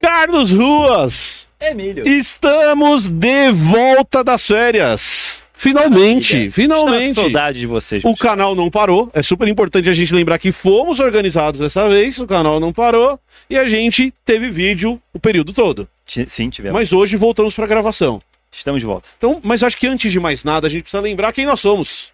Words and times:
Carlos 0.00 0.52
Ruas, 0.52 1.48
Emílio. 1.60 2.06
estamos 2.06 3.08
de 3.08 3.50
volta 3.50 4.22
das 4.22 4.46
férias. 4.46 5.42
Finalmente, 5.52 6.34
Maravilha. 6.34 6.52
finalmente. 6.52 7.08
Estava 7.08 7.26
saudade 7.26 7.58
de 7.58 7.66
vocês. 7.66 8.04
O 8.04 8.14
canal 8.14 8.54
não 8.54 8.70
parou. 8.70 9.10
É 9.12 9.24
super 9.24 9.48
importante 9.48 9.88
a 9.90 9.92
gente 9.92 10.14
lembrar 10.14 10.38
que 10.38 10.52
fomos 10.52 11.00
organizados 11.00 11.58
dessa 11.58 11.88
vez. 11.88 12.16
O 12.18 12.28
canal 12.28 12.60
não 12.60 12.72
parou. 12.72 13.18
E 13.50 13.58
a 13.58 13.66
gente 13.66 14.14
teve 14.24 14.50
vídeo 14.52 15.02
o 15.12 15.18
período 15.18 15.52
todo. 15.52 15.88
Sim, 16.28 16.48
tivemos. 16.48 16.78
Mas 16.78 16.92
hoje 16.92 17.16
voltamos 17.16 17.54
para 17.54 17.66
gravação. 17.66 18.22
Estamos 18.52 18.80
de 18.80 18.86
volta. 18.86 19.08
Então, 19.18 19.40
mas 19.42 19.64
acho 19.64 19.76
que 19.76 19.88
antes 19.88 20.12
de 20.12 20.20
mais 20.20 20.44
nada, 20.44 20.68
a 20.68 20.70
gente 20.70 20.82
precisa 20.82 21.02
lembrar 21.02 21.32
quem 21.32 21.44
nós 21.44 21.58
somos. 21.58 22.12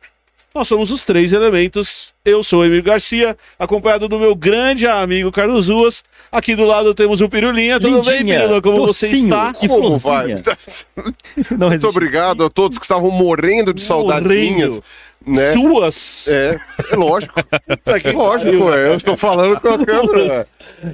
Nós 0.57 0.69
somos 0.69 0.93
os 0.93 1.05
três 1.05 1.33
elementos. 1.33 2.15
Eu 2.25 2.45
sou 2.45 2.61
o 2.61 2.65
Emílio 2.65 2.85
Garcia, 2.85 3.37
acompanhado 3.59 4.09
do 4.09 4.21
meu 4.21 4.37
grande 4.37 4.87
amigo 4.87 5.33
Carlos 5.33 5.69
Ruas. 5.69 6.05
Aqui 6.31 6.55
do 6.55 6.65
lado 6.65 6.95
temos 6.95 7.21
o 7.21 7.29
Pirulinha. 7.29 7.81
Tudo 7.81 8.05
bem, 8.05 8.19
Lindinha, 8.19 8.41
Pirula? 8.43 8.63
Como 8.63 8.87
você 8.87 9.09
está? 9.09 9.53
Que 9.53 9.67
Como 9.67 9.99
vai? 9.99 10.37
Não 11.59 11.69
Muito 11.71 11.89
obrigado 11.89 12.45
a 12.45 12.49
todos 12.49 12.79
que 12.79 12.85
estavam 12.85 13.11
morrendo 13.11 13.75
de 13.75 13.83
Morrendo. 14.23 14.55
minhas, 14.55 14.81
né? 15.27 15.53
Duas. 15.55 16.27
É, 16.29 16.59
é 16.91 16.97
lógico. 16.97 17.35
É 18.05 18.13
lógico, 18.13 18.73
é. 18.73 18.89
Eu 18.89 18.95
estou 18.95 19.17
falando 19.17 19.61
com 19.61 19.69
a 19.69 19.79
câmera. 19.85 20.47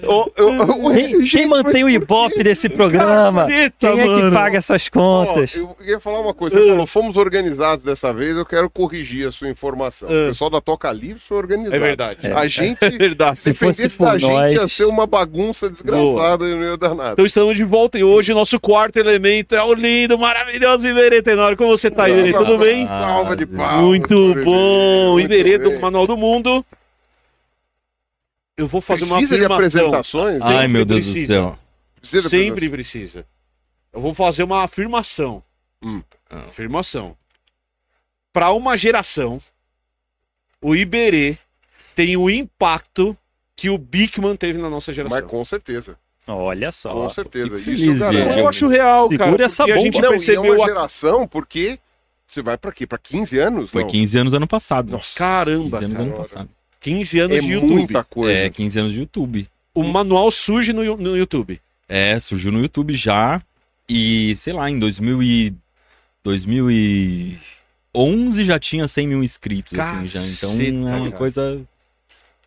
O- 0.07 0.31
eu- 0.37 0.55
eu- 0.57 0.93
Quem, 0.93 1.09
quem 1.19 1.27
gente, 1.27 1.47
mantém 1.47 1.85
o 1.85 1.89
Ibope 1.89 2.43
desse 2.43 2.69
programa? 2.69 3.43
Caceta, 3.47 3.75
Quem 3.79 4.01
é 4.01 4.03
que 4.03 4.09
mano. 4.09 4.33
paga 4.33 4.59
essas 4.59 4.89
Ó, 4.95 5.25
contas? 5.25 5.55
eu 5.55 5.69
queria 5.69 5.99
falar 6.01 6.21
uma 6.21 6.35
coisa. 6.35 6.59
Você 6.61 6.69
falou, 6.69 6.87
fomos 6.87 7.17
organizados 7.17 7.85
dessa 7.85 8.13
vez, 8.13 8.37
eu 8.37 8.45
quero 8.45 8.69
corrigir 8.71 9.27
a 9.27 9.33
sua 9.33 9.49
informação. 9.49 10.09
É. 10.11 10.25
O 10.27 10.29
pessoal 10.29 10.51
da 10.51 10.61
Toca 10.61 10.91
Livre 10.93 11.21
foi 11.21 11.39
organizado. 11.39 11.77
É 11.77 11.79
verdade. 11.79 12.19
A 12.33 12.47
gente, 12.49 12.79
É 12.85 12.91
verdade. 12.91 13.39
se 13.39 13.45
Se 13.45 13.55
fosse 13.55 13.89
por 13.97 14.07
da 14.07 14.19
gente, 14.19 14.31
nós- 14.33 14.53
ia 14.53 14.69
ser 14.69 14.85
uma 14.85 15.07
bagunça 15.07 15.69
desgraçada 15.71 16.45
e 16.47 16.55
não 16.55 16.63
ia 16.63 16.77
dar 16.77 16.95
nada. 16.95 17.13
Então 17.13 17.25
estamos 17.25 17.57
de 17.57 17.65
volta 17.65 17.99
e 17.99 18.05
hoje 18.05 18.33
nosso 18.35 18.59
quarto 18.61 18.99
elemento 18.99 19.55
é 19.55 19.63
o 19.63 19.73
lindo, 19.75 20.19
maravilhoso 20.19 20.87
Iberê 20.87 21.23
Tenório. 21.23 21.57
Como 21.57 21.77
você 21.77 21.91
tá, 21.91 22.09
Iberê? 22.09 22.33
Tudo 22.33 22.59
bem? 22.59 22.87
Salva 22.87 23.37
de 23.37 23.47
palmas. 23.47 23.83
Muito 23.83 24.20
Iberê. 24.31 24.45
bom. 24.45 25.13
Muito 25.13 25.25
Iberê 25.27 25.59
do. 25.59 25.81
Manual 25.81 26.07
do 26.07 26.17
Mundo. 26.17 26.65
Eu 28.57 28.67
vou 28.67 28.81
fazer 28.81 29.05
uma 29.05 29.17
Precisa 29.17 29.39
de 29.39 29.45
afirmação. 29.45 29.67
apresentações? 29.81 30.43
Ai, 30.43 30.57
Ai, 30.59 30.69
meu 30.69 30.85
Deus 30.85 31.01
precisa. 31.07 31.27
do 31.27 31.33
céu. 31.33 31.59
Precisa 32.01 32.29
Sempre 32.29 32.69
precisa. 32.69 33.27
Eu 33.93 34.01
vou 34.01 34.15
fazer 34.15 34.43
uma 34.43 34.63
afirmação. 34.63 35.43
Hum. 35.83 36.03
Afirmação. 36.29 37.17
Para 38.33 38.53
uma 38.53 38.77
geração, 38.77 39.41
o 40.61 40.77
Iberê 40.77 41.37
tem 41.97 42.17
o 42.17 42.29
impacto 42.31 43.17
que 43.57 43.69
o 43.71 43.77
Bigman 43.79 44.37
teve 44.37 44.59
na 44.59 44.71
nossa 44.71 44.93
geração. 44.93 45.19
Mas 45.19 45.29
com 45.29 45.45
certeza, 45.45 45.99
Olha 46.27 46.71
só. 46.71 46.93
com 46.93 47.09
certeza. 47.11 47.59
fico 47.59 47.71
Isso 47.73 47.99
feliz, 48.05 48.37
eu 48.37 48.49
acho 48.49 48.69
real, 48.69 49.09
Segura 49.09 49.31
cara. 49.31 49.45
essa 49.45 49.65
porque 49.65 49.73
a 49.73 49.75
bomba. 49.77 49.85
gente 49.85 50.01
Não, 50.01 50.05
e 50.05 50.07
é 50.07 50.11
percebeu 50.17 50.55
uma 50.55 50.65
a... 50.65 50.69
geração 50.69 51.27
porque 51.27 51.79
você 52.31 52.43
vai 52.43 52.57
pra 52.57 52.71
quê? 52.71 52.87
Pra 52.87 52.99
15 52.99 53.39
anos? 53.39 53.71
Foi 53.71 53.83
Não. 53.83 53.91
15 53.91 54.19
anos 54.19 54.35
ano 54.35 54.47
passado. 54.47 54.93
Nossa, 54.93 55.19
Caramba, 55.19 55.81
15 55.81 55.85
anos 55.85 55.97
cara. 55.97 56.09
ano 56.09 56.17
passado. 56.17 56.49
15 56.81 57.21
anos 57.21 57.37
é 57.37 57.41
de 57.41 57.53
YouTube. 57.53 57.75
muita 57.75 58.05
coisa. 58.05 58.39
É, 58.39 58.49
15 58.49 58.79
anos 58.79 58.93
de 58.93 59.01
YouTube. 59.01 59.49
O 59.75 59.83
manual 59.83 60.31
surge 60.31 60.73
no, 60.73 60.97
no 60.97 61.17
YouTube. 61.17 61.61
É, 61.89 62.19
surgiu 62.21 62.53
no 62.53 62.61
YouTube 62.61 62.95
já. 62.95 63.43
E, 63.89 64.37
sei 64.37 64.53
lá, 64.53 64.71
em 64.71 64.79
2000 64.79 65.23
e... 65.23 65.53
2011 66.23 68.45
já 68.45 68.59
tinha 68.59 68.87
100 68.87 69.09
mil 69.09 69.25
inscritos, 69.25 69.79
assim, 69.79 70.07
já. 70.07 70.21
Então 70.23 70.61
é 70.61 70.71
uma 70.97 71.07
cara. 71.07 71.13
coisa... 71.13 71.63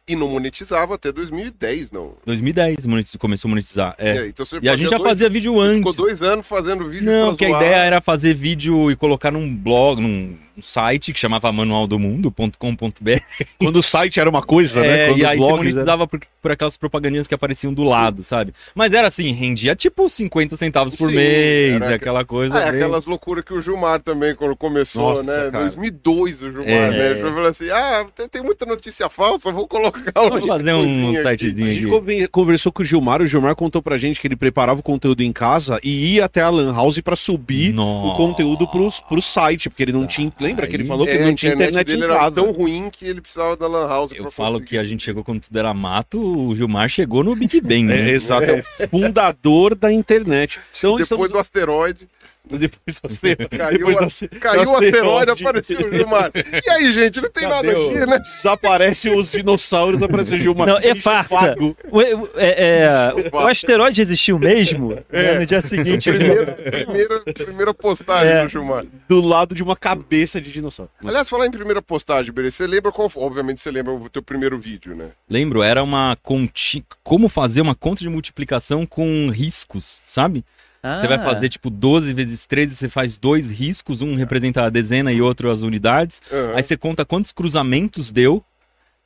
E 0.06 0.18
não 0.18 0.28
monetizava 0.28 0.96
até 0.96 1.14
2010, 1.14 1.90
não. 1.92 2.16
2010 2.26 2.86
monetiz- 2.86 3.16
começou 3.16 3.48
a 3.48 3.52
monetizar. 3.52 3.96
É. 3.98 4.18
É, 4.18 4.28
então 4.28 4.46
E 4.62 4.68
a 4.68 4.76
gente 4.76 4.90
já 4.90 4.98
dois- 4.98 5.10
fazia 5.10 5.30
vídeo 5.30 5.58
antes. 5.62 5.78
Ficou 5.78 5.94
dois 5.94 6.22
anos 6.22 6.46
fazendo 6.46 6.90
vídeo 6.90 7.06
Não, 7.06 7.34
que 7.38 7.46
a 7.46 7.50
zoar. 7.50 7.62
ideia 7.62 7.76
era 7.78 8.02
fazer 8.02 8.34
vídeo 8.36 8.92
e 8.92 8.98
colocar 8.98 9.32
num 9.32 9.56
blog, 9.56 10.02
num 10.02 10.38
site 10.62 11.12
que 11.14 11.20
chamava 11.20 11.52
manualdomundo.com.br. 11.52 13.22
Quando 13.60 13.78
o 13.78 13.84
site 13.84 14.20
era 14.20 14.30
uma 14.30 14.42
coisa, 14.42 14.82
né? 14.82 15.06
É, 15.06 15.08
Quando 15.10 15.20
e 15.20 15.26
aí 15.26 15.38
você 15.38 15.46
blogs 15.48 15.58
monetizava 15.58 16.08
por, 16.08 16.20
por 16.42 16.52
aquelas 16.52 16.78
propagandinhas 16.78 17.28
que 17.28 17.34
apareciam 17.34 17.74
do 17.74 17.84
lado, 17.84 18.24
sabe? 18.24 18.54
Mas 18.76 18.94
era 18.94 19.08
assim, 19.08 19.32
rendia 19.34 19.76
tipo 19.76 20.08
50 20.08 20.56
centavos 20.58 20.96
por 20.96 21.10
Sim, 21.10 21.16
mês, 21.16 21.82
era 21.82 21.96
aquela 21.96 22.24
coisa. 22.26 22.58
Ah, 22.58 22.62
é 22.68 22.72
bem- 22.72 22.82
aquelas 22.82 23.06
loucuras 23.06 23.44
que 23.44 23.54
o 23.54 23.62
Gilmar 23.62 24.02
também, 24.02 24.36
quando 24.36 24.56
começou, 24.56 25.10
Nossa, 25.10 25.24
né? 25.24 25.52
cara. 25.52 25.64
2002 25.64 26.44
o 26.44 26.52
Gilmar, 26.52 26.68
É. 26.70 26.90
né? 26.92 27.10
Ele 27.12 27.22
falou 27.22 27.46
assim, 27.46 27.70
ah, 27.70 28.06
tem, 28.16 28.28
tem 28.28 28.44
muita 28.44 28.66
notícia 28.66 29.10
falsa, 29.10 29.52
vou 29.52 29.68
colocar 29.68 30.12
Vamos 30.14 30.46
uma 30.46 30.58
fazer 30.58 30.74
um 30.74 30.80
coisinha 30.84 31.22
aqui. 31.30 31.46
sitezinho 31.48 31.98
A 31.98 32.02
gente 32.12 32.28
conversou 32.30 32.72
com 32.72 32.82
o 32.84 32.86
Gilmar, 32.86 33.22
o 33.22 33.28
Gilmar 33.28 33.56
contou 33.56 33.82
pra 33.82 33.98
gente 33.98 34.20
que 34.20 34.28
ele 34.28 34.36
preparava 34.36 34.80
o 34.80 34.84
conteúdo 34.84 35.22
em 35.22 35.32
casa 35.32 35.80
e 35.84 36.14
ia 36.16 36.26
até 36.26 36.42
a 36.42 36.50
Lan 36.50 36.74
House 36.74 37.00
pra 37.02 37.16
subir 37.16 37.74
Nossa. 37.74 38.08
o 38.08 38.16
conteúdo 38.16 38.68
pros, 38.68 39.00
pro 39.00 39.22
site, 39.22 39.70
porque 39.70 39.84
ele 39.84 39.92
não 39.94 40.06
tinha. 40.08 40.32
Lembra 40.44 40.68
que 40.68 40.76
ele 40.76 40.84
Aí- 40.84 40.88
falou 40.90 41.06
que 41.06 41.12
É, 41.14 41.26
não 41.26 41.34
tinha 41.36 41.54
internet 41.54 41.86
dele 41.86 42.02
em 42.02 42.04
era 42.06 42.32
tão 42.32 42.52
ruim 42.52 42.90
que 42.90 43.06
ele 43.06 43.22
precisava 43.22 43.56
da 43.56 43.68
Lan 43.68 43.88
House 43.88 44.12
Eu 44.14 44.30
falo 44.32 44.54
conseguir 44.54 44.70
que 44.70 44.78
a 44.78 44.84
gente 44.84 45.04
chegou 45.04 45.24
quando 45.24 45.42
tudo 45.42 45.58
era 45.58 45.74
mato, 45.74 46.20
o 46.20 46.56
Gilmar 46.56 46.90
chegou 46.90 47.24
no 47.24 47.36
Big 47.36 47.60
Bang, 47.62 47.92
É, 47.92 48.04
né? 48.04 48.10
exato, 48.12 48.44
é 48.46 48.60
o 48.60 48.90
fundador 48.90 49.76
da 49.76 49.92
internet. 49.92 50.60
Então, 50.78 50.92
Depois 50.92 51.02
estamos... 51.04 51.32
do 51.32 51.40
asteroide, 51.40 52.08
depois 52.50 53.00
asteroide. 53.04 53.58
caiu, 53.58 53.78
Depois 53.78 53.98
aste- 54.00 54.28
caiu 54.28 54.70
o 54.70 54.76
asteroide, 54.76 55.32
apareceu 55.32 55.88
o 55.88 55.92
Gilmar. 55.92 56.32
E 56.36 56.70
aí, 56.70 56.92
gente, 56.92 57.22
não 57.22 57.30
tem 57.30 57.48
Cadê 57.48 57.68
nada 57.68 57.80
o- 57.80 57.88
aqui, 57.90 58.06
né? 58.06 58.20
Desaparece 58.20 59.10
os 59.10 59.32
dinossauros, 59.32 60.02
aparece 60.04 60.36
o 60.36 60.38
Gilmar. 60.38 60.68
Não, 60.68 60.78
é 60.78 60.94
Bicho 60.94 61.02
farsa. 61.04 61.36
pago. 61.36 61.76
O, 61.90 61.98
o- 62.00 62.30
é- 62.36 62.84
é, 62.84 63.14
o 63.32 63.38
asteroide 63.48 64.02
existiu 64.02 64.38
mesmo? 64.38 64.96
né? 65.10 65.40
No 65.40 65.46
dia 65.46 65.62
seguinte, 65.62 66.10
Primeira, 66.12 67.74
postagem 67.74 68.32
É. 68.34 68.44
do 68.44 68.50
Gilmar. 68.50 68.86
Do 69.08 69.22
lado 69.22 69.56
de 69.56 69.64
uma 69.64 69.76
cabeça 69.76 70.40
de 70.42 70.52
dinossauro. 70.52 70.92
Aliás, 71.04 71.30
falar 71.30 71.48
em 71.48 71.52
primeira 71.52 71.82
postagem, 71.82 72.32
Berê, 72.32 72.52
você 72.52 72.68
lembra 72.68 72.92
qual 72.92 73.10
foi? 73.10 73.24
Obviamente 73.24 73.62
você 73.62 73.72
lembra 73.72 73.94
o 73.94 74.10
teu 74.10 74.22
primeiro 74.22 74.60
vídeo, 74.60 74.96
né? 74.96 75.08
Lembro, 75.30 75.64
era 75.64 75.82
uma 75.84 76.18
conti... 76.22 76.84
como 77.04 77.30
fazer 77.30 77.62
uma 77.62 77.76
conta 77.76 78.02
de 78.02 78.10
multiplicação 78.10 78.86
com 78.86 79.30
riscos, 79.30 80.02
sabe? 80.06 80.44
Você 80.84 81.08
vai 81.08 81.16
Ah, 81.18 81.24
fazer 81.24 81.48
tipo 81.48 81.70
12 81.70 82.14
vezes 82.14 82.46
13, 82.46 82.76
você 82.76 82.90
faz 82.90 83.18
dois 83.18 83.50
riscos, 83.50 84.02
um 84.02 84.16
representa 84.16 84.66
a 84.66 84.70
dezena 84.70 85.14
e 85.14 85.22
outro 85.22 85.50
as 85.50 85.62
unidades. 85.62 86.22
Aham. 86.30 86.56
Aí 86.56 86.64
você 86.64 86.76
conta 86.76 87.06
quantos 87.06 87.32
cruzamentos 87.32 88.12
deu. 88.12 88.44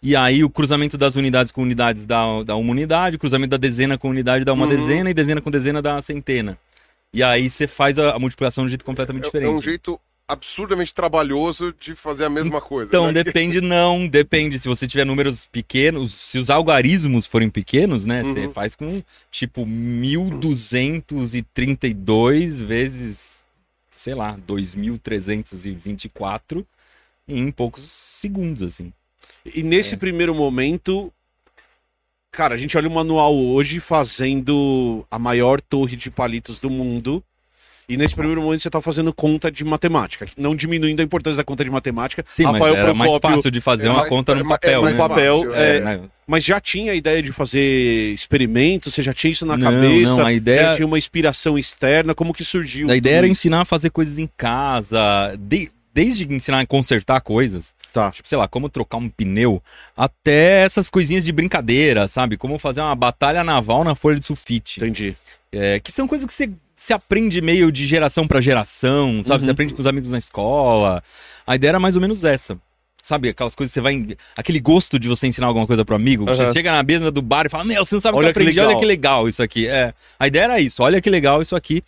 E 0.01 0.15
aí 0.15 0.43
o 0.43 0.49
cruzamento 0.49 0.97
das 0.97 1.15
unidades 1.15 1.51
com 1.51 1.61
unidades 1.61 2.05
dá, 2.05 2.23
dá 2.43 2.55
uma 2.55 2.71
unidade, 2.71 3.15
o 3.15 3.19
cruzamento 3.19 3.51
da 3.51 3.57
dezena 3.57 3.97
com 3.97 4.09
unidade 4.09 4.43
dá 4.45 4.53
uma 4.53 4.65
Uhum. 4.65 4.75
dezena, 4.75 5.09
e 5.09 5.13
dezena 5.13 5.39
com 5.41 5.49
dezena 5.51 5.81
dá 5.81 5.93
uma 5.95 6.01
centena. 6.01 6.57
E 7.13 7.21
aí 7.23 7.49
você 7.49 7.67
faz 7.67 7.97
a, 7.99 8.11
a 8.11 8.19
multiplicação 8.19 8.63
de 8.63 8.67
um 8.67 8.69
jeito 8.69 8.85
completamente 8.85 9.23
É- 9.23 9.27
diferente. 9.27 9.49
É 9.53 9.55
um 9.57 9.61
jeito 9.61 9.99
absurdamente 10.27 10.93
trabalhoso 10.93 11.73
de 11.79 11.95
fazer 11.95 12.25
a 12.25 12.29
mesma 12.29 12.59
coisa. 12.59 12.89
Então, 12.89 13.09
né? 13.11 13.23
depende, 13.23 13.61
não, 13.61 14.05
depende. 14.07 14.59
Se 14.59 14.67
você 14.67 14.85
tiver 14.85 15.05
números 15.05 15.45
pequenos, 15.45 16.11
se 16.11 16.38
os 16.38 16.49
algarismos 16.49 17.25
forem 17.25 17.49
pequenos, 17.49 18.05
né? 18.05 18.23
Você 18.23 18.47
Uhum. 18.47 18.51
faz 18.51 18.75
com 18.75 19.01
tipo 19.31 19.65
1232 19.65 22.59
vezes, 22.59 23.45
sei 23.91 24.13
lá, 24.13 24.38
2324 24.45 26.67
em 27.27 27.49
poucos 27.51 27.83
segundos, 27.89 28.61
assim. 28.63 28.91
E 29.45 29.63
nesse 29.63 29.95
É. 29.95 29.97
primeiro 29.97 30.35
momento, 30.35 31.11
cara, 32.31 32.53
a 32.55 32.57
gente 32.57 32.75
olha 32.77 32.89
o 32.89 32.91
manual 32.91 33.33
hoje 33.35 33.79
fazendo 33.79 35.05
a 35.09 35.17
maior 35.17 35.61
torre 35.61 35.95
de 35.95 36.11
palitos 36.11 36.59
do 36.59 36.69
mundo. 36.69 37.23
E 37.89 37.95
nesse 37.95 38.13
primeiro 38.13 38.41
momento 38.41 38.61
você 38.61 38.69
tá 38.69 38.81
fazendo 38.81 39.13
conta 39.13 39.49
de 39.49 39.63
matemática, 39.63 40.27
não 40.37 40.53
diminuindo 40.53 40.99
a 40.99 41.03
importância 41.03 41.37
da 41.37 41.43
conta 41.45 41.63
de 41.63 41.71
matemática. 41.71 42.21
Sim, 42.27 42.43
mas 42.43 42.61
era 42.61 42.93
mais 42.93 43.17
fácil 43.21 43.49
de 43.49 43.61
fazer 43.61 43.87
É 43.87 43.89
uma 43.91 43.99
mais- 43.99 44.09
conta 44.09 44.33
é 44.33 44.35
no 44.35 44.41
é 44.41 44.43
papel, 44.43 44.81
mais 44.81 44.97
né? 44.97 45.07
papel, 45.07 45.37
fácil, 45.37 45.55
é, 45.55 45.77
é. 45.77 45.79
né? 45.79 46.01
Mas 46.27 46.43
já 46.43 46.59
tinha 46.59 46.91
a 46.91 46.95
ideia 46.95 47.21
de 47.23 47.31
fazer 47.31 48.13
experimentos, 48.13 48.93
você 48.93 49.01
já 49.01 49.13
tinha 49.13 49.31
isso 49.31 49.45
na 49.45 49.55
Não, 49.55 49.71
cabeça, 49.71 50.15
não, 50.17 50.25
a 50.25 50.33
ideia- 50.33 50.63
já 50.63 50.75
tinha 50.75 50.85
uma 50.85 50.97
inspiração 50.97 51.57
externa, 51.57 52.13
como 52.13 52.33
que 52.33 52.44
surgiu? 52.44 52.91
A 52.91 52.95
ideia 52.97 53.15
tudo 53.15 53.23
era 53.23 53.27
ensinar 53.29 53.62
a 53.62 53.65
fazer 53.65 53.89
coisas 53.89 54.19
em 54.19 54.27
casa, 54.35 55.33
de- 55.39 55.71
desde 55.94 56.25
ensinar 56.31 56.59
a 56.59 56.65
consertar 56.65 57.21
coisas, 57.21 57.73
Tá. 57.94 58.12
tipo, 58.12 58.27
sei 58.27 58.38
lá, 58.38 58.50
como 58.50 58.67
trocar 58.67 58.97
um 58.97 59.07
pneu, 59.07 59.63
até 59.95 60.63
essas 60.63 60.89
coisinhas 60.89 61.23
de 61.23 61.31
brincadeira, 61.31 62.06
sabe? 62.09 62.35
Como 62.35 62.59
fazer 62.59 62.81
uma 62.81 62.95
batalha 62.95 63.45
naval 63.45 63.85
na 63.85 63.95
folha 63.95 64.19
de 64.19 64.25
sulfite. 64.25 64.77
Entendi. 64.81 65.15
É, 65.53 65.79
que 65.79 65.89
são 65.94 66.06
coisas 66.06 66.27
que 66.27 66.33
você 66.33 66.50
se 66.88 66.94
aprende 66.94 67.42
meio 67.42 67.69
de 67.69 67.86
geração 67.86 68.25
pra 68.25 68.39
geração, 68.39 69.22
sabe? 69.22 69.42
Uhum. 69.42 69.45
Você 69.45 69.51
aprende 69.51 69.74
com 69.74 69.81
os 69.81 69.88
amigos 69.88 70.10
na 70.10 70.18
escola. 70.18 71.04
A 71.45 71.54
ideia 71.54 71.72
era 71.72 71.80
mais 71.81 71.95
ou 71.98 72.01
menos 72.01 72.24
essa. 72.24 72.57
sabe, 73.04 73.28
aquelas 73.28 73.56
coisas 73.56 73.74
que 73.74 73.80
você 73.80 73.81
vai. 73.81 74.16
Aquele 74.38 74.62
gosto 74.62 74.98
de 74.98 75.10
você 75.10 75.28
ensinar 75.28 75.48
alguma 75.48 75.68
coisa 75.68 75.84
pro 75.84 75.95
amigo. 75.95 76.25
que 76.25 76.34
Você 76.34 76.54
chega 76.54 76.72
na 76.72 76.84
mesa 76.84 77.12
do 77.12 77.22
bar 77.22 77.45
e 77.45 77.50
fala: 77.50 77.66
Meu, 77.66 77.84
você 77.84 77.95
não 77.95 78.01
sabe 78.01 78.16
o 78.16 78.19
que 78.22 78.25
eu 78.25 78.28
que 78.28 78.31
aprendi, 78.39 78.51
legal." 78.51 78.68
olha 78.69 78.80
que 78.80 78.86
legal 78.86 79.28
isso 79.28 79.44
aqui. 79.44 79.68
É, 79.68 79.94
a 80.18 80.28
ideia 80.28 80.44
era 80.45 80.62
isso, 80.62 80.81
olha 80.81 81.01
que 81.01 81.10
legal 81.10 81.42
isso 81.42 81.57
aqui. 81.57 81.84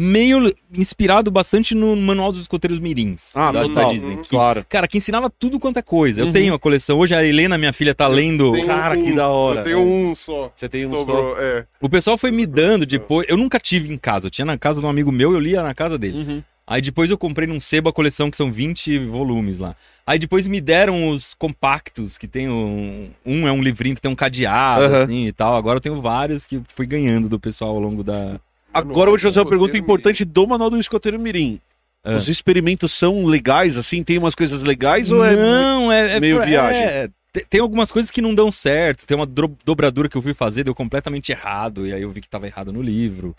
Meio 0.00 0.54
inspirado 0.72 1.28
bastante 1.28 1.74
no 1.74 1.96
Manual 1.96 2.30
dos 2.30 2.42
Escoteiros 2.42 2.78
Mirins. 2.78 3.32
Ah, 3.34 3.50
da, 3.50 3.62
da 3.62 3.68
total. 3.68 3.92
Disney. 3.92 4.14
Uhum. 4.14 4.22
que, 4.22 4.28
Claro. 4.28 4.66
Cara, 4.68 4.86
que 4.86 4.96
ensinava 4.96 5.28
tudo 5.28 5.58
quanto 5.58 5.78
é 5.78 5.82
coisa. 5.82 6.22
Uhum. 6.22 6.28
Eu 6.28 6.32
tenho 6.32 6.54
a 6.54 6.58
coleção. 6.58 6.98
Hoje 6.98 7.16
a 7.16 7.24
Helena, 7.24 7.58
minha 7.58 7.72
filha, 7.72 7.92
tá 7.92 8.06
lendo. 8.06 8.52
Tenho 8.52 8.66
Cara, 8.68 8.96
que 8.96 9.12
da 9.12 9.26
hora, 9.26 9.60
Eu 9.60 9.64
tenho 9.64 9.80
um 9.80 10.14
só. 10.14 10.52
Você 10.54 10.68
tem 10.68 10.86
um 10.86 10.92
Sobrou, 10.92 11.36
é. 11.36 11.66
O 11.80 11.88
pessoal 11.88 12.16
foi 12.16 12.30
me 12.30 12.46
dando 12.46 12.86
depois. 12.86 13.26
Eu 13.28 13.36
nunca 13.36 13.58
tive 13.58 13.92
em 13.92 13.98
casa. 13.98 14.28
Eu 14.28 14.30
tinha 14.30 14.44
na 14.44 14.56
casa 14.56 14.78
de 14.80 14.86
um 14.86 14.88
amigo 14.88 15.10
meu, 15.10 15.32
eu 15.32 15.40
lia 15.40 15.64
na 15.64 15.74
casa 15.74 15.98
dele. 15.98 16.18
Uhum. 16.18 16.42
Aí 16.64 16.82
depois 16.82 17.08
eu 17.08 17.16
comprei 17.16 17.48
num 17.48 17.58
sebo 17.58 17.88
a 17.88 17.92
coleção 17.92 18.30
que 18.30 18.36
são 18.36 18.52
20 18.52 18.98
volumes 19.06 19.58
lá. 19.58 19.74
Aí 20.06 20.18
depois 20.18 20.46
me 20.46 20.60
deram 20.60 21.08
os 21.10 21.32
compactos, 21.32 22.18
que 22.18 22.28
tem 22.28 22.48
um. 22.48 23.08
Um 23.24 23.48
é 23.48 23.52
um 23.52 23.62
livrinho 23.62 23.94
que 23.94 24.02
tem 24.02 24.10
um 24.10 24.14
cadeado, 24.14 24.84
Aham. 24.84 25.02
assim 25.02 25.26
e 25.26 25.32
tal. 25.32 25.56
Agora 25.56 25.78
eu 25.78 25.80
tenho 25.80 26.00
vários 26.00 26.46
que 26.46 26.60
fui 26.68 26.86
ganhando 26.86 27.28
do 27.28 27.40
pessoal 27.40 27.70
ao 27.70 27.80
longo 27.80 28.04
da. 28.04 28.38
Agora 28.72 29.08
eu 29.08 29.12
vou 29.12 29.18
te 29.18 29.22
fazer 29.22 29.40
uma 29.40 29.46
pergunta 29.48 29.76
importante 29.76 30.24
do 30.24 30.46
Manual 30.46 30.70
do 30.70 30.78
Escoteiro 30.78 31.18
Mirim. 31.18 31.60
Ah. 32.04 32.14
Os 32.16 32.28
experimentos 32.28 32.92
são 32.92 33.26
legais, 33.26 33.76
assim? 33.76 34.02
Tem 34.04 34.18
umas 34.18 34.34
coisas 34.34 34.62
legais 34.62 35.10
ou 35.10 35.24
é... 35.24 35.34
Não, 35.34 35.90
é. 35.90 36.16
é 36.16 36.20
meio 36.20 36.40
viagem? 36.44 36.82
é, 36.82 37.08
te- 37.32 37.44
tem 37.50 37.60
algumas 37.60 37.90
coisas 37.90 38.10
que 38.10 38.22
não 38.22 38.34
dão 38.34 38.52
certo. 38.52 39.04
Tem 39.06 39.16
uma 39.16 39.26
dro- 39.26 39.56
dobradura 39.64 40.08
que 40.08 40.16
eu 40.16 40.22
fui 40.22 40.32
fazer, 40.32 40.62
deu 40.64 40.74
completamente 40.74 41.32
errado. 41.32 41.86
E 41.86 41.92
aí 41.92 42.00
eu 42.02 42.10
vi 42.10 42.20
que 42.20 42.28
tava 42.28 42.46
errado 42.46 42.72
no 42.72 42.80
livro. 42.80 43.34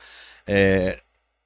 É. 0.46 1.00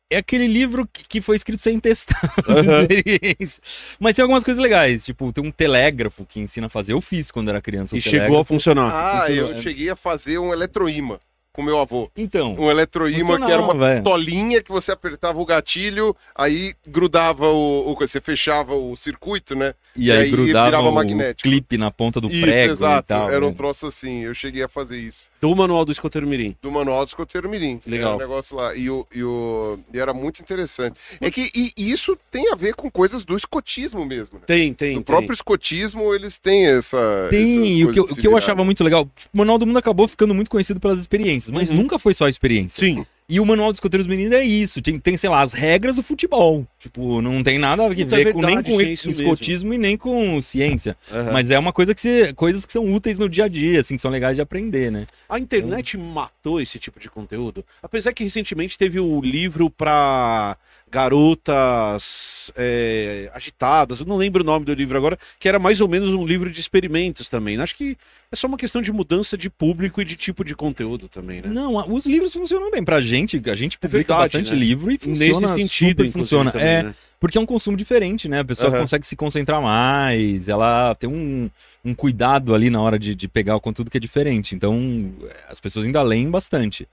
É 0.09 0.18
aquele 0.18 0.45
livro 0.47 0.88
que 0.91 1.03
que 1.07 1.21
foi 1.21 1.36
escrito 1.36 1.62
sem 1.62 1.79
testar 1.79 2.19
experiências. 2.47 3.62
Mas 4.00 4.15
tem 4.15 4.21
algumas 4.21 4.44
coisas 4.44 4.62
legais. 4.62 5.06
Tipo, 5.06 5.31
tem 5.31 5.44
um 5.44 5.51
telégrafo 5.51 6.25
que 6.25 6.39
ensina 6.39 6.68
a 6.68 6.69
fazer. 6.69 6.94
Eu 6.94 7.01
fiz 7.01 7.31
quando 7.31 7.50
era 7.50 7.62
criança. 7.62 7.95
o 7.95 7.97
E 7.97 8.01
chegou 8.01 8.39
a 8.39 8.45
funcionar. 8.45 8.91
Ah, 8.91 9.21
funcionou, 9.27 9.51
eu 9.51 9.57
é. 9.57 9.62
cheguei 9.62 9.89
a 9.89 9.95
fazer 9.95 10.38
um 10.39 10.51
eletroímã 10.53 11.18
com 11.53 11.61
meu 11.61 11.77
avô. 11.77 12.09
Então. 12.17 12.55
Um 12.57 12.69
eletroímã 12.71 13.39
que 13.39 13.51
era 13.51 13.61
uma 13.61 13.75
velho. 13.75 14.01
pistolinha 14.01 14.61
que 14.61 14.71
você 14.71 14.91
apertava 14.91 15.39
o 15.39 15.45
gatilho, 15.45 16.15
aí 16.35 16.73
grudava 16.88 17.47
o, 17.47 17.91
o- 17.91 17.95
Você 17.95 18.19
fechava 18.19 18.73
o 18.75 18.95
circuito, 18.97 19.55
né? 19.55 19.75
E 19.95 20.11
aí, 20.11 20.23
aí 20.23 20.31
grudava 20.31 20.65
virava 20.65 20.89
o 20.89 20.91
magnético. 20.91 21.44
clipe 21.47 21.77
na 21.77 21.91
ponta 21.91 22.19
do 22.19 22.27
isso, 22.27 22.41
prego 22.41 22.71
exato. 22.71 23.05
e 23.05 23.15
tal. 23.15 23.29
era 23.29 23.45
um 23.45 23.53
troço 23.53 23.85
assim. 23.85 24.21
Eu 24.21 24.33
cheguei 24.33 24.63
a 24.63 24.67
fazer 24.67 25.00
isso. 25.00 25.25
Do 25.43 25.53
Manual 25.55 25.83
do 25.83 25.91
Escoteiro 25.91 26.25
Mirim. 26.25 26.55
Do 26.61 26.71
manual 26.71 27.03
do 27.05 27.09
escoteiro 27.09 27.49
mirim. 27.49 27.77
que 27.77 27.89
Legal. 27.89 28.15
Era 28.15 28.25
um 28.25 28.29
negócio 28.29 28.55
lá. 28.55 28.73
E, 28.75 28.89
o, 28.89 29.05
e, 29.13 29.21
o, 29.23 29.77
e 29.93 29.99
era 29.99 30.13
muito 30.13 30.41
interessante. 30.41 30.95
É 31.19 31.29
que 31.29 31.51
e 31.53 31.73
isso 31.77 32.17
tem 32.31 32.49
a 32.51 32.55
ver 32.55 32.75
com 32.75 32.89
coisas 32.89 33.25
do 33.25 33.35
escotismo 33.35 34.05
mesmo, 34.05 34.39
né? 34.39 34.45
Tem, 34.45 34.73
tem, 34.73 34.91
No 34.95 35.03
tem. 35.03 35.03
próprio 35.03 35.33
escotismo, 35.33 36.13
eles 36.13 36.37
têm 36.37 36.67
essa. 36.67 37.27
Tem, 37.29 37.77
e 37.77 37.85
o 37.85 37.91
que, 37.91 37.99
eu, 37.99 38.03
o 38.05 38.15
que 38.15 38.25
eu 38.25 38.37
achava 38.37 38.63
muito 38.63 38.83
legal, 38.85 39.03
o 39.33 39.37
Manual 39.37 39.57
do 39.57 39.67
Mundo 39.67 39.77
acabou 39.79 40.07
ficando 40.07 40.33
muito 40.33 40.49
conhecido 40.49 40.79
pelas 40.79 40.99
experiências, 41.01 41.51
mas 41.51 41.69
Uhum. 41.69 41.75
nunca 41.77 41.99
foi 41.99 42.13
só 42.13 42.27
experiência. 42.29 42.79
Sim. 42.79 43.05
E 43.27 43.39
o 43.39 43.45
Manual 43.45 43.71
dos 43.71 43.77
Escoteiros 43.77 44.05
Meninos 44.05 44.33
é 44.33 44.43
isso, 44.43 44.81
tem, 44.81 44.99
tem, 44.99 45.15
sei 45.15 45.29
lá, 45.29 45.41
as 45.41 45.53
regras 45.53 45.95
do 45.95 46.03
futebol. 46.03 46.67
Tipo, 46.77 47.21
não 47.21 47.41
tem 47.41 47.57
nada 47.57 47.85
a 47.85 47.89
ver 47.89 48.33
com, 48.33 48.41
nem 48.41 48.61
com 48.61 48.81
escotismo 48.81 49.73
e 49.73 49.77
nem 49.77 49.97
com 49.97 50.41
ciência. 50.41 50.97
Aham. 51.11 51.31
Mas 51.31 51.49
é 51.49 51.57
uma 51.57 51.71
coisa 51.71 51.95
que 51.95 52.01
você, 52.01 52.33
coisas 52.33 52.65
que 52.65 52.73
são 52.73 52.93
úteis 52.93 53.17
no 53.17 53.29
dia 53.29 53.45
a 53.45 53.47
dia, 53.47 53.79
assim, 53.79 53.95
que 53.95 54.01
são 54.01 54.11
legais 54.11 54.35
de 54.35 54.41
aprender, 54.41 54.91
né? 54.91 55.07
A 55.29 55.39
internet 55.39 55.97
matou 55.97 56.59
esse 56.59 56.77
tipo 56.77 56.99
de 56.99 57.09
conteúdo. 57.09 57.65
Apesar 57.81 58.13
que 58.13 58.23
recentemente 58.23 58.77
teve 58.77 58.99
o 58.99 59.21
livro 59.21 59.69
pra 59.69 60.57
garotas 60.93 62.51
é, 62.55 63.31
agitadas, 63.33 63.99
eu 63.99 64.05
não 64.05 64.15
lembro 64.15 64.43
o 64.43 64.45
nome 64.45 64.63
do 64.63 64.73
livro 64.75 64.95
agora, 64.95 65.17
que 65.39 65.49
era 65.49 65.57
mais 65.57 65.81
ou 65.81 65.87
menos 65.87 66.13
um 66.13 66.23
livro 66.23 66.51
de 66.51 66.59
experimentos 66.59 67.27
também. 67.27 67.59
Acho 67.59 67.75
que 67.75 67.97
é 68.31 68.35
só 68.35 68.45
uma 68.45 68.57
questão 68.57 68.79
de 68.79 68.91
mudança 68.91 69.35
de 69.35 69.49
público 69.49 69.99
e 69.99 70.05
de 70.05 70.15
tipo 70.15 70.45
de 70.45 70.55
conteúdo 70.55 71.09
também, 71.09 71.41
né? 71.41 71.49
Não, 71.49 71.91
os 71.91 72.05
livros 72.05 72.31
funcionam 72.31 72.69
bem 72.69 72.83
pra 72.83 73.01
gente, 73.01 73.41
a 73.49 73.55
gente 73.55 73.79
publica 73.79 74.13
verdade, 74.13 74.21
bastante 74.23 74.53
né? 74.53 74.59
livro 74.59 74.91
e 74.91 74.99
funciona, 74.99 75.55
Nesse 75.55 75.67
sentido, 75.67 76.05
super 76.05 76.11
funciona. 76.11 76.51
também, 76.51 76.67
é, 76.67 76.83
né? 76.83 76.95
Porque 77.19 77.39
é 77.39 77.41
um 77.41 77.45
consumo 77.45 77.75
diferente, 77.75 78.29
né? 78.29 78.41
A 78.41 78.45
pessoa 78.45 78.69
Aham. 78.69 78.81
consegue 78.81 79.05
se 79.05 79.15
concentrar 79.15 79.63
mais, 79.63 80.47
ela 80.47 80.93
tem 80.93 81.09
um, 81.09 81.49
um 81.83 81.95
cuidado 81.95 82.53
ali 82.53 82.69
na 82.69 82.79
hora 82.79 82.99
de, 82.99 83.15
de 83.15 83.27
pegar 83.27 83.55
o 83.55 83.61
conteúdo 83.61 83.89
que 83.89 83.97
é 83.97 83.99
diferente. 83.99 84.53
Então, 84.53 85.11
as 85.49 85.59
pessoas 85.59 85.87
ainda 85.87 86.03
leem 86.03 86.29
bastante. 86.29 86.87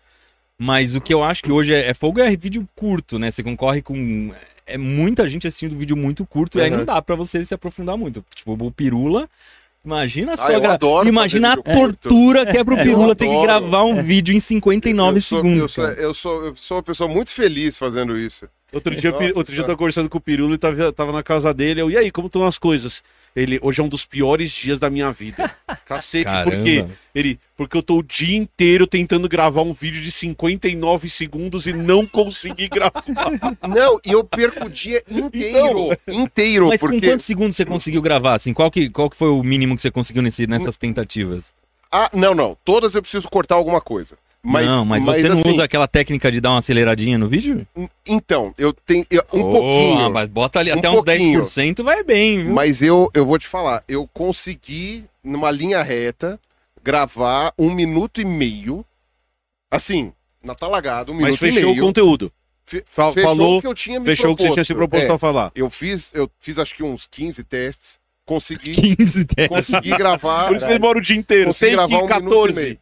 Mas 0.63 0.95
o 0.95 1.01
que 1.01 1.15
eu 1.15 1.25
acho 1.25 1.43
que 1.43 1.51
hoje 1.51 1.73
é, 1.73 1.89
é 1.89 1.95
fogo 1.95 2.21
é 2.21 2.37
vídeo 2.37 2.69
curto, 2.77 3.19
né? 3.19 3.31
Você 3.31 3.43
concorre 3.43 3.81
com. 3.81 4.31
É 4.67 4.77
muita 4.77 5.27
gente 5.27 5.47
assistindo 5.47 5.75
vídeo 5.75 5.97
muito 5.97 6.27
curto 6.27 6.59
e 6.59 6.63
aí 6.63 6.69
não 6.69 6.85
dá 6.85 7.01
pra 7.01 7.17
você 7.17 7.43
se 7.47 7.55
aprofundar 7.55 7.97
muito. 7.97 8.23
Tipo, 8.35 8.53
o 8.53 8.71
Pirula. 8.71 9.27
Imagina 9.83 10.37
só. 10.37 10.43
Ah, 10.43 10.53
Imagina 11.09 11.55
a 11.55 11.57
vídeo 11.57 11.75
curto. 11.75 12.09
tortura 12.11 12.45
que 12.45 12.59
é 12.59 12.63
pro 12.63 12.77
Eu 12.77 12.85
Pirula 12.85 13.17
ter 13.17 13.27
que 13.27 13.41
gravar 13.41 13.85
um 13.85 14.03
vídeo 14.03 14.35
em 14.35 14.39
59 14.39 15.17
eu 15.17 15.21
sou, 15.23 15.39
segundos. 15.39 15.63
Eu 15.63 15.69
sou, 15.71 15.85
eu, 15.87 16.15
sou, 16.15 16.45
eu 16.45 16.57
sou 16.57 16.77
uma 16.77 16.83
pessoa 16.83 17.09
muito 17.09 17.31
feliz 17.31 17.79
fazendo 17.79 18.19
isso. 18.19 18.47
Outro 18.73 18.95
dia, 18.95 19.11
Nossa 19.11 19.25
outro 19.35 19.53
dia 19.53 19.63
eu 19.63 19.67
tava 19.67 19.77
conversando 19.77 20.09
com 20.09 20.19
o 20.19 20.21
Pirulo 20.21 20.55
e 20.55 20.59
tava, 20.59 20.93
tava 20.93 21.13
na 21.13 21.23
casa 21.23 21.53
dele. 21.53 21.81
Eu, 21.81 21.91
e 21.91 21.97
aí, 21.97 22.11
como 22.11 22.27
estão 22.27 22.47
as 22.47 22.57
coisas? 22.57 23.03
Ele, 23.35 23.59
hoje 23.63 23.81
é 23.81 23.85
um 23.85 23.89
dos 23.89 24.05
piores 24.05 24.51
dias 24.51 24.79
da 24.79 24.89
minha 24.89 25.11
vida. 25.11 25.55
Cacete, 25.85 26.25
Caramba. 26.25 26.51
por 26.51 26.65
quê? 26.65 26.85
Ele, 27.15 27.39
porque 27.57 27.77
eu 27.77 27.83
tô 27.83 27.99
o 27.99 28.03
dia 28.03 28.37
inteiro 28.37 28.87
tentando 28.87 29.29
gravar 29.29 29.63
um 29.63 29.73
vídeo 29.73 30.01
de 30.01 30.11
59 30.11 31.11
segundos 31.11 31.67
e 31.67 31.73
não 31.73 32.07
consegui 32.07 32.69
gravar. 32.69 33.05
Não, 33.69 34.01
e 34.07 34.13
eu 34.13 34.23
perco 34.25 34.67
o 34.67 34.71
dia 34.71 35.03
inteiro. 35.11 35.97
inteiro, 36.09 36.69
Mas 36.69 36.81
com 36.81 36.89
porque. 36.89 37.09
quantos 37.09 37.27
segundos 37.27 37.57
você 37.57 37.65
conseguiu 37.65 38.01
gravar? 38.01 38.35
Assim, 38.35 38.53
qual 38.53 38.71
que, 38.71 38.89
qual 38.89 39.11
que 39.11 39.17
foi 39.17 39.29
o 39.29 39.43
mínimo 39.43 39.75
que 39.75 39.83
você 39.83 39.91
conseguiu 39.91 40.23
nesse, 40.23 40.47
nessas 40.47 40.77
tentativas? 40.77 41.53
Ah, 41.91 42.09
não, 42.13 42.35
não. 42.35 42.57
Todas 42.65 42.95
eu 42.95 43.03
preciso 43.03 43.29
cortar 43.29 43.57
alguma 43.57 43.81
coisa. 43.81 44.17
Mas, 44.43 44.67
não, 44.67 44.85
mas, 44.87 45.05
você 45.05 45.29
não 45.29 45.39
assim, 45.39 45.51
usa 45.53 45.65
aquela 45.65 45.87
técnica 45.87 46.33
de 46.33 46.41
dar 46.41 46.51
uma 46.51 46.61
aceleradinha 46.61 47.19
no 47.19 47.29
vídeo? 47.29 47.67
Então, 48.07 48.55
eu 48.57 48.73
tenho. 48.73 49.05
eu- 49.11 49.23
Um 49.35 49.41
Oh, 49.41 49.51
pouquinho. 49.51 50.11
Mas 50.11 50.29
bota 50.29 50.59
ali 50.61 50.73
Um 50.73 50.79
até 50.79 50.89
uns 50.89 50.95
pouquinho. 51.05 51.41
10% 51.43 51.85
vai 51.85 52.03
bem, 52.03 52.45
viu? 52.45 52.55
Mas 52.55 52.81
eu, 52.81 53.11
eu 53.13 53.27
vou 53.27 53.39
te 53.39 53.47
falar, 53.47 53.85
eu 53.87 54.09
consegui, 54.15 55.05
numa 55.23 55.51
linha 55.51 55.83
reta, 55.83 56.41
gravar 56.83 57.53
um 57.59 57.71
minuto 57.71 58.19
e 58.21 58.25
meio. 58.25 58.83
Assim, 59.71 60.13
na 60.43 60.55
talagada, 60.55 61.13
um 61.13 61.15
Mas 61.15 61.25
minuto 61.25 61.47
e 61.47 61.53
fechou 61.53 61.71
o 61.71 61.73
meio. 61.75 61.85
conteúdo. 61.85 62.33
Fe- 62.65 62.85
Fa- 62.87 63.13
fechou 63.13 63.29
falou, 63.29 63.59
o 63.59 63.61
que 63.61 63.67
eu 63.67 63.75
tinha 63.75 63.99
me 64.01 64.07
Fechou 64.07 64.33
o 64.33 64.37
que 64.37 64.43
você 64.45 64.53
tinha 64.53 64.65
se 64.65 64.75
proposto 64.75 65.11
É, 65.11 65.15
a 65.15 65.19
falar. 65.19 65.53
eu 65.55 65.69
fiz, 65.69 66.13
eu 66.15 66.31
fiz 66.41 66.57
acho 66.59 66.75
que 66.75 66.83
uns 66.83 67.07
15 67.11 67.45
testes, 67.45 67.99
consegui, 68.25 68.73
15 68.97 69.25
testes. 69.27 69.49
consegui 69.49 69.91
gravar. 69.91 70.47
Por 70.49 70.57
isso 70.57 70.67
que 70.67 70.73
demora 70.73 70.99
o 70.99 71.03
dia 71.03 71.17
inteiro. 71.17 71.47
Consegui 71.49 71.67
Tem 71.67 71.77
gravar 71.77 71.89
que 71.89 71.95
um 71.95 72.07
minuto 72.07 72.25
e 72.27 72.31
14. 72.31 72.61
meio. 72.61 72.79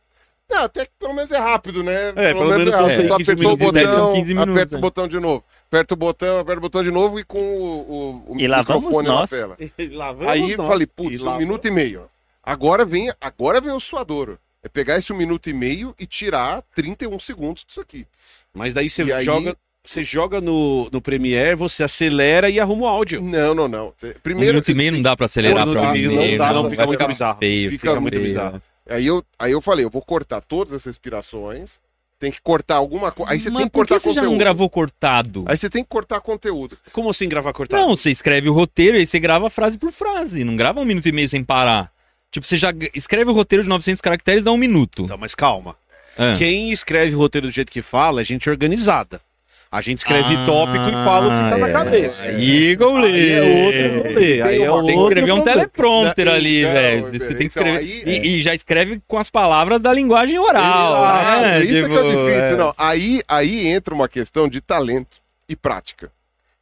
Não, 0.51 0.65
até 0.65 0.87
que 0.87 0.93
pelo 0.99 1.13
menos 1.15 1.31
é 1.31 1.39
rápido, 1.39 1.83
né? 1.83 2.13
pelo 2.13 2.47
menos 2.49 2.73
é 2.73 2.77
rápido. 2.77 2.91
é, 3.13 3.17
15 3.19 3.23
apertou 3.23 3.53
o 3.53 3.57
botão, 3.57 4.13
15 4.15 4.35
minutos, 4.35 4.55
aperta 4.55 4.75
é. 4.75 4.79
o 4.79 4.81
botão 4.81 5.09
de 5.09 5.21
novo. 5.21 5.45
Aperta 5.67 5.95
o 5.95 5.97
botão, 5.97 6.39
aperta 6.39 6.59
o 6.59 6.63
botão 6.63 6.83
de 6.83 6.91
novo 6.91 7.21
e 7.21 7.25
com 7.25 7.39
o, 7.39 8.23
o, 8.27 8.33
o 8.33 8.41
E 8.41 8.49
microfone 8.49 9.09
na 9.09 9.27
tela. 9.27 9.57
Aí 10.29 10.57
nós. 10.57 10.67
falei, 10.69 10.87
putz, 10.87 11.23
um 11.23 11.37
minuto 11.37 11.69
e 11.69 11.71
meio. 11.71 12.07
Agora 12.43 12.85
vem, 12.85 13.13
agora 13.21 13.61
vem 13.61 13.73
o 13.73 13.81
suadouro. 13.81 14.39
É 14.63 14.69
pegar 14.69 14.97
esse 14.99 15.13
um 15.13 15.17
minuto 15.17 15.49
e 15.51 15.53
meio 15.53 15.95
e 15.99 16.07
tirar 16.07 16.63
31 16.75 17.19
segundos 17.21 17.65
disso 17.67 17.81
aqui. 17.81 18.07
Mas 18.55 18.73
daí 18.73 18.89
você 18.89 19.05
E 19.05 19.13
aí- 19.13 19.25
joga, 19.25 19.55
você 19.85 20.03
joga 20.03 20.41
no, 20.41 20.89
no 20.91 21.01
Premiere, 21.01 21.55
você 21.55 21.83
acelera 21.85 22.49
e 22.51 22.59
arruma 22.59 22.85
o 22.85 22.87
áudio. 22.89 23.21
Não, 23.23 23.55
não, 23.55 23.69
não. 23.69 23.89
Um 23.89 24.13
Primeiro, 24.23 24.55
minuto 24.55 24.71
e 24.71 24.75
meio 24.75 24.93
não 24.93 25.03
dá 25.03 25.15
pra 25.15 25.27
acelerar 25.27 25.69
Um 25.69 25.73
pra 25.73 25.83
um 25.83 25.93
minuto 25.93 26.17
meio 26.17 26.29
e 26.35 26.39
não 26.39 26.39
dá, 26.47 26.53
não, 26.55 26.63
vai 26.63 26.71
fica 26.73 26.87
muito 26.87 26.99
ficar 26.99 27.09
bizarro. 27.09 27.39
feio, 27.39 27.71
Fica 27.71 27.89
fica 27.89 28.01
muito 28.01 28.19
bizarro. 28.19 28.63
Aí 28.89 29.07
eu, 29.07 29.25
aí 29.39 29.53
eu 29.53 29.61
falei, 29.61 29.85
eu 29.85 29.91
vou 29.91 30.03
cortar 30.03 30.41
todas 30.41 30.75
essas 30.75 30.87
respirações. 30.87 31.73
Tem 32.19 32.33
que 32.33 32.41
cortar 32.41 32.77
alguma 32.77 33.13
coisa. 33.13 33.33
Aí 33.33 33.39
você 33.39 33.49
Mas 33.49 33.59
tem 33.59 33.69
que 33.69 33.73
por 33.73 33.87
que 33.87 33.93
cortar 33.93 34.03
você 34.03 34.09
já 34.09 34.21
conteúdo. 34.23 34.33
não 34.33 34.39
gravou 34.39 34.69
cortado? 34.69 35.45
Aí 35.47 35.57
você 35.57 35.71
tem 35.71 35.85
que 35.85 35.89
cortar 35.89 36.21
conteúdo. 36.21 36.77
Como 36.93 37.09
assim 37.09 37.29
gravar 37.29 37.53
cortado? 37.53 37.81
Não, 37.81 37.97
você 37.97 38.11
escreve 38.11 38.49
o 38.49 38.53
roteiro 38.53 38.97
e 38.97 39.01
aí 39.01 39.07
você 39.07 39.21
grava 39.21 39.49
frase 39.49 39.79
por 39.79 39.93
frase. 39.93 40.43
Não 40.43 40.57
grava 40.57 40.81
um 40.81 40.85
minuto 40.85 41.07
e 41.07 41.13
meio 41.13 41.29
sem 41.29 41.45
parar. 41.45 41.93
Tipo, 42.33 42.45
você 42.45 42.57
já 42.57 42.73
escreve 42.93 43.31
o 43.31 43.35
roteiro 43.35 43.63
de 43.63 43.69
900 43.69 44.01
caracteres, 44.01 44.43
dá 44.43 44.51
um 44.51 44.57
minuto. 44.57 45.07
Não, 45.07 45.17
mas 45.17 45.35
calma. 45.35 45.77
Ah. 46.17 46.35
Quem 46.37 46.73
escreve 46.73 47.15
roteiro 47.15 47.47
do 47.47 47.53
jeito 47.53 47.71
que 47.71 47.81
fala 47.81 48.21
é 48.21 48.25
gente 48.25 48.51
organizada. 48.51 49.21
A 49.71 49.83
gente 49.83 49.99
escreve 49.99 50.35
Ah, 50.35 50.47
tópico 50.47 50.89
e 50.89 50.93
fala 50.93 51.27
o 51.27 51.45
que 51.45 51.51
tá 51.51 51.59
na 51.59 51.69
é. 51.69 51.73
cabeça. 51.73 52.25
Aí, 52.25 52.75
goleiro. 52.75 53.45
Aí 53.45 53.75
é 53.75 53.91
outro 53.93 54.09
rolê. 54.09 54.43
Aí 54.43 54.63
é 54.63 54.71
outro 54.71 54.87
Tem 54.87 54.97
que 54.97 55.03
escrever 55.05 55.33
um 55.33 55.43
teleprompter 55.45 56.25
Não, 56.27 56.33
ali, 56.33 56.63
velho. 56.65 56.99
então, 57.01 57.13
Você 57.13 57.35
tem 57.35 57.37
que 57.37 57.45
então, 57.59 57.63
escrever. 57.67 57.79
aí- 58.09 58.19
e, 58.27 58.37
e 58.37 58.41
já 58.41 58.55
escreve 58.55 59.03
com 59.07 59.19
as 59.19 59.29
palavras 59.29 59.83
da 59.83 59.93
linguagem 59.93 60.39
oral. 60.39 60.97
Exato, 60.97 61.41
né? 61.43 61.65
isso 61.65 61.73
é 61.77 61.83
Tipo, 61.83 61.89
que 61.89 61.95
é 61.99 62.03
difícil, 62.03 62.55
é. 62.55 62.57
não. 62.57 62.75
Aí, 62.79 63.23
aí 63.29 63.67
entra 63.67 63.95
uma 63.95 64.09
questão 64.09 64.49
de 64.49 64.61
talento 64.63 65.19
e 65.47 65.55
prática. 65.55 66.11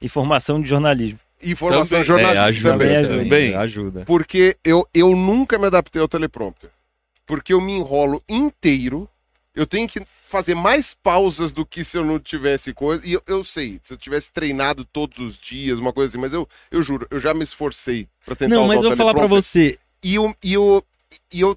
E 0.03 0.09
formação 0.09 0.61
de 0.61 0.69
jornalismo. 0.69 1.19
E 1.41 1.55
formação 1.55 2.03
Também. 2.03 2.03
É, 2.03 2.05
jornalística 2.05 2.45
ajuda 2.45 2.71
também. 2.73 3.03
Também 3.03 3.23
também. 3.25 3.55
Ajuda. 3.55 4.03
Porque 4.05 4.57
eu, 4.65 4.85
eu 4.93 5.11
nunca 5.15 5.59
me 5.59 5.67
adaptei 5.67 6.03
ao 6.03 6.09
teleprompter. 6.09 6.71
Porque 7.25 7.53
eu 7.53 7.61
me 7.61 7.73
enrolo 7.73 8.21
inteiro. 8.29 9.09
Eu 9.55 9.65
tenho 9.67 9.87
que 9.89 10.01
fazer 10.27 10.57
mais 10.57 10.93
pausas 10.93 11.53
do 11.53 11.65
que 11.65 11.85
se 11.85 11.97
eu 11.97 12.05
não 12.05 12.19
tivesse 12.19 12.75
coisa. 12.75 13.07
E 13.07 13.13
eu, 13.13 13.23
eu 13.27 13.45
sei, 13.45 13.81
se 13.83 13.95
eu 13.95 13.97
tivesse 13.97 14.33
treinado 14.33 14.85
todos 14.85 15.19
os 15.19 15.37
dias, 15.37 15.79
uma 15.79 15.93
coisa 15.93 16.11
assim, 16.11 16.19
mas 16.19 16.35
eu, 16.35 16.49
eu 16.71 16.83
juro, 16.83 17.07
eu 17.11 17.21
já 17.21 17.33
me 17.33 17.45
esforcei 17.45 18.09
pra 18.25 18.35
tentar 18.35 18.55
Não, 18.55 18.67
mas 18.67 18.83
eu 18.83 18.89
vou 18.89 18.97
falar 18.97 19.15
pra 19.15 19.23
teleprompter. 19.23 19.43
você. 19.43 19.79
E 20.03 20.19
o, 20.19 20.35
e 20.43 20.59
o, 20.59 20.83
e 21.33 21.41
eu, 21.41 21.57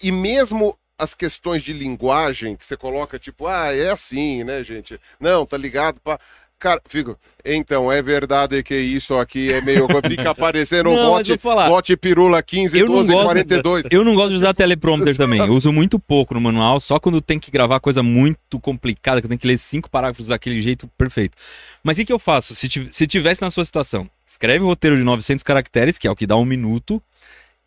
e 0.00 0.12
mesmo 0.12 0.78
as 0.96 1.14
questões 1.14 1.62
de 1.62 1.72
linguagem 1.72 2.54
que 2.54 2.64
você 2.64 2.76
coloca, 2.76 3.18
tipo, 3.18 3.46
ah, 3.46 3.74
é 3.74 3.90
assim, 3.90 4.44
né, 4.44 4.62
gente? 4.62 5.00
Não, 5.18 5.44
tá 5.44 5.56
ligado? 5.56 5.98
Pá. 6.00 6.18
Cara, 6.60 6.78
fico, 6.86 7.18
então, 7.42 7.90
é 7.90 8.02
verdade 8.02 8.62
que 8.62 8.76
isso 8.76 9.18
aqui 9.18 9.50
é 9.50 9.62
meio. 9.62 9.86
Fica 10.06 10.28
aparecendo 10.30 10.90
Não, 10.90 11.14
mas 11.14 11.26
vote, 11.68 11.96
pirula 11.96 12.42
15, 12.42 12.78
Eu 12.78 12.86
não 12.86 12.96
12, 12.96 13.12
gosto 13.12 13.24
42. 13.24 13.84
Eu 13.90 14.04
não 14.04 14.14
gosto 14.14 14.28
de 14.28 14.36
usar 14.36 14.52
teleprompter 14.52 15.16
também. 15.16 15.40
Eu 15.40 15.54
uso 15.54 15.72
muito 15.72 15.98
pouco 15.98 16.34
no 16.34 16.40
manual, 16.40 16.78
só 16.78 17.00
quando 17.00 17.22
tem 17.22 17.40
que 17.40 17.50
gravar 17.50 17.80
coisa 17.80 18.02
muito 18.02 18.60
complicada, 18.60 19.22
que 19.22 19.26
eu 19.26 19.28
tenho 19.30 19.38
que 19.38 19.46
ler 19.46 19.56
cinco 19.56 19.90
parágrafos 19.90 20.26
daquele 20.26 20.60
jeito 20.60 20.86
perfeito. 20.98 21.34
Mas 21.82 21.96
o 21.96 22.00
que, 22.00 22.04
que 22.04 22.12
eu 22.12 22.18
faço? 22.18 22.54
Se, 22.54 22.68
se 22.90 23.06
tivesse 23.06 23.40
na 23.40 23.50
sua 23.50 23.64
situação, 23.64 24.06
escreve 24.26 24.62
o 24.62 24.66
roteiro 24.66 24.98
de 24.98 25.02
900 25.02 25.42
caracteres, 25.42 25.96
que 25.96 26.06
é 26.06 26.10
o 26.10 26.16
que 26.16 26.26
dá 26.26 26.36
um 26.36 26.44
minuto, 26.44 27.02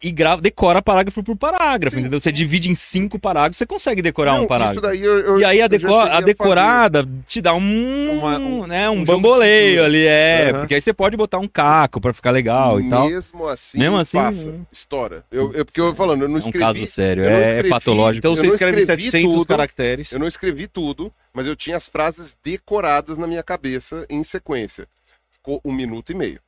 e 0.04 0.12
grava, 0.12 0.42
decora 0.42 0.82
parágrafo 0.82 1.24
por 1.24 1.36
parágrafo, 1.38 1.96
Sim. 1.96 2.02
entendeu? 2.02 2.20
Você 2.20 2.32
divide 2.32 2.70
em 2.70 2.76
cinco 2.76 3.18
parágrafos, 3.18 3.58
você 3.58 3.66
consegue 3.66 4.02
decorar 4.02 4.32
Não, 4.34 4.40
um 4.40 4.42
isso 4.42 4.48
parágrafo. 4.50 4.82
daí 4.82 5.02
eu, 5.02 5.18
eu- 5.20 5.40
E 5.40 5.46
aí 5.46 5.62
a, 5.62 5.68
deco- 5.68 5.88
a 5.96 6.08
fazer. 6.10 6.26
decorada 6.26 7.08
te 7.26 7.40
dá 7.42 7.54
um, 7.54 8.20
Uma- 8.20 8.38
um- 8.38 8.68
né, 8.68 8.90
um, 8.90 9.00
um 9.00 9.04
bamboleio 9.04 9.84
ali, 9.84 10.06
é. 10.06 10.50
Aham. 10.52 10.60
Porque 10.60 10.76
aí 10.76 10.82
você 10.82 10.94
pode 10.94 11.16
botar 11.16 11.40
um 11.40 11.48
caco 11.48 12.02
pra 12.02 12.14
ficar 12.14 12.32
legal 12.32 12.80
e 12.82 12.90
tal. 12.90 13.10
Mesmo 13.10 13.48
assim, 13.48 13.80
Mesmo 13.80 13.98
assim, 13.98 14.18
passa. 14.18 14.54
Estoura. 14.72 15.24
Eu, 15.32 15.52
eu, 15.54 15.66
porque 15.66 15.80
eu 15.80 15.96
falando, 15.96 16.24
eu 16.24 16.28
não 16.28 16.36
É 16.36 16.38
um 16.38 16.40
escrevi. 16.40 16.60
caso 16.60 16.86
sério, 16.88 17.24
é, 17.24 17.32
é 17.34 17.48
escrevi, 17.50 17.70
patológico. 17.70 18.18
Então 18.20 18.36
você 18.36 18.48
escreve 18.48 18.82
escrevi 18.82 19.04
700 19.04 19.32
tudo. 19.34 19.46
caracteres. 19.46 20.12
Eu 20.12 20.20
não 20.20 20.28
escrevi 20.28 20.68
tudo, 20.68 21.12
mas 21.34 21.48
eu 21.48 21.56
tinha 21.56 21.78
as 21.78 21.88
frases 21.88 22.36
decoradas 22.44 23.18
na 23.18 23.26
minha 23.26 23.42
cabeça 23.44 24.06
em 24.10 24.24
sequência. 24.24 24.86
Ficou 25.32 25.62
um 25.64 25.72
minuto 25.74 26.12
e 26.12 26.16
meio. 26.16 26.40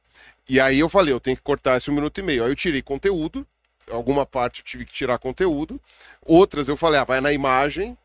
E 0.47 0.59
aí 0.59 0.79
eu 0.79 0.87
falei, 0.89 1.13
eu 1.13 1.19
tenho 1.19 1.35
que 1.35 1.43
cortar 1.43 1.77
esse 1.77 1.89
um 1.89 1.93
minuto 1.93 2.19
e 2.19 2.23
meio. 2.23 2.43
Aí 2.43 2.51
eu 2.51 2.55
tirei 2.55 2.81
conteúdo, 2.81 3.45
alguma 3.89 4.25
parte 4.25 4.61
eu 4.61 4.65
tive 4.65 4.85
que 4.85 4.93
tirar 4.93 5.17
conteúdo, 5.17 5.81
outras 6.25 6.67
eu 6.67 6.77
falei, 6.77 6.99
ah, 6.99 7.03
vai 7.03 7.19
na 7.19 7.31
imagem, 7.33 7.97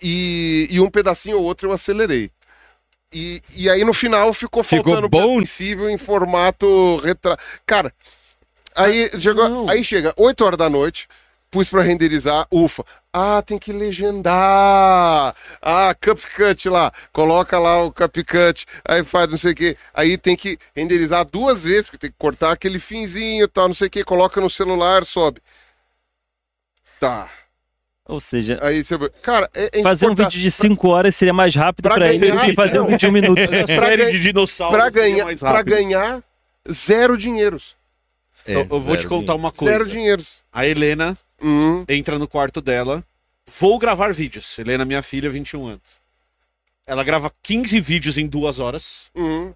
e, 0.00 0.68
e 0.70 0.80
um 0.80 0.90
pedacinho 0.90 1.38
ou 1.38 1.44
outro 1.44 1.68
eu 1.68 1.72
acelerei. 1.72 2.30
E, 3.12 3.42
e 3.54 3.70
aí 3.70 3.84
no 3.84 3.92
final 3.92 4.32
ficou, 4.32 4.62
Ficou 4.62 4.84
faltando 4.84 5.08
bom? 5.08 5.38
possível 5.38 5.88
em 5.88 5.98
formato 5.98 6.96
retra... 6.98 7.36
Cara, 7.64 7.92
aí, 8.74 9.10
chegou, 9.20 9.48
Não. 9.48 9.68
aí 9.68 9.84
chega 9.84 10.12
8 10.16 10.44
horas 10.44 10.58
da 10.58 10.68
noite, 10.68 11.08
pus 11.50 11.68
pra 11.68 11.82
renderizar, 11.82 12.46
ufa. 12.50 12.84
Ah, 13.12 13.40
tem 13.42 13.58
que 13.58 13.72
legendar. 13.72 15.34
Ah, 15.62 15.94
CupCut 15.94 16.68
lá, 16.68 16.92
coloca 17.12 17.58
lá 17.58 17.82
o 17.84 17.92
CupCut, 17.92 18.66
aí 18.86 19.02
faz 19.04 19.30
não 19.30 19.38
sei 19.38 19.52
o 19.52 19.54
que. 19.54 19.76
Aí 19.94 20.18
tem 20.18 20.36
que 20.36 20.58
renderizar 20.74 21.24
duas 21.24 21.64
vezes, 21.64 21.84
porque 21.86 21.98
tem 21.98 22.10
que 22.10 22.16
cortar 22.18 22.52
aquele 22.52 22.78
finzinho 22.78 23.44
e 23.44 23.48
tal, 23.48 23.68
não 23.68 23.74
sei 23.74 23.86
o 23.88 23.90
que, 23.90 24.04
coloca 24.04 24.40
no 24.40 24.50
celular, 24.50 25.04
sobe. 25.04 25.40
Tá. 27.00 27.28
Ou 28.08 28.20
seja, 28.20 28.58
Aí 28.62 28.84
você. 28.84 28.96
Cara, 29.22 29.50
é, 29.54 29.80
é 29.80 29.82
fazer 29.82 30.06
um 30.06 30.14
vídeo 30.14 30.40
de 30.40 30.50
5 30.50 30.88
horas 30.88 31.14
seria 31.16 31.34
mais 31.34 31.54
rápido 31.56 31.82
Pra 31.88 31.96
pra 31.96 32.12
ele 32.12 32.30
do 32.30 32.40
que 32.40 32.54
fazer 32.54 32.78
um 32.78 32.82
não. 32.82 32.86
vídeo 32.86 32.98
de 32.98 33.06
um 33.08 33.12
minuto. 33.12 33.40
A 33.42 33.66
série 33.66 33.96
ganha- 33.96 34.10
de 34.12 34.20
dinossauros 34.20 34.76
Pra 34.78 34.92
seria 34.92 35.10
ganhar, 35.10 35.24
mais 35.24 35.40
pra 35.40 35.62
ganhar 35.62 36.22
zero 36.70 37.18
dinheiros. 37.18 37.74
É, 38.46 38.54
Eu, 38.54 38.60
eu 38.70 38.78
vou 38.78 38.96
te 38.96 39.08
contar 39.08 39.32
dinheiro. 39.32 39.38
uma 39.38 39.50
coisa. 39.50 39.72
Zero 39.78 39.88
dinheiros. 39.90 40.38
A 40.52 40.64
Helena 40.64 41.18
Hum, 41.42 41.84
entra 41.88 42.18
no 42.18 42.26
quarto 42.28 42.60
dela. 42.60 43.04
Vou 43.60 43.78
gravar 43.78 44.12
vídeos. 44.12 44.58
Helena, 44.58 44.84
minha 44.84 45.02
filha, 45.02 45.30
21 45.30 45.66
anos. 45.68 45.80
Ela 46.86 47.02
grava 47.04 47.32
15 47.42 47.80
vídeos 47.80 48.18
em 48.18 48.26
duas 48.26 48.58
horas. 48.58 49.10
hum. 49.14 49.52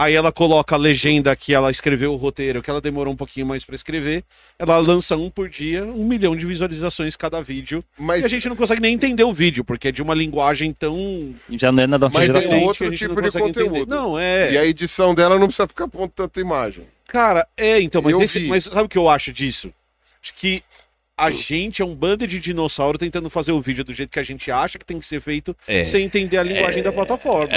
Aí 0.00 0.14
ela 0.14 0.30
coloca 0.30 0.76
a 0.76 0.78
legenda 0.78 1.34
que 1.34 1.52
ela 1.52 1.72
escreveu 1.72 2.12
o 2.12 2.16
roteiro, 2.16 2.62
que 2.62 2.70
ela 2.70 2.80
demorou 2.80 3.12
um 3.12 3.16
pouquinho 3.16 3.44
mais 3.44 3.64
pra 3.64 3.74
escrever. 3.74 4.22
Ela 4.56 4.78
lança 4.78 5.16
um 5.16 5.28
por 5.28 5.48
dia, 5.48 5.84
um 5.84 6.04
milhão 6.06 6.36
de 6.36 6.46
visualizações 6.46 7.16
cada 7.16 7.42
vídeo. 7.42 7.82
Mas 7.98 8.22
E 8.22 8.26
a 8.26 8.28
gente 8.28 8.48
não 8.48 8.54
consegue 8.54 8.80
nem 8.80 8.94
entender 8.94 9.24
o 9.24 9.32
vídeo, 9.32 9.64
porque 9.64 9.88
é 9.88 9.90
de 9.90 10.00
uma 10.00 10.14
linguagem 10.14 10.72
tão 10.72 11.34
Já 11.50 11.72
não 11.72 11.82
é 11.82 11.86
na 11.88 11.98
nossa 11.98 12.16
Mas 12.16 12.22
é 12.22 12.26
geração. 12.28 12.42
diferente 12.48 12.64
outro 12.68 12.78
que 12.78 12.84
a 12.84 12.90
gente 12.90 12.98
tipo 13.00 13.14
não 13.14 13.22
de 13.22 13.26
consegue 13.26 13.48
entender. 13.50 13.68
conteúdo. 13.70 13.90
Não, 13.90 14.16
é. 14.16 14.52
E 14.52 14.58
a 14.58 14.64
edição 14.64 15.12
dela 15.16 15.36
não 15.36 15.46
precisa 15.48 15.66
ficar 15.66 15.88
pondo 15.88 16.12
tanta 16.14 16.40
imagem. 16.40 16.84
Cara, 17.08 17.44
é, 17.56 17.80
então, 17.80 18.00
mas, 18.00 18.16
nesse- 18.16 18.46
mas 18.46 18.64
sabe 18.64 18.82
o 18.82 18.88
que 18.88 18.98
eu 18.98 19.08
acho 19.08 19.32
disso? 19.32 19.74
Acho 20.22 20.32
que 20.34 20.62
a 21.18 21.30
gente 21.30 21.82
é 21.82 21.84
um 21.84 21.94
bando 21.94 22.26
de 22.28 22.38
dinossauro 22.38 22.96
tentando 22.96 23.28
fazer 23.28 23.50
o 23.50 23.60
vídeo 23.60 23.82
do 23.84 23.92
jeito 23.92 24.08
que 24.10 24.20
a 24.20 24.22
gente 24.22 24.50
acha 24.52 24.78
que 24.78 24.84
tem 24.84 25.00
que 25.00 25.04
ser 25.04 25.20
feito, 25.20 25.54
É. 25.66 25.82
sem 25.82 26.04
entender 26.04 26.36
a 26.38 26.42
linguagem 26.44 26.80
da 26.82 26.92
plataforma. 26.92 27.48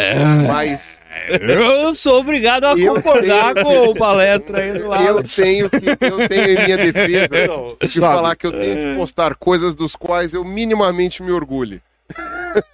Mas 0.48 1.00
Eu 1.40 1.94
sou 1.94 2.20
obrigado 2.20 2.66
a 2.66 2.72
Eu 2.72 2.96
concordar 2.96 3.54
tenho- 3.54 3.66
com 3.66 3.84
o 3.92 3.96
palestra 3.96 4.62
aí 4.64 4.72
do 4.74 4.80
eu 4.80 4.94
Alan. 4.94 5.24
tenho 5.24 5.70
que 5.70 5.76
eu 6.06 6.28
tenho 6.28 6.50
em 6.60 6.64
minha 6.66 6.78
defesa 6.78 7.48
Não, 7.48 7.78
de 7.88 8.00
falar 8.00 8.36
que 8.36 8.48
eu 8.48 8.52
tenho 8.52 8.76
que 8.76 8.96
postar 8.98 9.36
coisas 9.36 9.76
dos 9.76 9.96
quais 9.96 10.34
eu 10.34 10.44
minimamente 10.44 11.22
me 11.22 11.32
orgulho. 11.32 11.80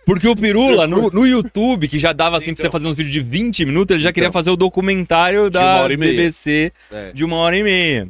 Porque 0.08 0.28
o 0.28 0.36
Pirula, 0.36 0.88
no, 0.88 1.10
no 1.12 1.28
YouTube, 1.28 1.88
que 1.88 2.00
já 2.00 2.12
dava 2.12 2.38
assim 2.38 2.54
pra 2.54 2.62
você 2.62 2.68
Então. 2.68 2.72
fazer 2.80 2.88
uns 2.88 2.96
vídeos 2.96 3.14
de 3.14 3.20
20 3.22 3.64
minutos, 3.66 3.94
ele 3.94 4.02
já 4.02 4.10
Então. 4.10 4.14
queria 4.16 4.32
fazer 4.32 4.50
o 4.50 4.56
documentário 4.56 5.42
uma 5.42 5.50
da 5.52 5.84
hora 5.84 5.94
e 5.94 5.98
meia. 5.98 6.14
BBC 6.14 6.72
É. 6.92 7.12
de 7.14 7.24
uma 7.24 7.36
hora 7.36 7.56
e 7.58 7.62
meia. 7.64 8.08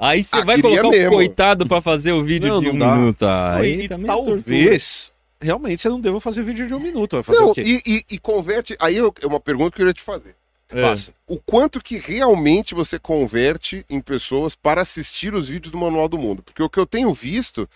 Aí 0.00 0.24
você 0.24 0.36
Ah, 0.36 0.44
vai 0.44 0.60
colocar 0.62 0.86
o 0.86 0.90
mesmo. 0.90 1.10
coitado 1.12 1.66
pra 1.66 1.82
fazer 1.82 2.12
o 2.12 2.24
vídeo 2.24 2.48
Não, 2.48 2.60
de 2.60 2.66
não 2.68 2.74
um 2.74 2.78
dá. 2.78 2.94
minuto. 2.96 3.22
Aí 3.26 3.82
e 3.82 3.88
também 3.88 4.04
é 4.06 4.08
talvez, 4.08 5.12
realmente, 5.40 5.82
você 5.82 5.88
não 5.90 6.00
deva 6.00 6.18
fazer 6.20 6.42
vídeo 6.42 6.66
de 6.66 6.72
um 6.74 6.80
minuto. 6.80 7.16
Vai 7.16 7.22
fazer 7.22 7.38
Não, 7.38 7.50
o 7.50 7.54
quê? 7.54 7.62
e, 7.62 7.82
e- 7.86 8.04
e 8.12 8.18
converte. 8.18 8.74
Aí 8.80 8.96
é 8.96 9.26
uma 9.26 9.38
pergunta 9.38 9.70
que 9.70 9.74
eu 9.82 9.86
queria 9.86 9.92
te 9.92 10.02
fazer. 10.02 10.34
É. 10.72 10.82
Passa. 10.82 11.12
O 11.26 11.36
quanto 11.36 11.82
que 11.82 11.98
realmente 11.98 12.74
você 12.74 12.98
converte 12.98 13.84
em 13.90 14.00
pessoas 14.00 14.54
para 14.54 14.80
assistir 14.82 15.34
os 15.34 15.48
vídeos 15.48 15.72
do 15.72 15.76
Manual 15.78 16.08
do 16.08 16.16
Mundo? 16.16 16.42
Porque 16.42 16.62
o 16.62 16.70
que 16.70 16.78
eu 16.78 16.86
tenho 16.86 17.12
visto 17.12 17.68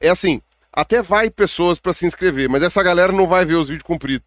é 0.00 0.08
assim, 0.08 0.40
até 0.72 1.02
vai 1.02 1.30
pessoas 1.30 1.78
para 1.78 1.92
se 1.94 2.06
inscrever, 2.06 2.48
mas 2.48 2.62
essa 2.62 2.82
galera 2.82 3.10
não 3.10 3.26
vai 3.26 3.44
ver 3.44 3.54
os 3.54 3.68
vídeos 3.68 3.84
compridos. 3.86 4.26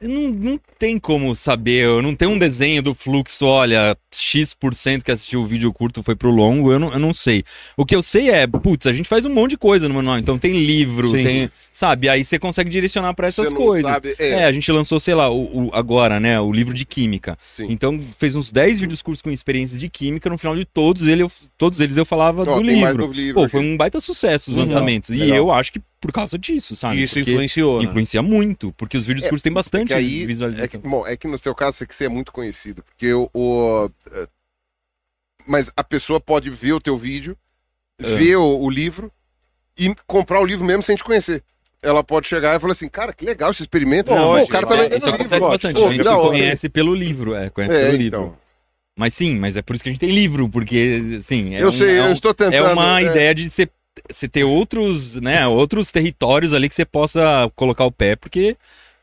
Não, 0.00 0.28
não 0.30 0.60
tem 0.78 0.96
como 0.96 1.34
saber, 1.34 1.84
eu 1.84 2.00
não 2.00 2.14
tem 2.14 2.28
um 2.28 2.38
desenho 2.38 2.80
do 2.80 2.94
fluxo, 2.94 3.44
olha, 3.44 3.96
X% 4.14 5.02
que 5.04 5.10
assistiu 5.10 5.42
o 5.42 5.46
vídeo 5.46 5.72
curto 5.72 6.04
foi 6.04 6.14
pro 6.14 6.30
longo, 6.30 6.70
eu 6.70 6.78
não, 6.78 6.92
eu 6.92 7.00
não 7.00 7.12
sei. 7.12 7.42
O 7.76 7.84
que 7.84 7.96
eu 7.96 8.02
sei 8.02 8.30
é, 8.30 8.46
putz, 8.46 8.86
a 8.86 8.92
gente 8.92 9.08
faz 9.08 9.24
um 9.24 9.28
monte 9.34 9.50
de 9.50 9.56
coisa 9.56 9.88
no 9.88 9.94
manual, 9.96 10.16
então 10.16 10.38
tem 10.38 10.52
livro, 10.52 11.08
Sim. 11.10 11.24
tem, 11.24 11.50
sabe, 11.72 12.08
aí 12.08 12.24
você 12.24 12.38
consegue 12.38 12.70
direcionar 12.70 13.12
pra 13.12 13.26
essas 13.26 13.48
Você 13.48 13.54
não 13.54 13.60
coisas. 13.60 13.90
sabe- 13.90 14.14
É. 14.20 14.30
é. 14.34 14.44
a 14.44 14.52
gente 14.52 14.70
lançou, 14.70 15.00
sei 15.00 15.14
lá, 15.16 15.28
o, 15.30 15.66
o- 15.66 15.70
agora, 15.72 16.20
né, 16.20 16.38
o 16.40 16.52
livro 16.52 16.72
de 16.72 16.84
química. 16.84 17.36
Sim. 17.56 17.66
Então 17.68 17.98
fez 18.18 18.36
uns 18.36 18.52
10 18.52 18.78
vídeos 18.78 19.02
curtos 19.02 19.20
com 19.20 19.32
experiências 19.32 19.80
de 19.80 19.88
química, 19.88 20.30
no 20.30 20.38
final 20.38 20.54
de 20.54 20.64
todos, 20.64 21.08
ele, 21.08 21.24
eu- 21.24 21.32
todos 21.56 21.80
eles 21.80 21.96
eu 21.96 22.04
falava 22.06 22.42
Ó, 22.42 22.54
do 22.56 22.62
livro. 22.62 23.08
no 23.08 23.12
livro. 23.12 23.34
Pô, 23.42 23.48
foi 23.48 23.60
um 23.60 23.76
baita 23.76 23.98
sucesso 23.98 24.52
os 24.52 24.56
Legal, 24.56 24.74
lançamentos. 24.74 25.10
E 25.10 25.14
legal. 25.18 25.36
eu 25.38 25.50
acho 25.50 25.72
que 25.72 25.80
por 26.00 26.12
causa 26.12 26.38
disso, 26.38 26.76
sabe? 26.76 27.02
Isso 27.02 27.14
Porque 27.14 27.30
influenciou. 27.30 27.78
né? 27.82 27.84
influencia 27.88 28.22
muito, 28.22 28.72
porque 28.72 28.96
os 28.96 29.06
vídeos 29.06 29.26
É, 29.26 29.28
curtos 29.28 29.42
têm 29.42 29.52
bastante 29.52 29.88
que 29.88 29.94
aí, 29.94 30.24
visualização. 30.26 30.64
É 30.64 30.68
que, 30.68 30.78
bom, 30.78 31.06
é 31.06 31.16
que 31.16 31.26
no 31.26 31.38
seu 31.38 31.54
caso 31.54 31.78
você 31.88 32.04
é 32.04 32.08
muito 32.08 32.30
conhecido, 32.32 32.82
porque 32.82 33.12
o, 33.12 33.28
o- 33.34 33.90
eh, 34.12 34.28
mas 35.46 35.70
a 35.76 35.82
pessoa 35.82 36.20
pode 36.20 36.50
ver 36.50 36.72
o 36.72 36.80
teu 36.80 36.96
vídeo, 36.96 37.36
É. 38.00 38.14
ver 38.16 38.36
o, 38.36 38.60
o 38.60 38.70
livro 38.70 39.10
e 39.76 39.94
comprar 40.06 40.40
o 40.40 40.44
livro 40.46 40.64
mesmo 40.64 40.82
sem 40.82 40.94
te 40.96 41.02
conhecer. 41.04 41.42
Ela 41.82 42.02
pode 42.02 42.26
chegar 42.28 42.56
e 42.56 42.60
falar 42.60 42.72
assim, 42.72 42.88
cara, 42.88 43.12
que 43.12 43.24
legal 43.24 43.50
esse 43.50 43.62
experimento. 43.62 44.10
Não, 44.10 44.36
Pô, 44.36 44.42
o 44.42 44.48
cara 44.48 44.66
tá 44.66 44.76
é- 44.76 44.96
isso 44.96 45.06
livro. 45.06 45.14
acontece 45.20 45.42
ó. 45.44 45.48
bastante. 45.50 45.76
Pô, 45.80 45.86
a 45.88 45.92
gente 45.92 46.02
que 46.02 46.08
hora. 46.08 46.28
conhece 46.28 46.68
pelo 46.68 46.94
livro, 46.94 47.34
é, 47.34 47.50
conhece 47.50 47.74
É, 47.74 47.84
pelo 47.86 47.96
livro. 47.96 48.18
então. 48.20 48.36
Mas 48.96 49.14
sim, 49.14 49.38
mas 49.38 49.56
é 49.56 49.62
por 49.62 49.76
isso 49.76 49.84
que 49.84 49.88
a 49.90 49.92
gente 49.92 50.00
tem 50.00 50.10
livro, 50.10 50.48
porque, 50.48 51.16
assim, 51.20 51.54
é 51.54 51.62
eu 51.62 51.68
um- 51.68 51.72
sei, 51.72 51.98
é 51.98 52.02
um- 52.02 52.06
eu 52.08 52.12
estou 52.12 52.34
tentando. 52.34 52.54
É 52.54 52.72
uma 52.72 53.00
é, 53.00 53.04
ideia 53.04 53.32
de 53.34 53.48
você, 53.48 53.68
você 54.10 54.28
ter 54.28 54.44
outros, 54.44 55.20
né, 55.20 55.46
outros 55.46 55.90
territórios 55.92 56.52
ali 56.54 56.68
que 56.68 56.74
você 56.74 56.84
possa 56.84 57.50
colocar 57.56 57.84
o 57.84 57.92
pé, 57.92 58.16
porque 58.16 58.56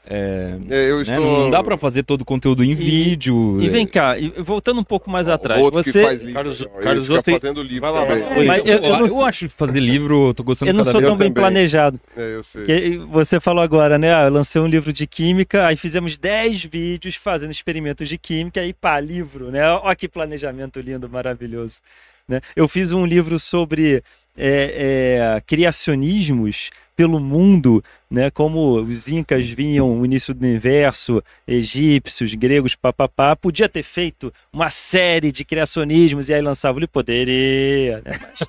é, 0.08 0.60
é, 0.70 0.92
eu 0.92 0.98
né, 0.98 1.02
estou... 1.02 1.40
não 1.46 1.50
dá 1.50 1.64
pra 1.64 1.76
fazer 1.80 2.04
todo 2.04 2.22
o 2.22 2.26
conteúdo 2.26 2.64
em 2.64 2.70
E- 2.70 2.76
vídeo. 2.76 3.60
E 3.60 3.68
vem 3.70 3.88
cá, 3.88 4.16
e 4.20 4.30
voltando 4.38 4.80
um 4.80 4.84
pouco 4.84 5.10
mais 5.10 5.28
atrás, 5.28 5.60
Outro 5.60 5.82
você. 5.82 5.92
que 6.00 6.06
faz 6.06 6.20
livro, 6.22 6.34
Carlos- 6.36 6.68
Carlos 6.84 7.08
tem- 7.24 7.40
fazendo 7.40 7.64
livro 7.64 7.82
Vai 7.82 7.92
lá, 7.92 8.06
também. 8.06 8.24
vai 8.24 8.30
lá. 8.30 8.46
Mas 8.46 8.60
eu- 8.68 8.78
eu, 8.78 8.84
eu 8.84 9.08
não- 9.08 9.26
acho 9.26 9.50
fazer 9.50 9.80
livro, 9.80 10.28
eu 10.28 10.34
tô 10.36 10.44
gostando 10.44 10.70
Eu 10.70 10.74
não 10.76 10.84
cada 10.84 10.92
sou 10.92 11.02
vez 11.02 11.10
tão 11.10 11.18
bem 11.18 11.30
também. 11.34 11.42
planejado. 11.52 12.00
É, 12.16 12.36
eu 12.36 12.44
sei. 12.44 12.62
Porque 12.66 12.98
você 13.12 13.40
falou 13.40 13.64
agora, 13.64 13.98
né? 13.98 14.14
Ah, 14.14 14.26
eu 14.26 14.30
lancei 14.32 14.62
um 14.62 14.68
livro 14.68 14.94
de 14.94 15.08
química, 15.08 15.66
aí 15.66 15.76
fizemos 15.76 16.18
10 16.18 16.64
vídeos 16.66 17.16
fazendo 17.16 17.50
experimentos 17.52 18.08
de 18.08 18.20
química, 18.20 18.62
aí 18.62 18.74
pá, 18.74 19.00
livro, 19.00 19.50
né? 19.50 19.68
Olha 19.68 19.96
que 19.96 20.08
planejamento 20.08 20.80
lindo, 20.80 21.10
maravilhoso. 21.10 21.80
Né? 22.28 22.42
Eu 22.56 22.68
fiz 22.68 22.92
um 22.92 23.06
livro 23.08 23.38
sobre 23.40 24.04
é, 24.38 25.36
é, 25.38 25.42
criacionismos 25.46 26.70
pelo 26.96 27.20
mundo, 27.20 27.84
né? 28.10 28.32
Como 28.32 28.76
os 28.80 29.08
incas 29.10 29.50
vinham 29.50 30.00
o 30.00 30.06
início 30.06 30.34
do 30.34 30.46
universo, 30.46 31.22
egípcios, 31.48 32.34
gregos, 32.36 32.74
papapá. 32.76 33.36
Podia 33.36 33.68
ter 33.68 33.84
feito 33.84 34.34
uma 34.52 34.70
série 34.70 35.32
de 35.32 35.44
criacionismos 35.44 36.30
e 36.30 36.34
aí 36.34 36.42
lançava 36.42 36.80
o. 36.80 36.88
Poderia, 36.88 37.98
né? 37.98 38.12
Mas, 38.14 38.42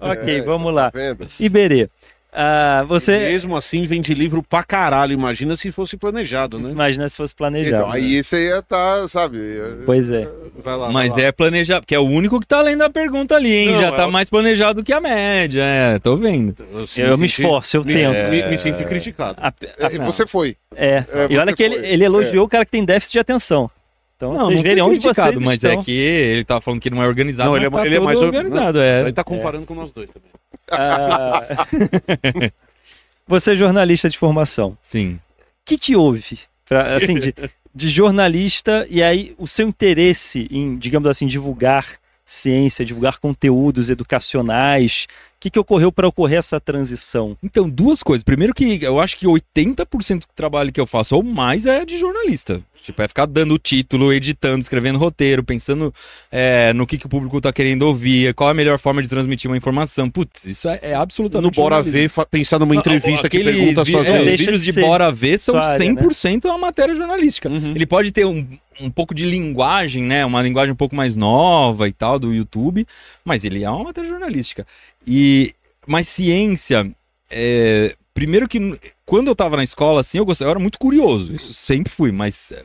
ok, 0.00 0.36
É, 0.38 0.42
vamos 0.42 0.68
tá 0.68 0.72
lá. 0.72 0.90
vendo? 0.94 1.28
Iberê, 1.38 1.88
Ah, 2.32 2.84
você 2.86 3.18
Mesmo 3.18 3.56
assim, 3.56 3.84
vende 3.86 4.14
livro 4.14 4.42
pra 4.42 4.62
caralho. 4.62 5.12
Imagina 5.12 5.56
se 5.56 5.72
fosse 5.72 5.96
planejado, 5.96 6.58
né? 6.58 6.70
imagina 6.70 7.08
se 7.08 7.16
fosse 7.16 7.34
planejado. 7.34 7.82
Então, 7.82 7.90
aí 7.92 8.14
esse 8.14 8.36
aí 8.36 8.44
ia 8.46 8.62
tá, 8.62 9.06
sabe? 9.08 9.38
Pois 9.84 10.10
é. 10.10 10.28
Vai 10.62 10.76
lá. 10.76 10.90
Mas 10.90 11.10
vai 11.12 11.22
lá. 11.22 11.28
é 11.28 11.32
planejado, 11.32 11.80
porque 11.82 11.94
é 11.94 11.98
o 11.98 12.04
único 12.04 12.38
que 12.38 12.46
tá 12.46 12.60
lendo 12.62 12.82
a 12.82 12.90
pergunta 12.90 13.34
ali, 13.34 13.52
hein? 13.52 13.72
Não, 13.72 13.80
Já 13.80 13.88
é 13.88 13.92
tá 13.96 14.06
o- 14.06 14.12
mais 14.12 14.30
planejado 14.30 14.84
que 14.84 14.92
a 14.92 15.00
média, 15.00 15.60
é, 15.62 15.98
tô 15.98 16.16
vendo. 16.16 16.54
Eu, 16.96 17.06
Eu 17.06 17.18
me 17.18 17.26
esforço, 17.26 17.76
eu 17.78 17.84
me, 17.84 17.94
tento. 17.94 18.30
Me, 18.30 18.42
me 18.46 18.58
sinto 18.58 18.84
criticado. 18.84 19.40
A- 19.42 19.48
a- 19.48 19.52
É, 19.92 19.98
Você 19.98 20.26
foi. 20.26 20.56
é. 20.76 21.04
É, 21.12 21.26
E 21.30 21.36
olha 21.38 21.50
você 21.50 21.56
que 21.56 21.62
ele, 21.64 21.76
ele 21.86 22.04
elogiou 22.04 22.46
o 22.46 22.48
cara 22.48 22.64
que 22.64 22.70
tem 22.70 22.84
déficit 22.84 23.12
de 23.14 23.18
atenção. 23.18 23.70
Então, 24.20 24.34
Não, 24.34 24.40
vocês 24.48 24.56
não 24.56 24.62
verem 24.62 24.82
onde 24.82 24.98
criticado, 25.00 25.32
vocês 25.32 25.44
mas 25.46 25.54
estão. 25.64 25.80
é 25.80 25.82
que 25.82 25.90
ele 25.92 26.44
tava 26.44 26.60
falando 26.60 26.78
que 26.78 26.90
não 26.90 27.02
é 27.02 27.06
organizado, 27.08 27.48
Não, 27.48 27.56
ele 27.56 27.64
é- 27.66 27.70
tá 27.70 27.86
ele 27.86 27.96
é 27.96 28.00
mais 28.00 28.18
or- 28.18 28.24
organizado, 28.26 28.78
Ele 28.82 29.08
é. 29.08 29.12
tá 29.12 29.24
comparando 29.24 29.64
com 29.64 29.74
nós 29.74 29.90
dois 29.92 30.10
também. 30.10 30.28
Ah, 30.70 31.42
você 33.26 33.52
é 33.52 33.54
jornalista 33.56 34.10
de 34.10 34.18
formação. 34.18 34.76
Sim. 34.82 35.14
O 35.14 35.18
que, 35.64 35.78
que 35.78 35.96
houve? 35.96 36.40
pra- 36.68 36.96
assim, 36.96 37.18
de, 37.18 37.34
de 37.74 37.88
jornalista 37.88 38.86
e 38.90 39.02
aí 39.02 39.34
o 39.38 39.46
seu 39.46 39.66
interesse 39.68 40.46
em, 40.50 40.76
digamos 40.76 41.08
assim, 41.08 41.26
divulgar 41.26 41.86
ciência, 42.26 42.84
divulgar 42.84 43.18
conteúdos 43.18 43.88
educacionais. 43.90 45.06
O 45.40 45.42
que, 45.42 45.48
que 45.48 45.58
ocorreu 45.58 45.90
para 45.90 46.06
ocorrer 46.06 46.36
essa 46.38 46.60
transição? 46.60 47.34
Então, 47.42 47.66
duas 47.66 48.02
coisas. 48.02 48.22
Primeiro 48.22 48.52
que 48.52 48.78
eu 48.82 49.00
acho 49.00 49.16
que 49.16 49.26
80% 49.26 50.20
do 50.20 50.26
trabalho 50.36 50.70
que 50.70 50.78
eu 50.78 50.86
faço 50.86 51.16
ou 51.16 51.22
mais 51.22 51.64
é 51.64 51.82
de 51.82 51.96
jornalista. 51.96 52.60
Tipo, 52.84 53.00
é 53.00 53.08
ficar 53.08 53.24
dando 53.24 53.56
título, 53.58 54.12
editando, 54.12 54.60
escrevendo 54.60 54.98
roteiro, 54.98 55.42
pensando 55.42 55.94
é, 56.30 56.74
no 56.74 56.86
que, 56.86 56.98
que 56.98 57.06
o 57.06 57.08
público 57.08 57.40
tá 57.40 57.50
querendo 57.54 57.82
ouvir, 57.82 58.34
qual 58.34 58.50
é 58.50 58.52
a 58.52 58.54
melhor 58.54 58.78
forma 58.78 59.02
de 59.02 59.08
transmitir 59.08 59.50
uma 59.50 59.56
informação. 59.56 60.10
Putz, 60.10 60.44
isso 60.44 60.68
é, 60.68 60.78
é 60.82 60.94
absolutamente 60.94 61.56
No 61.56 61.62
Bora. 61.62 61.80
Ver, 61.80 62.10
pensar 62.30 62.58
numa 62.58 62.76
entrevista 62.76 63.26
que 63.26 63.38
Aqueles 63.38 63.56
pergunta 63.56 63.82
vi- 63.84 63.92
suas 63.92 64.08
é. 64.08 64.20
Os 64.20 64.26
vídeos 64.26 64.64
de 64.64 64.72
de 64.72 64.80
Bora 64.82 65.10
Ver 65.10 65.38
são 65.38 65.54
sua 65.54 65.64
área, 65.64 65.92
né? 65.92 66.02
100% 66.02 66.44
uma 66.44 66.58
matéria 66.58 66.94
jornalística. 66.94 67.48
Uhum. 67.48 67.72
Ele 67.74 67.86
pode 67.86 68.12
ter 68.12 68.26
um, 68.26 68.46
um 68.80 68.90
pouco 68.90 69.14
de 69.14 69.24
linguagem, 69.24 70.02
né? 70.02 70.24
Uma 70.24 70.42
linguagem 70.42 70.72
um 70.72 70.76
pouco 70.76 70.94
mais 70.96 71.16
nova 71.16 71.88
e 71.88 71.92
tal, 71.92 72.18
do 72.18 72.32
YouTube, 72.32 72.86
mas 73.24 73.44
ele 73.44 73.62
é 73.64 73.70
uma 73.70 73.84
matéria 73.84 74.08
jornalística. 74.08 74.66
E, 75.06 75.54
mas 75.86 76.08
ciência, 76.08 76.90
é, 77.30 77.94
primeiro 78.14 78.48
que 78.48 78.78
quando 79.04 79.28
eu 79.28 79.34
tava 79.34 79.56
na 79.56 79.64
escola, 79.64 80.00
assim, 80.00 80.18
eu, 80.18 80.24
gostava, 80.24 80.48
eu 80.48 80.52
era 80.52 80.60
muito 80.60 80.78
curioso, 80.78 81.34
isso 81.34 81.52
sempre 81.52 81.92
fui, 81.92 82.12
mas 82.12 82.52
é, 82.52 82.64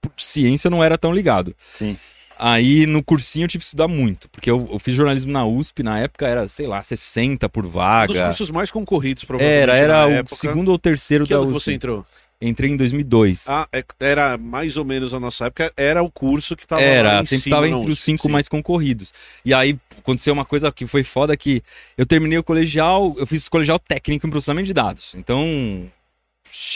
por 0.00 0.12
ciência 0.16 0.70
não 0.70 0.82
era 0.82 0.96
tão 0.98 1.12
ligado. 1.12 1.54
Sim. 1.68 1.96
Aí 2.38 2.86
no 2.86 3.04
cursinho 3.04 3.44
eu 3.44 3.48
tive 3.48 3.60
que 3.62 3.66
estudar 3.66 3.86
muito, 3.86 4.28
porque 4.30 4.50
eu, 4.50 4.68
eu 4.72 4.78
fiz 4.80 4.94
jornalismo 4.94 5.30
na 5.30 5.46
USP, 5.46 5.82
na 5.84 6.00
época 6.00 6.26
era, 6.26 6.48
sei 6.48 6.66
lá, 6.66 6.82
60 6.82 7.48
por 7.48 7.60
Um 7.60 7.66
dos 7.68 7.72
vaga. 7.74 8.24
cursos 8.26 8.50
mais 8.50 8.68
concorridos, 8.70 9.22
provavelmente. 9.24 9.62
Era, 9.62 9.76
era 9.76 9.98
na 9.98 10.06
o 10.06 10.10
época. 10.10 10.36
segundo 10.36 10.70
ou 10.72 10.78
terceiro 10.78 11.24
Que 11.24 11.30
da 11.34 11.36
ano 11.36 11.48
que 11.50 11.56
USP. 11.56 11.64
você 11.64 11.72
entrou? 11.74 12.04
Entrei 12.44 12.70
em 12.70 12.76
2002. 12.76 13.48
Ah, 13.48 13.68
é- 13.72 13.84
era 14.00 14.36
mais 14.36 14.76
ou 14.76 14.84
menos 14.84 15.14
a 15.14 15.20
nossa 15.20 15.46
época, 15.46 15.72
era 15.76 16.02
o 16.02 16.10
curso 16.10 16.56
que 16.56 16.66
tava 16.66 16.82
Era, 16.82 17.22
em 17.22 17.26
sempre 17.26 17.44
cima, 17.44 17.56
tava 17.56 17.68
não, 17.68 17.78
entre 17.78 17.92
os 17.92 18.00
cinco 18.00 18.26
sim. 18.26 18.32
mais 18.32 18.48
concorridos. 18.48 19.12
E 19.44 19.54
aí 19.54 19.78
aconteceu 19.96 20.32
uma 20.34 20.44
coisa 20.44 20.72
que 20.72 20.84
foi 20.84 21.04
foda 21.04 21.36
que 21.36 21.62
eu 21.96 22.04
terminei 22.04 22.36
o 22.38 22.42
colegial, 22.42 23.14
eu 23.16 23.26
fiz 23.26 23.48
colegial 23.48 23.78
técnico 23.78 24.26
em 24.26 24.30
processamento 24.30 24.66
de 24.66 24.74
dados. 24.74 25.14
Então 25.16 25.88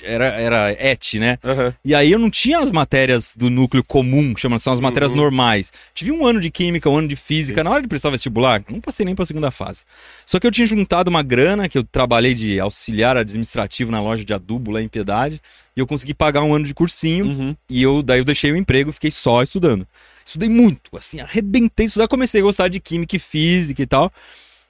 era 0.03 0.27
era 0.29 0.73
ET, 0.79 1.15
né? 1.19 1.39
Aham. 1.45 1.75
E 1.85 1.95
aí 1.95 2.11
eu 2.11 2.19
não 2.19 2.31
tinha 2.31 2.59
as 2.61 2.71
matérias 2.71 3.35
do 3.37 3.51
núcleo 3.51 3.85
comum, 3.85 4.33
que 4.35 4.41
são 4.59 4.73
as 4.73 4.81
matérias 4.81 5.13
Uhum. 5.13 5.19
normais. 5.19 5.73
Tive 5.95 6.13
um 6.13 6.27
ano 6.27 6.41
de 6.41 6.51
química, 6.51 6.89
um 6.89 6.97
ano 6.97 7.09
de 7.09 7.17
física, 7.17 7.63
na 7.63 7.71
hora 7.71 7.83
de 7.83 7.89
prestar 7.89 8.11
vestibular, 8.11 8.63
não 8.69 8.81
passei 8.81 9.05
nem 9.05 9.15
pra 9.15 9.27
segunda 9.27 9.51
fase. 9.51 9.85
Só 10.25 10.39
que 10.41 10.47
eu 10.47 10.51
tinha 10.51 10.67
juntado 10.67 11.11
uma 11.11 11.23
grana, 11.23 11.69
que 11.69 11.77
eu 11.79 11.85
trabalhei 11.85 12.35
de 12.35 12.59
auxiliar 12.59 13.17
administrativo 13.17 13.91
na 13.93 14.01
loja 14.01 14.25
de 14.25 14.33
adubo 14.33 14.71
lá 14.71 14.81
em 14.83 14.89
Piedade, 14.89 15.41
e 15.77 15.81
eu 15.81 15.87
consegui 15.87 16.15
pagar 16.15 16.43
um 16.43 16.55
ano 16.55 16.65
de 16.65 16.75
cursinho, 16.75 17.27
Uhum. 17.27 17.57
e 17.69 17.83
eu 17.83 18.03
daí 18.03 18.19
eu 18.21 18.25
deixei 18.25 18.51
o 18.53 18.57
emprego 18.57 18.91
e 18.91 18.93
fiquei 18.93 19.11
só 19.11 19.43
estudando. 19.43 19.87
Estudei 20.25 20.49
muito, 20.49 20.97
assim, 20.97 21.21
arrebentei 21.21 21.87
estudar, 21.87 22.09
comecei 22.09 22.41
a 22.41 22.45
gostar 22.45 22.69
de 22.69 22.81
química 22.81 23.15
e 23.15 23.19
física 23.19 23.81
e 23.83 23.87
tal. 23.87 24.13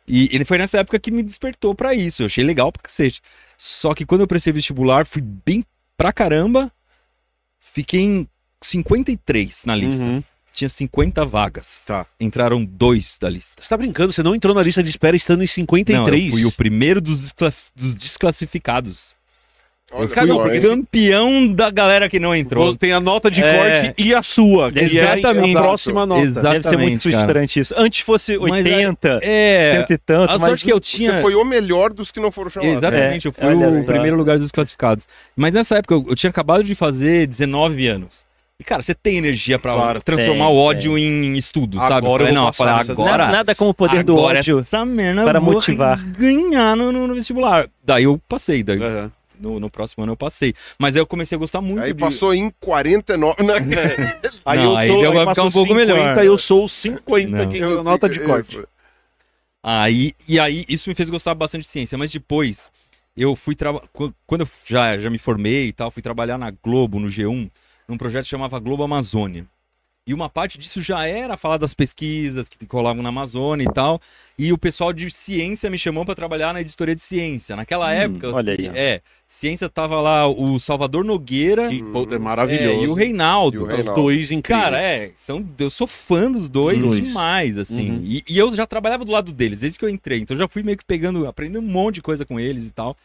E, 0.09 0.37
e 0.37 0.45
foi 0.45 0.59
nessa 0.59 0.79
época 0.79 0.99
que 0.99 1.11
me 1.11 1.23
despertou 1.23 1.75
pra 1.75 1.95
isso. 1.95 2.23
Eu 2.23 2.27
achei 2.27 2.45
legal 2.45 2.71
pra 2.71 2.83
cacete. 2.83 3.21
Só 3.59 3.95
que 3.95 4.07
quando 4.07 4.21
eu 4.21 4.27
prestei 4.27 4.53
vestibular, 4.53 5.05
fui 5.07 5.23
bem 5.23 5.65
pra 5.97 6.13
caramba. 6.13 6.71
Fiquei 7.59 8.01
em 8.03 8.29
53 8.63 9.65
na 9.65 9.75
lista. 9.75 10.05
Uhum. 10.05 10.23
Tinha 10.53 10.69
50 10.69 11.25
vagas. 11.27 11.85
Tá. 11.87 12.07
Entraram 12.19 12.65
dois 12.65 13.19
da 13.21 13.29
lista. 13.29 13.63
Você 13.63 13.69
tá 13.69 13.77
brincando? 13.77 14.13
Você 14.13 14.23
não 14.23 14.35
entrou 14.35 14.55
na 14.55 14.63
lista 14.63 14.83
de 14.83 14.89
espera 14.89 15.15
estando 15.17 15.43
em 15.43 15.47
53? 15.47 16.11
Não, 16.11 16.27
eu 16.29 16.33
fui 16.33 16.45
o 16.47 16.53
primeiro 16.53 17.01
dos, 17.01 17.21
descla- 17.21 17.53
dos 17.75 17.95
desclassificados. 17.95 19.15
Olha 19.93 20.05
eu 20.05 20.09
Cara, 20.09 20.27
fui 20.27 20.61
campeão 20.61 21.47
da 21.53 21.71
galera 21.71 22.09
que 22.09 22.19
não 22.19 22.35
entrou. 22.35 22.75
Tem 22.77 22.91
a 22.93 22.99
nota 22.99 23.31
de 23.31 23.41
É. 23.41 23.57
corte 23.57 24.03
e 24.03 24.13
a 24.13 24.21
sua, 24.21 24.73
que 24.73 24.81
Exatamente. 24.81 25.55
é 25.55 25.59
a 25.59 25.63
próxima 25.63 26.05
nota. 26.05 26.23
Exato. 26.23 26.49
Deve 26.51 26.69
ser 26.69 26.77
muito 26.77 27.09
Exatamente, 27.09 27.11
cara. 27.13 27.23
frustrante 27.25 27.61
isso. 27.61 27.75
Antes 27.77 28.01
fosse 28.01 28.37
Mas 28.37 28.51
80, 28.65 29.21
É, 29.23 29.77
cento 29.79 29.93
e 29.93 29.99
tanto, 29.99 30.31
a 30.31 30.39
mas 30.39 30.43
sorte 30.43 30.65
que 30.65 30.73
eu 30.73 30.81
tinha... 30.81 31.15
Você 31.15 31.23
foi 31.23 31.35
o 31.37 31.45
melhor 31.45 31.93
dos 31.93 32.11
que 32.11 32.19
não 32.19 32.33
foram 32.33 32.51
chamados. 32.51 32.77
Exatamente, 32.79 33.27
É, 33.27 33.29
eu 33.29 33.33
fui 33.33 33.47
olha 33.47 33.69
o 33.69 33.85
primeiro 33.85 34.17
lugar 34.17 34.37
dos 34.39 34.51
classificados. 34.51 35.07
Mas 35.37 35.55
nessa 35.55 35.79
época 35.79 35.95
eu, 35.95 36.05
eu 36.09 36.17
tinha 36.17 36.31
acabado 36.31 36.65
de 36.65 36.75
fazer 36.75 37.29
19 37.29 37.87
anos. 37.87 38.25
E, 38.59 38.65
cara, 38.65 38.83
você 38.83 38.95
tem 38.95 39.19
energia 39.19 39.57
pra 39.59 39.75
Claro, 39.75 40.03
transformar 40.03 40.47
tem, 40.47 40.55
o 40.55 40.59
ódio 40.59 40.99
em 40.99 41.35
estudo, 41.35 41.79
sabe? 41.79 41.93
Agora 41.95 42.23
eu 42.25 42.27
falei, 42.29 42.33
não, 42.33 42.47
eu 42.49 42.53
falei, 42.55 42.75
agora, 42.91 43.11
nada, 43.19 43.33
nada 43.33 43.55
como 43.55 43.71
o 43.71 43.75
poder 43.75 44.03
do 44.03 44.17
ódio. 44.17 44.59
essa 44.61 44.85
merda 44.85 45.25
para 45.25 45.39
eu 45.39 45.43
vou 45.45 45.53
motivar. 45.55 45.99
ganhar 46.19 46.75
no, 46.75 46.91
no- 46.91 47.15
vestibular. 47.15 47.69
Daí 47.85 48.05
eu 48.05 48.21
passei, 48.29 48.63
daí 48.65 48.79
Aham. 48.83 49.13
No, 49.41 49.59
no 49.61 49.71
próximo 49.71 50.05
ano 50.05 50.13
eu 50.13 50.17
passei. 50.17 50.55
Mas 50.79 50.95
aí 50.97 51.03
eu 51.03 51.07
comecei 51.07 51.37
a 51.37 51.39
gostar 51.39 51.61
muito 51.61 51.83
Aí 51.83 51.93
de... 51.93 51.99
passou 52.01 52.35
em 52.35 52.51
49. 52.61 53.43
Né? 53.43 53.55
Aí 54.45 54.59
Não, 54.59 54.65
eu 54.73 54.77
aí 54.77 54.89
sou, 54.89 55.01
deu 55.01 55.11
aí 55.13 55.17
pra 55.25 55.35
ficar 55.35 55.43
um 55.45 55.51
pouco 55.51 55.73
50, 55.73 55.75
melhor. 55.75 56.25
eu 56.25 56.39
sou 56.39 56.65
o 56.65 56.69
50 56.69 57.29
Não. 57.31 57.51
que 57.51 57.59
Eu 57.59 57.83
nota 57.83 58.09
de 58.09 58.21
corte. 58.25 58.57
isso. 58.57 58.69
Aí, 59.63 60.15
e 60.29 60.39
aí, 60.39 60.65
isso 60.69 60.89
me 60.89 60.95
fez 60.95 61.11
gostar 61.11 61.35
bastante 61.35 61.63
de 61.63 61.69
ciência, 61.69 61.99
mas 61.99 62.13
depois 62.13 62.71
eu 63.17 63.35
fui 63.35 63.57
trabalhar. 63.57 63.89
Quando 64.27 64.43
eu 64.43 64.49
já, 64.65 64.97
já 64.99 65.11
me 65.11 65.19
formei 65.19 65.67
e 65.67 65.73
tal, 65.73 65.91
fui 65.91 66.03
trabalhar 66.03 66.39
na 66.39 66.51
Globo, 66.53 67.01
no 67.01 67.09
G1, 67.09 67.51
num 67.89 67.97
projeto 67.99 68.25
que 68.25 68.31
chamava 68.31 68.59
Globo 68.61 68.85
Amazônia. 68.85 69.45
E 70.09 70.15
uma 70.15 70.31
parte 70.31 70.57
disso 70.57 70.81
já 70.81 71.05
era 71.05 71.37
falar 71.37 71.57
das 71.59 71.75
pesquisas 71.75 72.49
que 72.49 72.57
rolavam 72.71 73.03
na 73.03 73.09
Amazônia 73.09 73.65
e 73.69 73.73
tal. 73.73 74.01
E 74.39 74.53
o 74.53 74.59
pessoal 74.59 74.93
de 74.93 75.11
ciência 75.11 75.69
me 75.69 75.77
chamou 75.77 76.05
para 76.05 76.15
trabalhar 76.15 76.53
na 76.53 76.61
editoria 76.61 76.95
de 76.95 77.03
ciência. 77.03 77.57
Naquela 77.57 77.89
Hum, 77.89 77.91
época, 77.91 78.31
olha 78.33 78.53
aí, 78.53 78.71
é, 78.73 79.01
ciência 79.27 79.69
tava 79.69 80.01
lá 80.01 80.29
o 80.29 80.61
Salvador 80.61 81.05
Nogueira 81.05 81.69
Que 81.69 81.83
pô, 81.83 82.07
é 82.09 82.15
é, 82.15 82.19
maravilhoso. 82.19 82.85
e 82.85 82.89
o 82.89 82.95
Reinaldo. 82.95 83.57
E 83.57 83.59
o 83.59 83.63
Os 83.65 83.69
Reinaldo. 83.69 84.01
dois 84.01 84.31
incríveis. 84.31 84.65
Cara, 84.65 84.81
é, 84.81 85.11
são, 85.13 85.45
eu 85.59 85.69
sou 85.71 85.89
fã 85.89 86.31
dos 86.31 86.49
dois, 86.49 86.79
dois. 86.81 87.05
demais, 87.05 87.59
assim. 87.59 87.91
Uhum. 87.91 88.03
E, 88.05 88.23
e 88.29 88.39
eu 88.39 88.55
já 88.55 88.65
trabalhava 88.65 89.05
do 89.05 89.11
lado 89.11 89.33
deles 89.33 89.59
desde 89.59 89.77
que 89.77 89.85
eu 89.85 89.89
entrei. 89.89 90.21
Então 90.21 90.37
eu 90.37 90.41
já 90.41 90.47
fui 90.47 90.63
meio 90.63 90.79
que 90.79 90.85
pegando, 90.85 91.27
aprendendo 91.27 91.65
um 91.67 91.69
monte 91.69 91.97
de 91.97 92.03
coisa 92.03 92.25
com 92.25 92.39
eles 92.39 92.65
e 92.65 92.71
tal. 92.71 92.97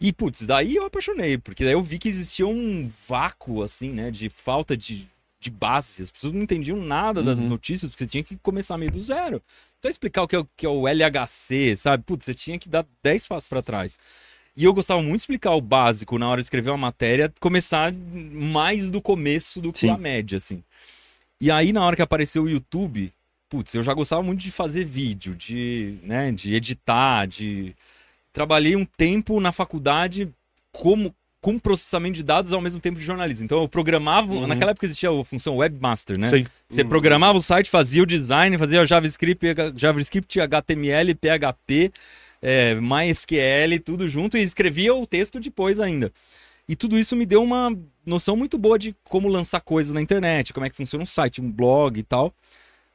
E, 0.00 0.12
putz, 0.12 0.42
daí 0.46 0.76
eu 0.76 0.84
apaixonei, 0.86 1.38
porque 1.38 1.64
daí 1.64 1.72
eu 1.74 1.82
vi 1.82 1.98
que 1.98 2.08
existia 2.08 2.46
um 2.46 2.88
vácuo, 3.08 3.62
assim, 3.64 3.90
né, 3.90 4.10
de 4.12 4.30
falta 4.30 4.74
de, 4.76 5.06
de 5.40 5.50
base. 5.50 6.02
As 6.02 6.10
pessoas 6.10 6.34
não 6.34 6.42
entendiam 6.42 6.76
nada 6.76 7.22
das 7.22 7.38
Uhum. 7.38 7.48
notícias, 7.48 7.90
porque 7.90 8.04
você 8.04 8.10
tinha 8.10 8.22
que 8.22 8.36
começar 8.36 8.76
meio 8.76 8.90
do 8.92 9.02
zero. 9.02 9.42
Então 9.78 9.90
explicar 9.90 10.22
o 10.22 10.28
que 10.28 10.36
é, 10.36 10.38
o 10.38 10.48
que 10.56 10.66
é 10.66 10.68
o 10.68 10.86
LHC, 10.86 11.76
sabe? 11.76 12.04
Putz, 12.04 12.26
você 12.26 12.34
tinha 12.34 12.58
que 12.58 12.68
dar 12.68 12.86
10 13.02 13.26
passos 13.26 13.48
para 13.48 13.62
trás. 13.62 13.98
E 14.54 14.64
eu 14.64 14.74
gostava 14.74 15.00
muito 15.00 15.16
de 15.16 15.22
explicar 15.22 15.52
o 15.52 15.60
básico 15.60 16.18
na 16.18 16.28
hora 16.28 16.40
de 16.42 16.44
escrever 16.44 16.70
uma 16.70 16.76
matéria, 16.76 17.32
começar 17.40 17.90
mais 17.92 18.90
do 18.90 19.00
começo 19.00 19.60
do 19.60 19.72
que 19.72 19.80
Sim. 19.80 19.90
a 19.90 19.96
média, 19.96 20.36
assim. 20.36 20.62
E 21.40 21.50
aí, 21.50 21.72
na 21.72 21.82
hora 21.82 21.96
que 21.96 22.02
apareceu 22.02 22.42
o 22.42 22.48
YouTube, 22.48 23.10
putz, 23.48 23.72
eu 23.74 23.82
já 23.82 23.94
gostava 23.94 24.22
muito 24.22 24.40
de 24.40 24.50
fazer 24.50 24.84
vídeo, 24.84 25.34
de, 25.34 25.98
né, 26.02 26.30
de 26.32 26.54
editar, 26.54 27.26
de... 27.26 27.74
Trabalhei 28.32 28.76
um 28.76 28.84
tempo 28.84 29.40
na 29.40 29.50
faculdade 29.50 30.28
como 30.70 31.14
com 31.40 31.58
processamento 31.58 32.16
de 32.16 32.22
dados 32.22 32.52
ao 32.52 32.60
mesmo 32.60 32.80
tempo 32.80 32.98
de 32.98 33.04
jornalismo. 33.04 33.44
Então 33.44 33.60
eu 33.62 33.68
programava, 33.68 34.32
Uhum. 34.34 34.46
naquela 34.46 34.72
época 34.72 34.84
existia 34.86 35.10
a 35.10 35.24
função 35.24 35.56
webmaster, 35.56 36.18
né? 36.18 36.28
Sim. 36.28 36.46
Você 36.68 36.84
programava 36.84 37.38
o 37.38 37.40
site, 37.42 37.70
fazia 37.70 38.02
o 38.02 38.06
design, 38.06 38.58
fazia 38.58 38.82
o 38.82 38.86
JavaScript, 38.86 39.46
JavaScript, 39.74 40.38
HTML, 40.40 41.14
PHP, 41.14 41.90
é, 42.42 42.74
MySQL, 42.74 43.80
tudo 43.84 44.06
junto 44.06 44.36
e 44.36 44.42
escrevia 44.42 44.94
o 44.94 45.06
texto 45.06 45.40
depois 45.40 45.80
ainda. 45.80 46.12
E 46.68 46.76
tudo 46.76 46.98
isso 46.98 47.16
me 47.16 47.26
deu 47.26 47.42
uma 47.42 47.76
noção 48.06 48.36
muito 48.36 48.56
boa 48.56 48.78
de 48.78 48.94
como 49.04 49.26
lançar 49.28 49.60
coisas 49.60 49.92
na 49.92 50.00
internet, 50.00 50.52
como 50.52 50.64
é 50.66 50.70
que 50.70 50.76
funciona 50.76 51.02
um 51.02 51.06
site, 51.06 51.40
um 51.40 51.50
blog 51.50 51.98
e 51.98 52.02
tal. 52.02 52.32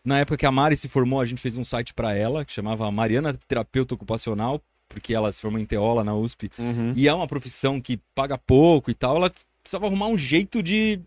Na 0.04 0.20
época 0.20 0.38
que 0.38 0.46
a 0.46 0.52
Mari 0.52 0.78
se 0.78 0.88
formou, 0.88 1.20
a 1.20 1.26
gente 1.26 1.42
fez 1.42 1.58
um 1.58 1.64
site 1.64 1.94
para 1.94 2.14
ela, 2.14 2.46
que 2.46 2.54
chamava 2.54 2.90
Mariana 2.92 3.34
Terapeuta 3.48 3.96
Ocupacional, 3.96 4.62
porque 4.96 5.14
ela 5.14 5.30
se 5.32 5.42
formou 5.42 5.60
em 5.60 5.66
Teola 5.66 6.04
na 6.04 6.16
USP 6.16 6.50
Uhum. 6.58 6.94
e 6.96 7.08
é 7.08 7.14
uma 7.14 7.28
profissão 7.28 7.82
que 7.82 8.00
paga 8.16 8.38
pouco 8.38 8.90
e 8.90 8.94
tal, 8.94 9.18
ela 9.18 9.32
precisava 9.62 9.86
arrumar 9.88 10.08
um 10.08 10.18
jeito 10.18 10.64
de 10.64 11.00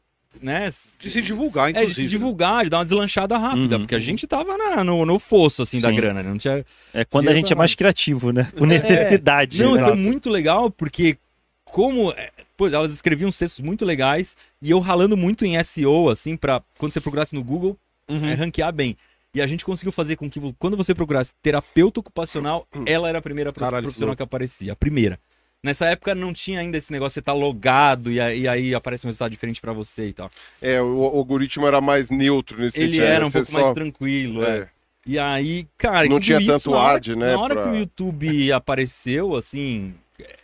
né? 0.42 0.68
De 1.01 1.11
se 1.11 1.22
divulgar, 1.22 1.70
É, 1.70 1.72
de 1.72 1.79
inclusive. 1.81 2.03
se 2.03 2.09
divulgar, 2.09 2.62
de 2.64 2.70
dar 2.70 2.79
uma 2.79 2.85
deslanchada 2.85 3.37
rápida, 3.38 3.77
Uhum. 3.77 3.83
porque 3.83 3.94
a 3.94 3.98
gente 3.98 4.27
tava 4.27 4.57
na- 4.59 4.85
no, 4.85 5.05
no 5.07 5.18
fosso, 5.18 5.62
assim, 5.62 5.81
da 5.81 5.90
grana, 5.90 6.22
né? 6.22 6.29
Não 6.29 6.37
tinha... 6.38 6.64
É 6.92 7.05
quando 7.05 7.29
a 7.29 7.35
gente 7.35 7.51
é 7.53 7.57
mais 7.57 7.74
criativo, 7.74 8.31
né? 8.31 8.46
Por 8.55 8.66
necessidade. 8.66 9.61
Não, 9.62 9.74
né? 9.74 9.85
foi 9.87 9.96
muito 9.96 10.29
legal, 10.31 10.70
porque 10.70 11.16
como... 11.64 12.12
é, 12.12 12.31
Pô, 12.59 12.66
elas 12.66 12.92
escreviam 12.92 13.31
textos 13.31 13.61
muito 13.61 13.85
legais, 13.85 14.37
e 14.61 14.70
eu 14.70 14.81
ralando 14.81 15.16
muito 15.16 15.44
em 15.46 15.61
SEO, 15.62 16.09
assim, 16.11 16.37
pra 16.37 16.61
quando 16.77 16.90
você 16.92 17.01
procurasse 17.01 17.33
no 17.35 17.42
Google, 17.42 17.77
Uhum. 18.09 18.27
é, 18.29 18.35
ranquear 18.35 18.72
bem. 18.72 18.96
E 19.38 19.40
a 19.42 19.46
gente 19.46 19.64
conseguiu 19.64 19.92
fazer 19.92 20.16
com 20.16 20.29
que, 20.29 20.40
quando 20.59 20.77
você 20.77 20.92
procurasse 20.92 21.33
terapeuta 21.40 22.01
ocupacional, 22.01 22.66
ela 22.85 23.09
era 23.09 23.18
a 23.18 23.22
primeira 23.22 23.53
Caralho, 23.53 23.85
profissional 23.85 24.16
que 24.16 24.22
aparecia, 24.22 24.72
a 24.72 24.77
primeira. 24.77 25.16
Nessa 25.62 25.87
época 25.87 26.12
não 26.14 26.33
tinha 26.33 26.59
ainda 26.61 26.77
esse 26.77 26.90
negócio 26.92 27.11
de 27.11 27.14
você 27.14 27.22
tá 27.22 27.33
logado 27.33 28.11
e 28.11 28.20
aí, 28.20 28.40
e 28.42 28.48
aí 28.48 28.74
aparece 28.74 29.07
um 29.07 29.09
resultado 29.09 29.31
diferente 29.31 29.61
pra 29.61 29.72
você 29.72 30.09
e 30.09 30.12
tal. 30.12 30.29
É, 30.61 30.81
o, 30.83 30.87
o 30.98 31.05
algoritmo 31.18 31.66
era 31.68 31.81
mais 31.81 32.11
neutro 32.11 32.61
nesse 32.61 32.81
Ele 32.81 32.98
era 32.98 33.24
um 33.24 33.31
você 33.31 33.38
pouco 33.38 33.53
só- 33.53 33.61
mais 33.61 33.72
tranquilo, 33.74 34.44
é. 34.44 34.59
É. 34.59 34.68
E 35.07 35.18
aí, 35.18 35.66
cara, 35.79 36.07
Não 36.09 36.18
tinha 36.20 36.38
isso, 36.38 36.48
tanto 36.48 36.70
na 36.72 36.77
hora, 36.77 36.96
ad, 36.96 37.16
né, 37.16 37.33
Na 37.33 37.40
hora 37.40 37.55
pra- 37.55 37.62
que 37.64 37.68
o 37.70 37.77
YouTube 37.77 38.53
apareceu, 38.53 39.35
assim. 39.37 39.94
é, 40.20 40.37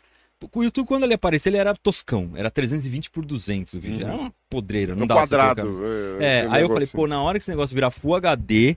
O 0.53 0.63
YouTube, 0.63 0.87
quando 0.87 1.05
ele 1.05 1.15
apareceu, 1.15 1.51
ele 1.51 1.59
era 1.59 1.75
toscão. 1.77 2.31
Era 2.35 2.51
320 2.51 3.11
por 3.11 3.25
200 3.25 3.75
o 3.75 3.81
vídeo. 3.81 4.07
Uhum. 4.07 4.13
Era 4.13 4.21
uma 4.23 4.33
podreira, 4.49 4.95
não 4.95 5.01
No 5.01 5.07
dava 5.07 5.21
quadrado. 5.21 5.81
É, 6.21 6.25
É, 6.25 6.39
aquele 6.41 6.55
aí 6.57 6.63
eu 6.63 6.69
falei, 6.69 6.87
pô, 6.89 7.07
na 7.07 7.23
hora 7.23 7.39
que 7.39 7.43
esse 7.43 7.51
negócio 7.51 7.75
virar 7.75 7.91
Full 7.91 8.15
HD, 8.17 8.77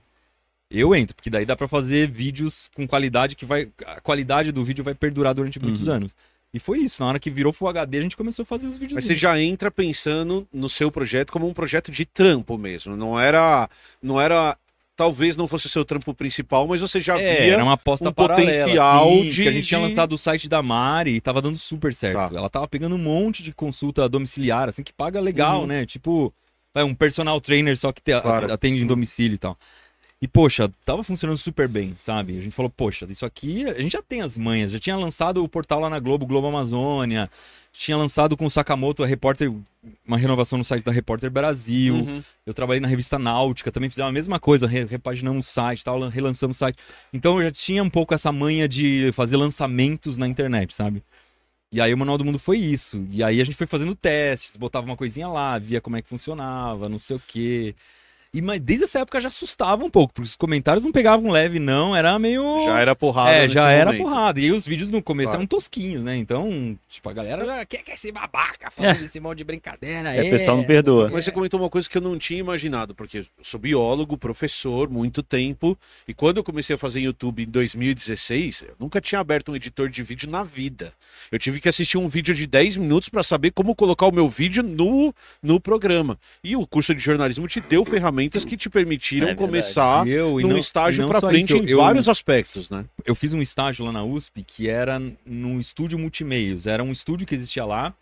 eu 0.69 0.93
entro, 0.95 1.15
porque 1.15 1.29
daí 1.29 1.45
dá 1.45 1.55
pra 1.55 1.67
fazer 1.67 2.09
vídeos 2.09 2.69
com 2.75 2.87
qualidade 2.87 3.35
que 3.35 3.45
vai. 3.45 3.69
A 3.85 3.99
qualidade 4.01 4.51
do 4.51 4.63
vídeo 4.63 4.83
vai 4.83 4.93
perdurar 4.93 5.33
durante 5.33 5.59
muitos 5.59 5.87
Uhum. 5.87 5.93
anos. 5.93 6.15
E 6.53 6.59
foi 6.59 6.79
isso, 6.79 7.01
na 7.03 7.09
hora 7.09 7.19
que 7.19 7.29
virou 7.29 7.51
Full 7.53 7.67
HD, 7.69 7.97
a 7.99 8.01
gente 8.01 8.17
começou 8.17 8.43
a 8.43 8.45
fazer 8.45 8.67
os 8.67 8.77
vídeos. 8.77 8.93
Mas 8.95 9.05
você 9.05 9.15
já 9.15 9.39
entra 9.39 9.69
pensando 9.69 10.47
no 10.51 10.69
seu 10.69 10.89
projeto 10.89 11.31
como 11.31 11.47
um 11.47 11.53
projeto 11.53 11.91
de 11.91 12.05
trampo 12.05 12.57
mesmo. 12.57 12.95
Não 12.95 13.19
era. 13.19 13.69
Não 14.01 14.19
era. 14.19 14.57
Talvez 14.95 15.37
não 15.37 15.47
fosse 15.47 15.67
o 15.67 15.69
seu 15.69 15.85
trampo 15.85 16.11
principal, 16.11 16.65
mas 16.67 16.81
você 16.81 16.99
já 16.99 17.19
É, 17.21 17.43
via. 17.43 17.53
era 17.53 17.63
uma 17.63 17.73
aposta 17.73 18.09
um 18.09 18.13
paralela, 18.13 18.49
potencial 18.51 19.07
assim, 19.11 19.29
de- 19.29 19.43
que 19.43 19.47
a 19.47 19.51
gente 19.51 19.67
tinha 19.67 19.79
lançado 19.79 20.13
o 20.13 20.17
site 20.17 20.49
da 20.49 20.63
Mari 20.63 21.11
e 21.11 21.21
tava 21.21 21.39
dando 21.39 21.55
super 21.57 21.93
certo. 21.93 22.31
Tá. 22.31 22.35
Ela 22.35 22.49
tava 22.49 22.67
pegando 22.67 22.95
um 22.95 22.99
monte 22.99 23.43
de 23.43 23.53
consulta 23.53 24.09
domiciliar, 24.09 24.67
assim, 24.69 24.81
que 24.81 24.91
paga 24.91 25.21
legal, 25.21 25.61
Uhum. 25.61 25.67
né? 25.67 25.85
Tipo, 25.85 26.33
vai, 26.73 26.83
um 26.83 26.95
personal 26.95 27.39
trainer 27.39 27.77
só 27.77 27.91
que 27.91 28.01
te- 28.01 28.19
Claro. 28.19 28.51
atende 28.51 28.81
em 28.81 28.87
domicílio 28.87 29.35
e 29.35 29.37
tal. 29.37 29.55
E, 30.19 30.27
poxa, 30.27 30.67
tava 30.83 31.03
funcionando 31.03 31.37
super 31.37 31.67
bem, 31.67 31.93
sabe? 31.95 32.39
A 32.39 32.41
gente 32.41 32.55
falou, 32.55 32.71
poxa, 32.71 33.05
isso 33.07 33.23
aqui, 33.23 33.65
a 33.69 33.79
gente 33.79 33.91
já 33.93 34.01
tem 34.01 34.21
as 34.23 34.35
manhas, 34.35 34.71
já 34.71 34.79
tinha 34.79 34.97
lançado 34.97 35.43
o 35.43 35.47
portal 35.47 35.79
lá 35.79 35.91
na 35.91 35.99
Globo, 35.99 36.25
Globo 36.25 36.47
Amazônia, 36.47 37.29
tinha 37.71 37.95
lançado 37.95 38.35
com 38.35 38.43
o 38.47 38.49
Sakamoto, 38.49 39.03
a 39.03 39.05
repórter, 39.05 39.53
uma 40.07 40.17
renovação 40.17 40.57
no 40.57 40.63
site 40.63 40.83
da 40.83 40.91
Repórter 40.91 41.29
Brasil, 41.29 41.93
Uhum. 41.93 42.23
eu 42.47 42.53
trabalhei 42.53 42.79
na 42.81 42.87
revista 42.87 43.19
Náutica, 43.19 43.71
também 43.71 43.91
fizemos 43.91 44.09
a 44.09 44.11
mesma 44.11 44.39
coisa, 44.39 44.65
re- 44.65 44.85
repaginamos 44.85 45.47
o 45.47 45.51
site, 45.51 45.83
tal, 45.83 45.99
lan- 45.99 46.09
relançamos 46.09 46.57
o 46.57 46.59
site. 46.59 46.79
Então 47.13 47.37
eu 47.37 47.43
já 47.43 47.51
tinha 47.51 47.83
um 47.83 47.89
pouco 47.89 48.15
essa 48.15 48.31
manha 48.31 48.67
de 48.67 49.11
fazer 49.13 49.37
lançamentos 49.37 50.17
na 50.17 50.27
internet, 50.27 50.73
sabe? 50.73 51.03
E 51.71 51.79
aí 51.79 51.93
o 51.93 51.97
Manual 51.97 52.17
do 52.17 52.25
Mundo 52.25 52.39
foi 52.39 52.57
isso. 52.57 53.05
E 53.11 53.23
aí 53.23 53.39
a 53.39 53.43
gente 53.43 53.55
foi 53.55 53.67
fazendo 53.67 53.93
testes, 53.93 54.55
botava 54.57 54.87
uma 54.87 54.95
coisinha 54.97 55.27
lá, 55.27 55.59
via 55.59 55.79
como 55.79 55.95
é 55.95 56.01
que 56.01 56.09
funcionava, 56.09 56.89
não 56.89 56.97
sei 56.97 57.17
o 57.17 57.21
quê. 57.27 57.75
E 58.33 58.41
mas 58.41 58.59
desde 58.59 58.85
essa 58.85 58.99
época 58.99 59.21
já 59.21 59.29
assustava 59.29 59.83
um 59.83 59.89
pouco, 59.89 60.13
porque 60.13 60.27
os 60.27 60.35
comentários 60.35 60.83
não 60.83 60.91
pegavam 60.91 61.31
leve, 61.31 61.59
não, 61.59 61.95
era 61.95 62.17
meio. 62.19 62.65
Já 62.65 62.79
era 62.79 62.95
porrada. 62.95 63.31
É, 63.31 63.47
já 63.49 63.71
era 63.71 63.91
momento. 63.91 64.03
porrada. 64.03 64.39
E 64.39 64.51
os 64.51 64.67
vídeos 64.67 64.89
no 64.91 65.01
começo 65.01 65.27
Claro. 65.29 65.39
eram 65.41 65.47
tosquinhos, 65.47 66.03
né? 66.03 66.15
Então, 66.17 66.77
tipo, 66.89 67.09
a 67.09 67.13
galera 67.13 67.45
já 67.45 67.65
quer, 67.65 67.83
quer 67.83 67.97
ser 67.97 68.11
babaca 68.11 68.69
falando 68.69 68.99
desse 68.99 69.19
monte 69.19 69.37
de 69.39 69.43
brincadeira. 69.43 70.13
É, 70.13 70.27
o 70.27 70.29
pessoal 70.29 70.57
não 70.57 70.63
perdoa. 70.63 71.09
Mas 71.11 71.23
você 71.25 71.31
comentou 71.31 71.59
uma 71.59 71.69
coisa 71.69 71.89
que 71.89 71.97
eu 71.97 72.01
não 72.01 72.17
tinha 72.17 72.39
imaginado, 72.39 72.93
porque 72.93 73.19
eu 73.19 73.25
sou 73.41 73.59
biólogo, 73.59 74.17
professor, 74.17 74.89
muito 74.89 75.23
tempo, 75.23 75.77
e 76.07 76.13
quando 76.13 76.37
eu 76.37 76.43
comecei 76.43 76.75
a 76.75 76.77
fazer 76.77 76.99
YouTube 76.99 77.43
em 77.43 77.47
2016, 77.49 78.65
eu 78.67 78.75
nunca 78.79 78.99
tinha 78.99 79.19
aberto 79.19 79.51
um 79.51 79.55
editor 79.55 79.89
de 79.89 80.03
vídeo 80.03 80.29
na 80.29 80.43
vida. 80.43 80.93
Eu 81.31 81.39
tive 81.39 81.59
que 81.59 81.69
assistir 81.69 81.97
um 81.97 82.07
vídeo 82.07 82.35
de 82.35 82.45
10 82.45 82.77
minutos 82.77 83.09
para 83.09 83.23
saber 83.23 83.51
como 83.51 83.73
colocar 83.75 84.05
o 84.07 84.11
meu 84.11 84.27
vídeo 84.27 84.61
no, 84.63 85.13
no 85.41 85.59
programa. 85.59 86.19
E 86.43 86.55
o 86.55 86.65
curso 86.67 86.93
de 86.93 87.01
jornalismo 87.01 87.47
te 87.47 87.61
deu 87.61 87.83
ferramentas 87.85 88.16
que 88.47 88.57
te 88.57 88.69
permitiram 88.69 89.29
É 89.29 89.35
começar 89.35 90.07
Eu, 90.07 90.39
num 90.39 90.49
não- 90.49 90.57
estágio 90.57 91.07
para 91.07 91.21
frente 91.21 91.45
isso, 91.53 91.57
em 91.57 91.69
eu- 91.69 91.77
vários 91.77 92.07
aspectos, 92.09 92.69
né? 92.69 92.85
eu 93.05 93.13
fiz 93.15 93.33
um 93.33 93.41
estágio 93.41 93.85
lá 93.85 93.91
na 93.91 94.03
USP 94.03 94.43
que 94.43 94.67
era 94.69 94.99
num 95.25 95.59
estúdio 95.59 95.97
multimeios. 95.99 96.65
Era 96.67 96.83
um 96.83 96.91
estúdio 96.91 97.25
que 97.27 97.35
existia 97.35 97.65
lá, 97.65 97.93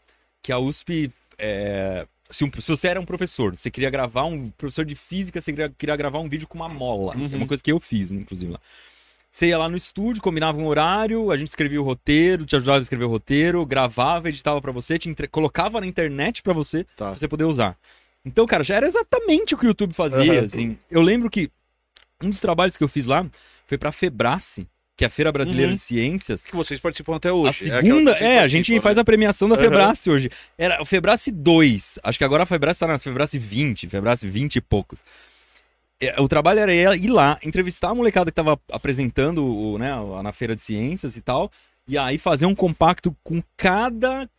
que 0.41 0.51
a 0.51 0.57
USP. 0.59 1.11
é, 1.37 2.07
se, 2.29 2.45
um- 2.45 2.51
se 2.61 2.67
você 2.69 2.87
era 2.87 2.99
um 3.01 3.05
professor, 3.05 3.55
você 3.57 3.69
queria 3.69 3.89
gravar 3.89 4.23
um 4.23 4.49
professor 4.51 4.85
de 4.85 4.95
física, 4.95 5.41
você 5.41 5.51
queria, 5.51 5.69
queria 5.77 5.95
gravar 5.97 6.19
um 6.19 6.29
vídeo 6.29 6.47
com 6.47 6.55
uma 6.57 6.69
mola. 6.69 7.13
Uhum. 7.15 7.29
É 7.31 7.35
uma 7.35 7.45
coisa 7.47 7.61
que 7.61 7.69
eu 7.71 7.79
fiz, 7.79 8.09
inclusive 8.11 8.53
lá. 8.53 8.59
Você 9.29 9.47
ia 9.47 9.57
lá 9.57 9.67
no 9.67 9.75
estúdio, 9.75 10.21
combinava 10.21 10.57
um 10.57 10.65
horário, 10.65 11.29
a 11.29 11.35
gente 11.35 11.49
escrevia 11.49 11.81
o 11.81 11.83
roteiro, 11.83 12.45
te 12.45 12.55
ajudava 12.55 12.77
a 12.77 12.81
escrever 12.81 13.03
o 13.03 13.09
roteiro, 13.09 13.65
gravava, 13.65 14.29
editava 14.29 14.61
pra 14.61 14.71
você, 14.71 14.97
te 14.97 15.09
entre- 15.09 15.27
colocava 15.27 15.81
na 15.81 15.85
internet 15.87 16.41
pra 16.41 16.53
você, 16.53 16.85
Tá. 16.95 17.09
pra 17.09 17.17
você 17.17 17.27
poder 17.27 17.43
usar. 17.43 17.77
Então, 18.25 18.45
cara, 18.47 18.63
já 18.63 18.75
era 18.75 18.87
exatamente 18.87 19.53
o 19.53 19.57
que 19.57 19.65
o 19.65 19.67
YouTube 19.67 19.93
fazia, 19.93 20.39
Uhum. 20.39 20.45
assim. 20.45 20.77
Eu 20.89 21.01
lembro 21.01 21.29
que 21.29 21.49
um 22.21 22.29
dos 22.29 22.39
trabalhos 22.41 22.75
que 22.75 22.83
eu 22.83 22.87
fiz 22.87 23.05
lá 23.05 23.25
foi 23.67 23.77
pra 23.77 23.91
Febrace, 23.91 24.67
que 24.97 25.03
é 25.03 25.07
a 25.07 25.09
Feira 25.09 25.31
Brasileira 25.31 25.69
Uhum. 25.71 25.75
de 25.75 25.81
Ciências. 25.81 26.43
Que 26.43 26.55
vocês 26.55 26.79
participam 26.79 27.15
até 27.15 27.29
A 27.29 27.33
hoje. 27.33 27.65
segunda, 27.65 27.79
aquela 27.81 28.01
que 28.13 28.19
vocês 28.19 28.21
é, 28.31 28.39
a 28.39 28.47
gente 28.47 28.57
participam, 28.67 28.81
faz 28.81 28.95
né? 28.97 29.01
a 29.01 29.05
premiação 29.05 29.49
da 29.49 29.55
Uhum. 29.55 29.61
Febrace 29.61 30.09
hoje. 30.09 30.29
Era 30.57 30.81
o 30.81 30.85
Febrace 30.85 31.31
2. 31.31 31.99
Acho 32.03 32.17
que 32.17 32.23
agora 32.23 32.43
a 32.43 32.45
Febrace 32.45 32.79
tá 32.79 32.87
na 32.87 32.97
Febrace 32.97 33.37
20, 33.37 33.87
Febrace 33.89 34.27
20 34.27 34.55
e 34.55 34.61
poucos. 34.61 35.03
É, 35.99 36.19
O 36.19 36.27
trabalho 36.27 36.59
era 36.59 36.95
ir 36.95 37.07
lá, 37.09 37.37
entrevistar 37.43 37.89
a 37.89 37.95
molecada 37.95 38.31
que 38.31 38.35
tava 38.35 38.59
apresentando 38.71 39.45
o, 39.45 39.77
né, 39.77 39.91
na 40.23 40.31
feira 40.33 40.55
de 40.55 40.61
ciências 40.61 41.15
e 41.15 41.21
tal, 41.21 41.51
e 41.87 41.97
aí 41.97 42.17
fazer 42.17 42.45
um 42.45 42.55
compacto 42.55 43.15
com 43.23 43.41
cada 43.55 44.29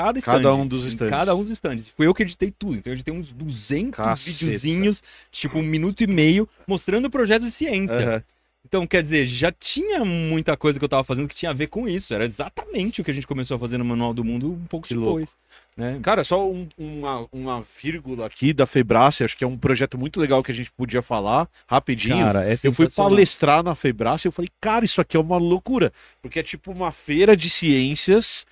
cada 0.00 0.18
stand. 0.18 0.32
Cada 0.32 0.54
um 0.54 0.66
dos 0.66 0.84
stands. 0.86 1.10
Cada 1.10 1.34
um 1.34 1.42
dos 1.42 1.50
stands. 1.50 1.88
Fui 1.88 2.06
eu 2.06 2.14
que 2.14 2.22
editei 2.22 2.50
tudo. 2.56 2.76
Então 2.76 2.90
eu 2.92 2.94
editei 2.94 3.14
uns 3.14 3.32
200 3.32 3.96
Caceta. 3.96 4.30
videozinhos, 4.30 5.02
tipo 5.32 5.58
um 5.58 5.62
minuto 5.62 6.02
e 6.02 6.06
meio, 6.06 6.48
mostrando 6.66 7.08
projetos 7.10 7.46
de 7.48 7.52
ciência. 7.52 7.96
Aham. 7.96 8.22
Então, 8.68 8.84
quer 8.84 9.00
dizer, 9.00 9.26
já 9.26 9.52
tinha 9.52 10.04
muita 10.04 10.56
coisa 10.56 10.76
que 10.76 10.84
eu 10.84 10.88
tava 10.88 11.04
fazendo 11.04 11.28
que 11.28 11.36
tinha 11.36 11.52
a 11.52 11.54
ver 11.54 11.68
com 11.68 11.88
isso. 11.88 12.12
Era 12.12 12.24
exatamente 12.24 13.00
o 13.00 13.04
que 13.04 13.12
a 13.12 13.14
gente 13.14 13.24
começou 13.24 13.54
a 13.54 13.60
fazer 13.60 13.78
no 13.78 13.84
Manual 13.84 14.12
do 14.12 14.24
Mundo 14.24 14.50
um 14.54 14.64
pouco 14.66 14.88
Que 14.88 14.94
depois. 14.94 15.36
Né? 15.76 16.00
Cara, 16.02 16.24
só 16.24 16.50
um- 16.50 16.66
uma, 16.76 17.28
uma 17.30 17.64
vírgula 17.80 18.26
aqui 18.26 18.52
da 18.52 18.66
Febrace, 18.66 19.22
acho 19.22 19.36
que 19.36 19.44
é 19.44 19.46
um 19.46 19.56
projeto 19.56 19.96
muito 19.96 20.18
legal 20.18 20.42
que 20.42 20.50
a 20.50 20.54
gente 20.54 20.72
podia 20.72 21.00
falar 21.00 21.48
rapidinho. 21.64 22.16
Cara, 22.26 22.44
é 22.44 22.56
eu 22.64 22.72
fui 22.72 22.88
palestrar 22.90 23.62
na 23.62 23.76
Febrace 23.76 24.26
e 24.26 24.28
eu 24.28 24.32
falei, 24.32 24.48
cara, 24.60 24.84
isso 24.84 25.00
aqui 25.00 25.16
é 25.16 25.20
uma 25.20 25.36
loucura. 25.38 25.92
Porque 26.20 26.40
é 26.40 26.42
tipo 26.42 26.72
uma 26.72 26.90
feira 26.90 27.36
de 27.36 27.48
ciências 27.48 28.44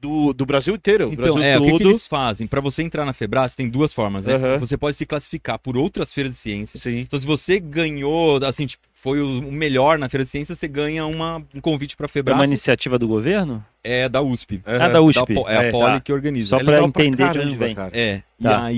do, 0.00 0.32
do 0.32 0.46
Brasil 0.46 0.74
inteiro. 0.74 1.08
o 1.08 1.12
Então, 1.12 1.34
Brasil 1.34 1.42
é, 1.42 1.56
o 1.58 1.60
todo. 1.62 1.72
que, 1.72 1.78
que 1.78 1.84
eles 1.90 2.06
fazem? 2.06 2.46
Pra 2.46 2.60
você 2.60 2.82
entrar 2.82 3.04
na 3.04 3.12
Febrace, 3.12 3.54
tem 3.56 3.68
duas 3.68 3.92
formas, 3.92 4.26
né? 4.26 4.34
Aham. 4.34 4.58
Você 4.58 4.76
pode 4.76 4.96
se 4.96 5.04
classificar 5.04 5.58
por 5.58 5.76
outras 5.76 6.12
feiras 6.14 6.32
de 6.32 6.38
ciência. 6.38 6.80
Sim. 6.80 7.00
Então, 7.00 7.18
se 7.18 7.26
você 7.26 7.60
ganhou, 7.60 8.42
assim, 8.44 8.66
tipo, 8.66 8.82
foi 8.92 9.20
o 9.20 9.40
o 9.40 9.52
melhor 9.52 9.98
na 9.98 10.08
feira 10.08 10.24
de 10.24 10.30
ciência, 10.30 10.54
você 10.54 10.66
ganha 10.68 11.04
uma, 11.06 11.42
um 11.54 11.60
convite 11.60 11.96
pra 11.96 12.06
É 12.14 12.32
uma 12.32 12.44
iniciativa 12.44 12.98
do 12.98 13.06
governo? 13.08 13.64
É 13.82 14.08
da 14.08 14.20
USP. 14.22 14.60
Ah, 14.64 14.88
da 14.88 15.00
USP. 15.00 15.34
Da 15.34 15.40
é, 15.52 15.54
É, 15.66 15.68
a 15.68 15.72
Poli 15.72 15.92
tá. 15.94 16.00
que 16.00 16.12
organiza. 16.12 16.50
Só 16.50 16.56
É 16.60 16.64
pra 16.64 16.72
legal 16.74 16.88
entender 16.88 17.10
de 17.10 17.16
caramba, 17.22 17.46
onde 17.46 17.56
vem. 17.56 17.74
cara. 17.74 17.90
É, 17.94 18.22
Tá. 18.42 18.70
e 18.72 18.74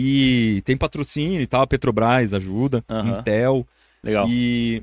aí 0.56 0.62
tem 0.62 0.76
patrocínio 0.76 1.40
e 1.40 1.46
tal, 1.46 1.62
a 1.62 1.66
Petrobras 1.66 2.32
ajuda, 2.34 2.84
Aham. 2.88 3.18
Intel. 3.20 3.66
Legal. 4.02 4.26
E, 4.28 4.82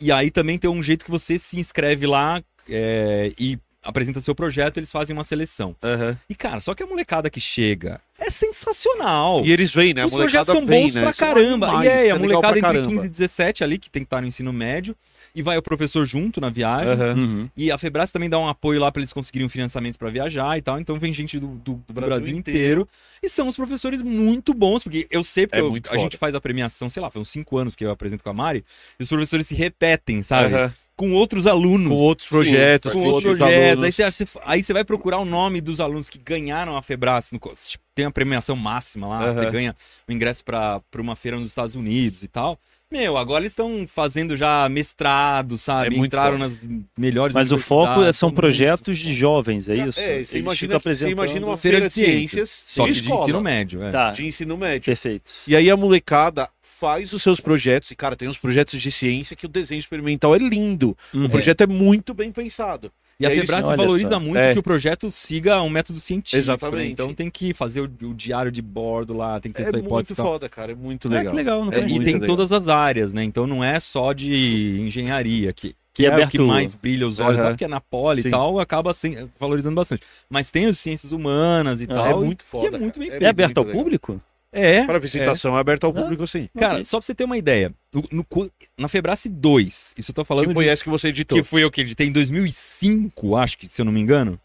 e 0.00 0.10
aí 0.12 0.30
também 0.30 0.58
tem 0.58 0.68
um 0.70 0.82
jeito 0.82 1.04
que 1.04 1.10
você 1.10 1.38
se 1.38 1.58
inscreve 1.58 2.06
lá 2.06 2.42
é, 2.68 3.32
e 3.38 3.58
apresenta 3.84 4.20
seu 4.20 4.34
projeto, 4.34 4.78
eles 4.78 4.90
fazem 4.90 5.14
uma 5.14 5.24
seleção. 5.24 5.76
Aham. 5.82 6.18
E, 6.28 6.34
cara, 6.34 6.60
só 6.60 6.74
que 6.74 6.82
a 6.82 6.86
molecada 6.86 7.28
que 7.28 7.40
chega 7.40 8.00
é 8.18 8.30
sensacional. 8.30 9.44
E 9.44 9.52
eles 9.52 9.72
vêm, 9.72 9.94
né? 9.94 10.02
A 10.02 10.06
Os 10.06 10.12
projetos 10.12 10.52
são 10.52 10.64
vem, 10.64 10.82
bons 10.82 10.94
né? 10.94 11.02
pra 11.02 11.12
caramba. 11.12 11.66
animais, 11.68 11.86
e 11.86 12.06
é, 12.08 12.10
a 12.10 12.18
molecada 12.18 12.58
entre 12.58 12.60
caramba. 12.62 12.88
15 12.88 13.06
e 13.06 13.08
17 13.08 13.64
ali, 13.64 13.78
que 13.78 13.90
tem 13.90 14.02
que 14.02 14.06
estar 14.06 14.20
no 14.20 14.26
ensino 14.26 14.52
médio, 14.52 14.96
e 15.34 15.42
vai 15.42 15.56
o 15.58 15.62
professor 15.62 16.06
junto 16.06 16.40
na 16.40 16.48
viagem. 16.48 16.92
Aham. 16.92 17.14
Uhum. 17.18 17.50
E 17.56 17.70
a 17.72 17.76
Febrace 17.76 18.12
também 18.12 18.30
dá 18.30 18.38
um 18.38 18.46
apoio 18.46 18.78
lá 18.80 18.92
pra 18.92 19.00
eles 19.00 19.12
conseguirem 19.12 19.46
um 19.46 19.48
financiamento 19.50 19.98
pra 19.98 20.08
viajar 20.10 20.56
e 20.56 20.62
tal. 20.62 20.78
Então 20.78 20.96
vem 20.96 21.12
gente 21.12 21.38
do, 21.40 21.48
do- 21.48 21.74
do 21.86 21.92
Brasil 21.92 22.08
Brasil, 22.16 22.36
inteiro. 22.36 22.82
inteiro. 22.82 22.88
E 23.22 23.28
são 23.28 23.48
os 23.48 23.56
professores 23.56 24.00
muito 24.00 24.54
bons, 24.54 24.82
porque 24.84 25.06
eu 25.10 25.24
sei, 25.24 25.46
porque 25.46 25.58
É 25.58 25.62
eu- 25.62 25.70
muito 25.70 25.92
a 25.92 25.96
gente 25.96 26.16
faz 26.16 26.34
a 26.34 26.40
premiação, 26.40 26.88
sei 26.88 27.02
lá, 27.02 27.10
foi 27.10 27.20
uns 27.20 27.28
5 27.30 27.58
anos 27.58 27.74
que 27.74 27.84
eu 27.84 27.90
apresento 27.90 28.22
com 28.22 28.30
a 28.30 28.34
Mari, 28.34 28.64
e 28.98 29.02
os 29.02 29.08
professores 29.08 29.46
se 29.48 29.54
repetem, 29.54 30.22
sabe? 30.22 30.54
Aham. 30.54 30.72
Com 30.96 31.12
outros 31.12 31.44
alunos. 31.48 31.88
Com 31.88 31.96
outros 31.96 32.28
projetos, 32.28 32.92
com 32.92 33.00
com 33.00 33.04
outros 33.06 33.32
outros 33.32 33.38
projetos. 33.40 33.64
Aí 33.64 33.70
alunos. 33.72 33.94
você, 33.96 34.02
acha- 34.04 34.26
aí 34.44 34.62
você 34.62 34.72
vai 34.72 34.84
procurar 34.84 35.18
o 35.18 35.24
nome 35.24 35.60
dos 35.60 35.80
alunos 35.80 36.08
que 36.08 36.18
ganharam 36.18 36.76
a 36.76 36.82
Febrace. 36.82 37.32
no 37.32 37.40
tipo, 37.40 37.82
tem 37.96 38.04
a 38.04 38.10
premiação 38.12 38.54
máxima 38.54 39.08
lá, 39.08 39.24
Aham. 39.24 39.34
você 39.34 39.50
ganha 39.50 39.74
o 40.08 40.12
ingresso 40.12 40.44
pra 40.44 40.80
uma 40.98 41.16
feira 41.16 41.36
nos 41.36 41.48
Estados 41.48 41.74
Unidos 41.74 42.22
e 42.22 42.28
tal. 42.28 42.56
Meu, 42.94 43.16
agora 43.16 43.42
eles 43.42 43.50
estão 43.50 43.86
fazendo 43.88 44.36
já 44.36 44.68
mestrado, 44.68 45.58
sabe? 45.58 45.96
É 45.96 45.98
Entraram 45.98 46.38
foda. 46.38 46.44
nas 46.44 46.64
melhores 46.96 47.34
Mas 47.34 47.50
o 47.50 47.58
foco 47.58 48.04
é- 48.04 48.12
são 48.12 48.30
projetos 48.30 48.96
de 48.98 49.12
jovens, 49.12 49.68
é 49.68 49.74
isso? 49.74 49.98
É, 49.98 50.24
você 50.24 50.38
imagina, 50.38 50.78
você 50.78 51.08
imagina 51.08 51.44
uma 51.44 51.56
feira 51.56 51.80
de 51.80 51.90
ciências, 51.90 52.50
Só 52.50 52.86
de 52.86 52.92
de 52.92 53.00
escola, 53.00 53.24
ensino 53.24 53.40
médio, 53.42 53.82
é. 53.82 53.90
Tá, 53.90 54.10
de 54.12 54.24
ensino 54.24 54.56
médio. 54.56 54.86
perfeito. 54.86 55.32
E 55.44 55.56
aí 55.56 55.68
a 55.68 55.76
molecada 55.76 56.48
faz 56.62 57.12
os 57.12 57.20
seus 57.20 57.40
projetos, 57.40 57.90
e 57.90 57.96
cara, 57.96 58.14
tem 58.14 58.28
uns 58.28 58.38
projetos 58.38 58.80
de 58.80 58.92
ciência 58.92 59.34
que 59.34 59.46
o 59.46 59.48
desenho 59.48 59.80
experimental 59.80 60.32
é 60.34 60.38
lindo. 60.38 60.96
Uhum. 61.12 61.24
O 61.24 61.30
projeto 61.30 61.62
é 61.62 61.66
muito 61.66 62.14
bem 62.14 62.30
pensado. 62.30 62.92
E 63.20 63.24
a 63.26 63.30
É 63.30 63.32
isso, 63.34 63.40
Febrace 63.42 63.68
olha 63.68 63.76
valoriza 63.76 64.08
só. 64.10 64.20
muito 64.20 64.36
É. 64.38 64.52
que 64.52 64.58
o 64.58 64.62
projeto 64.62 65.10
siga 65.10 65.62
um 65.62 65.70
método 65.70 66.00
científico. 66.00 66.36
Exatamente. 66.36 66.76
né? 66.84 66.86
Então 66.86 67.14
tem 67.14 67.30
que 67.30 67.54
fazer 67.54 67.80
o, 67.80 67.84
o 67.84 68.14
diário 68.14 68.50
de 68.50 68.60
bordo 68.60 69.14
lá, 69.14 69.38
tem 69.38 69.52
que 69.52 69.56
ter 69.62 69.68
É 69.68 69.70
sua 69.70 69.78
hipótese 69.78 70.10
muito 70.10 70.12
e 70.12 70.16
tal. 70.16 70.26
foda, 70.26 70.48
cara, 70.48 70.72
é 70.72 70.74
muito 70.74 71.08
legal. 71.08 71.30
que 71.30 71.36
legal, 71.36 71.64
não 71.64 71.72
É 71.72 71.76
É, 71.76 71.78
e 71.78 71.82
muito 71.90 72.04
tem 72.04 72.14
legal. 72.14 72.26
todas 72.28 72.50
as 72.50 72.66
áreas, 72.68 73.12
né? 73.12 73.22
Então 73.22 73.46
não 73.46 73.62
é 73.62 73.78
só 73.78 74.12
de 74.12 74.80
engenharia, 74.80 75.52
que, 75.52 75.76
que 75.92 76.02
E 76.02 76.06
é 76.06 76.10
o 76.10 76.12
aberto- 76.14 76.30
que 76.32 76.38
mais 76.40 76.74
brilha 76.74 77.06
os 77.06 77.20
olhos, 77.20 77.38
lá, 77.40 77.50
porque 77.50 77.64
é 77.64 77.68
na 77.68 77.80
poli 77.80 78.22
Sim. 78.22 78.28
e 78.28 78.30
tal, 78.32 78.58
acaba 78.58 78.90
assim, 78.90 79.30
valorizando 79.38 79.76
bastante. 79.76 80.02
Mas 80.28 80.50
tem 80.50 80.66
as 80.66 80.76
ciências 80.78 81.12
humanas 81.12 81.80
e 81.80 81.84
Ah, 81.84 81.94
tal. 81.94 82.06
é 82.22 82.24
muito 82.24 82.38
que 82.44 82.50
foda, 82.50 82.76
é 82.76 82.80
muito 82.80 82.98
bem 82.98 83.08
cara. 83.08 83.20
feito. 83.20 83.26
É 83.26 83.30
aberto 83.30 83.58
ao 83.58 83.64
muito 83.64 83.72
legal. 83.76 83.84
público? 83.84 84.20
É. 84.54 84.84
Para 84.84 84.98
visitação 84.98 85.56
é 85.56 85.60
aberta 85.60 85.86
ao 85.86 85.92
público, 85.92 86.26
sim. 86.26 86.48
Cara, 86.58 86.74
Ok. 86.74 86.84
só 86.84 86.98
pra 86.98 87.06
você 87.06 87.14
ter 87.14 87.24
uma 87.24 87.36
ideia, 87.36 87.74
no- 87.92 88.04
no- 88.10 88.50
na 88.78 88.88
Febrace 88.88 89.28
2, 89.28 89.92
isso 89.98 90.10
eu 90.10 90.14
tô 90.14 90.24
falando 90.24 90.48
Que 90.48 90.54
foi 90.54 90.64
de, 90.64 90.70
essa 90.70 90.84
que 90.84 90.90
você 90.90 91.08
editou. 91.08 91.36
que 91.36 91.44
foi 91.44 91.64
o 91.64 91.70
que 91.70 91.80
editei 91.80 92.06
em 92.06 92.12
2005, 92.12 93.36
acho 93.36 93.58
que, 93.58 93.68
se 93.68 93.80
eu 93.80 93.84
não 93.84 93.92
me 93.92 94.00
engano. 94.00 94.38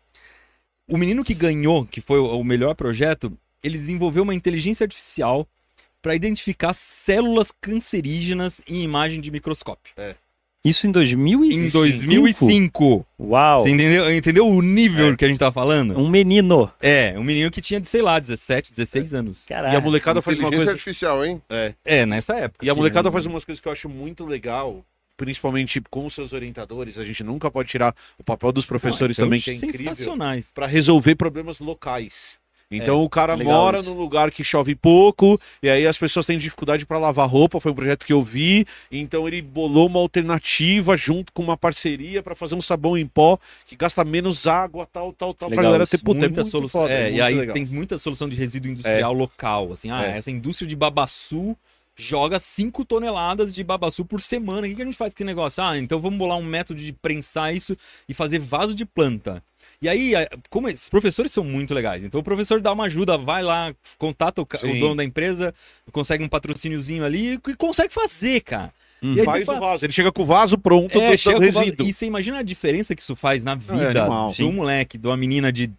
O 0.87 0.97
menino 0.97 1.23
que 1.23 1.33
ganhou, 1.33 1.85
que 1.85 2.01
foi 2.01 2.17
o 2.19 2.25
o 2.39 2.43
melhor 2.43 2.73
projeto, 2.75 3.31
ele 3.63 3.77
desenvolveu 3.77 4.23
uma 4.23 4.33
inteligência 4.33 4.83
artificial 4.83 5.47
para 6.01 6.15
identificar 6.15 6.73
células 6.73 7.51
cancerígenas 7.61 8.61
em 8.67 8.83
imagem 8.83 9.19
de 9.21 9.29
microscópio. 9.29 9.93
Isso 10.63 10.87
em 10.87 10.91
2005? 10.91 11.67
Em 11.67 11.69
2005. 11.71 13.05
Uau! 13.19 13.63
Você 13.63 13.69
entendeu, 13.69 14.13
entendeu 14.13 14.45
o 14.47 14.61
nível 14.61 15.13
É. 15.13 15.15
que 15.15 15.23
a 15.23 15.27
gente 15.27 15.37
tá 15.39 15.51
falando? 15.51 15.97
Um 15.97 16.09
menino. 16.09 16.69
É, 16.81 17.13
um 17.17 17.23
menino 17.23 17.49
que 17.49 17.61
tinha, 17.61 17.81
sei 17.83 18.01
lá, 18.01 18.19
17, 18.19 18.71
16 18.73 19.13
anos. 19.13 19.45
Caralho. 19.47 19.73
E 19.73 19.77
a 19.77 19.81
molecada 19.81 20.21
faz 20.21 20.37
uma 20.37 20.47
Inteligência 20.49 20.65
coisa. 20.65 20.71
artificial, 20.73 21.25
hein? 21.25 21.41
É, 21.85 22.05
nessa 22.05 22.35
época. 22.35 22.65
E 22.65 22.69
a 22.69 22.73
que- 22.73 22.77
molecada 22.77 23.09
faz 23.11 23.25
umas 23.25 23.45
coisas 23.45 23.61
que 23.61 23.67
eu 23.67 23.71
acho 23.71 23.87
muito 23.87 24.25
legal, 24.25 24.83
principalmente 25.15 25.81
com 25.89 26.05
os 26.05 26.13
seus 26.13 26.33
orientadores. 26.33 26.97
A 26.97 27.03
gente 27.05 27.23
nunca 27.23 27.49
pode 27.51 27.69
tirar 27.69 27.95
o 28.17 28.23
papel 28.23 28.51
dos 28.51 28.65
professores 28.65 29.17
Nossa, 29.17 29.25
também, 29.27 29.39
que 29.39 29.51
é 29.51 29.53
incrível, 29.53 29.79
sensacionais. 29.95 30.51
para 30.53 30.65
resolver 30.65 31.15
problemas 31.15 31.59
locais. 31.59 32.38
Então 32.71 33.03
o 33.03 33.10
cara 33.10 33.36
mora 33.36 33.79
isso. 33.79 33.89
num 33.89 33.97
lugar 33.99 34.29
que 34.32 34.43
chove 34.43 34.75
pouco, 34.75 35.39
e 35.62 35.69
aí 35.69 35.88
as 35.88 35.97
pessoas 35.97 36.25
têm 36.25 36.38
dificuldade 36.38 36.86
para 36.86 36.99
lavar 36.99 37.27
roupa, 37.27 37.60
foi 37.60 37.71
um 37.71 37.75
projeto 37.75 38.05
que 38.05 38.13
eu 38.13 38.21
vi, 38.21 38.65
então 38.91 39.27
ele 39.27 39.41
bolou 39.41 39.88
uma 39.88 39.99
alternativa 39.99 40.95
junto 40.95 41.34
com 41.34 41.41
uma 41.41 41.58
parceria 41.58 42.21
para 42.21 42.36
fazer 42.36 42.53
um 42.53 42.62
sabão 42.62 42.95
em 42.97 43.08
pó 43.08 43.39
que 43.65 43.75
gasta 43.75 44.05
menos 44.05 44.45
água, 44.45 44.88
tal, 44.91 45.12
tal, 45.13 45.34
tal, 45.34 45.49
pra 45.49 45.58
Legal 45.58 45.63
galera 45.71 45.88
ter 45.88 45.97
puta, 45.97 46.19
é 46.19 46.27
muita 46.27 46.41
muito 46.41 46.51
solução. 46.51 46.82
foda, 46.82 46.93
é, 46.93 47.10
é 47.10 47.13
e 47.13 47.21
aí 47.21 47.34
legal. 47.36 47.53
tem 47.55 47.65
muita 47.65 47.97
solução 47.97 48.29
de 48.29 48.36
resíduo 48.36 48.69
industrial 48.71 49.13
local. 49.13 49.71
Assim, 49.73 49.89
ah, 49.89 50.05
É. 50.05 50.17
essa 50.17 50.29
indústria 50.29 50.67
de 50.67 50.75
babaçu 50.75 51.58
joga 51.95 52.39
5 52.39 52.86
toneladas 52.86 53.51
de 53.51 53.63
babaçu 53.63 54.05
por 54.05 54.21
semana. 54.21 54.67
O 54.67 54.73
que 54.75 54.82
a 54.82 54.86
gente 54.86 54.95
faz 54.95 55.12
com 55.12 55.17
esse 55.17 55.23
negócio? 55.25 55.62
Ah, 55.63 55.77
então 55.77 55.99
vamos 55.99 56.17
bolar 56.17 56.38
um 56.38 56.43
método 56.43 56.79
de 56.79 56.93
prensar 56.93 57.53
isso 57.53 57.75
e 58.08 58.13
fazer 58.13 58.39
vaso 58.39 58.73
de 58.73 58.86
planta. 58.86 59.43
E 59.81 59.87
aí, 59.87 60.11
como 60.49 60.67
esses 60.67 60.89
professores 60.89 61.31
são 61.31 61.43
muito 61.43 61.73
legais, 61.73 62.03
então 62.03 62.19
o 62.19 62.23
professor 62.23 62.59
dá 62.59 62.73
uma 62.73 62.85
ajuda, 62.85 63.17
vai 63.17 63.41
lá, 63.41 63.73
contata 63.97 64.41
o, 64.41 64.45
o 64.45 64.79
dono 64.79 64.95
da 64.95 65.03
empresa, 65.05 65.53
consegue 65.91 66.21
um 66.23 66.27
patrocíniozinho 66.27 67.05
ali 67.05 67.35
e 67.47 67.55
consegue 67.55 67.93
fazer, 67.93 68.41
cara. 68.41 68.73
Hum. 69.01 69.13
E 69.13 69.19
aí 69.21 69.25
Faz 69.25 69.47
o 69.47 69.57
vaso, 69.57 69.85
ele 69.85 69.93
chega 69.93 70.11
com 70.11 70.23
o 70.23 70.25
vaso 70.25 70.57
pronto 70.57 70.99
É, 70.99 71.15
chega 71.15 71.39
resíduo. 71.39 71.87
E 71.87 71.93
você 71.93 72.05
imagina 72.05 72.39
a 72.39 72.43
diferença 72.43 72.93
que 72.93 73.01
isso 73.01 73.15
faz 73.15 73.41
na 73.45 73.55
vida 73.55 74.05
É, 74.05 74.31
de 74.33 74.43
um 74.43 74.51
moleque, 74.51 74.97
de 74.97 75.07
uma 75.07 75.15
menina 75.15 75.49
de 75.53 75.71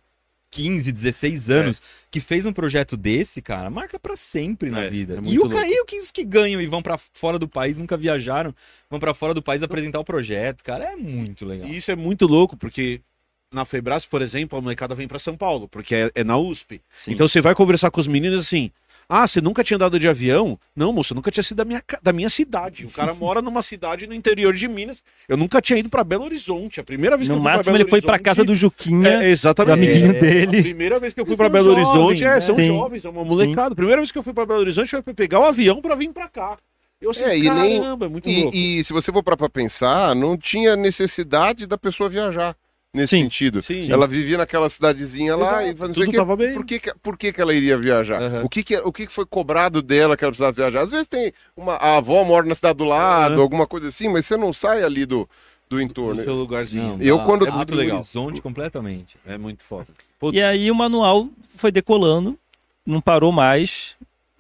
15, 0.51 0.91
16 0.91 1.51
anos, 1.51 1.83
que 2.11 2.19
fez 2.19 2.47
um 2.47 2.53
projeto 2.53 2.97
desse, 2.97 3.41
cara, 3.43 3.69
marca 3.71 4.01
pra 4.01 4.17
sempre 4.17 4.71
na 4.71 4.85
É, 4.85 4.91
vida. 4.91 5.15
é 5.25 5.31
e 5.31 5.39
o 5.39 5.49
ca- 5.49 5.69
e 5.69 5.79
o 5.81 5.85
que 5.85 5.99
os 5.99 6.11
que 6.11 6.25
ganham 6.25 6.61
e 6.61 6.67
vão 6.67 6.81
pra 6.83 6.99
fora 7.13 7.39
do 7.39 7.47
país, 7.47 7.79
nunca 7.79 7.97
viajaram, 7.99 8.55
vão 8.89 8.99
pra 8.99 9.13
fora 9.13 9.33
do 9.35 9.43
país 9.43 9.63
apresentar 9.63 10.01
o 10.01 10.05
projeto, 10.05 10.65
cara, 10.65 10.85
é 10.93 10.97
muito 10.97 11.45
legal. 11.45 11.69
E 11.69 11.77
isso 11.77 11.91
é 11.91 11.97
muito 11.97 12.27
louco, 12.27 12.57
porque 12.57 13.01
na 13.53 13.65
Febras, 13.65 14.07
por 14.07 14.23
exemplo, 14.23 14.57
a 14.59 14.63
molecada 14.63 14.95
vem 14.95 15.09
para 15.09 15.19
São 15.19 15.37
Paulo, 15.37 15.69
porque 15.69 15.95
é, 15.95 16.11
é 16.15 16.25
na 16.25 16.37
USP. 16.39 16.81
Sim. 17.05 17.13
Então 17.13 17.27
você 17.27 17.41
vai 17.41 17.55
conversar 17.55 17.91
com 17.91 18.01
os 18.01 18.07
meninos 18.07 18.43
assim: 18.43 18.71
ah, 19.09 19.27
você 19.27 19.41
nunca 19.41 19.65
tinha 19.65 19.75
andado 19.77 19.99
de 19.99 20.07
avião? 20.09 20.57
Não, 20.75 20.93
moço, 20.93 21.13
eu 21.13 21.17
nunca 21.17 21.33
tinha 21.33 21.43
sido 21.43 21.57
da 21.57 21.65
minha, 21.65 21.83
da 22.01 22.13
minha 22.13 22.31
cidade. 22.31 22.85
O 22.87 22.91
cara 22.91 23.13
mora 23.13 23.43
numa 23.43 23.61
cidade 23.61 24.07
no 24.07 24.15
interior 24.15 24.55
de 24.55 24.69
Minas. 24.69 25.03
Eu 25.29 25.37
nunca 25.37 25.61
tinha 25.61 25.79
ido 25.81 25.89
para 25.89 26.05
Belo 26.05 26.25
Horizonte. 26.25 26.79
A 26.81 26.85
primeira 26.85 27.17
vez 27.17 27.29
que 27.29 27.35
No 27.35 27.39
eu 27.39 27.43
fui 27.43 27.49
pra 27.51 27.57
máximo 27.57 27.73
Belo 27.73 27.83
ele 27.83 27.91
foi 27.91 28.01
pra 28.01 28.13
Horizonte- 28.13 28.25
casa 28.25 28.45
do 28.45 28.55
Juquinha, 28.55 29.09
É, 29.25 29.31
exatamente. 29.31 29.67
do 29.77 29.85
amiguinho 29.85 30.11
É, 30.17 30.21
dele. 30.21 30.59
A 30.59 30.63
primeira 30.63 31.01
vez 31.01 31.13
que 31.13 31.21
eu 31.21 31.27
fui 31.27 31.37
para 31.37 31.49
Belo 31.49 31.71
jovens, 31.71 31.89
Horizonte, 31.89 32.25
é, 32.25 32.35
né? 32.37 32.41
são 32.41 32.55
Sim. 32.55 32.67
jovens, 32.69 33.05
é 33.05 33.09
uma 33.09 33.25
molecada. 33.25 33.75
Primeira 33.75 34.01
vez 34.01 34.13
que 34.13 34.19
eu 34.19 34.23
fui 34.23 34.33
para 34.33 34.47
Belo 34.47 34.61
Horizonte 34.61 34.91
foi 34.91 35.03
pegar 35.15 35.41
o 35.41 35.45
avião 35.45 35.81
para 35.83 35.97
vir 35.97 36.11
para 36.13 36.29
cá. 36.29 36.57
Eu 37.03 37.11
assim, 37.11 37.25
É, 37.25 37.37
e 37.37 37.51
nem- 37.51 37.81
caramba, 37.81 38.07
é 38.07 38.09
muito 38.11 38.31
louco. 38.31 38.55
E, 38.55 38.79
e 38.79 38.85
se 38.85 38.93
você 38.93 39.11
for 39.11 39.23
parar 39.25 39.37
pra 39.39 39.49
pensar, 39.49 40.15
não 40.15 40.37
tinha 40.37 40.77
necessidade 40.77 41.67
da 41.67 41.77
pessoa 41.77 42.09
viajar 42.09 42.55
nesse 42.93 43.17
Sim, 43.17 43.23
sentido. 43.25 43.63
sim. 43.63 43.91
Ela 43.91 44.07
vivia 44.07 44.37
naquela 44.39 44.69
cidadezinha 44.69 45.37
lá 45.37 45.63
Exato, 45.65 45.85
e 45.85 45.89
não 45.89 45.95
sei 45.95 46.05
tudo 46.07 46.17
tava 46.17 46.37
bem. 46.37 46.55
Por 46.55 46.65
que, 46.65 46.79
que- 46.81 46.95
por 47.03 47.17
que, 47.17 47.33
que 47.33 47.41
ela 47.41 47.55
iria 47.55 47.77
viajar? 47.79 48.21
Aham. 48.21 48.43
O, 48.45 48.49
que, 48.49 48.63
que, 48.63 48.77
o 48.79 48.93
que 48.93 49.07
que 49.07 49.13
foi 49.13 49.25
cobrado 49.27 49.81
dela 49.81 50.17
que 50.17 50.25
ela 50.25 50.33
precisava 50.33 50.53
viajar? 50.53 50.81
Às 50.83 50.91
vezes 50.91 51.07
tem 51.07 51.33
uma. 51.57 51.75
A 51.75 51.97
avó 51.99 52.25
mora 52.25 52.47
na 52.47 52.55
cidade 52.55 52.79
do 52.79 52.85
lado, 52.85 53.35
Aham. 53.35 53.43
alguma 53.43 53.67
coisa 53.67 53.89
assim, 53.89 54.09
mas 54.09 54.27
você 54.27 54.37
não 54.37 54.53
sai 54.53 54.83
ali 54.83 55.07
do, 55.07 55.29
do 55.69 55.77
No 55.77 55.83
entorno. 55.83 56.23
seu 56.23 56.35
lugarzinho. 56.35 56.97
Eu, 57.01 57.19
dá- 57.19 57.25
quando- 57.25 57.47
É 57.47 57.51
muito 57.51 57.73
o 57.75 57.77
legal. 57.77 57.99
horizonte 57.99 58.41
completamente. 58.43 59.17
É 59.27 59.39
muito 59.39 59.63
foda. 59.63 59.87
Putz, 60.19 60.37
E 60.37 60.43
aí 60.43 60.71
o 60.71 60.75
manual 60.75 61.29
foi 61.57 61.71
decolando, 61.71 62.37
não 62.85 63.01
parou 63.01 63.31
mais. 63.31 63.95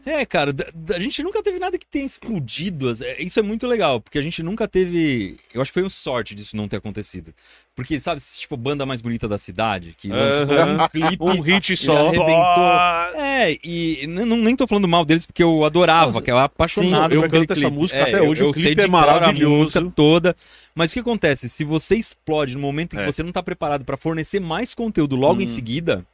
É, 0.06 0.24
cara, 0.24 0.54
a 0.94 0.98
gente 0.98 1.22
nunca 1.22 1.42
teve 1.42 1.58
nada 1.58 1.76
que 1.78 1.84
tenha 1.86 2.06
explodido. 2.06 2.90
é, 3.04 3.22
Isso 3.22 3.38
é 3.38 3.42
muito 3.42 3.66
legal, 3.66 4.00
porque 4.00 4.18
a 4.18 4.22
gente 4.22 4.42
nunca 4.42 4.66
teve. 4.66 5.36
Eu 5.52 5.60
acho 5.60 5.70
que 5.70 5.74
foi 5.74 5.82
uma 5.82 5.90
sorte 5.90 6.34
disso 6.34 6.56
não 6.56 6.66
ter 6.66 6.76
acontecido. 6.78 7.34
Porque, 7.76 8.00
sabe, 8.00 8.20
tipo, 8.38 8.56
banda 8.56 8.86
mais 8.86 9.00
bonita 9.00 9.28
da 9.28 9.36
cidade, 9.38 9.94
que 9.96 10.08
lançou 10.08 10.46
um 10.54 10.88
clipe. 10.88 11.22
um 11.22 11.40
hit 11.40 11.72
e 11.72 11.76
só. 11.76 12.08
arrebentou. 12.08 13.20
É, 13.20 13.58
e 13.62 14.06
não, 14.06 14.36
nem 14.38 14.56
tô 14.56 14.66
falando 14.66 14.88
mal 14.88 15.04
deles 15.04 15.26
porque 15.26 15.42
eu 15.42 15.64
adorava, 15.64 16.20
que 16.22 16.30
eu 16.30 16.36
era 16.36 16.44
apaixonado 16.46 17.10
Sim, 17.10 17.16
eu 17.16 17.22
por 17.22 17.30
canto 17.30 17.52
essa 17.52 17.60
clipe. 17.62 17.76
música 17.76 17.98
É, 17.98 18.02
até 18.02 18.18
eu- 18.20 18.28
hoje, 18.30 18.42
eu 18.42 18.50
o 18.50 18.54
sei 18.54 18.62
clipe 18.62 18.76
de 18.76 18.86
é 18.86 18.88
cor 18.88 18.96
a 18.98 19.06
maravilhoso. 19.06 19.54
música 19.80 19.92
toda. 19.94 20.36
Mas 20.74 20.90
o 20.90 20.94
que 20.94 21.00
acontece? 21.00 21.48
Se 21.48 21.62
você 21.64 21.96
explode 21.96 22.54
no 22.54 22.60
momento 22.60 22.94
em 22.94 22.96
que 22.98 23.02
É. 23.04 23.06
você 23.06 23.22
não 23.22 23.32
tá 23.32 23.42
preparado 23.42 23.84
pra 23.84 23.96
fornecer 23.96 24.40
mais 24.40 24.74
conteúdo 24.74 25.14
logo 25.16 25.40
em 25.40 25.44
Hum. 25.44 25.48
seguida, 25.48 26.06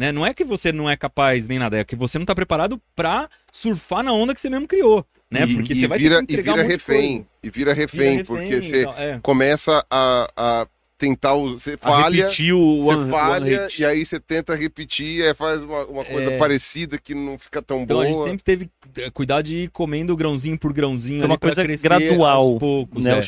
né? 0.00 0.10
Não 0.12 0.26
é 0.26 0.32
que 0.32 0.42
você 0.44 0.72
não 0.72 0.88
é 0.88 0.96
capaz 0.96 1.46
nem 1.46 1.58
nada, 1.58 1.76
é 1.78 1.84
que 1.84 1.94
você 1.94 2.18
não 2.18 2.24
tá 2.24 2.34
preparado 2.34 2.80
pra 2.96 3.28
surfar 3.52 4.02
na 4.02 4.12
onda 4.12 4.34
que 4.34 4.40
você 4.40 4.48
mesmo 4.48 4.66
criou, 4.66 5.04
né? 5.30 5.44
E, 5.44 5.54
porque 5.54 5.74
e 5.74 5.76
você 5.80 5.86
vai 5.86 5.98
vira, 5.98 6.20
ter 6.20 6.26
que 6.26 6.32
e 6.32 6.42
vira 6.42 6.62
um 6.64 6.66
refém. 6.66 7.26
E 7.42 7.50
vira 7.50 7.72
refém, 7.74 8.00
Vira 8.00 8.10
refém 8.16 8.24
porque 8.24 8.54
e 8.56 8.62
você 8.62 8.84
tal, 8.84 8.94
é. 8.98 9.18
começa 9.22 9.84
a, 9.90 10.30
a 10.36 10.66
tentar. 10.96 11.34
o- 11.34 11.58
Você 11.58 11.74
A 11.74 11.78
falha. 11.78 12.24
repetir 12.24 12.54
o 12.54 12.80
Você 12.80 12.96
one, 12.96 13.10
falha 13.10 13.62
one 13.64 13.72
e 13.78 13.84
aí 13.84 14.04
você 14.06 14.18
tenta 14.18 14.54
repetir, 14.54 15.22
aí 15.22 15.34
faz 15.34 15.60
uma, 15.62 15.84
uma 15.84 16.04
coisa 16.04 16.30
É. 16.32 16.38
parecida 16.38 16.98
que 16.98 17.14
não 17.14 17.38
fica 17.38 17.60
tão 17.60 17.82
Então 17.82 18.00
a 18.00 18.06
gente 18.06 18.14
boa. 18.14 18.28
sempre 18.28 18.42
teve 18.42 18.70
cuidado 19.12 19.44
de 19.44 19.54
ir 19.64 19.68
comendo 19.70 20.16
grãozinho 20.16 20.58
por 20.58 20.72
grãozinho 20.72 21.20
Foi 21.20 21.26
uma 21.26 21.38
coisa 21.38 21.62
gradual, 21.64 22.40
aos 22.40 22.58
poucos, 22.58 23.04
né? 23.04 23.20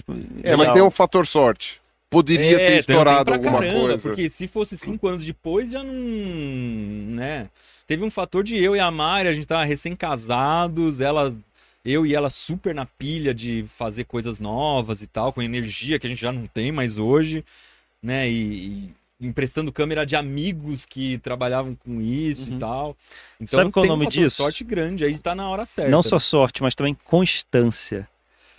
é. 0.45 0.53
É, 0.53 0.57
mas 0.57 0.73
tem 0.73 0.81
um 0.83 0.91
fator 0.91 1.27
sorte. 1.27 1.82
Poderia 2.13 2.57
ter 2.59 2.63
É, 2.73 2.79
estourado 2.79 3.25
também 3.33 3.41
pra 3.41 3.49
alguma 3.51 3.65
caramba, 3.65 3.89
coisa. 3.89 4.09
Porque 4.11 4.31
se 4.31 4.47
fosse 4.47 4.77
cinco 4.79 5.09
anos 5.09 5.25
depois, 5.25 5.71
já 5.73 5.83
não. 5.83 5.93
né? 5.93 7.49
Teve 7.87 8.05
um 8.05 8.11
fator 8.11 8.45
de 8.45 8.57
eu 8.57 8.77
e 8.77 8.81
a 8.81 8.91
Mari, 8.91 9.29
a 9.29 9.35
gente 9.35 9.47
tava 9.47 9.65
recém-casados, 9.65 11.01
ela. 11.01 11.35
Eu 11.85 12.07
e 12.07 12.15
ela 12.15 12.31
super 12.31 12.73
na 12.73 12.87
pilha 12.87 13.35
de 13.35 13.65
fazer 13.67 14.05
coisas 14.05 14.39
novas 14.39 15.03
e 15.03 15.07
tal, 15.09 15.33
com 15.33 15.43
energia 15.43 15.99
que 15.99 16.07
a 16.07 16.11
gente 16.11 16.23
já 16.23 16.31
não 16.31 16.47
tem 16.47 16.71
mais 16.71 16.97
hoje, 16.97 17.45
né? 18.01 18.31
E, 18.31 18.93
e 19.21 19.27
emprestando 19.27 19.73
câmera 19.73 20.07
de 20.07 20.15
amigos 20.15 20.85
que 20.85 21.19
trabalhavam 21.19 21.75
com 21.75 22.01
isso 22.01 22.51
Uhum. 22.51 22.57
e 22.57 22.61
tal. 22.61 22.97
Então 23.41 23.59
Sabe 23.61 23.73
qual 23.73 23.85
é 23.85 23.89
o 23.89 23.93
um 23.93 23.97
nome 23.97 24.05
fator 24.07 24.23
disso? 24.23 24.37
sorte 24.37 24.63
grande, 24.63 25.05
aí 25.05 25.19
tá 25.19 25.35
na 25.35 25.49
hora 25.49 25.65
certa. 25.65 25.91
Não 25.91 26.03
só 26.05 26.19
sorte, 26.21 26.63
mas 26.63 26.75
também 26.77 26.97
constância. 27.05 28.09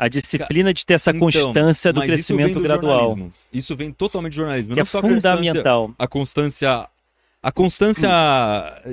A 0.03 0.07
disciplina 0.09 0.73
de 0.73 0.85
ter 0.85 0.95
essa 0.95 1.11
Então, 1.11 1.19
constância 1.21 1.93
do 1.93 1.99
Mas 1.99 2.07
isso 2.09 2.13
crescimento 2.33 2.55
do 2.55 2.63
gradual, 2.63 2.99
jornalismo. 3.09 3.33
Isso 3.53 3.75
vem 3.75 3.91
totalmente 3.91 4.33
do 4.33 4.35
jornalismo. 4.37 4.73
que 4.73 4.79
é 4.79 4.81
Não 4.81 4.85
só 4.85 4.97
a 4.99 5.01
constância- 5.01 5.31
fundamental. 5.37 5.91
a 5.97 6.07
constância 6.07 6.89
A 7.45 7.51
constância 7.51 8.09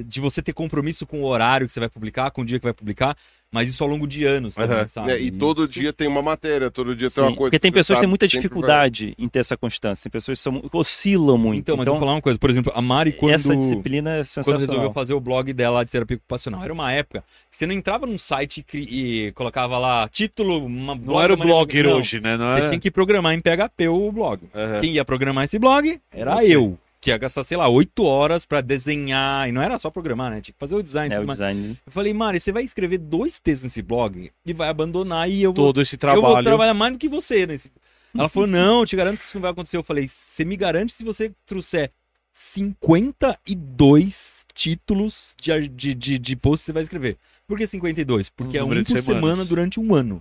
de 0.06 0.20
você 0.20 0.42
ter 0.42 0.52
compromisso 0.52 1.06
com 1.06 1.20
o 1.22 1.24
horário 1.24 1.66
que 1.68 1.72
você 1.72 1.78
vai 1.80 1.88
publicar, 1.88 2.30
com 2.32 2.42
o 2.42 2.44
dia 2.44 2.58
que 2.58 2.64
vai 2.64 2.72
publicar, 2.72 3.16
mas 3.52 3.68
isso 3.68 3.82
ao 3.82 3.90
longo 3.90 4.06
de 4.06 4.24
anos 4.24 4.54
também, 4.54 4.76
Aham. 4.76 4.86
sabe? 4.88 5.10
É, 5.12 5.20
e 5.20 5.30
todo 5.30 5.64
Isso- 5.64 5.72
dia 5.72 5.92
tem 5.92 6.06
uma 6.06 6.22
matéria, 6.22 6.70
todo 6.70 6.94
dia 6.94 7.08
tem 7.08 7.14
Sim, 7.14 7.20
uma 7.30 7.36
coisa. 7.36 7.50
porque 7.50 7.58
tem 7.58 7.72
pessoas 7.72 7.96
que 7.98 8.02
têm 8.02 8.08
muita 8.08 8.26
sempre 8.26 8.36
vai- 8.38 8.42
dificuldade 8.48 9.14
em 9.18 9.28
ter 9.28 9.40
essa 9.40 9.56
constância. 9.56 10.04
Tem 10.04 10.10
pessoas 10.10 10.38
que 10.38 10.42
são, 10.44 10.62
oscilam 10.72 11.36
muito. 11.36 11.58
Então, 11.58 11.76
mas 11.76 11.86
eu 11.86 11.92
vou 11.94 12.00
falar 12.00 12.12
uma 12.14 12.22
coisa, 12.22 12.38
por 12.38 12.48
exemplo, 12.50 12.72
a 12.74 12.80
Mari 12.80 13.12
quando... 13.12 13.32
essa 13.34 13.56
disciplina 13.56 14.10
é 14.10 14.14
quando 14.18 14.26
sensacional. 14.26 14.60
resolveu 14.60 14.92
fazer 14.92 15.14
o 15.14 15.20
blog 15.20 15.52
dela 15.52 15.84
de 15.84 15.90
terapia 15.90 16.16
ocupacional. 16.16 16.62
Era 16.62 16.72
uma 16.72 16.92
época 16.92 17.24
que 17.50 17.56
você 17.56 17.66
não 17.66 17.74
entrava 17.74 18.06
num 18.06 18.18
site 18.18 18.58
e, 18.58 18.62
cri- 18.62 18.88
e 18.90 19.32
colocava 19.32 19.78
lá 19.78 20.08
título, 20.08 20.64
uma 20.66 20.94
Não 20.94 21.20
era 21.20 21.34
o 21.34 21.36
blogger 21.36 21.86
Não, 21.86 21.98
hoje, 21.98 22.20
né? 22.20 22.36
Não 22.36 22.46
Você 22.52 22.58
era... 22.60 22.68
tinha 22.68 22.80
que 22.80 22.90
programar 22.90 23.34
em 23.34 23.40
PHP 23.40 23.88
o 23.88 24.12
blog. 24.12 24.40
Aham. 24.54 24.80
Quem 24.80 24.92
ia 24.92 25.04
programar 25.04 25.44
esse 25.44 25.58
blog 25.58 26.00
era 26.12 26.36
Você. 26.36 26.54
eu. 26.56 26.78
Que 27.00 27.10
ia 27.10 27.16
gastar, 27.16 27.44
sei 27.44 27.56
lá, 27.56 27.68
oito 27.68 28.04
horas 28.04 28.44
pra 28.44 28.60
desenhar. 28.60 29.48
E 29.48 29.52
não 29.52 29.62
era 29.62 29.78
só 29.78 29.90
programar, 29.90 30.30
né? 30.30 30.40
Tinha 30.40 30.52
que 30.52 30.58
fazer 30.58 30.74
o 30.74 30.82
design. 30.82 31.14
É, 31.14 31.16
tudo 31.16 31.24
o 31.24 31.28
mais. 31.28 31.38
design. 31.38 31.78
Eu 31.86 31.92
falei, 31.92 32.12
Mari, 32.12 32.38
você 32.38 32.52
vai 32.52 32.62
escrever 32.62 32.98
dois 32.98 33.38
textos 33.38 33.64
nesse 33.64 33.80
blog 33.80 34.30
e 34.44 34.52
vai 34.52 34.68
abandonar 34.68 35.30
e 35.30 35.42
eu 35.42 35.52
vou, 35.52 35.66
Todo 35.66 35.80
esse 35.80 35.96
eu 35.96 36.10
vou 36.10 36.20
trabalho. 36.20 36.44
trabalhar 36.44 36.74
mais 36.74 36.92
do 36.92 36.98
que 36.98 37.08
você. 37.08 37.46
Nesse... 37.46 37.72
Ela 38.14 38.28
falou, 38.28 38.46
não, 38.46 38.80
eu 38.80 38.86
te 38.86 38.96
garanto 38.96 39.18
que 39.18 39.24
isso 39.24 39.36
não 39.36 39.42
vai 39.42 39.50
acontecer. 39.50 39.76
Eu 39.76 39.82
falei, 39.82 40.06
você 40.06 40.44
me 40.44 40.56
garante 40.56 40.92
se 40.92 41.02
você 41.02 41.32
trouxer 41.46 41.90
52 42.32 44.46
títulos 44.54 45.34
de, 45.40 45.68
de, 45.68 45.94
de, 45.94 46.18
de 46.18 46.36
post 46.36 46.64
você 46.64 46.72
vai 46.72 46.82
escrever. 46.82 47.16
Por 47.46 47.58
que 47.58 47.66
52? 47.66 48.28
Porque 48.28 48.60
Um 48.60 48.72
é 48.72 48.80
um 48.80 48.84
por 48.84 49.00
semana 49.00 49.44
durante 49.44 49.80
um 49.80 49.94
ano. 49.94 50.20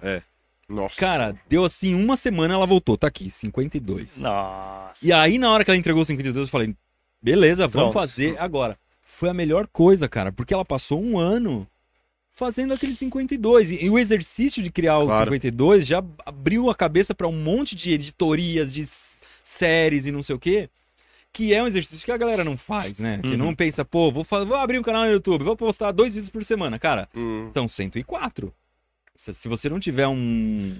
Nossa. 0.69 0.95
Cara, 0.95 1.35
deu 1.49 1.65
assim 1.65 1.95
uma 1.95 2.15
semana, 2.15 2.53
ela 2.53 2.65
voltou. 2.67 2.95
Tá 2.97 3.07
aqui, 3.07 3.29
52. 3.31 4.17
Nossa. 4.17 5.03
E 5.03 5.11
aí, 5.11 5.37
na 5.39 5.51
hora 5.51 5.65
que 5.65 5.71
ela 5.71 5.77
entregou 5.77 6.01
os 6.01 6.07
52, 6.07 6.47
eu 6.47 6.51
falei, 6.51 6.75
beleza, 7.21 7.67
vamos 7.67 7.91
Pronto. 7.91 8.07
fazer 8.07 8.37
agora. 8.39 8.77
Foi 9.03 9.29
a 9.29 9.33
melhor 9.33 9.67
coisa, 9.67 10.07
cara, 10.07 10.31
porque 10.31 10.53
ela 10.53 10.63
passou 10.63 11.01
um 11.03 11.17
ano 11.17 11.67
fazendo 12.31 12.73
aquele 12.73 12.93
52. 12.93 13.71
E, 13.71 13.85
e 13.85 13.89
o 13.89 13.97
exercício 13.97 14.61
de 14.61 14.69
criar 14.71 14.99
o 14.99 15.07
Claro. 15.07 15.25
52 15.25 15.87
já 15.87 16.03
abriu 16.25 16.69
a 16.69 16.75
cabeça 16.75 17.15
pra 17.15 17.27
um 17.27 17.31
monte 17.33 17.75
de 17.75 17.91
editorias, 17.91 18.71
de 18.71 18.85
séries 19.43 20.05
e 20.05 20.11
não 20.11 20.21
sei 20.21 20.35
o 20.35 20.39
quê. 20.39 20.69
Que 21.33 21.53
é 21.53 21.61
um 21.61 21.67
exercício 21.67 22.05
que 22.05 22.11
a 22.11 22.17
galera 22.17 22.43
não 22.43 22.55
faz, 22.57 22.97
né? 22.99 23.19
Que 23.21 23.29
Uhum. 23.31 23.37
não 23.37 23.55
pensa, 23.55 23.83
pô, 23.85 24.11
vou, 24.11 24.23
vou 24.23 24.55
abrir 24.55 24.79
um 24.79 24.83
canal 24.83 25.05
no 25.05 25.11
YouTube, 25.11 25.43
vou 25.43 25.55
postar 25.55 25.91
dois 25.91 26.13
vídeos 26.13 26.29
por 26.29 26.43
semana. 26.43 26.79
Cara, 26.79 27.07
Hum. 27.15 27.49
são 27.53 27.67
104. 27.67 28.53
Se 29.19 29.33
se 29.33 29.49
você 29.49 29.67
não 29.67 29.81
tiver 29.81 30.07
um, 30.07 30.77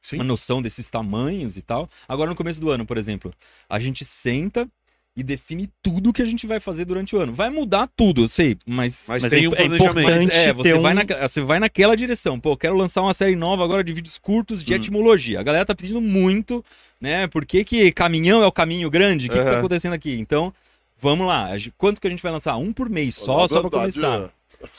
Sim. 0.00 0.16
uma 0.16 0.24
noção 0.24 0.62
desses 0.62 0.88
tamanhos 0.88 1.58
e 1.58 1.62
tal. 1.62 1.90
Agora, 2.08 2.30
no 2.30 2.34
começo 2.36 2.58
do 2.58 2.70
ano, 2.70 2.86
por 2.86 2.96
exemplo, 2.96 3.34
a 3.68 3.78
gente 3.78 4.02
senta 4.02 4.66
e 5.14 5.22
define 5.22 5.68
tudo 5.82 6.10
que 6.12 6.22
a 6.22 6.24
gente 6.24 6.46
vai 6.46 6.58
fazer 6.58 6.86
durante 6.86 7.14
o 7.14 7.18
ano. 7.18 7.34
Vai 7.34 7.50
mudar 7.50 7.86
tudo, 7.94 8.22
eu 8.24 8.28
sei, 8.30 8.56
mas. 8.66 9.04
Mas, 9.08 9.24
Mas 9.24 9.30
tem 9.30 9.44
é 9.44 9.48
um 9.48 9.52
é 9.54 9.68
mas 9.68 10.28
é, 10.30 10.52
você 10.54 10.78
vai, 10.78 10.94
naque- 10.94 11.14
você 11.14 11.40
vai 11.42 11.60
naquela 11.60 11.94
direção. 11.94 12.40
Pô, 12.40 12.56
quero 12.56 12.74
lançar 12.74 13.02
uma 13.02 13.12
série 13.12 13.36
nova 13.36 13.62
agora 13.62 13.84
de 13.84 13.92
vídeos 13.92 14.16
curtos 14.16 14.64
de 14.64 14.72
Hum. 14.72 14.76
etimologia. 14.76 15.38
A 15.38 15.42
galera 15.42 15.66
tá 15.66 15.74
pedindo 15.74 16.00
muito, 16.00 16.64
né? 16.98 17.26
Por 17.26 17.44
que, 17.44 17.62
que 17.62 17.92
caminhão 17.92 18.42
é 18.42 18.46
o 18.46 18.52
caminho 18.52 18.88
grande? 18.88 19.26
O 19.26 19.30
que, 19.30 19.36
que 19.38 19.44
tá 19.44 19.58
acontecendo 19.58 19.92
aqui? 19.92 20.14
Então, 20.18 20.50
vamos 20.96 21.26
lá. 21.26 21.50
Quanto 21.76 22.00
que 22.00 22.06
a 22.06 22.10
gente 22.10 22.22
vai 22.22 22.32
lançar? 22.32 22.56
Um 22.56 22.72
por 22.72 22.88
mês 22.88 23.16
só, 23.16 23.42
Na 23.42 23.48
só 23.48 23.60
pra 23.60 23.70
começar. 23.70 24.30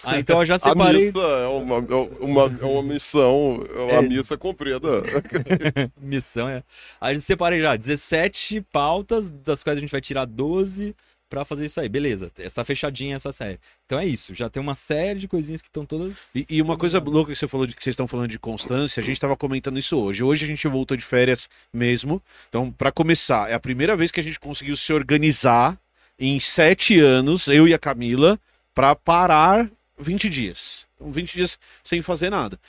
Ah, 0.04 0.20
então 0.20 0.40
eu 0.42 0.46
já 0.46 0.56
A 0.56 0.60
separei. 0.60 1.06
missa 1.08 1.20
é 1.20 1.48
uma, 1.48 1.76
é 1.76 2.24
uma, 2.24 2.58
é 2.62 2.66
uma 2.66 2.84
missão, 2.84 3.66
é 3.76 3.80
uma 3.82 3.92
É. 3.94 4.02
missa 4.02 4.38
cumprida. 4.38 5.04
Missão 6.02 6.48
é. 6.50 6.64
A 7.00 7.14
gente 7.14 7.26
separei 7.26 7.62
já 7.62 7.76
17 7.76 8.62
pautas, 8.72 9.30
das 9.30 9.64
quais 9.64 9.78
a 9.78 9.82
gente 9.82 9.92
vai 9.92 10.02
tirar 10.02 10.26
12 10.26 10.96
pra 11.30 11.44
fazer 11.44 11.66
isso 11.66 11.80
aí. 11.82 11.90
Beleza, 11.90 12.32
tá 12.54 12.64
fechadinha 12.64 13.16
essa 13.18 13.34
série. 13.34 13.60
Então 13.86 14.00
é 14.00 14.06
isso, 14.06 14.34
já 14.34 14.50
tem 14.50 14.62
uma 14.62 14.76
série 14.76 15.20
de 15.20 15.28
coisinhas 15.28 15.62
que 15.62 15.68
estão 15.68 15.86
todas. 15.86 16.30
E, 16.34 16.46
e 16.50 16.62
uma 16.62 16.78
coisa 16.78 17.00
louca 17.00 17.34
que 17.34 17.38
você 17.38 17.48
falou 17.48 17.68
de 17.68 17.76
que 17.76 17.84
vocês 17.84 17.94
estão 17.94 18.08
falando 18.08 18.30
de 18.30 18.40
constância, 18.40 19.02
a 19.02 19.06
gente 19.06 19.16
estava 19.18 19.36
comentando 19.36 19.78
isso 19.78 19.98
hoje. 20.00 20.24
Hoje 20.24 20.46
a 20.46 20.48
gente 20.48 20.66
voltou 20.68 20.96
de 20.96 21.04
férias 21.04 21.50
mesmo. 21.74 22.22
Então, 22.48 22.72
para 22.72 22.92
começar, 22.92 23.50
é 23.50 23.54
a 23.54 23.60
primeira 23.60 23.96
vez 23.96 24.10
que 24.12 24.20
a 24.20 24.24
gente 24.24 24.40
conseguiu 24.40 24.78
se 24.78 24.94
organizar 24.94 25.78
em 26.18 26.40
sete 26.40 27.00
anos, 27.00 27.48
eu 27.48 27.68
e 27.68 27.74
a 27.74 27.78
Camila, 27.80 28.40
para 28.74 28.96
parar 28.96 29.70
20 29.98 30.30
dias. 30.30 30.86
Então, 30.96 31.12
20 31.12 31.34
dias 31.34 31.58
sem 31.84 32.02
fazer 32.02 32.30
nada. 32.30 32.60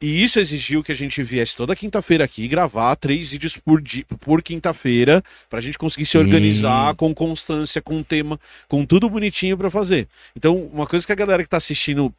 E 0.00 0.22
isso 0.22 0.38
exigiu 0.38 0.80
que 0.80 0.92
a 0.92 0.94
gente 0.94 1.20
viesse 1.24 1.56
toda 1.56 1.74
quinta-feira 1.74 2.22
aqui 2.24 2.46
gravar 2.46 2.94
três 2.94 3.30
vídeos 3.30 3.56
por, 3.56 3.82
di- 3.82 4.04
por 4.20 4.40
quinta-feira, 4.40 5.24
pra 5.50 5.60
gente 5.60 5.76
conseguir 5.76 6.06
se 6.06 6.12
Sim. 6.12 6.18
organizar 6.18 6.94
com 6.94 7.12
constância, 7.12 7.82
com 7.82 8.00
tema, 8.02 8.38
com 8.68 8.86
tudo 8.86 9.10
bonitinho 9.10 9.58
pra 9.58 9.68
fazer. 9.68 10.06
Então, 10.36 10.56
uma 10.72 10.86
coisa 10.86 11.04
que 11.04 11.10
a 11.10 11.16
galera 11.16 11.42
que 11.42 11.48
tá 11.48 11.56
assistindo 11.56 12.14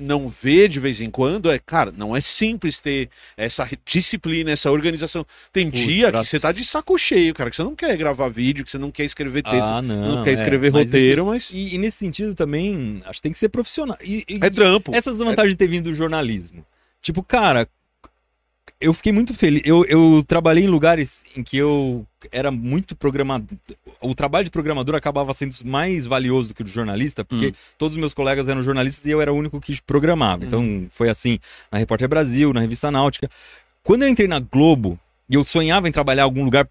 não 0.00 0.28
vê 0.28 0.66
de 0.66 0.80
vez 0.80 1.00
em 1.00 1.10
quando 1.10 1.50
é, 1.50 1.58
cara, 1.58 1.92
não 1.96 2.16
é 2.16 2.20
simples 2.20 2.78
ter 2.78 3.10
essa 3.36 3.68
disciplina, 3.84 4.50
essa 4.50 4.70
organização. 4.70 5.26
Tem 5.52 5.70
Putz, 5.70 5.84
dia 5.84 6.10
que 6.10 6.24
você 6.24 6.40
tá 6.40 6.50
de 6.52 6.64
saco 6.64 6.98
cheio, 6.98 7.34
cara, 7.34 7.50
que 7.50 7.56
você 7.56 7.62
não 7.62 7.76
quer 7.76 7.96
gravar 7.96 8.28
vídeo, 8.28 8.64
que 8.64 8.70
você 8.70 8.78
não 8.78 8.90
quer 8.90 9.04
escrever 9.04 9.42
texto, 9.42 9.58
ah, 9.62 9.82
não. 9.82 10.16
não, 10.16 10.24
quer 10.24 10.30
é. 10.30 10.34
escrever 10.34 10.72
Mas 10.72 10.86
roteiro, 10.86 11.26
mas 11.26 11.50
nesse- 11.50 11.56
E, 11.56 11.74
e 11.74 11.78
nesse 11.78 11.98
sentido 11.98 12.34
também, 12.34 13.02
acho 13.04 13.18
que 13.18 13.22
tem 13.22 13.32
que 13.32 13.38
ser 13.38 13.48
profissional. 13.50 13.96
E, 14.02 14.24
e- 14.28 14.38
é 14.42 14.50
trampo. 14.50 14.94
essas 14.94 15.18
vantagens 15.18 15.52
de 15.54 15.58
ter 15.58 15.68
vindo 15.68 15.90
do 15.90 15.94
jornalismo. 15.94 16.64
Tipo, 17.02 17.22
cara, 17.22 17.68
eu 18.80 18.94
fiquei 18.94 19.12
muito 19.12 19.34
feliz. 19.34 19.62
Eu, 19.64 19.84
eu 19.84 20.24
trabalhei 20.26 20.64
em 20.64 20.68
lugares 20.68 21.22
em 21.36 21.42
que 21.42 21.56
eu 21.56 22.06
era 22.32 22.50
muito 22.50 22.96
programador. 22.96 23.48
O 24.00 24.14
trabalho 24.14 24.44
de 24.44 24.50
programador 24.50 24.94
acabava 24.94 25.34
sendo 25.34 25.54
mais 25.64 26.06
valioso 26.06 26.48
do 26.48 26.54
que 26.54 26.62
o 26.62 26.64
do 26.64 26.70
jornalista, 26.70 27.24
porque 27.24 27.48
Hum. 27.48 27.52
todos 27.76 27.96
os 27.96 28.00
meus 28.00 28.14
colegas 28.14 28.48
eram 28.48 28.62
jornalistas 28.62 29.04
e 29.04 29.10
eu 29.10 29.20
era 29.20 29.32
o 29.32 29.36
único 29.36 29.60
que 29.60 29.80
programava. 29.82 30.44
Então 30.46 30.86
foi 30.90 31.10
assim 31.10 31.38
na 31.70 31.78
Repórter 31.78 32.08
Brasil, 32.08 32.52
na 32.54 32.60
Revista 32.60 32.90
Náutica. 32.90 33.30
Quando 33.82 34.02
eu 34.02 34.08
entrei 34.08 34.26
na 34.26 34.40
Globo 34.40 34.98
e 35.28 35.34
eu 35.34 35.44
sonhava 35.44 35.86
em 35.86 35.92
trabalhar 35.92 36.22
em 36.22 36.24
algum 36.24 36.44
lugar 36.44 36.66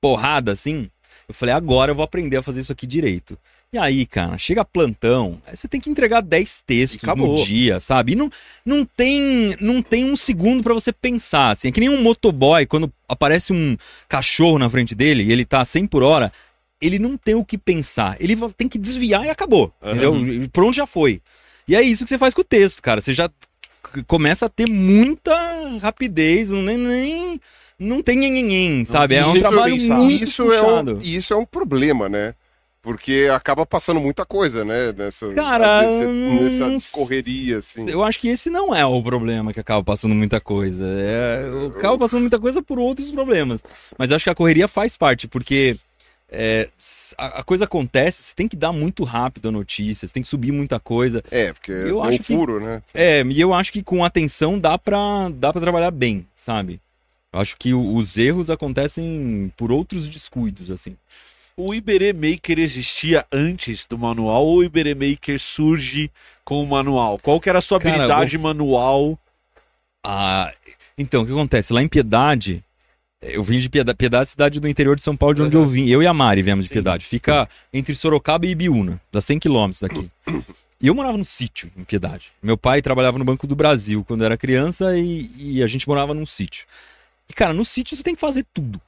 porrada 0.00 0.52
assim, 0.52 0.88
eu 1.28 1.34
falei, 1.34 1.54
agora 1.54 1.90
eu 1.90 1.94
vou 1.94 2.04
aprender 2.04 2.36
a 2.36 2.42
fazer 2.42 2.60
isso 2.60 2.72
aqui 2.72 2.86
direito. 2.86 3.36
E 3.70 3.76
aí, 3.76 4.06
cara, 4.06 4.38
chega 4.38 4.64
plantão, 4.64 5.42
você 5.52 5.68
tem 5.68 5.78
que 5.78 5.90
entregar 5.90 6.22
10 6.22 6.62
textos 6.66 7.02
no 7.14 7.44
dia, 7.44 7.78
sabe? 7.78 8.12
E 8.12 8.16
não, 8.16 8.30
não, 8.64 8.82
tem, 8.82 9.54
não 9.60 9.82
tem 9.82 10.06
um 10.10 10.16
segundo 10.16 10.62
pra 10.62 10.72
você 10.72 10.90
pensar, 10.90 11.50
assim. 11.50 11.68
É 11.68 11.72
que 11.72 11.80
nem 11.80 11.90
um 11.90 12.00
motoboy, 12.02 12.64
quando 12.64 12.90
aparece 13.06 13.52
um 13.52 13.76
cachorro 14.08 14.58
na 14.58 14.70
frente 14.70 14.94
dele 14.94 15.22
e 15.24 15.30
ele 15.32 15.44
tá 15.44 15.60
a 15.60 15.64
100 15.66 15.86
por 15.86 16.02
hora, 16.02 16.32
ele 16.80 16.98
não 16.98 17.14
tem 17.18 17.34
o 17.34 17.44
que 17.44 17.58
pensar. 17.58 18.16
Ele 18.18 18.34
tem 18.56 18.68
que 18.68 18.78
desviar 18.78 19.26
e 19.26 19.30
acabou, 19.30 19.70
Aham. 19.82 19.92
entendeu? 20.18 20.48
Pronto, 20.50 20.74
já 20.74 20.86
foi. 20.86 21.20
E 21.66 21.76
é 21.76 21.82
isso 21.82 22.04
que 22.04 22.08
você 22.08 22.16
faz 22.16 22.32
com 22.32 22.40
o 22.40 22.44
texto, 22.44 22.80
cara. 22.80 23.02
Você 23.02 23.12
já 23.12 23.28
começa 24.06 24.46
a 24.46 24.48
ter 24.48 24.66
muita 24.66 25.34
rapidez, 25.82 26.48
não, 26.48 26.62
nem, 26.62 26.78
nem, 26.78 27.40
não 27.78 28.02
tem 28.02 28.16
nhenhenhen, 28.16 28.86
sabe? 28.86 29.14
É 29.16 29.26
um 29.26 29.32
Isso- 29.32 29.40
trabalho 29.40 29.76
isso 29.76 29.92
muito 29.92 30.24
isso, 30.24 30.52
é 30.54 30.62
um, 30.62 30.98
isso 31.02 31.34
é 31.34 31.36
um 31.36 31.44
problema, 31.44 32.08
né? 32.08 32.34
Porque 32.80 33.28
acaba 33.34 33.66
passando 33.66 34.00
muita 34.00 34.24
coisa, 34.24 34.64
né? 34.64 34.92
Nessa, 34.92 35.32
Cara, 35.34 35.80
vezes, 35.80 36.06
não 36.06 36.70
nessa 36.70 36.92
correria, 36.96 37.58
assim. 37.58 37.88
Eu 37.90 38.04
acho 38.04 38.20
que 38.20 38.28
esse 38.28 38.48
não 38.48 38.74
é 38.74 38.86
o 38.86 39.02
problema 39.02 39.52
que 39.52 39.58
acaba 39.60 39.82
passando 39.82 40.14
muita 40.14 40.40
coisa. 40.40 40.86
É, 40.86 41.42
acaba 41.76 41.98
passando 41.98 42.20
muita 42.20 42.38
coisa 42.38 42.62
por 42.62 42.78
outros 42.78 43.10
problemas. 43.10 43.62
Mas 43.98 44.10
eu 44.10 44.16
acho 44.16 44.24
que 44.24 44.30
a 44.30 44.34
correria 44.34 44.68
faz 44.68 44.96
parte, 44.96 45.26
porque 45.26 45.76
é, 46.30 46.68
a, 47.16 47.42
coisa 47.42 47.64
acontece, 47.64 48.22
você 48.22 48.34
tem 48.34 48.46
que 48.46 48.56
dar 48.56 48.72
muito 48.72 49.02
rápido 49.02 49.48
a 49.48 49.52
notícia, 49.52 50.06
você 50.06 50.12
tem 50.14 50.22
que 50.22 50.28
subir 50.28 50.52
muita 50.52 50.78
coisa. 50.78 51.22
É, 51.30 51.52
porque 51.52 51.72
Eu 51.72 52.00
acho 52.02 52.14
um 52.14 52.18
que- 52.22 52.36
furo, 52.36 52.60
né? 52.60 52.80
É, 52.94 53.22
e 53.22 53.40
eu 53.40 53.52
acho 53.52 53.72
que 53.72 53.82
com 53.82 54.04
atenção 54.04 54.58
dá 54.58 54.78
pra, 54.78 55.30
dá 55.34 55.52
pra 55.52 55.60
trabalhar 55.60 55.90
bem, 55.90 56.26
sabe? 56.36 56.80
Eu 57.32 57.40
acho 57.40 57.56
que 57.58 57.74
os 57.74 58.16
erros 58.16 58.50
acontecem 58.50 59.52
por 59.56 59.70
outros 59.72 60.08
descuidos, 60.08 60.70
assim. 60.70 60.96
O 61.60 61.74
Iberê 61.74 62.12
Maker 62.12 62.60
existia 62.60 63.26
antes 63.32 63.84
do 63.84 63.98
manual 63.98 64.46
ou 64.46 64.58
o 64.58 64.64
Iberê 64.64 64.94
Maker 64.94 65.40
surge 65.40 66.08
com 66.44 66.62
o 66.62 66.66
manual? 66.66 67.18
Qual 67.18 67.40
que 67.40 67.48
era 67.48 67.58
a 67.58 67.60
sua 67.60 67.80
Cara, 67.80 67.96
habilidade 67.96 68.36
vou- 68.36 68.44
manual? 68.44 69.18
Ah, 70.04 70.52
então, 70.96 71.22
o 71.22 71.26
que 71.26 71.32
acontece? 71.32 71.72
Lá 71.72 71.82
em 71.82 71.88
Piedade, 71.88 72.62
eu 73.20 73.42
vim 73.42 73.58
de 73.58 73.68
Piedade, 73.68 73.96
Piedade 73.96 74.30
cidade 74.30 74.60
do 74.60 74.68
interior 74.68 74.94
de 74.94 75.02
São 75.02 75.16
Paulo, 75.16 75.34
de 75.34 75.42
onde 75.42 75.56
eu 75.56 75.66
vim. 75.66 75.88
Eu 75.88 76.00
e 76.00 76.06
a 76.06 76.14
Mari 76.14 76.42
viemos 76.42 76.64
de 76.66 76.68
Sim. 76.68 76.74
Piedade. 76.74 77.04
Fica 77.04 77.48
entre 77.72 77.92
Sorocaba 77.96 78.46
e 78.46 78.50
Ibiúna, 78.50 79.00
dá 79.10 79.20
100 79.20 79.40
quilômetros 79.40 79.80
daqui. 79.80 80.08
E 80.80 80.86
eu 80.86 80.94
morava 80.94 81.18
no 81.18 81.24
sítio, 81.24 81.72
em 81.76 81.82
Piedade. 81.82 82.26
Meu 82.40 82.56
pai 82.56 82.80
trabalhava 82.80 83.18
no 83.18 83.24
Banco 83.24 83.48
do 83.48 83.56
Brasil 83.56 84.04
quando 84.06 84.20
eu 84.20 84.26
era 84.26 84.36
criança 84.36 84.96
e, 84.96 85.28
e 85.36 85.60
a 85.62 85.66
gente 85.66 85.88
morava 85.88 86.14
num 86.14 86.24
sítio. 86.24 86.66
E, 87.28 87.32
cara, 87.32 87.52
no 87.52 87.64
sítio 87.64 87.96
você 87.96 88.02
tem 88.04 88.14
que 88.14 88.20
fazer 88.20 88.46
tudo. 88.54 88.80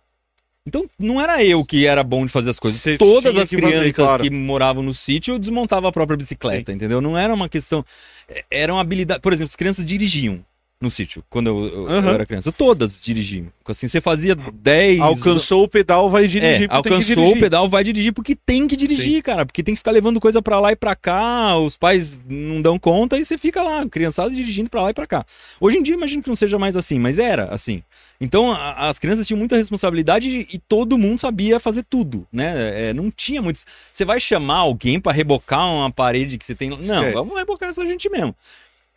Então, 0.67 0.89
não 0.99 1.21
era 1.21 1.43
eu 1.43 1.65
que 1.65 1.87
era 1.87 2.05
bom 2.05 2.25
de 2.27 2.31
fazer 2.31 2.51
as 2.51 2.59
coisas. 2.59 2.81
Você 2.81 2.99
Todas 2.99 3.37
as 3.37 3.49
que 3.49 3.57
fazer, 3.59 3.71
crianças 3.71 3.95
claro. 3.97 4.23
que 4.23 4.31
moravam 4.31 4.83
no 4.83 4.93
sítio 4.93 5.39
desmontavam 5.39 5.89
a 5.89 5.93
própria 5.93 6.17
bicicleta, 6.17 6.71
entendeu? 6.73 7.01
Não 7.01 7.17
era 7.17 7.33
uma 7.33 7.49
questão. 7.49 7.85
é- 8.29 8.45
Era 8.51 8.73
uma 8.75 8.81
habilidade. 8.83 9.21
Por 9.21 9.33
exemplo, 9.33 9.47
as 9.51 9.57
crianças 9.57 9.85
dirigiam. 9.87 10.45
No 10.81 10.91
sítio, 10.91 11.23
quando 11.29 11.49
eu, 11.49 11.59
eu- 11.67 11.91
eu 11.91 11.99
Aham. 11.99 12.15
era 12.15 12.25
criança. 12.27 12.51
Todas 12.51 12.99
dirigiam. 13.03 13.49
Assim, 13.67 13.87
você 13.87 14.01
fazia 14.01 14.35
10. 14.35 14.99
Alcançou 15.01 15.65
o 15.65 15.69
pedal, 15.69 16.09
vai 16.09 16.27
dirigir. 16.27 16.55
É, 16.55 16.59
tem 16.61 16.69
que 16.69 16.75
alcançou 16.75 17.01
o 17.01 17.17
dirigir. 17.17 17.39
pedal, 17.41 17.69
vai 17.69 17.85
dirigir 17.85 18.13
porque 18.15 18.35
tem 18.35 18.67
que 18.67 18.75
dirigir, 18.77 19.23
cara. 19.23 19.45
Porque 19.45 19.63
tem 19.63 19.75
que 19.75 19.79
ficar 19.79 19.91
levando 19.91 20.19
coisa 20.19 20.41
pra 20.41 20.59
lá 20.59 20.73
e 20.73 20.77
pra 20.77 20.97
cá, 20.97 21.57
os 21.59 21.77
pais 21.77 22.19
não 22.27 22.63
dão 22.63 22.79
conta 22.79 23.19
e 23.19 23.25
você 23.25 23.37
fica 23.37 23.63
lá, 23.63 23.87
criançada 23.87 24.31
dirigindo 24.31 24.71
pra 24.71 24.81
lá 24.83 24.91
e 24.91 24.95
pra 24.95 25.07
cá. 25.07 25.25
Hoje 25.61 25.77
em 25.77 25.83
dia, 25.83 25.95
imagino 25.95 26.23
que 26.23 26.29
não 26.29 26.35
seja 26.35 26.59
mais 26.59 26.75
assim, 26.77 26.99
mas 26.99 27.19
era 27.19 27.45
assim. 27.55 27.83
Então, 28.19 28.51
a- 28.51 28.89
as 28.89 28.99
crianças 28.99 29.27
tinham 29.27 29.39
muita 29.39 29.57
responsabilidade 29.57 30.47
e, 30.51 30.59
todo 30.59 30.97
mundo 30.99 31.21
sabia 31.21 31.61
fazer 31.61 31.85
tudo, 31.89 32.27
né? 32.33 32.89
É, 32.89 32.95
não 32.95 33.11
tinha 33.11 33.41
muitos. 33.43 33.65
Você 33.93 34.05
vai 34.05 34.19
chamar 34.19 34.57
alguém 34.57 34.99
pra 34.99 35.13
rebocar 35.13 35.67
uma 35.71 35.91
parede 35.93 36.39
que 36.39 36.45
você 36.45 36.55
tem. 36.55 36.71
Não, 36.71 36.81
Esquece. 36.81 37.13
vamos 37.13 37.37
rebocar 37.37 37.69
essa 37.69 37.85
gente 37.87 38.09
mesmo. 38.11 38.35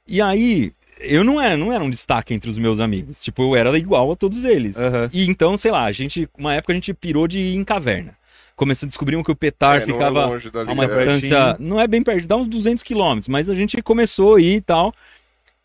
E 0.07 0.21
aí, 0.21 0.71
eu 0.99 1.23
não 1.23 1.39
era, 1.39 1.57
não 1.57 1.71
era 1.71 1.83
um 1.83 1.89
destaque 1.89 2.33
entre 2.33 2.49
os 2.49 2.57
meus 2.57 2.79
amigos. 2.79 3.21
Tipo, 3.21 3.43
eu 3.43 3.55
era 3.55 3.77
igual 3.77 4.11
a 4.11 4.15
todos 4.15 4.43
eles. 4.43 4.77
Aham. 4.77 5.09
E 5.13 5.29
então, 5.29 5.57
sei 5.57 5.71
lá, 5.71 5.83
a 5.85 5.91
gente, 5.91 6.29
uma 6.37 6.53
época 6.53 6.73
a 6.73 6.75
gente 6.75 6.93
pirou 6.93 7.27
de 7.27 7.39
ir 7.39 7.55
em 7.55 7.63
caverna. 7.63 8.15
Começou, 8.55 8.87
descobrimos 8.87 9.25
que 9.25 9.31
o 9.31 9.35
Petar 9.35 9.75
É, 9.75 9.77
é 9.77 9.81
ficava 9.81 10.27
longe 10.27 10.51
dali, 10.51 10.69
a 10.69 10.73
uma 10.73 10.83
é 10.83 10.87
distância, 10.87 11.57
não 11.59 11.79
é 11.79 11.87
bem 11.87 12.03
perto, 12.03 12.27
dá 12.27 12.37
uns 12.37 12.47
200 12.47 12.83
quilômetros, 12.83 13.27
mas 13.27 13.49
a 13.49 13.55
gente 13.55 13.81
começou 13.81 14.35
a 14.35 14.41
ir 14.41 14.57
e 14.57 14.61
tal. 14.61 14.93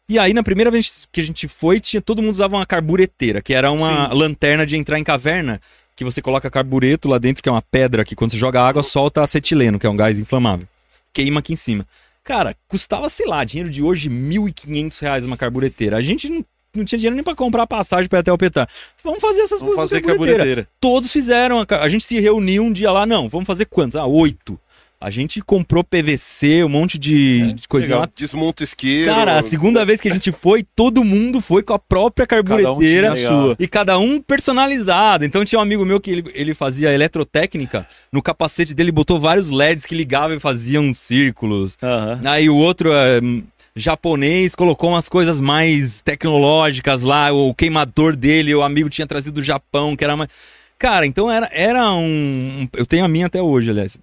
E 0.09 0.18
aí, 0.18 0.32
na 0.32 0.42
primeira 0.42 0.70
vez 0.70 1.07
que 1.12 1.20
a 1.20 1.24
gente 1.24 1.46
foi, 1.46 1.80
tinha, 1.80 2.00
todo 2.00 2.22
mundo 2.22 2.32
usava 2.32 2.57
uma 2.57 2.64
carbureteira, 2.64 3.42
que 3.42 3.52
era 3.52 3.70
uma 3.70 4.12
lanterna 4.14 4.64
de 4.64 4.74
entrar 4.74 4.98
em 4.98 5.05
caverna, 5.05 5.61
que 5.94 6.02
você 6.02 6.22
coloca 6.22 6.50
carbureto 6.50 7.09
lá 7.09 7.18
dentro, 7.18 7.42
que 7.42 7.48
é 7.48 7.52
uma 7.52 7.61
pedra 7.61 8.05
que 8.07 8.16
quando 8.16 8.30
você 8.30 8.38
joga 8.38 8.62
água, 8.62 8.82
solta 8.82 9.22
acetileno, 9.22 9.78
que 9.78 9.86
é 9.86 9.90
um 9.90 9.96
gás 9.96 10.18
inflamável. 10.18 10.66
Queima 11.12 11.40
aqui 11.40 11.52
em 11.52 11.57
cima. 11.57 11.86
Cara, 12.28 12.54
custava, 12.68 13.08
sei 13.08 13.26
lá, 13.26 13.42
dinheiro 13.42 13.70
de 13.70 13.82
hoje, 13.82 14.10
1.500 14.10 15.00
reais 15.00 15.24
uma 15.24 15.34
carbureteira. 15.34 15.96
A 15.96 16.02
gente 16.02 16.28
não, 16.28 16.44
não 16.76 16.84
tinha 16.84 16.98
dinheiro 16.98 17.14
nem 17.14 17.24
pra 17.24 17.34
comprar 17.34 17.66
passagem 17.66 18.06
pra 18.06 18.18
ir 18.18 18.20
até 18.20 18.30
o 18.30 18.36
Petar. 18.36 18.68
Vamos 19.02 19.18
fazer 19.18 19.40
essas 19.40 19.60
Vamos 19.60 19.76
coisas 19.76 19.90
fazer 19.90 20.02
carbureteira 20.02 20.68
todos 20.78 21.10
fizeram. 21.10 21.60
A, 21.60 21.66
a 21.76 21.88
gente 21.88 22.04
se 22.04 22.20
reuniu 22.20 22.64
um 22.64 22.70
dia 22.70 22.92
lá, 22.92 23.06
não, 23.06 23.30
vamos 23.30 23.46
fazer 23.46 23.64
quantos? 23.64 23.96
Ah, 23.96 24.04
oito. 24.04 24.60
A 25.01 25.11
gente 25.11 25.40
comprou 25.40 25.84
PVC, 25.84 26.64
um 26.64 26.68
monte 26.68 26.99
de, 26.99 27.53
de 27.53 27.68
coisa 27.68 27.86
legal. 27.86 28.01
lá. 28.01 28.09
Desmonta 28.16 28.64
isqueiro. 28.64 29.07
Cara, 29.07 29.38
a 29.38 29.42
segunda 29.44 29.84
vez 29.84 30.01
que 30.01 30.09
a 30.09 30.12
gente 30.12 30.32
foi, 30.32 30.64
todo 30.74 31.05
mundo 31.05 31.40
foi 31.40 31.62
com 31.62 31.72
a 31.72 31.78
própria 31.78 32.24
um 32.24 32.26
carbureteira 32.26 33.12
a 33.12 33.16
sua. 33.16 33.57
e 33.61 33.68
cada 33.68 33.96
um 33.96 34.20
personalizado. 34.20 35.24
Então 35.24 35.44
tinha 35.44 35.59
um 35.61 35.62
amigo 35.62 35.84
meu 35.86 36.01
que 36.01 36.11
ele, 36.11 36.24
ele 36.34 36.53
fazia 36.53 36.92
eletrotécnica, 36.92 37.86
no 38.11 38.20
capacete 38.20 38.74
dele 38.74 38.90
botou 38.90 39.20
vários 39.20 39.51
LEDs 39.51 39.86
que 39.86 39.94
ligavam 39.94 40.36
e 40.36 40.40
faziam 40.40 40.92
círculos. 40.92 41.78
Aham. 41.80 42.20
Aí 42.24 42.51
o 42.51 42.57
outro 42.57 42.92
é, 42.92 43.20
hum, 43.22 43.44
japonês 43.76 44.57
colocou 44.57 44.90
umas 44.90 45.09
coisas 45.09 45.40
mais 45.40 46.01
tecnológicas 46.01 47.03
lá, 47.03 47.32
o 47.32 47.55
queimador 47.55 48.16
dele, 48.16 48.53
o 48.53 48.64
amigo 48.64 48.90
tinha 48.90 49.07
trazido 49.07 49.34
do 49.36 49.42
Japão, 49.44 49.94
que 49.94 50.03
era 50.03 50.16
mais. 50.16 50.28
Cara, 50.76 51.07
então 51.07 51.30
era, 51.30 51.49
era 51.53 51.90
um. 51.92 52.62
um- 52.62 52.68
Eu 52.76 52.84
tenho 52.86 53.05
a 53.05 53.09
minha 53.09 53.26
até 53.26 53.40
hoje, 53.40 53.70
aliás. 53.70 53.96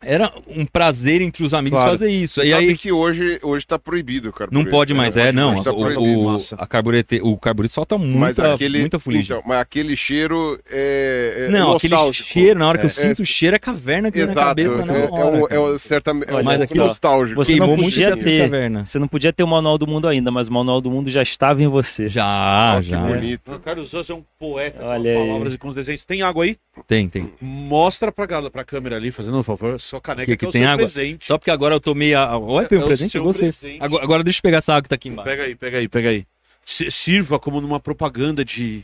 Era 0.00 0.30
um 0.46 0.64
prazer 0.64 1.20
entre 1.20 1.42
os 1.44 1.52
amigos 1.52 1.76
Claro. 1.78 1.90
fazer 1.98 2.10
isso. 2.10 2.40
Você 2.40 2.46
E 2.46 2.50
sabe 2.50 2.68
aí. 2.68 2.76
que 2.76 2.92
hoje, 2.92 3.40
hoje 3.42 3.66
tá 3.66 3.76
proibido, 3.78 4.32
cara. 4.32 4.48
Não 4.52 4.64
pode 4.64 4.94
mais, 4.94 5.16
é, 5.16 5.32
não. 5.32 5.54
Hoje 5.54 5.64
tá 5.64 5.72
o, 5.72 6.34
o, 6.34 6.36
a 6.56 6.66
carburete, 6.68 7.20
o 7.20 7.36
carburete 7.36 7.74
solta 7.74 7.98
mas 7.98 8.08
muita, 8.36 8.54
aquele, 8.54 8.78
muita 8.78 8.98
fuligem. 9.00 9.36
então, 9.36 9.42
mas 9.44 9.58
aquele 9.58 9.96
cheiro 9.96 10.56
é, 10.70 11.46
é 11.48 11.50
não, 11.50 11.74
aquele 11.74 11.96
cheiro, 12.12 12.58
na 12.60 12.68
hora 12.68 12.78
que 12.78 12.84
eu 12.84 12.88
É. 12.88 12.90
sinto 12.90 13.20
É, 13.20 13.22
o 13.22 13.26
cheiro, 13.26 13.56
é 13.56 13.58
caverna 13.58 14.10
que 14.12 14.18
vem 14.18 14.26
na 14.26 14.32
Exato, 14.32 14.46
cabeça 14.46 14.86
na 14.86 14.94
é, 14.94 15.00
é, 15.00 15.10
hora. 15.10 15.36
um, 15.36 15.44
é 15.44 15.48
cara. 15.48 15.62
um, 15.62 15.78
certa, 15.78 16.10
é 16.10 16.14
um 16.14 16.18
Olha 16.18 16.44
pouco 16.44 16.62
aqui, 16.62 16.78
ó, 16.80 16.84
nostálgico. 16.86 17.44
você 17.44 17.52
Queimou 17.52 17.76
não 17.76 17.84
podia 17.84 18.16
ter. 18.16 18.42
caverna. 18.42 18.86
Você 18.86 18.98
não 19.00 19.08
podia 19.08 19.32
ter 19.32 19.42
o 19.42 19.48
Manual 19.48 19.76
do 19.78 19.86
Mundo 19.86 20.06
ainda, 20.06 20.30
mas 20.30 20.46
o 20.46 20.52
Manual 20.52 20.80
do 20.80 20.90
Mundo 20.92 21.10
já 21.10 21.22
estava 21.22 21.60
em 21.60 21.66
você. 21.66 22.08
Já, 22.08 22.24
Ah, 22.24 22.80
que 22.80 22.88
já. 22.90 23.00
bonito. 23.00 23.52
O 23.52 23.58
Carlos 23.58 23.92
Osso 23.92 24.12
é 24.12 24.14
um 24.14 24.24
poeta 24.38 24.84
Olha 24.84 25.12
com 25.12 25.20
as 25.22 25.26
palavras 25.28 25.54
e 25.54 25.58
com 25.58 25.68
os 25.68 25.74
desenhos. 25.74 26.04
Tem 26.06 26.22
água 26.22 26.44
aí? 26.44 26.56
Tem, 26.86 27.08
tem. 27.08 27.28
Mostra 27.40 28.12
pra, 28.12 28.26
gal- 28.26 28.48
pra 28.50 28.62
câmera 28.64 28.94
ali, 28.96 29.10
fazendo 29.10 29.36
um 29.36 29.42
favor. 29.42 29.80
Sua 29.88 30.00
caneca 30.00 30.26
Que- 30.26 30.32
que, 30.32 30.36
que 30.38 30.44
é 30.44 30.48
o 30.48 30.52
tem 30.52 30.62
seu 30.62 30.70
água? 30.70 30.84
presente. 30.86 31.26
Só 31.26 31.38
porque 31.38 31.50
agora 31.50 31.74
eu 31.74 31.80
tomei 31.80 32.12
a. 32.14 32.36
Olha, 32.36 32.66
É- 32.66 32.68
tem 32.68 32.78
um 32.78 32.82
é 32.82 32.84
o 32.84 32.86
presente 32.88 33.12
pra 33.12 33.22
você. 33.22 33.40
presente. 33.52 33.78
Agora, 33.80 34.04
agora 34.04 34.22
deixa 34.24 34.38
eu 34.38 34.42
pegar 34.42 34.58
essa 34.58 34.72
água 34.72 34.82
que 34.82 34.88
tá 34.90 34.94
aqui 34.96 35.08
embaixo. 35.08 35.30
Pega 35.30 35.42
aí, 35.44 35.54
pega 35.54 35.78
aí, 35.78 35.88
pega 35.88 36.08
aí. 36.10 36.26
Si- 36.64 36.90
Sirva 36.90 37.38
como 37.38 37.60
numa 37.60 37.80
propaganda 37.80 38.44
de, 38.44 38.82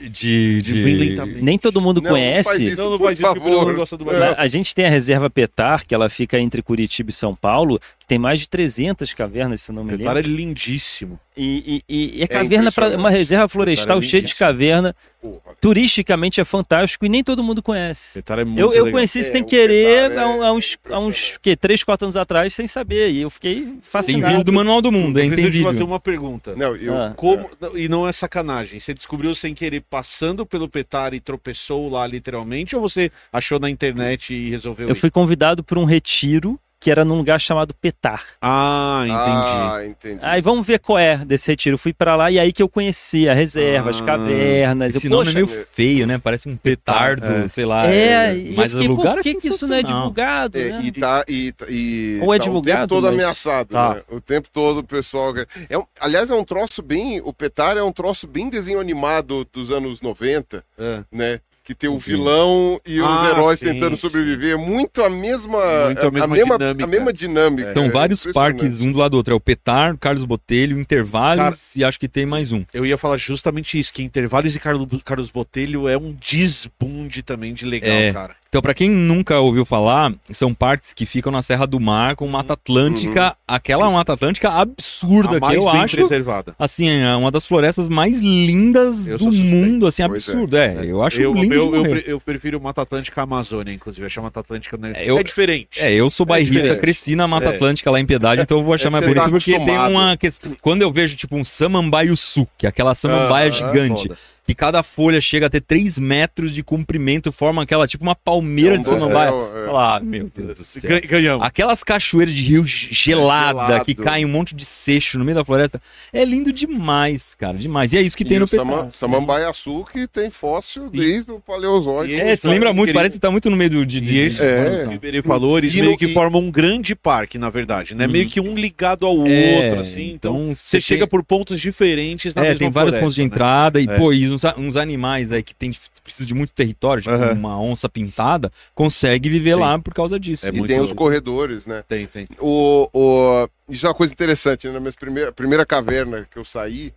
De. 0.00 0.60
de 0.62 0.72
lentamente. 0.82 1.42
Nem 1.42 1.58
todo 1.58 1.80
mundo 1.80 2.00
Não, 2.00 2.10
não 2.10 2.16
faz 2.16 2.46
conhece. 2.46 2.72
isso. 2.72 2.82
Não, 2.82 2.90
não 2.90 2.98
por 2.98 3.04
faz 3.04 3.18
isso 3.20 3.28
favor. 3.28 3.66
não 3.68 3.74
gosta 3.76 3.96
do 3.96 4.10
É. 4.10 4.34
A 4.38 4.46
gente 4.48 4.74
tem 4.74 4.86
a 4.86 4.90
reserva 4.90 5.28
Petar, 5.30 5.86
que 5.86 5.94
ela 5.94 6.08
fica 6.08 6.38
entre 6.40 6.62
Curitiba 6.62 7.10
e 7.10 7.12
São 7.12 7.34
Paulo, 7.36 7.78
tem 8.10 8.18
mais 8.18 8.40
de 8.40 8.48
300 8.48 9.14
cavernas, 9.14 9.60
se 9.60 9.70
eu 9.70 9.74
não 9.76 9.84
me 9.84 9.96
Petar 9.96 10.16
é 10.16 10.20
lembro. 10.20 10.32
lindíssimo. 10.36 11.16
E, 11.36 11.80
e, 11.88 12.18
e 12.18 12.22
é 12.22 12.26
caverna 12.26 12.72
para 12.72 12.88
uma 12.98 13.08
reserva 13.08 13.48
florestal 13.48 13.98
é 13.98 14.02
cheia 14.02 14.20
de 14.20 14.34
caverna. 14.34 14.94
Porra. 15.22 15.54
Turisticamente 15.60 16.40
é 16.40 16.44
fantástico 16.44 17.06
e 17.06 17.08
nem 17.08 17.22
todo 17.22 17.40
mundo 17.42 17.62
conhece. 17.62 18.14
Petar 18.14 18.40
é 18.40 18.44
muito 18.44 18.58
Eu, 18.58 18.72
eu 18.86 18.90
conheci 18.90 19.20
É, 19.20 19.22
sem 19.22 19.42
o 19.42 19.44
querer 19.44 20.10
há, 20.10 20.14
é 20.14 20.18
há 20.24 20.28
uns, 20.28 20.42
há 20.42 20.50
uns 20.52 20.74
impressionante. 20.74 21.38
que, 21.40 21.56
3, 21.56 21.84
4 21.84 22.04
anos 22.06 22.16
atrás, 22.16 22.52
sem 22.52 22.66
saber. 22.66 23.10
E 23.12 23.20
eu 23.20 23.30
fiquei 23.30 23.62
Tem 23.62 23.78
fascinado. 23.80 24.26
vídeo 24.32 24.44
do 24.44 24.52
Manual 24.52 24.82
do 24.82 24.90
Mundo, 24.90 25.18
Eu 25.20 25.22
hein? 25.24 25.30
Tem 25.30 25.36
preciso 25.36 25.52
te 25.58 25.62
fazer 25.62 25.72
vídeo. 25.78 25.86
uma 25.86 26.00
pergunta. 26.00 26.56
Não, 26.56 26.74
eu, 26.74 26.94
Ah. 27.00 27.14
Como, 27.16 27.48
não, 27.60 27.78
e 27.78 27.88
não 27.88 28.08
é 28.08 28.12
sacanagem, 28.12 28.80
você 28.80 28.92
descobriu 28.92 29.32
sem 29.34 29.54
querer 29.54 29.82
passando 29.88 30.44
pelo 30.44 30.68
Petar 30.68 31.14
e 31.14 31.20
tropeçou 31.20 31.88
lá 31.88 32.04
literalmente, 32.08 32.74
ou 32.74 32.82
você 32.82 33.10
achou 33.32 33.60
na 33.60 33.70
internet 33.70 34.34
e 34.34 34.50
resolveu 34.50 34.88
Eu 34.88 34.96
ir? 34.96 34.98
fui 34.98 35.10
convidado 35.10 35.62
por 35.62 35.78
um 35.78 35.84
retiro 35.84 36.58
que 36.80 36.90
era 36.90 37.04
num 37.04 37.16
lugar 37.16 37.38
chamado 37.38 37.74
Petar. 37.74 38.24
Ah, 38.40 39.02
entendi. 39.04 39.20
Ah, 39.28 39.86
entendi. 39.86 40.18
Aí 40.22 40.40
vamos 40.40 40.66
ver 40.66 40.78
qual 40.78 40.98
é 40.98 41.18
desse 41.18 41.50
retiro. 41.50 41.76
Fui 41.76 41.92
pra 41.92 42.16
lá 42.16 42.30
e 42.30 42.38
aí 42.40 42.54
que 42.54 42.62
eu 42.62 42.70
conheci 42.70 43.28
a 43.28 43.34
reserva, 43.34 43.90
as 43.90 44.00
Ah, 44.00 44.04
cavernas. 44.04 44.94
Esse 44.94 45.06
eu, 45.06 45.10
nome 45.10 45.26
poxa, 45.26 45.38
é 45.38 45.42
meio 45.42 45.46
feio, 45.66 46.06
né? 46.06 46.16
Parece 46.18 46.48
um 46.48 46.56
petardo, 46.56 47.26
é. 47.26 47.48
sei 47.48 47.66
lá. 47.66 47.86
É, 47.86 48.34
e 48.34 48.48
eu 48.50 48.56
mas 48.56 48.72
fiquei, 48.72 48.88
o 48.88 48.90
lugar 48.92 49.14
por 49.16 49.22
que, 49.22 49.28
é 49.28 49.34
que 49.34 49.48
isso 49.48 49.68
não 49.68 49.76
é 49.76 49.82
divulgado? 49.82 50.58
É, 50.58 50.70
né? 50.72 50.80
e 50.82 50.90
tá, 50.92 51.24
e, 51.28 51.52
tá- 51.52 51.66
e 51.68 52.18
Ou 52.22 52.32
é 52.34 52.38
tá 52.38 52.44
o 52.44 52.46
divulgado, 52.46 52.78
tempo 52.80 52.88
todo 52.88 53.04
mas- 53.04 53.12
ameaçado, 53.14 53.68
Tá. 53.74 53.94
né? 53.96 54.02
O 54.10 54.18
tempo 54.20 54.48
todo 54.50 54.78
o 54.78 54.84
pessoal... 54.84 55.34
É 55.68 55.76
um- 55.76 55.84
aliás, 56.00 56.30
é 56.30 56.34
um 56.34 56.44
troço 56.44 56.80
bem... 56.82 57.20
O 57.22 57.32
Petar 57.34 57.76
é 57.76 57.82
um 57.82 57.92
troço 57.92 58.26
bem 58.26 58.48
desenho 58.48 58.80
animado 58.80 59.46
dos 59.52 59.70
anos 59.70 60.00
90, 60.00 60.64
É. 60.78 61.02
né? 61.12 61.40
Que 61.62 61.74
tem 61.74 61.88
o 61.90 61.98
vilão 61.98 62.80
e 62.86 63.00
os 63.00 63.06
Ah, 63.06 63.28
heróis 63.30 63.58
sim, 63.58 63.66
tentando 63.66 63.94
sim. 63.94 64.00
sobreviver. 64.00 64.54
É 64.54 64.56
muito 64.56 65.02
a 65.02 65.10
mesma... 65.10 65.84
Muito 65.86 66.06
a 66.06 66.10
mesma 66.10 66.26
mesma, 66.26 66.58
dinâmica. 66.58 66.84
a 66.84 66.86
mesma 66.88 67.12
dinâmica. 67.12 67.72
São 67.74 67.84
É 67.84 67.90
vários 67.90 68.24
parques, 68.32 68.80
um 68.80 68.90
do 68.90 68.98
lado 68.98 69.12
do 69.12 69.16
outro. 69.18 69.34
É 69.34 69.36
o 69.36 69.40
Petar, 69.40 69.96
Carlos 69.98 70.24
Botelho, 70.24 70.80
Intervalos 70.80 71.36
Cara- 71.44 71.56
e 71.76 71.84
acho 71.84 72.00
que 72.00 72.08
tem 72.08 72.26
mais 72.26 72.50
um. 72.50 72.64
Eu 72.74 72.84
ia 72.84 72.96
falar 72.98 73.18
justamente 73.18 73.78
isso, 73.78 73.92
que 73.92 74.02
Intervalos 74.02 74.56
e 74.56 74.58
Carlos, 74.58 74.88
Carlos 75.04 75.30
Botelho 75.30 75.86
é 75.86 75.96
um 75.96 76.12
desbunde 76.12 77.22
também 77.22 77.54
de 77.54 77.64
legal, 77.66 77.90
É. 77.90 78.12
cara. 78.12 78.34
Então, 78.50 78.60
pra 78.60 78.74
quem 78.74 78.90
nunca 78.90 79.38
ouviu 79.38 79.64
falar, 79.64 80.12
são 80.32 80.52
parques 80.52 80.92
que 80.92 81.06
ficam 81.06 81.30
na 81.30 81.40
Serra 81.40 81.68
do 81.68 81.78
Mar 81.78 82.16
com 82.16 82.26
Mata 82.26 82.54
Atlântica, 82.54 83.36
aquela 83.46 83.88
Mata 83.88 84.14
Atlântica 84.14 84.50
absurda 84.50 85.34
Uhum. 85.34 85.34
Que 85.34 85.40
mais 85.40 85.54
eu 85.56 85.70
bem 85.70 85.80
acho. 85.82 85.96
preservada. 85.96 86.54
Assim, 86.58 86.88
é 86.90 87.14
uma 87.14 87.30
das 87.30 87.46
florestas 87.46 87.88
mais 87.88 88.18
lindas 88.18 89.06
Eu 89.06 89.18
do 89.18 89.30
mundo, 89.32 89.86
assim, 89.86 90.02
Pois 90.04 90.28
é. 90.28 90.32
absurdo. 90.32 90.56
É, 90.56 90.84
eu 90.84 91.00
acho 91.00 91.22
eu, 91.22 91.32
lindo 91.32 91.54
eu, 91.54 91.74
eu, 91.86 91.96
eu 91.98 92.20
prefiro 92.20 92.60
Mata 92.60 92.82
Atlântica 92.82 93.20
à 93.20 93.24
Amazônia, 93.24 93.72
inclusive. 93.72 94.04
Achar 94.04 94.20
Mata 94.20 94.40
Atlântica 94.40 94.76
né? 94.76 94.94
É, 94.96 95.08
é 95.08 95.22
diferente. 95.22 95.80
É, 95.80 95.94
eu 95.94 96.10
sou 96.10 96.26
bairrista, 96.26 96.54
diferente. 96.54 96.80
cresci 96.80 97.14
na 97.14 97.28
Mata 97.28 97.46
É. 97.50 97.54
Atlântica 97.54 97.88
lá 97.88 98.00
em 98.00 98.04
Piedade, 98.06 98.42
então 98.42 98.58
eu 98.58 98.64
vou 98.64 98.74
achar 98.74 98.88
É, 98.88 98.90
mais 98.90 99.04
você 99.04 99.14
tá 99.14 99.20
bonito 99.28 99.32
porque 99.44 99.64
tem 99.64 99.78
uma 99.78 100.16
questão. 100.16 100.52
Quando 100.60 100.82
eu 100.82 100.90
vejo, 100.90 101.14
tipo, 101.14 101.36
um 101.36 101.44
samambaio 101.44 102.16
sul, 102.16 102.48
que 102.58 102.66
é 102.66 102.68
aquela 102.68 102.96
samambaia 102.96 103.46
Ah, 103.46 103.50
gigante, 103.52 104.08
foda. 104.08 104.18
Que 104.50 104.54
cada 104.54 104.82
folha 104.82 105.20
chega 105.20 105.46
a 105.46 105.50
ter 105.50 105.60
3 105.60 105.98
metros 105.98 106.52
de 106.52 106.62
comprimento, 106.62 107.30
forma 107.30 107.62
aquela, 107.62 107.86
tipo, 107.86 108.02
uma 108.02 108.14
palmeira 108.16 108.74
É 108.74 108.78
um 108.78 108.82
de 108.82 108.88
samambaia. 108.88 109.30
é. 109.30 109.70
Ah, 109.72 110.00
meu 110.02 110.28
Deus 110.34 110.58
do 110.58 110.64
céu. 110.64 110.90
Gan- 110.90 111.00
Ganhamos. 111.06 111.46
Aquelas 111.46 111.84
cachoeiras 111.84 112.34
de 112.34 112.42
rio 112.42 112.64
ge- 112.66 112.88
gelada, 112.90 113.52
gelado. 113.66 113.84
que 113.84 113.94
cai 113.94 114.24
um 114.24 114.28
monte 114.28 114.54
de 114.54 114.64
seixo 114.64 115.18
no 115.18 115.24
meio 115.24 115.36
da 115.36 115.44
floresta. 115.44 115.80
É 116.12 116.24
lindo 116.24 116.52
demais, 116.52 117.34
cara, 117.36 117.56
demais. 117.56 117.92
E 117.92 117.98
é 117.98 118.02
isso 118.02 118.16
que 118.16 118.24
E 118.24 118.26
tem 118.26 118.38
no 118.38 118.44
o 118.44 118.48
Sama- 118.48 118.76
Petar. 118.78 118.92
Samambaia-Sul 118.92 119.84
que 119.84 120.06
tem 120.08 120.30
fóssil 120.30 120.88
E- 120.92 120.98
desde 120.98 121.30
o 121.30 121.38
Paleozoico. 121.40 122.12
e 122.12 122.20
É, 122.20 122.36
se 122.36 122.48
lembra 122.48 122.72
muito, 122.72 122.92
parece 122.92 123.14
que 123.14 123.20
tá 123.20 123.30
muito 123.30 123.48
no 123.50 123.56
meio 123.56 123.70
do, 123.70 123.86
de, 123.86 124.00
de, 124.00 124.14
E 124.14 124.18
esse, 124.18 124.42
É. 124.42 124.86
Ribeirão 124.90 125.22
falou, 125.22 125.58
eles 125.58 125.72
E 125.74 125.78
meio 125.80 125.92
no- 125.92 125.96
que 125.98 126.06
e- 126.06 126.12
formam 126.12 126.40
um 126.42 126.50
grande 126.50 126.94
parque, 126.94 127.38
na 127.38 127.48
verdade, 127.50 127.94
né? 127.94 128.06
Uhum. 128.06 128.12
Meio 128.12 128.26
que 128.26 128.40
um 128.40 128.54
ligado 128.54 129.06
ao 129.06 129.26
É, 129.26 129.66
outro, 129.68 129.80
assim. 129.80 130.10
Então, 130.10 130.42
então 130.44 130.54
você 130.56 130.80
você 130.80 130.80
chega 130.80 131.00
tem- 131.06 131.08
por 131.10 131.22
pontos 131.22 131.60
diferentes 131.60 132.34
na 132.34 132.42
É, 132.42 132.44
mesma 132.48 132.58
tem 132.58 132.70
vários 132.70 132.90
floresta, 132.92 133.00
pontos 133.04 133.14
de 133.14 133.20
né? 133.20 133.26
entrada 133.26 133.80
e, 133.80 133.84
É. 133.88 133.96
pô, 133.96 134.12
e 134.12 134.26
uns, 134.44 134.58
uns 134.58 134.76
animais 134.76 135.32
aí 135.32 135.42
que 135.42 135.54
tem, 135.54 135.70
precisa 136.02 136.26
de 136.26 136.34
muito 136.34 136.52
território, 136.52 137.02
tipo 137.02 137.14
Aham. 137.14 137.32
uma 137.32 137.60
onça 137.60 137.88
pintada, 137.88 138.52
consegue 138.74 139.28
viver 139.28 139.54
Sim. 139.54 139.60
lá 139.60 139.78
por 139.78 139.94
causa 139.94 140.18
disso. 140.18 140.46
É 140.46 140.50
E 140.50 140.64
tem 140.64 140.80
os 140.80 140.92
corredores, 140.92 141.66
né? 141.66 141.84
Tem, 141.86 142.06
tem. 142.06 142.26
O, 142.38 142.88
o... 142.92 143.48
Isso 143.68 143.86
é 143.86 143.88
uma 143.88 143.94
coisa 143.94 144.12
interessante, 144.12 144.66
né? 144.66 144.72
na 144.72 144.80
minha 144.80 144.92
primeira, 144.92 145.32
primeira 145.32 145.66
caverna 145.66 146.26
que 146.30 146.38
eu 146.38 146.44
saí, 146.44 146.92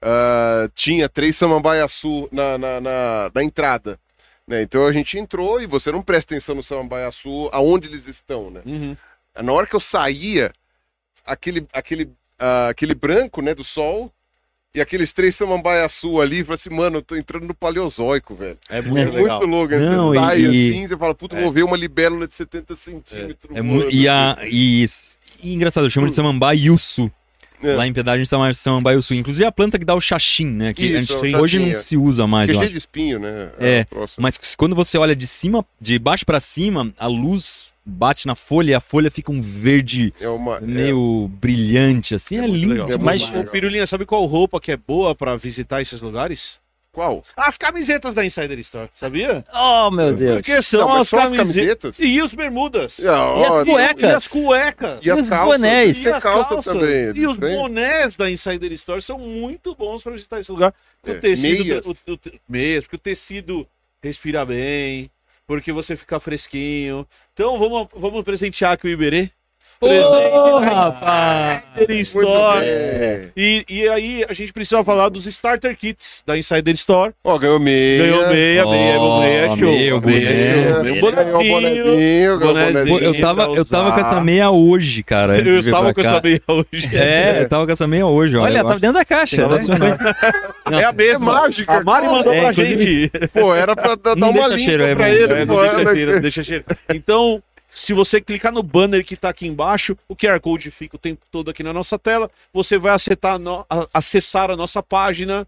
ah, 0.00 0.68
tinha 0.74 1.08
três 1.08 1.36
samambaiaçu 1.36 2.28
na, 2.32 2.58
na, 2.58 2.80
na, 2.80 3.30
na 3.34 3.42
entrada. 3.42 3.98
Né? 4.46 4.62
Então 4.62 4.86
a 4.86 4.92
gente 4.92 5.18
entrou 5.18 5.60
e 5.60 5.66
você 5.66 5.92
não 5.92 6.02
presta 6.02 6.34
atenção 6.34 6.54
no 6.54 6.62
samambaiaçu, 6.62 7.48
aonde 7.52 7.88
eles 7.88 8.08
estão, 8.08 8.50
né? 8.50 8.60
Uhum. 8.66 8.96
Na 9.40 9.52
hora 9.52 9.66
que 9.66 9.74
eu 9.74 9.80
saía, 9.80 10.52
aquele, 11.24 11.66
aquele, 11.72 12.10
ah, 12.38 12.68
aquele 12.68 12.94
branco 12.94 13.40
né, 13.40 13.54
do 13.54 13.64
sol 13.64 14.12
E 14.74 14.80
aqueles 14.80 15.12
três 15.12 15.34
samambaiaçu 15.34 16.18
ali, 16.18 16.42
fala 16.42 16.54
assim, 16.54 16.70
mano, 16.70 16.96
eu 16.98 17.02
tô 17.02 17.14
entrando 17.14 17.46
no 17.46 17.54
paleozoico, 17.54 18.34
velho. 18.34 18.56
É 18.70 18.78
É 18.78 18.80
muito 18.82 19.12
legal. 19.12 19.38
muito 19.38 19.50
louco, 19.50 19.74
né? 19.74 19.78
Não, 19.80 20.08
Você 20.08 20.18
sai 20.18 20.40
e- 20.40 20.46
assim, 20.46 20.88
você 20.88 20.96
fala, 20.96 21.14
puta, 21.14 21.36
É. 21.36 21.42
vou 21.42 21.52
ver 21.52 21.62
uma 21.62 21.76
libélula 21.76 22.26
de 22.26 22.34
70 22.34 22.74
centímetros. 22.74 23.54
É 23.54 23.60
mu- 23.60 23.80
voando, 23.80 23.90
e, 23.94 24.08
a, 24.08 24.38
e, 24.50 24.86
e 25.42 25.52
engraçado, 25.54 25.84
eu 25.84 25.90
chamo 25.90 26.06
de 26.08 26.14
samambaia 26.14 26.56
Yusu. 26.58 27.12
É. 27.62 27.74
Lá 27.76 27.86
em 27.86 27.92
Piedade 27.92 28.16
a 28.16 28.18
gente 28.24 28.30
chama 28.30 28.50
de 28.50 28.56
samambaia 28.56 28.94
Yusu. 28.96 29.12
Inclusive 29.14 29.44
a 29.44 29.52
planta 29.52 29.78
que 29.78 29.84
dá 29.84 29.94
o 29.94 30.00
xaxim, 30.00 30.46
né? 30.46 30.72
Que 30.72 30.84
Isso, 30.84 30.96
a 30.96 31.18
gente- 31.18 31.34
é 31.34 31.38
hoje 31.38 31.58
não 31.58 31.68
é. 31.68 31.74
se 31.74 31.96
usa 31.98 32.26
mais, 32.26 32.46
Porque 32.46 32.56
é 32.58 32.60
cheio 32.62 32.72
de 32.72 32.78
espinho, 32.78 33.18
né? 33.20 33.50
É, 33.58 33.84
troço. 33.84 34.20
Mas 34.22 34.38
quando 34.56 34.74
você 34.74 34.96
olha 34.96 35.14
de 35.14 35.26
cima, 35.26 35.64
de 35.78 35.98
baixo 35.98 36.24
pra 36.24 36.40
cima, 36.40 36.90
a 36.98 37.06
luz 37.06 37.66
bate 37.84 38.26
na 38.26 38.34
folha 38.34 38.70
e 38.70 38.74
a 38.74 38.80
folha 38.80 39.10
fica 39.10 39.30
um 39.32 39.40
verde 39.40 40.12
É 40.20 40.28
uma. 40.28 40.56
é- 40.58 40.60
meio 40.60 41.28
brilhante, 41.40 42.14
assim. 42.14 42.38
É, 42.38 42.40
muito 42.42 42.54
lindo. 42.54 42.92
É 42.92 42.96
Mas- 42.98 43.28
legal. 43.28 43.42
Ô, 43.44 43.50
Pirulinha, 43.50 43.86
sabe 43.86 44.04
qual 44.06 44.24
roupa 44.26 44.60
que 44.60 44.72
é 44.72 44.76
boa 44.76 45.14
pra 45.14 45.36
visitar 45.36 45.80
esses 45.82 46.00
lugares? 46.00 46.60
Qual? 46.92 47.24
As 47.34 47.56
camisetas 47.56 48.12
da 48.12 48.22
Insider 48.22 48.58
Store, 48.58 48.90
sabia? 48.92 49.42
Oh, 49.50 49.90
meu 49.90 50.14
Deus. 50.14 50.34
Porque 50.34 50.60
são 50.60 50.80
Não, 50.86 50.96
as, 50.96 51.08
só 51.08 51.20
as 51.20 51.32
camisetas. 51.32 51.96
E 51.98 52.20
os 52.20 52.34
bermudas. 52.34 52.98
E, 52.98 53.08
a- 53.08 53.12
E 53.38 53.44
as 53.46 53.64
cuecas? 53.64 54.02
E 54.02 54.06
as 54.14 54.28
cuecas. 54.28 55.06
E 55.06 55.10
as 55.10 55.18
E 55.18 55.22
os 55.22 55.28
calças? 55.30 55.46
bonés? 55.46 56.04
E 56.04 56.10
a 56.12 56.20
calça 56.20 56.62
também. 56.62 57.12
E 57.16 57.26
os 57.26 57.38
tem? 57.38 57.56
bonés 57.56 58.14
da 58.14 58.30
Insider 58.30 58.70
Store 58.72 59.00
são 59.00 59.18
muito 59.18 59.74
bons 59.74 60.02
para 60.02 60.12
visitar 60.12 60.38
esse 60.40 60.52
lugar. 60.52 60.74
É, 61.02 61.12
O 61.12 61.20
tecido, 61.22 61.64
meias. 61.64 61.86
o, 61.86 61.96
o, 62.12 62.16
te- 62.18 62.38
meias, 62.46 62.84
porque 62.84 62.96
o 62.96 62.98
tecido 62.98 63.66
respira 64.02 64.44
bem, 64.44 65.10
porque 65.46 65.72
você 65.72 65.96
fica 65.96 66.20
fresquinho. 66.20 67.06
Então 67.32 67.58
vamos, 67.58 67.88
vamos 67.94 68.24
presentear 68.24 68.72
aqui 68.72 68.86
o 68.86 68.90
Iberê. 68.90 69.30
Ô, 69.82 70.58
rapaz. 70.60 71.62
Store. 71.88 72.64
E, 73.36 73.64
e 73.68 73.88
aí 73.88 74.24
a 74.28 74.32
gente 74.32 74.52
precisa 74.52 74.84
falar 74.84 75.08
dos 75.08 75.26
Starter 75.26 75.76
Kits 75.76 76.22
da 76.24 76.38
Insider 76.38 76.72
Store. 76.74 77.12
Ó, 77.24 77.36
ganhou 77.36 77.58
meia. 77.58 78.02
Ganhou 78.04 78.28
meia, 78.28 78.64
meia, 78.66 79.00
Ó, 79.00 79.20
meia, 79.20 79.48
show. 79.48 79.56
meia, 79.56 80.00
boné. 80.00 80.12
show. 80.20 80.32
Meia, 80.32 80.82
Ganhou 80.82 80.96
o 80.96 81.00
bonezinho, 81.00 81.34
ganhou 81.40 82.36
o 82.36 82.38
bonezinho. 82.38 82.86
Pô, 82.86 82.98
eu 83.04 83.20
tava, 83.20 83.48
pra 83.48 83.56
eu 83.58 83.64
tava 83.64 83.90
com 83.92 83.98
usar. 84.00 84.08
essa 84.12 84.20
meia 84.20 84.50
hoje, 84.50 85.02
cara. 85.02 85.32
antes 85.32 85.38
Eu 85.38 85.44
de 85.44 85.50
vir 85.52 85.58
estava 85.58 85.84
pra 85.92 85.94
com 85.94 86.02
cá. 86.02 86.10
essa 86.10 86.20
meia 86.22 86.42
hoje. 86.48 86.96
É, 86.96 87.42
eu 87.42 87.48
tava 87.48 87.66
com 87.66 87.72
essa 87.72 87.86
meia 87.88 88.06
hoje, 88.06 88.36
olha. 88.36 88.44
Olha, 88.44 88.58
eu 88.58 88.64
tá 88.64 88.70
acho 88.70 88.80
dentro 88.80 88.98
da 88.98 89.04
caixa. 89.04 89.36
né? 89.48 89.60
sensacional. 89.60 89.98
É 90.70 90.84
a 90.84 90.92
mesma. 90.92 91.30
É 91.32 91.34
mágica, 91.42 91.72
A 91.72 91.82
Mari 91.84 92.06
cara. 92.06 92.16
mandou 92.16 92.32
É, 92.32 92.40
pra 92.40 92.50
inclusive- 92.50 92.78
gente. 93.12 93.28
Pô, 93.32 93.54
era 93.54 93.74
pra 93.74 93.96
dar, 93.96 94.14
Não 94.16 94.30
uma 94.30 94.48
deixa 94.48 94.54
limpa 94.54 94.64
cheiro, 94.64 94.82
é 94.84 94.94
pra 94.94 95.10
ele, 95.10 95.32
É, 95.32 95.46
pô. 95.46 95.60
deixa 95.60 95.76
né? 95.84 95.92
cheiro, 95.94 96.12
não 96.12 96.20
deixa 96.20 96.44
cheiro. 96.44 96.64
Então, 96.94 97.42
se 97.72 97.92
você 97.92 98.20
clicar 98.20 98.52
no 98.52 98.62
banner 98.62 99.04
que 99.04 99.16
tá 99.16 99.30
aqui 99.30 99.46
embaixo, 99.46 99.96
o 100.08 100.14
QR 100.14 100.38
Code 100.40 100.70
fica 100.70 100.96
o 100.96 100.98
tempo 100.98 101.24
todo 101.30 101.50
aqui 101.50 101.62
na 101.62 101.72
nossa 101.72 101.98
tela. 101.98 102.30
Você 102.52 102.76
vai 102.78 102.92
acessar, 102.92 103.38
no- 103.38 103.66
acessar 103.92 104.50
a 104.50 104.56
nossa 104.56 104.82
página, 104.82 105.46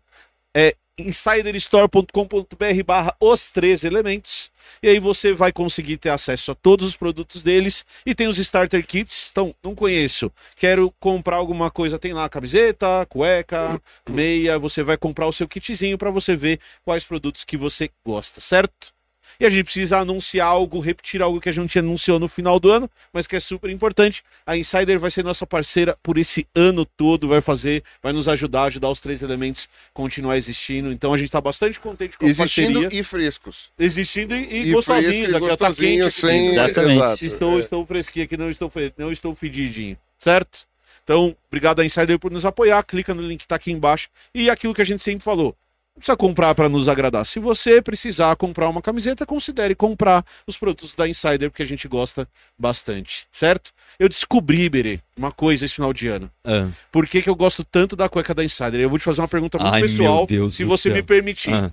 é 0.57 0.75
insiderstore.com.br 0.97 2.85
barra 2.87 3.15
os 3.21 3.51
três 3.51 3.85
elementos. 3.85 4.51
E 4.83 4.89
aí 4.89 4.99
você 4.99 5.33
vai 5.33 5.53
conseguir 5.53 5.99
ter 5.99 6.11
acesso 6.11 6.53
a 6.53 6.55
todos 6.55 6.87
os 6.89 6.97
produtos 6.97 7.43
deles. 7.43 7.85
E 8.07 8.15
tem 8.15 8.29
os 8.29 8.39
starter 8.39 8.87
kits. 8.87 9.29
Então, 9.31 9.55
não 9.63 9.75
conheço. 9.75 10.31
Quero 10.57 10.93
comprar 11.01 11.37
alguma 11.37 11.71
coisa. 11.71 11.99
Tem 11.99 12.13
lá 12.13 12.29
camiseta, 12.29 13.05
cueca, 13.09 13.81
meia. 14.09 14.59
Você 14.59 14.83
vai 14.83 14.97
comprar 14.97 15.27
o 15.27 15.33
seu 15.33 15.49
kitzinho 15.49 15.99
para 15.99 16.11
você 16.11 16.37
ver 16.37 16.61
quais 16.85 17.05
produtos 17.05 17.45
que 17.45 17.57
você 17.57 17.91
gosta, 18.07 18.41
certo? 18.41 18.94
E 19.39 19.47
a 19.47 19.51
gente 19.51 19.65
precisa 19.65 19.99
anunciar 19.99 20.47
algo, 20.47 20.81
repetir 20.81 21.21
algo 21.23 21.41
que 21.41 21.49
a 21.49 21.53
gente 21.53 21.79
anunciou 21.79 22.19
no 22.19 22.29
final 22.29 22.59
do 22.61 22.71
ano, 22.71 22.91
mas 23.13 23.27
que 23.27 23.37
é 23.37 23.41
super 23.41 23.71
importante. 23.71 24.23
A 24.47 24.57
Insider 24.57 24.99
vai 24.99 25.11
ser 25.11 25.25
nossa 25.25 25.47
parceira 25.47 25.97
por 26.03 26.19
esse 26.19 26.47
ano 26.55 26.85
todo, 26.85 27.29
vai 27.29 27.41
fazer, 27.41 27.83
vai 28.03 28.13
nos 28.13 28.29
ajudar, 28.29 28.65
ajudar 28.65 28.91
os 28.91 29.01
três 29.01 29.23
elementos 29.23 29.69
a 29.91 29.93
continuar 29.93 30.37
existindo. 30.37 30.93
Então 30.93 31.13
a 31.13 31.17
gente 31.17 31.31
tá 31.31 31.41
bastante 31.41 31.81
contente 31.81 32.17
com 32.19 32.25
a 32.25 32.29
Existindo 32.29 32.81
parceria. 32.83 33.01
e 33.01 33.03
frescos. 33.03 33.71
Existindo 33.79 34.35
e, 34.35 34.39
e 34.45 34.69
E 34.69 34.73
gostosinhos. 34.73 35.31
fresco 35.31 35.33
e 35.33 35.51
Aqui, 35.51 35.57
tá 35.57 35.67
quente 35.75 36.03
gostosinho, 36.03 36.07
aqui 36.07 36.15
sem... 36.15 36.41
dentro. 36.51 36.53
Exatamente. 36.65 36.97
Exato. 36.97 37.25
Estou, 37.25 37.57
é. 37.57 37.61
estou 37.61 37.87
fresquinho 37.87 38.25
aqui, 38.25 38.37
não 38.37 38.51
estou, 38.51 38.73
não 38.97 39.13
estou 39.13 39.35
fedidinho, 39.35 39.97
certo? 40.19 40.67
Então, 41.03 41.37
obrigado 41.49 41.81
a 41.81 41.85
Insider 41.85 42.19
por 42.19 42.31
nos 42.33 42.47
apoiar. 42.47 42.83
Clica 42.83 43.13
no 43.13 43.21
link 43.23 43.41
que 43.41 43.49
tá 43.49 43.57
aqui 43.57 43.71
embaixo. 43.71 44.09
E 44.35 44.49
aquilo 44.49 44.73
que 44.73 44.81
a 44.81 44.85
gente 44.85 45.03
sempre 45.03 45.23
falou. 45.23 45.55
Não 45.97 46.01
precisa 46.01 46.17
comprar 46.17 46.55
para 46.57 46.69
nos 46.69 46.89
agradar. 46.89 47.25
Se 47.25 47.39
você 47.39 47.81
precisar 47.81 48.35
comprar 48.35 48.69
uma 48.69 48.83
camiseta, 48.83 49.25
considere 49.25 49.77
comprar 49.77 50.25
os 50.45 50.57
produtos 50.57 50.93
da 50.93 51.09
Insider, 51.09 51.49
porque 51.51 51.63
a 51.63 51.67
gente 51.67 51.87
gosta 51.87 52.29
bastante, 52.59 53.29
certo? 53.31 53.73
Eu 53.97 54.09
descobri, 54.09 54.69
Berê, 54.69 54.99
uma 55.17 55.31
coisa 55.31 55.65
esse 55.65 55.75
final 55.75 55.93
de 55.93 56.09
ano. 56.09 56.29
Ah, 56.45 56.69
Por 56.91 57.07
que, 57.07 57.23
que 57.23 57.31
eu 57.31 57.35
gosto 57.37 57.63
tanto 57.65 57.95
da 57.95 58.09
cueca 58.09 58.35
da 58.35 58.43
Insider? 58.43 58.81
Eu 58.81 58.89
vou 58.89 58.99
te 58.99 59.05
fazer 59.05 59.21
uma 59.21 59.29
pergunta 59.29 59.57
muito 59.57 59.73
Ai, 59.73 59.83
meu 59.83 59.89
pessoal, 59.89 60.27
Deus 60.27 60.55
se 60.57 60.65
você 60.65 60.89
céu. 60.89 60.95
me 60.97 61.03
permitir. 61.03 61.55
ah. 61.55 61.71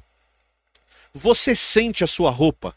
Você 1.15 1.55
sente 1.55 2.03
a 2.03 2.07
sua 2.07 2.29
roupa? 2.29 2.75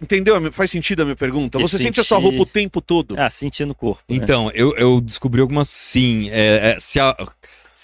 Entendeu? 0.00 0.52
Faz 0.52 0.70
sentido 0.70 1.02
a 1.02 1.04
minha 1.04 1.16
pergunta? 1.16 1.58
Você 1.58 1.78
sente 1.78 2.00
a 2.00 2.04
sua 2.04 2.18
senti- 2.20 2.28
roupa 2.36 2.42
o 2.42 2.52
tempo 2.52 2.80
todo? 2.82 3.14
Ah, 3.18 3.30
sentindo 3.30 3.70
o 3.70 3.74
corpo. 3.74 4.02
né? 4.08 4.16
Então, 4.16 4.50
eu, 4.52 4.76
eu 4.76 5.00
descobri 5.00 5.40
algumas 5.40 5.68
sim. 5.68 6.28
É, 6.30 6.72
é, 6.76 6.80
se, 6.80 7.00
a, 7.00 7.16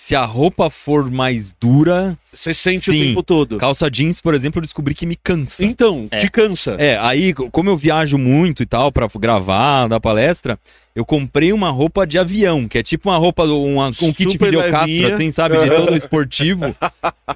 se 0.00 0.14
a 0.14 0.24
roupa 0.24 0.70
for 0.70 1.10
mais 1.10 1.52
dura. 1.60 2.16
Você 2.24 2.54
sente 2.54 2.84
sim. 2.90 3.00
o 3.02 3.04
tempo 3.06 3.22
todo. 3.22 3.58
Calça 3.58 3.90
jeans, 3.90 4.20
por 4.20 4.32
exemplo, 4.32 4.58
eu 4.60 4.62
descobri 4.62 4.94
que 4.94 5.04
me 5.04 5.16
cansa. 5.16 5.64
Então, 5.64 6.06
É. 6.12 6.18
te 6.18 6.30
cansa. 6.30 6.76
É, 6.78 6.96
aí, 7.00 7.34
co- 7.34 7.50
como 7.50 7.68
eu 7.68 7.76
viajo 7.76 8.16
muito 8.16 8.62
e 8.62 8.66
tal, 8.66 8.92
pra 8.92 9.08
gravar, 9.18 9.88
dar 9.88 9.98
palestra, 9.98 10.56
eu 10.94 11.04
comprei 11.04 11.52
uma 11.52 11.70
roupa 11.70 12.06
de 12.06 12.16
avião, 12.16 12.68
que 12.68 12.78
é 12.78 12.82
tipo 12.82 13.10
uma 13.10 13.18
roupa, 13.18 13.42
uma, 13.44 13.88
um 13.88 14.12
kit 14.12 14.30
Super 14.30 14.46
videocastro, 14.46 14.86
levinha. 14.86 15.14
assim, 15.16 15.32
sabe? 15.32 15.58
De 15.58 15.68
todo 15.68 15.94
esportivo, 15.98 16.76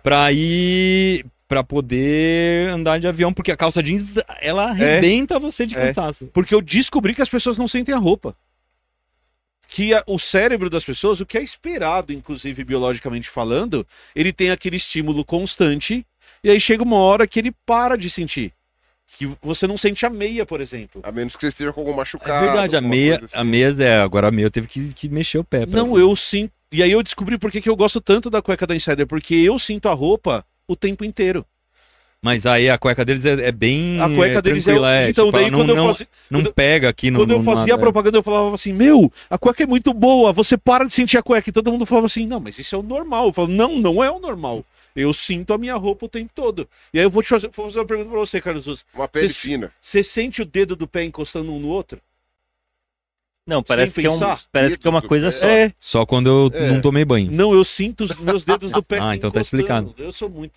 pra 0.03 0.31
ir. 0.33 1.27
pra 1.49 1.63
poder 1.65 2.71
andar 2.71 2.99
de 2.99 3.07
avião, 3.09 3.33
porque 3.33 3.51
a 3.53 3.57
calça 3.57 3.83
jeans, 3.83 4.15
ela 4.41 4.71
arrebenta 4.71 5.39
você 5.39 5.67
de 5.67 5.75
É. 5.77 5.87
cansaço. 5.89 6.27
Porque 6.33 6.55
eu 6.55 6.63
descobri 6.63 7.13
que 7.13 7.21
as 7.21 7.29
pessoas 7.29 7.59
não 7.59 7.67
sentem 7.69 7.95
a 7.95 7.99
roupa. 7.99 8.35
Que 9.75 9.95
a- 9.95 10.03
o 10.07 10.19
cérebro 10.19 10.69
das 10.69 10.85
pessoas, 10.85 11.21
o 11.21 11.27
que 11.27 11.39
é 11.39 11.43
esperado, 11.43 12.13
inclusive 12.13 12.63
biologicamente 12.65 13.29
falando, 13.31 13.87
ele 14.15 14.33
tem 14.33 14.51
aquele 14.51 14.77
estímulo 14.77 15.25
constante, 15.25 16.05
e 16.45 16.51
aí 16.51 16.61
chega 16.61 16.83
uma 16.83 16.97
hora 16.97 17.27
que 17.27 17.39
ele 17.39 17.53
para 17.65 17.97
de 17.97 18.11
sentir. 18.11 18.53
Que 19.19 19.29
você 19.43 19.67
não 19.67 19.77
sente 19.77 20.07
a 20.07 20.11
meia, 20.11 20.45
por 20.47 20.61
exemplo. 20.61 21.01
A 21.05 21.13
menos 21.13 21.35
que 21.37 21.43
você 21.43 21.49
esteja 21.49 21.73
com 21.73 21.81
algum 21.81 21.93
É 21.93 21.97
machucado. 21.97 22.45
verdade, 22.47 22.77
a 22.77 22.81
meia, 22.81 23.19
coisa 23.19 23.37
a 23.37 23.41
assim. 23.41 23.51
meia 23.51 23.75
é, 23.79 23.97
agora 24.01 24.29
a 24.29 24.31
meia 24.31 24.47
eu 24.47 24.51
teve 24.51 24.67
que, 24.67 24.93
que 24.95 25.09
mexer 25.09 25.39
o 25.39 25.45
pé. 25.45 25.67
Não, 25.67 25.99
eu 25.99 26.15
sinto. 26.17 26.53
E 26.71 26.83
aí 26.83 26.91
eu 26.91 27.03
descobri 27.03 27.37
por 27.39 27.51
que 27.51 27.61
que 27.61 27.69
eu 27.69 27.77
gosto 27.77 28.01
tanto 28.01 28.31
da 28.31 28.41
cueca 28.41 28.67
da 28.67 28.75
Insider, 28.75 29.07
porque 29.07 29.35
eu 29.35 29.59
sinto 29.59 29.89
a 29.89 29.93
roupa 29.93 30.45
o 30.67 30.75
tempo 30.75 31.05
inteiro. 31.05 31.45
Mas 32.25 32.47
aí 32.47 32.71
a 32.71 32.79
cueca 32.79 33.05
deles 33.05 33.25
é, 33.25 33.49
é 33.49 33.51
bem 33.53 34.01
A 34.01 34.09
cueca 34.09 34.39
é, 34.39 34.43
deles 34.43 34.69
é. 34.69 34.73
é, 35.07 35.11
Então, 35.11 35.27
tipo, 35.27 35.37
daí 35.39 35.51
não, 35.51 35.59
quando 35.59 35.71
eu 35.71 35.77
não, 35.77 35.87
fazia. 35.89 36.09
não 36.31 36.45
pega 36.45 36.89
aqui 36.89 37.11
no 37.11 37.19
Quando 37.19 37.33
eu 37.33 37.43
fazia 37.43 37.65
a 37.65 37.77
nada. 37.77 37.79
propaganda, 37.81 38.19
eu 38.19 38.23
falava 38.23 38.55
assim: 38.55 38.73
Meu, 38.73 39.13
a 39.29 39.37
cueca 39.37 39.65
é 39.65 39.67
muito 39.67 39.93
boa, 39.93 40.33
você 40.33 40.57
para 40.57 40.85
de 40.85 40.93
sentir 40.93 41.19
a 41.19 41.23
cueca. 41.23 41.51
E 41.51 41.53
todo 41.53 41.73
mundo 41.73 41.85
falava 41.85 42.07
assim: 42.07 42.25
Não, 42.25 42.39
mas 42.39 42.57
isso 42.61 42.77
é 42.77 42.79
o 42.79 42.83
normal. 42.83 43.27
Eu 43.27 43.33
falo: 43.33 43.49
Não, 43.49 43.77
não 43.77 44.05
é 44.05 44.09
o 44.11 44.21
normal. 44.21 44.65
Eu 44.95 45.13
sinto 45.13 45.53
a 45.53 45.59
minha 45.59 45.75
roupa 45.75 46.07
o 46.07 46.09
tempo 46.09 46.31
todo. 46.33 46.69
E 46.95 46.99
aí 47.01 47.05
eu 47.05 47.11
vou 47.11 47.23
te 47.25 47.31
fazer, 47.31 47.51
vou 47.53 47.67
fazer 47.67 47.79
uma 47.81 47.87
pergunta 47.87 48.11
pra 48.11 48.19
você, 48.21 48.41
Carlos 48.41 48.65
Souza. 48.67 48.83
Uma 48.95 49.09
pele 49.09 49.29
Você- 49.29 49.35
fina. 49.35 49.73
Você 49.81 50.03
sente 50.05 50.43
o 50.43 50.45
dedo 50.45 50.77
do 50.77 50.87
pé 50.87 51.03
encostando 51.03 51.51
um 51.53 51.59
no 51.59 51.69
outro? 51.69 51.99
Não, 53.45 53.61
parece 53.65 54.01
que, 54.01 54.07
é 54.07 54.11
um, 54.11 54.19
parece 54.53 54.79
que 54.79 54.87
é 54.87 54.91
uma 54.91 55.03
coisa 55.03 55.27
É. 55.27 55.31
só. 55.33 55.45
É. 55.47 55.73
Só 55.81 56.07
quando 56.07 56.29
eu 56.29 56.51
É. 56.57 56.71
não 56.71 56.81
tomei 56.81 57.05
banho. 57.05 57.33
Não, 57.33 57.53
eu 57.53 57.65
sinto 57.65 58.05
os 58.05 58.15
meus 58.17 58.45
dedos 58.45 58.71
do 58.71 58.81
pé 58.83 58.99
Ah, 59.03 59.17
então 59.17 59.33
tá 59.33 59.41
explicado. 59.41 59.93
Eu 59.99 60.13
sou 60.13 60.29
muito. 60.31 60.53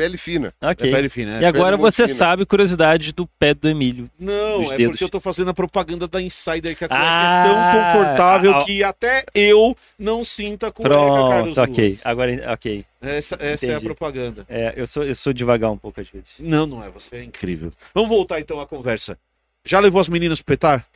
Pele 0.00 0.16
fina. 0.16 0.54
Ok. 0.62 0.88
É 0.88 0.92
pele 0.94 1.08
fina, 1.10 1.36
E 1.36 1.40
né? 1.40 1.46
agora 1.46 1.76
você 1.76 2.04
fina. 2.08 2.16
sabe 2.16 2.46
curiosidade 2.46 3.12
do 3.12 3.26
pé 3.38 3.52
do 3.52 3.68
Emílio. 3.68 4.10
Não, 4.18 4.72
é 4.72 4.76
dedos. 4.78 4.92
porque 4.92 5.04
eu 5.04 5.08
tô 5.10 5.20
fazendo 5.20 5.50
a 5.50 5.54
propaganda 5.54 6.08
da 6.08 6.22
Insider, 6.22 6.74
que 6.74 6.84
a 6.84 6.88
cueca 6.88 7.02
Ah, 7.04 7.44
é 7.44 7.48
tão 7.48 7.82
confortável 8.02 8.54
ah, 8.56 8.64
que 8.64 8.82
até 8.82 9.24
eu 9.34 9.76
não 9.98 10.24
sinto 10.24 10.64
a 10.64 10.72
cueca, 10.72 10.88
Carlos 10.94 11.54
Pronto, 11.54 11.70
ok. 11.70 11.88
Luz. 11.90 12.00
Agora, 12.02 12.52
ok. 12.54 12.84
Essa, 13.02 13.36
essa 13.40 13.66
é 13.66 13.74
a 13.74 13.80
propaganda. 13.80 14.46
É, 14.48 14.72
eu, 14.74 14.86
sou, 14.86 15.04
eu 15.04 15.14
sou 15.14 15.34
devagar 15.34 15.70
um 15.70 15.76
pouco 15.76 16.00
às 16.00 16.08
vezes. 16.08 16.28
Não, 16.38 16.66
não 16.66 16.82
é. 16.82 16.88
Você 16.88 17.16
é 17.16 17.22
incrível. 17.24 17.70
Vamos 17.94 18.08
voltar 18.08 18.40
então 18.40 18.58
à 18.58 18.66
conversa. 18.66 19.18
Já 19.66 19.80
levou 19.80 20.00
as 20.00 20.08
meninas 20.08 20.40
pro 20.40 20.54
petar? 20.54 20.86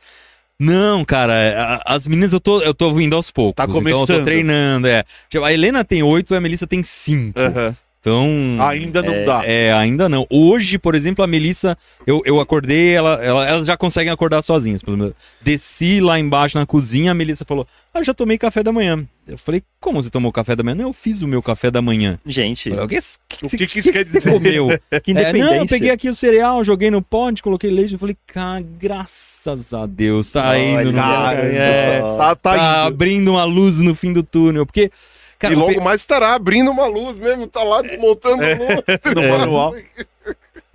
Não, 0.59 1.03
cara, 1.05 1.79
a- 1.85 1.93
as 1.95 2.07
meninas 2.07 2.31
eu 2.33 2.39
tô, 2.39 2.61
eu 2.61 2.73
tô 2.73 2.89
indo 2.99 3.15
aos 3.15 3.29
poucos. 3.29 3.55
Tá 3.57 3.65
Então 3.65 3.75
eu 3.75 3.81
começando. 3.83 4.17
tô 4.19 4.23
treinando, 4.23 4.87
é. 4.87 5.03
Tipo, 5.29 5.43
a 5.43 5.53
Helena 5.53 5.83
tem 5.83 6.01
oito 6.01 6.33
e 6.33 6.37
a 6.37 6.41
Melissa 6.41 6.65
tem 6.65 6.81
cinco. 6.81 7.37
Então. 8.05 8.57
Ainda 8.67 9.01
não 9.01 9.13
É, 9.13 9.23
dá. 9.25 9.41
É, 9.45 9.73
ainda 9.73 10.07
não. 10.07 10.27
Hoje, 10.29 10.77
por 10.77 10.93
exemplo, 10.93 11.23
a 11.23 11.27
Melissa, 11.27 11.75
eu, 12.05 12.21
eu 12.23 12.39
acordei, 12.39 12.91
ela, 12.93 13.15
ela, 13.23 13.47
elas 13.49 13.65
já 13.65 13.75
conseguem 13.75 14.13
acordar 14.13 14.43
sozinhas. 14.43 14.83
pelo 14.83 14.95
menos. 14.97 15.13
Desci 15.41 15.99
lá 15.99 16.19
embaixo 16.19 16.57
na 16.57 16.65
cozinha, 16.67 17.11
a 17.11 17.15
Melissa 17.15 17.43
falou: 17.45 17.67
Ah, 17.93 18.03
já 18.03 18.13
tomei 18.13 18.37
café 18.37 18.61
da 18.61 18.71
manhã. 18.71 19.03
Eu 19.27 19.39
falei, 19.39 19.63
como 19.81 20.03
você 20.03 20.11
tomou 20.11 20.31
café 20.31 20.55
da 20.55 20.61
manhã? 20.63 20.75
Não, 20.75 20.83
eu 20.89 20.93
fiz 20.93 21.23
o 21.23 21.27
meu 21.27 21.41
café 21.41 21.71
da 21.71 21.81
manhã. 21.81 22.19
Gente, 22.27 22.69
falei, 22.69 22.85
o 22.85 22.87
que, 22.87 22.97
O 23.43 23.49
que 23.49 23.65
que 23.65 23.79
isso 23.79 23.91
quer 23.91 24.05
você 24.05 24.19
dizer? 24.19 24.31
comeu? 24.31 24.67
que 25.01 25.09
É, 25.09 25.11
independência. 25.13 25.45
não, 25.45 25.53
eu 25.55 25.65
peguei 25.65 25.89
aqui 25.89 26.07
o 26.09 26.13
cereal, 26.13 26.63
joguei 26.63 26.91
no 26.91 27.01
pote, 27.01 27.41
coloquei 27.41 27.71
leite. 27.71 27.93
Eu 27.93 27.99
falei, 27.99 28.15
cara, 28.27 28.63
graças 28.79 29.73
a 29.73 29.87
Deus, 29.87 30.29
tá 30.31 30.57
indo. 30.59 30.91
no- 30.91 30.97
Cara, 31.01 31.39
é, 31.41 31.99
tá, 32.01 32.17
tá 32.17 32.35
tá 32.35 32.53
indo. 32.55 32.87
abrindo 32.87 33.31
uma 33.31 33.45
luz 33.45 33.79
no 33.79 33.95
fim 33.95 34.13
do 34.13 34.21
túnel. 34.21 34.63
Porque, 34.63 34.91
cara, 35.39 35.53
e 35.53 35.55
logo 35.55 35.73
pe- 35.73 35.79
mais 35.81 36.01
estará 36.01 36.33
abrindo 36.33 36.71
uma 36.71 36.85
luz 36.85 37.17
mesmo, 37.17 37.47
tá 37.47 37.63
lá 37.63 37.81
desmontando 37.81 38.43
É. 38.43 38.55
luz. 38.55 38.81
No 39.15 39.37
manual. 39.37 39.75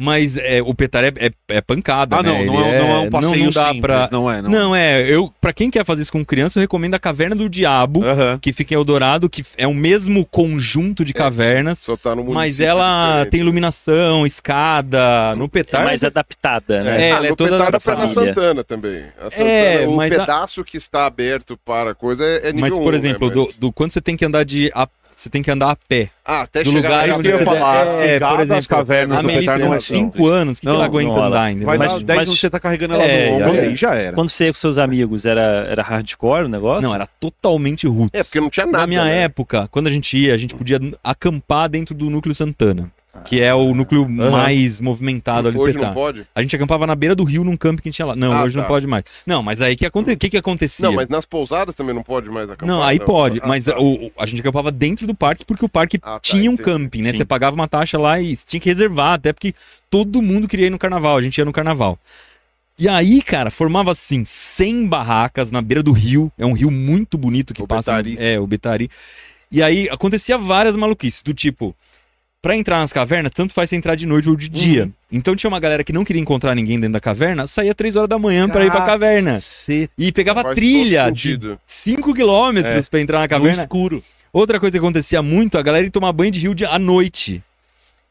Mas 0.01 0.37
é, 0.39 0.63
o 0.63 0.75
petar 0.75 1.05
é, 1.05 1.13
é, 1.19 1.31
é 1.49 1.61
pancada, 1.61 2.17
Ah, 2.17 2.23
né? 2.23 2.31
não, 2.31 2.47
não 2.47 2.65
é, 2.65 2.79
não 2.79 2.89
é 2.91 2.99
um 3.01 3.11
passeio 3.11 3.45
não 3.45 3.51
dá 3.53 3.65
simples, 3.67 3.81
pra... 3.83 4.09
não 4.11 4.31
é, 4.31 4.41
não. 4.43 4.51
Não, 4.51 4.75
é, 4.75 5.03
eu, 5.03 5.31
pra 5.41 5.53
quem 5.53 5.71
quer 5.71 5.85
fazer 5.85 6.03
isso 6.03 6.11
com 6.13 6.25
criança, 6.25 6.59
eu 6.59 6.63
recomendo 6.63 6.95
a 6.95 6.99
Caverna 6.99 7.37
do 7.37 7.49
Diabo, 7.49 8.03
Aham. 8.05 8.39
que 8.41 8.53
fica 8.53 8.73
em 8.73 8.77
Eldorado, 8.77 9.29
que 9.29 9.45
é 9.59 9.67
o 9.67 9.75
mesmo 9.75 10.25
conjunto 10.25 11.05
de 11.05 11.13
cavernas, 11.13 11.79
Só 11.81 11.97
tá 11.97 12.11
no 12.11 12.23
município 12.25 12.35
mas 12.35 12.61
ela 12.61 13.09
diferente. 13.09 13.31
tem 13.31 13.41
iluminação, 13.41 14.25
escada, 14.27 15.35
no 15.37 15.45
É 15.45 15.49
petar... 15.49 15.85
mais 15.85 16.03
adaptada, 16.05 16.83
né? 16.83 17.09
É, 17.09 17.13
ah, 17.13 17.17
ela 17.17 17.27
é 17.27 17.31
no 17.31 17.37
toda 17.37 17.51
Petarda 17.51 17.73
da 17.73 17.81
foi 17.81 17.97
na. 17.97 18.09
Santana 18.09 18.65
também. 18.65 19.05
A 19.21 19.31
Santana, 19.31 19.51
É, 19.51 19.87
o 19.87 19.97
mas 19.97 20.13
a- 20.13 20.19
pedaço 20.21 20.65
que 20.65 20.77
está 20.77 21.07
aberto 21.07 21.57
para 21.65 21.91
a 21.91 21.95
coisa 21.95 22.25
é, 22.25 22.49
é 22.49 22.53
nível 22.53 22.71
Mas, 22.71 22.79
por 22.79 22.95
1, 22.95 22.97
exemplo, 22.97 23.29
né? 23.29 23.35
do, 23.35 23.43
Mas- 23.45 23.59
do 23.59 23.73
quando 23.73 23.91
você 23.93 24.01
tem 24.01 24.17
que 24.17 24.25
andar 24.25 24.45
de... 24.45 24.71
a- 24.75 24.89
você 25.21 25.29
tem 25.29 25.43
que 25.43 25.51
andar 25.51 25.71
a 25.71 25.77
pé. 25.77 26.09
Ah, 26.25 26.43
até 26.43 26.63
do 26.63 26.71
chegar 26.71 26.89
lugar 27.07 27.19
onde 27.19 27.29
que 27.29 27.35
eu 27.35 27.39
ia 27.41 27.45
falar. 27.45 27.87
É, 28.01 28.07
Pegar 28.15 28.29
por 28.31 28.37
das 28.39 28.49
exemplo, 28.49 28.69
cavernas 28.69 29.19
a 29.19 29.23
Melissa 29.23 29.59
não 29.59 29.67
tem 29.69 29.75
é 29.77 29.81
5 29.81 29.81
simples. 29.81 30.27
anos, 30.27 30.57
o 30.59 30.61
que, 30.61 30.67
que 30.67 30.67
Não, 30.67 30.75
ela 30.77 30.85
aguenta 30.87 31.13
não, 31.15 31.25
andar 31.25 31.43
ainda? 31.43 31.67
Vai 31.67 31.77
Mas- 31.79 31.91
dar 31.93 31.97
10 31.99 32.07
mas- 32.07 32.19
minutos 32.19 32.41
você 32.41 32.51
tá 32.51 32.59
carregando 32.61 32.95
ela 32.95 33.03
É, 33.05 33.29
no 33.31 33.37
ombro 33.37 33.49
já 33.49 33.55
e 33.55 33.67
aí 33.67 33.77
já 33.77 33.95
era. 33.95 34.15
Quando 34.15 34.29
você 34.31 34.45
ia 34.47 34.53
com 34.53 34.59
seus 34.59 34.79
amigos, 34.79 35.27
era, 35.27 35.41
era 35.69 35.83
hardcore 35.83 36.45
o 36.45 36.49
negócio? 36.49 36.83
Não, 36.83 36.95
era 36.95 37.07
totalmente 37.07 37.87
roots. 37.87 38.19
É, 38.19 38.23
porque 38.23 38.41
não 38.41 38.49
tinha 38.49 38.65
nada. 38.67 38.79
Na 38.79 38.87
minha 38.87 39.05
né? 39.05 39.23
época, 39.25 39.69
quando 39.71 39.89
a 39.89 39.91
gente 39.91 40.17
ia, 40.17 40.33
a 40.35 40.39
gente 40.39 40.55
podia 40.55 40.81
acampar 41.05 41.69
dentro 41.69 41.95
do 41.95 42.09
núcleo 42.09 42.35
Santana, 42.35 42.91
que 43.25 43.41
é 43.41 43.53
o 43.55 43.75
núcleo 43.75 44.09
mais 44.09 44.81
movimentado 44.81 45.49
ali 45.49 45.57
do 45.57 45.63
Hoje 45.63 45.77
não 45.77 45.93
pode? 45.93 46.27
A 46.35 46.43
gente 46.43 46.55
acampava 46.55 46.87
na 46.87 46.95
beira 46.95 47.15
do 47.15 47.25
rio 47.25 47.43
num 47.43 47.57
campo 47.57 47.83
que 47.83 47.91
tinha 47.91 48.07
lá. 48.07 48.15
Não, 48.17 48.33
Ah, 48.33 48.45
hoje 48.45 48.57
não 48.57 48.63
tá. 48.63 48.69
pode 48.69 48.87
mais. 48.87 49.05
Não, 49.27 49.43
mas 49.43 49.61
aí 49.61 49.75
que 49.77 49.85
aconte... 49.85 50.13
o 50.13 50.17
que, 50.17 50.31
que 50.31 50.37
acontecia? 50.37 50.87
Não, 50.87 50.95
mas 50.95 51.09
nas 51.09 51.25
pousadas 51.25 51.75
também 51.75 51.95
não 51.95 52.03
pode 52.03 52.29
mais 52.31 52.49
acampar. 52.49 52.69
Não, 52.69 52.83
aí 52.83 53.01
pode, 53.01 53.41
Ah, 53.43 53.47
mas 53.49 53.65
tá. 53.65 53.79
o, 53.79 54.07
o- 54.07 54.13
a 54.19 54.27
gente 54.27 54.41
acampava 54.41 54.71
dentro 54.71 55.07
do 55.07 55.15
parque 55.15 55.45
porque 55.45 55.65
o 55.65 55.69
parque 55.69 55.99
Ah, 56.03 56.13
tá, 56.15 56.21
tinha 56.21 56.51
um 56.51 56.55
entendi. 56.55 56.63
camping, 56.71 57.03
né? 57.03 57.13
Sim. 57.13 57.19
Você 57.19 57.25
pagava 57.25 57.55
uma 57.57 57.67
taxa 57.69 57.99
lá 57.99 58.21
e 58.21 58.37
tinha 58.37 58.61
que 58.61 58.69
reservar, 58.69 59.15
até 59.15 59.33
porque 59.33 59.55
todo 59.91 60.23
mundo 60.23 60.47
queria 60.47 60.67
ir 60.69 60.71
no 60.71 60.79
carnaval, 60.79 61.17
a 61.17 61.21
gente 61.23 61.37
ia 61.39 61.45
no 61.45 61.53
carnaval. 61.53 61.99
E 62.79 62.89
aí, 62.89 63.21
cara, 63.21 63.51
formava 63.51 63.91
assim 63.91 64.25
100 64.25 64.87
barracas 64.89 65.51
na 65.51 65.61
beira 65.61 65.83
do 65.83 65.93
rio, 65.93 66.33
é 66.39 66.47
um 66.47 66.53
rio 66.53 66.71
muito 66.71 67.19
bonito 67.19 67.53
que 67.53 67.63
O 67.63 67.67
passa. 67.67 67.91
Betari. 67.93 68.17
É, 68.19 68.41
o 68.41 68.47
Betari. 68.47 68.89
E 69.53 69.63
aí 69.63 69.89
acontecia 69.91 70.39
várias 70.39 70.77
maluquices, 70.77 71.21
do 71.23 71.35
tipo, 71.35 71.75
pra 72.43 72.57
entrar 72.57 72.79
nas 72.79 72.93
cavernas, 72.93 73.33
tanto 73.35 73.53
faz 73.53 73.69
você 73.69 73.77
entrar 73.77 73.95
de 73.95 74.07
noite 74.07 74.29
ou 74.29 74.37
de 74.37 74.49
dia. 74.49 74.85
Uhum. 74.85 74.93
Então 75.13 75.37
tinha 75.37 75.49
uma 75.49 75.61
galera 75.61 75.85
que 75.85 75.93
não 75.93 76.05
queria 76.05 76.23
encontrar 76.23 76.55
ninguém 76.55 76.79
dentro 76.79 76.95
da 76.95 77.01
caverna, 77.01 77.47
saía 77.47 77.75
3 77.75 77.97
horas 77.97 78.09
da 78.09 78.19
manhã 78.19 78.49
pra 78.49 78.65
ir 78.65 78.71
pra 78.71 78.83
caverna. 78.87 79.39
E 79.99 80.13
pegava 80.13 80.43
Faz 80.43 80.55
trilha 80.55 81.11
de 81.11 81.23
sentido. 81.23 81.61
5 81.67 82.15
quilômetros 82.15 82.89
pra 82.89 83.01
entrar 83.01 83.19
na 83.19 83.25
No 83.25 83.29
caverna. 83.29 83.63
escuro. 83.63 84.03
Outra 84.33 84.61
coisa 84.61 84.73
que 84.73 84.79
acontecia 84.79 85.21
muito, 85.23 85.59
a 85.59 85.63
galera 85.63 85.85
ia 85.85 85.91
tomar 85.91 86.13
banho 86.13 86.31
de 86.31 86.39
rio 86.39 86.55
de- 86.55 86.65
à 86.65 86.79
noite. 86.79 87.43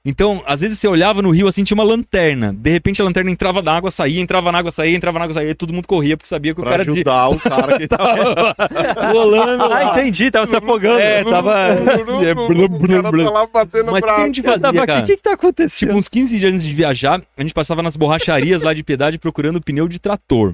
Então, 0.06 0.42
às 0.48 0.62
vezes 0.62 0.80
você 0.80 0.88
olhava 0.88 1.22
no 1.22 1.30
rio 1.30 1.46
assim, 1.48 1.62
tinha 1.64 1.76
uma 1.76 1.84
lanterna. 1.84 2.54
De 2.58 2.72
repente 2.72 3.02
a 3.02 3.06
lanterna 3.06 3.30
entrava 3.30 3.62
na 3.62 3.74
água, 3.76 3.92
saía, 3.92 4.22
entrava 4.22 4.50
na 4.50 4.58
água, 4.60 4.72
saía, 4.72 4.96
entrava 4.96 5.20
na 5.20 5.26
água, 5.26 5.34
saía, 5.34 5.50
e 5.52 5.54
todo 5.54 5.74
mundo 5.74 5.88
corria 5.88 6.16
porque 6.16 6.28
sabia 6.30 6.54
que 6.56 6.62
o 6.62 6.64
Pra 6.64 6.72
cara 6.72 6.86
de... 6.86 6.92
ajudar 6.92 7.30
o 7.30 7.38
cara 7.40 7.78
que 7.78 7.88
tava... 7.88 8.56
rolando. 9.14 9.64
Ah, 9.74 10.00
entendi, 10.00 10.32
tava 10.32 10.46
se 10.46 10.56
afogando. 10.56 11.00
É, 11.00 11.24
tava. 11.24 11.54
É, 11.60 12.32
O 12.34 12.88
cara 12.88 13.12
tá 13.12 13.30
lá 13.30 13.48
batendo 13.48 13.92
Mas 13.92 14.02
o 14.02 14.06
que 14.06 14.10
a 14.10 14.14
braço. 14.16 14.26
gente 14.26 14.42
tava 14.42 14.60
fazia, 14.62 14.80
aqui, 14.80 14.88
cara? 14.88 15.04
o 15.04 15.06
que 15.06 15.18
que 15.18 15.24
tá 15.24 15.34
acontecendo? 15.34 15.90
Tipo, 15.90 16.00
uns 16.00 16.08
15 16.08 16.40
dias 16.40 16.54
antes 16.54 16.66
de 16.66 16.74
viajar, 16.74 17.22
a 17.38 17.42
gente 17.42 17.54
passava 17.54 17.84
nas 17.84 17.96
borracharias 17.98 18.62
lá 18.62 18.74
de 18.74 18.84
piedade 18.84 19.18
procurando 19.20 19.60
pneu 19.62 19.88
de 19.88 20.00
trator. 20.00 20.54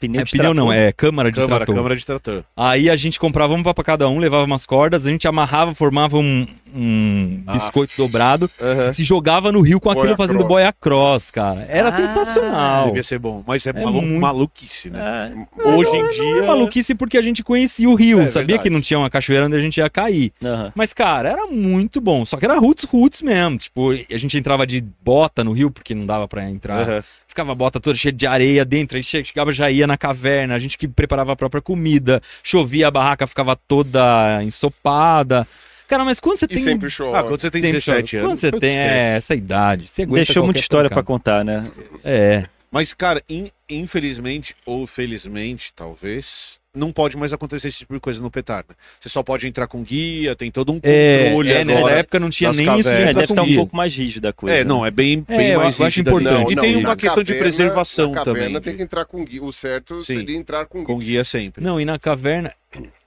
pneu 0.00 0.20
é 0.20 0.24
de 0.24 0.30
pneu 0.32 0.54
não, 0.54 0.72
é 0.72 0.92
câmara 0.92 1.30
de 1.30 1.36
Câmara, 1.40 1.56
trator. 1.64 1.74
câmara 1.74 1.96
de 1.96 2.06
trator. 2.06 2.44
Aí 2.56 2.88
a 2.88 2.96
gente 2.96 3.18
comprava 3.18 3.52
uma 3.52 3.74
pra 3.74 3.84
cada 3.84 4.08
um, 4.08 4.18
levava 4.18 4.44
umas 4.44 4.64
cordas, 4.64 5.06
a 5.06 5.10
gente 5.10 5.26
amarrava, 5.28 5.74
formava 5.74 6.16
um, 6.18 6.46
um 6.74 7.42
Ah. 7.46 7.52
biscoito 7.52 7.92
dobrado, 7.96 8.50
Aham. 8.60 8.88
e 8.88 8.92
se 8.92 9.04
jogava 9.04 9.50
no 9.52 9.60
rio 9.60 9.80
com 9.80 9.90
aquilo 9.90 10.06
Boia 10.06 10.16
fazendo 10.16 10.36
cross. 10.38 10.48
boia 10.48 10.72
cross, 10.72 11.30
cara. 11.30 11.66
Era 11.68 11.88
Ah, 11.88 11.96
sensacional. 11.96 12.86
Devia 12.86 13.02
ser 13.02 13.18
bom. 13.18 13.42
Mas 13.46 13.66
é, 13.66 13.70
É 13.70 13.72
malu- 13.72 14.02
muito- 14.02 14.20
maluquice, 14.20 14.90
né? 14.90 15.00
Ah, 15.00 15.68
Hoje 15.68 15.90
em 15.90 16.00
É 16.06 16.10
dia... 16.10 16.42
maluquice 16.46 16.94
porque 16.94 17.16
a 17.18 17.22
gente 17.22 17.42
conhecia 17.42 17.88
o 17.88 17.94
rio, 17.94 18.20
É 18.20 18.28
sabia 18.28 18.46
verdade. 18.48 18.62
que 18.62 18.70
não 18.70 18.80
tinha 18.80 18.98
uma 18.98 19.10
cachoeira 19.10 19.46
onde 19.46 19.56
a 19.56 19.60
gente 19.60 19.78
ia 19.78 19.90
cair. 19.90 20.32
aham. 20.44 20.72
Mas, 20.74 20.92
cara, 20.92 21.28
era 21.30 21.46
muito 21.46 22.00
bom. 22.00 22.24
Só 22.24 22.36
que 22.36 22.44
era 22.44 22.58
roots, 22.58 22.84
roots 22.84 23.22
mesmo. 23.22 23.58
Tipo, 23.58 23.90
a 23.90 24.18
gente 24.18 24.36
entrava 24.36 24.66
de 24.66 24.84
bota 25.02 25.42
no 25.44 25.52
rio, 25.52 25.70
porque 25.70 25.94
não 25.94 26.06
dava 26.06 26.26
pra 26.28 26.48
entrar. 26.48 26.82
Aham. 26.88 27.02
Ficava 27.26 27.52
a 27.52 27.54
bota 27.54 27.78
toda 27.78 27.96
cheia 27.96 28.12
de 28.12 28.26
areia 28.26 28.64
dentro. 28.64 28.96
Aí 28.96 29.02
chegava, 29.04 29.52
já 29.52 29.70
ia 29.70 29.86
na 29.86 29.96
caverna. 29.96 30.54
A 30.56 30.58
gente 30.58 30.76
que 30.76 30.88
preparava 30.88 31.32
a 31.32 31.36
própria 31.36 31.62
comida. 31.62 32.20
Chovia, 32.42 32.88
a 32.88 32.90
barraca 32.90 33.24
ficava 33.24 33.54
toda 33.54 34.42
ensopada. 34.42 35.46
Cara, 35.90 36.04
mas 36.04 36.20
quando 36.20 36.36
você 36.38 36.44
E 36.44 36.48
tem. 36.48 36.58
sempre 36.58 36.88
chove. 36.88 37.18
Ah, 37.18 37.22
quando 37.24 37.40
você 37.40 37.50
tem 37.50 37.60
sempre 37.62 37.78
17 37.80 38.10
chove. 38.12 38.16
anos... 38.24 38.30
Quando 38.30 38.38
você 38.38 38.60
tem 38.60 38.78
é, 38.78 39.16
essa 39.16 39.34
idade, 39.34 39.88
você 39.88 40.02
aguenta 40.02 40.24
Deixou 40.24 40.44
muita 40.44 40.60
história 40.60 40.88
pra 40.88 41.02
pancada. 41.02 41.42
contar, 41.42 41.44
né? 41.44 41.68
É. 42.04 42.44
Mas, 42.70 42.94
cara, 42.94 43.20
in- 43.28 43.50
infelizmente, 43.70 44.54
ou 44.66 44.86
felizmente, 44.86 45.72
talvez, 45.74 46.60
não 46.74 46.92
pode 46.92 47.16
mais 47.16 47.32
acontecer 47.32 47.68
esse 47.68 47.78
tipo 47.78 47.94
de 47.94 48.00
coisa 48.00 48.22
no 48.22 48.30
petarda. 48.30 48.76
Você 49.00 49.08
só 49.08 49.22
pode 49.22 49.46
entrar 49.46 49.66
com 49.66 49.82
guia, 49.82 50.36
tem 50.36 50.50
todo 50.50 50.72
um 50.72 50.80
É, 50.82 51.24
controle 51.24 51.52
é, 51.52 51.64
nessa 51.64 51.78
agora. 51.78 51.98
época 51.98 52.20
não 52.20 52.30
tinha 52.30 52.52
nem 52.52 52.60
isso 52.66 52.76
de 52.76 52.82
cavernas. 52.84 52.98
É, 53.06 53.10
entrar 53.10 53.20
deve 53.20 53.32
estar 53.32 53.42
um 53.42 53.46
guia. 53.46 53.56
pouco 53.56 53.76
mais 53.76 53.94
rígida 53.94 54.28
a 54.28 54.32
coisa. 54.32 54.56
É, 54.58 54.64
não, 54.64 54.84
é 54.86 54.90
bem, 54.90 55.24
É, 55.28 55.36
bem 55.36 55.48
eu 55.50 55.60
mais 55.60 55.76
rígida 55.78 56.10
importante. 56.10 56.32
mesmo. 56.36 56.52
E 56.52 56.54
Não, 56.54 56.62
tem 56.62 56.72
não, 56.74 56.80
uma 56.80 56.96
questão 56.96 57.22
de 57.22 57.32
caverna- 57.32 57.42
preservação 57.42 58.10
na 58.12 58.24
caverna 58.24 58.44
também. 58.46 58.60
tem 58.62 58.76
que 58.76 58.82
entrar 58.82 59.04
com 59.04 59.24
guia. 59.24 59.42
O 59.42 59.52
certo 59.52 60.00
Sim. 60.02 60.18
seria 60.18 60.36
entrar 60.36 60.66
com 60.66 60.78
guia. 60.78 60.86
Com 60.86 60.98
guia 60.98 61.24
sempre. 61.24 61.62
Não, 61.64 61.80
e 61.80 61.84
na 61.84 61.98
caverna, 61.98 62.52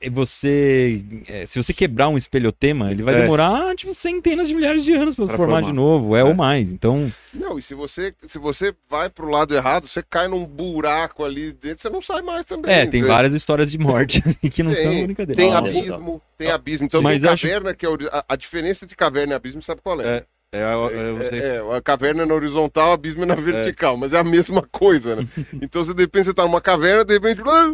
eh, 0.01 0.09
você. 0.09 1.01
eh, 1.27 1.45
se 1.45 1.61
você 1.61 1.73
quebrar 1.73 2.09
um 2.09 2.17
espelhotema, 2.17 2.91
ele 2.91 3.01
vai 3.03 3.15
É. 3.15 3.21
demorar, 3.21 3.73
tipo, 3.75 3.93
centenas 3.93 4.47
de 4.49 4.53
milhares 4.55 4.83
de 4.83 4.91
anos 4.91 5.15
pra, 5.15 5.25
Pra 5.25 5.37
formar, 5.37 5.53
formar. 5.61 5.67
de 5.69 5.73
novo. 5.73 6.15
É, 6.17 6.19
É. 6.19 6.23
ou 6.23 6.33
mais. 6.33 6.73
Então. 6.73 7.09
Não, 7.33 7.57
e 7.57 7.61
se 7.61 7.73
você, 7.73 8.13
se 8.27 8.37
você 8.37 8.73
vai 8.89 9.09
pro 9.09 9.29
lado 9.29 9.55
errado, 9.55 9.87
você 9.87 10.03
cai 10.03 10.27
num 10.27 10.45
buraco 10.53 11.23
ali 11.25 11.51
dentro, 11.51 11.81
você 11.81 11.89
não 11.89 12.01
sai 12.01 12.21
mais 12.21 12.45
também. 12.45 12.71
É, 12.73 12.85
tem 12.85 13.01
várias 13.01 13.33
histórias 13.33 13.71
de 13.71 13.77
morte 13.77 14.21
que 14.53 14.61
não 14.63 14.73
são 14.73 14.91
Tem, 14.91 15.05
brincadeira. 15.05 15.35
tem 15.41 15.49
Olha 15.49 15.57
abismo, 15.59 16.21
tem 16.37 16.51
abismo. 16.51 16.85
Então 16.85 17.01
Mas 17.01 17.21
tem 17.21 17.29
acho- 17.31 17.47
caverna 17.47 17.73
que 17.73 17.85
é 17.85 17.89
a, 18.11 18.25
a 18.29 18.35
diferença 18.35 18.85
entre 18.85 18.95
caverna 18.95 19.33
e 19.33 19.35
abismo, 19.35 19.61
sabe 19.61 19.81
qual 19.83 19.99
é? 20.01 20.17
É, 20.17 20.25
é, 20.53 20.59
é, 20.59 20.73
eu 21.09 21.29
sei. 21.29 21.39
É, 21.39 21.55
é, 21.57 21.75
a 21.77 21.81
caverna 21.81 22.23
é 22.23 22.25
na 22.25 22.33
horizontal, 22.35 22.91
o 22.91 22.93
abismo 22.93 23.23
é 23.23 23.25
na 23.25 23.35
vertical, 23.35 23.97
mas 23.97 24.13
é 24.13 24.19
a 24.19 24.23
mesma 24.23 24.61
coisa, 24.71 25.15
né? 25.15 25.27
Então 25.61 25.83
você 25.83 25.93
de 25.93 26.03
repente 26.03 26.25
você 26.25 26.33
tá 26.33 26.43
numa 26.43 26.61
caverna, 26.61 27.03
de 27.03 27.13
repente. 27.13 27.41
ah, 27.47 27.73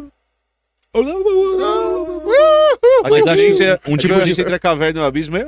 A 3.04 3.10
Mas 3.10 3.28
acho 3.28 3.36
diferença, 3.48 3.80
um 3.88 3.98
tipo 3.98 4.22
de- 4.22 4.32
entre 4.42 4.56
a 4.56 4.60
caverna 4.60 5.00
e 5.00 5.04
o 5.04 5.06
abismo 5.06 5.38
é... 5.38 5.46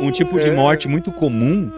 Um 0.00 0.10
tipo 0.10 0.38
de 0.38 0.48
É. 0.48 0.52
morte 0.52 0.88
muito 0.88 1.10
comum 1.12 1.70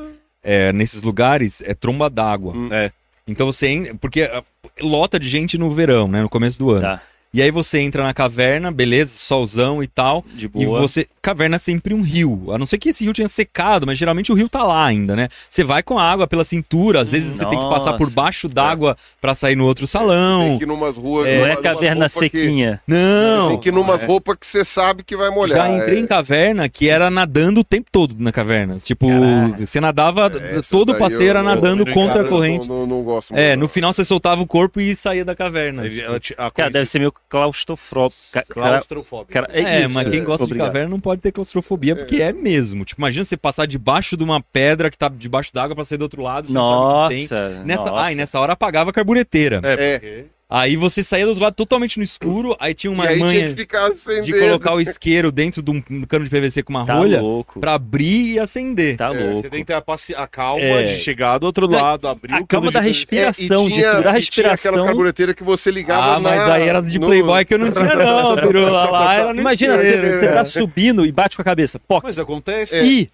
é, 0.43 0.73
nesses 0.73 1.03
lugares 1.03 1.61
é 1.65 1.75
tromba 1.75 2.09
d'água. 2.09 2.53
Hum. 2.55 2.69
É. 2.73 2.91
Então 3.27 3.47
você. 3.47 3.95
Porque 4.01 4.23
ah, 4.23 4.43
lota 4.81 5.19
de 5.19 5.29
gente 5.29 5.59
no 5.59 5.71
verão, 5.71 6.07
né? 6.09 6.23
No 6.23 6.29
começo 6.29 6.59
do 6.59 6.71
ano. 6.71 6.83
Tá, 6.83 7.03
E 7.37 7.43
aí 7.43 7.51
você 7.51 7.81
entra 7.81 8.03
na 8.03 8.15
caverna, 8.15 8.71
beleza, 8.71 9.11
solzão 9.15 9.83
e 9.83 9.87
tal. 9.87 10.25
de 10.33 10.47
E 10.47 10.49
boa. 10.49 10.81
você. 10.81 11.07
Caverna 11.21 11.57
é 11.57 11.59
sempre 11.59 11.93
um 11.93 12.01
rio. 12.01 12.51
A 12.51 12.57
não 12.57 12.65
ser 12.65 12.79
que 12.79 12.89
esse 12.89 13.05
rio 13.05 13.13
tenha 13.13 13.29
secado, 13.29 13.85
mas 13.87 13.99
geralmente 13.99 14.33
o 14.33 14.35
rio 14.35 14.49
tá 14.49 14.63
lá 14.65 14.87
ainda, 14.87 15.15
né? 15.15 15.29
Você 15.51 15.63
vai 15.63 15.83
com 15.83 15.99
a 15.99 16.03
água 16.11 16.27
pela 16.27 16.45
cintura, 16.45 17.03
às 17.03 17.11
vezes 17.11 17.35
você 17.37 17.45
tem 17.45 17.59
que 17.59 17.69
passar 17.69 17.93
por 17.95 18.05
Nossa. 18.05 18.15
baixo 18.15 18.49
d'água 18.49 18.97
pra 19.21 19.35
sair 19.35 19.55
no 19.55 19.67
outro 19.67 19.83
Tem 19.83 19.89
salão. 19.89 20.57
que 20.57 20.65
ir 20.65 20.67
numas 20.67 20.97
ruas. 20.97 21.27
É. 21.27 21.33
Não 21.33 21.39
numa- 21.41 21.47
é 21.51 21.55
numa 21.57 21.63
caverna 21.63 22.07
roupa 22.07 22.21
que- 22.31 22.39
sequinha. 22.39 22.81
Não! 22.87 23.49
Tem 23.51 23.59
que 23.61 23.69
ir 23.69 23.73
numas 23.73 24.03
É. 24.03 24.07
roupas 24.07 24.37
que 24.41 24.47
você 24.47 24.65
sabe 24.65 25.03
que 25.03 25.15
vai 25.15 25.29
molhar. 25.29 25.59
Já 25.59 25.69
entrei 25.77 25.99
é. 25.99 26.01
em 26.01 26.07
caverna 26.07 26.69
que 26.71 26.89
era 26.89 27.11
nadando 27.11 27.61
o 27.61 27.65
tempo 27.65 27.89
todo 27.93 28.15
na 28.19 28.33
caverna. 28.33 28.79
Tipo, 28.79 29.09
Caraca. 29.09 29.67
você 29.67 29.79
nadava, 29.81 30.33
Essas 30.43 30.69
todo 30.71 30.93
o 30.93 30.99
passeio 30.99 31.29
era 31.29 31.43
nadando 31.43 31.87
eu- 31.87 31.93
contra 31.93 32.23
a 32.23 32.25
corrente. 32.25 32.67
Não, 32.67 32.87
não, 32.87 32.97
não 32.99 33.03
gosto 33.03 33.33
muito. 33.35 33.43
É, 33.43 33.57
não. 33.57 33.65
no 33.65 33.69
final 33.69 33.93
você 33.93 34.05
soltava 34.07 34.41
o 34.41 34.47
corpo 34.47 34.81
e 34.81 34.95
saía 34.95 35.25
da 35.25 35.35
caverna. 35.35 35.87
Ela 35.87 36.19
te- 36.19 36.35
a 36.39 36.51
Cara, 36.51 36.71
deve 36.71 36.87
ser 36.87 36.99
meio 37.01 37.13
claustrofóbico. 37.29 39.33
Ca- 39.33 39.43
cara- 39.47 39.49
É, 39.53 39.81
isso, 39.81 39.91
mas 39.95 40.09
quem 40.09 40.25
gosta 40.25 40.45
obrigado. 40.45 40.67
de 40.67 40.73
caverna 40.73 40.91
não 40.91 41.01
pode 41.01 41.21
ter 41.21 41.33
claustrofobia, 41.33 41.97
porque 41.97 42.17
é 42.23 42.33
mesmo. 42.33 42.85
Tipo, 42.85 43.01
imagina 43.01 43.25
você 43.25 43.37
passar 43.37 43.67
debaixo 43.67 44.17
de 44.17 44.25
uma 44.25 44.41
pedra 44.41 44.91
que 44.91 44.99
tá 44.99 45.09
debaixo 45.09 45.53
d'água 45.53 45.75
pra 45.75 45.85
sair 45.85 45.99
do 45.99 46.03
outro 46.03 46.23
lado, 46.23 46.47
você 46.47 46.53
não 46.53 46.65
sabe 46.65 46.77
o 46.77 47.09
que 47.09 47.15
tem. 47.15 47.23
Nossa. 47.39 47.65
Nessa, 47.65 47.85
nossa. 47.91 48.03
ai, 48.03 48.15
nessa 48.15 48.41
hora 48.41 48.53
apagava 48.53 48.91
a 48.91 48.93
carbureteira. 48.93 49.61
É, 49.65 49.73
É. 49.73 49.99
porque... 49.99 50.25
Aí 50.49 50.77
você 50.77 51.03
saía 51.03 51.25
do 51.25 51.31
outro 51.31 51.43
lado 51.43 51.55
totalmente 51.55 51.97
no 51.99 52.05
escuro, 52.05 52.57
aí 52.61 52.73
tinha 52.73 52.89
uma 52.93 53.05
e 53.05 53.09
aí 53.09 53.15
tinha 53.17 53.27
manha 53.27 53.49
que 53.51 53.57
ficar 53.57 53.91
de 53.91 54.33
colocar 54.33 54.75
o 54.75 54.81
isqueiro 54.81 55.33
dentro 55.33 55.61
de 55.61 55.73
um 55.73 55.83
cano 56.07 56.25
de 56.25 56.31
PVC 56.31 56.63
com 56.63 56.73
uma 56.73 56.87
Tá 56.87 56.95
rolha 56.95 57.21
louco. 57.21 57.59
pra 57.59 57.75
abrir 57.75 58.35
e 58.35 58.39
acender. 58.39 58.97
Tá 58.97 59.07
É, 59.07 59.25
louco. 59.25 59.41
Você 59.43 59.51
tem 59.51 59.61
que 59.61 59.67
ter 59.67 59.73
a, 59.73 59.83
a 60.23 60.27
calma 60.29 60.63
É. 60.63 60.95
de 60.95 61.01
chegar 61.01 61.39
do 61.39 61.47
outro 61.47 61.69
lado, 61.69 62.07
abrir 62.07 62.33
a 62.33 62.39
o 62.43 62.47
calma 62.47 62.71
da 62.71 62.79
de- 62.79 62.87
respiração, 62.87 63.63
É, 63.65 63.67
e 63.67 63.69
de 63.69 63.75
tinha, 63.75 63.91
segurar 63.91 63.97
a 63.97 63.99
e 63.99 64.03
tinha 64.03 64.15
respiração. 64.21 64.71
aquela 64.73 64.87
carbureteira 64.87 65.35
que 65.35 65.43
você 65.43 65.69
ligava 65.73 66.15
Ah, 66.15 66.21
mas 66.21 66.37
na- 66.37 66.55
aí 66.55 66.69
era 66.69 66.81
de 66.81 66.97
no- 67.01 67.07
Playboy 67.09 67.45
que 67.45 67.55
eu 67.55 67.59
não 67.59 67.73
tinha, 67.73 67.85
não, 67.97 68.37
Pirula. 68.39 68.91
Lá 68.91 69.15
era 69.15 69.35
no 69.35 69.41
Imagina, 69.41 69.77
você, 69.77 69.95
isqueiro. 69.97 70.13
você 70.21 70.29
tá 70.33 70.45
subindo 70.45 71.05
e 71.05 71.11
bate 71.11 71.35
com 71.35 71.43
a 71.43 71.45
cabeça. 71.45 71.81
Poc, 71.81 72.05
Mas 72.05 72.21
acontece. 72.21 72.81
Ih! 72.85 73.09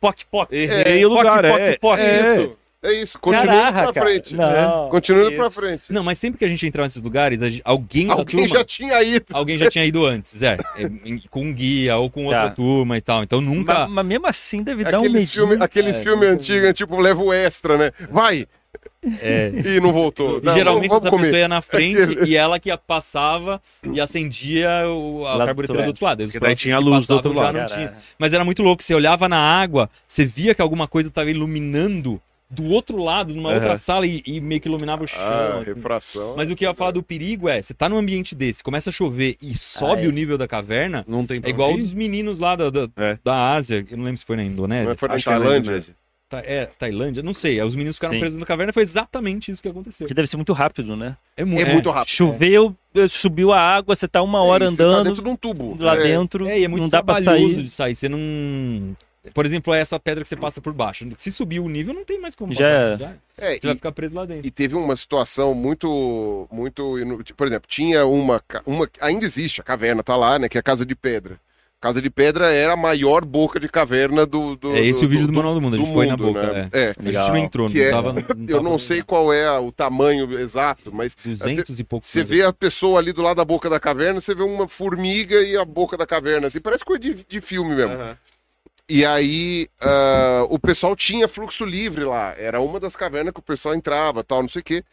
Poc, 0.00 0.16
poc. 0.30 0.52
Errei 0.52 1.02
É, 1.02 1.04
o 1.04 1.08
lugar, 1.08 1.42
poc, 1.42 1.58
é. 1.60 1.70
poc, 1.72 1.80
poc. 1.80 1.98
É. 1.98 2.48
É 2.80 2.92
isso. 2.92 3.18
Continua 3.18 3.46
Caraca, 3.46 3.82
indo 3.82 3.92
pra 3.92 4.02
frente. 4.04 4.34
Não, 4.36 4.88
Continua 4.88 5.20
indo 5.22 5.30
isso. 5.32 5.40
pra 5.40 5.50
frente. 5.50 5.82
Não, 5.90 6.04
mas 6.04 6.16
sempre 6.18 6.38
que 6.38 6.44
a 6.44 6.48
gente 6.48 6.64
entrava 6.64 6.86
nesses 6.86 7.02
lugares, 7.02 7.42
a 7.42 7.50
gente- 7.50 7.62
alguém 7.64 8.06
da 8.06 8.12
Alguém 8.14 8.40
turma... 8.46 8.58
já 8.58 8.64
tinha 8.64 9.02
ido. 9.02 9.24
Alguém 9.32 9.58
já 9.58 9.68
tinha 9.68 9.84
ido 9.84 10.06
antes, 10.06 10.42
é. 10.42 10.56
É, 10.76 10.88
Com 11.28 11.42
um 11.46 11.52
guia 11.52 11.96
ou 11.96 12.08
com 12.08 12.26
outra 12.26 12.42
Tá. 12.48 12.50
turma 12.50 12.96
e 12.96 13.00
tal. 13.00 13.22
Então 13.24 13.40
nunca... 13.40 13.74
Mas, 13.80 13.90
mas 13.90 14.06
mesmo 14.06 14.26
assim 14.28 14.62
deve 14.62 14.84
dar 14.84 14.98
um 14.98 15.02
Aqueles 15.02 15.12
medinho. 15.12 15.32
filmes 15.46 15.60
aqueles 15.60 15.96
É. 15.98 16.02
filme 16.04 16.26
antigos, 16.26 16.62
né, 16.62 16.72
tipo, 16.72 17.00
leva 17.00 17.20
o 17.20 17.32
extra, 17.32 17.76
né? 17.76 17.90
Vai! 18.10 18.46
É. 19.20 19.52
E 19.76 19.80
não 19.80 19.92
voltou. 19.92 20.38
E 20.38 20.44
Não, 20.44 20.54
geralmente 20.54 20.88
vamos, 20.90 21.04
essa 21.04 21.10
vamos 21.10 21.26
pessoa 21.26 21.30
comer. 21.30 21.38
ia 21.38 21.48
na 21.48 21.62
frente 21.62 22.02
Aquele- 22.02 22.30
e 22.30 22.36
ela 22.36 22.58
que 22.60 22.76
passava 22.86 23.60
e 23.82 24.00
acendia 24.00 24.68
o, 24.88 25.24
a 25.26 25.34
Lá 25.34 25.52
do 25.52 25.60
outro 25.60 26.04
lado. 26.04 26.24
Porque 26.24 26.38
daí 26.40 26.54
tinha 26.54 26.76
a 26.76 26.78
luz 26.78 27.06
do 27.06 27.14
outro 27.14 27.32
lado. 27.32 27.58
não 27.58 27.66
Caralho. 27.66 27.88
tinha. 27.88 27.94
Mas 28.18 28.32
era 28.32 28.44
muito 28.44 28.62
louco. 28.62 28.82
Você 28.82 28.94
olhava 28.94 29.28
na 29.28 29.38
água, 29.38 29.88
você 30.06 30.24
via 30.24 30.54
que 30.54 30.62
alguma 30.62 30.86
coisa 30.86 31.08
estava 31.08 31.30
iluminando 31.30 32.20
do 32.50 32.64
outro 32.64 32.96
lado, 33.02 33.34
numa 33.34 33.50
outra 33.52 33.68
Aham. 33.68 33.76
sala, 33.76 34.06
e, 34.06 34.22
e 34.26 34.40
meio 34.40 34.60
que 34.60 34.68
iluminava 34.68 35.04
o 35.04 35.06
chão. 35.06 35.20
Ah, 35.20 35.58
assim. 35.60 35.74
refração. 35.74 36.34
Mas 36.36 36.48
o 36.48 36.56
que 36.56 36.64
eu 36.64 36.70
ia 36.70 36.74
falar 36.74 36.92
do 36.92 37.02
perigo 37.02 37.48
é, 37.48 37.60
você 37.60 37.74
tá 37.74 37.88
num 37.88 37.98
ambiente 37.98 38.34
desse, 38.34 38.62
começa 38.62 38.88
a 38.90 38.92
chover 38.92 39.36
e 39.42 39.56
sobe 39.56 40.02
Ah, 40.02 40.04
é. 40.06 40.08
o 40.08 40.12
nível 40.12 40.38
da 40.38 40.48
caverna, 40.48 41.04
Não 41.06 41.26
tem 41.26 41.40
é 41.44 41.48
igual 41.50 41.68
o 41.68 41.72
onde 41.72 41.80
ir. 41.82 41.84
dos 41.84 41.94
meninos 41.94 42.38
lá 42.38 42.56
da, 42.56 42.70
da, 42.70 42.88
É. 42.96 43.18
da 43.22 43.52
Ásia, 43.54 43.84
eu 43.90 43.96
não 43.98 44.04
lembro 44.04 44.18
se 44.18 44.24
foi 44.24 44.36
na 44.36 44.44
Indonésia. 44.44 44.88
Mas 44.88 44.98
foi 44.98 45.08
na 45.08 45.14
Acho 45.16 45.28
é 45.28 45.32
Tailândia. 45.32 45.84
Ta- 46.30 46.42
é, 46.44 46.66
Tailândia, 46.66 47.22
não 47.22 47.32
sei. 47.32 47.58
Os 47.62 47.74
meninos 47.74 47.96
ficaram 47.96 48.12
Sim. 48.14 48.20
presos 48.20 48.38
na 48.38 48.44
caverna, 48.44 48.70
foi 48.72 48.82
exatamente 48.82 49.50
isso 49.50 49.62
que 49.62 49.68
aconteceu. 49.68 50.06
Que 50.06 50.12
deve 50.12 50.26
ser 50.28 50.36
muito 50.36 50.52
rápido, 50.52 50.94
né? 50.94 51.16
mu- 51.44 51.58
É 51.58 51.64
muito 51.72 51.88
rápido. 51.90 52.10
Choveu, 52.14 52.76
subiu 53.08 53.50
a 53.50 53.58
água, 53.60 53.94
você 53.94 54.06
tá 54.06 54.20
uma 54.22 54.42
hora 54.42 54.64
É, 54.64 54.68
e 54.68 54.70
você 54.70 54.76
tá 54.76 54.84
andando 54.84 55.04
dentro 55.06 55.22
de 55.22 55.28
um 55.30 55.36
tubo. 55.36 55.74
lá 55.82 55.96
É, 55.96 56.02
dentro, 56.02 56.46
É, 56.46 56.60
e 56.60 56.64
é 56.64 56.68
muito 56.68 56.82
não 56.82 56.88
dá 56.90 57.02
pra 57.02 57.14
sair. 57.14 57.62
de 57.62 57.70
sair. 57.70 57.94
Você 57.94 58.08
não. 58.10 58.94
Por 59.34 59.46
exemplo, 59.46 59.72
é 59.74 59.80
essa 59.80 59.98
pedra 59.98 60.22
que 60.22 60.28
você 60.28 60.36
passa 60.36 60.60
por 60.60 60.72
baixo. 60.72 61.06
Se 61.16 61.30
subir 61.32 61.60
o 61.60 61.68
nível, 61.68 61.94
não 61.94 62.04
tem 62.04 62.20
mais 62.20 62.34
como 62.34 62.52
Já 62.54 62.64
passar. 62.98 63.16
É, 63.36 63.52
Você 63.58 63.66
vai 63.66 63.72
e, 63.74 63.76
ficar 63.76 63.92
preso 63.92 64.14
lá 64.14 64.24
dentro. 64.24 64.46
e 64.46 64.50
teve 64.50 64.74
uma 64.74 64.96
situação 64.96 65.54
muito. 65.54 66.48
muito 66.50 66.94
Por 67.36 67.46
exemplo, 67.46 67.68
tinha 67.68 68.04
uma, 68.06 68.42
uma. 68.66 68.88
Ainda 69.00 69.24
existe, 69.24 69.60
a 69.60 69.64
caverna 69.64 70.02
tá 70.02 70.16
lá, 70.16 70.38
né? 70.38 70.48
Que 70.48 70.58
é 70.58 70.60
a 70.60 70.62
Casa 70.62 70.84
de 70.84 70.94
Pedra. 70.94 71.38
Casa 71.80 72.02
de 72.02 72.10
Pedra 72.10 72.50
era 72.52 72.72
a 72.72 72.76
maior 72.76 73.24
boca 73.24 73.60
de 73.60 73.68
caverna 73.68 74.26
do. 74.26 74.56
do 74.56 74.74
é 74.74 74.80
esse 74.84 75.00
do, 75.02 75.06
o 75.06 75.08
vídeo 75.08 75.26
do, 75.28 75.32
Manual 75.32 75.54
do 75.54 75.60
Mundo. 75.60 75.74
A 75.74 75.78
gente 75.78 75.86
do 75.86 75.94
foi 75.94 76.06
na 76.06 76.16
mundo, 76.16 76.32
boca. 76.32 76.52
né? 76.52 76.68
É. 76.72 76.78
É. 76.86 76.88
A 76.88 77.02
gente 77.04 77.14
não 77.28 77.36
entrou, 77.36 77.70
Que 77.70 77.78
não 77.78 77.84
é- 77.86 77.90
tava, 77.92 78.12
não 78.12 78.20
Eu 78.20 78.56
tava- 78.56 78.62
não 78.68 78.78
sei 78.80 79.00
qual 79.00 79.32
é 79.32 79.48
o 79.60 79.70
tamanho 79.70 80.36
exato, 80.40 80.92
mas 80.92 81.14
200 81.24 81.78
e 81.78 81.84
poucos. 81.84 82.08
Você 82.08 82.24
vê 82.24 82.42
a 82.42 82.52
pessoa 82.52 82.98
ali 82.98 83.12
do 83.12 83.22
lado 83.22 83.36
da 83.36 83.44
boca 83.44 83.70
da 83.70 83.78
caverna, 83.78 84.18
você 84.18 84.34
vê 84.34 84.42
uma 84.42 84.66
formiga 84.66 85.40
e 85.40 85.56
a 85.56 85.64
boca 85.64 85.96
da 85.96 86.04
caverna, 86.04 86.48
assim, 86.48 86.58
parece 86.58 86.84
coisa 86.84 86.98
de, 86.98 87.24
de 87.28 87.40
filme 87.40 87.72
mesmo. 87.76 87.92
Aham. 87.92 88.16
E 88.88 89.04
aí, 89.04 89.68
ah, 89.82 90.46
o 90.48 90.58
pessoal 90.58 90.96
tinha 90.96 91.28
fluxo 91.28 91.64
livre 91.64 92.04
lá, 92.04 92.34
era 92.38 92.60
uma 92.60 92.80
das 92.80 92.96
cavernas 92.96 93.34
que 93.34 93.40
o 93.40 93.42
pessoal 93.42 93.74
entrava, 93.74 94.24
tal, 94.24 94.40
não 94.42 94.48
sei 94.48 94.60
o 94.60 94.64
quê. 94.64 94.84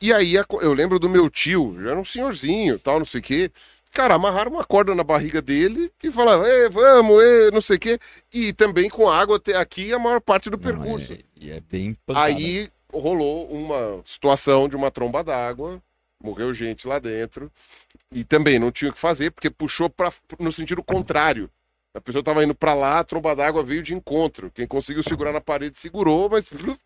E 0.00 0.12
aí, 0.12 0.34
eu 0.60 0.72
lembro 0.72 0.98
do 0.98 1.08
meu 1.08 1.28
tio, 1.28 1.76
já 1.82 1.90
era 1.90 1.98
um 2.00 2.04
senhorzinho, 2.04 2.78
tal, 2.78 3.00
não 3.00 3.06
sei 3.06 3.20
o 3.20 3.22
quê. 3.22 3.50
Cara, 3.92 4.14
amarraram 4.14 4.52
uma 4.52 4.64
corda 4.64 4.94
na 4.94 5.04
barriga 5.04 5.42
dele 5.42 5.92
e 6.02 6.10
falavam, 6.10 6.46
"Ê, 6.46 6.68
vamos, 6.68 7.22
ê, 7.22 7.50
não 7.50 7.60
sei 7.60 7.76
o 7.76 7.80
quê. 7.80 7.98
E 8.32 8.52
também 8.52 8.88
com 8.88 9.10
água 9.10 9.36
até 9.36 9.56
aqui 9.56 9.92
a 9.92 9.98
maior 9.98 10.20
parte 10.20 10.48
do 10.48 10.56
Não, 10.56 10.62
percurso. 10.62 11.12
é, 11.12 11.18
e 11.36 11.50
é 11.50 11.60
bem 11.60 11.96
pancada. 12.06 12.26
Aí 12.28 12.70
rolou 12.92 13.50
uma 13.50 14.02
situação 14.04 14.68
de 14.68 14.76
uma 14.76 14.90
tromba 14.90 15.22
d'água, 15.22 15.82
morreu 16.22 16.54
gente 16.54 16.86
lá 16.86 16.98
dentro, 16.98 17.50
e 18.10 18.24
também 18.24 18.58
não 18.58 18.70
tinha 18.70 18.90
o 18.90 18.94
que 18.94 19.00
fazer, 19.00 19.30
porque 19.30 19.50
puxou 19.50 19.90
pra, 19.90 20.12
no 20.38 20.52
sentido 20.52 20.82
contrário. 20.82 21.50
A 21.94 22.00
pessoa 22.00 22.20
estava 22.20 22.42
indo 22.42 22.54
para 22.54 22.74
lá, 22.74 23.00
a 23.00 23.04
tromba 23.04 23.36
d'água 23.36 23.62
veio 23.62 23.82
de 23.82 23.94
encontro. 23.94 24.50
Quem 24.54 24.66
conseguiu 24.66 25.02
segurar 25.02 25.32
na 25.32 25.40
parede 25.40 25.78
segurou, 25.78 26.28
mas. 26.30 26.48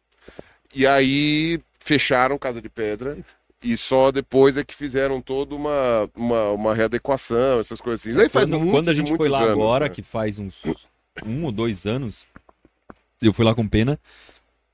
E 0.74 0.84
aí 0.86 1.58
fecharam 1.78 2.36
Casa 2.36 2.60
de 2.60 2.68
Pedra. 2.68 3.16
E 3.62 3.76
só 3.76 4.10
depois 4.10 4.56
é 4.56 4.64
que 4.64 4.74
fizeram 4.74 5.20
toda 5.22 5.54
uma, 5.54 6.10
uma, 6.14 6.50
uma 6.50 6.74
readequação, 6.74 7.60
essas 7.60 7.80
coisas 7.80 8.04
assim. 8.06 8.20
Aí 8.20 8.28
faz 8.28 8.44
quando, 8.44 8.58
muitos 8.58 8.72
quando 8.74 8.88
a 8.90 8.94
gente 8.94 9.16
foi 9.16 9.28
lá 9.28 9.38
anos, 9.38 9.50
agora, 9.52 9.84
né? 9.86 9.90
que 9.94 10.02
faz 10.02 10.38
uns 10.38 10.62
um 11.24 11.44
ou 11.44 11.52
dois 11.52 11.86
anos, 11.86 12.26
eu 13.22 13.32
fui 13.32 13.44
lá 13.44 13.54
com 13.54 13.66
pena 13.66 13.98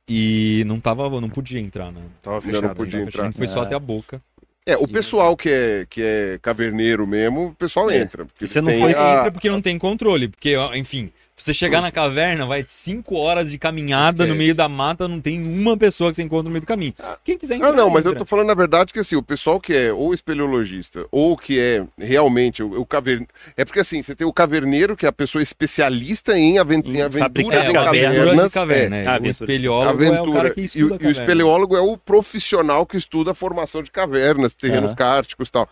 e 0.08 0.64
não 0.66 0.80
tava, 0.80 1.08
não 1.20 1.30
podia 1.30 1.60
entrar, 1.60 1.92
né? 1.92 2.02
Tava 2.20 2.40
fechado. 2.40 2.62
não 2.62 2.74
podia 2.74 2.98
ainda. 2.98 3.10
entrar. 3.10 3.22
A 3.22 3.24
gente 3.26 3.38
foi 3.38 3.46
só 3.48 3.62
É. 3.62 3.66
até 3.66 3.74
a 3.76 3.78
boca. 3.78 4.20
É, 4.64 4.76
o 4.76 4.86
pessoal 4.86 5.36
que 5.36 5.48
é, 5.48 5.86
que 5.90 6.00
é 6.00 6.38
caverneiro 6.40 7.04
mesmo, 7.06 7.46
o 7.48 7.54
pessoal 7.54 7.90
É. 7.90 7.98
entra. 7.98 8.24
Porque 8.26 8.46
você 8.46 8.60
não 8.60 8.72
foi- 8.78 8.94
a- 8.94 9.18
Entra 9.18 9.32
porque 9.32 9.50
não 9.50 9.60
tem 9.60 9.76
controle, 9.76 10.28
porque, 10.28 10.54
enfim, 10.74 11.10
você 11.44 11.54
chegar 11.54 11.80
na 11.80 11.90
caverna, 11.90 12.46
vai 12.46 12.64
cinco 12.66 13.16
horas 13.16 13.50
de 13.50 13.58
caminhada 13.58 14.26
no 14.26 14.34
meio 14.34 14.54
da 14.54 14.68
mata, 14.68 15.06
não 15.08 15.20
tem 15.20 15.42
uma 15.42 15.76
pessoa 15.76 16.10
que 16.10 16.16
você 16.16 16.22
encontra 16.22 16.44
no 16.44 16.50
meio 16.50 16.60
do 16.60 16.66
caminho. 16.66 16.94
Quem 17.24 17.36
quiser 17.38 17.56
entrar, 17.56 17.68
Ah, 17.68 17.72
não, 17.72 17.90
mas 17.90 18.04
eu 18.04 18.10
entra. 18.12 18.20
tô 18.20 18.24
falando 18.26 18.46
na 18.48 18.54
verdade 18.54 18.92
que 18.92 18.98
assim, 19.00 19.16
o 19.16 19.22
pessoal 19.22 19.60
que 19.60 19.72
é 19.74 19.92
ou 19.92 20.12
espeleologista 20.14 21.06
ou 21.10 21.36
que 21.36 21.58
é 21.58 21.84
realmente 21.98 22.62
o, 22.62 22.80
o 22.80 22.86
caverneiro. 22.86 23.28
É 23.56 23.64
porque 23.64 23.80
assim, 23.80 24.02
você 24.02 24.14
tem 24.14 24.26
o 24.26 24.32
caverneiro, 24.32 24.96
que 24.96 25.06
é 25.06 25.08
a 25.08 25.12
pessoa 25.12 25.42
especialista 25.42 26.36
em, 26.38 26.58
aven- 26.58 26.82
em 26.84 27.00
aventuras 27.02 27.60
É, 27.64 27.68
em 27.68 27.72
cavernas. 27.72 28.52
caverna. 28.52 28.96
é, 28.96 29.02
é. 29.02 29.06
Ah, 29.06 29.10
o 29.12 29.14
aventura. 29.14 29.30
espeleólogo 29.30 30.04
é 30.04 30.20
o 30.22 30.32
cara 30.32 30.50
que 30.50 30.60
e, 30.60 30.64
estuda 30.64 30.96
o, 30.96 31.02
e 31.02 31.06
o 31.06 31.10
espeleólogo 31.10 31.76
é 31.76 31.80
o 31.80 31.96
profissional 31.96 32.86
que 32.86 32.96
estuda 32.96 33.32
a 33.32 33.34
formação 33.34 33.82
de 33.82 33.90
cavernas, 33.90 34.54
terrenos 34.54 34.90
Aham. 34.90 34.94
kárticos 34.96 35.48
e 35.48 35.52
tal. 35.52 35.68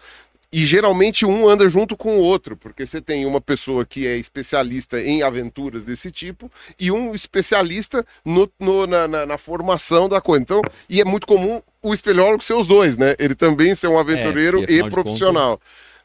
E 0.52 0.66
geralmente 0.66 1.24
um 1.24 1.48
anda 1.48 1.68
junto 1.68 1.96
com 1.96 2.16
o 2.18 2.20
outro, 2.22 2.56
porque 2.56 2.84
você 2.84 3.00
tem 3.00 3.24
uma 3.24 3.40
pessoa 3.40 3.86
que 3.86 4.04
é 4.04 4.16
especialista 4.16 5.00
em 5.00 5.22
aventuras 5.22 5.84
desse 5.84 6.10
tipo 6.10 6.50
e 6.78 6.90
um 6.90 7.14
especialista 7.14 8.04
no, 8.24 8.50
no- 8.58 8.84
na, 8.86 9.06
na- 9.06 9.26
na 9.26 9.38
formação 9.38 10.08
da 10.08 10.20
coisa. 10.20 10.42
Então, 10.42 10.60
e 10.88 11.00
é 11.00 11.04
muito 11.04 11.24
comum 11.26 11.62
o 11.80 11.94
espeleólogo 11.94 12.42
ser 12.42 12.54
os 12.54 12.66
dois, 12.66 12.96
né? 12.96 13.14
Ele 13.18 13.36
também 13.36 13.74
ser 13.76 13.86
um 13.86 13.98
aventureiro 13.98 14.58
porque, 14.58 14.72
afinal 14.72 14.88
e 14.88 14.90
profissional. 15.04 15.60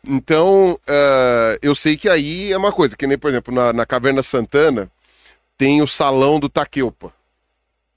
Então, 0.07 0.79
ah, 0.87 1.57
eu 1.63 1.73
sei 1.73 1.97
que 1.97 2.07
aí 2.07 2.51
é 2.51 2.57
uma 2.57 2.71
coisa, 2.71 2.95
que 2.95 3.07
nem, 3.07 3.17
por 3.17 3.31
exemplo, 3.31 3.51
na, 3.53 3.73
na 3.73 3.85
Caverna 3.85 4.21
Santana 4.21 4.91
tem 5.57 5.81
o 5.81 5.87
salão 5.87 6.39
do 6.39 6.49
Taqueupa. 6.49 7.11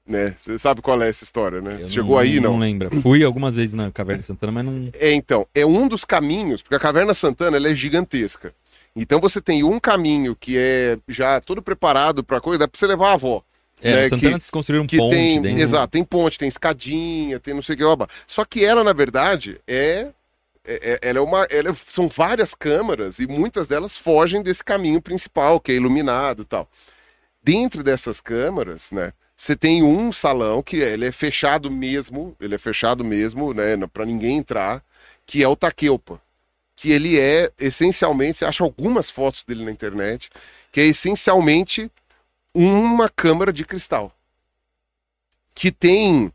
Né? 0.08 0.34
Você 0.38 0.58
sabe 0.58 0.80
qual 0.80 1.00
é 1.02 1.08
essa 1.10 1.22
história, 1.22 1.60
né? 1.60 1.76
Eu 1.82 1.88
Chegou 1.90 2.18
aí, 2.18 2.40
não? 2.40 2.52
Não 2.52 2.58
lembro. 2.58 2.90
Fui 3.02 3.22
algumas 3.22 3.54
vezes 3.54 3.74
na 3.74 3.90
Caverna 3.92 4.22
Santana, 4.22 4.50
mas 4.52 4.64
não. 4.64 4.88
É, 4.98 5.12
então, 5.12 5.46
é 5.54 5.66
um 5.66 5.86
dos 5.86 6.02
caminhos, 6.02 6.62
porque 6.62 6.74
a 6.74 6.78
Caverna 6.80 7.12
Santana 7.12 7.58
ela 7.58 7.68
é 7.68 7.74
gigantesca. 7.74 8.54
Então 8.96 9.20
você 9.20 9.38
tem 9.40 9.62
um 9.62 9.78
caminho 9.78 10.34
que 10.34 10.56
é 10.56 10.96
já 11.06 11.40
todo 11.42 11.60
preparado 11.60 12.24
para 12.24 12.40
coisa, 12.40 12.60
dá 12.60 12.66
para 12.68 12.78
você 12.80 12.86
levar 12.86 13.10
a 13.10 13.12
avó. 13.12 13.42
É, 13.82 13.92
Né, 13.92 14.08
Santana 14.08 14.40
que- 14.40 14.50
construíram 14.50 14.86
Que 14.86 14.96
ponte 14.96 15.14
tem, 15.14 15.42
dentro. 15.42 15.60
exato, 15.62 15.88
tem 15.88 16.02
ponte, 16.02 16.38
tem 16.38 16.48
escadinha, 16.48 17.38
tem 17.38 17.52
não 17.52 17.60
sei 17.62 17.74
o 17.74 17.78
que. 17.78 17.84
blá. 17.96 18.08
Só 18.26 18.46
que 18.46 18.64
ela, 18.64 18.82
na 18.82 18.94
verdade, 18.94 19.60
é, 19.68 20.08
é- 20.64 20.92
é- 20.94 20.98
ela 21.02 21.18
é 21.18 21.22
uma, 21.22 21.46
ela 21.50 21.68
é- 21.70 21.74
são 21.88 22.08
várias 22.08 22.54
câmaras 22.54 23.18
e 23.18 23.26
muitas 23.26 23.66
delas 23.66 23.96
fogem 23.96 24.42
desse 24.42 24.64
caminho 24.64 25.02
principal, 25.02 25.60
que 25.60 25.70
é 25.70 25.74
iluminado 25.74 26.42
e 26.42 26.46
tal. 26.46 26.66
Dentro 27.44 27.82
dessas 27.84 28.20
câmaras, 28.20 28.90
né, 28.90 29.12
você 29.38 29.54
tem 29.54 29.84
um 29.84 30.12
salão 30.12 30.60
que 30.64 30.78
ele 30.78 31.06
é 31.06 31.12
fechado 31.12 31.70
mesmo, 31.70 32.34
ele 32.40 32.56
é 32.56 32.58
fechado 32.58 33.04
mesmo, 33.04 33.54
né, 33.54 33.76
para 33.86 34.04
ninguém 34.04 34.36
entrar, 34.36 34.82
que 35.24 35.44
é 35.44 35.48
o 35.48 35.54
Taqueupa. 35.54 36.20
Que 36.74 36.90
ele 36.90 37.18
é 37.18 37.48
essencialmente, 37.56 38.38
você 38.38 38.44
acha 38.44 38.64
algumas 38.64 39.08
fotos 39.08 39.44
dele 39.44 39.64
na 39.64 39.70
internet, 39.70 40.28
que 40.72 40.80
é 40.80 40.86
essencialmente 40.86 41.88
uma 42.52 43.08
câmara 43.08 43.52
de 43.52 43.64
cristal. 43.64 44.12
Que 45.54 45.70
tem 45.70 46.32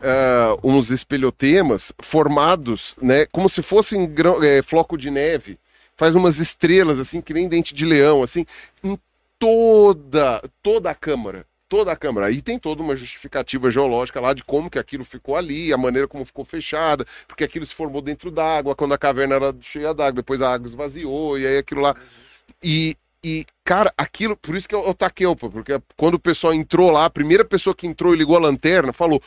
ah, 0.00 0.56
uns 0.64 0.90
espelhotemas 0.90 1.92
formados, 2.02 2.96
né, 3.00 3.26
como 3.26 3.48
se 3.48 3.62
fossem 3.62 4.12
grão- 4.12 4.42
eh, 4.42 4.60
floco 4.60 4.98
de 4.98 5.08
neve. 5.08 5.56
Faz 5.96 6.16
umas 6.16 6.40
estrelas, 6.40 6.98
assim, 6.98 7.20
que 7.20 7.32
nem 7.32 7.48
dente 7.48 7.72
de 7.72 7.84
leão, 7.84 8.24
assim, 8.24 8.44
em 8.82 8.98
toda, 9.38 10.42
toda 10.62 10.90
a 10.90 10.94
câmara. 10.96 11.46
Toda 11.70 11.92
a 11.92 11.96
câmara. 11.96 12.26
Aí 12.26 12.42
tem 12.42 12.58
toda 12.58 12.82
uma 12.82 12.96
justificativa 12.96 13.70
geológica 13.70 14.20
lá 14.20 14.34
de 14.34 14.42
como 14.42 14.68
que 14.68 14.78
aquilo 14.78 15.04
ficou 15.04 15.36
ali, 15.36 15.72
a 15.72 15.78
maneira 15.78 16.08
como 16.08 16.24
ficou 16.24 16.44
fechada, 16.44 17.06
porque 17.28 17.44
aquilo 17.44 17.64
se 17.64 17.74
formou 17.74 18.02
dentro 18.02 18.28
d'água, 18.30 18.74
quando 18.74 18.92
a 18.92 18.98
caverna 18.98 19.36
era 19.36 19.54
cheia 19.60 19.94
d'água, 19.94 20.14
depois 20.20 20.42
a 20.42 20.52
água 20.52 20.66
esvaziou, 20.66 21.38
e 21.38 21.46
aí 21.46 21.58
aquilo 21.58 21.80
lá. 21.80 21.94
E, 22.62 22.96
e, 23.24 23.46
cara, 23.64 23.92
aquilo, 23.96 24.36
por 24.36 24.56
isso 24.56 24.68
que 24.68 24.74
eu, 24.74 24.82
eu 24.82 24.92
taquei, 24.92 25.26
porque 25.36 25.80
quando 25.96 26.14
o 26.14 26.20
pessoal 26.20 26.52
entrou 26.52 26.90
lá, 26.90 27.04
a 27.04 27.10
primeira 27.10 27.44
pessoa 27.44 27.72
que 27.72 27.86
entrou 27.86 28.12
e 28.12 28.18
ligou 28.18 28.36
a 28.36 28.40
lanterna 28.40 28.92
falou: 28.92 29.22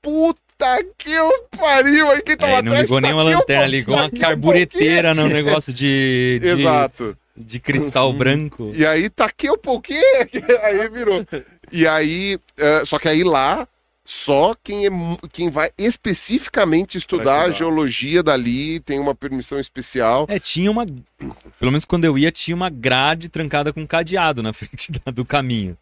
Puta 0.00 0.40
Puta 0.58 0.84
que 0.98 1.12
eu 1.12 1.30
pariu! 1.56 2.10
Aí 2.10 2.20
quem 2.20 2.36
tava 2.36 2.54
É, 2.54 2.58
e 2.58 2.62
não 2.62 2.72
atrás, 2.72 2.82
ligou 2.82 3.00
nenhuma 3.00 3.22
taquei 3.22 3.36
um 3.36 3.38
lanterna, 3.38 3.66
ligou 3.68 3.94
uma 3.94 4.06
um 4.06 4.10
carbureteira 4.10 5.14
no 5.14 5.28
negócio 5.30 5.72
de, 5.72 6.40
de, 6.42 6.48
Exato. 6.48 7.16
de 7.36 7.60
cristal 7.60 8.12
branco. 8.12 8.72
E 8.74 8.84
aí 8.84 9.08
taquei 9.08 9.50
um 9.50 9.56
pouquinho, 9.56 10.02
aí 10.64 10.88
virou. 10.88 11.24
E 11.72 11.86
aí, 11.86 12.38
eh, 12.56 12.82
só 12.84 12.98
que 12.98 13.08
aí 13.08 13.22
lá, 13.24 13.66
só 14.04 14.54
quem, 14.64 14.86
é, 14.86 14.90
quem 15.32 15.50
vai 15.50 15.70
especificamente 15.76 16.96
estudar, 16.96 17.34
a 17.34 17.38
estudar. 17.48 17.58
geologia 17.58 18.22
dali, 18.22 18.80
tem 18.80 18.98
uma 18.98 19.14
permissão 19.14 19.58
especial. 19.60 20.26
É, 20.28 20.38
tinha 20.38 20.70
uma. 20.70 20.86
Pelo 21.58 21.70
menos 21.70 21.84
quando 21.84 22.04
eu 22.04 22.16
ia, 22.16 22.30
tinha 22.30 22.54
uma 22.54 22.70
grade 22.70 23.28
trancada 23.28 23.72
com 23.72 23.86
cadeado 23.86 24.42
na 24.42 24.52
frente 24.54 24.90
da- 24.92 25.10
do 25.12 25.24
caminho. 25.24 25.76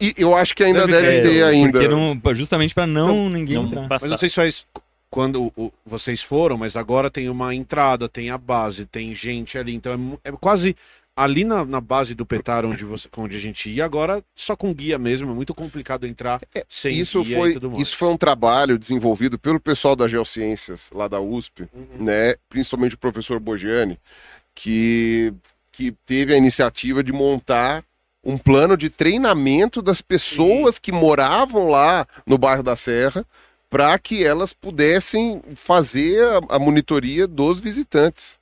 E 0.00 0.12
eu 0.18 0.36
acho 0.36 0.54
que 0.54 0.62
ainda 0.62 0.86
Deve 0.86 0.92
deve, 1.00 1.22
ter, 1.22 1.28
ter 1.36 1.42
ainda. 1.44 1.88
Não, 1.88 2.20
justamente 2.34 2.74
pra 2.74 2.86
não 2.86 3.30
ninguém 3.30 3.56
Não 3.56 3.64
entrar. 3.64 3.88
passar. 3.88 4.04
Mas 4.04 4.10
não 4.10 4.18
sei 4.18 4.28
se 4.28 4.34
faz 4.34 4.66
quando 5.08 5.50
o- 5.56 5.72
vocês 5.86 6.20
foram, 6.20 6.58
mas 6.58 6.76
agora 6.76 7.10
tem 7.10 7.30
uma 7.30 7.54
entrada, 7.54 8.08
tem 8.08 8.28
a 8.28 8.36
base, 8.36 8.84
tem 8.84 9.14
gente 9.14 9.56
ali. 9.56 9.74
Então 9.74 10.18
é, 10.24 10.28
é 10.28 10.32
quase 10.32 10.76
ali 11.16 11.44
na, 11.44 11.64
na 11.64 11.80
base 11.80 12.14
do 12.14 12.26
Petar 12.26 12.64
onde, 12.64 12.84
você, 12.84 13.08
onde 13.16 13.36
a 13.36 13.40
gente 13.40 13.70
ia, 13.70 13.84
agora 13.84 14.22
só 14.34 14.56
com 14.56 14.72
guia 14.74 14.98
mesmo. 14.98 15.30
É 15.30 15.34
muito 15.34 15.54
complicado 15.54 16.06
entrar 16.06 16.40
sem 16.68 16.92
Isso 16.92 17.22
guia 17.22 17.38
foi, 17.38 17.58
isso 17.78 17.96
foi 17.96 18.08
um 18.08 18.16
trabalho 18.16 18.78
desenvolvido 18.78 19.38
pelo 19.38 19.60
pessoal 19.60 19.94
da 19.94 20.08
Geociências, 20.08 20.90
lá 20.92 21.06
da 21.08 21.20
USP, 21.20 21.68
Uhum. 21.72 22.04
né? 22.04 22.34
principalmente 22.48 22.94
o 22.94 22.98
professor 22.98 23.38
Bogiani, 23.38 23.98
que, 24.54 25.32
que 25.72 25.92
teve 26.04 26.34
a 26.34 26.36
iniciativa 26.36 27.02
de 27.02 27.12
montar 27.12 27.84
um 28.24 28.38
plano 28.38 28.76
de 28.76 28.88
treinamento 28.88 29.82
das 29.82 30.00
pessoas 30.00 30.78
que 30.78 30.90
moravam 30.90 31.68
lá 31.68 32.06
no 32.26 32.38
bairro 32.38 32.62
da 32.62 32.74
Serra 32.74 33.24
para 33.68 33.98
que 33.98 34.24
elas 34.24 34.52
pudessem 34.52 35.42
fazer 35.54 36.22
a, 36.24 36.56
a 36.56 36.58
monitoria 36.58 37.26
dos 37.26 37.60
visitantes. 37.60 38.38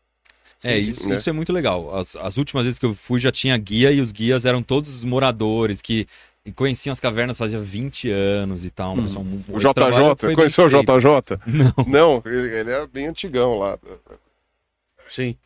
É, 0.62 0.78
isso, 0.78 1.08
né? 1.08 1.16
isso 1.16 1.28
é 1.28 1.32
muito 1.32 1.52
legal. 1.52 1.94
As, 1.96 2.14
as 2.16 2.36
últimas 2.36 2.64
vezes 2.64 2.78
que 2.78 2.86
eu 2.86 2.94
fui 2.94 3.18
já 3.18 3.32
tinha 3.32 3.56
guia 3.58 3.90
e 3.90 4.00
os 4.00 4.12
guias 4.12 4.44
eram 4.44 4.62
todos 4.62 4.94
os 4.94 5.04
moradores 5.04 5.82
que 5.82 6.06
conheciam 6.54 6.92
as 6.92 6.98
cavernas 6.98 7.38
fazia 7.38 7.60
20 7.60 8.10
anos 8.10 8.64
e 8.64 8.70
tal. 8.70 8.94
um 8.94 8.98
Hum. 8.98 9.02
pessoal 9.02 9.24
O 9.48 9.58
JJ, 9.58 10.34
conheceu 10.34 10.64
o. 10.64 10.68
JJ? 10.68 11.38
Não. 11.46 11.84
Não, 11.86 12.22
ele, 12.24 12.58
ele 12.58 12.70
era 12.70 12.86
bem 12.86 13.06
antigão 13.06 13.58
lá. 13.58 13.78
Sim. 15.08 15.36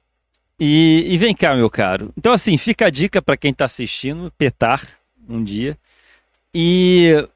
E, 0.58 1.04
e 1.08 1.18
vem 1.18 1.34
cá, 1.34 1.54
meu 1.54 1.68
caro. 1.68 2.10
Então, 2.16 2.32
assim, 2.32 2.56
fica 2.56 2.86
a 2.86 2.90
dica 2.90 3.20
para 3.20 3.36
quem 3.36 3.52
tá 3.52 3.66
assistindo, 3.66 4.32
petar 4.38 4.88
um 5.28 5.44
dia. 5.44 5.76
E 6.54 7.26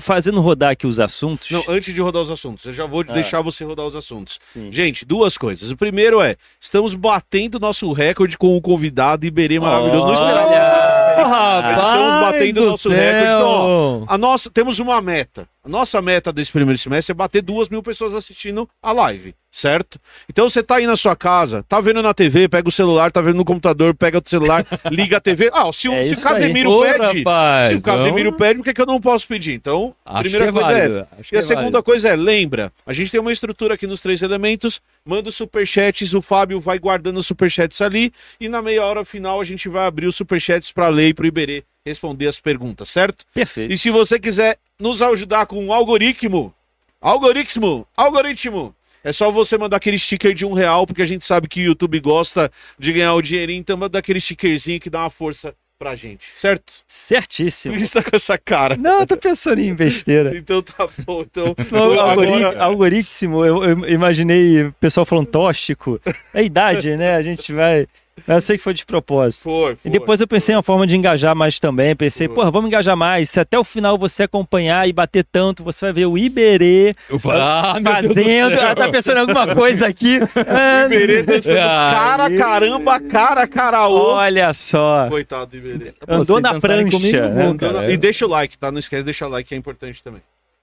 fazendo 0.00 0.40
rodar 0.40 0.70
aqui 0.72 0.86
os 0.86 0.98
assuntos. 1.00 1.50
Não, 1.50 1.64
antes 1.68 1.94
de 1.94 2.00
rodar 2.00 2.22
os 2.22 2.30
assuntos, 2.30 2.64
eu 2.64 2.72
já 2.72 2.86
vou 2.86 3.00
Ah. 3.08 3.12
deixar 3.12 3.40
você 3.42 3.64
rodar 3.64 3.86
os 3.86 3.94
assuntos. 3.96 4.38
Sim. 4.52 4.70
Gente, 4.72 5.04
duas 5.04 5.36
coisas. 5.38 5.70
O 5.70 5.76
primeiro 5.76 6.20
é, 6.20 6.36
estamos 6.60 6.94
batendo 6.94 7.58
nosso 7.60 7.90
recorde 7.92 8.36
com 8.38 8.56
o 8.56 8.60
convidado 8.60 9.26
Iberê 9.26 9.58
maravilhoso. 9.60 10.06
Não 10.06 10.12
esperava. 10.14 10.48
Olha! 10.48 11.62
Mas 11.62 11.78
estamos 11.78 12.20
batendo 12.20 12.60
do 12.60 12.70
nosso 12.70 12.88
recorde. 12.88 13.24
Então, 13.24 13.48
ó, 13.48 13.64
céu! 13.98 14.04
A 14.08 14.18
nossa, 14.18 14.50
temos 14.50 14.78
uma 14.78 15.00
meta. 15.00 15.48
A 15.64 15.68
nossa 15.68 16.02
meta 16.02 16.32
desse 16.32 16.50
primeiro 16.50 16.76
semestre 16.76 17.12
é 17.12 17.14
bater 17.14 17.40
duas 17.40 17.68
mil 17.68 17.84
pessoas 17.84 18.14
assistindo 18.14 18.68
a 18.82 18.90
live, 18.92 19.32
certo? 19.48 19.96
Então 20.28 20.50
você 20.50 20.60
tá 20.60 20.74
aí 20.76 20.88
na 20.88 20.96
sua 20.96 21.14
casa, 21.14 21.64
tá 21.68 21.80
vendo 21.80 22.02
na 22.02 22.12
TV, 22.12 22.48
pega 22.48 22.68
o 22.68 22.72
celular, 22.72 23.12
tá 23.12 23.20
vendo 23.20 23.36
no 23.36 23.44
computador, 23.44 23.94
pega 23.94 24.18
o 24.18 24.22
celular, 24.28 24.66
liga 24.90 25.18
a 25.18 25.20
TV. 25.20 25.50
Ah, 25.52 25.72
se 25.72 25.88
o, 25.88 25.94
É 25.94 26.02
se 26.02 26.14
o. 26.14 26.20
Casemiro 26.20 26.80
pede, 26.82 27.18
rapaz, 27.18 27.68
se 27.70 27.74
o 27.76 27.80
Casemiro 27.80 28.28
então, 28.30 28.38
pede, 28.38 28.58
por 28.58 28.64
que, 28.64 28.74
que 28.74 28.80
eu 28.80 28.86
não 28.86 29.00
posso 29.00 29.28
pedir? 29.28 29.52
Então, 29.52 29.94
a 30.04 30.18
primeira 30.20 30.46
é 30.46 30.52
coisa 30.52 30.66
é 30.68 30.72
válido, 30.72 30.98
essa. 30.98 31.08
acho 31.20 31.28
que 31.28 31.36
E 31.36 31.38
a 31.38 31.38
é 31.38 31.42
segunda 31.42 31.62
válido. 31.64 31.82
coisa 31.84 32.08
é, 32.08 32.16
lembra, 32.16 32.72
a 32.84 32.92
gente 32.92 33.12
tem 33.12 33.20
uma 33.20 33.32
estrutura 33.32 33.74
aqui 33.74 33.86
nos 33.86 34.00
três 34.00 34.20
elementos, 34.20 34.80
manda 35.04 35.28
os 35.28 35.36
superchats, 35.36 36.12
o 36.12 36.20
Fábio 36.20 36.58
vai 36.58 36.80
guardando 36.80 37.18
os 37.18 37.26
superchats 37.28 37.80
ali, 37.80 38.12
e 38.40 38.48
na 38.48 38.60
meia 38.60 38.84
hora 38.84 39.04
final 39.04 39.40
a 39.40 39.44
gente 39.44 39.68
vai 39.68 39.86
abrir 39.86 40.08
os 40.08 40.16
superchats 40.16 40.72
pra 40.72 40.88
ler 40.88 41.10
e 41.10 41.14
pro 41.14 41.24
Iberê 41.24 41.62
responder 41.84 42.28
as 42.28 42.38
perguntas, 42.38 42.88
certo? 42.88 43.24
Perfeito. 43.34 43.72
E 43.72 43.76
se 43.76 43.90
você 43.90 44.16
quiser 44.18 44.56
nos 44.78 45.02
ajudar 45.02 45.46
com 45.46 45.64
um 45.64 45.72
algoritmo, 45.72 46.54
algoritmo, 47.00 47.86
algoritmo, 47.96 48.74
é 49.04 49.12
só 49.12 49.30
você 49.30 49.58
mandar 49.58 49.78
aquele 49.78 49.98
sticker 49.98 50.32
de 50.32 50.46
um 50.46 50.52
real, 50.52 50.86
porque 50.86 51.02
a 51.02 51.06
gente 51.06 51.24
sabe 51.24 51.48
que 51.48 51.60
o 51.60 51.64
YouTube 51.64 51.98
gosta 52.00 52.50
de 52.78 52.92
ganhar 52.92 53.14
o 53.14 53.22
dinheirinho, 53.22 53.60
então 53.60 53.76
manda 53.76 53.98
aquele 53.98 54.20
stickerzinho 54.20 54.80
que 54.80 54.90
dá 54.90 55.00
uma 55.00 55.10
força 55.10 55.54
pra 55.82 55.96
gente, 55.96 56.24
certo? 56.36 56.72
Certíssimo. 56.86 57.74
Por 57.74 57.80
que 57.80 57.86
você 57.88 58.00
tá 58.00 58.08
com 58.08 58.14
essa 58.14 58.38
cara? 58.38 58.76
Não, 58.76 59.00
eu 59.00 59.06
tô 59.06 59.16
pensando 59.16 59.60
em 59.60 59.74
besteira. 59.74 60.32
Então 60.38 60.62
tá 60.62 60.88
bom, 61.04 61.22
então... 61.22 61.56
Não, 61.72 62.00
agora... 62.00 62.62
Algoritmo, 62.62 63.44
eu, 63.44 63.64
eu 63.64 63.88
imaginei 63.88 64.66
o 64.66 64.72
pessoal 64.74 65.04
falando 65.04 65.26
tóxico. 65.26 66.00
É 66.32 66.44
idade, 66.44 66.96
né? 66.96 67.16
A 67.16 67.22
gente 67.22 67.52
vai. 67.52 67.88
Eu 68.28 68.40
sei 68.40 68.56
que 68.56 68.62
foi 68.62 68.74
de 68.74 68.84
propósito. 68.84 69.42
Foi, 69.42 69.72
E 69.72 69.76
foi. 69.76 69.90
depois 69.90 70.20
eu 70.20 70.28
pensei 70.28 70.52
em 70.52 70.56
uma 70.56 70.62
forma 70.62 70.86
de 70.86 70.96
engajar 70.96 71.34
mais 71.34 71.58
também. 71.58 71.96
Pensei, 71.96 72.28
porra, 72.28 72.50
vamos 72.50 72.68
engajar 72.68 72.96
mais. 72.96 73.30
Se 73.30 73.40
até 73.40 73.58
o 73.58 73.64
final 73.64 73.98
você 73.98 74.24
acompanhar 74.24 74.88
e 74.88 74.92
bater 74.92 75.24
tanto, 75.24 75.64
você 75.64 75.86
vai 75.86 75.92
ver 75.92 76.06
o 76.06 76.16
Iberê 76.16 76.94
Eu 77.08 77.18
falo, 77.18 77.40
ah, 77.40 77.74
meu 77.80 77.92
Deus 77.92 78.14
do 78.14 78.14
fazendo. 78.14 78.60
Ah, 78.60 78.74
tá 78.74 78.88
pensando 78.90 79.16
em 79.16 79.20
alguma 79.20 79.54
coisa 79.54 79.86
aqui. 79.86 80.18
Ah, 80.46 80.84
Iberê 80.86 81.22
dançando 81.22 81.58
Ah, 81.58 81.92
cara, 81.94 82.36
caramba, 82.36 83.00
cara, 83.00 83.46
caraô. 83.46 84.12
Olha 84.14 84.52
só. 84.52 85.08
Coitado 85.08 85.50
do 85.52 85.56
Iberê. 85.56 85.94
Andou 86.06 86.24
Vocês 86.24 86.42
na 86.42 86.60
prancha, 86.60 86.90
comigo, 86.96 87.18
né? 87.18 87.28
vão, 87.44 87.56
cara. 87.56 87.90
E 87.90 87.96
deixa 87.96 88.26
o 88.26 88.28
like, 88.28 88.58
tá? 88.58 88.70
Não 88.70 88.78
esquece 88.78 89.02
de 89.02 89.06
deixar 89.06 89.26
o 89.26 89.30
like, 89.30 89.48
que 89.48 89.54
é 89.54 89.58
importante 89.58 90.02
também. 90.02 90.20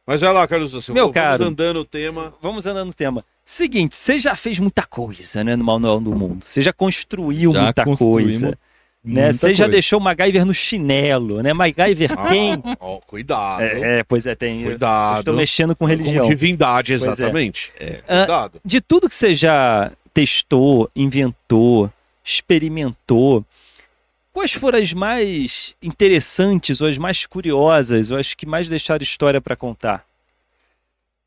Mas 0.09 0.21
vai 0.21 0.33
lá, 0.33 0.47
Carlos 0.47 0.71
Doce. 0.71 0.91
Meu 0.91 1.03
vamos 1.03 1.13
caro. 1.13 1.45
andando 1.45 1.81
o 1.81 1.85
tema. 1.85 2.33
Vamos 2.41 2.65
andando 2.65 2.87
no 2.87 2.93
tema. 2.95 3.23
Seguinte, 3.45 3.95
você 3.95 4.19
já 4.19 4.35
fez 4.35 4.57
muita 4.57 4.81
coisa, 4.81 5.43
né, 5.43 5.55
no 5.55 5.63
Manual 5.63 5.99
do 5.99 6.15
Mundo. 6.15 6.43
Você 6.43 6.61
já 6.61 6.73
construiu 6.73 7.53
Já 7.53 7.61
muita 7.61 7.85
coisa. 7.85 8.57
Né? 9.03 9.31
Você 9.31 9.53
já 9.53 9.67
deixou 9.67 9.99
o 9.99 10.01
MacGyver 10.01 10.43
no 10.45 10.53
chinelo, 10.53 11.43
né? 11.43 11.53
MacGyver 11.53 12.17
quem? 12.27 12.53
Ah, 12.53 12.75
ó, 12.79 12.99
cuidado. 13.05 13.61
É, 13.61 13.99
é, 13.99 14.03
pois 14.03 14.25
é, 14.25 14.33
tem. 14.33 14.63
eu 14.63 14.69
Cuidado. 14.69 15.19
Estou 15.19 15.35
mexendo 15.35 15.75
com 15.75 15.85
religião. 15.85 16.23
Com 16.23 16.29
divindade, 16.31 16.93
é. 16.93 16.95
exatamente. 16.95 17.71
Ah, 18.07 18.17
Cuidado. 18.17 18.61
de 18.65 18.81
tudo 18.81 19.07
que 19.07 19.13
você 19.13 19.35
já 19.35 19.91
testou, 20.11 20.89
inventou, 20.95 21.87
experimentou, 22.25 23.45
quais 24.39 24.53
foram 24.53 24.79
as 24.79 24.93
mais 24.93 25.75
interessantes 25.83 26.79
ou 26.79 26.87
as 26.87 26.97
mais 26.97 27.25
curiosas 27.25 28.09
ou 28.09 28.17
as 28.17 28.33
que 28.33 28.45
mais 28.45 28.69
deixaram 28.69 29.03
história 29.03 29.41
para 29.41 29.53
contar? 29.53 30.05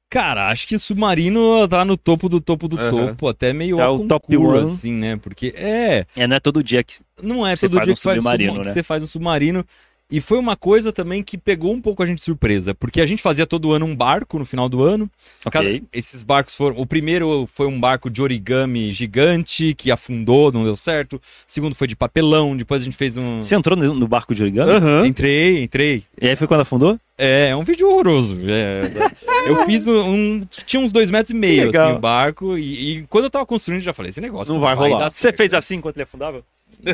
Cara, 0.09 0.49
acho 0.49 0.67
que 0.67 0.79
submarino 0.79 1.69
tá 1.69 1.85
no 1.85 1.95
topo 1.97 2.27
do 2.29 2.41
topo 2.41 2.69
do 2.69 2.79
Aham. 2.79 2.89
topo, 2.91 3.29
até 3.29 3.53
meio 3.53 3.77
Tá 3.77 3.85
ao 3.85 3.97
o 3.97 4.09
top 4.09 4.35
one. 4.35 4.61
assim, 4.65 4.95
né? 4.95 5.17
Porque 5.19 5.53
é, 5.57 6.07
É, 6.17 6.27
não 6.27 6.37
é 6.37 6.41
todo 6.41 6.63
dia 6.65 6.83
que. 6.83 7.01
não 7.23 7.47
é 7.47 7.55
todo 7.55 7.79
dia 7.81 7.93
um 7.93 7.95
que, 7.95 8.03
faz 8.03 8.17
submarino, 8.19 8.51
subma- 8.53 8.63
que 8.63 8.69
né? 8.69 8.75
você 8.75 8.83
faz 8.83 9.03
um 9.03 9.07
submarino. 9.07 9.65
E 10.15 10.21
foi 10.21 10.39
uma 10.39 10.55
coisa 10.55 10.93
também 10.93 11.23
que 11.23 11.39
pegou 11.39 11.73
um 11.73 11.81
pouco 11.81 12.03
a 12.03 12.07
gente 12.07 12.19
de 12.19 12.25
surpresa, 12.25 12.75
porque 12.75 13.01
a 13.01 13.07
gente 13.07 13.23
fazia 13.23 13.47
todo 13.47 13.73
ano 13.73 13.87
um 13.87 13.97
barco 13.97 14.39
no 14.39 14.45
final 14.45 14.69
do 14.69 14.83
ano. 14.85 15.11
Cada- 15.51 15.67
Ok. 15.67 15.83
esses 15.91 16.23
barcos 16.23 16.55
foram. 16.55 16.77
O 16.79 16.85
primeiro 16.85 17.49
foi 17.51 17.67
um 17.67 17.81
barco 17.81 18.11
de 18.11 18.21
origami 18.21 18.93
gigante 18.93 19.73
que 19.75 19.91
afundou, 19.91 20.53
não 20.53 20.65
deu 20.65 20.77
certo. 20.77 21.17
O 21.17 21.21
segundo 21.47 21.75
foi 21.75 21.87
de 21.87 21.97
papelão, 21.97 22.55
depois 22.55 22.83
a 22.83 22.85
gente 22.85 22.97
fez 22.97 23.17
um. 23.17 23.43
Você 23.43 23.55
entrou 23.55 23.75
no 23.75 23.95
no 23.95 24.07
barco 24.07 24.35
de 24.35 24.43
origami? 24.43 24.71
Aham. 24.73 25.07
Entrei, 25.07 25.63
entrei. 25.63 26.05
E 26.21 26.29
aí 26.29 26.37
foi 26.37 26.47
quando 26.47 26.61
afundou? 26.61 26.99
É, 27.17 27.49
é 27.51 27.57
um 27.57 27.63
vídeo 27.63 27.89
horroroso. 27.89 28.37
É, 28.49 28.83
eu 29.49 29.65
fiz 29.67 29.87
um, 29.87 30.45
Tinha 30.67 30.83
uns 30.83 30.93
dois 30.93 31.11
metros 31.11 31.31
e 31.31 31.35
meio, 31.35 31.71
assim, 31.71 31.93
o 31.97 31.99
barco. 31.99 32.59
E, 32.59 32.99
e 32.99 33.03
quando 33.09 33.25
eu 33.25 33.31
tava 33.31 33.47
construindo, 33.47 33.81
eu 33.81 33.85
já 33.85 33.93
falei: 33.95 34.11
esse 34.11 34.21
negócio 34.21 34.53
Não 34.53 34.61
vai 34.61 34.75
rolar. 34.75 34.99
dar 35.05 35.11
Você 35.11 35.33
fez 35.33 35.55
assim 35.55 35.77
enquanto 35.77 35.97
ele 35.97 36.03
afundava? 36.05 36.43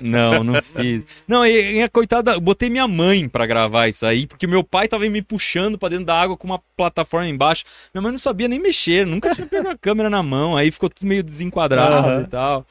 Não, 0.02 0.44
não 0.44 0.60
fiz. 0.62 1.06
Não, 1.26 1.46
e, 1.46 1.76
e 1.76 1.82
a 1.82 1.88
coitada, 1.88 2.32
eu 2.32 2.40
botei 2.40 2.68
minha 2.68 2.86
mãe 2.88 3.28
pra 3.28 3.46
gravar 3.46 3.88
isso 3.88 4.04
aí, 4.04 4.26
porque 4.26 4.46
meu 4.46 4.62
pai 4.62 4.86
tava 4.88 5.08
me 5.08 5.22
puxando 5.22 5.78
pra 5.78 5.88
dentro 5.88 6.04
da 6.06 6.20
água 6.20 6.36
com 6.36 6.46
uma 6.46 6.58
plataforma 6.76 7.28
embaixo. 7.28 7.64
Minha 7.94 8.02
mãe 8.02 8.10
não 8.12 8.18
sabia 8.18 8.48
nem 8.48 8.58
mexer, 8.58 9.06
nunca 9.06 9.34
tinha 9.34 9.46
pego 9.46 9.68
a 9.68 9.76
câmera 9.78 10.10
na 10.10 10.22
mão, 10.22 10.56
aí 10.56 10.70
ficou 10.70 10.88
tudo 10.90 11.06
meio 11.06 11.22
desenquadrado 11.22 12.08
Aham. 12.08 12.22
e 12.22 12.26
tal. 12.26 12.66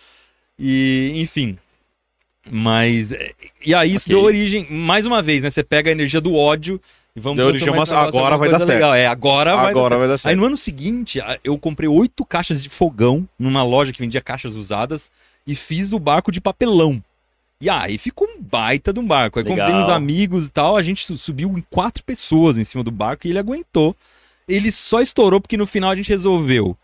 E, 0.59 1.13
enfim. 1.15 1.57
Mas. 2.49 3.11
é, 3.11 3.31
E 3.65 3.73
aí 3.73 3.93
isso 3.93 4.05
Ok. 4.09 4.15
deu 4.15 4.23
origem, 4.23 4.67
mais 4.69 5.05
uma 5.05 5.21
vez, 5.21 5.43
né? 5.43 5.49
Você 5.49 5.63
pega 5.63 5.89
a 5.89 5.91
energia 5.91 6.21
do 6.21 6.35
ódio 6.35 6.79
e 7.15 7.19
vamos 7.19 7.37
Deu 7.37 7.47
origem 7.47 7.69
negócio 7.69 7.93
em 7.93 7.97
agora 7.97 8.37
vai 8.37 8.49
dar 8.49 8.57
coisa 8.57 8.71
certo. 8.71 8.81
legal. 8.81 8.93
É, 8.95 9.07
agora, 9.07 9.55
vai 9.55 9.63
dar 9.65 9.69
Agora 9.71 9.89
certo. 9.89 9.99
vai 9.99 10.07
dar 10.07 10.13
Aí 10.13 10.17
certo. 10.19 10.37
no 10.37 10.45
ano 10.45 10.57
seguinte, 10.57 11.19
eu 11.43 11.57
comprei 11.57 11.89
oito 11.89 12.23
caixas 12.23 12.61
de 12.61 12.69
fogão 12.69 13.27
numa 13.37 13.63
loja 13.63 13.91
que 13.91 13.99
vendia 13.99 14.21
caixas 14.21 14.55
usadas 14.55 15.09
e 15.47 15.55
fiz 15.55 15.93
o 15.93 15.99
barco 15.99 16.31
de 16.31 16.39
papelão. 16.41 17.01
E 17.59 17.69
aí 17.69 17.97
ficou 17.97 18.27
um 18.27 18.39
baita 18.39 18.93
de 18.93 18.99
um 18.99 19.07
barco. 19.07 19.39
Aí 19.39 19.45
Legal. 19.45 19.65
convidei 19.65 19.81
uns 19.83 19.89
amigos 19.89 20.47
e 20.47 20.51
tal, 20.51 20.77
a 20.77 20.83
gente 20.83 21.03
su- 21.05 21.17
subiu 21.17 21.49
em 21.57 21.63
quatro 21.71 22.03
pessoas 22.03 22.57
em 22.57 22.63
cima 22.63 22.83
do 22.83 22.91
barco 22.91 23.25
e 23.25 23.31
ele 23.31 23.39
aguentou. 23.39 23.95
Ele 24.47 24.71
só 24.71 25.01
estourou 25.01 25.41
porque 25.41 25.57
no 25.57 25.65
final 25.65 25.89
a 25.89 25.95
gente 25.95 26.09
resolveu 26.09 26.77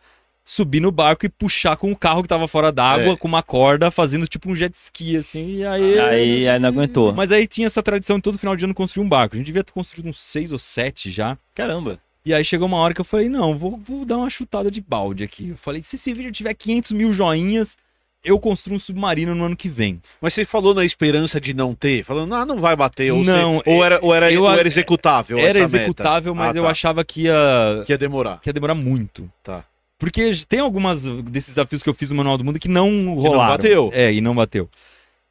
subir 0.45 0.81
no 0.81 0.91
barco 0.91 1.25
e 1.25 1.29
puxar 1.29 1.77
com 1.77 1.89
o 1.91 1.95
carro 1.95 2.21
que 2.21 2.27
tava 2.27 2.47
fora 2.49 2.69
d'água, 2.71 3.13
É. 3.13 3.15
com 3.15 3.27
uma 3.29 3.41
corda, 3.43 3.89
fazendo 3.91 4.27
tipo 4.27 4.49
um 4.51 4.55
jet 4.55 4.75
ski, 4.75 5.15
assim, 5.15 5.57
e 5.57 5.65
aí... 5.65 5.99
Aí, 5.99 6.47
aí 6.49 6.59
não 6.59 6.67
aguentou. 6.67 7.13
Mas 7.13 7.31
aí 7.31 7.47
tinha 7.47 7.67
essa 7.67 7.81
tradição 7.81 8.17
de 8.17 8.23
todo 8.23 8.37
final 8.37 8.53
de 8.55 8.65
ano 8.65 8.73
construir 8.73 9.05
um 9.05 9.09
barco. 9.09 9.35
A 9.35 9.37
gente 9.37 9.45
devia 9.45 9.63
ter 9.63 9.71
construído 9.71 10.09
uns 10.09 10.19
seis 10.19 10.51
ou 10.51 10.57
sete 10.57 11.09
já. 11.09 11.37
Caramba. 11.55 11.97
E 12.25 12.33
aí 12.33 12.43
chegou 12.43 12.67
uma 12.67 12.77
hora 12.77 12.93
que 12.93 12.99
eu 12.99 13.05
falei, 13.05 13.29
não, 13.29 13.55
vou, 13.57 13.77
vou 13.77 14.03
dar 14.03 14.17
uma 14.17 14.29
chutada 14.29 14.69
de 14.69 14.81
balde 14.81 15.23
aqui. 15.23 15.49
Eu 15.49 15.57
falei, 15.57 15.81
se 15.81 15.95
esse 15.95 16.13
vídeo 16.13 16.31
tiver 16.31 16.53
500 16.53 16.91
mil 16.91 17.13
joinhas, 17.13 17.77
eu 18.23 18.39
construo 18.39 18.75
um 18.75 18.79
submarino 18.79 19.35
no 19.35 19.43
ano 19.43 19.55
que 19.55 19.67
vem. 19.67 20.01
Mas 20.21 20.33
você 20.33 20.45
falou 20.45 20.73
na 20.73 20.85
esperança 20.85 21.39
de 21.41 21.53
não 21.53 21.73
ter, 21.75 22.03
falando, 22.03 22.33
ah, 22.35 22.45
não 22.45 22.57
vai 22.57 22.75
bater. 22.75 23.11
Ou, 23.11 23.23
Não, 23.23 23.55
você- 23.55 23.69
ou 23.69 23.83
era, 23.83 23.99
ou 24.01 24.13
era, 24.15 24.31
eu- 24.31 24.43
ou 24.43 24.51
era 24.51 24.65
executável. 24.67 25.37
Era 25.37 25.49
essa 25.49 25.59
meta? 25.59 25.77
executável, 25.77 26.33
mas 26.35 26.55
Ah, 26.55 26.59
eu 26.59 26.63
tá. 26.63 26.69
achava 26.71 27.03
que 27.03 27.23
ia, 27.23 27.83
que 27.85 27.91
ia 27.91 27.97
demorar. 27.97 28.39
que 28.41 28.49
ia 28.49 28.53
demorar 28.53 28.75
muito. 28.75 29.29
Tá. 29.43 29.63
Porque 29.99 30.31
tem 30.47 30.59
algumas 30.59 31.03
desses 31.03 31.49
desafios 31.49 31.81
que 31.83 31.89
eu 31.89 31.93
fiz 31.93 32.09
no 32.09 32.15
Manual 32.17 32.37
do 32.37 32.43
Mundo 32.43 32.59
que 32.59 32.67
não 32.67 33.13
rolaram. 33.15 33.51
bateu. 33.57 33.89
É, 33.93 34.11
e 34.13 34.19
não 34.21 34.35
bateu. 34.35 34.69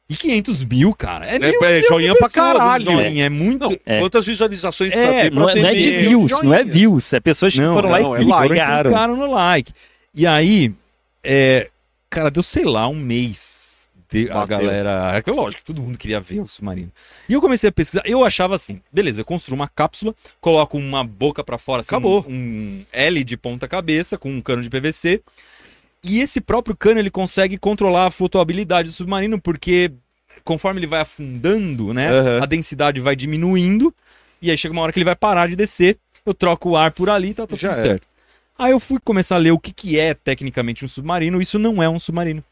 E 0.09 0.15
500 0.15 0.63
mil, 0.65 0.93
cara. 0.93 1.25
É, 1.25 1.35
É, 1.35 1.39
mil 1.39 1.63
é 1.63 1.81
joinha 1.81 2.13
pra 2.15 2.29
caralho. 2.29 2.83
Joinha, 2.83 3.25
é 3.25 3.29
muito. 3.29 3.61
Não, 3.69 3.77
É. 3.85 3.99
quantas 3.99 4.25
visualizações 4.25 4.91
É, 4.91 4.95
precisa 4.95 5.21
ter 5.23 5.31
pra 5.31 5.39
Não 5.39 5.49
é, 5.49 5.53
ter 5.53 5.61
não 5.61 5.69
é 5.69 5.73
de 5.73 5.91
views, 5.97 6.31
não 6.43 6.53
é 6.53 6.63
views. 6.63 7.13
É 7.13 7.19
pessoas 7.19 7.53
que 7.53 7.61
Não, 7.61 7.73
foram 7.73 7.89
lá 7.89 7.99
não, 7.99 8.17
e 8.17 8.21
é 8.21 8.25
like. 8.25 8.47
clicaram. 8.49 8.91
clicaram 8.91 9.15
no 9.15 9.31
like. 9.31 9.71
E 10.13 10.27
aí, 10.27 10.73
é, 11.23 11.69
cara, 12.13 12.29
deu, 12.29 12.43
sei 12.43 12.63
lá, 12.63 12.87
um 12.87 12.95
mês. 12.95 13.61
De, 14.09 14.29
a 14.29 14.45
galera. 14.45 15.23
É 15.25 15.31
lógico 15.31 15.63
todo 15.63 15.81
mundo 15.81 15.97
queria 15.97 16.19
ver 16.19 16.39
o 16.39 16.47
submarino. 16.47 16.91
E 17.27 17.33
eu 17.33 17.41
comecei 17.41 17.69
a 17.69 17.71
pesquisar. 17.71 18.03
Eu 18.05 18.23
achava 18.23 18.55
assim: 18.55 18.79
beleza, 18.91 19.21
eu 19.21 19.25
construo 19.25 19.55
uma 19.55 19.67
cápsula, 19.67 20.13
coloco 20.39 20.77
uma 20.77 21.03
boca 21.03 21.43
pra 21.43 21.57
fora, 21.57 21.81
assim, 21.81 21.89
Acabou. 21.89 22.23
Um, 22.27 22.33
um 22.33 22.85
L 22.93 23.23
de 23.23 23.35
ponta-cabeça 23.35 24.15
com 24.17 24.29
um 24.29 24.39
cano 24.39 24.61
de 24.61 24.69
PVC. 24.69 25.21
E 26.03 26.19
esse 26.19 26.39
próprio 26.39 26.75
cano 26.75 26.99
ele 26.99 27.09
consegue 27.09 27.57
controlar 27.57 28.07
a 28.07 28.11
flutuabilidade 28.11 28.89
do 28.89 28.93
submarino, 28.93 29.41
porque 29.41 29.91
conforme 30.43 30.79
ele 30.79 30.87
vai 30.87 30.99
afundando, 30.99 31.93
né, 31.93 32.09
Aham. 32.09 32.43
a 32.43 32.45
densidade 32.45 32.99
vai 32.99 33.15
diminuindo. 33.15 33.93
E 34.41 34.51
aí 34.51 34.57
chega 34.57 34.73
uma 34.73 34.81
hora 34.83 34.91
que 34.91 34.99
ele 34.99 35.05
vai 35.05 35.15
parar 35.15 35.47
de 35.47 35.55
descer. 35.55 35.97
Eu 36.25 36.33
troco 36.33 36.69
o 36.69 36.77
ar 36.77 36.91
por 36.91 37.09
ali 37.09 37.29
e 37.29 37.33
tá, 37.33 37.43
tá 37.43 37.47
tudo 37.47 37.59
certo. 37.59 38.07
Aí 38.57 38.71
eu 38.71 38.79
fui 38.79 38.99
começar 39.03 39.35
a 39.35 39.39
ler 39.39 39.51
o 39.51 39.59
que, 39.59 39.71
que 39.73 39.99
é 39.99 40.13
tecnicamente 40.13 40.85
um 40.85 40.87
submarino. 40.87 41.41
Isso 41.41 41.57
não 41.57 41.81
é 41.81 41.89
um 41.89 41.97
submarino. 41.99 42.43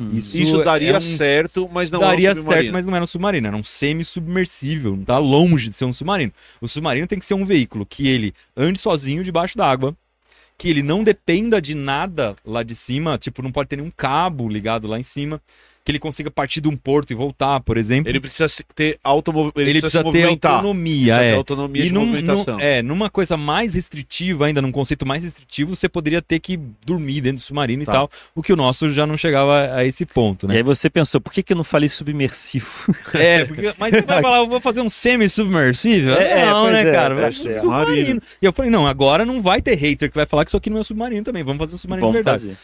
Hum. 0.00 0.10
Isso 0.12 0.62
daria 0.62 0.92
é 0.92 0.96
um- 0.96 1.00
certo, 1.00 1.68
mas 1.72 1.90
não 1.90 1.98
daria 2.00 2.28
é 2.28 2.32
um 2.32 2.36
submarino. 2.36 2.62
certo, 2.62 2.72
mas 2.72 2.86
não 2.86 2.94
era 2.94 3.02
um 3.02 3.06
submarino. 3.06 3.46
Era 3.48 3.56
um 3.56 3.64
semi-submersível. 3.64 4.96
Não 4.96 5.04
tá 5.04 5.18
longe 5.18 5.68
de 5.68 5.74
ser 5.74 5.86
um 5.86 5.92
submarino. 5.92 6.32
O 6.60 6.68
submarino 6.68 7.06
tem 7.06 7.18
que 7.18 7.24
ser 7.24 7.34
um 7.34 7.44
veículo 7.44 7.84
que 7.86 8.08
ele 8.08 8.32
ande 8.56 8.78
sozinho 8.78 9.24
debaixo 9.24 9.56
d'água. 9.56 9.96
Que 10.56 10.68
ele 10.68 10.82
não 10.82 11.04
dependa 11.04 11.60
de 11.62 11.74
nada 11.74 12.34
lá 12.44 12.62
de 12.62 12.74
cima. 12.74 13.16
Tipo, 13.18 13.42
não 13.42 13.52
pode 13.52 13.68
ter 13.68 13.76
nenhum 13.76 13.92
cabo 13.96 14.48
ligado 14.48 14.86
lá 14.88 14.98
em 14.98 15.04
cima. 15.04 15.40
Que 15.88 15.92
ele 15.92 15.98
consiga 15.98 16.30
partir 16.30 16.60
de 16.60 16.68
um 16.68 16.76
porto 16.76 17.12
e 17.12 17.14
voltar, 17.14 17.60
por 17.60 17.78
exemplo. 17.78 18.10
Ele 18.10 18.20
precisa 18.20 18.46
ter 18.74 18.98
automo... 19.02 19.50
ele, 19.56 19.70
Ele 19.70 19.80
precisa, 19.80 19.80
precisa 19.80 20.02
ter 20.02 20.04
movimentar. 20.04 20.52
autonomia, 20.56 21.14
Precisa 21.14 21.18
ter 21.18 21.32
é. 21.32 21.34
autonomia 21.34 21.82
E 21.82 21.86
de 21.86 21.92
num, 21.94 22.04
movimentação. 22.04 22.54
num- 22.56 22.60
é, 22.60 22.82
numa 22.82 23.08
coisa 23.08 23.36
mais 23.38 23.72
restritiva, 23.72 24.44
ainda 24.44 24.60
num 24.60 24.70
conceito 24.70 25.06
mais 25.06 25.24
restritivo, 25.24 25.74
você 25.74 25.88
poderia 25.88 26.20
ter 26.20 26.40
que 26.40 26.58
dormir 26.84 27.22
dentro 27.22 27.38
do 27.38 27.42
submarino 27.42 27.86
Tá. 27.86 27.90
e 27.92 27.94
tal, 27.94 28.10
o 28.34 28.42
que 28.42 28.52
o 28.52 28.56
nosso 28.56 28.92
já 28.92 29.06
não 29.06 29.16
chegava 29.16 29.74
a 29.74 29.82
esse 29.84 30.04
ponto, 30.04 30.44
E 30.44 30.48
né? 30.50 30.56
aí 30.56 30.62
você 30.62 30.90
pensou, 30.90 31.22
por 31.22 31.32
que, 31.32 31.42
que 31.42 31.54
eu 31.54 31.56
não 31.56 31.64
falei 31.64 31.88
submersivo? 31.88 32.68
É, 33.14 33.46
porque, 33.46 33.72
mas 33.78 33.92
você 33.94 34.02
vai 34.02 34.20
falar, 34.20 34.38
eu 34.40 34.46
vou 34.46 34.60
fazer 34.60 34.82
um 34.82 34.90
semi-submersível? 34.90 36.14
É, 36.16 36.40
é, 36.42 36.46
não, 36.46 36.70
né, 36.70 36.82
é, 36.82 36.92
cara? 36.92 37.14
é, 37.14 37.16
Vai 37.16 37.28
é, 37.28 37.32
fazer 37.32 37.58
um 37.58 37.62
submarino. 37.62 38.22
E 38.42 38.44
eu 38.44 38.52
falei, 38.52 38.70
não, 38.70 38.86
agora 38.86 39.24
não 39.24 39.40
vai 39.40 39.62
ter 39.62 39.74
hater 39.74 40.10
que 40.10 40.14
vai 40.16 40.26
falar 40.26 40.44
que 40.44 40.50
isso 40.50 40.56
aqui 40.58 40.68
não 40.68 40.80
é 40.80 40.82
submarino 40.82 41.24
também, 41.24 41.42
vamos 41.42 41.58
fazer 41.60 41.74
um 41.76 41.78
submarino 41.78 42.06
de 42.08 42.12
Vamos 42.12 42.24
verdade. 42.24 42.42
fazer. 42.54 42.58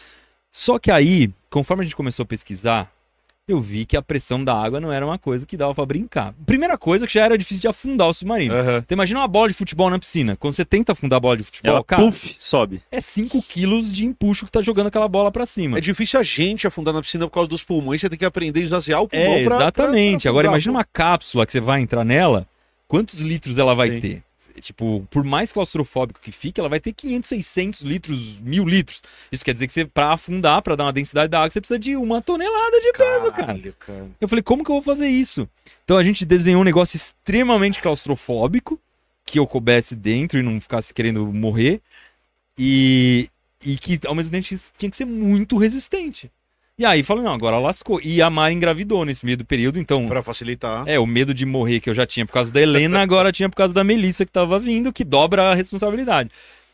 Só 0.51 0.79
que 0.79 0.89
aí, 0.91 1.29
conforme 1.49 1.81
a 1.81 1.83
gente 1.83 1.95
começou 1.95 2.23
a 2.23 2.25
pesquisar, 2.25 2.89
eu 3.47 3.59
vi 3.59 3.85
que 3.85 3.95
a 3.95 4.01
pressão 4.01 4.43
da 4.43 4.55
água 4.59 4.81
não 4.81 4.91
era 4.91 5.05
uma 5.05 5.19
coisa 5.19 5.45
que 5.45 5.55
dava 5.55 5.73
pra 5.75 5.85
brincar. 5.85 6.33
Primeira 6.47 6.77
coisa 6.79 7.05
que 7.05 7.13
já 7.13 7.23
era 7.25 7.37
difícil 7.37 7.61
de 7.61 7.67
afundar 7.67 8.07
o 8.07 8.13
submarino. 8.13 8.55
Aham. 8.55 8.77
Então 8.79 8.95
imagina 8.95 9.19
uma 9.19 9.27
bola 9.27 9.47
de 9.49 9.53
futebol 9.53 9.87
na 9.89 9.99
piscina. 9.99 10.35
Quando 10.35 10.55
você 10.55 10.65
tenta 10.65 10.93
afundar 10.93 11.17
a 11.17 11.19
bola 11.19 11.37
de 11.37 11.43
futebol, 11.43 11.75
Ela, 11.75 11.83
cara, 11.83 12.01
puf, 12.01 12.35
sobe. 12.39 12.81
é 12.91 12.99
5 12.99 13.39
quilos 13.43 13.91
de 13.93 14.03
empuxo 14.03 14.45
que 14.45 14.51
tá 14.51 14.61
jogando 14.61 14.87
aquela 14.87 15.07
bola 15.07 15.31
pra 15.31 15.45
cima. 15.45 15.77
É 15.77 15.81
difícil 15.81 16.19
a 16.19 16.23
gente 16.23 16.65
afundar 16.65 16.91
na 16.91 17.01
piscina 17.03 17.27
por 17.27 17.33
causa 17.33 17.47
dos 17.49 17.63
pulmões, 17.63 18.01
você 18.01 18.09
tem 18.09 18.17
que 18.17 18.25
aprender 18.25 18.61
a 18.61 18.63
esvaziar 18.63 19.01
o 19.03 19.07
pulmão 19.07 19.33
É, 19.33 19.43
pra- 19.43 19.55
exatamente. 19.57 20.13
pra- 20.13 20.21
pra 20.21 20.29
Agora 20.31 20.47
imagina 20.47 20.71
uma 20.73 20.83
cápsula 20.83 21.45
que 21.45 21.51
você 21.51 21.59
vai 21.61 21.81
entrar 21.81 22.03
nela, 22.03 22.47
quantos 22.87 23.19
litros 23.19 23.59
ela 23.59 23.75
vai 23.75 23.89
Sim. 23.89 23.99
ter? 23.99 24.23
Tipo, 24.59 25.05
por 25.09 25.23
mais 25.23 25.51
claustrofóbico 25.51 26.19
que 26.19 26.31
fique, 26.31 26.59
ela 26.59 26.69
vai 26.69 26.79
ter 26.79 26.93
500, 26.93 27.29
600 27.29 27.81
litros, 27.81 28.39
mil 28.39 28.65
litros. 28.65 29.01
Isso 29.31 29.43
quer 29.43 29.53
dizer 29.53 29.67
que 29.67 29.73
você, 29.73 29.85
pra 29.85 30.13
afundar, 30.13 30.61
pra 30.61 30.75
dar 30.75 30.85
uma 30.85 30.93
densidade 30.93 31.29
da 31.29 31.39
água, 31.39 31.51
você 31.51 31.59
precisa 31.59 31.79
de 31.79 31.95
uma 31.95 32.21
tonelada 32.21 32.79
de 32.79 32.91
peso, 32.93 33.31
cara. 33.31 33.73
Cara. 33.79 34.07
Eu 34.19 34.27
falei, 34.27 34.43
como 34.43 34.63
que 34.63 34.71
eu 34.71 34.75
vou 34.75 34.81
fazer 34.81 35.07
isso? 35.07 35.47
Então 35.83 35.97
a 35.97 36.03
gente 36.03 36.25
desenhou 36.25 36.61
um 36.61 36.65
negócio 36.65 36.95
extremamente 36.95 37.81
claustrofóbico, 37.81 38.79
que 39.25 39.39
eu 39.39 39.47
coubesse 39.47 39.95
dentro 39.95 40.39
e 40.39 40.43
não 40.43 40.61
ficasse 40.61 40.93
querendo 40.93 41.25
morrer, 41.27 41.81
e, 42.57 43.29
e 43.65 43.77
que 43.77 43.99
ao 44.05 44.15
mesmo 44.15 44.31
tempo 44.31 44.47
tinha 44.77 44.89
que 44.89 44.97
ser 44.97 45.05
muito 45.05 45.57
resistente. 45.57 46.31
E 46.77 46.85
aí 46.85 47.03
falei, 47.03 47.23
não, 47.23 47.33
agora 47.33 47.57
lascou. 47.57 48.01
E 48.03 48.21
a 48.21 48.29
Mari 48.29 48.53
engravidou 48.53 49.05
nesse 49.05 49.25
meio 49.25 49.37
do 49.37 49.45
período, 49.45 49.79
então. 49.79 50.07
Pra 50.07 50.21
facilitar. 50.21 50.83
É, 50.87 50.99
o 50.99 51.05
medo 51.05 51.33
de 51.33 51.45
morrer 51.45 51.79
que 51.79 51.89
eu 51.89 51.93
já 51.93 52.05
tinha 52.05 52.25
por 52.25 52.33
causa 52.33 52.51
da 52.51 52.61
Helena, 52.61 52.99
agora 53.01 53.31
tinha 53.31 53.49
por 53.49 53.55
causa 53.55 53.73
da 53.73 53.83
Melissa 53.83 54.25
que 54.25 54.31
tava 54.31 54.59
vindo, 54.59 54.91
que 54.91 55.03
dobra 55.03 55.51
a 55.51 55.55
responsabilidade. 55.55 56.29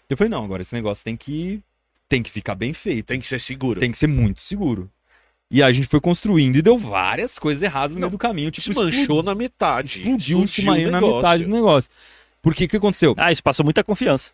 Eu 0.09 0.17
falei, 0.17 0.29
não, 0.29 0.43
agora 0.43 0.61
esse 0.61 0.73
negócio 0.73 1.03
tem 1.03 1.15
que 1.15 1.61
tem 2.09 2.21
que 2.21 2.29
ficar 2.29 2.55
bem 2.55 2.73
feito. 2.73 3.05
Tem 3.05 3.21
que 3.21 3.27
ser 3.27 3.39
seguro. 3.39 3.79
Tem 3.79 3.91
que 3.91 3.97
ser 3.97 4.07
muito 4.07 4.41
seguro. 4.41 4.89
E 5.49 5.63
aí 5.63 5.69
a 5.69 5.71
gente 5.71 5.87
foi 5.87 6.01
construindo 6.01 6.57
e 6.57 6.61
deu 6.61 6.77
várias 6.77 7.39
coisas 7.39 7.61
erradas 7.61 7.91
no 7.95 8.01
Não, 8.01 8.07
meio 8.07 8.11
do 8.11 8.17
caminho. 8.17 8.51
Tipo, 8.51 8.69
Desmanchou 8.69 9.01
explodiu, 9.01 9.23
na 9.23 9.35
metade. 9.35 9.99
explodiu 9.99 10.39
o 10.39 10.47
submarino 10.47 10.91
na 10.91 10.99
metade 10.99 11.45
do 11.45 11.51
negócio. 11.51 11.89
Porque 12.41 12.65
o 12.65 12.67
que 12.67 12.77
aconteceu? 12.77 13.13
Ah, 13.17 13.31
isso 13.31 13.43
passou 13.43 13.63
muita 13.63 13.83
confiança. 13.83 14.31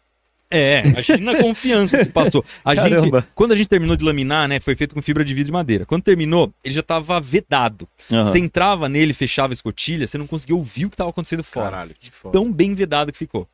É, 0.50 0.86
imagina 0.88 1.34
a 1.34 1.42
confiança 1.42 1.98
que 2.06 2.12
passou. 2.12 2.44
A 2.64 2.74
gente, 2.74 2.90
Caramba. 2.90 3.28
quando 3.36 3.52
a 3.52 3.56
gente 3.56 3.68
terminou 3.68 3.96
de 3.98 4.04
laminar, 4.06 4.48
né, 4.48 4.60
foi 4.60 4.76
feito 4.76 4.96
com 4.96 5.02
fibra 5.02 5.26
de 5.26 5.34
vidro 5.34 5.52
e 5.52 5.54
madeira. 5.54 5.86
Quando 5.86 6.04
terminou, 6.04 6.54
ele 6.64 6.74
já 6.74 6.82
tava 6.82 7.20
vedado. 7.20 7.88
Aham. 8.12 8.24
Você 8.24 8.40
entrava 8.40 8.88
nele, 8.88 9.14
fechava 9.14 9.52
a 9.52 9.56
escotilha, 9.56 10.08
você 10.08 10.18
não 10.18 10.26
conseguia 10.28 10.56
ouvir 10.56 10.86
o 10.86 10.90
que 10.90 10.96
tava 10.96 11.10
acontecendo 11.10 11.44
fora. 11.44 11.72
Caralho, 11.72 11.96
que 12.00 12.10
foda. 12.10 12.32
Tão 12.32 12.52
bem 12.52 12.74
vedado 12.74 13.12
que 13.12 13.18
ficou. 13.18 13.48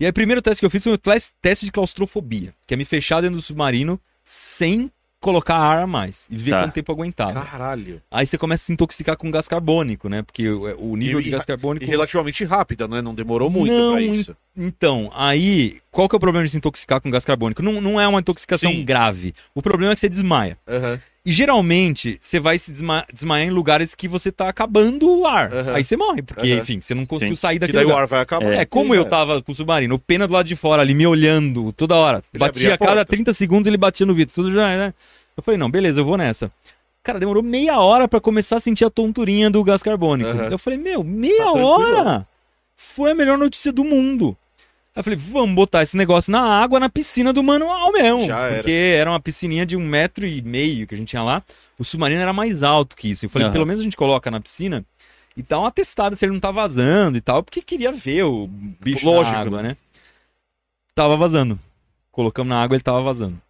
E 0.00 0.04
aí, 0.04 0.10
o 0.10 0.14
primeiro 0.14 0.40
teste 0.42 0.60
que 0.60 0.66
eu 0.66 0.70
fiz 0.70 0.82
foi 0.82 0.92
o 0.94 0.98
tes- 0.98 1.32
teste 1.42 1.66
de 1.66 1.70
claustrofobia, 1.72 2.52
que 2.66 2.74
é 2.74 2.76
me 2.76 2.84
fechar 2.84 3.20
dentro 3.20 3.36
do 3.36 3.42
submarino 3.42 4.00
sem 4.24 4.90
colocar 5.24 5.56
ar 5.56 5.82
a 5.82 5.86
mais 5.86 6.26
e 6.30 6.36
ver 6.36 6.50
Tá. 6.50 6.62
quanto 6.62 6.74
tempo 6.74 6.92
aguentava. 6.92 7.42
Caralho. 7.44 8.00
Aí 8.10 8.26
você 8.26 8.36
começa 8.36 8.62
a 8.62 8.66
se 8.66 8.72
intoxicar 8.74 9.16
com 9.16 9.30
gás 9.30 9.48
carbônico, 9.48 10.08
né? 10.08 10.22
Porque 10.22 10.48
o, 10.48 10.92
o 10.92 10.96
nível 10.96 11.20
E- 11.20 11.24
de 11.24 11.30
gás 11.30 11.44
carbônico. 11.46 11.84
E 11.84 11.88
relativamente 11.88 12.44
rápida, 12.44 12.86
né? 12.86 13.00
Não 13.00 13.14
demorou 13.14 13.48
muito 13.48 13.72
Não, 13.72 13.92
pra 13.92 14.02
isso. 14.02 14.36
Então, 14.56 15.10
aí, 15.14 15.78
qual 15.90 16.08
que 16.08 16.14
é 16.14 16.18
o 16.18 16.20
problema 16.20 16.44
de 16.44 16.50
se 16.50 16.56
intoxicar 16.58 17.00
com 17.00 17.10
gás 17.10 17.24
carbônico? 17.24 17.62
Não, 17.62 17.80
não 17.80 18.00
é 18.00 18.06
uma 18.06 18.20
intoxicação 18.20 18.70
Sim. 18.70 18.84
grave. 18.84 19.34
O 19.54 19.62
problema 19.62 19.92
é 19.92 19.94
que 19.94 20.00
você 20.00 20.08
desmaia. 20.08 20.58
Aham. 20.68 21.00
E 21.26 21.32
geralmente, 21.32 22.18
você 22.20 22.38
vai 22.38 22.58
se 22.58 22.70
desma- 22.70 23.06
desmaiar 23.10 23.46
em 23.48 23.50
lugares 23.50 23.94
que 23.94 24.06
você 24.06 24.30
tá 24.30 24.46
acabando 24.48 25.08
o 25.10 25.26
ar. 25.26 25.50
Aham. 25.52 25.74
Aí 25.74 25.82
você 25.82 25.96
morre, 25.96 26.20
porque, 26.20 26.50
Aham. 26.52 26.60
enfim, 26.60 26.80
você 26.82 26.94
não 26.94 27.06
conseguiu 27.06 27.34
Sim. 27.34 27.40
sair 27.40 27.54
Que 27.54 27.60
daquele 27.60 27.78
daí 27.78 27.84
o 27.86 27.88
lugar. 27.88 28.02
ar 28.02 28.06
vai 28.06 28.20
acabar. 28.20 28.52
É, 28.52 28.64
como 28.66 28.94
E 28.94 28.98
eu 28.98 29.04
já 29.04 29.08
tava 29.08 29.40
com 29.42 29.50
o 29.50 29.54
submarino, 29.54 29.94
o 29.94 29.98
pena 29.98 30.26
do 30.26 30.34
lado 30.34 30.46
de 30.46 30.54
fora 30.54 30.82
ali 30.82 30.94
me 30.94 31.06
olhando 31.06 31.72
toda 31.72 31.94
hora. 31.94 32.22
Ele 32.32 32.38
batia 32.38 32.74
a 32.74 32.78
cada 32.78 32.90
porta. 32.96 33.04
30 33.06 33.32
segundos, 33.32 33.66
ele 33.66 33.78
batia 33.78 34.04
no 34.04 34.14
vidro. 34.14 34.34
Tudo 34.34 34.52
já, 34.52 34.66
né? 34.76 34.92
Eu 35.34 35.42
falei, 35.42 35.56
não, 35.58 35.70
beleza, 35.70 36.00
eu 36.00 36.04
vou 36.04 36.18
nessa. 36.18 36.52
Cara, 37.02 37.18
demorou 37.18 37.42
meia 37.42 37.78
hora 37.80 38.06
pra 38.06 38.20
começar 38.20 38.56
a 38.56 38.60
sentir 38.60 38.84
a 38.84 38.90
tonturinha 38.90 39.48
do 39.50 39.64
gás 39.64 39.82
carbônico. 39.82 40.28
Aham. 40.28 40.48
Eu 40.50 40.58
falei, 40.58 40.78
meu, 40.78 41.02
meia 41.02 41.44
Tá 41.44 41.52
hora? 41.52 42.26
Foi 42.76 43.12
a 43.12 43.14
melhor 43.14 43.38
notícia 43.38 43.72
do 43.72 43.82
mundo. 43.84 44.36
Aí 44.94 45.00
eu 45.00 45.04
falei, 45.04 45.18
vamos 45.18 45.56
botar 45.56 45.82
esse 45.82 45.96
negócio 45.96 46.30
na 46.30 46.40
água, 46.40 46.78
na 46.78 46.88
piscina 46.88 47.32
do 47.32 47.42
manual 47.42 47.92
mesmo. 47.92 48.26
Já 48.26 48.46
era. 48.46 48.54
porque 48.56 48.70
era 48.70 49.10
uma 49.10 49.18
piscininha 49.18 49.66
de 49.66 49.76
um 49.76 49.84
metro 49.84 50.24
e 50.24 50.40
meio 50.40 50.86
que 50.86 50.94
a 50.94 50.98
gente 50.98 51.08
tinha 51.08 51.22
lá. 51.22 51.42
O 51.76 51.84
submarino 51.84 52.20
era 52.20 52.32
mais 52.32 52.62
alto 52.62 52.94
que 52.94 53.10
isso. 53.10 53.26
Eu 53.26 53.30
falei, 53.30 53.46
Aham. 53.46 53.52
pelo 53.52 53.66
menos 53.66 53.80
a 53.80 53.84
gente 53.84 53.96
coloca 53.96 54.30
na 54.30 54.40
piscina 54.40 54.84
e 55.36 55.42
dá 55.42 55.58
uma 55.58 55.72
testada 55.72 56.14
se 56.14 56.24
ele 56.24 56.32
não 56.32 56.38
tá 56.38 56.52
vazando 56.52 57.18
e 57.18 57.20
tal, 57.20 57.42
porque 57.42 57.60
queria 57.60 57.90
ver 57.90 58.22
o 58.22 58.46
bicho 58.46 59.04
Lógico, 59.04 59.34
na 59.34 59.42
água, 59.42 59.62
né? 59.62 59.76
Tava 60.94 61.16
vazando. 61.16 61.58
Colocamos 62.12 62.48
na 62.48 62.62
água, 62.62 62.76
ele 62.76 62.82
tava 62.84 63.02
vazando. 63.02 63.40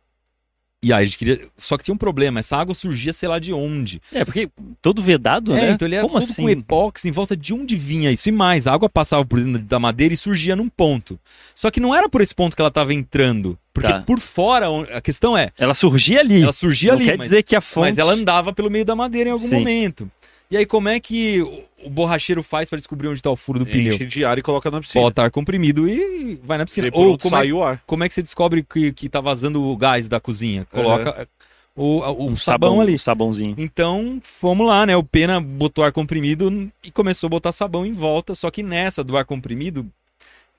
E 0.84 0.92
aí 0.92 1.02
a 1.02 1.04
gente 1.06 1.16
queria. 1.16 1.40
Só 1.56 1.78
que 1.78 1.84
tinha 1.84 1.94
um 1.94 1.98
problema, 1.98 2.40
essa 2.40 2.56
água 2.58 2.74
surgia 2.74 3.12
sei 3.12 3.28
lá 3.28 3.38
de 3.38 3.52
onde. 3.54 4.02
É, 4.12 4.24
porque 4.24 4.50
todo 4.82 5.00
vedado, 5.00 5.52
É, 5.56 5.62
né? 5.62 5.70
então 5.70 5.88
ele 5.88 5.94
era 5.94 6.04
Como 6.06 6.20
todo 6.20 6.28
assim? 6.30 6.42
com 6.42 6.50
epóxi 6.50 7.08
em 7.08 7.12
volta 7.12 7.34
de 7.36 7.54
onde 7.54 7.74
vinha 7.74 8.10
isso. 8.10 8.28
E 8.28 8.32
mais, 8.32 8.66
a 8.66 8.72
água 8.74 8.88
passava 8.88 9.24
por 9.24 9.40
dentro 9.40 9.62
da 9.62 9.78
madeira 9.78 10.12
e 10.12 10.16
surgia 10.16 10.54
num 10.54 10.68
ponto. 10.68 11.18
Só 11.54 11.70
que 11.70 11.80
não 11.80 11.94
era 11.94 12.08
por 12.08 12.20
esse 12.20 12.34
ponto 12.34 12.54
que 12.54 12.60
ela 12.60 12.70
tava 12.70 12.92
entrando. 12.92 13.58
Porque 13.72 13.88
Tá. 13.88 14.02
por 14.02 14.20
fora, 14.20 14.66
a 14.96 15.00
questão 15.00 15.36
é, 15.36 15.50
Ela 15.58 15.74
surgia 15.74 16.20
ali. 16.20 16.42
ela 16.42 16.52
surgia 16.52 16.92
Não 16.92 16.98
ali, 16.98 17.06
quer 17.06 17.16
mas, 17.16 17.26
dizer 17.26 17.42
que 17.42 17.56
a 17.56 17.60
fonte... 17.60 17.86
mas 17.88 17.98
ela 17.98 18.12
andava 18.12 18.52
pelo 18.52 18.70
meio 18.70 18.84
da 18.84 18.94
madeira 18.94 19.30
em 19.30 19.32
algum 19.32 19.44
Sim. 19.48 19.56
momento. 19.56 20.08
E 20.50 20.56
aí, 20.56 20.66
como 20.66 20.88
é 20.88 21.00
que 21.00 21.42
o- 21.42 21.90
borracheiro 21.90 22.42
faz 22.42 22.68
pra 22.68 22.76
descobrir 22.78 23.08
onde 23.08 23.22
tá 23.22 23.30
o 23.30 23.36
furo 23.36 23.58
do 23.58 23.66
pneu? 23.66 23.94
Enche 23.94 24.06
de 24.06 24.24
ar 24.24 24.38
e 24.38 24.42
coloca 24.42 24.70
na 24.70 24.80
piscina. 24.80 25.04
Bota 25.04 25.22
ar 25.22 25.30
comprimido 25.30 25.88
e 25.88 26.38
vai 26.42 26.58
na 26.58 26.64
piscina. 26.64 26.88
Ou 26.92 27.18
como 27.18 27.34
é, 27.34 27.38
sai 27.38 27.52
o 27.52 27.62
ar. 27.62 27.82
como 27.86 28.04
é 28.04 28.08
que 28.08 28.14
você 28.14 28.22
descobre 28.22 28.62
que, 28.62 28.92
que 28.92 29.08
tá 29.08 29.20
vazando 29.20 29.62
o 29.62 29.76
gás 29.76 30.06
da 30.06 30.20
cozinha? 30.20 30.66
Coloca 30.70 31.26
o, 31.74 32.00
o 32.00 32.26
um 32.28 32.36
sabão, 32.36 32.80
ali. 32.80 32.94
Um 32.94 32.98
sabãozinho. 32.98 33.54
Então, 33.58 34.20
fomos 34.22 34.66
lá, 34.66 34.86
né? 34.86 34.96
O 34.96 35.02
Pena 35.02 35.40
botou 35.40 35.84
ar 35.84 35.92
comprimido 35.92 36.70
e 36.82 36.90
começou 36.90 37.26
a 37.26 37.30
botar 37.30 37.50
sabão 37.52 37.84
em 37.84 37.92
volta. 37.92 38.34
Só 38.34 38.50
que 38.50 38.62
nessa 38.62 39.02
do 39.02 39.16
ar 39.16 39.24
comprimido, 39.24 39.86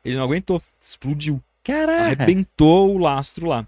ele 0.04 0.16
não 0.16 0.24
aguentou. 0.24 0.62
Explodiu. 0.82 1.42
Caraca. 1.64 2.04
arrebentou 2.04 2.94
o 2.94 2.98
lastro 3.00 3.48
lá. 3.48 3.66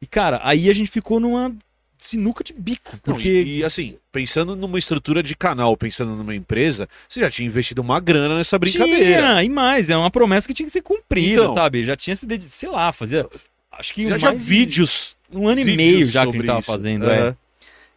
E, 0.00 0.06
cara, 0.06 0.40
aí 0.42 0.70
a 0.70 0.72
gente 0.72 0.90
ficou 0.90 1.20
numa 1.20 1.54
sinuca 2.00 2.42
de 2.42 2.52
bico. 2.52 2.92
Não, 2.92 3.14
Porque. 3.14 3.28
e, 3.28 3.58
e, 3.58 3.64
assim, 3.64 3.96
pensando 4.10 4.56
numa 4.56 4.78
estrutura 4.78 5.22
de 5.22 5.34
canal, 5.36 5.76
pensando 5.76 6.14
numa 6.16 6.34
empresa, 6.34 6.88
você 7.08 7.20
já 7.20 7.30
tinha 7.30 7.46
investido 7.46 7.82
uma 7.82 8.00
grana 8.00 8.36
nessa 8.38 8.58
brincadeira. 8.58 9.20
Tinha, 9.26 9.44
e 9.44 9.48
mais, 9.48 9.90
é 9.90 9.96
uma 9.96 10.10
promessa 10.10 10.46
que 10.48 10.54
tinha 10.54 10.66
que 10.66 10.72
ser 10.72 10.82
cumprida, 10.82 11.42
Então. 11.42 11.54
sabe? 11.54 11.84
Já 11.84 11.96
tinha 11.96 12.16
se 12.16 12.26
dedicado, 12.26 12.54
sei 12.54 12.68
lá, 12.70 12.92
fazia. 12.92 13.26
Acho 13.72 13.94
que 13.94 14.08
Já 14.18 14.30
vídeos. 14.32 15.16
Um 15.32 15.46
ano 15.46 15.60
e 15.60 15.64
vídeos 15.64 15.76
meio 15.76 16.06
já 16.08 16.24
que 16.24 16.30
a 16.30 16.32
gente 16.32 16.46
tava 16.46 16.60
isso. 16.60 16.70
fazendo. 16.72 17.04
Aham. 17.06 17.28
é. 17.28 17.36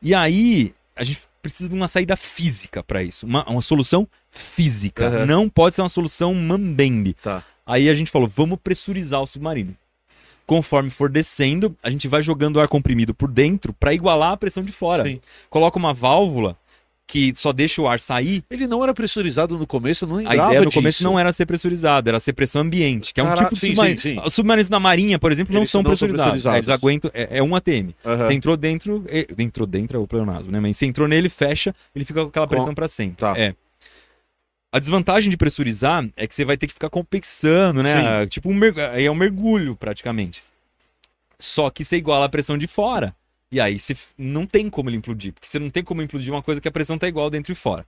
E 0.01 0.13
aí, 0.13 0.73
a 0.95 1.03
gente 1.03 1.21
precisa 1.41 1.67
de 1.69 1.75
uma 1.75 1.87
saída 1.87 2.15
física 2.15 2.83
pra 2.83 3.01
isso. 3.01 3.25
Uma, 3.25 3.43
uma 3.49 3.61
solução 3.61 4.07
física. 4.29 5.07
Aham. 5.07 5.25
Não 5.25 5.49
pode 5.49 5.75
ser 5.75 5.81
uma 5.81 5.89
solução 5.89 6.33
mambembe. 6.33 7.15
Tá. 7.21 7.43
Aí 7.65 7.89
a 7.89 7.93
gente 7.93 8.11
falou, 8.11 8.27
vamos 8.27 8.59
pressurizar 8.63 9.21
o 9.21 9.27
submarino. 9.27 9.75
Conforme 10.45 10.89
for 10.89 11.09
descendo, 11.09 11.75
a 11.81 11.89
gente 11.89 12.07
vai 12.07 12.21
jogando 12.21 12.59
ar 12.59 12.67
comprimido 12.67 13.13
por 13.13 13.29
dentro 13.29 13.73
pra 13.73 13.93
igualar 13.93 14.31
a 14.33 14.37
pressão 14.37 14.63
de 14.63 14.71
fora. 14.71 15.03
Sim. 15.03 15.19
Coloca 15.49 15.77
uma 15.79 15.93
válvula 15.93 16.57
que 17.05 17.31
só 17.35 17.51
deixa 17.53 17.81
o 17.81 17.87
ar 17.87 17.99
sair. 17.99 18.43
Ele 18.49 18.65
não 18.65 18.81
era 18.83 18.93
pressurizado 18.93 19.57
no 19.57 19.67
começo, 19.67 20.07
não 20.07 20.17
A 20.17 20.21
ideia 20.35 20.59
no 20.61 20.67
disso. 20.67 20.79
começo 20.79 21.03
não 21.03 21.19
era 21.19 21.31
ser 21.31 21.45
pressurizado, 21.45 22.09
era 22.09 22.19
ser 22.19 22.33
pressão 22.33 22.61
ambiente, 22.61 23.13
que 23.13 23.19
é 23.21 23.23
um 23.23 23.33
tipo 23.35 23.53
de 23.53 23.59
sim, 23.59 23.67
submarino. 23.67 23.99
sim, 23.99 24.15
sim. 24.15 24.21
Os 24.25 24.33
submarinos 24.33 24.69
na 24.69 24.79
marinha, 24.79 25.19
por 25.19 25.31
exemplo, 25.31 25.53
não 25.53 25.65
são 25.65 25.83
não 25.83 25.89
são 25.95 26.07
pressurizados. 26.07 26.31
pressurizados. 26.43 26.55
É, 26.55 26.59
Eles 26.59 26.69
aguentam, 26.69 27.11
é, 27.13 27.37
é 27.37 27.43
um 27.43 27.55
ATM. 27.55 27.93
Aham. 28.05 28.27
Você 28.27 28.33
entrou 28.33 28.57
dentro, 28.57 29.03
entrou 29.37 29.67
dentro 29.67 29.97
é 29.97 29.99
o 29.99 30.07
pleonasmo, 30.07 30.51
né? 30.51 30.59
Mas 30.59 30.77
você 30.77 30.85
entrou 30.87 31.07
nele, 31.07 31.29
fecha, 31.29 31.75
ele 31.95 32.03
fica 32.05 32.21
com 32.23 32.29
aquela 32.29 32.47
Com- 32.47 32.55
pressão 32.55 32.73
pra 32.73 32.87
sempre. 32.87 33.17
Tá. 33.17 33.33
É. 33.37 33.53
A 34.73 34.79
desvantagem 34.79 35.29
de 35.29 35.37
pressurizar 35.37 36.03
é 36.17 36.25
que 36.25 36.33
você 36.33 36.43
vai 36.43 36.57
ter 36.57 36.65
que 36.65 36.73
ficar 36.73 36.89
compensando, 36.89 37.83
né? 37.83 38.25
Tipo 38.25 38.49
um 38.49 38.55
merg... 38.55 38.79
aí 38.79 39.05
é 39.05 39.11
um 39.11 39.13
mergulho 39.13 39.75
praticamente. 39.75 40.41
Só 41.37 41.69
que 41.69 41.85
você 41.85 41.97
iguala 41.97 42.25
a 42.25 42.29
pressão 42.29 42.57
de 42.57 42.65
fora. 42.65 43.15
E 43.51 43.61
aí 43.61 43.77
você 43.77 43.95
não 44.17 44.47
tem 44.47 44.71
como 44.71 44.89
ele 44.89 44.97
implodir, 44.97 45.31
porque 45.31 45.47
você 45.47 45.59
não 45.59 45.69
tem 45.69 45.83
como 45.83 46.01
implodir 46.01 46.33
uma 46.33 46.41
coisa 46.41 46.59
que 46.59 46.67
a 46.67 46.71
pressão 46.71 46.97
tá 46.97 47.07
igual 47.07 47.29
dentro 47.29 47.51
e 47.51 47.55
fora. 47.55 47.85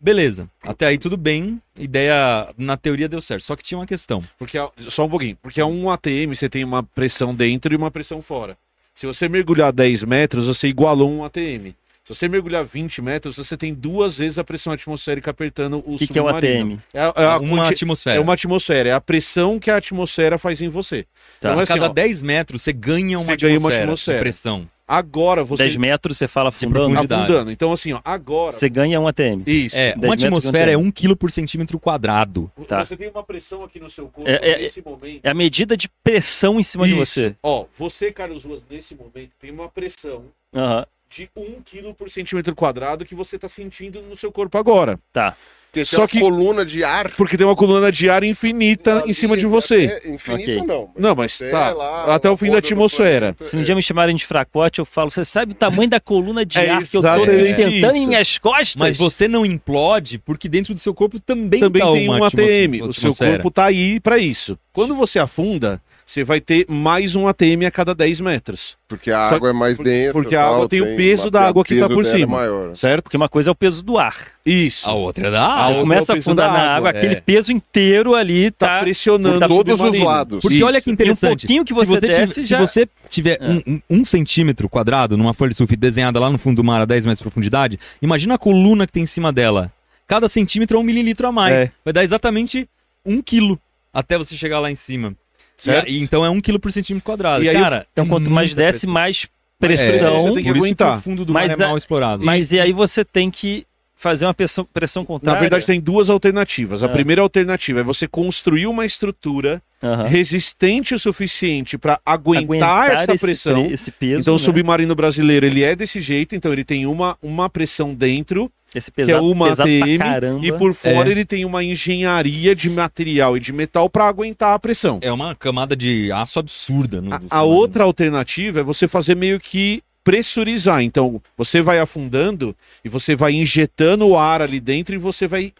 Beleza, 0.00 0.48
até 0.62 0.86
aí 0.86 0.96
tudo 0.96 1.18
bem, 1.18 1.60
ideia 1.78 2.48
na 2.56 2.78
teoria 2.78 3.10
deu 3.10 3.20
certo, 3.20 3.42
só 3.42 3.54
que 3.54 3.62
tinha 3.62 3.78
uma 3.78 3.86
questão. 3.86 4.24
Porque 4.38 4.56
é- 4.56 4.70
só 4.88 5.04
um 5.04 5.10
pouquinho. 5.10 5.36
Porque 5.42 5.60
é 5.60 5.66
um 5.66 5.90
ATM, 5.90 6.34
você 6.34 6.48
tem 6.48 6.64
uma 6.64 6.82
pressão 6.82 7.34
dentro 7.34 7.74
e 7.74 7.76
uma 7.76 7.90
pressão 7.90 8.22
fora. 8.22 8.56
Se 8.94 9.04
você 9.06 9.28
mergulhar 9.28 9.70
10 9.70 10.02
metros, 10.02 10.46
você 10.46 10.66
igualou 10.66 11.12
um 11.12 11.24
ATM. 11.24 11.74
Se 12.14 12.20
você 12.20 12.28
mergulhar 12.28 12.64
20 12.64 13.00
metros, 13.02 13.36
você 13.36 13.56
tem 13.56 13.72
duas 13.74 14.18
vezes 14.18 14.38
a 14.38 14.44
pressão 14.44 14.72
atmosférica 14.72 15.30
apertando 15.30 15.82
o 15.86 15.94
O 15.94 15.98
que, 15.98 16.06
que 16.06 16.18
é 16.18 16.22
o 16.22 16.26
submarino. 16.26 16.74
ATM? 16.74 16.80
É, 16.94 17.22
é 17.22 17.24
a 17.26 17.38
uma 17.38 17.56
quanti- 17.64 17.74
atmosfera. 17.74 18.16
é 18.16 18.20
uma 18.20 18.34
atmosfera, 18.34 18.88
é 18.88 18.92
a 18.92 19.00
pressão 19.00 19.58
que 19.58 19.70
a 19.70 19.76
atmosfera 19.76 20.38
faz 20.38 20.60
em 20.60 20.68
você. 20.68 21.02
Tá. 21.40 21.50
Então, 21.50 21.58
a 21.58 21.62
assim, 21.62 21.72
cada 21.74 21.86
ó, 21.86 21.88
10 21.88 22.22
metros 22.22 22.62
você 22.62 22.72
ganha 22.72 23.18
uma, 23.18 23.24
Você 23.32 23.36
ganha 23.36 23.52
uma 23.58 23.68
atmosfera, 23.68 23.82
atmosfera. 23.84 24.18
de 24.18 24.22
pressão. 24.22 24.68
agora 24.86 25.42
você 25.44 25.62
10 25.64 25.76
metros, 25.76 26.18
você 26.18 26.28
fala 26.28 26.48
afundando. 26.50 26.90
profundidade. 26.90 27.22
afundando. 27.22 27.50
Então, 27.50 27.72
assim, 27.72 27.92
ó, 27.92 28.00
agora. 28.04 28.52
Você 28.52 28.68
ganha 28.68 29.00
um 29.00 29.08
ATM. 29.08 29.42
Isso. 29.46 29.74
É, 29.76 29.92
10 29.92 29.96
uma 29.96 30.02
metros 30.10 30.24
atmosfera 30.24 30.70
é 30.72 30.76
tem. 30.76 30.84
1 30.84 30.90
kg 30.90 31.16
por 31.16 31.30
centímetro 31.30 31.78
quadrado. 31.78 32.50
tá. 32.68 32.84
Você 32.84 32.96
tem 32.96 33.08
uma 33.08 33.22
pressão 33.22 33.64
aqui 33.64 33.80
no 33.80 33.88
seu 33.88 34.06
corpo 34.08 34.28
É, 34.28 34.38
é, 34.42 34.58
nesse 34.58 34.82
momento. 34.84 35.20
É 35.22 35.30
a 35.30 35.34
medida 35.34 35.76
de 35.76 35.88
pressão 36.04 36.60
em 36.60 36.62
cima 36.62 36.86
de 36.86 36.92
Isso. 36.92 37.06
você. 37.06 37.34
Ó, 37.42 37.64
você, 37.78 38.12
Carlos 38.12 38.44
Ruas, 38.44 38.62
nesse 38.68 38.94
momento 38.94 39.30
tem 39.40 39.50
uma 39.50 39.68
pressão 39.68 40.24
Aham. 40.54 40.84
De 41.14 41.28
1 41.36 41.60
kg 41.62 41.92
por 41.94 42.10
centímetro 42.10 42.54
quadrado 42.54 43.04
que 43.04 43.14
você 43.14 43.38
tá 43.38 43.48
sentindo 43.48 44.00
no 44.02 44.16
seu 44.16 44.32
corpo 44.32 44.56
agora. 44.56 44.98
Tá. 45.12 45.36
Porque 45.70 45.86
Só 45.86 45.96
tem 45.96 46.02
uma 46.02 46.08
que- 46.08 46.20
coluna 46.20 46.66
de 46.66 46.84
ar 46.84 47.10
Porque 47.16 47.34
tem 47.34 47.46
uma 47.46 47.56
coluna 47.56 47.90
de 47.90 48.10
ar 48.10 48.22
infinita 48.24 49.00
ali, 49.00 49.10
em 49.10 49.14
cima 49.14 49.38
de 49.38 49.46
você. 49.46 49.86
até- 49.96 50.08
Infinita 50.10 50.50
Ok. 50.52 50.66
não. 50.66 50.90
Não, 50.98 51.14
mas 51.14 51.34
até 51.40 51.50
tá. 51.50 51.72
lá, 51.72 52.14
até 52.14 52.28
o 52.30 52.36
fim 52.36 52.50
da 52.50 52.58
atmosfera. 52.58 53.32
planeta, 53.32 53.44
Se 53.44 53.56
um 53.56 53.60
é. 53.60 53.64
dia 53.64 53.74
me 53.74 53.80
chamarem 53.82 54.14
de 54.14 54.26
fracote, 54.26 54.80
eu 54.80 54.84
falo, 54.84 55.10
você 55.10 55.24
sabe 55.24 55.52
o 55.52 55.54
tamanho 55.54 55.88
da 55.88 55.98
coluna 55.98 56.44
de 56.44 56.58
É 56.58 56.68
ar 56.70 56.82
que 56.84 56.94
eu 56.96 57.00
tô 57.02 57.24
tentando 57.24 57.96
em 57.96 58.06
minhas 58.06 58.36
costas? 58.36 58.76
Mas 58.76 58.98
você 58.98 59.26
não 59.26 59.46
implode 59.46 60.18
porque 60.18 60.46
dentro 60.46 60.74
do 60.74 60.80
seu 60.80 60.92
corpo 60.92 61.18
também, 61.18 61.60
Também 61.60 61.80
tá 61.82 61.90
tem 61.92 62.06
uma 62.08 62.18
um 62.18 62.24
ATM. 62.24 62.82
O 62.82 62.92
seu 62.92 63.14
corpo 63.14 63.50
tá 63.50 63.64
aí 63.64 63.98
pra 63.98 64.18
isso. 64.18 64.58
Quando 64.74 64.94
você 64.94 65.18
afunda, 65.18 65.80
você 66.04 66.24
vai 66.24 66.40
ter 66.40 66.66
mais 66.68 67.14
um 67.14 67.26
ATM 67.26 67.64
a 67.66 67.70
cada 67.70 67.94
10 67.94 68.20
metros. 68.20 68.76
Porque 68.86 69.10
a 69.10 69.30
Só- 69.30 69.36
água 69.36 69.50
é 69.50 69.52
mais 69.52 69.78
por- 69.78 69.84
densa. 69.84 70.12
porque 70.12 70.36
a 70.36 70.44
água 70.46 70.68
tem 70.68 70.80
o 70.82 70.96
peso 70.96 71.30
da 71.30 71.46
água 71.48 71.64
que 71.64 71.74
tá 71.78 71.86
peso 71.88 71.94
por 71.94 72.04
é 72.04 72.08
cima. 72.08 72.36
maior. 72.38 72.76
Certo? 72.76 73.02
Porque 73.04 73.16
uma 73.16 73.28
coisa 73.28 73.48
é 73.48 73.52
o 73.52 73.54
peso 73.54 73.82
do 73.82 73.96
ar. 73.98 74.14
Isso. 74.44 74.86
A 74.88 74.92
outra 74.92 75.28
é 75.28 75.30
da 75.30 75.42
A 75.42 75.66
água. 75.68 75.80
começa 75.80 76.12
é 76.12 76.14
o 76.14 76.14
a 76.14 76.16
peso 76.16 76.30
afundar 76.30 76.48
da 76.48 76.52
na 76.52 76.64
água, 76.64 76.88
água, 76.90 76.90
é. 76.90 76.96
aquele 76.98 77.20
peso 77.22 77.52
inteiro 77.52 78.14
ali 78.14 78.50
Tá 78.50 78.66
tá. 78.66 78.80
pressionando 78.80 79.38
por 79.48 79.64
todos 79.64 79.80
os 79.80 79.98
lados. 79.98 80.40
Porque 80.42 80.56
Isso. 80.56 80.66
olha 80.66 80.80
que 80.82 80.90
E 80.90 80.92
um 80.92 80.94
interessante. 80.94 81.46
pouquinho 81.46 81.64
que 81.64 81.72
Se 81.72 81.80
você 81.80 81.94
tiver- 82.00 82.18
desce 82.18 82.34
se 82.34 82.44
já- 82.46 82.58
você 82.60 82.88
tiver 83.08 83.38
É. 83.40 83.48
um, 83.48 83.62
um- 83.66 83.80
um 84.00 84.04
centímetro 84.04 84.68
quadrado 84.68 85.16
numa 85.16 85.32
folha 85.32 85.50
de 85.50 85.56
sulfite 85.56 85.80
desenhada 85.80 86.18
lá 86.20 86.28
no 86.28 86.36
fundo 86.38 86.56
do 86.56 86.64
mar 86.64 86.82
a 86.82 86.84
10 86.84 87.06
metros 87.06 87.20
de 87.20 87.24
profundidade, 87.24 87.78
imagina 88.02 88.34
a 88.34 88.38
coluna 88.38 88.86
que 88.86 88.92
tem 88.92 89.04
em 89.04 89.06
cima 89.06 89.32
dela. 89.32 89.72
Cada 90.06 90.28
centímetro 90.28 90.76
é 90.76 90.80
um 90.80 90.82
mililitro 90.82 91.26
a 91.26 91.32
mais. 91.32 91.54
É. 91.54 91.70
Vai 91.84 91.92
dar 91.94 92.04
exatamente 92.04 92.68
um 93.06 93.22
quilo 93.22 93.58
até 93.94 94.18
você 94.18 94.36
chegar 94.36 94.60
lá 94.60 94.70
em 94.70 94.74
cima. 94.76 95.14
E 95.58 95.62
Certo? 95.62 95.86
aí, 95.88 96.00
então 96.00 96.24
é 96.24 96.30
um 96.30 96.40
quilo 96.40 96.58
por 96.58 96.72
centímetro 96.72 97.04
quadrado. 97.04 97.44
E 97.44 97.48
aí, 97.48 97.56
Cara, 97.56 97.86
Então, 97.92 98.04
é 98.04 98.08
quanto 98.08 98.30
mais 98.30 98.52
desce, 98.54 98.80
pressão. 98.80 98.92
mais 98.94 99.24
É, 99.24 99.66
pressão. 99.66 100.22
você 100.22 100.32
tem 100.34 100.42
que 100.42 100.42
Por 100.42 100.42
isso 100.42 100.52
que 100.52 100.58
aguentar. 100.58 100.98
o 100.98 101.00
fundo 101.00 101.24
do 101.24 101.32
Mas 101.32 101.50
mar 101.50 101.60
é 101.60 101.64
a- 101.64 101.68
mal 101.68 101.76
explorado. 101.76 102.24
Mas 102.24 102.52
e 102.52 102.58
aí 102.60 102.72
você 102.72 103.04
tem 103.04 103.30
que 103.30 103.64
fazer 103.94 104.26
uma 104.26 104.34
pressão, 104.34 104.66
pressão 104.72 105.02
Na 105.02 105.06
contrária. 105.06 105.40
verdade, 105.40 105.64
tem 105.64 105.80
duas 105.80 106.10
alternativas. 106.10 106.82
A 106.82 106.86
Ah. 106.86 106.88
primeira 106.88 107.22
alternativa 107.22 107.78
é 107.78 107.82
você 107.84 108.08
construir 108.08 108.66
uma 108.66 108.84
estrutura 108.84 109.62
resistente 110.08 110.94
o 110.94 110.98
suficiente 110.98 111.78
para 111.78 112.00
aguentar, 112.04 112.90
essa 112.90 113.14
esse 113.14 113.20
pressão. 113.24 113.64
pre- 113.64 113.72
Esse 113.74 113.90
peso. 113.90 114.20
então, 114.22 114.34
o 114.34 114.38
né? 114.38 114.42
submarino 114.44 114.94
brasileiro 114.94 115.46
ele 115.46 115.62
é 115.62 115.74
desse 115.76 116.00
jeito, 116.00 116.34
então 116.34 116.52
ele 116.52 116.64
tem 116.64 116.86
uma, 116.86 117.16
uma 117.22 117.48
pressão 117.48 117.94
dentro, 117.94 118.50
Esse 118.74 118.90
que 118.90 119.02
é 119.02 119.04
pesado, 119.06 119.30
uma 119.30 119.48
pesado 119.48 119.68
ATM, 119.68 119.98
caramba. 119.98 120.46
e 120.46 120.52
por 120.52 120.74
fora 120.74 121.08
É. 121.08 121.12
ele 121.12 121.24
tem 121.24 121.44
uma 121.44 121.62
engenharia 121.62 122.54
de 122.54 122.70
material 122.70 123.36
e 123.36 123.40
de 123.40 123.52
metal 123.52 123.88
para 123.90 124.08
aguentar 124.08 124.54
a 124.54 124.58
pressão. 124.58 124.98
É 125.02 125.12
uma 125.12 125.34
camada 125.34 125.76
de 125.76 126.10
aço 126.10 126.38
absurda. 126.38 127.00
No, 127.02 127.12
A, 127.14 127.20
a 127.30 127.42
outra 127.42 127.84
alternativa 127.84 128.60
é 128.60 128.62
você 128.62 128.88
fazer 128.88 129.14
meio 129.14 129.38
que 129.38 129.82
pressurizar. 130.04 130.82
Então, 130.82 131.20
você 131.36 131.60
vai 131.60 131.78
afundando 131.78 132.56
e 132.84 132.88
você 132.88 133.14
vai 133.14 133.32
injetando 133.32 134.06
o 134.08 134.16
ar 134.18 134.42
ali 134.42 134.58
dentro 134.58 134.94
e 134.94 134.98
você 134.98 135.26
vai 135.26 135.52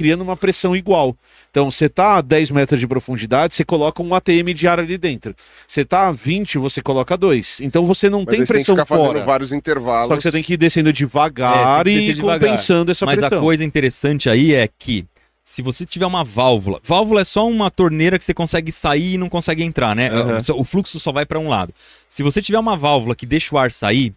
criando 0.00 0.22
uma 0.22 0.34
pressão 0.34 0.74
igual. 0.74 1.14
Então, 1.50 1.70
você 1.70 1.86
tá 1.90 2.16
a 2.16 2.20
10 2.22 2.50
metros 2.52 2.80
de 2.80 2.86
profundidade, 2.86 3.54
você 3.54 3.66
coloca 3.66 4.02
um 4.02 4.14
ATM 4.14 4.54
de 4.54 4.66
ar 4.66 4.80
ali 4.80 4.96
dentro. 4.96 5.36
Você 5.68 5.84
tá 5.84 6.08
a 6.08 6.12
20, 6.12 6.56
você 6.56 6.80
coloca 6.80 7.18
dois. 7.18 7.58
Então, 7.60 7.84
você 7.84 8.08
não 8.08 8.20
Mas 8.20 8.28
tem 8.28 8.38
você 8.46 8.54
tem 8.54 8.62
que 8.62 8.64
pressão 8.64 8.74
ficar 8.76 8.86
fora. 8.86 9.12
fazendo 9.12 9.26
vários 9.26 9.52
intervalos. 9.52 10.08
Só 10.08 10.16
que 10.16 10.22
você 10.22 10.32
tem 10.32 10.42
que 10.42 10.54
ir 10.54 10.56
descendo 10.56 10.90
devagar 10.90 11.86
É, 11.86 11.90
e 11.90 12.14
devagar. 12.14 12.40
compensando 12.40 12.90
essa 12.90 13.04
Mas 13.04 13.18
pressão. 13.18 13.36
a 13.38 13.40
coisa 13.42 13.62
interessante 13.62 14.30
aí 14.30 14.54
é 14.54 14.66
que 14.66 15.04
se 15.44 15.60
você 15.60 15.84
tiver 15.84 16.06
uma 16.06 16.24
válvula, 16.24 16.80
válvula 16.82 17.20
é 17.20 17.24
só 17.24 17.46
uma 17.46 17.70
torneira 17.70 18.18
que 18.18 18.24
você 18.24 18.32
consegue 18.32 18.72
sair 18.72 19.14
e 19.14 19.18
não 19.18 19.28
consegue 19.28 19.62
entrar, 19.62 19.94
né? 19.94 20.08
Aham. 20.08 20.40
O 20.56 20.64
fluxo 20.64 20.98
só 20.98 21.12
vai 21.12 21.26
para 21.26 21.38
um 21.38 21.48
lado. 21.50 21.74
Se 22.08 22.22
você 22.22 22.40
tiver 22.40 22.58
uma 22.58 22.74
válvula 22.76 23.14
que 23.14 23.26
deixa 23.26 23.54
o 23.54 23.58
ar 23.58 23.70
sair 23.70 24.14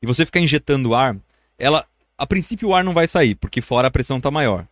e 0.00 0.06
você 0.06 0.24
ficar 0.24 0.38
injetando 0.38 0.94
ar, 0.94 1.16
ela 1.58 1.84
a 2.16 2.26
princípio 2.26 2.68
o 2.68 2.74
ar 2.76 2.84
não 2.84 2.92
vai 2.94 3.08
sair, 3.08 3.34
porque 3.34 3.60
fora 3.60 3.88
a 3.88 3.90
pressão 3.90 4.20
tá 4.20 4.30
maior. 4.30 4.66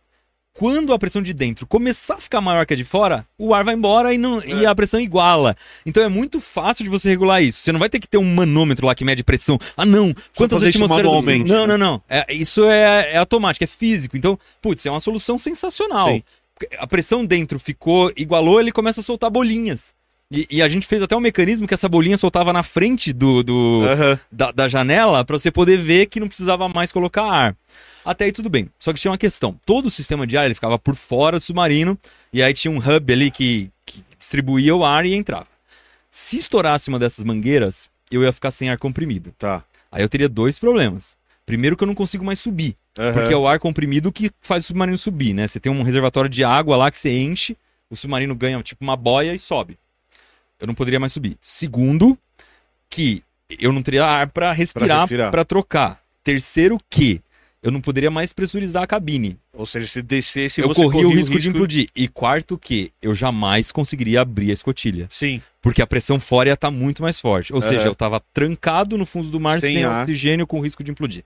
Quando 0.57 0.93
a 0.93 0.97
pressão 0.97 1.21
de 1.21 1.33
dentro 1.33 1.67
começar 1.67 2.15
a 2.15 2.19
ficar 2.21 2.39
maior 2.39 2.65
que 2.65 2.73
a 2.73 2.77
de 2.77 2.85
fora, 2.85 3.27
o 3.37 3.53
ar 3.53 3.65
vai 3.65 3.75
embora 3.75 4.13
e, 4.13 4.17
não, 4.17 4.41
e 4.41 4.65
a 4.65 4.73
pressão 4.73 5.01
iguala. 5.01 5.53
Então 5.85 6.01
é 6.01 6.07
muito 6.07 6.39
fácil 6.39 6.85
de 6.85 6.89
você 6.89 7.09
regular 7.09 7.43
isso. 7.43 7.59
Você 7.59 7.73
não 7.73 7.79
vai 7.79 7.89
ter 7.89 7.99
que 7.99 8.07
ter 8.07 8.17
um 8.17 8.33
manômetro 8.33 8.87
lá 8.87 8.95
que 8.95 9.03
mede 9.03 9.21
pressão. 9.21 9.59
Ah, 9.75 9.85
não. 9.85 10.15
Quantas 10.33 10.63
atmosferas... 10.63 11.03
manualmente, 11.05 11.49
Não, 11.49 11.67
não, 11.67 11.77
não. 11.77 12.01
É, 12.09 12.33
isso 12.33 12.63
é, 12.69 13.11
é 13.13 13.17
automático, 13.17 13.65
é 13.65 13.67
físico. 13.67 14.15
Então, 14.15 14.39
putz, 14.61 14.85
é 14.85 14.89
uma 14.89 15.01
solução 15.01 15.37
sensacional. 15.37 16.07
Sim. 16.07 16.23
A 16.79 16.87
pressão 16.87 17.25
dentro 17.25 17.59
ficou, 17.59 18.09
igualou, 18.15 18.61
ele 18.61 18.71
começa 18.71 19.01
a 19.01 19.03
soltar 19.03 19.29
bolinhas. 19.29 19.93
E, 20.31 20.47
e 20.49 20.61
a 20.61 20.69
gente 20.69 20.87
fez 20.87 21.01
até 21.01 21.17
um 21.17 21.19
mecanismo 21.19 21.67
que 21.67 21.73
essa 21.73 21.89
bolinha 21.89 22.17
soltava 22.17 22.53
na 22.53 22.63
frente 22.63 23.11
do, 23.11 23.43
do- 23.43 23.83
Aham. 23.85 24.19
da, 24.31 24.51
da 24.53 24.67
janela 24.69 25.25
para 25.25 25.37
você 25.37 25.51
poder 25.51 25.77
ver 25.77 26.05
que 26.05 26.19
não 26.21 26.29
precisava 26.29 26.69
mais 26.69 26.93
colocar 26.93 27.23
ar. 27.25 27.55
Até 28.05 28.25
aí 28.25 28.31
tudo 28.31 28.49
bem. 28.49 28.69
Só 28.77 28.93
que 28.93 28.99
tinha 28.99 29.11
uma 29.11 29.17
questão. 29.17 29.59
Todo 29.65 29.87
o 29.87 29.91
sistema 29.91 30.27
de 30.27 30.37
ar 30.37 30.45
ele 30.45 30.53
ficava 30.53 30.77
por 30.77 30.95
fora 30.95 31.37
do 31.37 31.41
submarino 31.41 31.97
e 32.31 32.43
aí 32.43 32.53
tinha 32.53 32.71
um 32.71 32.77
hub 32.77 33.11
ali 33.11 33.31
que, 33.31 33.71
que 33.85 34.03
distribuía 34.17 34.75
o 34.75 34.85
ar 34.85 35.05
e 35.05 35.15
entrava. 35.15 35.47
Se 36.11 36.37
estourasse 36.37 36.87
uma 36.87 36.99
dessas 36.99 37.25
mangueiras, 37.25 37.89
eu 38.11 38.23
ia 38.23 38.31
ficar 38.31 38.51
sem 38.51 38.69
ar 38.69 38.77
comprimido. 38.77 39.33
Tá. 39.37 39.63
Aí 39.91 40.03
eu 40.03 40.09
teria 40.09 40.29
dois 40.29 40.59
problemas. 40.59 41.17
Primeiro 41.45 41.75
que 41.75 41.83
eu 41.83 41.87
não 41.87 41.95
consigo 41.95 42.23
mais 42.23 42.39
subir, 42.39 42.75
Aham. 42.97 43.13
porque 43.13 43.33
é 43.33 43.37
o 43.37 43.47
ar 43.47 43.59
comprimido 43.59 44.11
que 44.11 44.31
faz 44.41 44.63
o 44.63 44.67
submarino 44.67 44.97
subir, 44.97 45.33
né? 45.33 45.47
Você 45.47 45.59
tem 45.59 45.71
um 45.71 45.83
reservatório 45.83 46.29
de 46.29 46.43
água 46.43 46.75
lá 46.75 46.89
que 46.89 46.97
você 46.97 47.11
enche, 47.11 47.55
o 47.89 47.95
submarino 47.95 48.33
ganha 48.35 48.61
tipo 48.63 48.83
uma 48.83 48.95
boia 48.95 49.33
e 49.33 49.39
sobe. 49.39 49.77
Eu 50.59 50.67
não 50.67 50.73
poderia 50.73 50.99
mais 50.99 51.13
subir. 51.13 51.37
Segundo, 51.39 52.17
que 52.89 53.21
eu 53.59 53.71
não 53.71 53.83
teria 53.83 54.05
ar 54.05 54.27
para 54.29 54.51
respirar, 54.51 55.01
respirar. 55.01 55.31
para 55.31 55.45
trocar. 55.45 56.01
Terceiro 56.23 56.79
que 56.89 57.21
eu 57.65 57.71
não 57.71 57.81
poderia 57.81 58.11
mais 58.11 58.31
pressurizar 58.31 58.83
a 58.83 58.87
cabine. 58.87 59.39
Ou 59.51 59.65
seja, 59.65 59.87
se 59.87 59.99
descesse, 60.03 60.61
eu 60.61 60.67
você 60.67 60.83
corria 60.83 61.07
o 61.07 61.11
risco, 61.11 61.39
de 61.39 61.49
implodir. 61.49 61.89
E 61.95 62.07
quarto 62.07 62.59
que 62.59 62.91
eu 63.01 63.15
jamais 63.15 63.71
conseguiria 63.71 64.21
abrir 64.21 64.51
a 64.51 64.53
escotilha. 64.53 65.07
Sim. 65.09 65.41
Porque 65.63 65.81
a 65.81 65.87
pressão 65.87 66.19
fora 66.19 66.49
ia 66.49 66.53
estar 66.53 66.69
muito 66.69 67.01
mais 67.01 67.19
forte. 67.19 67.51
Ou 67.51 67.59
Aham. 67.59 67.67
seja, 67.67 67.87
eu 67.87 67.93
estava 67.93 68.21
trancado 68.31 68.99
no 68.99 69.05
fundo 69.05 69.31
do 69.31 69.39
mar 69.39 69.59
Sem 69.59 69.77
sem, 69.77 69.85
oxigênio 69.87 70.45
com 70.45 70.59
risco 70.59 70.83
de 70.83 70.91
implodir. 70.91 71.23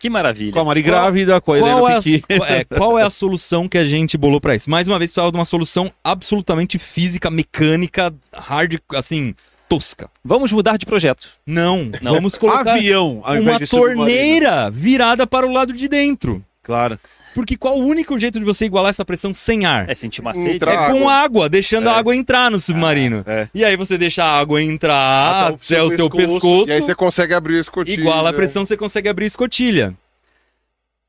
Que 0.00 0.10
maravilha. 0.10 0.50
Com 0.50 0.58
a 0.58 0.64
Mari 0.64 0.82
Qual- 0.82 0.90
grávida, 0.90 1.40
com 1.40 1.52
a 1.52 1.58
Qual 1.60 1.88
é, 1.88 1.94
a, 1.94 2.56
é, 2.56 2.64
qual 2.64 2.98
é 2.98 3.04
a 3.04 3.10
solução 3.10 3.68
que 3.68 3.78
a 3.78 3.84
gente 3.84 4.18
bolou 4.18 4.40
pra 4.40 4.56
isso? 4.56 4.68
Mais 4.68 4.88
uma 4.88 4.98
vez, 4.98 5.12
precisava 5.12 5.30
de 5.30 5.38
uma 5.38 5.44
solução 5.44 5.92
absolutamente 6.02 6.76
física, 6.76 7.30
mecânica, 7.30 8.12
hard, 8.34 8.78
assim, 8.96 9.32
tosca. 9.76 10.10
Vamos 10.24 10.52
mudar 10.52 10.76
de 10.76 10.84
projeto. 10.86 11.28
Não, 11.46 11.90
Não. 12.00 12.14
vamos 12.14 12.36
colocar 12.36 12.74
Avião, 12.74 13.20
ao 13.24 13.36
invés 13.36 13.46
uma 13.46 13.58
de 13.58 13.66
submarino. 13.66 13.96
torneira 13.98 14.70
virada 14.70 15.26
para 15.26 15.46
o 15.46 15.50
lado 15.52 15.72
de 15.72 15.88
dentro. 15.88 16.44
Claro. 16.62 16.98
Porque 17.34 17.56
qual 17.56 17.78
o 17.78 17.84
único 17.86 18.18
jeito 18.18 18.38
de 18.38 18.44
você 18.44 18.66
igualar 18.66 18.90
essa 18.90 19.04
pressão 19.06 19.32
sem 19.32 19.64
ar? 19.64 19.88
É 19.88 19.94
sentir 19.94 20.20
uma 20.20 20.32
Entrar. 20.36 20.70
sede. 20.86 20.96
É 20.96 21.00
com 21.00 21.08
água. 21.08 21.48
deixando 21.48 21.88
a 21.88 21.96
água 21.96 22.14
entrar 22.14 22.50
no 22.50 22.60
submarino. 22.60 23.24
É. 23.26 23.48
E 23.54 23.64
aí 23.64 23.74
você 23.74 23.96
deixa 23.96 24.22
a 24.22 24.38
água 24.38 24.62
entrar 24.62 25.46
Até 25.46 25.52
o 25.52 25.54
até 25.54 25.64
seu 25.64 25.84
o 25.86 25.90
seu 25.90 26.10
pescoço. 26.10 26.34
pescoço, 26.40 26.70
E 26.70 26.72
aí 26.74 26.82
você 26.82 26.94
consegue 26.94 27.32
abrir 27.32 27.56
a 27.56 27.60
escotilha. 27.62 27.98
iguala 28.00 28.28
a 28.28 28.32
pressão, 28.34 28.66
você 28.66 28.76
consegue 28.76 29.08
abrir 29.08 29.24
a 29.24 29.28
escotilha. 29.28 29.94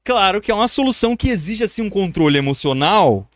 Claro 0.05 0.39
que 0.41 0.49
é 0.51 0.53
uma 0.55 0.67
solução 0.69 1.15
que 1.15 1.29
exige 1.29 1.63
assim 1.63 1.81
um 1.81 1.89
controle 1.89 2.37
emocional 2.37 3.27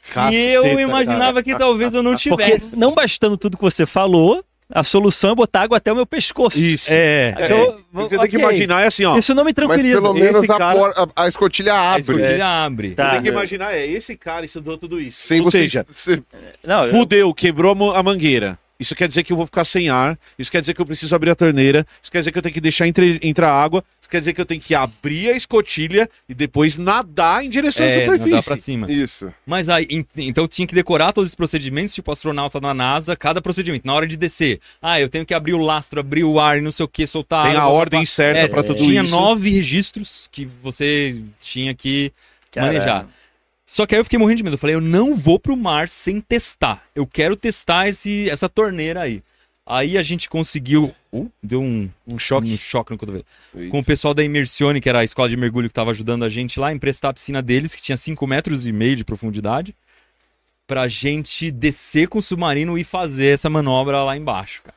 que 0.00 0.18
eu 0.36 0.62
Caceta, 0.62 0.80
imaginava 0.80 1.42
que 1.42 1.56
talvez 1.56 1.92
eu 1.92 2.02
não 2.02 2.12
Porque 2.12 2.44
tivesse. 2.44 2.78
não 2.78 2.94
bastando 2.94 3.36
tudo 3.36 3.56
que 3.56 3.62
você 3.62 3.84
falou, 3.84 4.44
a 4.72 4.82
solução 4.82 5.32
é 5.32 5.34
botar 5.34 5.62
água 5.62 5.76
até 5.78 5.92
o 5.92 5.96
meu 5.96 6.06
pescoço. 6.06 6.58
Isso. 6.58 6.88
É, 6.92 7.34
Então, 7.38 7.68
O 7.68 7.72
que 7.72 7.82
você 8.10 8.18
tem 8.18 8.28
que 8.28 8.36
imaginar 8.36 8.82
é 8.82 8.86
assim, 8.86 9.04
ó. 9.04 9.16
Isso 9.18 9.34
não 9.34 9.42
me 9.44 9.48
Mas 9.48 9.54
tranquiliza. 9.54 10.00
pelo 10.00 10.14
menos 10.14 10.42
Esse 10.42 10.52
a, 10.52 10.58
cara- 10.58 10.78
por- 10.78 10.92
a- 11.16 11.24
a 11.24 11.28
escotilha 11.28 11.72
a 11.74 11.90
abre. 11.92 12.00
escotilha 12.00 12.46
abre. 12.46 12.90
Tá. 12.94 13.04
Você 13.06 13.10
tem 13.14 13.22
que 13.22 13.28
imaginar, 13.30 13.74
é, 13.74 13.86
esse 13.86 14.16
cara 14.16 14.44
estudou 14.44 14.76
tudo 14.76 15.00
isso. 15.00 15.20
Sem 15.20 15.40
Ou 15.40 15.50
você, 15.50 15.60
seja, 15.62 15.86
você- 15.90 16.22
Não, 16.64 16.84
eu- 16.86 16.92
fudeu, 16.92 17.32
quebrou 17.34 17.72
a 17.92 17.98
a 17.98 18.02
mangueira. 18.02 18.58
Isso 18.80 18.94
quer 18.94 19.08
dizer 19.08 19.24
que 19.24 19.32
eu 19.32 19.36
vou 19.36 19.44
ficar 19.46 19.64
sem 19.64 19.88
ar. 19.90 20.16
Isso 20.38 20.52
quer 20.52 20.60
dizer 20.60 20.72
que 20.72 20.80
eu 20.80 20.86
preciso 20.86 21.12
abrir 21.12 21.30
a 21.30 21.34
torneira. 21.34 21.84
Isso 22.00 22.12
quer 22.12 22.18
dizer 22.20 22.30
que 22.30 22.38
eu 22.38 22.42
tenho 22.42 22.52
que 22.54 22.60
deixar 22.60 22.86
entre- 22.86 23.18
entrar 23.22 23.50
água. 23.50 23.82
Isso 24.08 24.12
quer 24.12 24.20
dizer 24.20 24.32
que 24.32 24.40
eu 24.40 24.46
tenho 24.46 24.60
que 24.62 24.74
abrir 24.74 25.28
a 25.28 25.36
escotilha 25.36 26.08
e 26.26 26.32
depois 26.32 26.78
nadar 26.78 27.44
em 27.44 27.50
direção 27.50 27.84
à 27.84 27.88
É, 27.90 28.00
superfície. 28.00 28.30
nadar 28.30 28.42
pra 28.42 28.56
cima. 28.56 28.90
Isso. 28.90 29.30
Mas 29.44 29.68
aí, 29.68 29.86
en- 29.90 30.06
então 30.16 30.48
tinha 30.48 30.66
que 30.66 30.74
decorar 30.74 31.12
todos 31.12 31.28
os 31.28 31.34
procedimentos, 31.34 31.92
tipo 31.94 32.10
astronauta 32.10 32.58
na 32.58 32.72
NASA, 32.72 33.14
cada 33.14 33.42
procedimento. 33.42 33.86
Na 33.86 33.92
hora 33.92 34.06
de 34.06 34.16
descer, 34.16 34.60
ah, 34.80 34.98
eu 34.98 35.10
tenho 35.10 35.26
que 35.26 35.34
abrir 35.34 35.52
o 35.52 35.58
lastro, 35.58 36.00
abrir 36.00 36.24
o 36.24 36.40
ar 36.40 36.56
e 36.56 36.62
não 36.62 36.72
sei 36.72 36.84
o 36.86 36.88
que, 36.88 37.06
soltar 37.06 37.48
Tem 37.48 37.54
a 37.56 37.60
água, 37.64 37.74
ordem 37.74 38.00
pá. 38.00 38.06
certa 38.06 38.40
É, 38.40 38.48
pra 38.48 38.62
tudo 38.62 38.78
tinha 38.78 39.02
isso. 39.02 39.10
nove 39.10 39.50
registros 39.50 40.26
que 40.32 40.46
você 40.46 41.20
tinha 41.38 41.74
que 41.74 42.10
Caramba. 42.50 42.72
manejar. 42.72 43.08
Só 43.66 43.84
que 43.84 43.94
aí 43.94 44.00
eu 44.00 44.04
fiquei 44.04 44.18
morrendo 44.18 44.38
de 44.38 44.42
medo. 44.44 44.54
Eu 44.54 44.58
falei, 44.58 44.74
eu 44.74 44.80
não 44.80 45.14
vou 45.14 45.38
pro 45.38 45.54
mar 45.54 45.86
sem 45.86 46.18
testar. 46.18 46.82
Eu 46.94 47.06
quero 47.06 47.36
testar 47.36 47.86
esse, 47.90 48.30
essa 48.30 48.48
torneira 48.48 49.02
aí. 49.02 49.22
Aí 49.70 49.98
a 49.98 50.02
gente 50.02 50.30
conseguiu. 50.30 50.94
Uh, 51.12 51.30
deu 51.42 51.60
um, 51.62 51.90
Um 52.06 52.18
choque. 52.18 52.50
um 52.50 52.56
choque 52.56 52.90
no 52.90 52.96
cotovelo. 52.96 53.24
Eita. 53.54 53.70
Com 53.70 53.80
o 53.80 53.84
pessoal 53.84 54.14
da 54.14 54.24
Imersione, 54.24 54.80
que 54.80 54.88
era 54.88 55.00
a 55.00 55.04
escola 55.04 55.28
de 55.28 55.36
mergulho 55.36 55.68
que 55.68 55.72
estava 55.72 55.90
ajudando 55.90 56.24
a 56.24 56.28
gente 56.30 56.58
lá, 56.58 56.68
a 56.68 56.72
emprestar 56.72 57.10
a 57.10 57.14
piscina 57.14 57.42
deles, 57.42 57.74
que 57.74 57.82
tinha 57.82 57.96
5 57.96 58.26
metros 58.26 58.66
e 58.66 58.72
meio 58.72 58.96
de 58.96 59.04
profundidade, 59.04 59.74
pra 60.66 60.88
gente 60.88 61.50
descer 61.50 62.08
com 62.08 62.18
o 62.18 62.22
submarino 62.22 62.78
e 62.78 62.84
fazer 62.84 63.34
essa 63.34 63.50
manobra 63.50 64.02
lá 64.04 64.16
embaixo, 64.16 64.62
cara. 64.62 64.76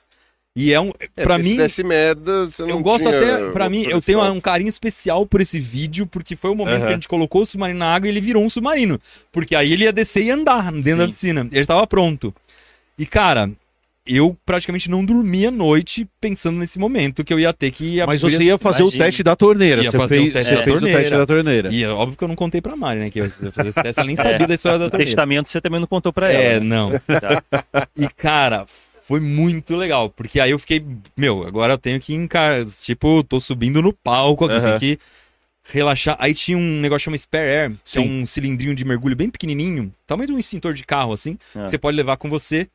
E 0.53 0.73
é 0.73 0.80
um. 0.81 0.91
É, 1.15 1.23
pra 1.23 1.38
se 1.41 1.43
mim. 1.49 1.55
desse 1.55 1.81
merda, 1.84 2.47
você 2.47 2.63
Eu 2.63 2.68
não 2.68 2.81
gosto 2.81 3.07
tinha 3.07 3.18
até, 3.18 3.51
pra 3.51 3.69
mim, 3.69 3.84
eu 3.84 4.01
tenho 4.01 4.22
um 4.34 4.41
carinho 4.41 4.68
especial 4.68 5.26
por 5.26 5.39
esse 5.39 5.57
vídeo, 5.61 6.05
porque 6.05 6.35
foi 6.35 6.51
o 6.51 6.55
momento 6.55 6.76
Aham. 6.80 6.85
que 6.88 6.91
a 6.91 6.95
gente 6.95 7.07
colocou 7.07 7.43
o 7.43 7.45
submarino 7.45 7.80
na 7.80 7.95
água 7.95 8.07
e 8.07 8.11
ele 8.11 8.19
virou 8.19 8.43
um 8.43 8.49
submarino. 8.49 8.99
Porque 9.31 9.55
aí 9.55 9.72
ele 9.72 9.85
ia 9.85 9.93
descer 9.93 10.23
e 10.26 10.30
andar 10.31 10.69
dentro 10.73 10.84
Sim. 10.91 10.97
da 10.97 11.07
piscina. 11.07 11.47
Ele 11.49 11.61
estava 11.61 11.88
pronto. 11.88 12.35
E, 12.99 13.05
cara, 13.05 13.49
eu 14.06 14.36
praticamente 14.45 14.90
não 14.90 15.06
dormia 15.06 15.49
à 15.49 15.52
noite 15.52 16.07
pensando 16.19 16.57
nesse 16.57 16.80
momento 16.80 17.23
que 17.23 17.32
eu 17.34 17.40
ia 17.40 17.53
ter 17.53 17.69
que 17.72 17.98
Mas 18.06 18.23
abrir- 18.23 18.38
você 18.38 18.44
ia 18.44 18.57
fazer 18.57 18.82
Imagina. 18.82 19.03
o 19.03 19.06
teste 19.06 19.23
da 19.23 19.36
torneira. 19.36 19.84
Ia 19.84 19.91
você 19.91 19.98
fazer 19.98 20.19
o 20.19 20.22
fez, 20.23 20.34
teste 20.34 20.49
você 20.49 20.56
da 20.57 20.64
fez 20.64 20.76
o 20.76 20.80
torneira. 20.80 20.99
teste 21.02 21.18
da 21.18 21.26
torneira. 21.26 21.69
E 21.73 21.84
é 21.84 21.90
óbvio 21.90 22.18
que 22.18 22.23
eu 22.23 22.28
não 22.28 22.36
contei 22.36 22.61
pra 22.61 22.76
Mari, 22.76 22.99
né? 22.99 23.10
Que 23.10 23.19
eu 23.19 23.26
ia 23.26 23.30
fazer 23.52 23.69
esse 23.69 23.82
teste, 23.84 23.99
ela 23.99 24.07
nem 24.07 24.14
É. 24.19 24.23
sabia 24.23 24.48
da 24.48 24.53
história 24.56 24.80
da 24.80 24.86
O 24.86 24.90
torneira. 24.90 25.07
testamento 25.11 25.49
você 25.49 25.61
também 25.61 25.80
não 25.80 25.88
contou 25.88 26.11
pra 26.11 26.32
É, 26.34 26.53
ela. 26.56 26.60
né? 26.61 26.65
não. 26.65 26.91
Tá. 26.91 27.44
E, 27.95 28.07
cara, 28.07 28.65
foi 29.03 29.19
muito 29.19 29.76
legal. 29.76 30.10
Porque 30.10 30.40
aí 30.40 30.49
eu 30.52 30.57
fiquei, 30.60 30.84
meu, 31.15 31.45
agora 31.45 31.73
eu 31.73 31.78
tenho 31.78 31.99
que 31.99 32.14
encarar. 32.15 32.65
Tipo, 32.82 33.23
tô 33.23 33.40
subindo 33.40 33.82
no 33.84 33.94
palco 33.94 34.45
aqui, 34.45 34.56
Aham. 34.56 34.69
tem 34.80 34.80
que 34.80 34.99
relaxar. 35.72 36.18
Aí 36.19 36.34
tinha 36.34 36.57
um 36.57 36.80
negócio 36.82 37.06
chamado 37.06 37.19
Spare 37.19 37.48
Air, 37.48 37.72
que 37.86 37.99
é 37.99 38.02
um 38.02 38.26
cilindrinho 38.26 38.73
de 38.73 38.84
mergulho 38.84 39.15
bem 39.15 39.30
pequenininho, 39.30 39.91
tamanho 40.07 40.28
de 40.28 40.34
um 40.34 40.40
extintor 40.40 40.73
de 40.73 40.84
carro, 40.84 41.14
assim, 41.14 41.38
Ah. 41.56 41.65
que 41.65 41.69
você 41.69 41.78
pode 41.78 41.95
levar 41.95 42.18
com 42.18 42.28
você. 42.30 42.68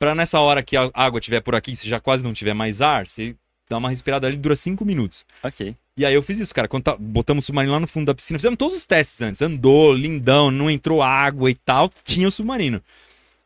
Pra 0.00 0.14
nessa 0.14 0.40
hora 0.40 0.62
que 0.62 0.78
a 0.78 0.90
água 0.94 1.20
estiver 1.20 1.42
por 1.42 1.54
aqui, 1.54 1.76
se 1.76 1.86
já 1.86 2.00
quase 2.00 2.24
não 2.24 2.32
tiver 2.32 2.54
mais 2.54 2.80
ar, 2.80 3.06
você 3.06 3.36
dá 3.68 3.76
uma 3.76 3.90
respirada 3.90 4.26
ali, 4.26 4.38
dura 4.38 4.56
cinco 4.56 4.82
minutos. 4.82 5.26
Ok. 5.44 5.76
E 5.94 6.06
aí 6.06 6.14
eu 6.14 6.22
fiz 6.22 6.38
isso, 6.38 6.54
cara. 6.54 6.66
Quando 6.66 6.84
tá- 6.84 6.96
botamos 6.98 7.44
o 7.44 7.46
submarino 7.46 7.74
lá 7.74 7.78
no 7.80 7.86
fundo 7.86 8.06
da 8.06 8.14
piscina, 8.14 8.38
fizemos 8.38 8.56
todos 8.56 8.74
os 8.74 8.86
testes 8.86 9.20
antes. 9.20 9.42
Andou, 9.42 9.92
lindão, 9.92 10.50
não 10.50 10.70
entrou 10.70 11.02
água 11.02 11.50
e 11.50 11.54
tal. 11.54 11.92
Tinha 12.02 12.26
o 12.26 12.30
submarino. 12.30 12.80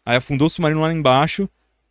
Aí 0.07 0.17
afundou 0.17 0.47
o 0.47 0.51
submarino 0.51 0.81
lá 0.81 0.93
embaixo, 0.93 1.49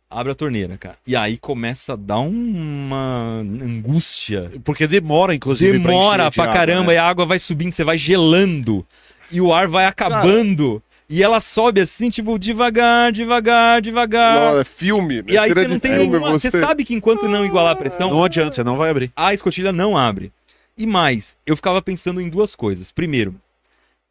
abre 0.08 0.32
a 0.32 0.34
torneira, 0.34 0.78
cara. 0.78 0.96
E 1.06 1.14
aí 1.14 1.36
começa 1.36 1.92
a 1.92 1.96
dar 1.96 2.20
uma 2.20 3.42
angústia. 3.42 4.50
Porque 4.64 4.86
demora, 4.86 5.34
inclusive, 5.34 5.78
pra 5.78 5.90
Demora 5.90 6.30
pra 6.30 6.44
água, 6.44 6.54
caramba, 6.54 6.86
né? 6.88 6.94
e 6.94 6.96
a 6.96 7.04
água 7.06 7.26
vai 7.26 7.38
subindo, 7.38 7.72
você 7.72 7.84
vai 7.84 7.98
gelando. 7.98 8.86
E 9.30 9.42
o 9.42 9.52
ar 9.52 9.68
vai 9.68 9.84
acabando. 9.84 10.82
E 11.08 11.22
ela 11.22 11.38
sobe 11.40 11.80
assim, 11.82 12.08
tipo, 12.08 12.38
devagar, 12.38 13.12
devagar, 13.12 13.82
devagar. 13.82 14.52
Não, 14.54 14.60
é 14.60 14.64
filme. 14.64 15.22
e 15.28 15.36
aí 15.36 15.52
você 15.52 15.68
não 15.68 15.78
tem 15.78 15.92
filme, 15.92 16.06
nenhuma. 16.08 16.30
Você 16.32 16.50
sabe 16.50 16.82
que 16.84 16.94
enquanto 16.94 17.28
não 17.28 17.44
igualar 17.44 17.72
a 17.72 17.76
pressão, 17.76 18.10
Não 18.10 18.24
adianta, 18.24 18.54
você 18.56 18.64
não 18.64 18.76
vai 18.78 18.88
abrir. 18.90 19.12
a 19.14 19.34
escotilha 19.34 19.70
não 19.72 19.96
abre. 19.98 20.32
E 20.78 20.86
mais, 20.86 21.36
eu 21.46 21.54
ficava 21.56 21.80
pensando 21.82 22.20
em 22.20 22.28
duas 22.28 22.54
coisas. 22.56 22.90
Primeiro, 22.90 23.34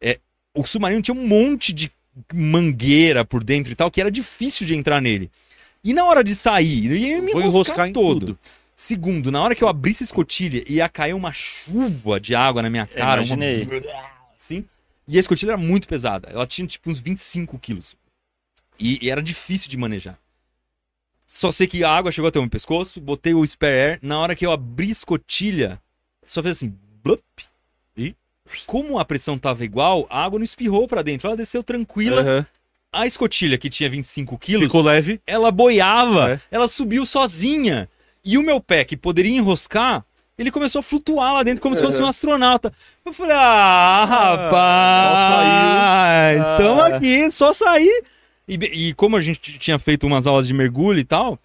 é, 0.00 0.18
o 0.54 0.64
submarino 0.64 1.02
tinha 1.02 1.14
um 1.14 1.26
monte 1.26 1.72
de 1.72 1.90
mangueira 2.32 3.24
por 3.24 3.42
dentro 3.42 3.72
e 3.72 3.74
tal, 3.74 3.90
que 3.90 4.00
era 4.00 4.10
difícil 4.10 4.66
de 4.66 4.74
entrar 4.74 5.00
nele. 5.00 5.30
E 5.82 5.92
na 5.92 6.04
hora 6.04 6.22
de 6.24 6.34
sair, 6.34 6.86
eu 6.90 6.96
ia 6.96 7.20
me 7.20 7.32
Vou 7.32 7.40
enroscar, 7.42 7.46
enroscar 7.46 7.88
em 7.88 7.92
todo. 7.92 8.20
tudo. 8.26 8.38
Segundo, 8.76 9.30
na 9.30 9.42
hora 9.42 9.54
que 9.54 9.62
eu 9.62 9.68
abrisse 9.68 10.02
a 10.02 10.06
escotilha, 10.06 10.64
ia 10.66 10.88
cair 10.88 11.12
uma 11.14 11.32
chuva 11.32 12.18
de 12.18 12.34
água 12.34 12.62
na 12.62 12.70
minha 12.70 12.86
cara. 12.86 13.20
uma- 13.22 13.26
imaginei. 13.26 13.68
Assim. 14.36 14.64
E 15.06 15.16
a 15.16 15.20
escotilha 15.20 15.50
era 15.52 15.56
muito 15.58 15.86
pesada. 15.88 16.28
Ela 16.30 16.46
tinha 16.46 16.66
tipo 16.66 16.90
uns 16.90 16.98
25 16.98 17.58
quilos. 17.58 17.94
E, 18.78 18.98
e 19.06 19.10
era 19.10 19.22
difícil 19.22 19.68
de 19.70 19.76
manejar. 19.76 20.18
Só 21.26 21.50
sei 21.50 21.66
que 21.66 21.82
a 21.82 21.90
água 21.90 22.12
chegou 22.12 22.28
até 22.28 22.38
o 22.38 22.42
meu 22.42 22.50
pescoço, 22.50 23.00
botei 23.00 23.34
o 23.34 23.44
spare 23.44 23.72
air. 23.72 23.98
Na 24.02 24.18
hora 24.18 24.34
que 24.34 24.44
eu 24.46 24.52
abri 24.52 24.88
a 24.88 24.92
escotilha, 24.92 25.80
só 26.24 26.42
fez 26.42 26.56
assim, 26.58 26.74
blup. 27.02 27.22
Ih. 27.96 28.14
Como 28.66 28.98
a 28.98 29.04
pressão 29.04 29.38
tava 29.38 29.64
igual, 29.64 30.06
a 30.10 30.22
água 30.24 30.38
não 30.38 30.44
espirrou 30.44 30.86
pra 30.86 31.02
dentro. 31.02 31.26
Ela 31.28 31.36
desceu 31.36 31.62
tranquila. 31.62 32.20
Aham. 32.22 32.46
A 32.92 33.06
escotilha, 33.06 33.58
que 33.58 33.68
tinha 33.68 33.90
25 33.90 34.38
quilos, 34.38 34.66
Ficou 34.68 34.80
leve. 34.82 35.20
ela 35.26 35.50
boiava, 35.50 36.34
É. 36.34 36.40
ela 36.50 36.68
subiu 36.68 37.04
sozinha. 37.04 37.88
E 38.24 38.38
o 38.38 38.42
meu 38.42 38.60
pé, 38.60 38.84
que 38.84 38.96
poderia 38.96 39.36
enroscar, 39.36 40.04
ele 40.38 40.50
começou 40.50 40.80
a 40.80 40.82
flutuar 40.82 41.32
lá 41.34 41.42
dentro 41.42 41.60
como 41.62 41.76
se 41.76 41.82
fosse 41.82 42.02
um 42.02 42.06
astronauta. 42.06 42.72
Eu 43.04 43.12
falei, 43.12 43.36
ah, 43.36 44.04
rapaz, 44.08 44.54
só 46.40 46.44
saiu. 46.48 46.52
estamos 46.52 46.82
Ah. 46.82 46.86
aqui, 46.96 47.30
só 47.30 47.52
sair. 47.52 48.02
E, 48.48 48.88
e 48.88 48.94
como 48.94 49.16
a 49.16 49.20
gente 49.20 49.58
tinha 49.58 49.78
feito 49.78 50.06
umas 50.06 50.26
aulas 50.26 50.46
de 50.46 50.52
mergulho 50.52 50.98
e 50.98 51.04
tal, 51.04 51.38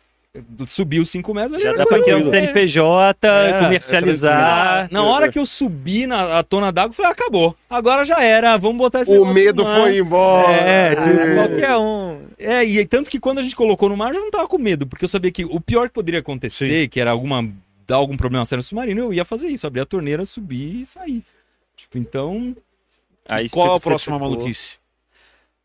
subiu 0.67 1.05
5 1.05 1.33
metros. 1.33 1.53
ali 1.55 1.63
Já 1.63 1.73
dá 1.73 1.85
pra 1.85 2.01
criar 2.01 2.17
um 2.17 2.21
tranquilo. 2.21 2.45
CNPJ, 2.47 3.27
É, 3.27 3.59
comercializar. 3.63 4.87
Na 4.91 5.03
hora 5.03 5.31
que 5.31 5.39
eu 5.39 5.45
subi 5.45 6.05
na 6.07 6.39
a 6.39 6.43
tona 6.43 6.71
d'água, 6.71 6.89
eu 6.89 6.93
falei, 6.93 7.11
acabou. 7.11 7.55
Agora 7.69 8.03
já 8.05 8.21
era, 8.23 8.57
vamos 8.57 8.77
botar 8.77 9.01
esse 9.01 9.17
O 9.17 9.25
medo 9.25 9.63
foi 9.63 9.97
embora. 9.99 10.51
É, 10.51 10.89
tipo, 10.95 11.35
Qualquer 11.35 11.77
um. 11.77 12.19
É, 12.37 12.63
e 12.65 12.85
tanto 12.85 13.09
que 13.09 13.19
quando 13.19 13.39
a 13.39 13.43
gente 13.43 13.55
colocou 13.55 13.87
no 13.89 13.95
mar, 13.97 14.09
eu 14.09 14.15
já 14.15 14.19
não 14.19 14.31
tava 14.31 14.47
com 14.47 14.57
medo, 14.57 14.85
porque 14.85 15.05
eu 15.05 15.09
sabia 15.09 15.31
que 15.31 15.45
o 15.45 15.59
pior 15.61 15.87
que 15.87 15.93
poderia 15.93 16.19
acontecer, 16.19 16.87
que 16.89 16.99
era 16.99 17.11
alguma 17.11 17.47
dar 17.89 17.97
algum 17.97 18.15
problema 18.15 18.45
sério 18.45 18.59
no 18.59 18.63
submarino, 18.63 19.01
eu 19.01 19.13
ia 19.13 19.25
fazer 19.25 19.47
isso, 19.47 19.67
abrir 19.67 19.81
a 19.81 19.85
torneira, 19.85 20.25
subir 20.25 20.81
e 20.81 20.85
sair. 20.85 21.23
Tipo, 21.75 21.97
então, 21.97 22.55
Aí 23.27 23.47
Qual 23.49 23.75
a 23.75 23.79
próxima 23.79 24.15
ficou- 24.17 24.29
maluquice? 24.31 24.77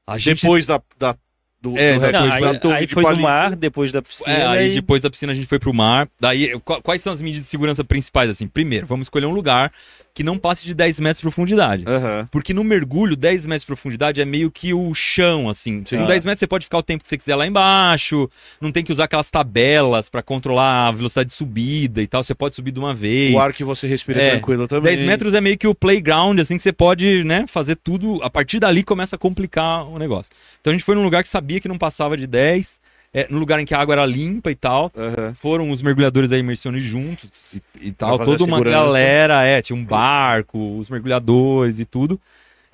a 0.07 0.19
gente 0.19 0.43
Depois 0.43 0.67
da, 0.67 0.83
da, 0.99 1.17
Do, 1.63 1.79
É, 1.79 1.95
do 1.95 2.01
não, 2.01 2.07
recorde 2.07 2.29
Não, 2.29 2.41
da 2.41 2.51
aí, 2.51 2.59
torre 2.61 2.75
aí 2.77 2.87
foi 2.87 3.03
do 3.03 3.07
palito. 3.07 3.23
mar, 3.23 3.57
depois 3.57 3.91
da 3.91 4.03
piscina. 4.03 4.31
É, 4.37 4.47
aí 4.47 4.71
e- 4.71 4.75
depois 4.75 5.01
da 5.01 5.09
piscina 5.09 5.33
a 5.33 5.35
gente 5.35 5.47
foi 5.47 5.59
pro 5.59 5.73
mar. 5.73 6.07
Daí, 6.21 6.59
qu- 6.61 6.83
quais 6.83 7.01
são 7.01 7.11
as 7.11 7.23
medidas 7.23 7.45
de 7.45 7.49
segurança 7.49 7.83
principais, 7.83 8.29
assim? 8.29 8.47
Primeiro, 8.47 8.87
vamos 8.87 9.07
escolher 9.07 9.25
um 9.25 9.33
lugar 9.33 9.73
que 10.15 10.23
não 10.23 10.39
passe 10.39 10.65
de 10.65 10.73
10 10.73 11.01
metros 11.01 11.19
de 11.19 11.23
profundidade. 11.23 11.85
Aham. 11.87 12.29
Porque 12.31 12.55
no 12.55 12.63
mergulho, 12.63 13.17
10 13.17 13.47
metros 13.47 13.63
de 13.63 13.67
profundidade 13.67 14.21
é 14.21 14.25
meio 14.25 14.49
que 14.51 14.73
o 14.73 14.95
chão, 14.95 15.49
assim. 15.49 15.83
Sim. 15.85 15.99
Com 15.99 16.07
10 16.07 16.25
metros 16.25 16.39
você 16.39 16.47
pode 16.47 16.65
ficar 16.67 16.79
o 16.79 16.83
tempo 16.83 17.03
que 17.03 17.09
você 17.09 17.19
quiser 17.19 17.35
lá 17.35 17.47
embaixo, 17.47 18.31
não 18.61 18.71
tem 18.71 18.85
que 18.85 18.93
usar 18.93 19.05
aquelas 19.05 19.29
tabelas 19.29 20.09
pra 20.09 20.23
controlar 20.23 20.89
a 20.89 20.93
velocidade 20.93 21.31
de 21.31 21.35
subida 21.35 22.01
e 22.01 22.07
tal, 22.07 22.23
você 22.23 22.35
pode 22.35 22.55
subir 22.55 22.71
de 22.71 22.79
uma 22.79 22.95
vez. 22.95 23.35
O 23.35 23.41
ar 23.41 23.53
que 23.53 23.65
você 23.65 23.89
respira 23.89 24.23
É, 24.23 24.31
tranquilo 24.31 24.69
também. 24.69 24.95
10 24.95 25.05
metros 25.07 25.35
é 25.35 25.41
meio 25.41 25.59
que 25.59 25.67
o 25.67 25.75
playground, 25.75 26.39
assim, 26.39 26.57
que 26.57 26.63
você 26.63 26.73
pode, 26.73 27.25
né, 27.25 27.45
fazer 27.49 27.75
tudo. 27.75 28.23
A 28.23 28.31
partir 28.31 28.61
dali 28.61 28.85
começa 28.85 29.17
a 29.17 29.19
complicar 29.19 29.85
o 29.89 29.99
negócio. 29.99 30.31
Então 30.61 30.71
a 30.71 30.75
gente 30.75 30.85
foi 30.85 30.95
num 30.95 31.03
lugar 31.03 31.25
que 31.25 31.29
sabia 31.29 31.59
que 31.61 31.67
não 31.67 31.77
passava 31.77 32.17
de 32.17 32.27
10, 32.29 32.79
é, 33.15 33.29
num 33.31 33.39
lugar 33.39 33.61
em 33.61 33.65
que 33.65 33.73
a 33.73 33.79
água 33.79 33.95
era 33.95 34.05
limpa 34.05 34.51
e 34.51 34.57
tal. 34.57 34.91
Aham. 34.97 35.33
Foram 35.33 35.71
os 35.71 35.81
mergulhadores 35.81 36.31
da 36.31 36.37
imersões 36.37 36.83
juntos 36.83 37.55
e, 37.55 37.87
e 37.87 37.93
tal. 37.93 38.19
Toda 38.19 38.43
uma 38.43 38.57
segurança. 38.57 38.77
galera, 38.77 39.45
é, 39.45 39.63
tinha 39.63 39.77
um 39.77 39.85
barco, 39.85 40.77
os 40.77 40.91
mergulhadores 40.91 41.79
e 41.79 41.85
tudo. 41.85 42.21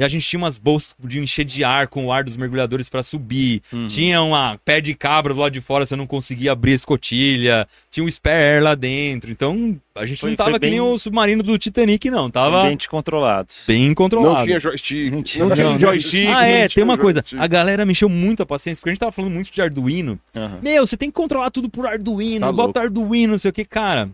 E 0.01 0.05
a 0.05 0.09
gente 0.09 0.27
tinha 0.27 0.39
umas 0.41 0.57
bolsas 0.57 0.97
de 1.05 1.21
encher 1.21 1.45
de 1.45 1.63
ar 1.63 1.87
com 1.87 2.07
o 2.07 2.11
ar 2.13 2.25
dos 2.25 2.35
mergulhadores 2.35 2.89
pra 2.89 3.03
subir. 3.03 3.61
Uhum. 3.71 3.87
Tinha 3.87 4.23
uma 4.23 4.59
pé 4.65 4.81
de 4.81 4.95
cabra 4.95 5.35
do 5.35 5.41
lado 5.41 5.53
de 5.53 5.61
fora, 5.61 5.85
você 5.85 5.95
não 5.95 6.07
conseguia 6.07 6.53
abrir 6.53 6.73
a 6.73 6.77
escotilha. 6.77 7.69
Tinha 7.91 8.03
um 8.03 8.09
spare 8.11 8.35
air 8.43 8.63
lá 8.63 8.75
dentro. 8.75 9.31
Então, 9.31 9.79
a 9.95 10.07
gente 10.07 10.19
Foi- 10.23 10.31
não 10.31 10.37
tava 10.37 10.53
que 10.59 10.71
nem 10.71 10.81
bem- 10.81 10.81
o 10.81 10.99
submarino 10.99 11.43
do 11.43 11.59
Titanic, 11.59 12.09
não. 12.11 12.31
Tava 12.31 12.63
ambientes 12.63 12.87
controlados. 12.87 13.57
bem 13.67 13.93
controlado. 13.93 14.39
Não 14.39 14.45
tinha 14.47 14.59
joystick. 14.59 15.11
Não 15.13 15.23
tinha. 15.23 15.45
Não 15.45 15.55
tinha 15.55 15.69
Não, 15.69 15.79
joystick. 15.79 16.29
Ah, 16.29 16.47
é, 16.47 16.67
tem 16.67 16.83
uma 16.83 16.97
coisa. 16.97 17.19
joystick. 17.21 17.39
A 17.39 17.47
galera 17.47 17.85
me 17.85 17.93
encheu 17.93 18.09
muito 18.09 18.43
a 18.43 18.47
paciência, 18.47 18.81
porque 18.81 18.89
a 18.89 18.93
gente 18.95 19.01
tava 19.01 19.13
falando 19.13 19.33
muito 19.35 19.53
de 19.53 19.61
Arduino. 19.61 20.19
Aham. 20.35 20.61
Meu, 20.63 20.87
você 20.87 20.97
tem 20.97 21.11
que 21.11 21.15
controlar 21.15 21.51
tudo 21.51 21.69
por 21.69 21.87
Arduino, 21.87 22.47
Tá 22.47 22.51
bota 22.53 22.81
Arduino, 22.81 23.33
não 23.33 23.39
sei 23.39 23.51
o 23.51 23.53
que, 23.53 23.67
cara. 23.67 24.09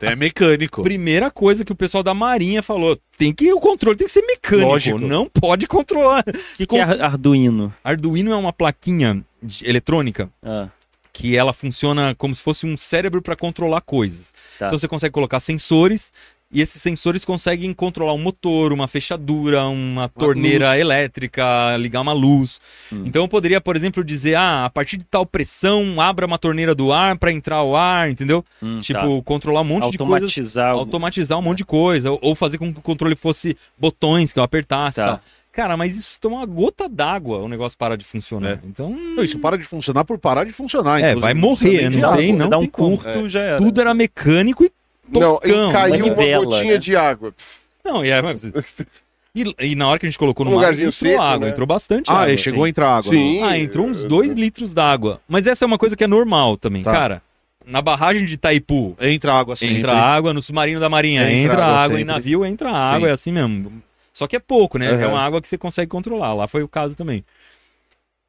É 0.00 0.14
mecânico. 0.14 0.82
Primeira 0.82 1.30
coisa 1.30 1.64
que 1.64 1.72
o 1.72 1.76
pessoal 1.76 2.02
da 2.02 2.12
Marinha 2.14 2.62
falou, 2.62 2.98
tem 3.16 3.32
que 3.32 3.52
o 3.52 3.60
controle 3.60 3.96
tem 3.96 4.06
que 4.06 4.12
ser 4.12 4.22
mecânico, 4.22 4.68
Lógico. 4.68 4.98
não 4.98 5.26
pode 5.28 5.66
controlar. 5.66 6.24
O 6.26 6.56
que, 6.56 6.66
que 6.66 6.76
é 6.76 6.82
Ar- 6.82 7.00
Arduino? 7.00 7.72
Arduino 7.82 8.32
é 8.32 8.36
uma 8.36 8.52
plaquinha 8.52 9.24
de- 9.42 9.66
eletrônica 9.68 10.28
Ah, 10.42 10.68
que 11.12 11.36
ela 11.36 11.52
funciona 11.52 12.14
como 12.16 12.34
se 12.34 12.42
fosse 12.42 12.66
um 12.66 12.76
cérebro 12.76 13.22
para 13.22 13.36
controlar 13.36 13.80
coisas. 13.80 14.32
Tá. 14.58 14.66
Então 14.66 14.78
você 14.78 14.88
consegue 14.88 15.12
colocar 15.12 15.40
sensores 15.40 16.12
e 16.54 16.60
esses 16.62 16.80
sensores 16.80 17.24
conseguem 17.24 17.72
controlar 17.74 18.14
um 18.14 18.18
motor, 18.18 18.72
uma 18.72 18.86
fechadura, 18.88 19.64
uma 19.66 20.08
torneira 20.08 20.70
luz. 20.70 20.80
elétrica, 20.80 21.76
ligar 21.78 22.00
uma 22.00 22.12
luz. 22.12 22.60
Hum. 22.92 23.02
Então 23.04 23.22
eu 23.24 23.28
poderia, 23.28 23.60
por 23.60 23.76
exemplo, 23.76 24.04
dizer, 24.04 24.36
ah, 24.36 24.64
a 24.64 24.70
partir 24.70 24.96
de 24.96 25.04
tal 25.04 25.26
pressão, 25.26 26.00
abra 26.00 26.24
uma 26.26 26.38
torneira 26.38 26.74
do 26.74 26.92
ar 26.92 27.18
para 27.18 27.32
entrar 27.32 27.62
o 27.62 27.74
ar, 27.76 28.08
entendeu? 28.10 28.44
hum, 28.62 28.80
tipo, 28.80 29.22
controlar 29.22 29.60
um 29.60 29.64
tá. 29.64 29.68
monte 29.68 29.90
de 29.90 29.98
coisas 29.98 30.22
automatizar. 30.22 30.74
o- 30.74 30.78
automatizar 30.78 31.38
um 31.38 31.42
monte 31.42 31.58
de 31.58 31.64
coisa, 31.64 32.12
ou- 32.12 32.18
ou 32.22 32.34
fazer 32.34 32.56
com 32.58 32.72
que 32.72 32.78
o 32.78 32.82
controle 32.82 33.16
fosse 33.16 33.56
botões 33.78 34.32
que 34.32 34.38
eu 34.38 34.42
apertasse 34.42 35.00
e 35.00 35.02
Tá. 35.02 35.08
tal. 35.08 35.20
Cara, 35.52 35.76
mas 35.76 35.96
isso 35.96 36.20
toma 36.20 36.36
uma 36.38 36.46
gota 36.46 36.88
d'água, 36.88 37.38
o 37.38 37.48
negócio 37.48 37.78
para 37.78 37.96
de 37.96 38.04
funcionar. 38.04 38.50
É. 38.54 38.58
Então, 38.64 38.90
Não, 38.90 39.22
Isso 39.22 39.38
para 39.38 39.56
de 39.56 39.62
funcionar 39.62 40.04
por 40.04 40.18
parar 40.18 40.42
de 40.44 40.52
funcionar. 40.52 41.00
É, 41.00 41.14
vai 41.14 41.32
morrer, 41.32 41.90
de 41.90 41.96
não 41.98 42.16
tem, 42.16 42.32
não 42.34 42.48
dá 42.48 42.58
um 42.58 42.66
curto, 42.66 43.28
já 43.28 43.40
era. 43.40 43.58
tudo 43.58 43.80
era 43.80 43.94
mecânico 43.94 44.64
e 44.64 44.70
Não, 45.08 45.36
toscão. 45.38 45.70
e 45.70 45.72
caiu 45.72 46.06
uma 46.06 46.14
gotinha 46.44 46.72
né? 46.72 46.78
de 46.78 46.96
água. 46.96 47.32
Pss. 47.32 47.64
Não, 47.84 48.04
e, 48.04 48.10
é, 48.10 48.22
mas- 48.22 48.44
e, 49.34 49.54
e 49.60 49.74
na 49.74 49.88
hora 49.88 49.98
que 49.98 50.06
a 50.06 50.08
gente 50.08 50.18
colocou 50.18 50.44
no 50.46 50.52
Um 50.52 50.60
mar, 50.60 50.72
entrou 50.72 50.92
seco, 50.92 51.20
água, 51.22 51.46
né? 51.46 51.52
entrou 51.52 51.66
bastante 51.66 52.10
Ah, 52.10 52.20
água. 52.20 52.32
é, 52.32 52.36
chegou 52.36 52.64
a 52.64 52.68
entrar 52.68 52.88
água. 52.96 53.10
Sim. 53.12 53.42
Ah, 53.42 53.58
entrou 53.58 53.86
uns 53.86 54.02
2 54.04 54.32
litros 54.34 54.72
d'água. 54.72 55.20
Mas 55.28 55.46
essa 55.46 55.64
é 55.64 55.66
uma 55.66 55.78
coisa 55.78 55.96
que 55.96 56.04
é 56.04 56.06
normal 56.06 56.56
também, 56.56 56.82
Tá. 56.82 56.92
cara. 56.92 57.22
Na 57.66 57.80
barragem 57.80 58.26
de 58.26 58.34
Itaipu, 58.34 58.94
Entra 59.00 59.32
água 59.32 59.56
sempre. 59.56 59.76
entra 59.78 59.94
água, 59.94 60.34
no 60.34 60.42
submarino 60.42 60.78
da 60.80 60.88
Marinha 60.90 61.22
Entra 61.22 61.54
entra, 61.54 61.64
água 61.64 61.78
água, 61.84 62.00
em 62.00 62.04
navio 62.04 62.44
entra 62.44 62.70
água, 62.70 63.06
Sim. 63.06 63.10
é 63.10 63.10
assim 63.12 63.32
mesmo. 63.32 63.82
Só 64.12 64.26
que 64.26 64.36
é 64.36 64.38
pouco, 64.38 64.76
né? 64.78 64.86
É 64.86 64.94
Aham. 64.94 65.08
uma 65.08 65.20
água 65.20 65.40
que 65.40 65.48
você 65.48 65.56
consegue 65.56 65.88
controlar. 65.90 66.34
Lá 66.34 66.46
foi 66.46 66.62
o 66.62 66.68
caso 66.68 66.94
também. 66.94 67.24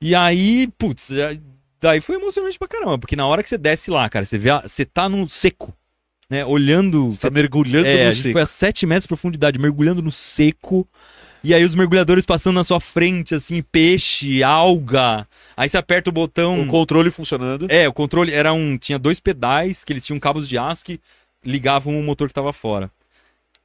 E 0.02 0.16
aí, 0.16 0.68
putz, 0.78 1.12
é- 1.12 1.38
daí 1.82 2.00
foi 2.02 2.16
emocionante 2.16 2.58
pra 2.58 2.68
caramba, 2.68 2.98
porque 2.98 3.16
na 3.16 3.26
hora 3.28 3.44
que 3.44 3.50
você 3.50 3.58
desce 3.58 3.92
lá, 3.92 4.08
cara, 4.10 4.26
você 4.26 4.38
vê, 4.38 4.50
a- 4.52 4.62
você 4.66 4.86
tá 4.86 5.08
no 5.10 5.28
seco, 5.28 5.74
né? 6.30 6.46
Olhando, 6.46 7.12
Você 7.12 7.22
tá 7.22 7.30
mergulhando 7.30 7.88
é, 7.88 8.04
no 8.04 8.10
a 8.10 8.12
gente 8.12 8.24
seco. 8.24 8.34
foi 8.34 8.42
a 8.42 8.46
7 8.46 8.86
metros 8.86 9.04
de 9.04 9.08
profundidade, 9.10 9.60
mergulhando 9.60 10.02
no 10.02 10.12
seco. 10.12 10.88
E 11.44 11.54
aí 11.54 11.64
os 11.64 11.76
mergulhadores 11.76 12.26
passando 12.26 12.56
na 12.56 12.64
sua 12.64 12.80
frente, 12.80 13.36
assim, 13.36 13.62
peixe, 13.62 14.42
alga. 14.42 15.28
Aí 15.56 15.70
você 15.70 15.78
aperta 15.78 16.10
o 16.10 16.14
botão. 16.14 16.62
O 16.62 16.68
controle 16.68 17.12
funcionando. 17.12 17.68
É, 17.70 17.88
o 17.88 17.94
controle 17.94 18.34
era 18.34 18.52
um. 18.52 18.78
Tinha 18.78 18.98
dois 18.98 19.20
pedais 19.20 19.84
que 19.84 19.94
eles 19.94 20.04
tinham 20.04 20.20
cabos 20.20 20.50
de 20.50 20.58
aço 20.58 20.84
que 20.84 21.00
ligavam 21.44 22.00
o 22.00 22.04
motor 22.04 22.28
que 22.28 22.34
tava 22.34 22.52
fora. 22.52 22.90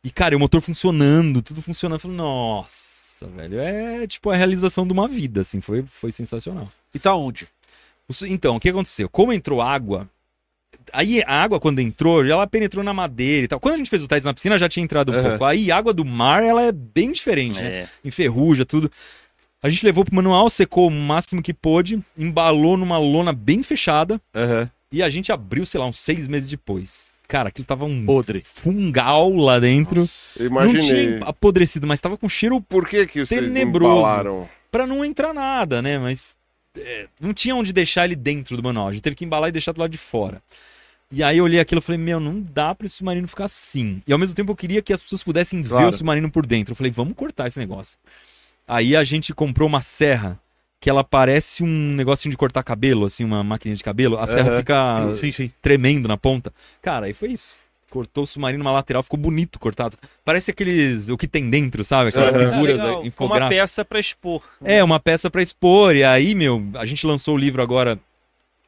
E, 0.05 0.11
cara, 0.11 0.35
e 0.35 0.37
o 0.37 0.41
motor 0.41 0.61
funcionando, 0.61 1.41
tudo 1.41 1.63
funcionando. 1.63 1.97
Eu 1.97 2.01
falei, 2.01 2.17
nossa, 2.19 3.27
velho, 3.29 3.61
é 3.61 4.07
tipo 4.07 4.31
a 4.31 4.37
realização 4.37 4.87
de 4.87 4.93
uma 4.93 5.09
vida, 5.09 5.41
assim, 5.41 5.61
foi, 5.61 5.83
foi 5.87 6.13
sensacional. 6.13 6.71
E 6.95 6.99
tá 6.99 7.15
onde? 7.15 7.49
Então, 8.29 8.57
o 8.57 8.61
que 8.61 8.69
aconteceu? 8.69 9.09
Como 9.09 9.33
entrou 9.33 9.63
água, 9.63 10.09
aí 10.93 11.23
a 11.27 11.43
água 11.43 11.59
quando 11.61 11.81
entrou, 11.81 12.25
ela 12.25 12.47
penetrou 12.47 12.85
na 12.85 12.93
madeira 12.95 13.45
e 13.45 13.49
tal. 13.49 13.61
Quando 13.61 13.75
a 13.75 13.79
gente 13.79 13.91
fez 13.91 14.03
o 14.03 14.09
teste 14.09 14.25
na 14.25 14.35
piscina, 14.35 14.59
já 14.59 14.69
tinha 14.69 14.83
entrado 14.85 15.13
um 15.13 15.15
Aham. 15.15 15.29
pouco. 15.31 15.45
Aí 15.45 15.71
a 15.71 15.77
água 15.77 15.93
do 15.93 16.05
mar, 16.05 16.43
ela 16.43 16.63
é 16.63 16.73
bem 16.73 17.13
diferente, 17.13 17.61
né? 17.61 17.69
É. 17.69 17.89
Enferruja, 18.05 18.65
tudo. 18.65 18.91
A 19.63 19.69
gente 19.69 19.85
levou 19.85 20.05
pro 20.05 20.15
manual, 20.15 20.49
secou 20.49 20.89
o 20.89 20.91
máximo 20.91 21.43
que 21.43 21.53
pôde, 21.53 22.01
embalou 22.17 22.77
numa 22.77 22.99
lona 22.99 23.33
bem 23.33 23.63
fechada 23.63 24.21
Aham. 24.35 24.71
e 24.91 25.03
a 25.03 25.11
gente 25.11 25.31
abriu, 25.31 25.67
sei 25.67 25.79
lá, 25.79 25.87
uns 25.87 25.99
seis 25.99 26.27
meses 26.27 26.49
depois. 26.49 27.11
Cara, 27.29 27.51
aquilo 27.51 27.67
tava 27.67 27.85
um 27.85 28.05
Podre. 28.07 28.43
fungal 28.45 29.31
lá 29.37 29.61
dentro. 29.61 30.09
Não 30.39 30.47
Imaginei. 30.47 30.81
tinha 30.81 31.19
apodrecido, 31.25 31.87
mas 31.87 32.01
tava 32.01 32.17
com 32.17 32.29
cheiro 32.29 32.61
Por 32.61 32.89
que 32.89 33.07
que 33.07 33.25
vocês 33.27 33.41
Tenebroso. 33.41 33.99
embalaram? 34.01 34.49
pra 34.73 34.87
não 34.87 35.05
entrar 35.05 35.33
nada, 35.35 35.81
né? 35.83 35.99
Mas 35.99 36.35
é, 36.79 37.07
não 37.21 37.33
tinha 37.35 37.55
onde 37.55 37.73
deixar 37.73 38.05
ele 38.05 38.17
dentro 38.17 38.57
do 38.57 38.63
manual. 38.63 38.89
A 38.89 38.93
gente 38.93 39.03
teve 39.03 39.15
que 39.17 39.25
embalar 39.25 39.49
e 39.49 39.53
deixar 39.53 39.73
do 39.73 39.81
lado 39.81 39.91
de 39.91 39.99
fora. 39.99 40.41
E 41.13 41.23
aí 41.25 41.39
eu 41.39 41.45
olhei 41.45 41.59
aquilo 41.59 41.81
e 41.81 41.83
falei, 41.83 42.01
meu, 42.01 42.21
não 42.21 42.41
dá 42.41 42.75
pra 42.75 42.87
esse 42.87 42.97
submarino 42.97 43.27
ficar 43.27 43.47
assim. 43.47 44.01
E 44.07 44.13
ao 44.13 44.19
mesmo 44.19 44.35
tempo 44.35 44.53
eu 44.53 44.57
queria 44.57 44.81
que 44.81 44.93
as 44.93 45.03
pessoas 45.03 45.23
pudessem 45.23 45.61
ver 45.61 45.69
Claro. 45.69 45.89
o 45.89 45.93
submarino 45.93 46.31
por 46.31 46.47
dentro. 46.47 46.73
Eu 46.73 46.77
falei, 46.77 46.93
vamos 46.93 47.15
cortar 47.17 47.49
esse 47.49 47.59
negócio. 47.59 47.99
Aí 48.67 48.95
a 48.95 49.03
gente 49.03 49.35
comprou 49.35 49.69
uma 49.69 49.83
serra 49.83 50.39
que 50.81 50.89
ela 50.89 51.03
parece 51.03 51.63
um 51.65 51.95
negocinho 51.95 52.31
de 52.31 52.37
cortar 52.39 52.63
cabelo, 52.63 53.05
assim, 53.05 53.25
uma 53.25 53.43
máquina 53.43 53.75
de 53.75 53.83
cabelo. 53.83 54.19
A 54.19 54.27
serra 54.27 54.57
fica 54.59 55.15
Sim, 55.17 55.31
sim. 55.33 55.53
tremendo 55.61 56.07
na 56.09 56.17
ponta. 56.17 56.53
Cara, 56.81 57.07
aí 57.07 57.13
foi 57.13 57.31
isso. 57.33 57.55
Cortou 57.91 58.23
o 58.23 58.27
submarino 58.27 58.63
numa 58.63 58.71
lateral, 58.73 59.03
ficou 59.03 59.19
bonito 59.19 59.59
cortado. 59.59 59.97
Parece 60.25 60.53
aqueles. 60.53 61.09
o 61.09 61.17
que 61.19 61.27
tem 61.27 61.51
dentro, 61.51 61.83
sabe? 61.83 62.11
Aquelas. 62.11 62.33
Ah, 62.33 62.39
figuras 62.53 62.79
eh, 62.79 62.83
Com 62.83 62.95
uma 63.01 63.07
infográficas. 63.09 63.49
peça 63.59 63.85
pra 63.85 63.99
expor. 63.99 64.43
É, 64.63 64.83
uma 64.85 65.01
peça 65.01 65.29
pra 65.29 65.43
expor. 65.43 65.97
E 65.97 66.05
aí, 66.05 66.37
meu, 66.37 66.65
a 66.75 66.87
gente 66.87 67.05
lançou 67.05 67.35
o 67.35 67.39
livro 67.39 67.61
agora, 67.61 67.99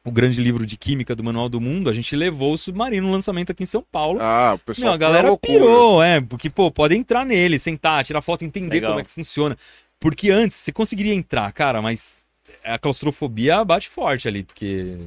o 0.05 0.11
grande 0.11 0.41
livro 0.41 0.65
de 0.65 0.75
química 0.75 1.15
do 1.15 1.23
Manual 1.23 1.47
do 1.47 1.61
Mundo. 1.61 1.89
A 1.89 1.93
gente 1.93 2.15
levou 2.15 2.53
o 2.53 2.57
submarino 2.57 3.07
no 3.07 3.13
lançamento 3.13 3.51
aqui 3.51 3.63
em 3.63 3.67
São 3.67 3.81
Paulo. 3.81 4.19
Ah, 4.21 4.53
o 4.55 4.59
pessoal 4.59 4.87
Meu, 4.87 4.93
a 4.93 4.97
galera 4.97 5.27
loucura. 5.29 5.53
pirou, 5.53 6.03
é, 6.03 6.19
porque, 6.19 6.49
pô, 6.49 6.69
pode 6.69 6.95
entrar 6.95 7.25
nele, 7.25 7.57
sentar, 7.57 8.03
tirar 8.03 8.21
foto, 8.21 8.43
entender 8.43 8.75
Legal. 8.75 8.91
como 8.91 8.99
é 8.99 9.03
que 9.03 9.09
funciona. 9.09 9.57
Porque 9.99 10.29
antes 10.29 10.57
você 10.57 10.71
conseguiria 10.71 11.13
entrar, 11.13 11.49
cara, 11.53 11.81
mas 11.81 12.21
a 12.63 12.77
claustrofobia 12.77 13.63
bate 13.63 13.87
forte 13.87 14.27
ali, 14.27 14.43
porque 14.43 14.97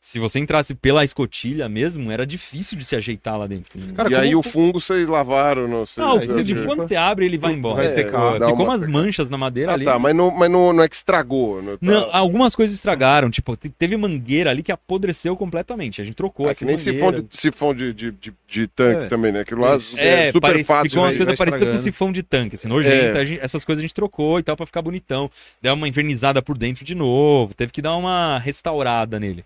se 0.00 0.18
você 0.20 0.38
entrasse 0.38 0.74
pela 0.74 1.04
escotilha 1.04 1.68
mesmo, 1.68 2.10
era 2.10 2.24
difícil 2.24 2.78
de 2.78 2.84
se 2.84 2.94
ajeitar 2.96 3.36
lá 3.36 3.46
dentro. 3.46 3.78
Cara, 3.94 4.08
E 4.10 4.14
aí 4.14 4.34
o 4.34 4.42
fu- 4.42 4.50
fungo 4.50 4.80
vocês 4.80 5.06
lavaram, 5.08 5.66
não 5.68 5.84
sei. 5.84 6.02
não, 6.02 6.16
o 6.16 6.20
se- 6.20 6.26
fundo 6.28 6.44
de 6.44 6.54
quando 6.64 6.88
você 6.88 6.94
abre, 6.96 7.26
ele 7.26 7.36
vai 7.36 7.52
embora. 7.52 7.82
Vai 7.82 7.94
secar, 7.94 8.36
É, 8.36 8.38
dá 8.38 8.46
Ficou 8.48 8.64
uma 8.64 8.76
umas 8.76 8.88
manchas 8.88 9.28
na 9.28 9.36
madeira 9.36 9.72
Ah, 9.72 9.74
ali. 9.74 9.84
tá, 9.84 9.98
mas 9.98 10.14
não, 10.14 10.30
mas 10.30 10.48
não, 10.50 10.72
não 10.72 10.82
é 10.84 10.88
que 10.88 10.94
estragou. 10.94 11.60
Não, 11.60 11.72
tá... 11.72 11.78
Não, 11.82 12.08
algumas 12.14 12.54
coisas 12.54 12.74
estragaram, 12.74 13.28
tipo, 13.28 13.56
te- 13.56 13.68
teve 13.68 13.96
mangueira 13.96 14.50
ali 14.50 14.62
que 14.62 14.72
apodreceu 14.72 15.36
completamente. 15.36 16.00
A 16.00 16.04
gente 16.04 16.14
trocou 16.14 16.48
É 16.48 16.54
que 16.54 16.64
nem 16.64 16.78
sifão 16.78 17.12
de, 17.12 17.24
sifão 17.30 17.74
de, 17.74 17.92
de, 17.92 18.10
de, 18.12 18.32
de 18.48 18.66
tanque 18.68 19.04
É. 19.06 19.08
também, 19.08 19.32
né? 19.32 19.40
Aquilo 19.40 19.60
lá 19.62 19.76
é, 19.96 20.28
É, 20.28 20.32
super 20.32 20.40
parece, 20.40 20.64
fácil. 20.64 20.90
ficou 20.90 21.02
umas 21.02 21.14
né? 21.16 21.18
coisas 21.18 21.36
parecidas 21.38 21.70
com 21.72 21.78
sifão 21.78 22.12
de 22.12 22.22
tanque, 22.22 22.54
assim, 22.54 22.68
nojenta. 22.68 23.20
É. 23.20 23.26
Gente- 23.26 23.40
essas 23.44 23.64
coisas 23.64 23.80
a 23.80 23.82
gente 23.82 23.94
trocou 23.94 24.38
e 24.38 24.42
tal 24.44 24.56
pra 24.56 24.64
ficar 24.64 24.80
bonitão. 24.80 25.28
Deu 25.60 25.74
uma 25.74 25.88
invernizada 25.88 26.40
por 26.40 26.56
dentro 26.56 26.84
de 26.84 26.94
novo, 26.94 27.52
teve 27.52 27.72
que 27.72 27.82
dar 27.82 27.96
uma 27.96 28.38
restaurada 28.38 29.18
nele. 29.20 29.44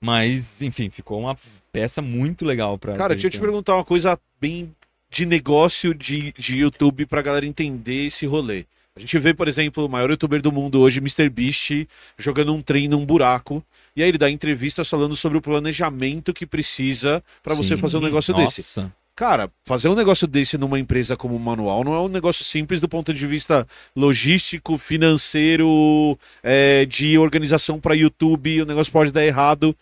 Mas, 0.00 0.62
enfim, 0.62 0.90
ficou 0.90 1.20
uma 1.20 1.36
peça 1.72 2.02
muito 2.02 2.44
legal 2.44 2.78
pra. 2.78 2.94
Cara, 2.94 3.14
deixa 3.14 3.26
eu 3.26 3.30
te 3.30 3.40
perguntar 3.40 3.74
uma 3.74 3.84
coisa 3.84 4.18
bem 4.40 4.74
de 5.10 5.24
negócio 5.24 5.94
de, 5.94 6.32
de 6.36 6.58
YouTube 6.58 7.06
pra 7.06 7.22
galera 7.22 7.46
entender 7.46 8.06
esse 8.06 8.26
rolê. 8.26 8.64
A 8.96 9.00
gente 9.00 9.18
vê, 9.18 9.34
por 9.34 9.46
exemplo, 9.46 9.84
o 9.84 9.88
maior 9.88 10.08
youtuber 10.08 10.40
do 10.40 10.50
mundo 10.50 10.80
hoje, 10.80 11.00
MrBeast, 11.00 11.86
jogando 12.16 12.54
um 12.54 12.62
trem 12.62 12.88
num 12.88 13.04
buraco. 13.04 13.62
E 13.94 14.02
aí 14.02 14.08
ele 14.08 14.16
dá 14.16 14.30
entrevistas 14.30 14.88
falando 14.88 15.14
sobre 15.14 15.36
o 15.36 15.42
planejamento 15.42 16.32
que 16.32 16.46
precisa 16.46 17.22
pra 17.42 17.54
você 17.54 17.76
fazer 17.76 17.98
um 17.98 18.00
negócio 18.00 18.32
desse. 18.46 18.80
Cara, 19.16 19.50
fazer 19.64 19.88
um 19.88 19.94
negócio 19.94 20.26
desse 20.26 20.58
numa 20.58 20.78
empresa 20.78 21.16
como 21.16 21.38
Manual 21.38 21.82
não 21.82 21.94
é 21.94 22.00
um 22.00 22.08
negócio 22.08 22.44
simples 22.44 22.82
do 22.82 22.88
ponto 22.88 23.14
de 23.14 23.26
vista 23.26 23.66
logístico, 23.96 24.76
financeiro, 24.76 26.18
é, 26.42 26.84
de 26.84 27.16
organização 27.16 27.80
para 27.80 27.94
YouTube. 27.94 28.60
O 28.60 28.66
negócio 28.66 28.92
pode 28.92 29.10
dar 29.10 29.24
errado 29.24 29.74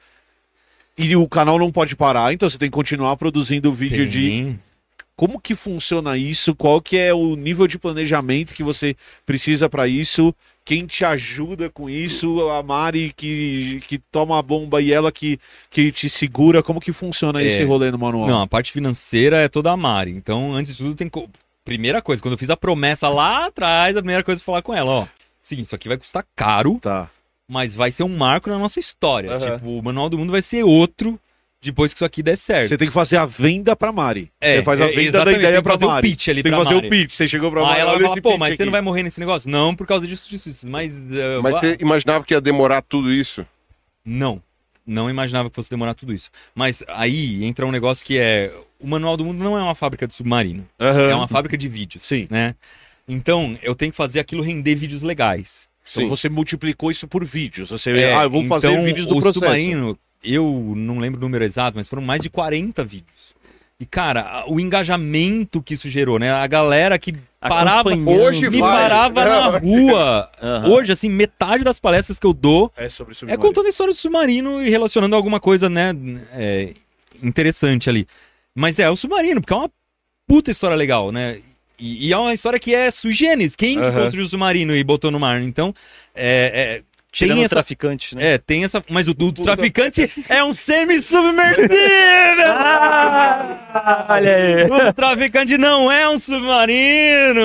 e 0.97 1.17
o 1.17 1.29
canal 1.29 1.59
não 1.59 1.73
pode 1.73 1.97
parar, 1.97 2.33
então 2.33 2.49
você 2.49 2.57
tem 2.57 2.71
que 2.71 2.75
continuar 2.75 3.17
produzindo 3.17 3.73
vídeo 3.73 4.09
de 4.09 4.21
Tem. 4.21 4.61
Como 5.17 5.41
que 5.41 5.55
funciona 5.55 6.17
isso, 6.17 6.55
qual 6.55 6.81
que 6.81 6.97
é 6.97 7.15
o 7.15 7.37
nível 7.37 7.67
de 7.67 7.79
planejamento 7.79 8.53
que 8.55 8.63
você 8.63 8.97
precisa 9.25 9.69
para 9.69 9.87
isso, 9.87 10.35
quem 10.65 10.87
te 10.87 11.05
ajuda 11.05 11.71
com 11.71 11.89
isso, 11.89 12.49
a 12.51 12.63
Mari 12.63 13.13
que, 13.17 13.81
que 13.87 13.99
toma 13.99 14.39
a 14.39 14.43
bomba 14.43 14.81
e 14.83 14.93
ela 14.93 15.13
que, 15.13 15.39
que 15.71 15.93
te 15.93 16.09
segura, 16.09 16.63
como 16.63 16.81
que 16.81 16.91
funciona 16.93 17.41
É. 17.43 17.47
esse 17.47 17.63
rolê 17.65 17.91
no 17.91 17.99
manual? 17.99 18.27
Não, 18.27 18.43
a 18.43 18.47
parte 18.47 18.73
financeira 18.73 19.37
é 19.39 19.49
toda 19.49 19.71
a 19.71 19.77
Mari. 19.77 20.11
Então, 20.11 20.53
antes 20.53 20.77
de 20.77 20.83
tudo, 20.83 20.95
tem. 20.95 21.09
co- 21.09 21.29
Primeira 21.65 22.03
coisa, 22.03 22.21
quando 22.21 22.33
eu 22.33 22.39
fiz 22.39 22.51
a 22.51 22.57
promessa 22.59 23.09
lá 23.09 23.47
atrás, 23.47 23.97
a 23.97 24.01
primeira 24.01 24.23
coisa 24.23 24.39
foi 24.43 24.53
falar 24.53 24.63
com 24.63 24.75
ela, 24.75 24.91
ó. 24.91 25.07
Seguinte, 25.41 25.67
isso 25.67 25.75
aqui 25.75 25.89
vai 25.89 25.97
custar 25.97 26.23
caro, 26.37 26.79
Tá. 26.81 27.09
mas 27.49 27.75
vai 27.75 27.91
ser 27.91 28.03
um 28.03 28.15
marco 28.17 28.51
na 28.51 28.59
nossa 28.59 28.79
história. 28.81 29.31
Aham. 29.33 29.57
Tipo, 29.57 29.79
o 29.79 29.83
Manual 29.83 30.11
do 30.11 30.19
Mundo 30.19 30.31
vai 30.33 30.43
ser 30.43 30.63
outro 30.63 31.19
depois 31.65 31.93
que 31.93 31.99
isso 31.99 32.05
aqui 32.05 32.23
der 32.23 32.37
certo. 32.37 32.69
Você 32.69 32.77
tem 32.77 32.87
que 32.89 32.95
fazer 32.95 33.17
a 33.17 33.27
venda 33.27 33.75
pra 33.75 33.91
Mari. 33.91 34.31
É, 34.41 34.57
você 34.57 34.63
faz 34.63 34.81
a 34.81 34.85
é, 34.85 34.89
venda 34.89 34.97
da 34.97 35.09
exatamente, 35.09 35.39
ideia 35.39 35.53
tem 35.53 35.57
que 35.61 35.63
pra 35.65 35.73
fazer 35.73 35.85
o 35.85 35.89
Mari. 35.89 36.09
pitch 36.11 36.29
ali 36.29 36.43
tem 36.43 36.53
que 36.53 36.57
pra 36.57 36.65
fazer 36.65 36.75
Mari. 36.75 36.87
o 36.87 36.91
pitch. 36.91 37.11
Você 37.13 37.29
chegou 37.29 37.51
pra 37.51 37.63
Mari. 37.63 37.75
Aí 37.75 37.81
ela 37.81 37.93
vai 37.99 38.03
falar, 38.09 38.21
pô, 38.23 38.39
mas 38.39 38.49
você 38.51 38.55
aqui. 38.55 38.65
não 38.65 38.73
vai 38.73 38.81
morrer 38.81 39.03
nesse 39.03 39.19
negócio? 39.21 39.51
Não, 39.51 39.75
por 39.75 39.87
causa 39.87 40.07
disso, 40.07 40.29
disso, 40.29 40.49
disso. 40.51 40.67
Mas. 40.69 41.11
eh, 41.11 41.41
Mas 41.43 41.55
você 41.55 41.77
imaginava 41.81 42.25
que 42.25 42.35
ia 42.35 42.41
demorar 42.41 42.83
tudo 42.83 43.13
isso? 43.13 43.45
Não. 44.05 44.41
Não 44.87 45.09
imaginava 45.09 45.49
que 45.49 45.57
fosse 45.57 45.71
demorar 45.71 45.95
tudo 45.95 46.13
isso. 46.13 46.31
Mas 46.55 46.85
aí 46.89 47.43
entra 47.45 47.67
um 47.67 47.71
negócio 47.73 48.05
que 48.05 48.19
é. 48.19 48.53
O 48.79 48.87
Manual 48.87 49.17
do 49.17 49.25
Mundo 49.25 49.43
não 49.43 49.57
é 49.59 49.63
uma 49.63 49.75
fábrica 49.75 50.07
de 50.07 50.15
submarino. 50.15 50.67
Aham. 50.79 51.11
É 51.11 51.15
uma 51.15 51.27
fábrica 51.29 51.57
de 51.57 51.67
vídeos. 51.69 52.03
Sim. 52.03 52.27
Né? 52.31 52.55
Então, 53.09 53.59
eu 53.63 53.75
tenho 53.75 53.91
que 53.91 53.97
fazer 53.97 54.21
aquilo 54.21 54.43
render 54.43 54.75
vídeos 54.75 55.03
legais. 55.03 55.69
Então 55.91 56.03
Sim. 56.03 56.09
você 56.09 56.29
multiplicou 56.31 56.91
isso 56.91 57.07
por 57.07 57.25
vídeos. 57.25 57.69
Você, 57.71 57.91
É, 57.93 58.15
ah, 58.15 58.23
eu 58.25 58.31
vou 58.31 58.47
fazer 58.47 58.71
então, 58.71 58.85
vídeos 58.85 59.07
do 59.07 59.17
o 59.17 59.21
processo. 59.21 59.35
submarino, 59.41 59.99
eu 60.25 60.73
não 60.77 60.99
lembro 60.99 61.19
o 61.19 61.23
número 61.23 61.45
exato, 61.45 61.77
mas 61.77 61.89
foram 61.89 62.03
mais 62.03 62.21
de 62.21 62.31
40 62.31 62.85
vídeos. 62.85 63.35
E, 63.79 63.85
cara, 63.85 64.45
o 64.47 64.61
engajamento 64.61 65.61
que 65.61 65.75
isso 65.75 65.89
gerou, 65.89 66.19
né? 66.19 66.31
A 66.31 66.47
galera 66.47 66.99
que 66.99 67.13
parava. 67.41 67.91
Hoje 67.91 68.49
me 68.49 68.61
vai. 68.61 68.71
parava 68.71 69.25
na 69.25 69.59
rua. 69.59 70.31
Aham. 70.41 70.69
Hoje, 70.71 70.93
assim, 70.93 71.09
metade 71.09 71.65
das 71.65 71.81
palestras 71.81 72.19
que 72.19 72.27
eu 72.27 72.33
dou 72.33 72.73
É 72.77 72.89
sobre 72.89 73.15
é 73.27 73.37
contando 73.37 73.67
a 73.67 73.69
história 73.69 73.93
do 73.93 73.99
submarino 73.99 74.63
e 74.63 74.71
relacionando 74.71 75.17
alguma 75.17 75.41
coisa, 75.41 75.69
né, 75.69 75.93
é, 76.33 76.73
interessante 77.23 77.91
ali. 77.91 78.07
Mas 78.55 78.79
é 78.79 78.89
o 78.89 78.97
submarino, 78.97 79.41
porque 79.41 79.53
é 79.53 79.57
uma 79.57 79.71
puta 80.27 80.51
história 80.51 80.77
legal, 80.77 81.11
né? 81.11 81.39
E, 81.79 82.09
e 82.09 82.13
é 82.13 82.17
uma 82.17 82.33
história 82.33 82.59
que 82.59 82.73
é 82.73 82.91
sui 82.91 83.13
generis. 83.13 83.57
Quem 83.57 83.81
que 83.81 83.91
construiu 83.91 84.25
o 84.25 84.29
submarino 84.29 84.75
e 84.75 84.85
botou 84.85 85.11
no 85.11 85.19
mar? 85.19 85.43
Então, 85.43 85.75
é, 86.15 86.81
é, 86.81 86.83
Tirando 87.15 87.37
tem 87.37 87.45
essa 87.45 87.55
traficantes, 87.55 88.13
né? 88.13 88.35
é, 88.35 88.39
tem 88.39 88.65
essa. 88.65 88.83
Mas 88.91 89.07
o, 89.07 89.13
o 89.13 89.33
traficante 89.33 90.11
é 90.29 90.43
um 90.43 90.53
semi-submersível! 90.53 91.69
Ah, 92.47 94.07
olha 94.11 94.35
aí. 94.37 94.65
O 94.65 94.93
traficante 94.93 95.57
não 95.57 95.91
é 95.91 96.09
um 96.09 96.19
submarino! 96.19 97.41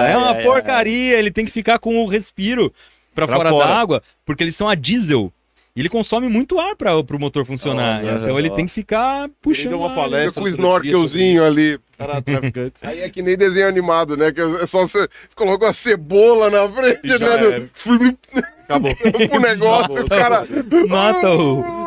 Ai, 0.00 0.12
é 0.12 0.16
uma 0.16 0.32
ai, 0.32 0.42
porcaria. 0.42 1.18
Ele 1.18 1.30
tem 1.30 1.44
que 1.44 1.50
ficar 1.50 1.78
com 1.78 2.02
o 2.02 2.06
respiro 2.06 2.72
pra, 3.14 3.26
Pra 3.26 3.36
fora, 3.36 3.50
fora. 3.50 3.66
d'água, 3.68 4.02
porque 4.24 4.42
eles 4.42 4.56
são 4.56 4.68
a 4.68 4.74
diesel. 4.74 5.32
E 5.74 5.80
ele 5.80 5.88
consome 5.88 6.28
muito 6.28 6.60
ar 6.60 6.76
para 6.76 7.02
pro 7.02 7.18
motor 7.18 7.46
funcionar. 7.46 8.02
Então 8.04 8.38
ele 8.38 8.48
só. 8.48 8.54
tem 8.54 8.66
que 8.66 8.72
ficar 8.72 9.24
Ele 9.24 9.32
puxando. 9.40 9.68
deu 9.70 9.78
uma 9.80 9.94
palestra. 9.94 10.40
Com 10.40 10.46
o 10.46 10.48
snorkelzinho 10.48 11.42
ali. 11.44 11.78
Cara, 12.06 12.22
traficante. 12.22 12.74
Aí 12.82 13.00
é 13.00 13.08
que 13.10 13.22
nem 13.22 13.36
desenho 13.36 13.68
animado, 13.68 14.16
né? 14.16 14.30
Que 14.32 14.40
é 14.40 14.66
só 14.66 14.80
você, 14.80 15.00
você 15.00 15.08
coloca 15.36 15.66
uma 15.66 15.72
cebola 15.72 16.50
na 16.50 16.68
frente, 16.70 17.00
E 17.04 17.08
já 17.08 17.18
né? 17.18 17.34
é. 17.34 17.58
No, 17.60 18.18
Acabou. 18.64 18.94
pro 19.28 19.40
negócio, 19.40 20.00
Acabou, 20.00 20.04
o 20.04 20.08
cara. 20.08 20.46
Mata 20.88 21.30
o. 21.30 21.82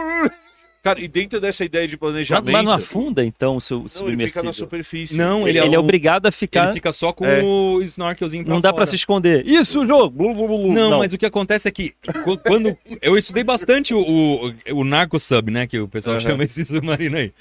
Cara, 0.83 1.01
e 1.01 1.07
dentro 1.07 1.41
dessa 1.41 1.65
ideia 1.65 1.87
de 1.87 1.97
planejamento. 1.97 2.51
mas 2.53 2.63
não 2.63 2.71
afunda, 2.71 3.25
então, 3.25 3.55
o 3.55 3.61
seu 3.61 3.83
Não, 4.01 4.07
ele 4.07 4.27
fica 4.27 4.43
na 4.43 4.53
superfície. 4.53 5.17
Não, 5.17 5.47
Ele, 5.47 5.57
ele, 5.57 5.67
ele 5.69 5.75
é 5.75 5.79
o- 5.79 5.81
obrigado 5.81 6.27
a 6.27 6.31
ficar... 6.31 6.65
Ele 6.65 6.73
fica 6.73 6.91
só 6.91 7.11
com 7.11 7.25
É. 7.25 7.41
o 7.41 7.81
snorkelzinho 7.81 8.43
pra 8.45 8.53
Não 8.53 8.61
dá 8.61 8.69
fora. 8.69 8.75
pra 8.75 8.85
se 8.85 8.95
esconder. 8.95 9.43
Isso, 9.47 9.83
jogo! 9.83 10.11
Blu, 10.11 10.35
blu, 10.35 10.47
blu, 10.47 10.57
blu. 10.59 10.73
Não, 10.73 10.99
mas 10.99 11.11
o 11.11 11.17
que 11.17 11.25
acontece 11.25 11.67
é 11.67 11.71
que 11.71 11.95
qu- 12.23 12.37
quando 12.37 12.77
eu 13.01 13.17
estudei 13.17 13.43
bastante 13.43 13.95
o, 13.95 13.99
o, 13.99 14.53
o 14.75 14.83
narco 14.83 15.19
sub, 15.19 15.49
né, 15.49 15.65
que 15.65 15.79
o 15.79 15.87
pessoal 15.87 16.17
Aham. 16.17 16.21
chama 16.29 16.43
esse 16.43 16.63
submarino 16.63 17.17
aí. 17.17 17.33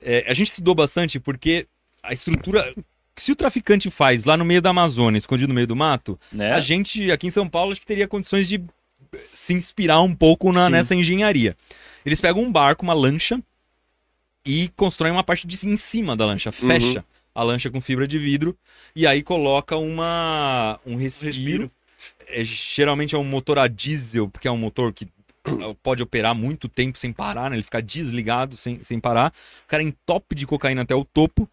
É, 0.00 0.24
a 0.28 0.32
gente 0.32 0.46
estudou 0.46 0.72
bastante 0.76 1.18
porque 1.18 1.66
a 2.06 2.12
estrutura 2.12 2.74
se 3.18 3.32
o 3.32 3.36
traficante 3.36 3.90
faz 3.90 4.24
lá 4.24 4.36
no 4.36 4.44
meio 4.44 4.60
da 4.60 4.70
Amazônia, 4.70 5.16
escondido 5.18 5.48
no 5.48 5.54
meio 5.54 5.66
do 5.66 5.74
mato, 5.76 6.18
Né? 6.30 6.52
a 6.52 6.60
gente 6.60 7.10
aqui 7.10 7.26
em 7.26 7.30
São 7.30 7.48
Paulo 7.48 7.72
acho 7.72 7.80
que 7.80 7.86
teria 7.86 8.06
condições 8.06 8.46
de 8.46 8.62
se 9.32 9.54
inspirar 9.54 10.00
um 10.02 10.14
pouco 10.14 10.52
na- 10.52 10.68
nessa 10.68 10.94
engenharia. 10.94 11.56
Eles 12.04 12.20
pegam 12.20 12.42
um 12.42 12.52
barco, 12.52 12.82
uma 12.84 12.92
lancha 12.92 13.40
e 14.44 14.68
constroem 14.76 15.12
uma 15.12 15.24
parte 15.24 15.46
de 15.46 15.56
em 15.68 15.76
cima 15.76 16.14
da 16.14 16.26
lancha, 16.26 16.52
fecha 16.52 17.04
a 17.34 17.42
lancha 17.42 17.70
com 17.70 17.80
fibra 17.80 18.06
de 18.06 18.18
vidro 18.18 18.56
e 18.94 19.06
aí 19.06 19.22
coloca 19.22 19.76
uma 19.76 20.78
um 20.86 20.96
respiro. 20.96 21.32
respiro. 21.32 21.70
É, 22.28 22.44
geralmente 22.44 23.14
é 23.14 23.18
um 23.18 23.24
motor 23.24 23.58
a 23.58 23.66
diesel, 23.66 24.28
porque 24.28 24.46
é 24.48 24.50
um 24.50 24.56
motor 24.58 24.92
que 24.92 25.08
pode 25.82 26.02
operar 26.02 26.34
muito 26.34 26.68
tempo 26.68 26.98
sem 26.98 27.12
parar, 27.12 27.50
né? 27.50 27.56
Ele 27.56 27.62
fica 27.62 27.80
desligado 27.80 28.56
sem, 28.56 28.82
sem 28.82 28.98
parar. 28.98 29.32
O 29.64 29.68
cara 29.68 29.82
entope 29.82 30.34
de 30.34 30.44
cocaína 30.46 30.82
até 30.82 30.94
o 30.94 31.04
topo. 31.04 31.48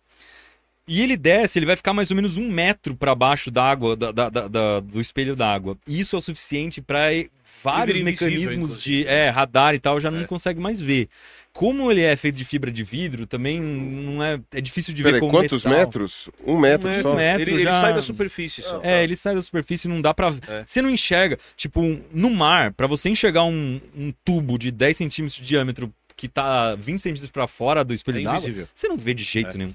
E 0.88 1.02
ele 1.02 1.16
desce, 1.16 1.58
ele 1.60 1.66
vai 1.66 1.76
ficar 1.78 1.94
mais 1.94 2.10
ou 2.12 2.16
menos 2.16 2.36
um 2.36 2.50
metro 2.50 2.94
para 2.96 3.16
baixo 3.16 3.50
da 3.50 3.64
água, 3.64 3.96
da, 3.96 4.12
da- 4.12 4.30
da- 4.30 4.48
da- 4.50 4.80
do 4.82 5.00
espelho 5.00 5.36
d'água. 5.36 5.78
E 5.88 6.00
Isso 6.00 6.16
é 6.16 6.20
o 6.20 6.22
suficiente 6.22 6.82
para 6.82 7.08
vários 7.64 8.00
mecanismos 8.02 8.82
de 8.82 9.08
é, 9.08 9.30
radar 9.30 9.74
e 9.74 9.80
tal 9.80 10.00
já 10.02 10.10
É. 10.10 10.12
não 10.12 10.26
consegue 10.26 10.60
mais 10.60 10.82
ver. 10.82 11.08
Como 11.54 11.90
ele 11.92 12.02
é 12.02 12.16
feito 12.16 12.36
de 12.36 12.44
fibra 12.44 12.70
de 12.72 12.84
vidro, 12.84 13.26
também 13.28 13.62
não 13.62 14.22
é, 14.24 14.40
é 14.52 14.60
difícil 14.60 14.94
de 14.94 15.04
ver 15.04 15.10
Peraí, 15.10 15.20
como 15.22 15.32
quantos 15.32 15.64
metal. 15.64 15.80
metros? 15.80 16.28
Um 16.46 16.58
metro 16.58 16.90
Um 16.90 17.02
só. 17.02 17.16
metro. 17.16 17.42
ele, 17.44 17.52
ele 17.52 17.64
já- 17.64 17.80
sai 17.80 17.94
da 17.94 18.02
superfície 18.02 18.62
só. 18.64 18.82
É, 18.84 19.04
ele 19.04 19.16
sai 19.16 19.36
da 19.36 19.42
superfície 19.42 19.88
e 19.88 19.90
não 19.92 20.02
dá 20.02 20.14
pra. 20.14 20.34
É. 20.50 20.64
Você 20.66 20.82
não 20.82 20.90
enxerga. 20.90 21.38
Tipo, 21.56 21.80
um- 21.80 22.02
no 22.12 22.30
mar, 22.32 22.74
pra 22.74 22.88
você 22.88 23.08
enxergar 23.08 23.44
um, 23.46 23.80
um 23.96 24.12
tubo 24.26 24.58
de 24.58 24.72
10 24.72 24.98
centímetros 24.98 25.40
de 25.40 25.48
diâmetro 25.48 25.94
que 26.18 26.28
tá 26.28 26.76
20 26.76 27.00
centímetros 27.00 27.30
pra 27.32 27.48
fora 27.48 27.84
do 27.86 27.94
É 27.94 27.96
espelho 27.96 28.22
d'água, 28.24 28.38
invisível. 28.40 28.68
você 28.74 28.88
não 28.88 28.98
vê 28.98 29.14
de 29.14 29.24
jeito 29.24 29.52
É. 29.52 29.58
nenhum. 29.58 29.74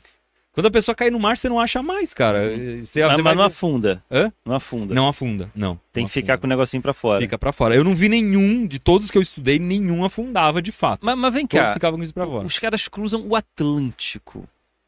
Quando 0.58 0.66
a 0.66 0.70
pessoa 0.72 0.92
cai 0.92 1.08
no 1.08 1.20
mar, 1.20 1.36
você 1.36 1.48
não 1.48 1.60
acha 1.60 1.80
mais, 1.84 2.12
cara. 2.12 2.50
Você, 2.50 2.84
você 2.84 3.00
Mas, 3.06 3.12
vai 3.14 3.22
mas 3.22 3.36
não 3.36 3.44
afunda. 3.44 4.02
Hã? 4.10 4.32
Não 4.44 4.54
afunda. 4.56 4.92
Não 4.92 5.08
afunda, 5.08 5.48
não. 5.54 5.78
Tem 5.92 6.02
não 6.02 6.08
que 6.08 6.12
ficar 6.14 6.32
afunda. 6.32 6.40
com 6.40 6.46
o 6.46 6.48
negocinho 6.48 6.82
pra 6.82 6.92
fora. 6.92 7.20
Fica 7.20 7.38
pra 7.38 7.52
fora. 7.52 7.76
Eu 7.76 7.84
não 7.84 7.94
vi 7.94 8.08
nenhum, 8.08 8.66
de 8.66 8.80
todos 8.80 9.08
que 9.08 9.16
eu 9.16 9.22
estudei, 9.22 9.60
nenhum 9.60 10.04
afundava 10.04 10.60
de 10.60 10.72
fato. 10.72 11.06
Mas, 11.06 11.16
mas 11.16 11.32
vem 11.32 11.46
Todos 11.46 11.64
cá, 11.64 11.74
ficavam 11.74 11.96
com 11.96 12.02
isso 12.02 12.12
pra 12.12 12.26
fora. 12.26 12.44
os 12.44 12.58
caras 12.58 12.88
cruzam 12.88 13.24
o 13.28 13.36
Atlântico 13.36 14.40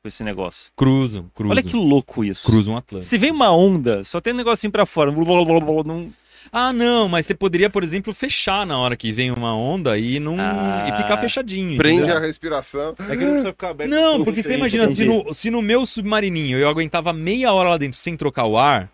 com 0.03 0.09
esse 0.09 0.25
negócio. 0.25 0.73
Cruzam, 0.75 1.31
cruzam. 1.33 1.53
Olha 1.53 1.63
que 1.63 1.77
louco 1.77 2.25
isso. 2.25 2.45
Cruzam 2.47 2.75
o 2.75 2.77
Atlântico. 2.77 3.09
Se 3.09 3.17
vem 3.17 3.31
uma 3.31 3.55
onda, 3.55 4.03
só 4.03 4.21
tem 4.21 4.33
um 4.33 4.37
negocinho 4.39 4.73
pra 4.73 4.85
fora. 4.85 5.13
blá, 5.13 5.25
blá, 5.25 5.45
blá, 5.45 5.61
blá, 5.61 5.85
não- 5.85 6.13
Ah, 6.53 6.73
não, 6.73 7.09
mas 7.09 7.27
você 7.27 7.35
poderia, 7.35 7.69
por 7.71 7.83
exemplo, 7.85 8.13
fechar 8.15 8.67
na 8.67 8.79
hora 8.79 8.97
que 8.97 9.13
vem 9.13 9.31
uma 9.31 9.55
onda 9.55 9.97
e 9.99 10.19
não 10.19 10.37
Ah. 10.39 10.87
e 10.89 10.97
ficar 11.03 11.19
fechadinho. 11.19 11.77
Prende 11.77 11.99
entendeu? 12.03 12.17
a 12.17 12.21
respiração. 12.21 12.91
É 12.99 13.05
que 13.07 13.13
ele 13.13 13.25
não 13.25 13.31
precisa 13.33 13.53
ficar 13.53 13.69
aberto. 13.71 13.91
Não, 13.91 14.25
porque 14.25 14.43
você 14.43 14.55
imagina, 14.57 14.91
se 14.93 15.05
no, 15.05 15.35
se 15.35 15.51
no 15.51 15.63
meu 15.63 15.85
submarininho 15.87 16.59
eu 16.59 16.69
aguentava 16.69 17.13
meia 17.13 17.53
hora 17.53 17.71
lá 17.71 17.77
dentro 17.77 17.99
sem 17.99 18.17
trocar 18.17 18.47
o 18.47 18.59
ar, 18.59 18.91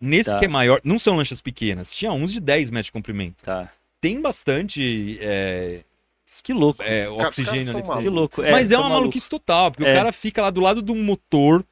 nesse 0.00 0.30
Tá. 0.30 0.38
que 0.38 0.44
é 0.44 0.48
maior, 0.48 0.80
não 0.84 0.98
são 0.98 1.16
lanchas 1.16 1.40
pequenas, 1.40 1.90
tinha 1.92 2.12
uns 2.12 2.32
de 2.32 2.40
10 2.40 2.70
metros 2.70 2.86
de 2.86 2.92
comprimento. 2.92 3.44
Tá. 3.44 3.68
Tem 4.00 4.20
bastante 4.20 5.18
é, 5.20 5.80
Que 6.42 6.52
louco. 6.52 6.82
é, 6.82 7.08
oxigênio 7.08 7.76
ali. 7.76 8.02
Que 8.02 8.08
louco. 8.08 8.42
Mas 8.42 8.70
é 8.72 8.78
uma 8.78 8.88
maluquice 8.88 9.28
total, 9.28 9.70
porque 9.70 9.84
É. 9.84 9.92
o 9.92 9.94
cara 9.96 10.12
fica 10.12 10.40
lá 10.42 10.50
do 10.50 10.60
lado 10.60 10.80
de 10.80 10.92
um 10.92 11.02
motor 11.02 11.64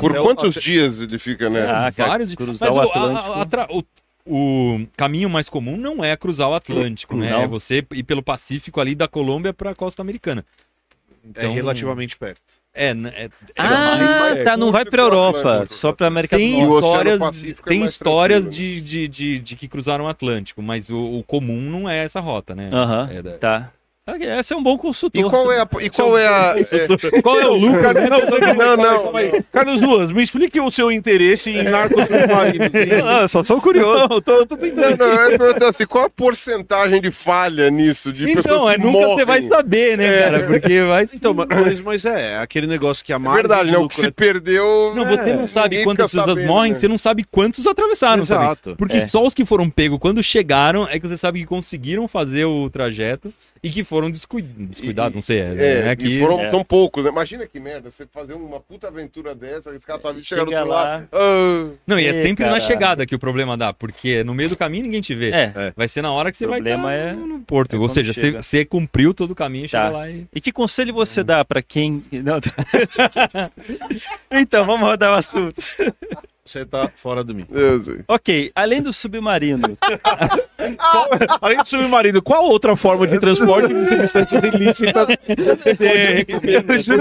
por 0.00 0.16
quantos 0.18 0.54
dias 0.56 1.00
ele 1.00 1.18
fica, 1.18 1.48
né? 1.48 1.66
Ah, 1.66 1.90
Vários. 1.90 2.34
Cruzar 2.34 2.72
o, 2.72 2.80
Atlântico. 2.80 3.86
O, 4.26 4.86
caminho 4.96 5.28
mais 5.28 5.48
comum 5.48 5.76
não 5.76 6.02
é 6.02 6.16
cruzar 6.16 6.48
o 6.48 6.54
Atlântico, 6.54 7.16
né? 7.16 7.30
Não. 7.30 7.42
É 7.42 7.46
você 7.46 7.86
ir 7.92 8.02
pelo 8.02 8.22
Pacífico 8.22 8.80
ali 8.80 8.94
da 8.94 9.06
Colômbia 9.06 9.52
para 9.52 9.70
a 9.70 9.74
costa 9.74 10.02
americana. 10.02 10.44
Então... 11.24 11.42
É 11.42 11.54
relativamente 11.54 12.16
perto. 12.16 12.42
É, 12.76 12.88
é, 12.88 13.24
é 13.24 13.30
ah, 13.56 13.96
mais, 13.96 14.44
tá, 14.44 14.56
não 14.56 14.72
vai 14.72 14.84
para 14.84 15.00
Europa, 15.00 15.38
Atlântico, 15.38 15.78
só 15.78 15.94
a 15.96 16.06
América 16.06 16.36
tem 16.36 16.66
do 16.66 16.74
Histórias, 16.74 17.54
tem 17.64 17.84
histórias 17.84 18.50
de, 18.50 18.80
de, 18.80 19.06
de, 19.06 19.38
de, 19.38 19.54
que 19.54 19.68
cruzaram 19.68 20.06
o 20.06 20.08
Atlântico, 20.08 20.60
mas 20.60 20.90
o, 20.90 21.22
comum 21.24 21.60
não 21.60 21.88
é 21.88 21.98
essa 21.98 22.18
rota, 22.18 22.52
né? 22.52 22.70
Uh 22.70 23.22
-huh, 23.22 23.38
tá. 23.38 23.70
Esse 24.38 24.52
é 24.52 24.56
um 24.56 24.62
bom 24.62 24.76
consultor. 24.76 25.18
E 25.18 25.24
qual 25.30 25.50
é 25.50 25.60
a. 25.62 25.68
E 25.80 25.88
qual 25.88 26.18
é 26.18 26.26
a. 26.28 26.54
é- 26.58 27.22
Qual 27.22 27.40
é 27.40 27.46
o 27.46 27.54
lucro? 27.54 27.80
Não, 28.54 28.76
não. 28.76 29.12
Carlos 29.50 29.80
Ruas, 29.80 30.12
me 30.12 30.22
explique 30.22 30.60
o 30.60 30.70
seu 30.70 30.92
interesse 30.92 31.48
em 31.48 31.62
narcos 31.62 32.02
submarinos. 32.02 32.68
Não, 33.02 33.20
eu 33.22 33.28
só 33.28 33.42
sou 33.42 33.62
curioso. 33.62 34.00
Não, 34.10 34.20
tô, 34.20 34.44
tô 34.44 34.56
Não, 34.56 34.60
tentando. 34.62 34.98
não, 34.98 35.06
eu 35.06 35.30
ia 35.32 35.38
perguntar 35.38 35.68
assim, 35.70 35.86
qual 35.86 36.04
a 36.04 36.10
porcentagem 36.10 37.00
de 37.00 37.10
falha 37.10 37.70
nisso? 37.70 38.12
De 38.12 38.24
Então, 38.30 38.42
pessoas 38.42 38.74
é, 38.74 38.76
que 38.76 38.84
nunca 38.84 38.98
morrem? 38.98 39.16
você 39.16 39.24
vai 39.24 39.40
saber, 39.40 39.96
né, 39.96 40.22
cara? 40.22 40.46
Porque 40.48 40.82
vai. 40.82 41.04
Então, 41.14 41.32
mas, 41.32 41.80
mas 41.80 42.04
é, 42.04 42.36
aquele 42.36 42.66
negócio 42.66 43.02
que 43.02 43.10
a 43.12 43.16
É 43.16 43.18
margem 43.18 43.40
verdade, 43.42 43.70
de 43.70 43.72
né? 43.72 43.78
O 43.78 43.88
que 43.88 43.96
se 43.96 44.06
é- 44.08 44.10
perdeu. 44.10 44.92
Não, 44.94 45.06
você 45.06 45.30
é, 45.30 45.34
não 45.34 45.46
sabe 45.46 45.82
quantas 45.82 46.10
pessoas 46.10 46.26
sabendo, 46.34 46.46
morrem, 46.46 46.72
né? 46.72 46.78
você 46.78 46.88
não 46.88 46.98
sabe 46.98 47.24
quantos 47.24 47.66
atravessaram 47.66 48.26
também. 48.26 48.44
Exato. 48.44 48.74
Porque 48.76 48.98
É. 48.98 49.06
só 49.08 49.24
os 49.24 49.32
que 49.32 49.46
foram 49.46 49.70
pegos 49.70 49.98
quando 49.98 50.22
chegaram 50.22 50.86
é 50.86 50.98
que 51.00 51.08
você 51.08 51.16
sabe 51.16 51.40
que 51.40 51.46
conseguiram 51.46 52.06
fazer 52.06 52.44
o 52.44 52.68
trajeto 52.68 53.32
e 53.62 53.70
que 53.70 53.82
foram 53.82 53.93
descui- 54.10 54.42
descuidados, 54.42 55.14
não 55.14 55.22
sei. 55.22 55.40
É, 55.40 55.42
É, 55.42 55.82
né, 55.84 55.92
e 55.92 55.96
que... 55.96 56.20
foram, 56.20 56.40
é. 56.40 56.50
são 56.50 56.62
poucos, 56.64 57.04
né? 57.04 57.10
Imagina 57.10 57.46
que 57.46 57.58
merda, 57.60 57.90
você 57.90 58.06
fazer 58.06 58.34
uma 58.34 58.60
puta 58.60 58.88
aventura 58.88 59.34
dessa, 59.34 59.70
esse 59.74 59.86
cara 59.86 59.98
tá 59.98 60.10
vindo 60.12 60.22
chegar 60.24 60.44
do 60.44 60.48
Chega 60.50 60.60
outro 60.60 60.74
lá. 60.74 60.84
lado. 60.84 61.08
ah, 61.12 61.68
Não, 61.86 61.98
e 61.98 62.06
é 62.06 62.12
sempre 62.12 62.44
na 62.46 62.60
chegada 62.60 63.06
que 63.06 63.14
o 63.14 63.18
problema 63.18 63.56
dá, 63.56 63.72
porque 63.72 64.22
no 64.24 64.34
meio 64.34 64.48
do 64.48 64.56
caminho 64.56 64.84
ninguém 64.84 65.00
te 65.00 65.14
vê. 65.14 65.30
É. 65.30 65.72
Vai 65.76 65.88
ser 65.88 66.02
na 66.02 66.12
hora 66.12 66.30
que 66.30 66.36
você 66.36 66.46
O 66.46 66.50
vai 66.50 66.58
problema 66.58 66.94
estar 66.94 67.08
é- 67.10 67.14
no 67.14 67.40
porto. 67.40 67.76
é 67.76 67.78
Ou 67.78 67.88
seja, 67.88 68.12
você, 68.12 68.30
você 68.32 68.64
cumpriu 68.64 69.12
todo 69.14 69.30
o 69.32 69.34
caminho, 69.34 69.68
Tá. 69.68 69.84
chega 69.86 69.96
lá 69.96 70.10
e... 70.10 70.26
E 70.34 70.40
que 70.40 70.52
conselho 70.52 70.92
você 70.94 71.22
dá 71.22 71.44
pra 71.44 71.62
quem. 71.62 72.02
Não. 72.12 72.40
então, 74.30 74.64
vamos 74.64 74.86
rodar 74.88 75.12
o 75.12 75.14
assunto. 75.14 75.60
Você 76.46 76.62
tá 76.62 76.90
fora 76.94 77.24
do 77.24 77.34
mim. 77.34 77.46
eu 77.50 77.80
sei. 77.80 78.00
Ok, 78.06 78.52
além 78.54 78.82
do 78.82 78.92
submarino, 78.92 79.78
Além 81.40 81.56
do 81.56 81.66
submarino, 81.66 82.20
qual 82.20 82.44
outra 82.44 82.76
forma 82.76 83.06
de 83.06 83.18
transporte 83.18 83.72
de 83.72 83.88
substâncias 83.88 84.44
ilícitas 84.44 85.06
você 85.56 85.74
pode 85.74 86.06
recomendar? 86.12 86.76
Você 86.76 86.96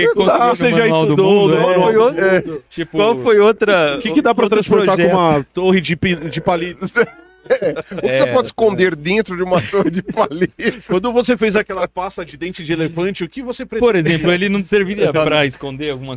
recomenda? 0.00 0.34
Ah, 0.34 0.48
você 0.48 0.72
já 0.72 0.88
estudou, 0.88 1.54
é. 1.54 2.42
mundo. 2.42 2.64
Tipo, 2.68 2.96
qual 2.98 3.16
foi 3.18 3.38
outra. 3.38 3.96
O 3.98 4.00
que, 4.00 4.12
que 4.12 4.22
dá 4.22 4.34
pra 4.34 4.44
outro 4.44 4.56
transportar 4.56 4.96
projeto? 4.96 5.12
com 5.12 5.16
uma 5.16 5.44
torre 5.54 5.80
de, 5.80 5.94
de 5.94 6.40
palito? 6.40 6.90
Você 7.50 8.32
pode 8.32 8.46
esconder 8.46 8.94
dentro 8.94 9.36
de 9.36 9.42
uma 9.42 9.60
torre 9.60 9.90
de 9.90 10.02
palito. 10.02 10.52
Quando 10.86 11.12
você 11.12 11.36
fez 11.36 11.56
aquela 11.56 11.88
pasta 11.88 12.24
de 12.24 12.36
dente 12.36 12.62
de 12.62 12.72
elefante, 12.72 13.24
o 13.24 13.28
que 13.28 13.42
você 13.42 13.66
pretende? 13.66 13.92
Por 13.92 13.96
exemplo, 13.96 14.32
ele 14.32 14.48
não 14.48 14.64
serviria 14.64 15.12
pra 15.12 15.44
esconder 15.44 15.90
alguma... 15.90 16.16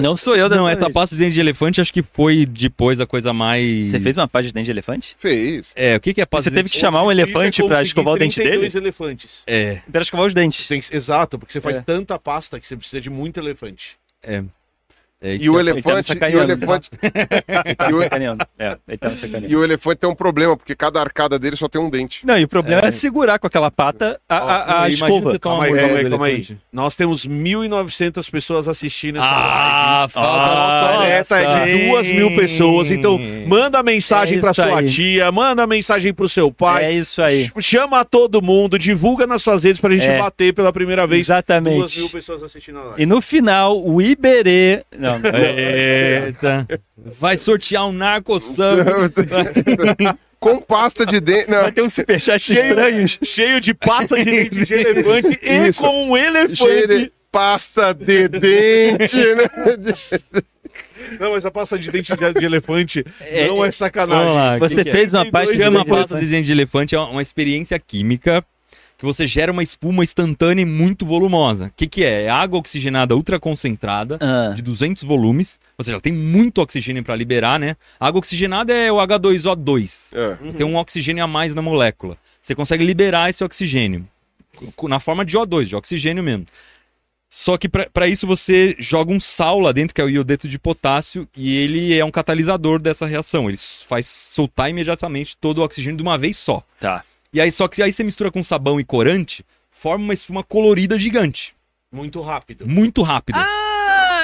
Não 0.00 0.16
sou 0.16 0.36
eu 0.36 0.48
Não, 0.48 0.68
essa 0.68 0.88
pasta 0.88 1.16
de 1.16 1.22
dente 1.22 1.34
de 1.34 1.40
elefante 1.40 1.80
acho 1.80 1.92
que 1.92 2.02
foi 2.02 2.46
depois 2.46 3.00
a 3.00 3.06
coisa 3.06 3.32
mais... 3.32 3.88
Você 3.90 3.98
fez 3.98 4.16
uma 4.16 4.28
página 4.28 4.50
de 4.50 4.54
dente 4.54 4.66
de 4.66 4.70
elefante? 4.70 5.16
Fez. 5.18 5.72
É, 5.74 5.96
o 5.96 6.00
que 6.00 6.14
que 6.14 6.20
é 6.20 6.26
pasta 6.26 6.44
Você 6.44 6.50
de 6.50 6.56
teve 6.56 6.68
dente- 6.68 6.74
que 6.74 6.78
chamar 6.80 7.02
um 7.02 7.10
elefante 7.10 7.62
é 7.62 7.66
pra 7.66 7.82
escovar 7.82 8.14
o 8.14 8.18
dente 8.18 8.36
dele? 8.38 8.50
32 8.50 8.74
elefantes. 8.76 9.42
É, 9.46 9.80
Pra 9.90 10.02
escovar 10.02 10.26
os 10.26 10.34
dentes. 10.34 10.68
Tem 10.68 10.80
que- 10.80 10.94
exato, 10.94 11.36
porque 11.38 11.52
você 11.52 11.60
faz 11.60 11.76
É. 11.78 11.80
tanta 11.80 12.16
pasta 12.18 12.60
que 12.60 12.66
você 12.66 12.76
precisa 12.76 13.00
de 13.00 13.10
muito 13.10 13.38
elefante. 13.40 13.96
é. 14.22 14.44
É 15.22 15.36
E 15.36 15.48
o 15.48 15.56
é- 15.56 15.60
elefante. 15.60 16.10
Ele 16.12 16.20
tá 16.20 16.28
E 16.30 16.36
o 16.36 16.42
elefante. 16.42 16.90
e, 17.02 17.92
o, 17.94 18.02
Sacaneando. 18.02 18.44
É, 18.58 18.76
ele 18.88 18.98
tá 18.98 19.08
me 19.10 19.16
sacaneando. 19.16 19.48
e 19.52 19.56
o 19.56 19.64
elefante 19.64 19.96
tem 19.98 20.10
um 20.10 20.14
problema, 20.14 20.56
porque 20.56 20.74
cada 20.74 21.00
arcada 21.00 21.38
dele 21.38 21.56
só 21.56 21.68
tem 21.68 21.80
um 21.80 21.88
dente. 21.88 22.26
Não, 22.26 22.36
e 22.38 22.44
o 22.44 22.48
problema 22.48 22.86
é, 22.88 22.90
segurar 22.90 23.38
com 23.38 23.46
aquela 23.46 23.70
pata 23.70 24.20
a, 24.28 24.36
a, 24.36 24.82
a 24.84 24.88
escova. 24.88 25.38
Calma 25.38 25.64
aí, 25.64 25.70
calma 25.74 25.98
aí, 25.98 26.10
calma 26.10 26.26
aí. 26.26 26.32
elefante. 26.34 26.58
Nós 26.72 26.96
temos 26.96 27.26
1.900 27.26 28.30
pessoas 28.30 28.68
assistindo 28.68 29.16
essa 29.18 29.24
live. 29.30 29.42
Ah, 29.44 30.06
falta 30.10 30.30
Ah, 30.30 30.92
Nossa 30.94 31.04
meta 31.08 31.36
é 31.38 31.64
de 31.76 31.86
duas 31.88 32.08
mil 32.08 32.34
pessoas. 32.36 32.90
Então, 32.90 33.18
manda 33.46 33.82
mensagem 33.82 34.38
É 34.38 34.40
pra 34.40 34.52
sua 34.54 34.78
aí. 34.80 34.88
tia, 34.88 35.30
manda 35.32 35.66
mensagem 35.66 36.12
pro 36.12 36.28
seu 36.28 36.48
É 36.48 36.50
pai. 36.52 36.92
isso 36.94 37.22
aí. 37.22 37.50
Chama 37.60 38.04
todo 38.04 38.42
mundo, 38.42 38.78
divulga 38.78 39.26
nas 39.26 39.42
suas 39.42 39.64
redes 39.64 39.80
pra 39.80 39.90
gente 39.90 40.06
É. 40.06 40.18
bater 40.18 40.52
pela 40.52 40.72
primeira 40.72 41.06
vez. 41.06 41.26
Duas 41.26 41.28
mil 41.28 41.36
Exatamente. 41.36 42.12
pessoas 42.12 42.42
assistindo 42.42 42.78
a 42.78 42.82
live. 42.82 43.02
E 43.02 43.06
no 43.06 43.20
final, 43.20 43.80
o 43.84 44.00
Iberê. 44.00 44.82
Não, 44.96 45.11
Eita. 45.22 46.66
Vai 46.96 47.36
sortear 47.36 47.86
um 47.86 47.92
narcoção. 47.92 48.76
Com 50.38 50.58
pasta 50.60 51.06
de 51.06 51.20
dente. 51.20 51.48
Não, 51.50 51.62
vai 51.62 51.70
ter 51.72 51.82
um 51.82 51.90
superchat 51.90 52.40
Cheio- 52.42 52.68
estranhos. 52.70 53.18
Cheio 53.22 53.60
de 53.60 53.72
pasta 53.72 54.16
de 54.16 54.24
dente 54.24 54.64
de 54.64 54.74
elefante 54.74 55.38
e 55.40 55.68
Isso. 55.68 55.82
com 55.82 56.06
um 56.10 56.16
elefante. 56.16 56.56
cheio 56.56 56.88
de 56.88 57.12
pasta 57.30 57.94
de 57.94 58.26
dente, 58.26 59.16
né? 59.36 59.94
Não, 61.20 61.32
mas 61.32 61.44
a 61.46 61.50
pasta 61.50 61.78
de 61.78 61.90
dente 61.90 62.12
de, 62.16 62.32
de 62.34 62.44
elefante 62.44 63.04
É, 63.20 63.46
não 63.46 63.64
é 63.64 63.70
sacanagem. 63.70 64.24
Vamos 64.24 64.36
lá. 64.36 64.58
Você 64.58 64.76
que 64.76 64.84
que 64.84 64.90
é? 64.90 64.92
fez 64.92 65.14
uma 65.14 65.24
Chama 65.24 65.84
de 65.84 65.90
pasta 65.90 66.18
de 66.20 66.26
dente 66.26 66.46
de 66.46 66.52
elefante 66.52 66.94
é 66.94 66.98
uma 66.98 67.22
experiência 67.22 67.78
química 67.78 68.44
que 69.02 69.06
você 69.06 69.26
gera 69.26 69.50
uma 69.50 69.64
espuma 69.64 70.04
instantânea 70.04 70.62
e 70.62 70.64
muito 70.64 71.04
volumosa. 71.04 71.66
O 71.66 71.72
que, 71.76 71.88
que 71.88 72.04
é? 72.04 72.22
É 72.26 72.28
água 72.30 72.60
oxigenada 72.60 73.16
ultraconcentrada 73.16 74.16
Ah, 74.20 74.54
de 74.54 74.62
200 74.62 75.02
volumes, 75.02 75.58
ou 75.76 75.84
seja, 75.84 76.00
tem 76.00 76.12
muito 76.12 76.62
oxigênio 76.62 77.02
para 77.02 77.16
liberar, 77.16 77.58
né? 77.58 77.76
A 77.98 78.06
água 78.06 78.20
oxigenada 78.20 78.72
é 78.72 78.92
o 78.92 78.98
H2O2. 78.98 80.12
É. 80.16 80.52
Tem 80.52 80.64
um 80.64 80.76
oxigênio 80.76 81.24
a 81.24 81.26
mais 81.26 81.52
na 81.52 81.60
molécula. 81.60 82.16
Você 82.40 82.54
consegue 82.54 82.84
liberar 82.84 83.28
esse 83.28 83.42
oxigênio 83.42 84.06
na 84.84 85.00
forma 85.00 85.24
de 85.24 85.36
O2, 85.36 85.64
de 85.64 85.74
oxigênio 85.74 86.22
mesmo. 86.22 86.46
Só 87.28 87.58
que 87.58 87.68
para 87.68 88.06
isso 88.06 88.24
você 88.24 88.76
joga 88.78 89.10
um 89.10 89.18
sal 89.18 89.58
lá 89.58 89.72
dentro, 89.72 89.94
que 89.96 90.00
é 90.00 90.04
o 90.04 90.08
iodeto 90.10 90.46
de 90.46 90.60
potássio, 90.60 91.26
e 91.36 91.56
ele 91.56 91.92
é 91.98 92.04
um 92.04 92.10
catalisador 92.10 92.78
dessa 92.78 93.04
reação. 93.04 93.48
Ele 93.48 93.56
faz 93.56 94.06
soltar 94.06 94.70
imediatamente 94.70 95.36
todo 95.36 95.58
o 95.58 95.64
oxigênio 95.64 95.96
de 95.96 96.02
uma 96.04 96.16
vez 96.16 96.36
só. 96.36 96.62
tá. 96.78 97.02
E 97.32 97.40
aí 97.40 97.50
só 97.50 97.66
que 97.66 97.82
aí 97.82 97.92
você 97.92 98.04
mistura 98.04 98.30
com 98.30 98.42
sabão 98.42 98.78
e 98.78 98.84
corante, 98.84 99.44
forma 99.70 100.04
uma 100.04 100.12
espuma 100.14 100.42
colorida 100.44 100.98
gigante, 100.98 101.54
Muito 101.90 102.20
rápido. 102.20 102.68
muito 102.68 103.02
rápida. 103.02 103.38
Ah, 103.40 103.71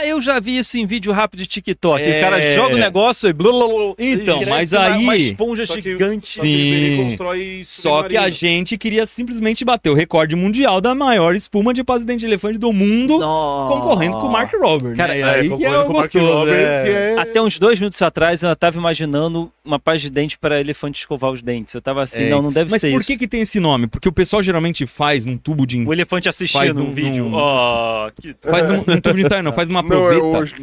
eu 0.09 0.21
já 0.21 0.41
vi 0.41 0.59
isso 0.59 0.77
em 0.79 0.87
vídeo 0.87 1.13
rápido 1.13 1.41
de 1.41 1.47
TikTok. 1.47 2.03
É. 2.03 2.19
O 2.19 2.21
cara 2.21 2.41
joga 2.55 2.75
o 2.75 2.79
negócio 2.79 3.29
e. 3.29 3.33
blá, 3.33 3.51
blá, 3.51 3.67
blá, 3.67 3.95
Então, 3.99 4.43
e 4.43 4.47
mas 4.47 4.75
aí- 4.75 5.03
Uma 5.05 5.17
esponja 5.17 5.67
Só 5.67 5.75
que- 5.75 5.83
gigante. 5.83 6.27
Só 6.27 6.43
que 6.43 6.49
ele 6.49 6.97
Sim. 6.97 7.05
constrói 7.05 7.63
Só 7.65 8.03
que 8.05 8.17
a 8.17 8.31
gente 8.31 8.77
queria 8.79 9.07
simplesmente 9.07 9.65
bater 9.65 9.91
o 9.91 9.95
recorde 9.95 10.35
mundial 10.37 10.81
da 10.81 10.95
maior 10.95 11.35
espuma 11.35 11.73
de 11.73 11.83
pasta 11.85 12.01
de 12.01 12.07
dente 12.07 12.21
de 12.21 12.27
elefante 12.27 12.59
do 12.59 12.73
mundo, 12.73 13.19
Nossa. 13.19 13.75
concorrendo 13.75 14.19
com 14.19 14.27
o 14.27 14.33
Mark 14.33 14.53
Robert. 14.61 14.97
Cara, 14.97 15.13
né? 15.15 15.19
E 15.19 15.23
É, 15.23 15.25
aí 15.41 15.57
que 15.57 15.65
é 15.65 15.85
gostoso, 15.85 16.27
Robert, 16.33 16.55
é. 16.59 16.85
que 16.85 16.91
é- 16.91 17.15
Até 17.19 17.41
uns 17.43 17.59
dois 17.59 17.79
minutos 17.81 18.01
atrás 18.03 18.43
eu 18.43 18.55
tava 18.57 18.77
imaginando 18.79 19.51
uma 19.65 19.79
pasta 19.79 20.01
de 20.01 20.11
dente 20.11 20.39
para 20.39 20.61
elefante 20.61 21.01
escovar 21.01 21.31
os 21.31 21.43
dentes. 21.43 21.75
Eu 21.75 21.81
tava 21.83 22.03
assim, 22.03 22.25
É. 22.25 22.31
não, 22.31 22.43
não 22.43 22.53
deve 22.53 22.71
Mas 22.71 22.81
ser 22.81 22.91
por 22.93 23.01
isso. 23.01 23.07
que 23.07 23.19
que 23.19 23.29
tem 23.29 23.41
esse 23.43 23.61
nome? 23.61 23.87
Porque 23.87 24.09
o 24.09 24.13
pessoal 24.13 24.43
geralmente 24.43 24.87
faz 24.87 25.27
num 25.27 25.37
tubo 25.37 25.67
de 25.67 25.79
O 25.85 25.93
elefante 25.93 26.29
assistindo 26.29 26.75
num- 26.75 26.89
um 26.89 26.95
vídeo. 26.95 27.25
num- 27.25 27.35
Ó, 27.35 28.11
que 28.11 28.35
Faz 28.43 28.67
num, 28.69 28.85
num 28.87 29.01
tubo 29.01 29.15
de 29.17 29.23
ensaio, 29.27 29.43
não, 29.43 29.53
faz 29.53 29.69
uma 29.69 29.83
Não 29.83 29.89
é 29.89 29.98
proveta. 30.01 30.39
hoje 30.39 30.55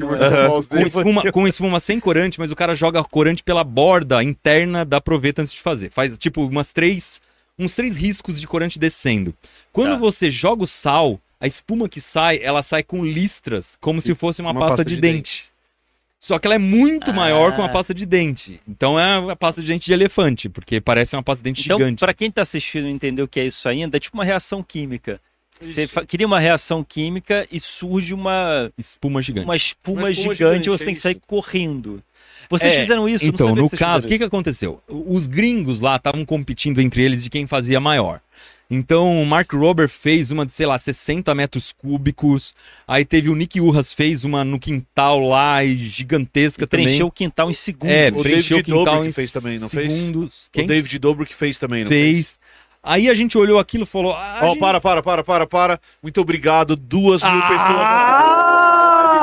os 0.57 0.67
com 0.67 0.77
espuma, 0.85 1.31
com 1.31 1.47
espuma 1.47 1.79
sem 1.79 1.99
corante, 1.99 2.39
mas 2.39 2.51
o 2.51 2.55
cara 2.55 2.75
joga 2.75 3.03
corante 3.03 3.43
pela 3.43 3.63
borda 3.63 4.23
interna 4.23 4.83
da 4.85 4.99
proveta 5.01 5.41
antes 5.41 5.53
de 5.53 5.61
fazer. 5.61 5.89
Faz 5.89 6.17
tipo 6.17 6.43
umas 6.45 6.71
três, 6.71 7.21
uns 7.57 7.75
três 7.75 7.95
riscos 7.97 8.39
de 8.39 8.47
corante 8.47 8.77
descendo. 8.79 9.33
Quando 9.71 9.91
Tá. 9.91 9.97
você 9.97 10.29
joga 10.31 10.63
o 10.63 10.67
sal, 10.67 11.19
a 11.39 11.47
espuma 11.47 11.87
que 11.89 11.99
sai, 12.01 12.39
ela 12.41 12.63
sai 12.63 12.83
com 12.83 13.03
listras, 13.03 13.77
como 13.81 14.01
se 14.01 14.15
fosse 14.15 14.41
uma, 14.41 14.51
Uma 14.51 14.59
pasta, 14.61 14.77
pasta 14.77 14.85
de, 14.89 14.95
de 14.95 15.01
dente. 15.01 15.45
Só 16.19 16.39
que 16.39 16.47
ela 16.47 16.55
é 16.55 16.59
muito 16.59 17.11
Ah. 17.11 17.13
maior 17.13 17.53
que 17.53 17.59
uma 17.59 17.69
pasta 17.71 17.93
de 17.93 18.03
dente. 18.05 18.59
Então 18.67 18.99
é 18.99 19.31
a 19.31 19.35
pasta 19.35 19.61
de 19.61 19.67
dente 19.67 19.85
de 19.85 19.93
elefante, 19.93 20.49
porque 20.49 20.81
parece 20.81 21.15
uma 21.15 21.21
pasta 21.21 21.43
de 21.43 21.49
dente 21.51 21.63
Então, 21.65 21.77
gigante. 21.77 21.99
pra 21.99 22.13
quem 22.15 22.31
tá 22.31 22.41
assistindo 22.41 22.87
e 22.87 22.91
entendeu 22.91 23.25
o 23.25 23.27
que 23.27 23.39
é 23.39 23.45
isso 23.45 23.67
ainda, 23.69 23.97
é 23.97 23.99
tipo 23.99 24.17
uma 24.17 24.23
reação 24.25 24.63
química. 24.63 25.21
Você 25.59 25.87
cria 26.07 26.27
uma 26.27 26.39
reação 26.39 26.83
química 26.83 27.47
e 27.51 27.59
surge 27.59 28.13
uma, 28.13 28.71
Espuma 28.77 29.21
gigante. 29.21 29.45
uma 29.45 29.55
espuma, 29.55 30.01
Uma 30.01 30.11
espuma 30.11 30.33
gigante, 30.35 30.37
gigante, 30.37 30.69
e 30.69 30.71
você 30.71 30.83
é 30.83 30.85
tem 30.85 30.93
que 30.93 30.99
sair 31.01 31.21
correndo. 31.25 32.03
Vocês 32.49 32.73
É, 32.73 32.81
fizeram 32.81 33.09
isso? 33.09 33.25
Então, 33.25 33.55
no 33.55 33.69
caso, 33.69 34.05
o 34.05 34.09
que, 34.09 34.17
que 34.17 34.23
aconteceu? 34.23 34.81
Os 34.87 35.25
gringos 35.27 35.79
lá 35.79 35.95
estavam 35.95 36.25
competindo 36.25 36.79
entre 36.79 37.01
eles 37.01 37.23
de 37.23 37.29
quem 37.29 37.47
fazia 37.47 37.79
maior. 37.79 38.19
Então, 38.69 39.21
o 39.21 39.25
Mark 39.25 39.51
Robert 39.53 39.89
fez 39.89 40.31
uma 40.31 40.43
de, 40.45 40.51
sei 40.51 40.65
lá, 40.65 40.77
60 40.77 41.33
metros 41.35 41.71
cúbicos. 41.71 42.53
Aí 42.87 43.05
teve 43.05 43.29
o 43.29 43.35
Nick 43.35 43.61
Urras, 43.61 43.93
fez 43.93 44.23
uma 44.23 44.43
no 44.43 44.59
quintal 44.59 45.19
lá, 45.19 45.63
e 45.63 45.75
gigantesca 45.87 46.65
também. 46.65 46.87
Preencheu 46.87 47.07
o 47.07 47.11
quintal 47.11 47.49
em 47.51 47.53
segundos. 47.53 47.95
É, 47.95 48.09
O 48.09 48.21
preencheu 48.23 48.57
o 48.57 48.63
David 48.63 48.63
quintal 48.63 48.85
Dobrik 48.95 49.09
em 49.09 49.13
fez 49.13 49.31
também, 49.31 49.59
não 49.59 49.69
fez? 49.69 49.93
segundos. 49.93 50.45
O 50.47 50.51
Quem 50.51 50.67
David 50.67 50.99
Dobrik 50.99 51.33
fez 51.33 51.57
também, 51.59 51.83
não 51.83 51.89
fez? 51.89 52.39
Aí 52.85 53.09
a 53.09 53.13
gente 53.15 53.37
olhou 53.37 53.57
aquilo 53.59 53.83
e 53.83 53.87
falou... 53.87 54.13
Ah, 54.13 54.39
Ó, 54.43 54.47
gente- 54.49 54.59
para, 54.59 54.79
para, 54.79 55.01
para, 55.01 55.23
para, 55.23 55.47
para. 55.47 55.79
Muito 56.03 56.21
obrigado. 56.21 56.75
Duas 56.75 57.23
mil 57.23 57.31
Ah! 57.31 57.47
pessoas. 57.47 58.74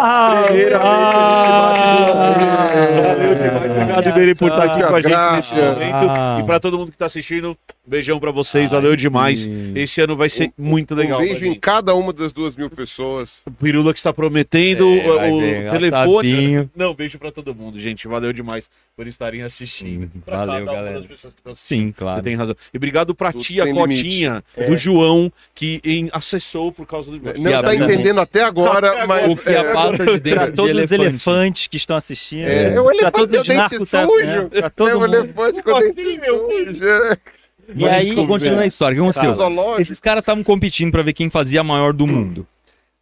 Primeira 0.03 0.49
vez 0.53 0.69
que 0.69 0.75
a 0.75 1.97
gente 1.97 2.13
bate 2.13 2.13
duas 2.13 2.37
mil. 2.39 3.03
Valeu 3.13 3.35
demais. 3.35 3.63
Obrigado, 3.73 4.39
por 4.39 4.49
estar 4.49 4.65
aqui 4.65 4.83
com 4.83 4.95
a 4.97 5.01
gente 5.01 5.33
nesse 5.35 5.57
Graças. 5.57 5.75
momento. 5.79 6.11
Ah. 6.11 6.39
E 6.41 6.47
pra 6.47 6.61
todo 6.61 6.79
mundo 6.79 6.91
que 6.91 6.97
tá 6.99 7.07
assistindo, 7.07 7.51
um 7.51 7.57
beijão 7.91 8.19
pra 8.19 8.31
vocês. 8.31 8.71
Valeu 8.71 8.97
demais. 8.97 9.41
sim. 9.41 9.73
Esse 9.77 10.01
ano 10.01 10.17
vai 10.17 10.29
ser 10.29 10.53
muito 10.59 10.95
legal. 10.95 11.21
Um 11.21 11.25
beijo 11.25 11.45
em 11.45 11.59
cada 11.59 11.95
uma 11.95 12.13
das 12.13 12.33
duas 12.33 12.57
mil 12.57 12.69
pessoas. 12.71 13.43
O 13.47 13.51
Pirula 13.51 13.93
que 13.93 13.99
está 13.99 14.13
prometendo 14.13 14.89
É, 14.89 15.31
o, 15.31 15.39
ver, 15.41 15.71
telefone. 15.71 16.69
Não, 16.75 16.95
beijo 16.95 17.19
pra 17.19 17.31
todo 17.31 17.55
mundo, 17.55 17.79
gente. 17.79 18.09
Valeu 18.09 18.33
demais 18.33 18.69
por 18.97 19.07
estarem 19.07 19.43
assistindo. 19.43 20.11
Sim, 20.13 20.21
Pra 20.25 20.39
valeu, 20.45 20.53
cada 20.53 20.63
uma 20.63 20.73
galera. 20.75 20.95
das 20.99 21.07
pessoas 21.07 21.33
que 21.35 21.41
estão 21.41 21.53
assistindo. 21.53 21.79
Sim, 21.87 21.93
claro. 21.93 22.17
Você 22.19 22.23
tem 22.23 22.37
razão. 22.37 22.55
E 22.73 22.77
obrigado 22.77 23.15
pra 23.15 23.33
Tudo 23.33 23.43
tia 23.45 23.67
Cotinha 23.73 24.43
limite. 24.57 24.71
do 24.71 24.77
João, 24.77 25.33
que 25.55 25.81
em- 25.85 26.09
acessou 26.13 26.71
por 26.73 26.87
causa 26.87 27.11
do 27.11 27.19
Não 27.39 27.51
E 27.51 27.63
tá 27.63 27.69
a- 27.71 27.75
entendendo 27.75 28.21
até 28.21 28.43
agora, 28.45 28.91
Até 28.93 29.07
mas. 29.07 29.29
O 29.33 29.37
que 29.37 29.55
a 29.55 29.73
pata 29.99 30.05
de 30.13 30.19
dentro 30.21 30.41
Pra 30.41 30.51
de 30.51 30.57
todos 30.57 30.71
os 30.83 30.93
elefante. 30.93 31.03
elefantes 31.03 31.67
que 31.69 31.77
estão 31.77 31.97
assistindo. 31.97 32.47
É, 32.49 32.81
o 32.81 32.85
pra 32.85 32.95
elefante 32.95 33.13
todos 33.13 33.37
o 33.37 33.41
os 33.41 33.49
narcos, 33.49 33.89
sujo. 33.89 34.25
né? 34.27 34.49
Pra 34.51 34.67
É 34.67 34.71
todo 34.71 34.99
o 34.99 35.05
elefante 35.05 35.63
com 35.63 35.71
o 35.71 35.81
dente 35.81 36.01
Assim, 36.01 36.19
meu 36.19 36.49
sujo. 36.49 36.85
é. 36.89 37.19
E 37.75 37.89
aí, 37.89 38.15
continuando 38.15 38.61
a 38.63 38.67
história, 38.67 38.95
o 38.95 38.97
que 39.05 39.09
aconteceu? 39.11 39.35
Zoológico. 39.37 39.81
Esses 39.81 40.01
caras 40.01 40.23
estavam 40.23 40.43
competindo 40.43 40.91
pra 40.91 41.03
ver 41.03 41.13
quem 41.13 41.31
fazia 41.31 41.61
a 41.61 41.65
maior 41.65 41.93
do 41.93 42.07
mundo. 42.07 42.47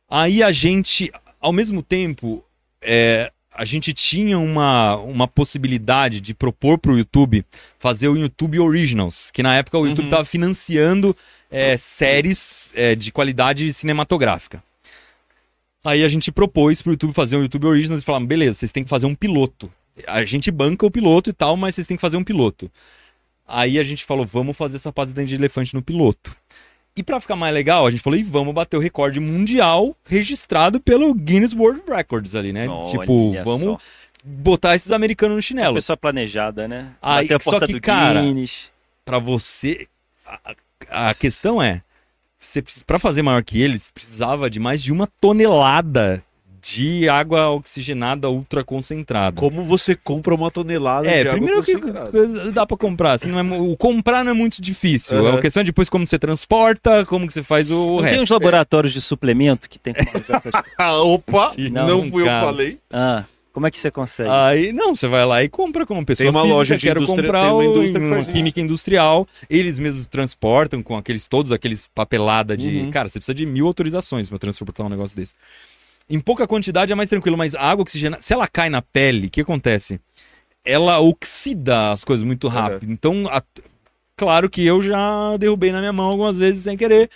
Aí 0.09 0.43
a 0.43 0.53
gente, 0.53 1.11
ao 1.41 1.53
mesmo 1.53 1.83
tempo, 1.83 2.45
é, 2.83 3.31
a 3.55 3.65
gente 3.65 3.93
tinha 3.95 4.39
uma, 4.39 4.97
uma 4.97 5.27
possibilidade 5.27 6.21
de 6.21 6.35
propor 6.35 6.79
pro 6.79 6.97
YouTube 6.97 7.45
fazer 7.79 8.09
o 8.09 8.17
YouTube 8.17 8.61
Originals, 8.61 9.31
que 9.33 9.43
na 9.43 9.57
época 9.57 9.79
o 9.79 9.87
YouTube 9.87 10.05
estava 10.05 10.25
financiando 10.25 11.17
é, 11.51 11.77
séries 11.77 12.69
é, 12.75 12.95
de 12.95 13.11
qualidade 13.11 13.73
cinematográfica. 13.73 14.62
Aí 15.85 16.05
a 16.05 16.09
gente 16.09 16.31
propôs 16.31 16.82
pro 16.82 16.93
YouTube 16.93 17.12
fazer 17.12 17.36
um 17.36 17.43
YouTube 17.43 17.66
Originals 17.66 18.02
e 18.02 18.05
falaram, 18.05 18.27
beleza, 18.27 18.55
vocês 18.55 18.73
têm 18.73 18.85
que 18.85 18.90
fazer 18.90 19.07
um 19.07 19.15
piloto. 19.15 19.70
A 20.07 20.24
gente 20.24 20.51
banca 20.51 20.86
o 20.86 20.90
piloto 20.90 21.31
e 21.31 21.32
tal, 21.32 21.57
mas 21.57 21.74
vocês 21.74 21.86
têm 21.86 21.97
que 21.97 22.01
fazer 22.01 22.16
um 22.16 22.24
piloto. 22.24 22.70
Aí 23.47 23.78
a 23.78 23.82
gente 23.82 24.05
falou, 24.05 24.24
vamos 24.24 24.57
fazer 24.57 24.77
essa 24.77 24.93
paz 24.93 25.12
de 25.12 25.35
elefante 25.35 25.74
no 25.74 25.82
piloto. 25.82 26.36
E 26.97 27.02
pra 27.02 27.20
ficar 27.20 27.36
mais 27.36 27.55
legal, 27.55 27.86
a 27.86 27.90
gente 27.90 28.02
falou, 28.02 28.19
e 28.19 28.23
vamos 28.23 28.52
bater 28.52 28.77
o 28.77 28.81
recorde 28.81 29.20
mundial 29.20 29.97
registrado 30.05 30.81
pelo 30.81 31.15
Guinness 31.15 31.55
World 31.55 31.82
Records 31.89 32.35
ali, 32.35 32.52
né? 32.52 32.69
Olha 32.69 32.85
tipo, 32.85 33.35
só. 33.36 33.43
vamos 33.43 33.82
botar 34.23 34.77
esses 34.77 34.90
americanos 34.90 35.32
no 35.32 35.36
Uma 35.36 35.43
chinelo. 35.43 35.74
pessoa 35.77 35.97
planejada, 35.97 36.69
né? 36.69 36.93
Aí, 37.01 37.28
só 37.40 37.61
que, 37.61 37.81
cara. 37.81 38.23
Pra 39.05 39.19
você, 39.19 39.89
a, 40.27 40.55
a 40.90 41.15
questão 41.15 41.62
é, 41.62 41.82
você 42.41 42.62
pra 42.87 42.99
fazer 42.99 43.23
maior 43.23 43.43
que 43.45 43.61
eles, 43.61 43.91
precisava 43.91 44.49
de 44.51 44.59
mais 44.59 44.83
de 44.83 44.91
uma 44.93 45.07
tonelada 45.21 46.23
de 46.62 47.09
água 47.09 47.49
oxigenada 47.51 48.29
ultra 48.29 48.62
concentrada. 48.62 49.35
Como 49.35 49.65
você 49.65 49.95
compra 49.95 50.35
uma 50.35 50.51
tonelada 50.51 51.09
É, 51.09 51.23
de 51.23 51.29
água 51.29 51.33
primeiro 51.41 51.62
que 51.62 52.53
dá 52.53 52.67
pra 52.67 52.77
comprar, 52.77 53.12
assim, 53.12 53.31
não 53.31 53.39
é 53.39 53.59
o 53.61 53.75
comprar 53.79 54.23
não 54.25 54.33
é 54.33 54.35
muito 54.35 54.61
difícil. 54.61 55.25
É 55.25 55.29
Aham. 55.31 55.39
a 55.39 55.41
questão 55.41 55.62
é 55.62 55.65
depois 55.65 55.89
como 55.89 56.07
você 56.07 56.19
transporta, 56.19 57.07
como 57.07 57.27
que 57.27 57.33
você 57.33 57.43
faz 57.43 57.71
o 57.71 57.75
Não 57.97 57.97
tem 58.03 58.05
resto. 58.11 58.23
uns 58.25 58.31
laboratórios 58.31 58.93
de 58.93 59.01
suplemento 59.01 59.71
que 59.71 59.79
tem 59.79 59.95
opa! 61.03 61.53
Não, 61.71 61.87
Não, 61.87 62.11
fui 62.11 62.23
eu 62.23 62.27
que 62.27 62.31
falei. 62.31 62.79
Ah, 62.93 63.25
como 63.52 63.66
é 63.66 63.70
que 63.70 63.78
você 63.78 63.90
consegue? 63.90 64.28
Aí, 64.31 64.72
não, 64.72 64.94
você 64.94 65.09
vai 65.09 65.24
lá 65.27 65.43
e 65.43 65.48
compra 65.48 65.85
como 65.86 66.05
pessoa 66.05 66.24
Tem 66.24 66.31
uma 66.31 66.43
física, 66.43 66.55
loja 66.56 66.77
de 66.77 66.86
quero 66.86 67.01
indústria- 67.02 67.22
comprar 67.24 67.43
tem 67.44 67.51
uma 67.52 67.64
indústria 67.64 68.05
uma 68.06 68.24
química 68.24 68.60
industrial, 68.60 69.27
eles 69.48 69.78
mesmos 69.78 70.06
transportam 70.06 70.82
com 70.82 70.97
aqueles 70.97 71.27
todos 71.28 71.52
aqueles 71.52 71.89
papelada 71.94 72.56
de, 72.56 72.68
Uhum. 72.68 72.90
cara, 72.90 73.09
você 73.09 73.18
precisa 73.18 73.35
de 73.35 73.47
mil 73.47 73.66
autorizações 73.66 74.28
para 74.28 74.39
transportar 74.39 74.86
um 74.86 74.89
negócio 74.89 75.16
desse. 75.16 75.35
Em 76.09 76.18
pouca 76.20 76.47
quantidade 76.47 76.93
é 76.93 76.94
mais 76.94 77.09
tranquilo, 77.09 77.36
mas 77.39 77.55
a 77.55 77.62
água 77.62 77.82
oxigenada, 77.82 78.22
se 78.22 78.32
ela 78.32 78.47
cai 78.48 78.68
na 78.68 78.82
pele, 78.82 79.27
o 79.28 79.31
que 79.31 79.40
acontece? 79.43 80.01
Ela 80.64 80.98
oxida 81.01 81.90
as 81.93 82.05
coisas 82.05 82.24
muito 82.24 82.47
rápido. 82.48 82.90
Então, 82.93 83.27
a- 83.31 83.43
claro 84.16 84.51
que 84.51 84.66
eu 84.66 84.82
já 84.82 85.36
derrubei 85.39 85.70
na 85.72 85.78
minha 85.78 85.93
mão 85.93 86.06
algumas 86.09 86.36
vezes 86.36 86.64
sem 86.64 86.77
querer. 86.77 87.09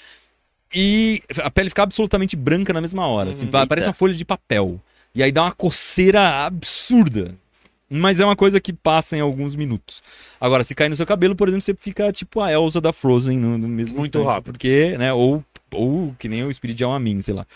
E 0.75 1.23
a 1.43 1.51
pele 1.51 1.69
fica 1.69 1.83
absolutamente 1.83 2.35
branca 2.37 2.73
na 2.73 2.81
mesma 2.81 3.07
hora. 3.07 3.31
assim, 3.31 3.45
Uhum. 3.45 3.51
parece 3.51 3.75
Eita. 3.75 3.87
uma 3.89 3.93
folha 3.93 4.15
de 4.15 4.25
papel. 4.25 4.81
E 5.15 5.23
aí 5.23 5.31
dá 5.31 5.43
uma 5.43 5.53
coceira 5.53 6.45
absurda. 6.45 7.37
Mas 7.89 8.19
é 8.19 8.25
uma 8.25 8.35
coisa 8.35 8.61
que 8.61 8.73
passa 8.73 9.17
em 9.17 9.21
alguns 9.21 9.55
minutos. 9.55 10.03
Agora, 10.41 10.65
se 10.65 10.75
cair 10.75 10.89
no 10.89 10.97
seu 10.97 11.07
cabelo, 11.07 11.37
por 11.37 11.49
exemplo, 11.49 11.63
você 11.63 11.75
fica 11.75 12.11
tipo 12.11 12.41
a 12.41 12.51
Elsa 12.51 12.81
da 12.81 12.93
Frozen 12.93 13.39
no, 13.39 13.59
no 13.59 13.69
mesmo 13.69 13.95
Muito 13.95 14.07
instante, 14.07 14.27
rápido. 14.27 14.53
Porque, 14.53 14.97
né, 14.99 15.13
ou, 15.13 15.45
ou 15.71 16.15
que 16.19 16.29
nem 16.29 16.43
o 16.43 16.53
Spirit 16.53 16.77
de 16.77 16.83
Alamin, 16.83 17.23
sei 17.23 17.35
lá. 17.35 17.47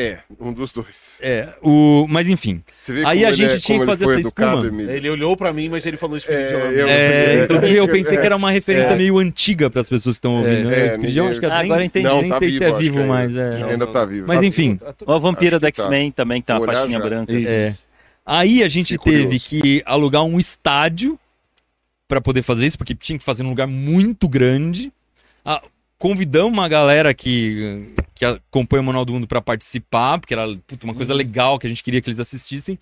É, 0.00 0.20
um 0.38 0.52
dos 0.52 0.72
dois. 0.72 1.18
É, 1.20 1.52
o... 1.60 2.06
Mas 2.08 2.28
enfim. 2.28 2.62
Você 2.76 2.92
vê 2.92 3.04
Aí 3.04 3.24
a 3.24 3.32
gente 3.32 3.54
é- 3.54 3.58
tinha 3.58 3.80
que 3.80 3.84
fazer 3.86 4.04
essa 4.04 4.20
educado, 4.20 4.58
espuma. 4.62 4.68
Emílio. 4.82 4.92
Ele 4.96 5.10
olhou 5.10 5.36
pra 5.36 5.52
mim, 5.52 5.68
mas 5.68 5.84
ele 5.84 5.96
falou 5.96 6.14
É, 6.14 6.18
espírito 6.18 6.46
de 6.48 6.54
eu-. 6.78 6.88
É, 6.88 7.36
eu- 7.40 7.44
inclusive 7.44 7.76
eu 7.76 7.88
pensei 7.88 8.16
é. 8.16 8.20
que 8.20 8.26
era 8.26 8.36
uma 8.36 8.50
referência 8.52 8.90
É. 8.92 8.96
meio 8.96 9.18
antiga 9.18 9.68
para 9.68 9.80
as 9.80 9.88
pessoas 9.88 10.14
que 10.14 10.18
estão 10.18 10.36
ouvindo. 10.36 10.70
É? 10.70 10.90
Spirit 10.90 11.12
de 11.12 11.18
Alamin, 11.18 11.32
acho 11.32 11.40
que 11.40 11.46
nem- 11.48 11.56
agora 11.56 11.84
entendi. 11.84 12.06
Não, 12.06 12.20
nem 12.20 12.30
tá 12.30 12.38
sei 12.38 12.50
se 12.50 12.56
é 12.62 12.66
vivo, 12.66 12.78
vivo 12.78 12.96
que 12.98 13.02
mais. 13.04 13.34
é. 13.36 13.56
que 13.56 13.62
ainda 13.64 13.86
tá 13.88 14.04
vivo. 14.04 14.26
Mas 14.28 14.38
Tá 14.38 14.46
enfim. 14.46 14.78
Ou 15.04 15.14
a 15.14 15.18
vampira 15.18 15.58
do 15.58 15.66
que 15.66 15.72
tá. 15.72 15.82
X-Men 15.82 16.12
também, 16.12 16.40
que 16.40 16.46
tem 16.46 16.56
uma 16.56 16.64
faixinha 16.64 16.98
já. 16.98 17.04
branca. 17.04 17.32
Isso. 17.32 17.48
É. 17.50 17.74
Aí 18.24 18.62
a 18.62 18.68
gente 18.68 18.92
Fiquei 18.92 19.12
teve 19.22 19.40
que 19.40 19.82
alugar 19.84 20.22
um 20.22 20.38
estádio 20.38 21.18
para 22.06 22.20
poder 22.20 22.42
fazer 22.42 22.66
isso, 22.66 22.78
porque 22.78 22.94
tinha 22.94 23.18
que 23.18 23.24
fazer 23.24 23.42
num 23.42 23.48
lugar 23.50 23.66
muito 23.66 24.28
grande. 24.28 24.92
Ah, 25.44 25.60
convidamos 25.98 26.52
uma 26.52 26.68
galera 26.68 27.12
que, 27.12 27.92
que 28.14 28.24
acompanha 28.24 28.82
o 28.82 28.84
Manual 28.84 29.04
do 29.04 29.12
Mundo 29.12 29.26
para 29.26 29.40
participar, 29.40 30.18
porque 30.18 30.34
era 30.34 30.46
puta, 30.66 30.84
uma 30.86 30.94
coisa 30.94 31.12
legal 31.12 31.58
que 31.58 31.66
a 31.66 31.70
gente 31.70 31.82
queria 31.82 32.00
que 32.00 32.08
eles 32.08 32.20
assistissem. 32.20 32.78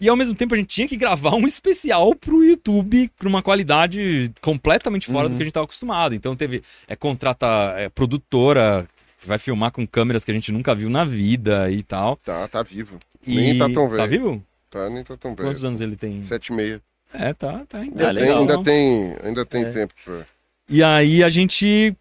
E 0.00 0.08
ao 0.08 0.16
mesmo 0.16 0.34
tempo 0.34 0.54
a 0.54 0.56
gente 0.56 0.68
tinha 0.68 0.86
que 0.86 0.96
gravar 0.96 1.34
um 1.34 1.46
especial 1.46 2.14
pro 2.14 2.44
YouTube, 2.44 3.10
pra 3.18 3.28
uma 3.28 3.42
qualidade 3.42 4.30
completamente 4.40 5.06
fora 5.06 5.24
Uhum. 5.26 5.30
do 5.30 5.36
que 5.36 5.42
a 5.42 5.44
gente 5.44 5.50
estava 5.50 5.64
acostumado. 5.64 6.14
Então 6.14 6.36
teve 6.36 6.62
é, 6.86 6.94
contrata 6.94 7.46
é, 7.76 7.88
produtora, 7.88 8.88
vai 9.26 9.38
filmar 9.38 9.72
com 9.72 9.84
câmeras 9.86 10.24
que 10.24 10.30
a 10.30 10.34
gente 10.34 10.52
nunca 10.52 10.74
viu 10.74 10.88
na 10.88 11.04
vida 11.04 11.68
e 11.70 11.82
tal. 11.82 12.16
Tá, 12.18 12.46
tá 12.46 12.62
vivo. 12.62 12.98
E... 13.26 13.34
Nem 13.34 13.58
tá 13.58 13.68
tão 13.70 13.86
velho. 13.88 13.96
Tá 14.02 14.06
vivo? 14.06 14.44
Tá, 14.70 14.88
nem 14.90 15.02
tá 15.02 15.16
tão 15.16 15.34
velho. 15.34 15.48
Quantos 15.48 15.64
anos 15.64 15.80
ele 15.80 15.96
tem? 15.96 16.22
Sete 16.22 16.52
e 16.52 16.54
meia. 16.54 16.80
É, 17.12 17.32
tá, 17.32 17.64
tá. 17.68 17.78
Ah, 17.78 17.80
Ainda, 17.80 18.08
Ainda, 18.08 18.14
tem, 18.14 18.22
legal. 18.22 18.38
ainda 18.40 18.62
tem, 18.62 19.16
ainda 19.24 19.44
tem 19.46 19.64
É. 19.64 19.70
tempo 19.70 19.94
pra... 20.04 20.24
E 20.68 20.82
aí 20.84 21.24
a 21.24 21.28
gente. 21.30 21.96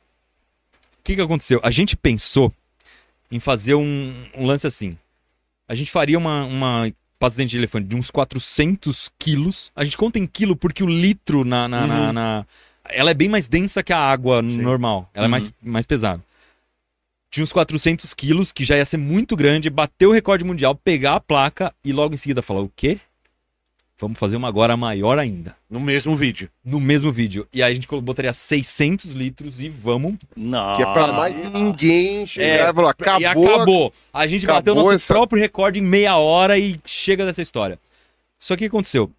O 1.07 1.09
que, 1.09 1.15
que 1.15 1.21
aconteceu? 1.21 1.61
A 1.63 1.71
gente 1.71 1.95
pensou 1.95 2.51
em 3.31 3.39
fazer 3.39 3.75
um, 3.75 4.13
um 4.35 4.45
lance 4.45 4.67
assim. 4.67 4.97
A 5.65 5.73
gente 5.73 5.89
faria 5.89 6.17
uma, 6.17 6.43
uma 6.43 6.91
pasta 7.17 7.38
de 7.38 7.43
dente 7.45 7.51
de 7.51 7.57
elefante 7.59 7.88
de 7.88 7.95
uns 7.95 8.11
400 8.11 9.09
quilos. 9.17 9.71
A 9.73 9.85
gente 9.85 9.95
conta 9.95 10.19
em 10.19 10.27
quilo 10.27 10.53
porque 10.53 10.84
o 10.84 10.85
litro 10.88 11.45
na. 11.45 11.65
na, 11.65 11.88
na- 11.88 12.07
Uhum. 12.07 12.11
na- 12.11 12.45
ela 12.89 13.11
é 13.11 13.13
bem 13.13 13.29
mais 13.29 13.47
densa 13.47 13.81
que 13.81 13.93
a 13.93 13.97
água 13.97 14.41
Sim. 14.43 14.57
normal. 14.57 15.09
Ela 15.13 15.23
Uhum. 15.23 15.29
é 15.29 15.31
mais, 15.31 15.53
mais 15.61 15.85
pesada. 15.85 16.21
De 17.31 17.41
uns 17.41 17.53
400 17.53 18.13
quilos, 18.13 18.51
que 18.51 18.65
já 18.65 18.75
ia 18.75 18.84
ser 18.84 18.97
muito 18.97 19.34
grande, 19.34 19.69
bater 19.69 20.07
o 20.07 20.11
recorde 20.11 20.43
mundial, 20.43 20.75
pegar 20.75 21.15
a 21.15 21.19
placa 21.21 21.73
e 21.85 21.93
logo 21.93 22.15
em 22.15 22.17
seguida 22.17 22.41
falar: 22.41 22.59
o 22.59 22.71
quê? 22.75 22.99
Vamos 23.99 24.19
fazer 24.19 24.35
uma 24.35 24.47
agora 24.47 24.77
maior 24.77 25.17
ainda 25.17 25.55
No 25.69 25.79
mesmo 25.79 26.15
vídeo. 26.15 26.49
no 26.63 26.79
mesmo 26.79 27.11
vídeo. 27.11 27.47
E 27.51 27.63
aí 27.63 27.71
a 27.71 27.75
gente 27.75 27.87
botaria 27.87 28.31
600 28.31 29.11
litros 29.13 29.59
e 29.59 29.69
vamos. 29.69 30.15
Não. 30.35 30.75
Que 30.75 30.83
é 30.83 30.85
pra 30.93 31.07
mais 31.07 31.35
ninguém 31.51 32.27
chegar 32.27 32.47
É, 32.67 32.69
e 32.69 32.73
falar, 32.73 32.91
acabou. 32.91 33.21
e 33.21 33.25
acabou. 33.25 33.93
A 34.13 34.27
gente 34.27 34.45
bateu 34.45 34.73
acabou 34.73 34.83
nosso 34.91 34.95
essa- 35.03 35.13
próprio 35.15 35.41
recorde 35.41 35.79
em 35.79 35.81
meia 35.81 36.15
hora 36.17 36.59
e 36.59 36.79
chega 36.85 37.25
dessa 37.25 37.41
história. 37.41 37.79
Só 38.39 38.55
que 38.55 38.59
o 38.65 38.69
que 38.69 38.75
aconteceu? 38.75 39.09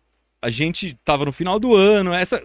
A 0.40 0.48
gente 0.48 0.96
tava 1.05 1.24
no 1.24 1.32
final 1.32 1.59
do 1.59 1.74
ano, 1.74 2.12
essa. 2.12 2.40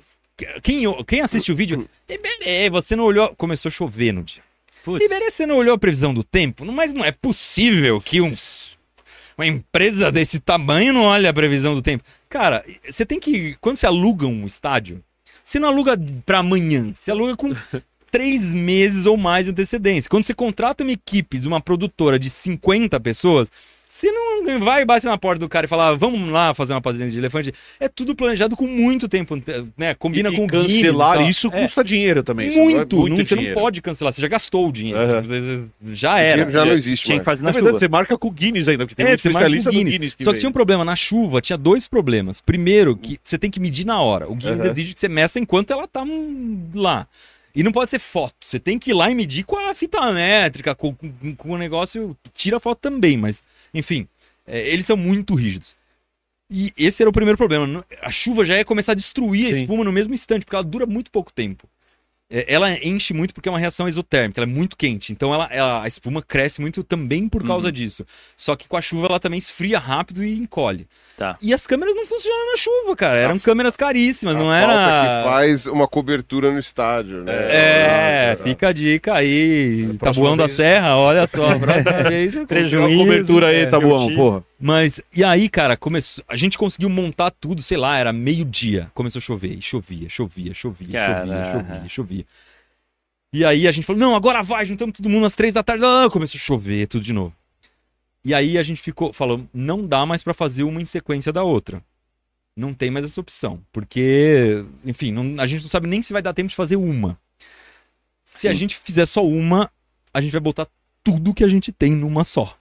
Quem, 0.63 0.83
quem 1.05 1.21
assiste 1.21 1.51
o 1.51 1.55
vídeo, 1.55 1.87
Iberê, 2.09 2.67
você 2.71 2.95
não 2.95 3.03
olhou. 3.03 3.31
Começou 3.37 3.69
a 3.69 3.71
chover 3.71 4.11
no 4.11 4.23
dia. 4.23 4.41
Putz. 4.83 5.05
Iberê, 5.05 5.29
você 5.29 5.45
não 5.45 5.57
olhou 5.57 5.75
a 5.75 5.77
previsão 5.77 6.11
do 6.11 6.23
tempo? 6.23 6.65
Mas 6.65 6.91
não 6.91 7.05
é 7.05 7.11
possível 7.11 8.01
que 8.01 8.19
uns, 8.19 8.75
uma 9.37 9.45
empresa 9.45 10.11
desse 10.11 10.39
tamanho 10.39 10.91
não 10.91 11.03
olhe 11.03 11.27
a 11.27 11.33
previsão 11.33 11.75
do 11.75 11.81
tempo. 11.83 12.03
Cara, 12.33 12.65
você 12.89 13.05
tem 13.05 13.19
que. 13.19 13.55
Quando 13.61 13.75
você 13.75 13.85
aluga 13.85 14.25
um 14.25 14.47
estádio, 14.47 15.03
você 15.43 15.59
não 15.59 15.69
aluga 15.69 15.95
pra 16.25 16.39
amanhã, 16.39 16.91
você 16.91 17.11
aluga 17.11 17.37
com 17.37 17.53
três 18.09 18.55
meses 18.55 19.05
ou 19.05 19.15
mais 19.15 19.45
de 19.45 19.51
antecedência. 19.51 20.09
Quando 20.09 20.23
você 20.23 20.33
contrata 20.33 20.83
uma 20.83 20.91
equipe 20.91 21.37
de 21.37 21.47
uma 21.47 21.61
produtora 21.61 22.17
de 22.17 22.31
50 22.31 22.99
pessoas, 23.01 23.51
você 23.95 24.11
não 24.11 24.59
vai 24.59 24.81
e 24.81 24.85
bate 24.85 25.05
na 25.05 25.17
porta 25.17 25.39
do 25.39 25.47
cara 25.47 25.65
e 25.65 25.69
fala, 25.69 25.89
"Ah, 25.89 25.93
vamos 25.93 26.29
lá 26.31 26.53
fazer 26.53 26.73
uma 26.73 26.81
fazenda 26.81 27.11
de 27.11 27.17
elefante. 27.17 27.53
É 27.79 27.87
tudo 27.87 28.15
planejado 28.15 28.57
com 28.57 28.65
muito 28.65 29.07
tempo, 29.07 29.39
né? 29.77 29.93
Combina 29.93 30.29
e, 30.29 30.35
com 30.35 30.41
e 30.41 30.45
o 30.45 30.47
Guinness 30.47 30.71
e 30.71 30.81
cancelar 30.81 31.17
tal. 31.19 31.29
isso 31.29 31.47
É. 31.53 31.61
custa 31.61 31.83
dinheiro 31.83 32.23
também. 32.23 32.49
isso 32.49 32.57
Muito, 32.59 32.95
não 32.97 33.05
é 33.07 33.09
não- 33.09 33.17
você 33.25 33.35
não 33.35 33.53
pode 33.53 33.81
cancelar, 33.81 34.11
você 34.11 34.21
já 34.21 34.27
gastou 34.27 34.67
o 34.69 34.71
dinheiro. 34.71 34.99
Você- 35.23 35.63
Já 35.93 36.15
O 36.15 36.17
era. 36.17 36.31
dinheiro 36.31 36.51
já 36.51 36.65
não 36.65 36.73
existe 36.73 37.05
Tinha 37.05 37.19
que 37.19 37.25
fazer 37.25 37.43
Na 37.43 37.49
na 37.49 37.51
verdade, 37.53 37.69
chuva. 37.73 37.79
você 37.79 37.87
marca 37.87 38.17
com 38.17 38.27
o 38.27 38.31
Guinness 38.31 38.67
ainda, 38.67 38.85
porque 38.85 38.95
tem 38.95 39.05
um 39.05 39.09
É, 39.09 39.11
marca 39.11 39.27
especialista 39.27 39.69
com 39.69 39.73
do 39.75 39.77
Guinness. 39.79 39.93
Guinness 39.93 40.15
que 40.15 40.23
Só 40.23 40.33
que 40.33 40.39
tinha 40.39 40.49
um 40.49 40.53
problema, 40.53 40.83
na 40.83 40.95
chuva 40.95 41.39
tinha 41.39 41.57
dois 41.57 41.87
problemas. 41.87 42.41
Primeiro, 42.41 42.97
que 42.97 43.19
você 43.23 43.37
tem 43.37 43.51
que 43.51 43.59
medir 43.59 43.85
na 43.85 44.01
hora. 44.01 44.27
O 44.27 44.35
Guinness 44.35 44.59
Aham. 44.59 44.69
exige 44.71 44.93
que 44.93 44.99
você 44.99 45.07
meça 45.07 45.39
enquanto 45.39 45.71
ela 45.71 45.87
tá 45.87 46.01
hum, 46.01 46.67
lá. 46.73 47.07
E 47.55 47.61
não 47.61 47.71
pode 47.71 47.89
ser 47.91 47.99
foto. 47.99 48.33
Você 48.41 48.57
tem 48.59 48.79
que 48.79 48.89
ir 48.89 48.93
lá 48.95 49.11
e 49.11 49.15
medir 49.15 49.43
com 49.43 49.55
a 49.55 49.75
fita 49.75 50.11
métrica, 50.11 50.73
com, 50.73 50.91
com, 50.95 51.35
com 51.35 51.49
o 51.51 51.57
negócio. 51.57 52.17
Tira 52.33 52.57
a 52.57 52.59
foto 52.59 52.79
também, 52.79 53.15
mas, 53.15 53.43
enfim, 53.73 54.07
é, 54.45 54.67
eles 54.69 54.85
são 54.85 54.97
muito 54.97 55.33
rígidos. 55.35 55.75
E 56.49 56.71
esse 56.77 57.01
era 57.01 57.09
o 57.09 57.13
primeiro 57.13 57.37
problema. 57.37 57.83
A 58.01 58.11
chuva 58.11 58.45
já 58.45 58.57
ia 58.57 58.65
começar 58.65 58.91
a 58.91 58.95
destruir 58.95 59.47
a 59.47 59.55
Sim. 59.55 59.61
espuma 59.61 59.83
no 59.83 59.91
mesmo 59.91 60.13
instante, 60.13 60.45
porque 60.45 60.55
ela 60.55 60.63
dura 60.63 60.85
muito 60.85 61.09
pouco 61.09 61.33
tempo. 61.33 61.67
É, 62.35 62.45
Ela 62.51 62.71
enche 62.83 63.13
muito 63.13 63.31
porque 63.33 63.47
é 63.47 63.51
uma 63.51 63.59
reação 63.59 63.87
exotérmica, 63.87 64.41
ela 64.41 64.49
é 64.49 64.53
muito 64.53 64.75
quente. 64.75 65.11
Então 65.11 65.31
ela, 65.31 65.47
ela- 65.51 65.83
a 65.83 65.87
espuma 65.87 66.19
cresce 66.21 66.59
muito 66.59 66.83
também 66.83 67.29
por 67.29 67.45
causa 67.45 67.67
Uhum. 67.67 67.71
disso. 67.71 68.03
Só 68.35 68.55
que 68.55 68.67
com 68.67 68.75
a 68.75 68.81
chuva 68.81 69.05
ela 69.05 69.19
também 69.19 69.37
esfria 69.37 69.77
rápido 69.77 70.23
e 70.23 70.35
encolhe. 70.39 70.87
Tá. 71.15 71.37
E 71.39 71.53
as 71.53 71.67
câmeras 71.67 71.93
não 71.95 72.07
funcionam 72.07 72.51
na 72.51 72.57
chuva, 72.57 72.95
cara. 72.95 73.17
Eram 73.17 73.37
câmeras 73.37 73.77
caríssimas, 73.77 74.35
A 74.35 74.39
não 74.39 74.47
falta 74.47 74.71
era. 74.73 75.23
que 75.23 75.29
faz 75.29 75.65
uma 75.67 75.87
cobertura 75.87 76.51
no 76.51 76.57
estádio, 76.59 77.23
né? 77.23 77.31
É, 77.51 78.31
Exato, 78.31 78.43
fica 78.49 78.69
a 78.69 78.73
dica 78.73 79.13
aí. 79.13 79.91
A 79.93 79.97
próxima 79.99 80.23
Tabuão 80.23 80.35
da 80.37 80.45
vez- 80.47 80.55
Serra, 80.57 80.97
olha 80.97 81.27
só. 81.27 81.51
a 81.51 81.59
próxima 81.59 82.03
vez 82.09 82.35
Prejuízo. 82.47 82.97
cobertura 82.97 83.47
aí, 83.49 83.57
é, 83.57 83.65
Tabuão, 83.67 84.13
porra. 84.15 84.43
Mas, 84.65 85.01
e 85.13 85.25
aí, 85.25 85.49
cara, 85.49 85.75
começou, 85.75 86.23
a 86.25 86.37
gente 86.37 86.57
conseguiu 86.57 86.89
montar 86.89 87.31
tudo, 87.31 87.61
sei 87.61 87.75
lá, 87.75 87.97
era 87.97 88.13
meio-dia. 88.13 88.89
Começou 88.93 89.19
a 89.19 89.21
chover, 89.21 89.57
e 89.57 89.61
chovia, 89.61 90.07
chovia, 90.07 90.53
chovia, 90.53 90.87
chovia, 90.87 91.33
Caraca. 91.33 91.51
chovia, 91.59 91.89
chovia. 91.89 92.25
E 93.33 93.43
aí 93.43 93.67
a 93.67 93.71
gente 93.73 93.83
falou, 93.85 93.99
não, 93.99 94.15
agora 94.15 94.41
vai, 94.41 94.65
juntamos 94.65 94.95
todo 94.95 95.09
mundo 95.09 95.25
às 95.25 95.35
três 95.35 95.51
da 95.51 95.61
tarde. 95.61 95.83
Ah, 95.83 96.07
começou 96.09 96.37
a 96.37 96.41
chover, 96.41 96.87
tudo 96.87 97.03
de 97.03 97.11
novo. 97.11 97.35
E 98.23 98.33
aí 98.33 98.57
a 98.57 98.63
gente 98.63 98.81
ficou, 98.81 99.11
falou, 99.11 99.45
não 99.53 99.85
dá 99.85 100.05
mais 100.05 100.23
pra 100.23 100.33
fazer 100.33 100.63
uma 100.63 100.81
em 100.81 100.85
sequência 100.85 101.33
da 101.33 101.43
outra. 101.43 101.83
Não 102.55 102.73
tem 102.73 102.89
mais 102.89 103.03
essa 103.03 103.19
opção. 103.19 103.59
Porque, 103.69 104.63
enfim, 104.85 105.11
não- 105.11 105.43
a 105.43 105.45
gente 105.45 105.63
não 105.63 105.69
sabe 105.69 105.87
nem 105.87 106.01
se 106.01 106.13
vai 106.13 106.21
dar 106.21 106.33
tempo 106.33 106.47
de 106.47 106.55
fazer 106.55 106.77
uma. 106.77 107.19
Se 108.23 108.47
a 108.47 108.53
Sim. 108.53 108.59
gente 108.59 108.77
fizer 108.77 109.05
só 109.05 109.25
uma, 109.25 109.69
a 110.13 110.21
gente 110.21 110.31
vai 110.31 110.39
botar 110.39 110.67
tudo 111.03 111.33
que 111.33 111.43
a 111.43 111.49
gente 111.49 111.69
tem 111.69 111.91
numa 111.91 112.23
só. 112.23 112.57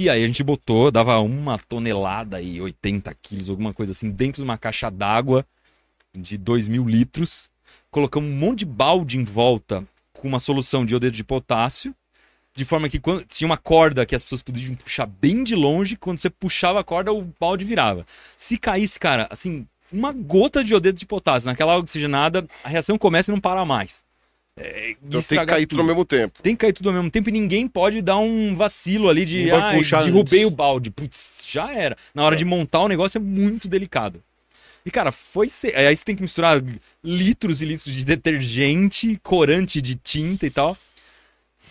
E 0.00 0.08
aí 0.08 0.24
a 0.24 0.26
gente 0.26 0.42
botou, 0.42 0.90
dava 0.90 1.18
uma 1.18 1.58
tonelada 1.58 2.40
e 2.40 2.58
80 2.58 3.14
quilos, 3.20 3.50
alguma 3.50 3.74
coisa 3.74 3.92
assim, 3.92 4.10
dentro 4.10 4.36
de 4.40 4.44
uma 4.44 4.56
caixa 4.56 4.90
d'água 4.90 5.44
de 6.14 6.38
2 6.38 6.68
mil 6.68 6.88
litros. 6.88 7.50
Colocamos 7.90 8.30
um 8.30 8.34
monte 8.34 8.60
de 8.60 8.64
balde 8.64 9.18
em 9.18 9.24
volta 9.24 9.86
com 10.14 10.26
uma 10.26 10.40
solução 10.40 10.86
de 10.86 10.94
iodeto 10.94 11.14
de 11.14 11.22
potássio. 11.22 11.94
De 12.54 12.64
forma 12.64 12.88
que 12.88 12.98
quando, 12.98 13.26
tinha 13.26 13.44
uma 13.44 13.58
corda 13.58 14.06
que 14.06 14.14
as 14.14 14.22
pessoas 14.22 14.40
podiam 14.40 14.74
puxar 14.74 15.04
bem 15.04 15.44
de 15.44 15.54
longe, 15.54 15.96
quando 15.96 16.16
você 16.16 16.30
puxava 16.30 16.80
a 16.80 16.84
corda, 16.84 17.12
o 17.12 17.30
balde 17.38 17.66
virava. 17.66 18.06
Se 18.38 18.56
caísse, 18.56 18.98
cara, 18.98 19.28
assim, 19.30 19.66
uma 19.92 20.14
gota 20.14 20.64
de 20.64 20.72
iodeto 20.72 20.98
de 20.98 21.04
potássio 21.04 21.46
naquela 21.46 21.76
oxigenada, 21.76 22.48
a 22.64 22.70
reação 22.70 22.96
começa 22.96 23.30
e 23.30 23.34
não 23.34 23.40
para 23.40 23.66
mais. 23.66 24.02
É, 24.62 24.90
Então 25.02 25.22
tem 25.22 25.38
que 25.38 25.46
cair 25.46 25.66
tudo 25.66 25.80
ao 25.80 25.86
mesmo 25.86 26.04
tempo. 26.04 26.38
tem 26.42 26.54
que 26.54 26.60
cair 26.60 26.72
tudo 26.72 26.90
ao 26.90 26.94
mesmo 26.94 27.10
tempo 27.10 27.28
e 27.28 27.32
ninguém 27.32 27.66
pode 27.66 28.02
dar 28.02 28.18
um 28.18 28.54
vacilo 28.54 29.08
ali 29.08 29.24
de 29.24 29.50
ah, 29.50 29.72
puxar 29.74 30.04
derrubei 30.04 30.40
antes." 30.40 30.52
o 30.52 30.56
balde. 30.56 30.90
Putz, 30.90 31.44
já 31.48 31.72
era. 31.72 31.96
Na 32.14 32.22
hora 32.24 32.36
de 32.36 32.44
montar 32.44 32.80
o 32.80 32.88
negócio 32.88 33.16
é 33.18 33.20
muito 33.20 33.68
delicado. 33.68 34.22
E, 34.84 34.90
cara, 34.90 35.10
foi. 35.12 35.48
ser- 35.48 35.76
Aí 35.76 35.94
você 35.96 36.04
tem 36.04 36.16
que 36.16 36.22
misturar 36.22 36.60
litros 37.02 37.60
e 37.62 37.66
litros 37.66 37.94
de 37.94 38.04
detergente, 38.04 39.18
corante 39.22 39.80
de 39.80 39.94
tinta 39.94 40.46
e 40.46 40.50
tal. 40.50 40.76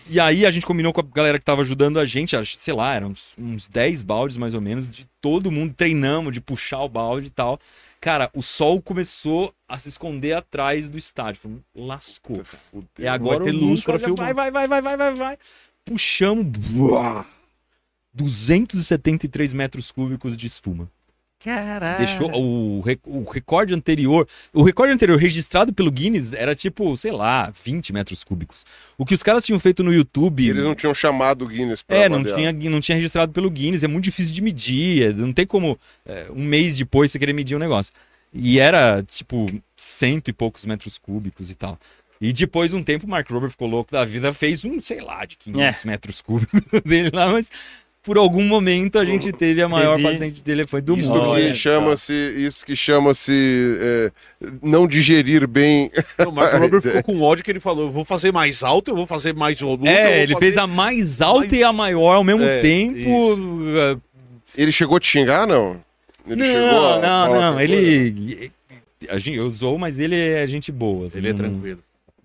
E 0.08 0.18
aí 0.18 0.44
a 0.44 0.50
gente 0.50 0.66
combinou 0.66 0.92
com 0.92 1.00
a 1.00 1.04
galera 1.04 1.38
que 1.38 1.44
tava 1.44 1.62
ajudando 1.62 2.00
a 2.00 2.04
gente, 2.04 2.34
acho- 2.36 2.56
sei 2.58 2.74
lá, 2.74 2.94
eram 2.94 3.08
uns, 3.08 3.34
uns 3.38 3.68
10 3.68 4.02
baldes 4.02 4.36
mais 4.36 4.54
ou 4.54 4.60
menos, 4.60 4.90
de 4.90 5.06
todo 5.20 5.50
mundo 5.52 5.74
treinamos 5.76 6.32
de 6.32 6.40
puxar 6.40 6.80
o 6.82 6.88
balde 6.88 7.28
e 7.28 7.30
tal. 7.30 7.60
Cara, 8.00 8.30
o 8.34 8.40
sol 8.40 8.80
começou 8.80 9.54
a 9.68 9.78
se 9.78 9.90
esconder 9.90 10.32
atrás 10.32 10.88
do 10.88 10.96
estádio. 10.96 11.42
Falei, 11.42 11.58
lascou. 11.74 12.42
Fudeu. 12.44 12.88
É 12.98 13.08
agora 13.08 13.44
ter 13.44 13.52
luz 13.52 13.80
já 13.80 13.98
filmar. 13.98 14.34
Vai, 14.34 14.50
vai, 14.50 14.50
vai, 14.50 14.68
vai, 14.68 14.82
vai, 14.82 14.96
vai, 14.96 15.14
vai. 15.14 15.38
Puxamos. 15.84 16.46
buá, 16.46 17.26
273 18.14 19.52
metros 19.52 19.92
cúbicos 19.92 20.36
de 20.36 20.46
espuma. 20.46 20.90
Caralho. 21.42 21.98
Deixou 21.98 22.30
o, 22.32 22.82
o 23.06 23.30
recorde 23.30 23.72
anterior. 23.72 24.28
O 24.52 24.62
recorde 24.62 24.92
anterior 24.92 25.18
registrado 25.18 25.72
pelo 25.72 25.90
Guinness 25.90 26.34
era 26.34 26.54
tipo, 26.54 26.94
sei 26.98 27.12
lá, 27.12 27.50
20 27.64 27.94
metros 27.94 28.22
cúbicos. 28.22 28.66
O 28.98 29.06
que 29.06 29.14
os 29.14 29.22
caras 29.22 29.44
tinham 29.44 29.58
feito 29.58 29.82
no 29.82 29.92
YouTube. 29.92 30.44
E 30.44 30.50
eles 30.50 30.64
não 30.64 30.74
tinham 30.74 30.92
chamado 30.92 31.46
o 31.46 31.48
Guinness 31.48 31.80
pra 31.80 31.96
É, 31.96 32.08
não 32.08 32.22
tinha, 32.22 32.52
não 32.52 32.80
tinha 32.80 32.96
registrado 32.96 33.32
pelo 33.32 33.50
Guinness, 33.50 33.82
é 33.82 33.88
muito 33.88 34.04
difícil 34.04 34.34
de 34.34 34.42
medir, 34.42 35.02
é, 35.02 35.12
não 35.14 35.32
tem 35.32 35.46
como 35.46 35.78
é, 36.04 36.26
um 36.30 36.44
mês 36.44 36.76
depois 36.76 37.10
você 37.10 37.18
querer 37.18 37.32
medir 37.32 37.54
o 37.54 37.58
negócio. 37.58 37.92
E 38.32 38.60
era, 38.60 39.02
tipo, 39.02 39.46
cento 39.74 40.28
e 40.28 40.32
poucos 40.32 40.64
metros 40.66 40.98
cúbicos 40.98 41.50
e 41.50 41.54
tal. 41.54 41.78
E 42.20 42.34
depois 42.34 42.70
de 42.70 42.76
um 42.76 42.82
tempo 42.82 43.06
o 43.06 43.08
Mark 43.08 43.28
Robert 43.30 43.50
ficou 43.50 43.66
louco 43.66 43.90
da 43.90 44.04
vida, 44.04 44.30
fez 44.34 44.62
um, 44.64 44.80
sei 44.82 45.00
lá, 45.00 45.24
de 45.24 45.36
500 45.36 45.84
metros 45.84 46.20
cúbicos 46.20 46.60
dele 46.84 47.10
lá, 47.12 47.32
mas 47.32 47.50
por 48.02 48.16
algum 48.16 48.42
momento 48.42 48.98
a 48.98 49.04
gente 49.04 49.30
teve 49.32 49.60
a 49.62 49.68
maior 49.68 49.96
Teve- 49.96 50.12
patente 50.12 50.40
de 50.40 50.50
elefante 50.50 50.84
do 50.84 50.96
Isso 50.98 51.10
mundo. 51.14 51.34
Que 51.36 51.48
só. 51.48 51.54
chama-se, 51.54 52.12
isso 52.38 52.64
que 52.64 52.74
chama-se 52.74 53.76
é, 53.80 54.10
não 54.62 54.88
digerir 54.88 55.46
bem. 55.46 55.90
O 56.26 56.30
Marco 56.32 56.56
Robert 56.58 56.80
ficou 56.82 57.02
com 57.02 57.20
ódio 57.20 57.44
que 57.44 57.50
ele 57.50 57.60
falou: 57.60 57.86
eu 57.86 57.90
vou 57.90 58.04
fazer 58.04 58.32
mais 58.32 58.62
alto, 58.62 58.90
eu 58.90 58.96
vou 58.96 59.06
fazer 59.06 59.34
mais 59.34 59.60
volume. 59.60 59.86
eu 59.88 59.92
vou 59.94 60.02
É, 60.02 60.22
ele 60.22 60.32
fazer- 60.32 60.44
fez 60.46 60.56
a 60.56 60.66
mais 60.66 61.20
alta 61.20 61.40
mais- 61.40 61.52
e 61.52 61.62
a 61.64 61.72
maior 61.72 62.14
ao 62.16 62.24
mesmo 62.24 62.42
É, 62.42 62.60
tempo. 62.62 63.60
é, 63.76 63.96
Ele 64.56 64.72
chegou 64.72 64.96
a 64.96 65.00
te 65.00 65.06
xingar, 65.08 65.46
não? 65.46 65.76
Ele 66.28 66.42
chegou 66.42 66.60
Não, 66.60 66.94
a 66.94 67.00
não, 67.00 67.40
não. 67.52 67.60
Ele. 67.60 68.50
A 69.08 69.18
gente, 69.18 69.36
eu 69.38 69.46
usou, 69.46 69.78
mas 69.78 69.98
ele 69.98 70.14
é 70.14 70.46
gente 70.46 70.70
boa. 70.70 71.06
assim, 71.06 71.18
Ele 71.18 71.30
é 71.30 71.32
tranquilo. 71.32 71.78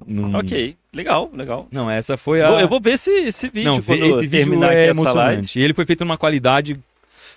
Não- 0.06 0.40
Ok, 0.40 0.76
legal, 0.94 1.30
legal. 1.34 1.68
Não, 1.72 1.90
essa 1.90 2.18
foi 2.18 2.42
a. 2.42 2.50
Eu 2.62 2.68
vou 2.68 2.80
ver 2.82 2.94
esse, 2.94 3.12
esse 3.12 3.48
vídeo 3.50 3.72
não, 3.72 3.82
quando 3.82 4.04
esse 4.04 4.20
vídeo 4.22 4.30
terminar 4.40 4.74
é 4.74 4.88
emocionante. 4.90 5.60
E 5.60 5.64
ele 5.64 5.74
foi 5.74 5.86
feito 5.86 6.04
numa 6.04 6.18
qualidade. 6.18 6.80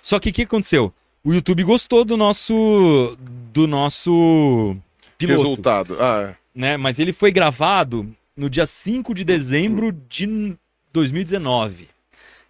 Só 0.01 0.19
que 0.19 0.29
o 0.29 0.33
que 0.33 0.43
aconteceu? 0.43 0.93
O 1.23 1.33
YouTube 1.33 1.63
gostou 1.63 2.03
do 2.05 2.15
nosso. 2.17 3.17
do 3.53 3.67
nosso 3.67 4.75
piloto. 5.17 5.39
Resultado. 5.41 5.97
Ah, 5.99 6.33
Né? 6.55 6.77
Mas 6.77 6.99
ele 6.99 7.11
foi 7.13 7.31
gravado 7.31 8.07
no 8.35 8.49
dia 8.49 8.65
5 8.65 9.13
de 9.13 9.23
dezembro 9.25 9.91
de 10.09 10.55
2019. 10.93 11.87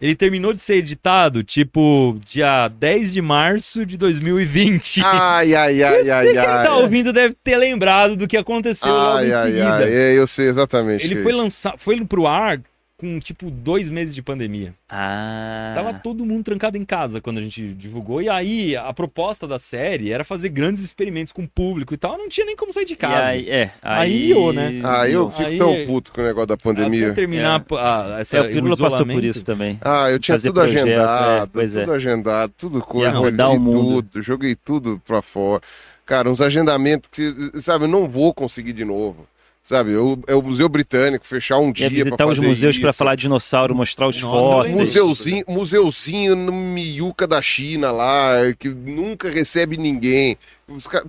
Ele 0.00 0.14
terminou 0.14 0.52
de 0.54 0.60
ser 0.60 0.76
editado, 0.76 1.44
tipo, 1.44 2.18
dia 2.24 2.68
10 2.68 3.12
de 3.12 3.20
março 3.20 3.84
de 3.84 3.98
2020. 3.98 5.02
ai, 5.04 5.54
ai, 5.54 5.82
ai, 5.82 6.04
Você 6.04 6.10
ai, 6.10 6.32
que 6.32 6.38
ai. 6.38 6.66
tá 6.66 6.76
ouvindo 6.76 7.12
deve 7.12 7.34
ter 7.44 7.56
lembrado 7.56 8.16
do 8.16 8.26
que 8.26 8.36
aconteceu 8.36 8.90
logo 8.90 9.18
Ai, 9.18 9.28
em 9.28 9.32
ai, 9.34 9.46
seguida. 9.50 9.76
ai. 9.76 9.92
É, 9.92 10.18
eu 10.18 10.26
sei 10.26 10.48
exatamente. 10.48 11.04
Ele 11.04 11.20
é 11.20 11.22
foi 11.22 11.32
isso. 11.32 11.40
lançado, 11.42 11.78
foi 11.78 12.04
pro 12.06 12.26
ar 12.26 12.60
com 13.00 13.18
tipo 13.18 13.50
dois 13.50 13.88
meses 13.88 14.14
de 14.14 14.20
pandemia. 14.22 14.74
Ah. 14.88 15.72
Tava 15.74 15.94
todo 15.94 16.26
mundo 16.26 16.44
trancado 16.44 16.76
em 16.76 16.84
casa 16.84 17.18
quando 17.20 17.38
a 17.38 17.40
gente 17.40 17.72
divulgou. 17.72 18.20
E 18.20 18.28
aí 18.28 18.76
a 18.76 18.92
proposta 18.92 19.46
da 19.48 19.58
série 19.58 20.12
era 20.12 20.22
fazer 20.22 20.50
grandes 20.50 20.82
experimentos 20.82 21.32
com 21.32 21.42
o 21.44 21.48
público 21.48 21.94
e 21.94 21.96
tal. 21.96 22.18
Não 22.18 22.28
tinha 22.28 22.44
nem 22.44 22.54
como 22.54 22.72
sair 22.72 22.84
de 22.84 22.92
E 22.92 22.96
casa. 22.96 23.26
aí, 23.28 23.48
é, 23.48 23.70
Aí 23.80 24.12
aí, 24.12 24.18
liou, 24.26 24.52
né? 24.52 24.80
Ah, 24.84 25.08
eu 25.08 25.30
fico 25.30 25.48
Aí- 25.48 25.56
tão 25.56 25.84
puto 25.86 26.12
com 26.12 26.20
o 26.20 26.24
negócio 26.24 26.46
da 26.48 26.54
Até 26.54 26.62
pandemia. 26.62 27.14
terminar 27.14 27.64
a, 27.72 28.18
essa, 28.20 28.36
É, 28.36 28.40
o 28.42 28.48
Pirula 28.48 28.76
passou 28.76 29.06
por 29.06 29.24
isso 29.24 29.44
também. 29.44 29.78
Ah, 29.80 30.10
eu 30.10 30.18
tinha 30.18 30.34
Fazer 30.34 30.48
tudo 30.48 30.60
projeto, 30.60 30.84
agendado, 30.86 31.60
é, 31.60 31.66
tudo 31.68 31.92
é. 31.92 31.96
agendado, 31.96 32.52
tudo 32.58 32.80
coisa. 32.82 33.20
Mundo. 33.58 33.70
tudo, 34.02 34.22
joguei 34.22 34.54
tudo 34.54 35.00
pra 35.06 35.22
fora. 35.22 35.62
Cara, 36.04 36.28
uns 36.28 36.40
agendamentos 36.40 37.08
que, 37.10 37.60
sabe, 37.60 37.84
eu 37.84 37.88
não 37.88 38.08
vou 38.08 38.34
conseguir 38.34 38.72
de 38.72 38.84
novo. 38.84 39.26
Sabe, 39.62 39.92
é 40.26 40.34
o 40.34 40.42
Museu 40.42 40.68
Britânico, 40.68 41.24
fechar 41.24 41.58
um 41.58 41.70
dia 41.70 41.84
Ia 41.86 41.90
visitar 41.90 42.16
pra 42.16 42.26
os 42.28 42.36
fazer 42.36 42.48
museus 42.48 42.76
isso. 42.76 42.92
falar 42.94 43.14
de 43.14 43.22
dinossauro, 43.22 43.74
mostrar 43.74 44.08
os 44.08 44.20
Nossa, 44.20 44.32
fósseis. 44.34 44.76
Museuzinho, 44.78 45.44
museuzinho 45.46 46.34
no 46.34 46.50
Miuca 46.50 47.26
da 47.26 47.40
China 47.42 47.90
lá, 47.92 48.32
que 48.58 48.68
nunca 48.70 49.30
recebe 49.30 49.76
ninguém. 49.76 50.36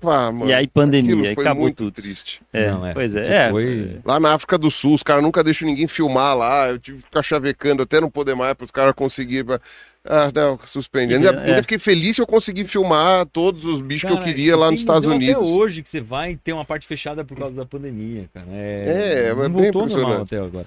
Pá, 0.02 0.32
mano, 0.32 0.50
E 0.52 0.54
aí 0.54 0.68
pandemia, 0.68 1.34
foi 1.34 1.44
acabou 1.44 1.64
muito 1.64 1.78
tudo. 1.78 1.92
triste. 1.94 2.42
É, 2.52 2.68
Não, 2.70 2.86
é, 2.86 2.94
pois 2.94 3.16
é. 3.16 3.48
é. 3.48 3.50
foi- 3.50 4.00
Lá 4.04 4.20
na 4.20 4.34
África 4.34 4.58
do 4.58 4.70
Sul, 4.70 4.96
os 4.96 5.04
caras 5.04 5.24
nunca 5.24 5.44
deixam 5.44 5.68
ninguém 5.68 5.88
filmar 5.88 6.36
lá. 6.36 6.70
Eu 6.70 6.78
tive 6.78 6.98
que 6.98 7.04
ficar 7.06 7.24
chavecando 7.24 7.82
até 7.84 8.02
não 8.02 8.10
poder 8.12 8.36
mais 8.36 8.54
para 8.54 8.66
os 8.66 8.72
caras 8.72 8.94
conseguirem. 8.96 9.46
pra- 9.46 9.62
Ah, 10.04 10.32
não, 10.34 10.60
suspende. 10.66 11.14
Ainda, 11.14 11.30
É. 11.30 11.62
fiquei 11.62 11.78
feliz 11.78 12.16
se 12.16 12.22
eu 12.22 12.26
conseguir 12.28 12.66
filmar 12.66 13.26
todos 13.28 13.64
os 13.64 13.82
bichos 13.82 14.08
que 14.08 14.14
eu 14.14 14.18
Cara, 14.18 14.26
queria 14.28 14.58
lá 14.58 14.72
nos 14.72 14.80
Estados 14.80 15.06
Unidos. 15.06 15.44
Até 15.44 15.52
hoje 15.54 15.84
que 15.84 15.90
você 15.90 16.02
vai 16.02 16.36
ter 16.36 16.54
uma 16.54 16.66
parte 16.66 16.88
fechada 16.88 17.24
por 17.24 17.38
causa 17.38 17.56
da 17.56 17.66
pandemia, 17.66 18.28
cara. 18.34 18.48
É, 18.52 18.86
É, 18.88 19.28
é 19.30 19.34
não 19.36 19.50
bem 19.50 19.72
voltou 19.72 19.88
normal 19.88 20.22
até 20.24 20.38
agora. 20.40 20.66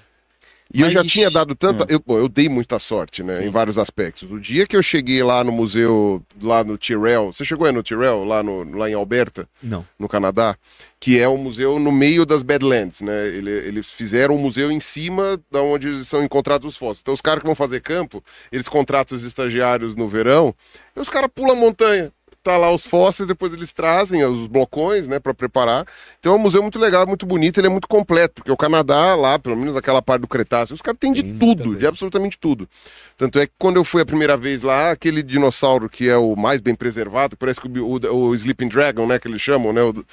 E 0.72 0.80
eu 0.80 0.88
já 0.90 1.02
Mas- 1.02 1.12
tinha 1.12 1.30
dado 1.30 1.54
tanta. 1.54 1.84
Hum. 1.84 1.86
Eu, 1.90 2.02
bom, 2.04 2.18
eu 2.18 2.28
dei 2.28 2.48
muita 2.48 2.78
sorte, 2.78 3.22
né? 3.22 3.44
Em 3.44 3.50
vários 3.50 3.78
aspectos. 3.78 4.30
O 4.30 4.40
dia 4.40 4.66
que 4.66 4.74
eu 4.74 4.82
cheguei 4.82 5.22
lá 5.22 5.44
no 5.44 5.52
museu, 5.52 6.22
lá 6.42 6.64
no 6.64 6.78
Tyrrell. 6.78 7.32
Você 7.32 7.44
chegou 7.44 7.66
aí 7.66 7.72
no 7.72 7.82
Tyrrell, 7.82 8.24
lá, 8.24 8.42
no, 8.42 8.76
lá 8.76 8.88
em 8.88 8.94
Alberta? 8.94 9.48
Não. 9.62 9.86
no 9.98 10.08
Canadá, 10.08 10.56
que 10.98 11.18
é 11.18 11.28
um 11.28 11.36
museu 11.36 11.78
no 11.78 11.92
meio 11.92 12.24
das 12.26 12.42
Badlands, 12.42 13.02
né? 13.02 13.26
Ele- 13.28 13.50
eles 13.50 13.90
fizeram 13.90 14.34
um 14.36 14.38
museu 14.38 14.70
em 14.72 14.80
cima 14.80 15.38
da 15.50 15.62
onde 15.62 16.04
são 16.04 16.22
encontrados 16.24 16.66
os 16.66 16.76
fósseis. 16.76 17.00
Então 17.02 17.14
os 17.14 17.20
caras 17.20 17.40
que 17.40 17.46
vão 17.46 17.54
fazer 17.54 17.80
campo, 17.80 18.24
eles 18.50 18.66
contratam 18.66 19.16
os 19.16 19.22
estagiários 19.24 19.94
no 19.94 20.08
verão, 20.08 20.54
e 20.96 21.00
os 21.00 21.08
caras 21.08 21.30
pulam 21.32 21.52
a 21.52 21.60
montanha. 21.60 22.10
Tá 22.44 22.56
lá 22.58 22.70
os 22.70 22.86
fósseis, 22.86 23.26
depois 23.26 23.52
eles 23.54 23.72
trazem 23.72 24.22
os 24.24 24.46
blocões, 24.46 25.08
né, 25.08 25.18
para 25.18 25.32
preparar. 25.32 25.86
Então 26.20 26.34
é 26.34 26.36
um 26.36 26.38
museu 26.38 26.62
muito 26.62 26.78
legal, 26.78 27.06
muito 27.06 27.24
bonito, 27.24 27.58
ele 27.58 27.66
é 27.66 27.70
muito 27.70 27.88
completo, 27.88 28.34
porque 28.34 28.52
o 28.52 28.56
Canadá, 28.56 29.14
lá, 29.14 29.38
pelo 29.38 29.56
menos 29.56 29.74
aquela 29.76 30.02
parte 30.02 30.20
do 30.20 30.28
Cretáceo, 30.28 30.74
os 30.74 30.82
caras 30.82 30.98
têm 31.00 31.12
de 31.12 31.22
Tem 31.22 31.38
tudo, 31.38 31.64
coisa. 31.64 31.78
de 31.78 31.86
absolutamente 31.86 32.38
tudo. 32.38 32.68
Tanto 33.16 33.38
é 33.38 33.46
que 33.46 33.52
quando 33.58 33.76
eu 33.76 33.84
fui 33.84 34.02
a 34.02 34.06
primeira 34.06 34.36
vez 34.36 34.62
lá, 34.62 34.90
aquele 34.90 35.22
dinossauro 35.22 35.88
que 35.88 36.08
é 36.08 36.16
o 36.16 36.36
mais 36.36 36.60
bem 36.60 36.74
preservado, 36.74 37.36
parece 37.36 37.60
que 37.60 37.66
o, 37.66 37.84
o, 37.86 38.28
o 38.28 38.34
Sleeping 38.34 38.68
Dragon, 38.68 39.06
né, 39.06 39.18
que 39.18 39.26
eles 39.26 39.40
chamam, 39.40 39.72
né, 39.72 39.82
o- 39.82 40.04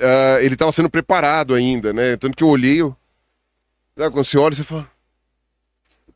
ah, 0.00 0.38
ele 0.40 0.56
tava 0.56 0.72
sendo 0.72 0.88
preparado 0.88 1.54
ainda, 1.54 1.92
né, 1.92 2.16
tanto 2.16 2.36
que 2.36 2.42
eu 2.42 2.48
olhei, 2.48 2.80
eu... 2.80 2.96
Quando 3.96 4.24
você 4.24 4.36
olha, 4.38 4.56
você 4.56 4.64
fala... 4.64 4.88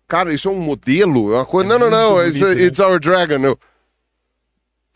Cara, 0.09 0.33
isso 0.33 0.49
é 0.49 0.51
um 0.51 0.59
modelo? 0.59 1.35
É 1.35 1.37
uma 1.37 1.45
coisa... 1.45 1.69
não, 1.69 1.79
não, 1.79 1.91
não, 1.91 2.15
muito 2.15 2.29
it's, 2.29 2.41
bonito, 2.41 2.59
né? 2.59 2.65
it's 2.65 2.79
our 2.81 2.99
dragon. 2.99 3.57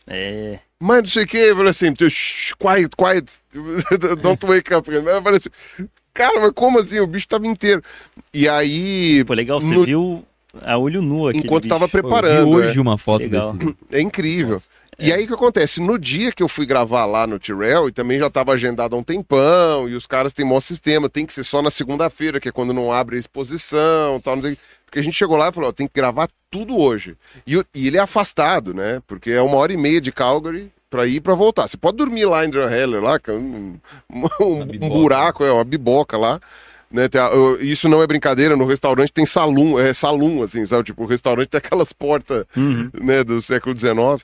É. 0.07 0.59
mas 0.79 0.97
não 0.99 1.05
sei 1.07 1.23
o 1.23 1.27
que, 1.27 1.37
eu 1.37 1.55
falei 1.55 1.71
assim, 1.71 1.93
"Shh, 2.09 2.53
quiet, 2.59 2.89
quiet, 2.97 3.31
don't 4.21 4.45
wake 4.45 4.73
up. 4.73 4.89
Eu 4.91 5.03
falei 5.23 5.37
assim, 5.37 5.49
cara, 6.13 6.39
mas 6.41 6.51
como 6.53 6.79
assim? 6.79 6.99
O 6.99 7.07
bicho 7.07 7.27
tava 7.27 7.47
inteiro. 7.47 7.81
E 8.33 8.47
aí, 8.49 9.23
Pô, 9.25 9.33
legal, 9.33 9.61
você 9.61 9.73
No- 9.73 9.85
viu 9.85 10.25
a 10.61 10.77
olho 10.77 11.01
nu 11.01 11.27
aqui. 11.29 11.39
enquanto 11.39 11.67
tava 11.67 11.87
Pô, 11.87 11.97
eu 11.97 12.01
vi 12.03 12.09
preparando, 12.09 12.49
hoje 12.49 12.77
é, 12.77 12.81
uma 12.81 12.97
foto 12.97 13.21
Legal. 13.23 13.53
desse. 13.53 13.75
é 13.91 14.01
incrível. 14.01 14.61
E 14.99 15.11
aí 15.11 15.23
o 15.23 15.27
que 15.27 15.33
acontece? 15.33 15.81
No 15.81 15.97
dia 15.97 16.31
que 16.31 16.41
eu 16.43 16.47
fui 16.47 16.65
gravar 16.65 17.05
lá 17.05 17.25
no 17.27 17.39
Tyrell, 17.39 17.87
e 17.87 17.91
também 17.91 18.19
já 18.19 18.29
tava 18.29 18.53
agendado 18.53 18.95
há 18.95 18.99
um 18.99 19.03
tempão, 19.03 19.89
e 19.89 19.95
os 19.95 20.05
caras 20.05 20.33
têm 20.33 20.45
maior 20.45 20.61
sistema, 20.61 21.09
tem 21.09 21.25
que 21.25 21.33
ser 21.33 21.43
só 21.43 21.61
na 21.61 21.71
segunda-feira, 21.71 22.39
que 22.39 22.49
é 22.49 22.51
quando 22.51 22.73
não 22.73 22.91
abre 22.91 23.15
a 23.15 23.19
exposição 23.19 24.19
tal, 24.23 24.35
não 24.35 24.43
sei. 24.43 24.57
Porque 24.85 24.99
a 24.99 25.03
gente 25.03 25.17
chegou 25.17 25.35
lá 25.37 25.49
e 25.49 25.53
falou, 25.53 25.69
ó, 25.69 25.73
tem 25.73 25.87
que 25.87 25.93
gravar 25.95 26.27
tudo 26.51 26.77
hoje. 26.77 27.15
E, 27.47 27.55
e 27.73 27.87
ele 27.87 27.97
é 27.97 28.01
afastado, 28.01 28.73
né? 28.73 29.01
Porque 29.07 29.31
é 29.31 29.41
uma 29.41 29.57
hora 29.57 29.73
e 29.73 29.77
meia 29.77 29.99
de 29.99 30.11
Calgary 30.11 30.71
pra 30.89 31.07
ir 31.07 31.19
pra 31.19 31.33
voltar. 31.33 31.67
Você 31.67 31.77
pode 31.77 31.97
dormir 31.97 32.25
lá 32.25 32.45
em 32.45 32.49
Drumheller, 32.51 33.01
lá, 33.01 33.17
que 33.19 33.31
é 33.31 33.33
um, 33.33 33.79
um- 34.11 34.27
um 34.81 34.89
buraco, 34.89 35.43
é 35.43 35.51
uma 35.51 35.63
biboca 35.63 36.15
lá. 36.17 36.39
Né, 36.91 37.05
a- 37.05 37.63
isso 37.63 37.89
não 37.89 38.03
é 38.03 38.05
brincadeira, 38.05 38.55
no 38.55 38.65
restaurante 38.67 39.11
tem 39.11 39.25
salão, 39.25 39.79
é 39.79 39.95
salão, 39.95 40.43
assim, 40.43 40.63
sabe? 40.63 40.83
Tipo, 40.83 41.05
o 41.05 41.07
restaurante 41.07 41.47
tem 41.49 41.57
aquelas 41.57 41.91
portas 41.91 42.45
Uhum. 42.55 42.91
né, 42.93 43.23
do 43.23 43.41
século 43.41 43.75
XIX. 43.75 44.23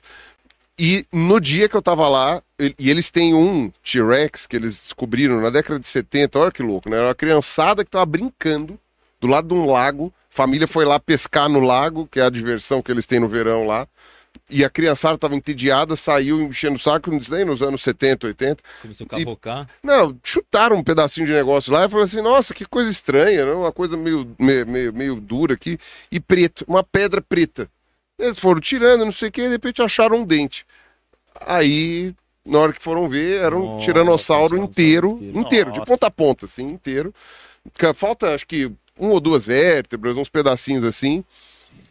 E 0.82 1.04
no 1.12 1.38
dia 1.38 1.68
que 1.68 1.76
eu 1.76 1.82
tava 1.82 2.08
lá, 2.08 2.42
e 2.58 2.74
e 2.78 2.88
eles 2.88 3.10
têm 3.10 3.34
um 3.34 3.70
T-Rex 3.84 4.46
que 4.46 4.56
eles 4.56 4.84
descobriram 4.84 5.38
na 5.38 5.50
década 5.50 5.78
de 5.78 5.86
70, 5.86 6.38
olha 6.38 6.50
que 6.50 6.62
louco, 6.62 6.88
né? 6.88 6.96
Era 6.96 7.08
uma 7.08 7.14
criançada 7.14 7.84
que 7.84 7.90
tava 7.90 8.06
brincando 8.06 8.80
do 9.20 9.26
lado 9.26 9.48
de 9.48 9.52
um 9.52 9.66
lago. 9.66 10.10
Família 10.30 10.66
foi 10.66 10.86
lá 10.86 10.98
pescar 10.98 11.50
no 11.50 11.60
lago, 11.60 12.08
que 12.10 12.18
é 12.18 12.22
a 12.22 12.30
diversão 12.30 12.80
que 12.80 12.90
eles 12.90 13.04
têm 13.04 13.20
no 13.20 13.28
verão 13.28 13.66
lá. 13.66 13.86
E 14.48 14.64
a 14.64 14.70
criançada 14.70 15.18
tava 15.18 15.36
entediada, 15.36 15.96
saiu 15.96 16.40
enchendo 16.40 16.76
o 16.76 16.78
saco, 16.78 17.14
isso 17.14 17.30
daí 17.30 17.44
nos 17.44 17.60
anos 17.60 17.82
70, 17.82 18.28
80. 18.28 18.62
Começou 18.80 19.04
a 19.04 19.10
cavocar. 19.10 19.68
Não, 19.82 20.18
chutaram 20.24 20.76
um 20.76 20.82
pedacinho 20.82 21.26
de 21.26 21.34
negócio 21.34 21.70
lá 21.70 21.84
e 21.84 21.90
falaram 21.90 22.06
assim: 22.06 22.22
nossa, 22.22 22.54
que 22.54 22.64
coisa 22.64 22.90
estranha, 22.90 23.44
né? 23.44 23.52
uma 23.52 23.70
coisa 23.70 23.98
meio, 23.98 24.34
meio, 24.38 24.66
meio, 24.66 24.94
meio 24.94 25.16
dura 25.16 25.52
aqui, 25.52 25.76
e 26.10 26.18
preto, 26.18 26.64
uma 26.66 26.82
pedra 26.82 27.20
preta. 27.20 27.68
Eles 28.18 28.38
foram 28.38 28.60
tirando, 28.60 29.04
não 29.04 29.12
sei 29.12 29.28
o 29.28 29.32
que, 29.32 29.42
e 29.42 29.44
de 29.44 29.50
repente 29.50 29.82
acharam 29.82 30.16
um 30.16 30.24
dente. 30.24 30.64
Aí, 31.46 32.14
na 32.44 32.58
hora 32.58 32.72
que 32.72 32.82
foram 32.82 33.08
ver, 33.08 33.40
era 33.42 33.56
um 33.56 33.66
Nossa, 33.66 33.84
tiranossauro 33.84 34.56
inteiro, 34.56 35.18
tiranossauro 35.18 35.38
inteiro, 35.46 35.72
de 35.72 35.80
ponta 35.84 36.06
a 36.06 36.10
ponta, 36.10 36.46
assim, 36.46 36.68
inteiro. 36.68 37.14
Falta, 37.94 38.34
acho 38.34 38.46
que, 38.46 38.70
um 38.98 39.08
ou 39.08 39.20
duas 39.20 39.46
vértebras, 39.46 40.16
uns 40.16 40.28
pedacinhos 40.28 40.84
assim. 40.84 41.24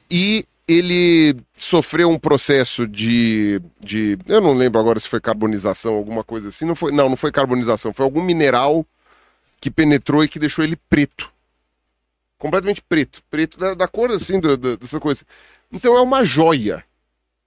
E 0.09 0.45
ele 0.67 1.35
sofreu 1.55 2.09
um 2.09 2.19
processo 2.19 2.87
de, 2.87 3.59
de. 3.79 4.17
Eu 4.27 4.39
não 4.41 4.53
lembro 4.53 4.79
agora 4.79 4.99
se 4.99 5.07
foi 5.07 5.19
carbonização, 5.19 5.95
alguma 5.95 6.23
coisa 6.23 6.49
assim. 6.49 6.65
Não, 6.65 6.75
foi, 6.75 6.91
não, 6.91 7.09
não 7.09 7.17
foi 7.17 7.31
carbonização, 7.31 7.93
foi 7.93 8.03
algum 8.05 8.21
mineral 8.21 8.85
que 9.59 9.71
penetrou 9.71 10.23
e 10.23 10.27
que 10.27 10.39
deixou 10.39 10.63
ele 10.63 10.75
preto. 10.89 11.31
Completamente 12.37 12.81
preto. 12.87 13.21
Preto 13.29 13.59
da, 13.59 13.73
da 13.73 13.87
cor 13.87 14.11
assim, 14.11 14.39
da, 14.39 14.55
da- 14.55 14.75
dessa 14.75 14.99
coisa. 14.99 15.23
Então 15.71 15.97
é 15.97 16.01
uma 16.01 16.23
joia. 16.23 16.83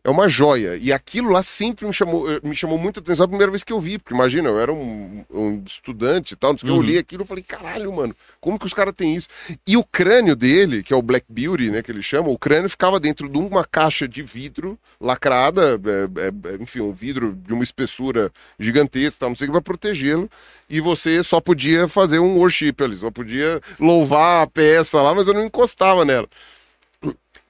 É 0.04 0.10
uma 0.10 0.28
joia. 0.28 0.76
E 0.76 0.92
aquilo 0.92 1.30
lá 1.30 1.44
sempre 1.44 1.86
me 1.86 1.92
chamou, 1.92 2.28
eh, 2.28 2.40
me 2.42 2.56
chamou 2.56 2.76
muito 2.76 2.98
a 2.98 3.00
atenção 3.00 3.24
a 3.24 3.28
primeira 3.28 3.52
vez 3.52 3.62
que 3.62 3.72
eu 3.72 3.80
vi. 3.80 3.98
Porque 3.98 4.12
imagina, 4.12 4.48
eu 4.48 4.58
era 4.58 4.72
um, 4.72 5.24
um 5.30 5.62
estudante 5.64 6.34
e 6.34 6.36
tal. 6.36 6.56
que, 6.56 6.66
Eu 6.66 6.72
Uhum. 6.72 6.80
olhei 6.80 6.98
aquilo 6.98 7.22
e 7.22 7.26
falei, 7.26 7.44
caralho, 7.44 7.92
mano, 7.92 8.12
como 8.40 8.58
que 8.58 8.66
os 8.66 8.74
caras 8.74 8.94
têm 8.96 9.14
isso? 9.14 9.28
E 9.64 9.76
o 9.76 9.84
crânio 9.84 10.34
dele, 10.34 10.82
que 10.82 10.92
é 10.92 10.96
o 10.96 11.02
Black 11.02 11.26
Beauty, 11.28 11.70
né, 11.70 11.82
que 11.82 11.92
eles 11.92 12.04
chamam, 12.04 12.32
o 12.32 12.38
crânio 12.38 12.68
ficava 12.68 12.98
dentro 12.98 13.28
de 13.28 13.38
uma 13.38 13.64
caixa 13.64 14.08
de 14.08 14.22
vidro 14.24 14.76
lacrada, 15.00 15.80
é, 15.84 16.48
é, 16.48 16.52
é, 16.54 16.56
enfim, 16.60 16.80
um 16.80 16.92
vidro 16.92 17.32
de 17.46 17.52
uma 17.54 17.62
espessura 17.62 18.32
gigantesca, 18.58 19.18
tal, 19.20 19.28
não 19.28 19.36
sei 19.36 19.46
o 19.46 19.50
que, 19.50 19.52
para 19.52 19.62
protegê-lo. 19.62 20.28
E 20.68 20.80
você 20.80 21.22
só 21.22 21.40
podia 21.40 21.86
fazer 21.86 22.18
um 22.18 22.38
worship 22.38 22.74
ali, 22.80 22.96
só 22.96 23.10
podia 23.10 23.60
louvar 23.78 24.42
a 24.42 24.46
peça 24.48 25.00
lá, 25.00 25.14
mas 25.14 25.28
eu 25.28 25.34
não 25.34 25.44
encostava 25.44 26.04
nela. 26.04 26.28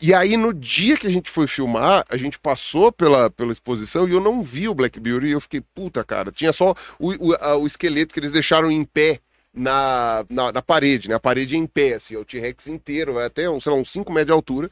E 0.03 0.13
aí, 0.13 0.37
no 0.37 0.53
dia 0.53 0.97
que 0.97 1.07
a 1.07 1.11
gente 1.11 1.31
foi 1.31 1.47
filmar, 1.47 2.05
a 2.09 2.17
gente 2.17 2.39
passou 2.39 2.91
pela, 2.91 3.31
pela 3.31 3.53
exposição 3.53 4.09
e 4.09 4.13
eu 4.13 4.21
não 4.21 4.43
vi 4.43 4.69
o 4.69 4.75
Black 4.75 4.99
Beauty. 4.99 5.27
E 5.29 5.31
eu 5.33 5.41
fiquei, 5.41 5.61
puta, 5.61 6.03
cara. 6.05 6.33
Tinha 6.33 6.53
só 6.53 6.75
o, 6.99 7.29
o, 7.31 7.35
a- 7.35 7.57
o 7.57 7.67
esqueleto 7.67 8.13
que 8.13 8.19
eles 8.19 8.33
deixaram 8.33 8.71
em 8.71 8.85
pé 8.85 9.21
na, 9.55 10.25
na, 10.29 10.53
na 10.53 10.63
parede, 10.63 11.09
né? 11.09 11.15
A 11.15 11.21
parede 11.21 11.57
em 11.57 11.67
pé, 11.69 11.95
assim, 11.95 12.17
o 12.17 12.25
T-Rex 12.25 12.67
inteiro, 12.67 13.17
até, 13.19 13.49
um, 13.49 13.61
sei 13.61 13.71
lá, 13.73 13.79
uns 13.79 13.93
5 13.93 14.13
metros 14.13 14.27
de 14.29 14.33
altura. 14.33 14.69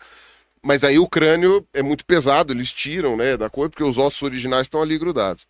Mas 0.63 0.85
aí 0.85 0.99
o 0.99 1.09
crânio 1.09 1.67
é 1.73 1.83
muito 1.83 2.05
pesado, 2.05 2.53
eles 2.53 2.73
tiram, 2.73 3.17
né, 3.17 3.37
da 3.37 3.49
cor, 3.51 3.71
porque 3.71 3.85
os 3.85 3.99
ossos 3.99 4.23
originais 4.23 4.63
estão 4.67 4.83
ali 4.83 4.99
grudados. 4.99 5.47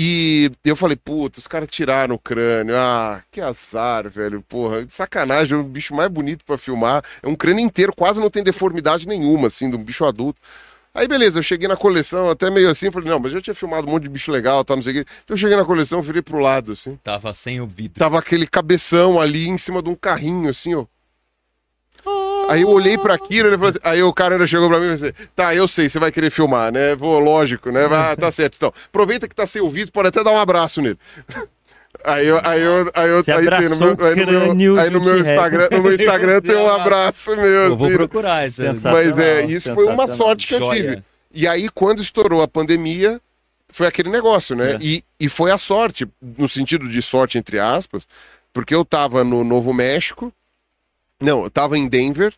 E 0.00 0.48
eu 0.64 0.76
falei, 0.76 0.96
puta, 0.96 1.40
os 1.40 1.48
caras 1.48 1.68
tiraram 1.68 2.14
o 2.14 2.18
crânio. 2.20 2.76
Ah, 2.76 3.20
que 3.32 3.40
azar, 3.40 4.08
velho. 4.08 4.40
Porra, 4.48 4.86
sacanagem, 4.88 5.58
é 5.58 5.60
o 5.60 5.64
bicho 5.64 5.92
mais 5.92 6.08
bonito 6.08 6.44
pra 6.44 6.56
filmar. 6.56 7.02
É 7.20 7.26
um 7.26 7.34
crânio 7.34 7.64
inteiro, 7.64 7.92
quase 7.92 8.20
não 8.20 8.30
tem 8.30 8.44
deformidade 8.44 9.08
nenhuma, 9.08 9.48
assim, 9.48 9.68
de 9.68 9.74
um 9.74 9.82
bicho 9.82 10.04
adulto. 10.04 10.40
Aí, 10.94 11.08
beleza, 11.08 11.40
eu 11.40 11.42
cheguei 11.42 11.66
na 11.66 11.76
coleção, 11.76 12.30
até 12.30 12.48
meio 12.48 12.70
assim, 12.70 12.92
falei, 12.92 13.10
não, 13.10 13.18
mas 13.18 13.32
eu 13.32 13.38
já 13.38 13.42
tinha 13.42 13.54
filmado 13.54 13.88
um 13.88 13.90
monte 13.90 14.04
de 14.04 14.08
bicho 14.08 14.30
legal, 14.30 14.64
tá, 14.64 14.76
não 14.76 14.82
sei 14.84 14.92
o 14.92 15.04
quê. 15.04 15.10
Então 15.24 15.34
eu 15.34 15.36
cheguei 15.36 15.56
na 15.56 15.64
coleção, 15.64 16.00
virei 16.00 16.22
pro 16.22 16.38
lado, 16.38 16.72
assim. 16.72 16.96
Tava 17.02 17.34
sem 17.34 17.60
o 17.60 17.66
vidro. 17.66 17.98
Tava 17.98 18.20
aquele 18.20 18.46
cabeção 18.46 19.20
ali 19.20 19.48
em 19.48 19.58
cima 19.58 19.82
de 19.82 19.88
um 19.90 19.96
carrinho, 19.96 20.48
assim, 20.48 20.76
ó. 20.76 20.86
Aí 22.48 22.62
eu 22.62 22.68
olhei 22.68 22.96
pra 22.96 23.14
aquilo, 23.14 23.48
ele 23.48 23.56
falou 23.56 23.70
assim, 23.70 23.78
aí 23.82 24.02
o 24.02 24.12
cara 24.12 24.34
ainda 24.34 24.46
chegou 24.46 24.68
pra 24.68 24.78
mim 24.78 24.92
e 24.92 24.96
falou 24.96 25.12
assim, 25.14 25.28
tá, 25.36 25.54
eu 25.54 25.68
sei, 25.68 25.88
você 25.88 25.98
vai 25.98 26.10
querer 26.10 26.30
filmar, 26.30 26.72
né? 26.72 26.96
Vou, 26.96 27.18
lógico, 27.20 27.70
né? 27.70 27.84
Ah, 27.90 28.16
tá 28.16 28.30
certo, 28.32 28.54
então. 28.56 28.72
Aproveita 28.86 29.28
que 29.28 29.34
tá 29.34 29.46
sem 29.46 29.60
ouvido, 29.60 29.92
pode 29.92 30.08
até 30.08 30.24
dar 30.24 30.32
um 30.32 30.38
abraço 30.38 30.80
nele. 30.80 30.98
Aí 32.04 32.26
eu, 32.26 32.38
aí 32.44 32.62
eu, 32.62 32.90
aí 32.94 33.08
eu, 33.08 33.16
aí 33.16 33.58
tem 33.58 33.68
no 33.68 33.76
meu, 33.76 33.96
aí 34.06 34.14
no 34.14 34.54
meu, 34.54 34.78
aí 34.78 34.90
no 34.90 35.00
meu 35.00 35.14
T-Rex. 35.14 35.28
Instagram, 35.28 35.68
no 35.72 35.82
meu 35.82 35.92
Instagram 35.94 36.40
tem 36.40 36.54
um 36.54 36.70
abraço 36.70 37.34
meu, 37.34 37.46
Eu 37.46 37.76
vou 37.76 37.90
procurar. 37.90 38.52
Sensacional. 38.52 39.02
mas 39.02 39.18
é, 39.18 39.46
isso 39.46 39.74
foi 39.74 39.86
uma 39.86 40.06
sorte 40.06 40.46
que 40.46 40.54
eu 40.54 40.70
tive. 40.70 41.02
E 41.32 41.46
aí, 41.46 41.68
quando 41.68 42.00
estourou 42.00 42.40
a 42.40 42.46
pandemia, 42.46 43.20
foi 43.68 43.86
aquele 43.86 44.10
negócio, 44.10 44.54
né? 44.54 44.72
É. 44.72 44.78
E, 44.80 45.04
e 45.18 45.28
foi 45.28 45.50
a 45.50 45.58
sorte, 45.58 46.06
no 46.38 46.48
sentido 46.48 46.88
de 46.88 47.02
sorte, 47.02 47.36
entre 47.36 47.58
aspas, 47.58 48.06
porque 48.52 48.74
eu 48.74 48.84
tava 48.84 49.24
no 49.24 49.42
Novo 49.42 49.72
México, 49.72 50.32
não, 51.20 51.44
eu 51.44 51.50
tava 51.50 51.76
em 51.78 51.88
Denver, 51.88 52.34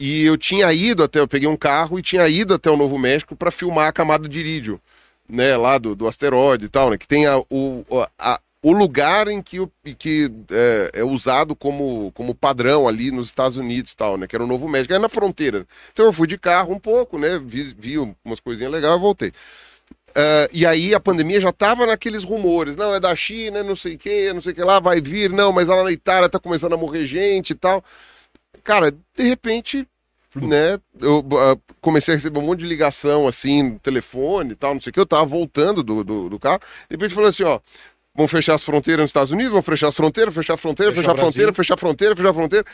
e 0.00 0.24
eu 0.24 0.36
tinha 0.36 0.72
ido 0.72 1.02
até, 1.02 1.18
eu 1.20 1.28
peguei 1.28 1.48
um 1.48 1.56
carro 1.56 1.98
e 1.98 2.02
tinha 2.02 2.26
ido 2.28 2.54
até 2.54 2.70
o 2.70 2.76
Novo 2.76 2.98
México 2.98 3.34
para 3.34 3.50
filmar 3.50 3.88
a 3.88 3.92
camada 3.92 4.28
de 4.28 4.38
irídio, 4.38 4.80
né, 5.28 5.56
lá 5.56 5.76
do, 5.78 5.94
do 5.96 6.06
asteroide 6.06 6.66
e 6.66 6.68
tal, 6.68 6.90
né, 6.90 6.98
que 6.98 7.08
tem 7.08 7.26
a, 7.26 7.38
o, 7.50 7.84
a, 8.18 8.40
o 8.62 8.72
lugar 8.72 9.28
em 9.28 9.42
que, 9.42 9.58
que 9.98 10.30
é, 10.50 11.00
é 11.00 11.04
usado 11.04 11.54
como, 11.56 12.12
como 12.12 12.34
padrão 12.34 12.86
ali 12.88 13.10
nos 13.10 13.28
Estados 13.28 13.56
Unidos 13.56 13.92
e 13.92 13.96
tal, 13.96 14.16
né, 14.16 14.26
que 14.26 14.36
era 14.36 14.44
o 14.44 14.48
Novo 14.48 14.68
México, 14.68 14.94
é 14.94 14.98
na 14.98 15.08
fronteira. 15.08 15.66
Então 15.92 16.06
eu 16.06 16.12
fui 16.12 16.28
de 16.28 16.38
carro 16.38 16.72
um 16.72 16.78
pouco, 16.78 17.18
né, 17.18 17.40
vi, 17.44 17.74
vi 17.76 17.98
umas 17.98 18.40
coisinhas 18.40 18.72
legais 18.72 18.96
e 18.96 19.00
voltei. 19.00 19.32
Uh, 20.10 20.48
e 20.52 20.66
aí 20.66 20.94
a 20.94 21.00
pandemia 21.00 21.40
já 21.40 21.52
tava 21.52 21.86
naqueles 21.86 22.24
rumores, 22.24 22.76
não, 22.76 22.94
é 22.94 23.00
da 23.00 23.14
China, 23.14 23.62
não 23.62 23.76
sei 23.76 23.94
o 23.94 23.98
que, 23.98 24.32
não 24.32 24.40
sei 24.40 24.52
o 24.52 24.54
que 24.54 24.62
lá, 24.64 24.80
vai 24.80 25.00
vir, 25.00 25.30
não, 25.30 25.52
mas 25.52 25.68
lá 25.68 25.84
na 25.84 25.92
Itália 25.92 26.28
tá 26.28 26.38
começando 26.40 26.72
a 26.72 26.76
morrer 26.76 27.06
gente 27.06 27.50
e 27.50 27.54
tal. 27.54 27.84
Cara, 28.64 28.90
de 28.90 29.22
repente, 29.22 29.86
né, 30.34 30.78
eu 31.00 31.20
uh, 31.20 31.60
comecei 31.80 32.14
a 32.14 32.16
receber 32.16 32.38
um 32.38 32.46
monte 32.46 32.60
de 32.60 32.66
ligação, 32.66 33.28
assim, 33.28 33.62
no 33.62 33.78
telefone 33.78 34.52
e 34.52 34.56
tal, 34.56 34.74
não 34.74 34.80
sei 34.80 34.90
o 34.90 34.92
que, 34.94 35.00
eu 35.00 35.06
tava 35.06 35.24
voltando 35.24 35.82
do, 35.82 36.02
do, 36.02 36.28
do 36.30 36.38
carro, 36.38 36.60
de 36.88 36.96
repente 36.96 37.14
falou 37.14 37.28
assim, 37.28 37.44
ó, 37.44 37.60
vão 38.14 38.26
fechar 38.26 38.54
as 38.54 38.64
fronteiras 38.64 39.02
nos 39.02 39.10
Estados 39.10 39.30
Unidos, 39.30 39.52
vão 39.52 39.62
fechar 39.62 39.88
as 39.88 39.96
fronteiras, 39.96 40.34
fechar 40.34 40.54
a 40.54 40.56
fronteira, 40.56 40.92
Fechar 40.92 41.02
fechar 41.02 41.12
a 41.12 41.16
fronteira, 41.16 41.52
fechar 41.52 41.74
a 41.74 41.76
fronteira, 41.76 42.16
fechar 42.16 42.30
a 42.30 42.34
fronteira. 42.34 42.66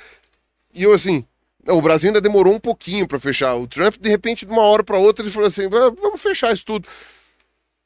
E 0.72 0.82
eu 0.82 0.92
assim, 0.92 1.24
o 1.68 1.82
Brasil 1.82 2.08
ainda 2.08 2.20
demorou 2.20 2.54
um 2.54 2.60
pouquinho 2.60 3.06
para 3.06 3.18
fechar. 3.20 3.54
O 3.54 3.66
Trump, 3.66 3.96
de 4.00 4.08
repente, 4.08 4.46
de 4.46 4.52
uma 4.52 4.62
hora 4.62 4.84
para 4.84 4.98
outra, 4.98 5.24
ele 5.24 5.32
falou 5.32 5.48
assim: 5.48 5.66
"Ah, 5.66 5.92
vamos 6.00 6.20
fechar 6.20 6.52
isso 6.52 6.64
tudo. 6.64 6.88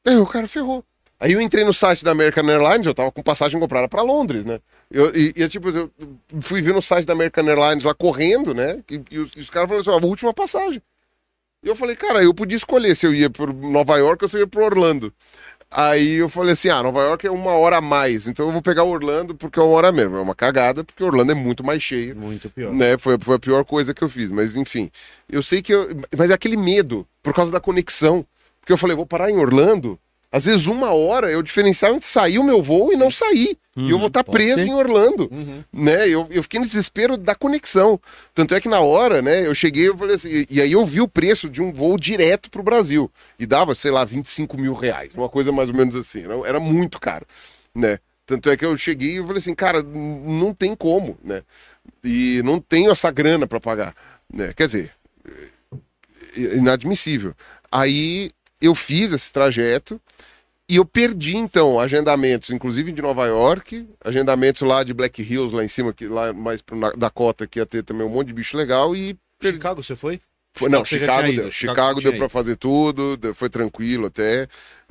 Aí 0.05 0.17
o 0.17 0.25
cara 0.25 0.47
ferrou. 0.47 0.83
Aí 1.19 1.33
eu 1.33 1.41
entrei 1.41 1.65
no 1.65 1.73
site 1.73 2.03
da 2.03 2.11
American 2.11 2.47
Airlines, 2.47 2.87
eu 2.87 2.93
tava 2.93 3.11
com 3.11 3.21
passagem 3.21 3.59
comprada 3.59 3.89
para 3.89 4.01
Londres, 4.01 4.45
né? 4.45 4.59
Eu, 4.89 5.13
e, 5.13 5.33
e, 5.35 5.49
tipo, 5.49 5.69
eu 5.69 5.91
fui 6.39 6.61
ver 6.61 6.73
no 6.73 6.81
site 6.81 7.05
da 7.05 7.11
American 7.11 7.45
Airlines 7.45 7.83
lá 7.83 7.93
correndo, 7.93 8.53
né? 8.53 8.81
E, 8.89 9.01
e 9.11 9.19
os, 9.19 9.35
os 9.35 9.49
caras 9.49 9.67
falaram 9.67 9.81
assim: 9.81 9.89
ó, 9.89 9.99
a 9.99 10.09
última 10.09 10.33
passagem. 10.33 10.81
E 11.61 11.67
eu 11.67 11.75
falei, 11.75 11.95
cara, 11.97 12.23
eu 12.23 12.33
podia 12.33 12.55
escolher 12.55 12.95
se 12.95 13.05
eu 13.05 13.13
ia 13.13 13.29
para 13.29 13.51
Nova 13.51 13.97
York 13.97 14.23
ou 14.23 14.29
se 14.29 14.37
eu 14.37 14.41
ia 14.41 14.47
para 14.47 14.63
Orlando. 14.63 15.13
Aí 15.71 16.15
eu 16.15 16.29
falei 16.29 16.53
assim, 16.53 16.69
ah, 16.69 16.81
Nova 16.81 17.01
York 17.01 17.27
é 17.27 17.31
uma 17.31 17.51
hora 17.51 17.77
a 17.77 17.81
mais, 17.81 18.27
então 18.27 18.47
eu 18.47 18.51
vou 18.51 18.61
pegar 18.61 18.83
Orlando 18.83 19.35
porque 19.35 19.59
é 19.59 19.61
uma 19.61 19.71
hora 19.71 19.91
mesmo. 19.91 20.17
É 20.17 20.21
uma 20.21 20.33
cagada, 20.33 20.83
porque 20.83 21.03
Orlando 21.03 21.33
é 21.33 21.35
muito 21.35 21.63
mais 21.63 21.83
cheio. 21.83 22.15
Muito 22.15 22.49
pior. 22.49 22.73
Né? 22.73 22.97
Foi, 22.97 23.17
foi 23.19 23.35
a 23.35 23.39
pior 23.39 23.63
coisa 23.65 23.93
que 23.93 24.01
eu 24.01 24.09
fiz, 24.09 24.31
mas 24.31 24.55
enfim. 24.55 24.89
Eu 25.29 25.43
sei 25.43 25.61
que 25.61 25.73
eu. 25.73 25.89
Mas 26.17 26.31
é 26.31 26.33
aquele 26.33 26.57
medo, 26.57 27.05
por 27.21 27.35
causa 27.35 27.51
da 27.51 27.59
conexão. 27.59 28.25
Porque 28.69 28.73
eu 28.73 28.77
falei, 28.77 28.95
vou 28.95 29.05
parar 29.07 29.31
em 29.31 29.37
Orlando. 29.37 29.97
Às 30.31 30.45
vezes, 30.45 30.67
uma 30.67 30.93
hora 30.93 31.31
eu 31.31 31.41
diferenciava 31.41 31.95
entre 31.95 32.07
sair 32.07 32.37
o 32.37 32.43
meu 32.43 32.61
voo 32.61 32.93
e 32.93 32.95
não 32.95 33.09
sair. 33.09 33.57
e 33.75 33.89
eu 33.89 33.97
vou 33.97 34.09
estar 34.09 34.23
pode 34.23 34.37
preso 34.37 34.59
ser. 34.59 34.67
em 34.67 34.75
Orlando. 34.75 35.27
Uhum. 35.31 35.63
Né? 35.73 36.07
Eu, 36.07 36.27
eu 36.29 36.43
fiquei 36.43 36.59
no 36.59 36.67
desespero 36.67 37.17
da 37.17 37.33
conexão. 37.33 37.99
Tanto 38.31 38.53
é 38.53 38.61
que 38.61 38.69
na 38.69 38.79
hora, 38.79 39.23
né, 39.23 39.47
eu 39.47 39.55
cheguei 39.55 39.89
eu 39.89 39.97
falei 39.97 40.17
assim, 40.17 40.45
e, 40.47 40.61
aí 40.61 40.71
eu 40.71 40.85
vi 40.85 41.01
o 41.01 41.07
preço 41.07 41.49
de 41.49 41.63
um 41.63 41.71
voo 41.71 41.97
direto 41.97 42.51
pro 42.51 42.61
Brasil. 42.61 43.11
E 43.39 43.47
dava, 43.47 43.73
sei 43.73 43.89
lá, 43.89 44.05
25 44.05 44.55
mil 44.55 44.75
reais. 44.75 45.09
Uma 45.15 45.29
coisa 45.29 45.51
mais 45.51 45.69
ou 45.69 45.75
menos 45.75 45.95
assim. 45.95 46.21
Era, 46.21 46.35
era 46.47 46.59
muito 46.59 46.99
caro. 46.99 47.25
Né? 47.73 47.97
Tanto 48.23 48.51
é 48.51 48.55
que 48.55 48.63
eu 48.63 48.77
cheguei 48.77 49.17
e 49.17 49.21
falei 49.21 49.39
assim, 49.39 49.55
cara, 49.55 49.81
não 49.81 50.53
tem 50.53 50.75
como, 50.75 51.17
né? 51.23 51.41
E 52.03 52.39
não 52.45 52.59
tenho 52.59 52.91
essa 52.91 53.09
grana 53.09 53.47
para 53.47 53.59
pagar. 53.59 53.95
Né? 54.31 54.53
Quer 54.55 54.67
dizer, 54.67 54.91
é 56.37 56.55
inadmissível. 56.55 57.33
Aí 57.71 58.29
eu 58.61 58.75
fiz 58.75 59.11
esse 59.11 59.31
trajeto 59.31 59.99
e 60.69 60.75
eu 60.75 60.85
perdi, 60.85 61.35
então, 61.35 61.79
agendamentos, 61.79 62.51
inclusive 62.51 62.91
de 62.91 63.01
Nova 63.01 63.25
York, 63.25 63.87
agendamentos 64.03 64.61
lá 64.61 64.83
de 64.83 64.93
Black 64.93 65.21
Hills, 65.21 65.55
lá 65.55 65.63
em 65.63 65.67
cima, 65.67 65.91
que, 65.91 66.07
lá 66.07 66.31
mais 66.31 66.63
Na- 66.73 66.91
Dakota, 66.91 67.47
que 67.47 67.59
ia 67.59 67.65
ter 67.65 67.83
também 67.83 68.05
um 68.05 68.09
monte 68.09 68.27
de 68.27 68.33
bicho 68.33 68.55
legal, 68.55 68.95
e 68.95 69.17
perdi. 69.39 69.57
Chicago, 69.57 69.81
você 69.81 69.95
foi? 69.95 70.21
Foi, 70.55 70.69
não, 70.69 70.83
Chicago 70.83 71.27
ido, 71.27 71.41
deu. 71.43 71.51
Chicago 71.51 71.75
Chicago, 71.75 72.01
deu 72.01 72.13
ido. 72.15 72.29
fazer 72.29 72.55
tudo, 72.55 73.15
deu- 73.17 73.33
foi 73.33 73.49
tranquilo 73.49 74.07
até. 74.07 74.47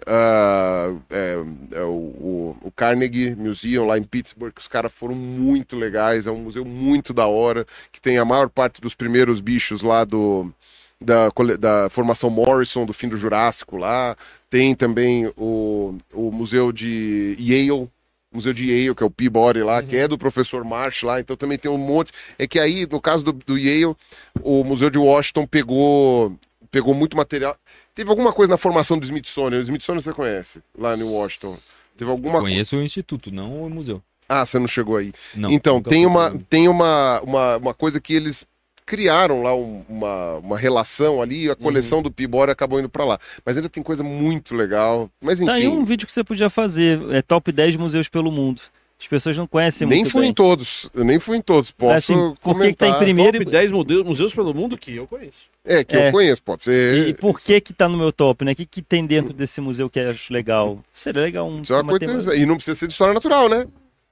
Ah, 0.06 0.94
é, 1.10 1.34
é, 1.72 1.82
o, 1.82 1.90
o, 1.90 2.56
o 2.62 2.72
Carnegie 2.72 3.34
Museum 3.36 3.86
lá 3.86 3.98
em 3.98 4.02
Pittsburgh, 4.02 4.54
os 4.58 4.66
caras 4.68 4.92
foram 4.92 5.14
muito 5.14 5.76
legais, 5.76 6.26
é 6.26 6.30
um 6.30 6.38
museu 6.38 6.64
muito 6.64 7.12
da 7.12 7.26
hora, 7.26 7.66
que 7.92 8.00
tem 8.00 8.18
a 8.18 8.24
maior 8.24 8.48
parte 8.48 8.80
dos 8.80 8.94
primeiros 8.94 9.40
bichos 9.40 9.82
lá 9.82 10.04
do. 10.04 10.52
Da, 11.00 11.28
da 11.58 11.88
formação 11.90 12.28
Morrison, 12.28 12.84
do 12.84 12.92
fim 12.92 13.08
do 13.08 13.16
Jurássico 13.16 13.76
lá. 13.76 14.16
Tem 14.50 14.74
também 14.74 15.32
o, 15.36 15.96
o 16.12 16.32
museu 16.32 16.72
de 16.72 17.36
Yale, 17.38 17.88
Museu 18.32 18.52
de 18.52 18.66
Yale, 18.66 18.94
que 18.94 19.02
é 19.02 19.06
o 19.06 19.10
Peabody 19.10 19.62
lá, 19.62 19.82
que 19.82 19.96
é 19.96 20.06
do 20.06 20.18
professor 20.18 20.64
Marsh 20.64 21.02
lá, 21.02 21.18
então 21.18 21.36
também 21.36 21.56
tem 21.56 21.70
um 21.70 21.78
monte. 21.78 22.12
É 22.38 22.46
que 22.46 22.58
aí, 22.58 22.86
no 22.90 23.00
caso 23.00 23.24
do, 23.24 23.32
do 23.32 23.56
Yale, 23.56 23.94
o 24.42 24.64
Museu 24.64 24.90
de 24.90 24.98
Washington 24.98 25.46
pegou, 25.46 26.36
pegou 26.70 26.94
muito 26.94 27.16
material. 27.16 27.56
Teve 27.94 28.10
alguma 28.10 28.32
coisa 28.32 28.50
na 28.50 28.58
formação 28.58 28.98
do 28.98 29.04
Smithsonian. 29.04 29.58
O 29.58 29.62
Smithsonian 29.62 30.02
você 30.02 30.12
conhece, 30.12 30.60
lá 30.76 30.96
em 30.96 31.02
Washington. 31.02 31.56
Teve 31.96 32.10
alguma. 32.10 32.40
Conheço 32.40 32.76
o 32.76 32.82
instituto, 32.82 33.32
não 33.32 33.62
o 33.64 33.70
museu. 33.70 34.02
Ah, 34.28 34.44
você 34.44 34.58
não 34.58 34.68
chegou 34.68 34.98
aí. 34.98 35.12
Não, 35.34 35.50
então, 35.50 35.82
tem, 35.82 36.04
uma, 36.04 36.38
tem 36.50 36.68
uma, 36.68 37.20
uma, 37.22 37.56
uma 37.56 37.74
coisa 37.74 37.98
que 37.98 38.12
eles 38.12 38.46
criaram 38.88 39.42
lá 39.42 39.54
um- 39.54 39.84
uma, 39.88 40.36
uma 40.36 40.58
relação 40.58 41.20
ali, 41.20 41.46
a 41.48 41.50
Uhum. 41.52 41.56
coleção 41.56 42.02
do 42.02 42.10
Peabody 42.10 42.50
acabou 42.50 42.80
indo 42.80 42.88
pra 42.88 43.04
lá. 43.04 43.18
Mas 43.44 43.56
ainda 43.56 43.68
tem 43.68 43.82
coisa 43.82 44.02
muito 44.02 44.54
legal. 44.54 45.10
Mas 45.20 45.38
enfim, 45.40 45.46
Tá 45.50 45.54
aí 45.54 45.68
um 45.68 45.84
vídeo 45.84 46.06
que 46.06 46.12
você 46.12 46.24
podia 46.24 46.48
fazer, 46.48 46.98
é 47.12 47.20
top 47.20 47.52
10 47.52 47.76
museus 47.76 48.08
pelo 48.08 48.32
mundo. 48.32 48.62
As 49.00 49.06
pessoas 49.06 49.36
não 49.36 49.46
conhecem 49.46 49.86
nem 49.86 50.00
muito 50.00 50.10
fui 50.10 50.22
bem. 50.22 50.30
em 50.30 50.34
todos. 50.34 50.90
Eu 50.92 51.04
nem 51.04 51.20
fui 51.20 51.36
em 51.36 51.40
todos. 51.40 51.70
Posso 51.70 51.94
Assim, 52.12 52.34
por 52.42 52.58
que 52.58 52.70
que 52.70 52.74
tá 52.74 52.86
em 52.86 52.90
comentar. 52.90 52.98
primeiro? 52.98 53.38
Top 53.38 53.50
10 53.52 53.70
museus, 53.70 54.04
museus 54.04 54.34
pelo 54.34 54.52
mundo 54.52 54.76
que 54.76 54.96
eu 54.96 55.06
conheço. 55.06 55.36
É, 55.64 55.84
que 55.84 55.96
É. 55.96 56.08
eu 56.08 56.12
conheço, 56.12 56.42
pode 56.42 56.64
ser. 56.64 57.06
E 57.08 57.14
por 57.14 57.38
que 57.38 57.60
que 57.60 57.72
tá 57.72 57.88
no 57.88 57.96
meu 57.96 58.10
top, 58.10 58.44
né? 58.44 58.52
O 58.52 58.56
que 58.56 58.66
que 58.66 58.82
tem 58.82 59.06
dentro 59.06 59.32
desse 59.32 59.60
museu 59.60 59.88
que 59.88 60.00
eu 60.00 60.10
acho 60.10 60.32
legal? 60.32 60.82
Seria 60.92 61.22
legal 61.22 61.48
um... 61.48 61.62
Isso 61.62 61.72
é 61.72 61.76
uma 61.76 61.82
uma 61.82 61.98
coisa 61.98 62.18
tema-. 62.30 62.34
E 62.42 62.44
não 62.44 62.56
precisa 62.56 62.74
ser 62.74 62.86
de 62.88 62.92
história 62.92 63.14
natural, 63.14 63.48
né? 63.48 63.66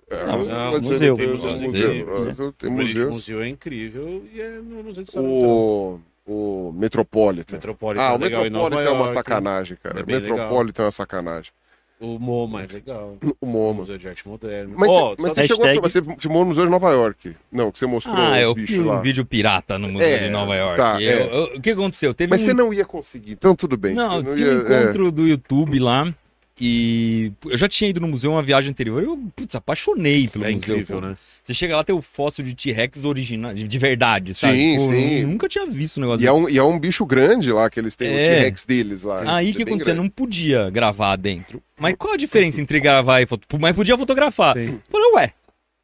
É, 0.09 0.25
Não, 0.27 0.45
não, 0.45 0.71
pode 0.73 0.87
ser- 0.87 0.93
museu. 0.93 1.15
Tem 1.17 1.27
Museu, 1.29 1.51
museu. 1.53 1.69
museu, 2.07 2.25
museu, 2.27 2.53
Tem 2.53 2.71
O 2.71 2.75
British 2.77 2.95
museus. 2.95 3.13
Museu 3.13 3.43
é 3.43 3.49
incrível 3.49 4.25
e 4.33 4.41
é 4.41 4.49
no 4.51 4.83
Museu 4.85 5.03
de 5.03 5.11
História 5.11 5.29
O, 5.29 6.01
o 6.27 6.73
Metropolitan. 6.77 7.57
Metropolitan 7.57 8.03
Ah, 8.05 8.13
é 8.13 8.15
o 8.15 8.19
legal 8.19 8.43
Metropolitan 8.45 8.81
é 8.83 8.91
uma 8.91 8.99
York. 9.01 9.15
sacanagem, 9.15 9.77
cara. 9.83 10.01
É 10.01 10.03
O 10.03 10.07
Metropolitan 10.07 10.83
é 10.83 10.85
uma 10.87 10.91
sacanagem. 10.93 11.51
O 11.99 12.19
MoMA 12.21 12.63
é 12.63 12.67
legal. 12.73 13.17
O 13.21 13.37
O 13.41 13.47
MoMA. 13.47 13.75
Museu 13.81 13.99
de 13.99 14.07
Arte 14.07 14.29
Moderna. 14.29 14.73
Mas, 14.77 14.91
Ó, 14.93 15.17
você- 15.17 15.23
mas 15.23 15.31
você 15.33 15.47
chegou 15.49 15.65
a 15.65 15.69
hashtag- 15.69 15.83
você 15.91 16.03
filmou 16.21 16.43
no 16.43 16.49
Museu 16.49 16.65
de 16.67 16.71
Nova 16.71 16.91
York. 16.93 17.35
Não, 17.51 17.73
que 17.73 17.79
você 17.79 17.87
mostrou 17.87 18.15
Ah, 18.17 18.39
eu 18.41 18.53
o 18.53 18.55
fiz 18.55 18.79
um 18.79 19.01
vídeo 19.01 19.25
pirata 19.25 19.77
no 19.79 19.89
Museu 19.89 20.07
É, 20.07 20.19
de 20.19 20.29
Nova 20.31 20.55
York. 20.55 20.77
tá, 20.77 21.03
Eu- 21.03 21.19
é. 21.19 21.37
eu- 21.37 21.57
o 21.57 21.61
que 21.61 21.71
aconteceu? 21.71 22.13
Teve 22.15 22.31
Mas 22.31 22.43
um 22.43 22.45
você 22.45 22.55
não 22.55 22.73
ia 22.73 22.85
conseguir, 22.85 23.33
então 23.33 23.57
tudo 23.57 23.77
bem. 23.79 23.95
Não, 23.95 24.23
tinha 24.23 24.35
um 24.35 24.39
ia- 24.39 24.47
é. 24.77 24.83
encontro 24.85 25.11
do 25.11 25.27
YouTube 25.27 25.79
lá 25.81 26.15
e 26.61 27.33
eu 27.45 27.59
já 27.59 27.69
tinha 27.69 27.91
ido 27.91 28.01
no 28.01 28.09
museu 28.09 28.31
uma 28.33 28.43
viagem 28.43 28.71
anterior 28.71 29.03
e 29.03 29.07
eu, 29.07 29.19
putz, 29.37 29.55
apaixonei 29.55 30.27
pelo 30.29 30.45
É 30.45 30.53
museu. 30.53 30.75
incrível, 30.77 31.01
pô. 31.01 31.07
né? 31.07 31.17
Você 31.43 31.55
chega 31.55 31.77
lá, 31.77 31.85
tem 31.85 31.95
o 31.95 32.03
fóssil 32.03 32.45
de 32.45 32.55
T-Rex 32.55 33.05
original, 33.05 33.55
de, 33.55 33.69
de 33.69 33.79
verdade, 33.79 34.35
sabe? 34.35 34.59
Sim, 34.59 34.79
Tipo, 34.79 34.91
sim. 34.93 35.21
eu 35.21 35.29
Nunca 35.29 35.49
tinha 35.49 35.67
visto 35.67 35.99
um 35.99 36.01
negócio 36.01 36.25
E 36.25 36.27
é, 36.27 36.33
um, 36.33 36.49
e 36.49 36.59
é 36.59 36.63
um 36.63 36.79
bicho 36.79 37.05
grande 37.07 37.53
lá, 37.53 37.69
que 37.71 37.79
eles 37.79 37.95
têm 37.95 38.09
o 38.09 38.19
É. 38.19 38.25
T-Rex 38.25 38.65
deles 38.65 39.03
lá. 39.03 39.23
Aí 39.37 39.51
É 39.51 39.53
que 39.53 39.59
bem 39.59 39.75
acontecia? 39.75 39.93
grande. 39.95 40.09
Não 40.09 40.11
podia 40.11 40.71
gravar 40.71 41.15
dentro. 41.17 41.63
Mas 41.79 41.95
qual 41.97 42.15
a 42.15 42.17
diferença 42.17 42.61
entre 42.61 42.81
gravar 42.81 43.21
e 43.21 43.27
foto? 43.27 43.47
Mas 43.61 43.77
podia 43.77 43.97
fotografar. 43.97 44.55
Sim. 44.55 44.81
Falei, 44.91 45.13
ué, 45.15 45.33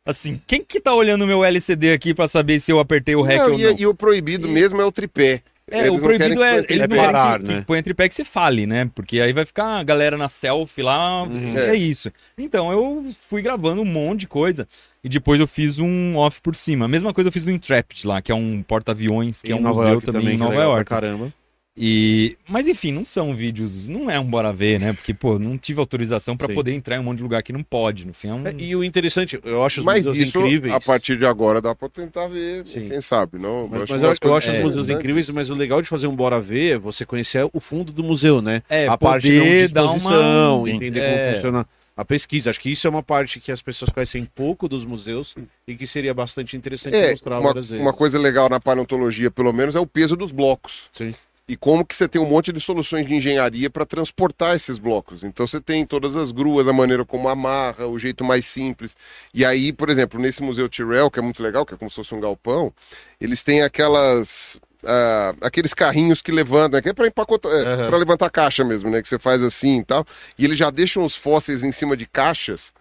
assim, 0.05 0.41
quem 0.47 0.65
que 0.65 0.81
tá 0.81 0.93
olhando 0.95 1.23
o 1.23 1.27
meu 1.29 1.45
LCD 1.45 1.93
aqui 1.93 2.13
pra 2.13 2.27
saber 2.27 2.59
se 2.59 2.73
eu 2.73 2.81
apertei 2.81 3.15
o 3.15 3.23
REC 3.23 3.39
Não, 3.39 3.53
ou 3.53 3.59
e, 3.59 3.63
não? 3.63 3.77
e 3.79 3.87
o 3.87 3.95
proibido 3.95 4.49
mesmo 4.49 4.81
é 4.81 4.85
o 4.85 4.91
tripé. 4.91 5.43
É, 5.71 5.87
Eles 5.87 5.91
o 5.91 5.99
proibido 5.99 6.43
é. 6.43 6.63
põe. 6.63 6.67
Eles 6.69 6.89
não 6.89 6.97
parar, 6.97 7.41
que, 7.41 7.49
né? 7.49 7.59
que 7.61 7.67
ponha 7.67 7.83
tripé 7.83 8.09
que 8.09 8.15
você 8.15 8.25
fale, 8.25 8.67
né? 8.67 8.91
Porque 8.95 9.21
aí 9.21 9.33
vai 9.33 9.45
ficar 9.45 9.79
a 9.79 9.83
galera 9.83 10.17
na 10.19 10.29
selfie 10.29 10.83
lá. 10.83 11.27
É. 11.55 11.71
É. 11.71 11.75
isso. 11.75 12.13
Então 12.37 12.73
eu 12.73 13.07
fui 13.29 13.43
gravando 13.43 13.83
um 13.83 13.87
monte 13.87 14.21
de 14.21 14.27
coisa. 14.27 14.67
E 15.05 15.09
depois 15.09 15.41
eu 15.41 15.47
fiz 15.47 15.79
um 15.79 16.17
off 16.17 16.41
por 16.41 16.55
cima. 16.55 16.85
A 16.85 16.89
mesma 16.89 17.13
coisa 17.13 17.29
eu 17.29 17.33
fiz 17.33 17.45
no 17.45 17.53
Intrepid 17.53 18.05
lá, 18.05 18.21
que 18.23 18.31
é 18.31 18.35
um 18.35 18.63
porta-aviões, 18.63 19.43
que 19.43 19.51
Em 19.51 19.55
é 19.55 19.59
um 19.59 19.63
Nova 19.63 19.81
museu 19.81 19.93
York 19.93 20.07
também, 20.07 20.21
também, 20.21 20.35
em 20.35 20.37
é 20.37 20.45
Nova 20.45 20.63
York. 20.63 20.85
Caramba. 20.89 21.33
E... 21.75 22.37
Mas 22.47 22.69
enfim, 22.69 22.93
não 22.93 23.05
são 23.05 23.35
vídeos. 23.35 23.89
Não 23.89 24.11
é 24.11 24.21
um 24.21 24.25
bora 24.25 24.53
ver, 24.53 24.79
né? 24.79 24.93
Porque, 24.93 25.15
pô, 25.15 25.39
não 25.39 25.57
tive 25.57 25.81
autorização 25.81 26.37
pra 26.37 26.47
Sim. 26.49 26.53
poder 26.55 26.73
entrar 26.73 26.97
em 26.97 26.99
um 26.99 27.03
monte 27.03 27.17
de 27.19 27.23
lugar 27.23 27.43
que 27.43 27.53
não 27.53 27.63
pode. 27.63 28.07
No 28.07 28.13
fim 28.13 28.29
é 28.29 28.35
um. 28.35 28.47
É, 28.47 28.55
e 28.59 28.77
o 28.77 28.85
interessante, 28.85 29.41
eu 29.43 29.65
acho 29.65 29.81
os 29.81 29.87
Mas 29.87 30.05
museus 30.07 30.29
isso, 30.29 30.39
incríveis. 30.41 30.75
a 30.75 30.81
partir 30.81 31.17
de 31.17 31.25
agora, 31.25 31.63
dá 31.63 31.75
pra 31.75 31.89
tentar 31.89 32.27
ver, 32.29 32.67
Sim. 32.67 32.91
quem 32.91 33.01
sabe, 33.01 33.39
não? 33.39 33.67
Mas, 33.69 33.89
mas 33.89 34.19
que 34.19 34.27
eu, 34.27 34.31
eu 34.31 34.37
acho 34.37 34.51
os 34.51 34.55
é, 34.55 34.59
museus 34.63 34.83
interessantes. 34.85 34.97
incríveis, 35.01 35.31
mas 35.31 35.49
o 35.49 35.55
legal 35.55 35.81
de 35.81 35.89
fazer 35.89 36.07
um 36.07 36.15
Bora 36.15 36.39
Ver 36.41 36.75
é 36.75 36.79
você 36.79 37.07
conhecer 37.07 37.49
o 37.53 37.59
fundo 37.61 37.91
do 37.91 38.03
museu, 38.05 38.43
né? 38.43 38.63
É, 38.69 38.87
a 38.87 38.99
parte 38.99 39.29
de 39.29 39.39
exposição, 39.39 40.59
uma- 40.65 40.71
entender 40.71 41.01
É. 41.01 41.11
como 41.25 41.35
funciona 41.37 41.67
a 41.97 42.05
pesquisa. 42.05 42.51
Acho 42.51 42.61
que 42.61 42.71
isso 42.71 42.87
é 42.87 42.91
uma 42.91 43.03
parte 43.03 43.41
que 43.41 43.51
as 43.51 43.63
pessoas 43.63 43.91
conhecem 43.91 44.29
pouco 44.35 44.69
dos 44.69 44.85
museus 44.85 45.35
e 45.67 45.75
que 45.75 45.87
seria 45.87 46.13
bastante 46.13 46.55
interessante 46.55 46.95
É, 46.95 47.11
mostrar 47.13 47.37
uma, 47.37 47.49
várias 47.49 47.69
vezes. 47.69 47.83
uma 47.83 47.93
coisa 47.95 48.19
legal 48.19 48.51
na 48.51 48.61
paleontologia, 48.61 49.31
pelo 49.31 49.53
menos, 49.55 49.75
é 49.75 49.81
o 49.81 49.87
peso 49.87 50.17
dos 50.17 50.31
blocos. 50.33 50.91
Sim. 50.93 51.15
E 51.49 51.57
como 51.57 51.85
que 51.85 51.95
você 51.97 52.07
tem 52.09 52.21
um 52.21 52.27
monte 52.29 52.53
de 52.53 52.61
soluções 52.61 53.05
de 53.05 53.15
engenharia 53.15 53.69
para 53.69 53.85
transportar 53.85 54.55
esses 54.55 54.79
blocos. 54.79 55.25
Então 55.25 55.47
você 55.47 55.61
tem 55.61 55.85
todas 55.85 56.15
as 56.17 56.31
gruas, 56.31 56.69
a 56.69 56.73
maneira 56.73 57.05
como 57.05 57.29
amarra, 57.29 57.87
o 57.87 57.99
jeito 57.99 58.25
mais 58.25 58.47
simples. 58.47 58.95
E 59.35 59.45
aí, 59.45 59.73
por 59.73 59.91
exemplo, 59.91 60.21
nesse 60.21 60.41
Museu 60.43 60.69
Tyrrell, 60.69 61.11
que 61.11 61.19
é 61.19 61.23
muito 61.23 61.43
legal, 61.43 61.67
que 61.67 61.75
é 61.75 61.77
como 61.77 61.91
se 61.91 61.97
fosse 61.97 62.15
um 62.15 62.21
galpão, 62.21 62.73
eles 63.21 63.43
têm 63.43 63.61
aquelas... 63.63 64.61
ah, 64.85 65.35
aqueles 65.41 65.75
carrinhos 65.75 66.23
que 66.23 66.31
levantam, 66.31 66.81
que 66.81 66.89
é 66.89 66.93
para 66.93 67.09
empacotar, 67.09 67.51
é, 67.53 67.67
Aham. 67.67 67.89
pra 67.89 67.99
levantar 67.99 68.31
caixa 68.31 68.63
mesmo, 68.65 68.89
né? 68.89 69.03
Que 69.03 69.09
você 69.09 69.19
faz 69.19 69.43
assim 69.43 69.81
e 69.81 69.85
tal. 69.85 70.07
E 70.39 70.45
eles 70.45 70.57
já 70.57 70.71
deixam 70.71 71.05
os 71.05 71.17
fósseis 71.17 71.65
em 71.65 71.73
cima 71.73 71.97
de 71.97 72.07
caixas 72.07 72.73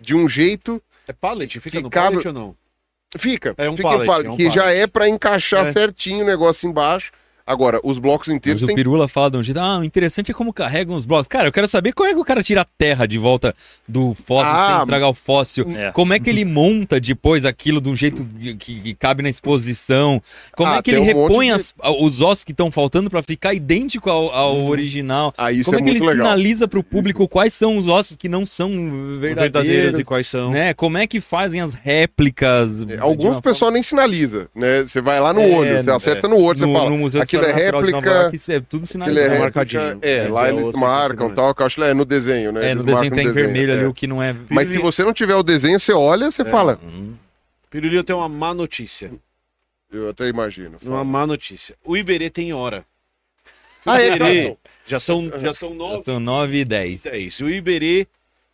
de 0.00 0.14
um 0.14 0.28
jeito 0.28 0.80
É 1.08 1.12
pallet? 1.12 1.58
Fica 1.58 1.78
que 1.78 1.82
no 1.82 1.90
cabe- 1.90 2.10
pallet 2.22 2.28
ou 2.28 2.32
não? 2.34 2.56
Fica. 3.18 3.54
É 3.58 3.68
um 3.68 3.76
fica 3.76 3.88
em 3.88 3.90
pallet, 3.90 4.06
pallet, 4.06 4.28
é 4.28 4.32
um 4.32 4.36
que 4.36 4.44
pallet. 4.44 4.54
já 4.54 4.70
é 4.72 4.86
pra 4.86 5.08
encaixar 5.08 5.66
É. 5.66 5.72
certinho 5.72 6.22
o 6.24 6.26
negócio 6.26 6.68
embaixo. 6.68 7.10
Agora, 7.46 7.78
os 7.84 7.98
blocos 7.98 8.28
inteiros 8.28 8.62
Mas 8.62 8.64
o 8.64 8.66
tem. 8.68 8.76
Pirula 8.76 9.06
fala 9.06 9.30
de 9.32 9.36
um 9.36 9.42
jeito, 9.42 9.58
ah, 9.60 9.78
o 9.78 9.84
interessante 9.84 10.30
é 10.30 10.34
como 10.34 10.50
carregam 10.52 10.96
os 10.96 11.04
blocos. 11.04 11.28
Cara, 11.28 11.46
eu 11.48 11.52
quero 11.52 11.68
saber 11.68 11.92
como 11.92 12.08
é 12.08 12.14
que 12.14 12.18
o 12.18 12.24
cara 12.24 12.42
tira 12.42 12.62
a 12.62 12.64
terra 12.64 13.04
de 13.06 13.18
volta 13.18 13.54
do 13.86 14.14
fóssil 14.14 14.50
Ah, 14.50 14.66
sem 14.70 14.78
estragar 14.80 15.10
o 15.10 15.14
fóssil. 15.14 15.66
É. 15.76 15.92
Como 15.92 16.14
é 16.14 16.18
que 16.18 16.30
ele 16.30 16.42
monta 16.44 16.98
depois 16.98 17.44
aquilo 17.44 17.82
de 17.82 17.90
um 17.90 17.94
jeito 17.94 18.26
que, 18.58 18.80
que 18.80 18.94
cabe 18.94 19.22
na 19.22 19.28
exposição? 19.28 20.22
Como 20.56 20.70
Ah, 20.70 20.76
é 20.78 20.82
que 20.82 20.90
ele 20.92 21.00
um 21.00 21.04
repõe 21.04 21.46
de- 21.48 21.52
as- 21.52 21.74
os 22.00 22.22
ossos 22.22 22.44
que 22.44 22.52
estão 22.52 22.70
faltando 22.70 23.10
pra 23.10 23.22
ficar 23.22 23.52
idêntico 23.52 24.08
ao, 24.08 24.30
ao 24.32 24.64
original? 24.64 25.34
Ah, 25.36 25.52
isso 25.52 25.64
Como 25.64 25.76
é, 25.76 25.80
é, 25.80 25.84
que 25.84 25.90
muito 25.90 26.02
ele 26.02 26.10
legal. 26.12 26.26
sinaliza 26.26 26.66
pro 26.66 26.82
público 26.82 27.28
quais 27.28 27.52
são 27.52 27.76
os 27.76 27.86
ossos 27.88 28.16
que 28.16 28.28
não 28.28 28.46
são 28.46 28.70
verdadeiros? 29.20 29.34
Verdadeiros 29.52 30.00
e 30.00 30.04
quais 30.04 30.26
são. 30.26 30.50
né? 30.50 30.72
Como 30.72 30.96
é 30.96 31.06
que 31.06 31.20
fazem 31.20 31.60
as 31.60 31.74
réplicas? 31.74 32.82
É, 32.84 32.86
de 32.86 32.98
Alguns 32.98 33.36
o 33.36 33.42
pessoal 33.42 33.70
nem 33.70 33.82
sinaliza, 33.82 34.48
né? 34.54 34.82
Você 34.82 35.00
vai 35.02 35.20
lá 35.20 35.32
no 35.32 35.40
É, 35.40 35.54
olho, 35.54 35.82
você 35.82 35.90
acerta 35.90 36.26
no 36.26 36.36
olho, 36.36 36.58
forma- 36.58 36.72
você 36.72 36.78
fala. 36.78 36.90
no 36.90 36.98
Museu 36.98 37.20
de 37.20 37.33
aquilo 37.36 37.44
é 37.44 37.52
réplica, 37.52 38.10
York, 38.10 38.36
isso 38.36 38.52
é 38.52 38.60
tudo 38.60 38.84
é 38.84 38.86
sinalizado. 38.86 39.22
réplica, 39.22 39.42
marcadinho. 39.42 39.98
É, 40.02 40.16
É, 40.24 40.28
lá 40.28 40.48
é 40.48 40.52
eles 40.52 40.70
marcam 40.72 41.30
é. 41.30 41.32
tal, 41.34 41.54
que 41.54 41.62
eu 41.62 41.66
acho 41.66 41.76
que 41.76 41.82
é 41.82 41.94
no 41.94 42.04
desenho, 42.04 42.52
né? 42.52 42.66
É, 42.66 42.70
Eles 42.70 42.76
no 42.76 42.84
desenho 42.84 43.10
tem 43.10 43.26
desenho, 43.26 43.34
vermelho 43.34 43.72
é. 43.72 43.74
ali, 43.74 43.84
o 43.86 43.94
que 43.94 44.06
não 44.06 44.22
é. 44.22 44.34
Mas 44.48 44.70
se 44.70 44.78
você 44.78 45.02
não 45.02 45.12
tiver 45.12 45.34
o 45.34 45.42
desenho, 45.42 45.78
você 45.78 45.92
olha, 45.92 46.30
você 46.30 46.44
fala. 46.44 46.78
Hum. 46.82 47.14
Pirulito 47.70 48.04
tem 48.04 48.14
uma 48.14 48.28
má 48.28 48.54
notícia. 48.54 49.10
Eu 49.92 50.08
até 50.08 50.28
imagino. 50.28 50.76
Uma 50.82 51.04
má 51.04 51.26
notícia. 51.26 51.76
O 51.84 51.96
Iberê 51.96 52.30
tem 52.30 52.52
hora. 52.52 52.84
Ah, 53.86 54.00
é, 54.00 54.06
Iberê, 54.06 54.18
Carlson? 54.18 54.56
já 54.86 54.98
são, 54.98 55.30
já 55.38 55.52
são 55.52 55.74
nove. 55.74 56.04
São 56.04 56.18
9 56.18 56.56
e 56.56 56.64
10. 56.64 57.04
É 57.04 57.18
isso. 57.18 57.44
O 57.44 57.50
Iberê 57.50 58.06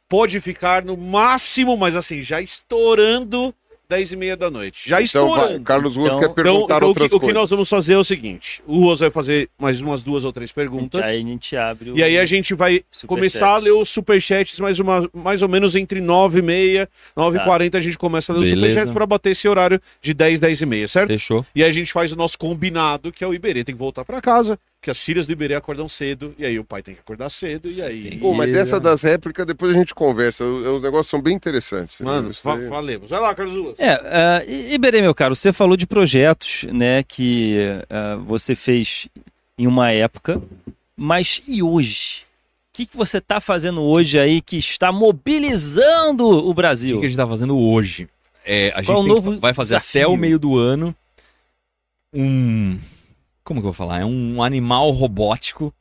pode 0.09 0.41
ficar 0.41 0.85
no 0.85 0.97
máximo, 0.97 1.77
mas 1.77 1.95
assim, 1.95 2.21
já 2.21 2.43
estourando 2.43 3.55
10 3.91 4.13
e 4.13 4.17
meia 4.17 4.37
da 4.37 4.49
noite. 4.51 4.89
Já 4.89 5.03
Então 5.03 5.29
vai, 5.29 5.37
estourando. 5.39 5.65
Carlos 5.65 5.97
Ruas 5.97 6.07
Então- 6.15 6.21
quer 6.21 6.29
perguntar 6.33 6.77
então 6.77 6.87
o, 6.87 6.89
outras 6.91 7.09
que, 7.09 7.15
o 7.17 7.19
que 7.19 7.27
coisas. 7.27 7.41
nós 7.43 7.51
vamos 7.51 7.69
fazer 7.69 7.95
é 7.95 7.99
o 7.99 8.05
seguinte: 8.05 8.63
o 8.67 8.79
Ruas 8.85 9.01
vai 9.01 9.11
fazer 9.11 9.51
mais 9.59 9.81
umas 9.81 10.03
duas 10.03 10.25
ou 10.25 10.33
três 10.33 10.53
perguntas. 10.53 11.03
Aí 11.03 11.19
a 11.19 11.21
gente 11.21 11.57
abre 11.57 11.91
o... 11.91 11.99
E 11.99 12.03
aí 12.03 12.17
a 12.19 12.25
gente 12.25 12.55
vai 12.55 12.83
começar 13.07 13.49
a 13.51 13.59
ler 13.59 13.73
os 13.73 13.89
superchats 13.89 14.59
mais, 14.61 14.79
uma, 14.79 15.11
mais 15.13 15.43
ou 15.43 15.49
menos 15.49 15.75
entre 15.75 16.01
9 16.01 16.39
e 16.39 16.43
meia, 16.43 16.89
9 17.17 17.39
e 17.39 17.45
40 17.45 17.77
a 17.77 17.81
gente 17.81 17.99
começa 17.99 18.33
a 18.33 18.37
ler 18.37 18.45
os 18.45 18.55
superchats 18.61 18.93
pra 18.93 19.05
bater 19.07 19.31
esse 19.31 19.49
horário 19.49 19.81
de 20.01 20.15
10, 20.15 20.39
10 20.41 20.61
e 20.63 20.67
meia, 20.67 20.87
certo? 20.89 21.09
Fechou? 21.09 21.45
E 21.55 21.63
aí 21.65 21.69
a 21.69 21.73
gente 21.73 21.93
faz 21.93 22.13
o 22.13 22.17
nosso 22.17 22.39
combinado, 22.39 23.11
que 23.11 23.25
é 23.25 23.27
o 23.27 23.35
Iberê 23.35 23.65
tem 23.65 23.75
que 23.75 23.79
voltar 23.79 24.05
pra 24.05 24.21
casa, 24.21 24.59
que 24.83 24.91
as 24.91 24.99
filhas 24.99 25.27
do 25.27 25.33
Iberê 25.33 25.55
acordam 25.55 25.87
cedo, 25.89 26.35
e 26.39 26.45
aí 26.47 26.59
o 26.59 26.65
pai 26.65 26.83
tem 26.83 26.95
que 26.95 27.01
acordar 27.01 27.29
cedo, 27.29 27.71
e 27.71 27.83
aí... 27.83 28.17
Pô, 28.19 28.33
mas 28.33 28.55
essa 28.55 28.81
das 28.81 29.03
réplicas, 29.03 29.45
depois 29.45 29.75
a 29.77 29.79
gente 29.79 29.95
conversa. 29.95 30.43
Os 30.45 30.67
os 30.67 30.83
negócios 30.83 31.09
são 31.09 31.21
bem 31.21 31.35
interessantes. 31.35 32.01
Mano, 32.01 32.31
Isso 32.31 32.41
fa 32.41 32.55
aí- 32.57 32.67
falemos. 32.67 33.11
Vai 33.11 33.21
lá, 33.21 33.35
Carlos 33.35 33.57
Ruas. 33.59 33.79
É, 33.79 33.95
uh, 33.97 34.51
Iberê, 34.73 35.03
meu 35.03 35.15
caro, 35.15 35.37
você 35.37 35.53
falou 35.53 35.77
de 35.77 35.87
projetos, 35.87 36.65
né, 36.73 37.03
que 37.03 37.59
ah, 37.91 38.17
você 38.25 38.55
fez 38.55 39.07
em 39.59 39.67
uma 39.67 39.91
época, 39.93 40.41
mas 40.97 41.43
e 41.47 41.63
hoje? 41.63 42.23
O 42.73 42.73
que, 42.73 42.87
que 42.87 42.97
você 42.97 43.19
está 43.19 43.39
fazendo 43.39 43.83
hoje 43.83 44.19
aí 44.19 44.41
que 44.41 44.57
está 44.57 44.91
mobilizando 44.91 46.25
o 46.27 46.39
O 46.47 46.49
que, 46.49 46.55
Brasil? 46.55 47.01
que 47.01 47.05
a 47.07 47.09
gente 47.11 47.19
tá 47.19 47.29
fazendo 47.29 47.59
hoje? 47.59 48.09
É, 48.47 48.73
a 48.75 48.79
gente 48.79 48.87
Qual 48.87 49.01
é 49.01 49.03
que- 49.03 49.09
novo 49.09 49.39
vai 49.41 49.53
fazer 49.53 49.75
desafio? 49.75 50.01
até 50.01 50.07
o 50.09 50.17
meio 50.17 50.39
do 50.39 50.57
ano 50.57 50.97
um. 52.15 52.79
Como 53.51 53.61
que 53.61 53.67
eu 53.67 53.73
vou 53.73 53.77
falar? 53.77 54.03
É 54.03 54.05
um 54.05 54.41
animal 54.45 54.89
robótico 54.93 55.75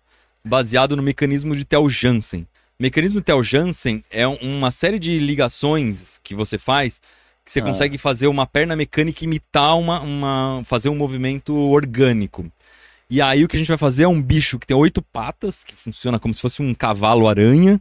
baseado 0.43 0.95
no 0.97 1.03
mecanismo 1.03 1.55
de 1.55 1.63
Tel 1.63 1.87
Jansen. 1.87 2.41
O 2.79 2.81
mecanismo 2.81 3.19
de 3.19 3.25
Tel 3.25 3.43
Jansen 3.43 4.01
é 4.09 4.27
um- 4.27 4.37
uma 4.41 4.71
série 4.71 4.97
de 4.97 5.19
ligações 5.19 6.19
que 6.23 6.33
você 6.33 6.57
faz 6.57 6.99
que 7.45 7.51
você 7.51 7.59
Ah. 7.59 7.63
consegue 7.63 7.99
fazer 7.99 8.25
uma 8.25 8.47
perna 8.47 8.75
mecânica 8.75 9.23
imitar 9.23 9.77
uma, 9.77 10.01
uma. 10.01 10.63
fazer 10.65 10.89
um 10.89 10.95
movimento 10.95 11.55
orgânico. 11.55 12.51
E 13.07 13.21
aí 13.21 13.43
o 13.43 13.47
que 13.47 13.55
a 13.55 13.59
gente 13.59 13.67
vai 13.67 13.77
fazer 13.77 14.03
é 14.05 14.07
um 14.07 14.19
bicho 14.19 14.57
que 14.57 14.65
tem 14.65 14.75
oito 14.75 14.99
patas, 15.03 15.63
que 15.63 15.75
funciona 15.75 16.17
como 16.17 16.33
se 16.33 16.41
fosse 16.41 16.63
um 16.63 16.73
cavalo-aranha. 16.73 17.79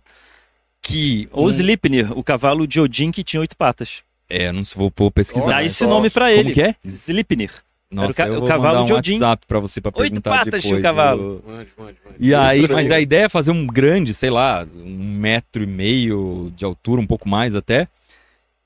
Que. 0.83 1.31
Ou 1.33 1.47
um- 1.47 1.49
Sleipnir, 1.49 2.13
o 2.13 2.23
cavalo 2.23 2.67
de 2.67 2.79
Odin 2.79 3.11
que 3.11 3.25
tinha 3.25 3.41
oito 3.41 3.57
patas. 3.57 4.03
É, 4.29 4.53
não 4.53 4.63
sei, 4.65 4.91
vou, 4.95 5.11
pesquisar. 5.11 5.47
Dá 5.47 5.57
Olha 5.57 5.67
esse 5.67 5.87
nome 5.87 6.11
pra 6.11 6.27
Como 6.29 6.41
ele. 6.41 6.53
que 6.53 6.61
é? 6.63 6.75
Sleipnir. 6.85 7.51
Nossa, 7.91 8.13
ca- 8.13 8.27
eu 8.29 8.37
o 8.37 8.39
vou 8.41 8.49
cavalo 8.49 8.81
mandar 8.81 8.83
um 8.83 8.87
de 8.87 8.93
Odin. 8.93 9.13
WhatsApp 9.15 9.47
pra 9.47 9.61
você 9.61 9.81
pra 9.81 9.91
Oito 9.97 10.21
perguntar 10.23 10.31
patas 10.45 10.63
depois. 10.63 10.79
o 10.81 10.83
cavalo. 10.83 11.23
eu- 11.47 11.53
Mande, 11.53 11.69
mande, 11.79 11.97
mande. 12.05 12.17
E 12.21 12.35
aí, 12.35 12.61
mas 12.71 12.91
a 12.91 13.01
ideia 13.01 13.25
é 13.25 13.29
fazer 13.31 13.51
um 13.51 13.67
grande, 13.67 14.13
sei 14.13 14.29
lá, 14.29 14.67
um 14.77 15.03
metro 15.19 15.63
e 15.63 15.67
meio 15.67 16.53
de 16.55 16.65
altura, 16.67 17.01
um 17.01 17.07
pouco 17.07 17.27
mais 17.29 17.55
até, 17.55 17.89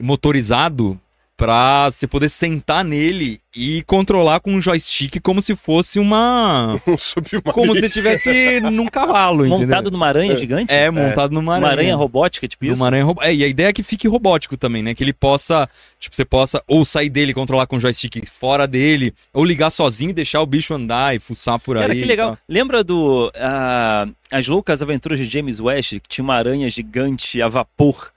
motorizado 0.00 0.98
pra 1.36 1.90
você 1.90 2.06
poder 2.06 2.28
sentar 2.28 2.84
nele 2.84 3.40
e 3.54 3.82
controlar 3.82 4.40
com 4.40 4.52
um 4.52 4.60
joystick 4.60 5.20
como 5.20 5.42
se 5.42 5.56
fosse 5.56 5.98
uma... 5.98 6.80
Um 6.86 6.96
submarino. 6.96 7.52
como 7.52 7.74
se 7.74 7.86
estivesse 7.86 8.60
num 8.60 8.86
cavalo, 8.86 9.44
entendeu? 9.46 9.66
Montado 9.66 9.90
numa 9.90 10.06
aranha 10.06 10.36
gigante? 10.38 10.72
É, 10.72 10.90
montado 10.90 11.32
numa 11.32 11.52
Uma 11.52 11.56
aranha. 11.56 11.72
aranha 11.72 11.96
robótica, 11.96 12.46
tipo 12.46 12.64
isso? 12.64 12.74
Numa 12.74 12.86
aranha 12.86 13.04
É, 13.22 13.34
e 13.34 13.44
a 13.44 13.48
ideia 13.48 13.68
é 13.68 13.72
que 13.72 13.82
fique 13.82 14.06
robótico 14.06 14.56
também, 14.56 14.82
né? 14.82 14.94
Que 14.94 15.02
ele 15.02 15.12
possa, 15.12 15.68
tipo, 15.98 16.14
você 16.14 16.24
possa 16.24 16.62
ou 16.66 16.84
sair 16.84 17.08
dele 17.10 17.32
e 17.32 17.34
controlar 17.34 17.66
com 17.66 17.76
o 17.76 17.80
joystick 17.80 18.24
fora 18.30 18.66
dele, 18.66 19.12
ou 19.32 19.44
ligar 19.44 19.70
sozinho 19.70 20.10
e 20.10 20.14
deixar 20.14 20.40
o 20.40 20.46
bicho 20.46 20.72
andar 20.74 21.14
e 21.14 21.18
fuçar 21.18 21.58
por 21.58 21.76
Cara, 21.76 21.92
aí. 21.92 21.98
que 21.98 22.04
e 22.04 22.08
legal. 22.08 22.38
Lembra 22.48 22.82
do 22.84 23.30
ah, 23.36 24.06
As 24.30 24.46
Loucas 24.46 24.80
Aventuras 24.82 25.18
de 25.18 25.26
James 25.26 25.60
West, 25.60 25.94
que 25.94 26.08
tinha 26.08 26.24
uma 26.24 26.34
aranha 26.34 26.68
gigante 26.70 27.40
a 27.42 27.48
vapor? 27.48 28.12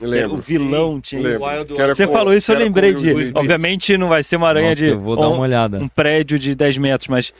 Lembro. 0.00 0.34
O 0.36 0.40
vilão 0.40 1.00
tinha 1.00 1.20
Lembro. 1.20 1.36
isso. 1.38 1.48
Wild 1.50 1.74
Que 1.74 1.80
era 1.82 1.94
Você 1.94 2.06
com- 2.06 2.12
falou 2.12 2.32
isso, 2.34 2.50
eu 2.52 2.58
lembrei 2.58 2.94
de. 2.94 3.32
Obviamente 3.34 3.96
não 3.98 4.08
vai 4.08 4.22
ser 4.22 4.36
uma 4.36 4.48
aranha 4.48 4.70
Nossa, 4.70 4.82
de 4.82 4.88
eu 4.90 4.98
vou 5.00 5.16
dar 5.16 5.28
um, 5.28 5.34
uma 5.34 5.42
olhada. 5.42 5.78
um 5.78 5.88
prédio 5.88 6.38
de 6.38 6.54
10 6.54 6.78
metros, 6.78 7.08
mas 7.08 7.32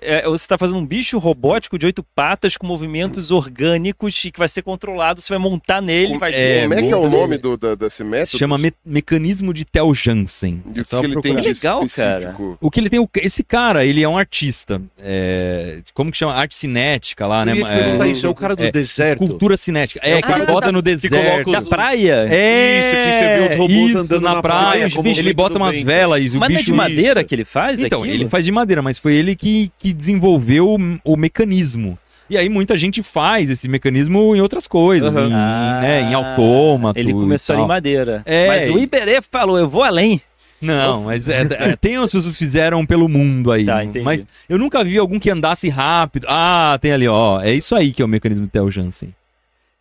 é, 0.00 0.22
você 0.24 0.44
está 0.44 0.58
fazendo 0.58 0.78
um 0.78 0.86
bicho 0.86 1.18
robótico 1.18 1.78
de 1.78 1.86
oito 1.86 2.02
patas 2.14 2.56
com 2.56 2.66
movimentos 2.66 3.30
orgânicos 3.30 4.24
e 4.24 4.30
que 4.30 4.38
vai 4.38 4.48
ser 4.48 4.62
controlado. 4.62 5.20
Você 5.20 5.28
vai 5.32 5.38
montar 5.38 5.80
nele, 5.80 6.08
Como- 6.08 6.20
vai 6.20 6.32
é, 6.34 6.62
Como 6.62 6.74
é 6.74 6.82
que 6.82 6.90
é 6.90 6.96
o 6.96 7.08
nome 7.08 7.38
do, 7.38 7.56
da, 7.56 7.74
desse 7.74 8.02
método? 8.04 8.38
Chama 8.38 8.58
me- 8.58 8.72
mecanismo 8.84 9.52
de 9.54 9.64
Tel 9.64 9.94
Jansen. 9.94 10.62
E 10.74 10.78
É 10.78 10.82
o 10.82 10.84
que, 10.84 10.90
que 11.00 11.06
ele 11.06 11.20
tem 11.20 11.36
de 11.36 11.48
Legal, 11.48 11.82
específico? 11.82 12.58
O 12.60 12.70
que 12.70 12.80
ele 12.80 12.90
tem, 12.90 12.98
o- 13.00 13.08
esse 13.16 13.42
cara, 13.42 13.84
ele 13.84 14.02
é 14.02 14.08
um 14.08 14.16
artista. 14.18 14.80
é, 15.00 15.80
como 15.94 16.10
que 16.10 16.16
chama? 16.18 16.34
Arte 16.34 16.54
cinética 16.56 17.26
lá, 17.26 17.44
né? 17.44 17.52
É, 17.52 18.06
isso, 18.08 18.26
é 18.26 18.28
o 18.28 18.34
cara 18.34 18.54
do 18.54 18.62
é, 18.64 18.70
deserto. 18.70 19.22
Escultura 19.22 19.56
cinética. 19.56 20.00
É, 20.02 20.12
É 20.12 20.16
que 20.16 20.22
cara 20.28 20.42
ele 20.44 20.52
bota 20.52 20.66
da- 20.66 20.72
no 20.72 20.78
que 20.82 20.90
deserto. 20.90 21.44
coloca 21.44 21.60
Da 21.62 21.68
praia? 21.68 22.26
É, 22.30 22.80
Isso, 22.80 22.90
que 22.90 23.18
você 23.18 23.38
vê 23.48 23.52
os 23.54 23.58
robôs 23.58 23.88
isso, 23.90 23.98
andando 23.98 24.22
na, 24.22 24.34
na 24.34 24.42
praia. 24.42 24.62
praia, 24.70 24.86
os 24.86 24.92
como 24.94 25.02
bichos 25.04 25.18
ele 25.18 25.32
bota 25.34 25.58
umas 25.58 25.80
velas 25.82 26.20
e 26.34 26.36
o 26.36 26.40
Mas 26.40 26.48
não 26.50 26.56
é 26.56 26.58
bicho... 26.58 26.64
de 26.66 26.72
madeira 26.72 27.20
isso. 27.20 27.28
que 27.28 27.34
ele 27.34 27.44
faz 27.44 27.80
Então, 27.80 28.00
aquilo? 28.02 28.14
ele 28.16 28.28
faz 28.28 28.44
de 28.44 28.52
madeira, 28.52 28.82
mas 28.82 28.98
foi 28.98 29.14
ele 29.14 29.34
que, 29.34 29.67
que 29.78 29.92
desenvolveu 29.92 30.68
o, 30.70 30.78
o 31.12 31.16
mecanismo. 31.16 31.98
E 32.30 32.36
aí 32.36 32.48
muita 32.48 32.76
gente 32.76 33.02
faz 33.02 33.48
esse 33.48 33.68
mecanismo 33.68 34.36
em 34.36 34.40
outras 34.40 34.66
coisas, 34.66 35.14
Aham. 35.16 35.28
em, 35.28 35.32
Ah, 35.32 35.78
né, 35.80 36.00
em 36.02 36.14
autômato. 36.14 36.98
Ele 36.98 37.12
começou 37.12 37.54
ali 37.54 37.62
em 37.64 37.68
madeira. 37.68 38.22
É. 38.26 38.46
Mas 38.46 38.70
o 38.70 38.78
Iberê 38.78 39.20
falou, 39.22 39.58
eu 39.58 39.68
vou 39.68 39.82
além. 39.82 40.20
Não, 40.60 41.04
mas 41.04 41.26
é, 41.28 41.42
é, 41.42 41.76
tem 41.76 41.96
umas 41.96 42.10
pessoas 42.12 42.32
que 42.34 42.38
fizeram 42.38 42.84
pelo 42.84 43.08
mundo 43.08 43.50
aí. 43.50 43.64
Tá, 43.64 43.80
mas 44.02 44.26
eu 44.48 44.58
nunca 44.58 44.84
vi 44.84 44.98
algum 44.98 45.18
que 45.18 45.30
andasse 45.30 45.68
rápido. 45.68 46.26
Ah, 46.28 46.76
tem 46.80 46.92
ali, 46.92 47.08
ó. 47.08 47.40
É 47.40 47.52
isso 47.52 47.74
aí 47.74 47.92
que 47.92 48.02
é 48.02 48.04
o 48.04 48.08
mecanismo 48.08 48.44
do 48.44 48.50
Theo 48.50 48.70
Jansen. 48.70 49.14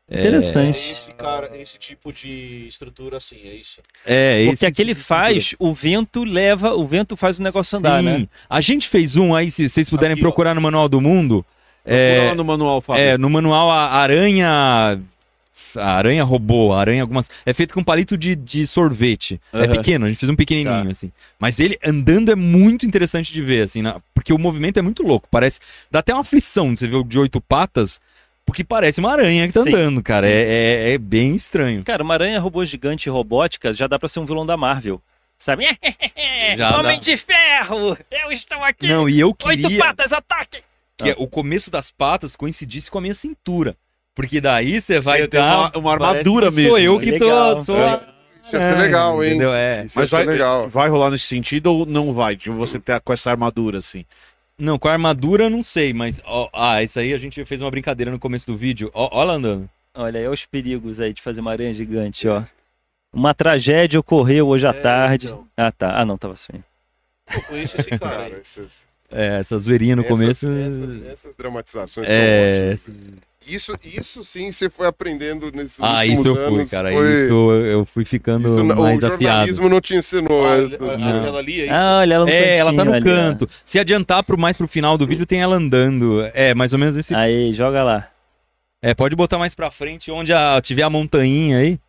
É 0.09 0.19
Interessante. 0.19 0.79
esse 0.91 1.11
cara, 1.11 1.51
esse 1.57 1.77
tipo 1.77 2.13
de 2.13 2.65
estrutura 2.67 3.17
assim, 3.17 3.35
é 3.43 3.53
isso. 3.55 3.81
É, 4.05 4.39
esse 4.41 4.51
Porque 4.51 4.65
aquele 4.65 4.93
tipo 4.95 5.05
faz, 5.05 5.53
o 5.59 5.73
vento 5.73 6.23
leva, 6.23 6.73
o 6.73 6.88
vento 6.88 7.17
faz 7.17 7.39
o 7.39 7.43
negócio 7.43 7.77
andar, 7.77 8.01
né? 8.01 8.19
Sim. 8.19 8.29
A 8.49 8.61
gente 8.61 8.88
fez 8.88 9.17
um 9.17 9.35
aí, 9.35 9.51
se 9.51 9.67
vocês 9.67 9.89
puderem 9.89 10.13
Aqui, 10.13 10.21
ó. 10.21 10.23
procurar 10.23 10.53
no 10.53 10.61
Manual 10.61 10.88
do 10.88 11.01
Mundo. 11.01 11.45
Procura 11.84 12.01
É, 12.03 12.27
lá 12.29 12.35
no 12.35 12.43
manual, 12.45 12.79
Fábio. 12.81 13.01
é, 13.03 13.17
no 13.17 13.29
manual 13.29 13.69
a 13.69 13.89
aranha. 13.95 14.99
A 15.75 15.91
aranha 15.97 16.23
robô, 16.23 16.71
a 16.73 16.79
aranha 16.79 17.01
algumas. 17.01 17.29
É 17.45 17.53
feito 17.53 17.73
com 17.73 17.84
palito 17.84 18.17
de, 18.17 18.35
de 18.35 18.65
sorvete. 18.65 19.39
É 19.51 19.59
Aham. 19.65 19.71
pequeno, 19.75 20.05
a 20.05 20.09
gente 20.09 20.17
fez 20.17 20.29
um 20.29 20.35
pequenininho, 20.35 20.85
Tá. 20.85 20.89
assim. 20.91 21.11
Mas 21.38 21.59
ele 21.59 21.77
andando 21.85 22.31
é 22.31 22.35
muito 22.35 22.85
interessante 22.85 23.31
de 23.34 23.41
ver, 23.41 23.63
assim, 23.63 23.81
na- 23.81 23.99
porque 24.13 24.31
o 24.34 24.38
movimento 24.39 24.77
é 24.77 24.81
muito 24.81 25.03
louco. 25.03 25.27
Parece. 25.29 25.59
Dá 25.91 25.99
até 25.99 26.13
uma 26.13 26.21
aflição 26.21 26.73
de 26.73 26.79
você 26.79 26.88
ver 26.88 26.95
o 26.95 27.03
de 27.03 27.19
oito 27.19 27.39
patas, 27.41 27.99
porque 28.48 28.64
parece 28.64 28.99
uma 28.99 29.11
aranha 29.11 29.45
que 29.45 29.53
tá 29.53 29.61
Sim, 29.61 29.69
andando, 29.69 30.02
cara. 30.02 30.28
É, 30.28 30.32
é, 30.90 30.91
é 30.94 30.98
bem 30.98 31.36
estranho. 31.36 31.84
Cara, 31.84 32.02
uma 32.02 32.14
aranha 32.15 32.40
robô 32.40 32.65
gigante 32.65 33.07
robótica 33.10 33.72
já 33.74 33.86
dá 33.86 33.99
pra 33.99 34.07
ser 34.10 34.19
um 34.19 34.26
vilão 34.26 34.45
da 34.45 34.57
Marvel. 34.57 34.99
Sabe? 35.38 35.65
Já 36.57 36.80
Homem 36.80 36.95
dá. 36.98 37.03
de 37.03 37.15
ferro! 37.15 37.95
Eu 38.10 38.32
estou 38.32 38.64
aqui! 38.64 38.88
Não, 38.88 39.07
e 39.07 39.19
eu 39.19 39.28
Oito 39.28 39.45
queria 39.48 39.78
patas, 39.78 40.11
ataque! 40.11 40.64
que 40.98 41.14
o 41.19 41.28
começo 41.28 41.69
das 41.69 41.91
patas 41.91 42.36
coincidisse 42.36 42.90
com 42.90 42.98
a 42.98 43.02
minha 43.02 43.14
cintura. 43.14 43.78
Porque 44.15 44.41
daí 44.41 44.82
você 44.82 44.99
vai 44.99 45.19
Você 45.22 45.28
tem 45.28 45.40
dar. 45.40 45.60
uma, 45.60 45.78
uma 45.78 45.91
armadura 45.94 46.49
mesmo. 46.49 46.69
Sou 46.72 46.80
eu 46.80 46.98
que 46.98 47.11
Legal. 47.11 47.56
tô. 47.57 47.64
Sou 47.65 47.78
É. 47.78 47.88
a- 47.88 48.02
Isso 48.41 48.56
ia 48.56 48.61
ser 48.64 48.78
legal, 48.80 49.24
hein? 49.24 49.30
Entendeu? 49.30 49.53
É. 49.53 49.86
Isso 49.86 49.99
ia 49.99 50.02
Mas 50.02 50.10
ser 50.10 50.15
vai, 50.15 50.26
legal. 50.26 50.68
vai 50.69 50.90
rolar 50.90 51.11
nesse 51.11 51.26
sentido 51.26 51.68
ou 51.68 51.86
não 51.86 52.11
vai? 52.11 52.36
De 52.36 52.49
você 52.49 52.80
ter 52.80 52.99
com 53.02 53.14
essa 53.14 53.30
armadura 53.30 53.78
assim. 53.78 54.06
Não, 54.59 54.79
com 54.79 54.88
a 54.88 54.93
armadura 54.93 55.43
eu 55.45 55.49
não 55.49 55.61
sei, 55.61 55.93
mas. 55.93 56.19
ó, 56.25 56.49
ah, 56.51 56.81
isso 56.81 56.99
aí 56.99 57.13
a 57.13 57.17
gente 57.17 57.43
fez 57.45 57.61
uma 57.61 57.69
brincadeira 57.69 58.09
no 58.11 58.17
começo 58.19 58.47
do 58.47 58.57
vídeo. 58.57 58.89
Ó, 58.93 59.07
ó 59.11 59.21
ela 59.21 59.34
andando. 59.34 59.69
Olha 59.93 60.19
aí 60.19 60.27
os 60.27 60.45
perigos 60.45 60.99
aí 60.99 61.13
de 61.13 61.21
fazer 61.21 61.41
uma 61.41 61.51
aranha 61.51 61.73
gigante, 61.73 62.27
ó. 62.27 62.43
Uma 63.13 63.34
tragédia 63.34 63.99
ocorreu 63.99 64.47
hoje 64.47 64.65
à 64.67 64.71
É, 64.71 64.73
tarde. 64.73 65.27
então. 65.27 65.47
Ah, 65.55 65.71
tá. 65.71 65.99
Ah, 65.99 66.05
não, 66.05 66.17
tava 66.17 66.35
sonhando. 66.35 66.65
Eu 67.34 67.41
conheço 67.43 67.79
esse 67.79 67.89
cara. 67.91 67.99
Cara, 68.29 68.38
essas, 68.41 68.88
É, 69.11 69.39
essa 69.39 69.57
zoeirinha 69.59 69.95
no 69.95 70.01
essas- 70.03 70.17
começo. 70.17 70.47
Essas, 70.49 71.05
essas 71.05 71.35
dramatizações 71.35 72.07
É. 72.09 72.63
são 72.63 72.71
essas- 72.73 72.95
ótimas. 72.97 73.19
Isso, 73.48 73.74
isso 73.86 74.24
sim 74.24 74.52
você 74.52 74.69
foi 74.69 74.88
aprendendo 74.88 75.52
nesses 75.53 75.80
Ah, 75.80 75.99
últimos 75.99 76.19
isso 76.19 76.28
eu 76.28 76.36
fui, 76.36 76.44
anos. 76.60 76.69
cara. 76.69 76.91
foi- 76.91 77.24
Isso 77.26 77.52
eu 77.52 77.86
fui 77.86 78.03
ficando 78.06 78.48
isso 78.48 78.64
mais 78.65 78.78
o 79.02 79.06
afiado. 79.06 79.22
jornalismo 79.24 79.69
não 79.69 79.80
te 79.80 79.95
ensinou. 79.95 80.45
Ah, 80.45 80.57
essas- 80.57 80.82
a- 80.82 80.94
a- 80.94 80.98
Não. 80.98 81.19
aquela 81.22 81.40
ali, 81.40 81.61
é 81.61 81.65
isso? 81.65 81.74
Ah, 81.74 81.98
olha 81.99 82.14
ela 82.15 82.26
no 82.26 82.32
É, 82.32 82.57
ela 82.57 82.74
tá 82.76 82.84
no 82.86 82.94
ali, 82.94 83.02
ó. 83.02 83.03
canto. 83.15 83.49
Se 83.64 83.80
adiantar 83.80 84.24
pro, 84.24 84.38
mais 84.38 84.57
pro 84.57 84.68
final 84.68 84.98
do 84.98 85.07
vídeo, 85.07 85.26
tem 85.26 85.41
ela 85.41 85.56
andando. 85.56 86.22
É, 86.34 86.53
mais 86.53 86.74
ou 86.74 86.80
menos 86.80 86.98
esse. 86.98 87.15
Aí, 87.15 87.53
joga 87.53 87.84
lá. 87.84 88.07
É, 88.82 88.94
pode 88.94 89.15
botar 89.15 89.38
mais 89.38 89.56
pra 89.56 89.72
frente, 89.72 90.11
onde 90.11 90.34
a- 90.34 90.60
tiver 90.61 90.84
a 90.84 90.90
montanha 90.90 91.57
aí. 91.60 91.80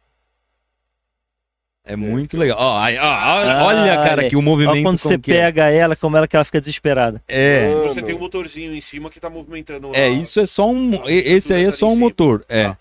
É 1.91 1.97
muito 1.97 2.37
legal. 2.37 2.59
Ó, 2.61 2.79
aí, 2.79 2.99
ó, 2.99 3.03
ó, 3.03 3.07
Ah, 3.07 3.65
olha, 3.65 3.97
cara, 3.97 4.21
olha. 4.21 4.29
que 4.29 4.37
o 4.37 4.39
Olha 4.41 4.45
movimento. 4.45 4.83
quando 4.83 4.85
como 4.85 4.99
você 4.99 5.19
que 5.19 5.33
é. 5.33 5.37
pega 5.47 5.71
ela, 5.71 5.97
como 5.97 6.17
ela 6.17 6.29
que 6.29 6.37
ela 6.37 6.45
fica 6.45 6.61
desesperada. 6.61 7.23
É. 7.27 7.69
Mano. 7.69 7.83
Você 7.85 8.03
tem 8.03 8.15
um 8.15 8.19
motorzinho 8.19 8.75
em 8.75 8.81
cima 8.81 9.09
que 9.11 9.19
tá 9.19 9.31
movimentando. 9.31 9.91
É, 9.95 10.05
a- 10.05 10.09
isso 10.11 10.39
é 10.39 10.47
só 10.47 10.69
um. 10.71 11.01
Esse 11.07 11.55
aí 11.55 11.65
é 11.65 11.71
só 11.71 11.89
um 11.89 11.97
motor. 11.97 12.45
É. 12.49 12.65
Tá. 12.69 12.79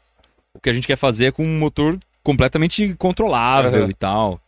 O 0.54 0.60
que 0.60 0.70
a 0.70 0.74
gente 0.74 0.86
quer 0.88 0.98
fazer 0.98 1.26
é 1.28 1.32
com 1.32 1.44
um 1.44 1.58
motor 1.58 1.98
completamente 2.24 2.94
controlável 2.98 3.84
Aham. 3.84 3.90
e 3.90 3.94
tal. 3.94 4.42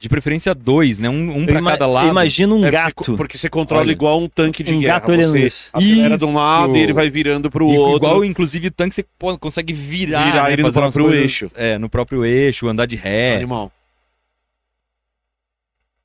De 0.00 0.08
preferência 0.08 0.52
dois, 0.52 0.98
né? 0.98 1.08
Um, 1.08 1.36
um 1.38 1.46
pra 1.46 1.60
Ima- 1.60 1.70
cada 1.72 1.86
lado. 1.86 2.08
Imagina 2.08 2.52
um 2.54 2.64
É, 2.66 2.70
gato. 2.72 2.94
Porque, 2.96 3.12
porque 3.16 3.38
você 3.38 3.48
controla 3.48 3.82
Olha. 3.82 3.92
igual 3.92 4.18
um 4.20 4.28
tanque 4.28 4.62
de 4.64 4.74
Um 4.74 4.80
guerra. 4.80 4.94
gato 4.98 5.12
olhando 5.12 5.30
você 5.30 5.46
isso. 5.46 5.70
acelera 5.72 6.18
de 6.18 6.24
um 6.24 6.34
lado 6.34 6.70
Isso. 6.70 6.78
e 6.78 6.80
ele 6.82 6.92
vai 6.92 7.08
virando 7.08 7.48
pro 7.48 7.68
E 7.70 7.78
outro. 7.78 7.96
igual, 7.98 8.24
inclusive, 8.24 8.66
o 8.66 8.70
tanque 8.72 8.96
você 8.96 9.04
consegue 9.38 9.72
virar, 9.72 10.24
Virar 10.24 10.44
né, 10.44 10.52
ele 10.54 10.62
no 10.62 10.68
fazer 10.72 10.80
próprio 10.80 11.04
coisas- 11.04 11.22
eixo. 11.22 11.50
É, 11.54 11.78
no 11.78 11.88
próprio 11.88 12.24
eixo, 12.24 12.66
andar 12.66 12.86
de 12.86 12.96
ré. 12.96 13.36
Animal. 13.36 13.70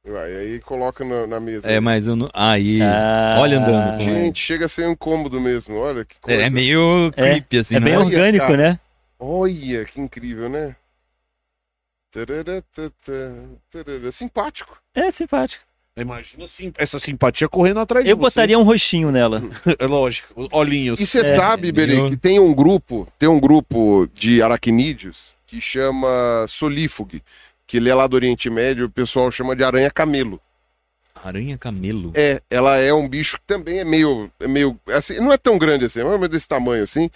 Vai, 0.10 0.34
aí 0.36 0.60
coloca 0.62 1.04
na, 1.04 1.28
na 1.28 1.40
mesa. 1.40 1.70
É, 1.70 1.80
mas 1.82 2.08
eu 2.08 2.16
não... 2.16 2.30
Aí, 2.34 2.82
Ah. 2.82 3.36
olha 3.40 3.60
andando. 3.60 4.02
Gente, 4.02 4.40
chega 4.40 4.66
a 4.66 4.70
ser 4.70 4.88
um 4.88 4.92
incômodo 4.92 5.40
mesmo. 5.42 5.76
Olha 5.76 6.06
que 6.06 6.16
coisa. 6.22 6.42
É, 6.42 6.46
é 6.46 6.50
meio 6.50 7.08
É, 7.08 7.12
creepy, 7.12 7.58
assim, 7.58 7.76
É 7.76 7.80
bem 7.82 7.94
é? 7.94 7.98
Olha, 7.98 8.06
orgânico, 8.06 8.46
cara. 8.48 8.58
né? 8.58 8.80
Olha, 9.20 9.84
que 9.86 10.00
incrível, 10.00 10.48
né? 10.48 10.76
Tarará, 12.12 12.62
tatá, 12.74 13.32
tarará. 13.70 14.12
Simpático. 14.12 14.78
É 14.96 15.12
simpático. 15.12 15.64
Imagina 15.98 16.46
sim- 16.48 16.72
essa 16.78 17.00
simpatia 17.00 17.50
correndo 17.50 17.80
atrás 17.80 18.06
de 18.06 18.12
Eu 18.12 18.18
você. 18.18 18.22
botaria 18.22 18.58
um 18.58 18.64
roxinho 18.64 19.12
nela. 19.12 19.42
É 19.80 19.86
lógico. 19.88 20.48
Olhinhos. 20.52 21.00
E 21.00 21.06
você 21.08 21.22
É, 21.22 21.24
sabe, 21.36 21.72
Beri, 21.72 21.98
eu- 21.98 22.06
que 22.10 22.16
tem 22.16 22.40
um 22.40 22.54
grupo, 22.54 23.08
tem 23.20 23.28
um 23.28 23.40
grupo 23.40 24.08
de 24.14 24.42
aracnídeos 24.42 25.36
que 25.48 25.60
chama 25.60 26.46
Solífuge, 26.48 27.22
que 27.68 27.78
ele 27.78 27.90
é 27.90 27.94
lá 27.94 28.08
do 28.08 28.16
Oriente 28.16 28.50
Médio, 28.50 28.86
o 28.86 28.90
pessoal 28.90 29.30
chama 29.30 29.56
de 29.56 29.64
aranha 29.64 29.92
camelo. 29.92 30.40
Aranha 31.24 31.58
camelo. 31.58 32.14
É, 32.16 32.42
ela 32.50 32.78
é 32.78 32.94
um 32.94 33.08
bicho 33.08 33.38
que 33.38 33.46
também 33.46 33.80
é 33.80 33.86
meio, 33.86 34.32
é 34.40 34.48
meio 34.48 34.80
assim, 34.88 35.20
não 35.20 35.34
é 35.34 35.38
tão 35.38 35.58
grande 35.58 35.86
assim, 35.86 36.00
é 36.00 36.28
desse 36.28 36.48
tamanho 36.48 36.84
assim, 36.84 37.10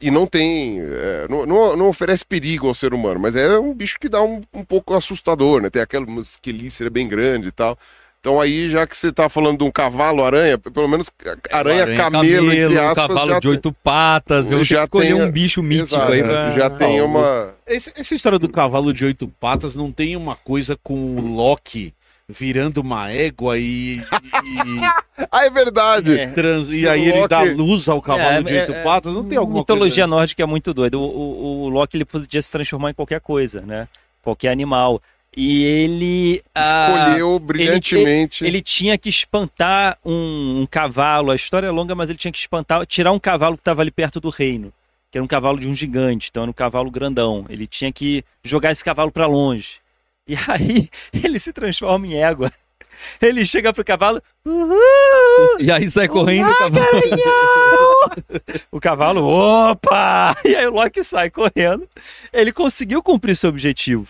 e 0.00 0.10
não 0.10 0.26
tem, 0.26 0.80
é, 0.80 1.26
não, 1.28 1.44
não, 1.44 1.76
não 1.76 1.88
oferece 1.88 2.24
perigo 2.24 2.68
ao 2.68 2.74
ser 2.74 2.94
humano, 2.94 3.18
mas 3.18 3.34
é 3.34 3.58
um 3.58 3.74
bicho 3.74 3.98
que 3.98 4.08
dá 4.08 4.22
um, 4.22 4.42
um 4.52 4.64
pouco 4.64 4.94
assustador, 4.94 5.60
né? 5.60 5.70
Tem 5.70 5.82
aquela 5.82 6.06
quelícera 6.40 6.88
bem 6.90 7.08
grande 7.08 7.48
e 7.48 7.52
tal. 7.52 7.76
Então 8.26 8.40
aí, 8.40 8.68
já 8.68 8.84
que 8.88 8.96
você 8.96 9.12
tá 9.12 9.28
falando 9.28 9.58
de 9.58 9.62
um 9.62 9.70
cavalo 9.70 10.24
aranha, 10.24 10.58
pelo 10.58 10.88
menos 10.88 11.08
aranha, 11.52 11.96
camelo, 11.96 12.52
entre 12.52 12.74
um 12.76 12.88
aspas, 12.88 13.06
cavalo 13.06 13.28
já 13.30 13.34
de 13.36 13.40
tem- 13.42 13.50
oito 13.52 13.72
patas. 13.84 14.50
Eu 14.50 14.64
Já 14.64 14.82
escolher 14.82 15.14
um 15.14 15.30
bicho 15.30 15.62
mítico 15.62 15.94
Exato, 15.94 16.10
aí 16.12 16.24
pra... 16.24 16.50
já 16.58 16.68
tem 16.70 17.00
uma... 17.02 17.54
Esse- 17.68 17.92
essa 17.96 18.14
história 18.16 18.36
do 18.36 18.48
cavalo 18.48 18.92
de 18.92 19.04
oito 19.04 19.28
patas 19.38 19.76
não 19.76 19.92
tem 19.92 20.16
uma 20.16 20.34
coisa 20.34 20.76
com 20.82 20.94
o 21.16 21.36
Loki 21.36 21.94
virando 22.28 22.78
uma 22.78 23.12
égua 23.12 23.58
e, 23.58 23.98
e, 23.98 24.00
Ah, 25.30 25.46
é 25.46 25.50
verdade! 25.50 26.18
É. 26.18 26.26
trans, 26.26 26.68
e 26.68 26.88
aí 26.88 27.08
ele 27.08 27.28
dá 27.28 27.42
Loki- 27.42 27.54
luz 27.54 27.88
ao 27.88 28.02
cavalo 28.02 28.38
É, 28.38 28.42
de 28.42 28.56
é, 28.56 28.60
oito 28.62 28.72
é, 28.72 28.82
patas? 28.82 29.14
Não 29.14 29.22
tem 29.22 29.38
alguma 29.38 29.60
Mitologia 29.60 30.02
coisa... 30.02 30.16
nórdica 30.16 30.42
é 30.42 30.46
muito 30.46 30.74
doida. 30.74 30.98
O, 30.98 31.02
o, 31.02 31.62
o 31.62 31.68
Loki 31.68 31.96
ele 31.96 32.04
podia 32.04 32.42
se 32.42 32.50
transformar 32.50 32.90
em 32.90 32.94
qualquer 32.94 33.20
coisa, 33.20 33.60
né? 33.60 33.86
Qualquer 34.20 34.48
animal. 34.50 35.00
E 35.36 35.64
ele. 35.64 36.42
ah, 36.54 37.04
Escolheu 37.04 37.38
brilhantemente. 37.38 38.42
Ele 38.42 38.62
tinha 38.62 38.96
que 38.96 39.10
espantar 39.10 39.98
um, 40.02 40.62
um 40.62 40.66
cavalo. 40.66 41.30
A 41.30 41.34
história 41.36 41.66
é 41.66 41.70
longa, 41.70 41.94
mas 41.94 42.08
ele 42.08 42.18
tinha 42.18 42.32
que 42.32 42.38
espantar, 42.38 42.86
tirar 42.86 43.12
um 43.12 43.18
cavalo 43.18 43.54
que 43.54 43.60
estava 43.60 43.82
ali 43.82 43.90
perto 43.90 44.18
do 44.18 44.30
reino, 44.30 44.72
que 45.10 45.18
era 45.18 45.22
um 45.24 45.28
cavalo 45.28 45.60
de 45.60 45.68
um 45.68 45.74
gigante, 45.74 46.28
então 46.30 46.44
era 46.44 46.50
um 46.50 46.54
cavalo 46.54 46.90
grandão. 46.90 47.44
Ele 47.50 47.66
tinha 47.66 47.92
que 47.92 48.24
jogar 48.42 48.72
esse 48.72 48.82
cavalo 48.82 49.12
para 49.12 49.26
longe. 49.26 49.76
E 50.26 50.34
aí 50.48 50.88
ele 51.12 51.38
se 51.38 51.52
transforma 51.52 52.06
em 52.06 52.14
égua. 52.14 52.50
Ele 53.20 53.44
chega 53.44 53.74
pro 53.74 53.84
cavalo, 53.84 54.22
uhul! 54.42 55.60
E 55.60 55.70
aí 55.70 55.88
sai 55.90 56.08
correndo 56.08 56.50
o 56.50 56.56
cavalo. 56.56 56.86
O 58.72 58.80
cavalo, 58.80 59.22
opa! 59.22 60.34
E 60.42 60.56
aí 60.56 60.66
o 60.66 60.72
Loki 60.72 61.04
sai 61.04 61.28
correndo. 61.28 61.86
Ele 62.32 62.52
conseguiu 62.52 63.02
cumprir 63.02 63.36
seu 63.36 63.50
objetivo 63.50 64.08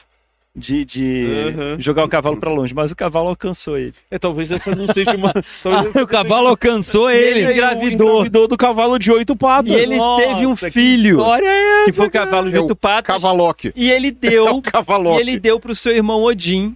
de, 0.57 0.85
de 0.87 1.27
Uhum. 1.55 1.77
jogar 1.81 2.05
o 2.05 2.09
cavalo 2.09 2.39
para 2.39 2.51
longe, 2.51 2.75
mas 2.75 2.91
o 2.91 2.97
cavalo 2.97 3.29
alcançou 3.29 3.77
ele. 3.77 3.93
É, 4.11 4.19
talvez 4.19 4.51
essa 4.51 4.75
não 4.75 4.87
seja 4.87 5.15
uma... 5.15 5.33
talvez 5.63 5.87
essa 5.91 6.03
o 6.03 6.07
cavalo 6.07 6.49
alcançou 6.49 7.11
ele. 7.11 7.41
ele 7.41 7.53
engravidou. 7.53 8.09
engravidou 8.09 8.49
do 8.49 8.57
cavalo 8.57 8.99
de 8.99 9.13
oito 9.13 9.37
patas. 9.37 9.71
E 9.73 9.77
ele 9.77 9.99
teve 10.17 10.47
um 10.47 10.51
Nossa, 10.51 10.71
que 10.71 10.79
filho, 10.81 11.19
História 11.19 11.47
é 11.47 11.85
que 11.85 11.93
foi 11.93 12.07
o 12.07 12.11
cavalo 12.11 12.51
de 12.51 12.57
É 12.57 12.61
oito 12.61 12.75
patas. 12.75 13.15
Cavaloque. 13.15 13.73
E 13.77 13.91
ele 13.91 14.09
É 14.23 14.29
deu, 14.31 14.57
o 14.57 14.63
Cavaloque. 14.63 15.19
e 15.19 15.21
ele 15.21 15.39
deu 15.39 15.61
pro 15.61 15.77
seu 15.77 15.93
irmão 15.93 16.23
Odin. 16.23 16.75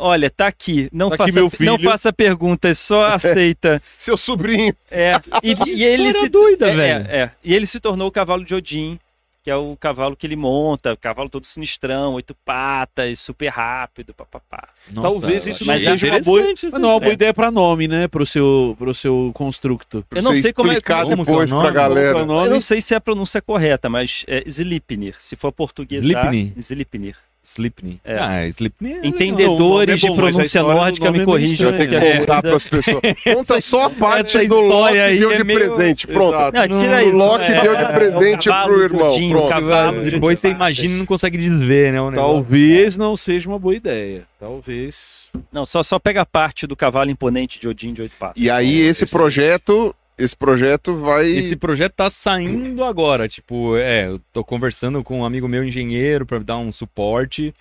Olha, 0.00 0.28
tá 0.28 0.48
aqui. 0.48 0.88
Não, 0.92 1.08
Tá 1.10 1.14
aqui 1.14 1.24
faça, 1.26 1.38
meu 1.40 1.48
filho. 1.50 1.70
não 1.72 1.78
faça 1.78 2.12
perguntas, 2.12 2.78
só 2.78 3.06
aceita. 3.06 3.80
Seu 3.96 4.16
sobrinho. 4.16 4.74
É, 4.90 5.12
e, 5.44 5.54
e 5.70 5.84
ele 5.84 6.12
se 6.12 6.28
doida, 6.28 6.70
é, 6.70 6.74
velho. 6.74 7.06
É, 7.08 7.16
é. 7.18 7.30
E 7.44 7.54
ele 7.54 7.66
se 7.66 7.78
tornou 7.78 8.08
o 8.08 8.10
cavalo 8.10 8.44
de 8.44 8.52
Odin, 8.54 8.98
que 9.42 9.50
é 9.50 9.56
o 9.56 9.76
cavalo 9.76 10.14
que 10.16 10.26
ele 10.26 10.36
monta, 10.36 10.92
o 10.92 10.96
cavalo 10.96 11.28
todo 11.28 11.44
sinistrão, 11.46 12.14
oito 12.14 12.34
patas, 12.44 13.18
super 13.18 13.48
rápido, 13.48 14.14
papapá. 14.14 14.68
Talvez 14.94 15.46
isso 15.46 15.64
não 15.64 15.78
seja 15.80 16.06
uma 16.06 16.20
boa, 16.20 16.42
mas 16.62 16.72
não 16.74 16.90
é 16.90 16.92
uma 16.92 17.00
boa 17.00 17.10
é. 17.10 17.14
ideia 17.14 17.34
pra 17.34 17.50
nome, 17.50 17.88
né? 17.88 18.06
Pro 18.06 18.24
seu, 18.24 18.76
pro 18.78 18.94
seu 18.94 19.32
constructo. 19.34 20.04
Pra 20.08 20.20
Eu 20.20 20.22
não 20.22 20.36
sei 20.36 20.52
como 20.52 20.70
é- 20.70 20.74
explicar 20.74 21.04
como 21.04 21.24
que 21.24 21.30
é 21.30 21.34
o 21.34 21.36
depois 21.36 21.50
pra 21.50 21.58
nome? 21.58 21.72
galera. 21.72 22.18
É 22.18 22.22
o 22.22 22.26
nome? 22.26 22.46
Eu 22.46 22.50
não 22.52 22.60
sei 22.60 22.80
se 22.80 22.94
é 22.94 22.96
a 22.96 23.00
pronúncia 23.00 23.42
correta, 23.42 23.88
mas 23.88 24.24
é 24.28 24.44
Slipnir. 24.46 25.16
Se 25.18 25.34
for 25.34 25.50
português, 25.52 26.00
Slipnir? 26.02 26.52
Slipnir. 26.56 27.16
Slipney. 27.44 28.00
É. 28.04 28.18
Ah, 28.18 28.46
Slipney. 28.46 29.00
é 29.02 29.06
entendedores 29.06 30.02
é 30.04 30.06
de 30.08 30.14
pronúncia 30.14 30.62
do 30.62 30.68
nórdica 30.72 31.10
me 31.10 31.20
é 31.20 31.24
corrijam. 31.24 31.56
Você 31.56 31.64
vai 31.64 31.74
ter 31.74 31.88
que 31.88 31.94
É, 31.96 32.18
contar 32.20 32.38
é, 32.38 32.40
pras 32.42 32.64
pessoas. 32.64 33.00
Conta 33.24 33.60
só 33.60 33.84
a 33.86 33.90
parte 33.90 34.36
essa 34.38 34.48
do 34.48 34.60
Loki 34.60 34.66
história 34.74 35.04
aí 35.04 35.18
deu 35.18 35.32
é 35.32 35.36
de 35.38 35.44
meio- 35.44 35.58
presente. 35.74 36.06
Pronto. 36.06 36.36
Não, 36.36 36.68
tira 36.80 36.96
aí. 36.98 37.08
O 37.08 37.16
Loki 37.16 37.44
É, 37.44 37.60
deu 37.62 37.76
de 37.76 37.82
é, 37.82 37.92
presente 37.92 38.48
o 38.48 38.52
cavalo 38.52 38.72
pro 38.74 38.78
de 38.88 38.94
irmão. 38.94 39.14
Odin, 39.14 39.26
o 39.26 39.30
Pronto. 39.32 39.48
cavalo 39.48 40.02
de 40.04 40.10
Depois 40.10 40.38
você 40.38 40.48
imagina 40.50 40.94
e 40.94 40.98
não 40.98 41.06
consegue 41.06 41.36
desver, 41.36 41.92
né? 41.92 41.98
Talvez 42.14 42.96
não 42.96 43.16
seja 43.16 43.48
uma 43.48 43.58
boa 43.58 43.74
ideia. 43.74 44.22
Talvez. 44.38 45.22
Não, 45.52 45.66
só, 45.66 45.82
só 45.82 45.98
pega 45.98 46.20
a 46.22 46.26
parte 46.26 46.66
do 46.66 46.76
cavalo 46.76 47.10
imponente 47.10 47.58
de 47.58 47.66
Odin 47.66 47.92
de 47.92 48.02
oito 48.02 48.14
patas. 48.18 48.40
E 48.42 48.48
aí 48.50 48.80
esse 48.80 49.04
Esse- 49.04 49.12
projeto, 49.12 49.94
esse 50.22 50.36
projeto 50.36 50.94
vai... 50.96 51.26
Esse 51.26 51.56
projeto 51.56 51.92
tá 51.94 52.08
saindo 52.10 52.84
agora. 52.84 53.28
Tipo, 53.28 53.76
é, 53.76 54.06
eu 54.06 54.20
tô 54.32 54.42
conversando 54.44 55.02
com 55.02 55.20
um 55.20 55.24
amigo 55.24 55.48
meu 55.48 55.64
engenheiro 55.64 56.24
pra 56.26 56.38
dar 56.38 56.58
um 56.58 56.70
suporte. 56.72 57.54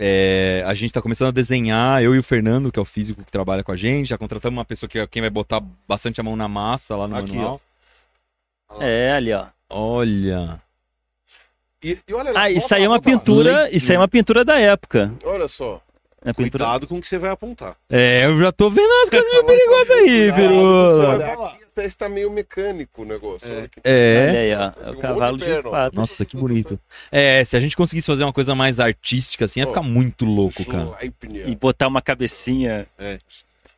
É, 0.00 0.62
a 0.66 0.74
gente 0.74 0.92
tá 0.92 1.02
começando 1.02 1.28
a 1.28 1.32
desenhar, 1.32 2.02
eu 2.02 2.14
e 2.14 2.18
o 2.18 2.22
Fernando, 2.22 2.70
que 2.70 2.78
é 2.78 2.82
o 2.82 2.84
físico 2.84 3.24
que 3.24 3.32
trabalha 3.32 3.64
com 3.64 3.72
a 3.72 3.76
gente. 3.76 4.08
Já 4.08 4.16
contratamos 4.18 4.56
uma 4.56 4.64
pessoa 4.64 4.88
que 4.88 4.98
é 4.98 5.06
quem 5.06 5.20
vai 5.22 5.30
botar 5.30 5.60
bastante 5.88 6.20
a 6.20 6.24
mão 6.24 6.36
na 6.36 6.46
massa 6.46 6.94
lá 6.94 7.08
no 7.08 7.16
Aqui, 7.16 7.34
manual. 7.34 7.60
É, 8.80 9.12
ali, 9.12 9.32
ó. 9.32 9.46
Olha. 9.70 10.60
E, 11.82 11.98
e 12.08 12.14
olha 12.14 12.32
lá, 12.32 12.42
Ah, 12.42 12.50
isso 12.50 12.72
aí 12.74 12.84
é 12.84 12.88
uma 12.88 12.96
volta 12.96 13.10
lá. 13.10 13.16
pintura. 13.18 13.70
Isso 13.76 13.90
aí 13.90 13.96
é 13.96 13.98
uma 13.98 14.08
pintura 14.08 14.44
da 14.44 14.58
época. 14.58 15.12
Olha 15.24 15.48
só. 15.48 15.82
É 16.24 16.32
pintura. 16.32 16.64
Cuidado 16.64 16.86
com 16.86 16.98
o 16.98 17.00
que 17.00 17.06
você 17.08 17.18
vai 17.18 17.30
apontar. 17.30 17.76
É, 17.88 18.24
eu 18.24 18.38
já 18.40 18.50
tô 18.52 18.68
vendo 18.68 18.90
as 19.04 19.10
coisas 19.10 19.28
meio 19.30 19.44
perigosas 19.44 19.90
aí, 19.90 20.32
Pirula. 20.32 21.58
Está 21.84 22.08
meio 22.08 22.30
mecânico 22.30 23.02
o 23.02 23.04
negócio. 23.04 23.48
É. 23.50 23.68
que- 23.68 23.80
É. 23.84 24.30
aí, 24.30 24.54
ó. 24.54 24.88
É 24.88 24.90
o 24.90 24.96
cavalo 24.98 25.38
de 25.38 25.44
patas. 25.62 25.92
Nossa, 25.96 26.24
que 26.24 26.36
bonito. 26.36 26.78
É, 27.10 27.44
se 27.44 27.56
a 27.56 27.60
gente 27.60 27.76
conseguisse 27.76 28.06
fazer 28.06 28.24
uma 28.24 28.32
coisa 28.32 28.54
mais 28.54 28.78
artística 28.80 29.44
assim, 29.44 29.60
ia 29.60 29.66
ficar 29.66 29.82
muito 29.82 30.24
louco, 30.24 30.64
cara. 30.64 30.86
Schleipnir. 30.96 31.48
E 31.48 31.54
botar 31.56 31.88
uma 31.88 32.02
cabecinha. 32.02 32.86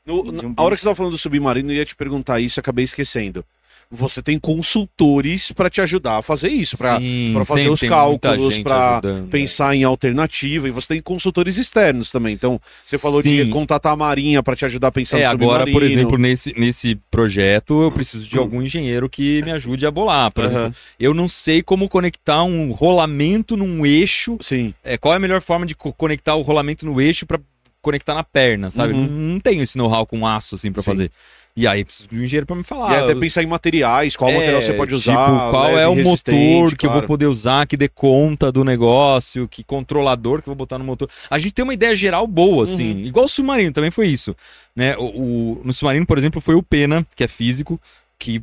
No- 0.04 0.24
De 0.24 0.32
na- 0.32 0.54
a 0.56 0.62
hora 0.62 0.74
que 0.74 0.80
você 0.80 0.86
tava 0.86 0.96
falando 0.96 1.12
do 1.12 1.18
submarino, 1.18 1.70
eu 1.70 1.76
ia 1.76 1.84
te 1.84 1.94
perguntar 1.94 2.40
isso, 2.40 2.58
acabei 2.58 2.84
esquecendo. 2.84 3.44
Você 3.92 4.22
tem 4.22 4.38
consultores 4.38 5.50
pra 5.50 5.68
te 5.68 5.80
ajudar 5.80 6.18
a 6.18 6.22
fazer 6.22 6.48
isso, 6.48 6.78
pra 6.78 7.00
fazer 7.44 7.68
os 7.68 7.80
cálculos, 7.80 8.54
ajudando, 8.54 9.26
é. 9.26 9.30
pensar 9.30 9.74
em 9.74 9.82
alternativa, 9.82 10.68
e 10.68 10.70
você 10.70 10.88
tem 10.94 11.02
consultores 11.02 11.56
externos 11.56 12.08
também. 12.10 12.32
Então, 12.32 12.60
você 12.78 12.96
falou 12.98 13.20
de 13.20 13.44
Sim. 13.44 13.50
contatar 13.50 13.92
a 13.92 13.96
Marinha 13.96 14.44
pra 14.44 14.54
te 14.54 14.64
ajudar 14.64 14.88
a 14.88 14.92
pensar 14.92 15.18
É, 15.18 15.24
no 15.24 15.30
agora, 15.30 15.66
por 15.68 15.82
exemplo, 15.82 16.16
nesse, 16.16 16.54
nesse 16.56 16.94
projeto, 17.10 17.82
eu 17.82 17.90
preciso 17.90 18.28
de 18.28 18.38
algum 18.38 18.62
engenheiro 18.62 19.10
que 19.10 19.42
me 19.42 19.50
ajude 19.50 19.84
a 19.84 19.90
bolar. 19.90 20.30
Por 20.32 20.44
Aham. 20.44 20.52
exemplo, 20.52 20.76
eu 20.98 21.12
não 21.12 21.26
sei 21.26 21.60
como 21.60 21.88
conectar 21.88 22.44
um 22.44 22.70
rolamento 22.70 23.56
num 23.56 23.84
eixo. 23.84 24.38
Sim. 24.40 24.72
É, 24.84 24.96
qual 24.96 25.14
é 25.14 25.16
a 25.16 25.20
melhor 25.20 25.40
forma 25.42 25.66
de 25.66 25.74
co- 25.74 25.92
conectar 25.92 26.36
o 26.36 26.42
rolamento 26.42 26.86
no 26.86 27.00
eixo 27.00 27.26
pra 27.26 27.40
conectar 27.82 28.14
na 28.14 28.22
perna, 28.22 28.70
sabe? 28.70 28.92
Uhum. 28.92 29.00
Não, 29.06 29.08
não 29.32 29.40
tenho 29.40 29.62
esse 29.62 29.76
know-how 29.76 30.06
com 30.06 30.24
aço, 30.26 30.54
assim, 30.54 30.68
Sim. 30.68 30.82
fazer. 30.82 31.10
E 31.56 31.66
aí, 31.66 31.84
preciso 31.84 32.08
de 32.08 32.16
um 32.16 32.22
engenheiro 32.22 32.46
pra 32.46 32.54
me 32.56 32.62
falar. 32.62 32.92
e 32.92 33.02
até 33.04 33.14
pensar 33.14 33.42
em 33.42 33.46
materiais, 33.46 34.16
qual 34.16 34.30
É, 34.30 34.34
material 34.38 34.62
você 34.62 34.72
pode 34.72 34.96
tipo, 34.96 35.10
usar. 35.10 35.50
qual 35.50 35.64
leve, 35.66 35.80
é 35.80 35.88
o 35.88 35.96
motor 35.96 36.76
que 36.76 36.86
eu 36.86 36.90
vou 36.90 36.98
claro. 37.00 37.06
poder 37.06 37.26
usar, 37.26 37.66
que 37.66 37.76
dê 37.76 37.88
conta 37.88 38.50
do 38.52 38.64
negócio, 38.64 39.48
que 39.48 39.64
controlador 39.64 40.40
que 40.42 40.48
eu 40.48 40.52
vou 40.52 40.56
botar 40.56 40.78
no 40.78 40.84
motor. 40.84 41.08
A 41.28 41.38
gente 41.38 41.52
tem 41.52 41.62
uma 41.62 41.74
ideia 41.74 41.94
geral 41.96 42.26
boa, 42.26 42.64
assim. 42.64 42.92
Uhum. 42.92 43.04
Igual 43.06 43.24
o 43.24 43.28
submarino 43.28 43.72
também 43.72 43.90
foi 43.90 44.06
isso. 44.06 44.34
Né? 44.74 44.96
O, 44.96 45.04
o- 45.04 45.60
no 45.64 45.72
submarino, 45.72 46.06
por 46.06 46.16
exemplo, 46.18 46.40
foi 46.40 46.54
o 46.54 46.62
Pena, 46.62 47.04
que 47.16 47.24
é 47.24 47.28
físico, 47.28 47.80
que 48.18 48.40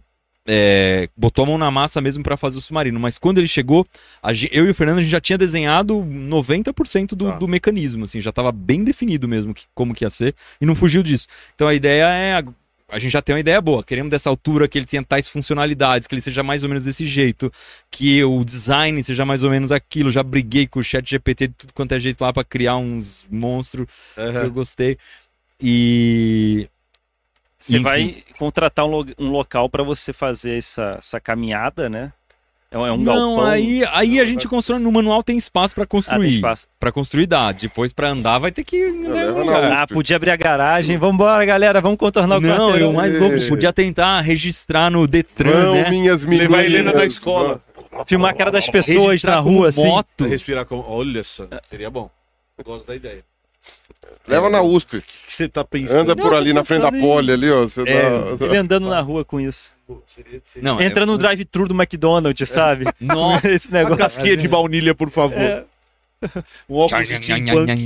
é, 0.50 1.10
botou 1.18 1.44
a 1.44 1.48
mão 1.48 1.58
na 1.58 1.70
massa 1.70 2.00
mesmo 2.00 2.24
pra 2.24 2.38
fazer 2.38 2.58
o 2.58 2.62
submarino. 2.62 3.00
Mas 3.00 3.18
quando 3.18 3.38
ele 3.38 3.48
chegou, 3.48 3.86
eu 4.52 4.66
e 4.66 4.70
o 4.70 4.74
Fernando 4.74 5.00
a 5.00 5.02
gente 5.02 5.12
já 5.12 5.20
tinha 5.20 5.38
desenhado 5.38 5.96
90% 6.42 7.16
do, 7.16 7.26
Tá. 7.26 7.38
do 7.38 7.48
mecanismo, 7.48 8.06
assim, 8.06 8.22
já 8.22 8.32
tava 8.32 8.52
bem 8.52 8.84
definido 8.84 9.28
mesmo 9.28 9.54
que- 9.54 9.64
como 9.76 9.94
que 9.94 10.06
ia 10.06 10.10
ser, 10.10 10.34
e 10.62 10.66
não 10.66 10.74
fugiu 10.76 11.04
disso. 11.04 11.28
Então 11.56 11.68
a 11.68 11.74
ideia 11.74 12.06
é 12.10 12.44
a 12.90 13.00
gente 13.00 13.12
já 13.12 13.22
tem 13.22 13.36
uma 13.36 13.40
ideia 13.40 13.60
boa. 13.62 13.84
Queremos 13.84 14.10
dessa 14.10 14.30
altura 14.30 14.68
que 14.68 14.78
ele 14.78 14.86
tenha 14.86 15.04
tais 15.04 15.28
funcionalidades, 15.28 16.08
que 16.08 16.16
ele 16.16 16.22
seja 16.22 16.42
mais 16.42 16.64
ou 16.64 16.70
menos 16.70 16.86
desse 16.86 17.06
jeito, 17.06 17.52
que 17.92 18.24
o 18.24 18.44
design 18.46 19.04
seja 19.04 19.26
mais 19.26 19.44
ou 19.44 19.50
menos 19.50 19.72
aquilo. 19.72 20.10
Já 20.10 20.24
briguei 20.24 20.68
com 20.68 20.80
o 20.80 20.84
chat 20.84 21.08
GPT 21.10 21.48
de 21.48 21.54
tudo 21.54 21.74
quanto 21.74 21.94
é 21.94 22.00
jeito 22.00 22.22
lá 22.22 22.32
pra 22.32 22.44
criar 22.44 22.78
uns 22.78 23.26
monstros 23.30 23.88
que 24.16 24.46
eu 24.46 24.52
gostei. 24.52 24.98
E. 25.62 26.70
Você 27.60 27.78
Enfim. 27.78 27.84
vai 27.84 28.24
contratar 28.38 28.86
um, 28.86 28.90
lo- 28.90 29.16
um 29.18 29.30
local 29.32 29.68
para 29.68 29.84
você 29.84 30.14
fazer 30.14 30.58
essa, 30.58 30.96
essa 31.00 31.20
caminhada, 31.20 31.90
né? 31.90 32.14
É 32.70 32.78
um, 32.78 32.86
é 32.86 32.92
um 32.92 32.98
Não, 32.98 33.36
galpão. 33.38 33.46
aí, 33.46 33.82
aí 33.94 34.20
a 34.20 34.26
gente 34.26 34.46
constrói. 34.48 34.78
No 34.80 34.92
manual 34.92 35.24
tem 35.24 35.38
espaço 35.38 35.74
pra 35.74 35.84
Ah, 35.84 35.88
tem 35.88 35.98
construir. 35.98 36.36
espaço. 36.36 36.68
Pra 36.78 36.92
construir 36.92 37.26
dá. 37.26 37.52
Depois 37.54 37.94
pra 37.94 38.10
andar 38.10 38.40
vai 38.40 38.52
ter 38.52 38.64
que. 38.66 38.90
né, 38.92 39.26
na 39.26 39.32
lugar. 39.32 39.72
Ah, 39.72 39.88
podia 39.88 40.18
abrir 40.18 40.32
a 40.32 40.36
garagem. 40.36 40.98
Vambora, 40.98 41.46
galera, 41.46 41.80
vamos 41.80 41.98
contornar 41.98 42.38
o 42.38 42.42
Não, 42.42 42.50
quarteirão. 42.50 42.88
eu 42.90 42.94
mais 42.94 43.16
É. 43.16 43.20
louco. 43.20 43.48
Podia 43.48 43.72
tentar 43.72 44.20
registrar 44.20 44.92
no 44.92 45.08
Detran, 45.08 45.52
Vão, 45.64 45.74
né? 45.76 45.90
minhas 45.90 46.26
meninas. 46.26 46.50
Levar 46.50 46.62
a 46.62 46.66
Helena 46.66 46.92
na 46.94 47.06
escola. 47.06 47.62
Filmar 48.06 48.32
a 48.32 48.34
cara 48.34 48.52
das 48.52 48.70
pessoas 48.70 49.08
Registrar 49.12 49.38
na 49.38 49.44
como 49.44 49.60
rua, 49.60 49.70
assim. 49.70 49.88
moto. 49.88 50.26
Respirar 50.26 50.66
com. 50.66 50.84
Olha 50.86 51.24
só, 51.24 51.48
seria 51.70 51.90
bom. 51.90 52.10
Gosto 52.66 52.86
da 52.88 52.96
ideia. 52.96 53.24
Leva 54.28 54.50
na 54.50 54.62
USP. 54.62 54.98
O 54.98 55.02
que 55.02 55.34
você 55.34 55.48
tá 55.48 55.64
pensando? 55.64 56.00
Anda 56.00 56.16
por 56.16 56.34
ali 56.36 56.52
na 56.52 56.64
frente 56.64 56.82
da 56.82 56.92
pole 56.92 57.32
ali, 57.32 57.50
ó. 57.50 57.64
Você 57.64 57.82
É, 57.84 58.36
dá- 58.36 58.46
Ele 58.46 58.58
andando 58.58 58.90
na 58.90 59.00
rua 59.00 59.24
com 59.24 59.40
isso. 59.40 59.72
Seria, 60.14 60.42
seria... 60.44 60.64
Não, 60.70 60.82
Entra 60.82 61.04
é- 61.04 61.06
no 61.06 61.18
drive-thru 61.18 61.68
do 61.68 61.74
McDonald's, 61.74 62.50
sabe? 62.50 62.86
Nossa. 63.00 63.50
Esse 63.50 63.70
Uma 63.70 63.78
negócio. 63.80 63.98
casquinha 63.98 64.36
de 64.36 64.48
baunilha, 64.48 64.94
por 64.94 65.10
favor. 65.10 65.38
É. 65.40 65.64
Um 66.68 66.76
óculos. 66.78 67.08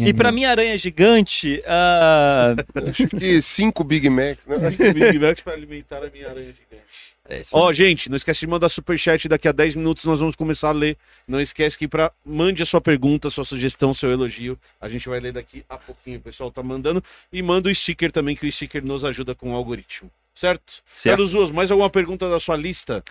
E 0.07 0.13
pra 0.13 0.31
minha 0.31 0.49
aranha 0.49 0.77
gigante, 0.77 1.61
ah, 1.67 2.55
Acho 2.87 3.07
que 3.09 3.41
cinco 3.41 3.83
Big 3.83 4.09
Macs, 4.09 4.45
né? 4.47 4.57
Big 4.93 5.19
Mac 5.19 5.41
pra 5.43 5.53
alimentar 5.53 5.97
a 5.97 6.09
minha 6.09 6.29
aranha 6.29 6.45
gigante. 6.45 7.10
É, 7.31 7.41
Ó, 7.53 7.71
gente, 7.71 8.09
não 8.09 8.17
esquece 8.17 8.41
de 8.41 8.47
mandar 8.47 8.67
superchat. 8.67 9.29
Daqui 9.29 9.47
a 9.47 9.53
10 9.53 9.75
minutos 9.75 10.03
nós 10.03 10.19
vamos 10.19 10.35
começar 10.35 10.67
a 10.67 10.73
ler. 10.73 10.97
Não 11.25 11.39
esquece 11.39 11.77
que 11.77 11.87
pra... 11.87 12.11
mande 12.25 12.61
a 12.61 12.65
sua 12.65 12.81
pergunta, 12.81 13.29
sua 13.29 13.45
sugestão, 13.45 13.93
seu 13.93 14.11
elogio. 14.11 14.59
A 14.81 14.89
gente 14.89 15.07
vai 15.07 15.21
ler 15.21 15.31
daqui 15.31 15.63
a 15.69 15.77
pouquinho. 15.77 16.19
O 16.19 16.21
pessoal 16.21 16.51
tá 16.51 16.61
mandando. 16.61 17.01
E 17.31 17.41
manda 17.41 17.69
o 17.69 17.73
sticker 17.75 18.11
também, 18.11 18.35
que 18.35 18.45
o 18.45 18.51
sticker 18.51 18.83
nos 18.83 19.05
ajuda 19.05 19.33
com 19.33 19.53
o 19.53 19.55
algoritmo. 19.55 20.11
Certo? 20.35 20.83
Certo. 20.93 21.15
Carlos 21.15 21.33
Ruas, 21.33 21.51
mais 21.51 21.71
alguma 21.71 21.89
pergunta 21.89 22.29
da 22.29 22.39
sua 22.39 22.57
lista? 22.57 23.01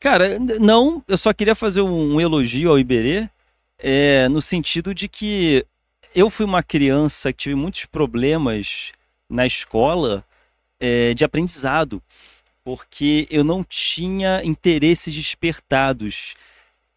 Cara, 0.00 0.38
não, 0.38 1.02
eu 1.06 1.18
só 1.18 1.32
queria 1.34 1.54
fazer 1.54 1.82
um 1.82 2.20
elogio 2.20 2.70
ao 2.70 2.78
Iberê, 2.78 3.28
é, 3.78 4.28
no 4.28 4.40
sentido 4.40 4.94
de 4.94 5.08
que 5.08 5.66
eu 6.14 6.30
fui 6.30 6.46
uma 6.46 6.62
criança 6.62 7.32
que 7.32 7.38
tive 7.38 7.54
muitos 7.54 7.84
problemas 7.84 8.92
na 9.28 9.44
escola 9.44 10.24
é, 10.80 11.12
de 11.14 11.24
aprendizado, 11.24 12.02
porque 12.68 13.26
eu 13.30 13.42
não 13.42 13.64
tinha 13.64 14.44
interesses 14.44 15.14
despertados. 15.14 16.34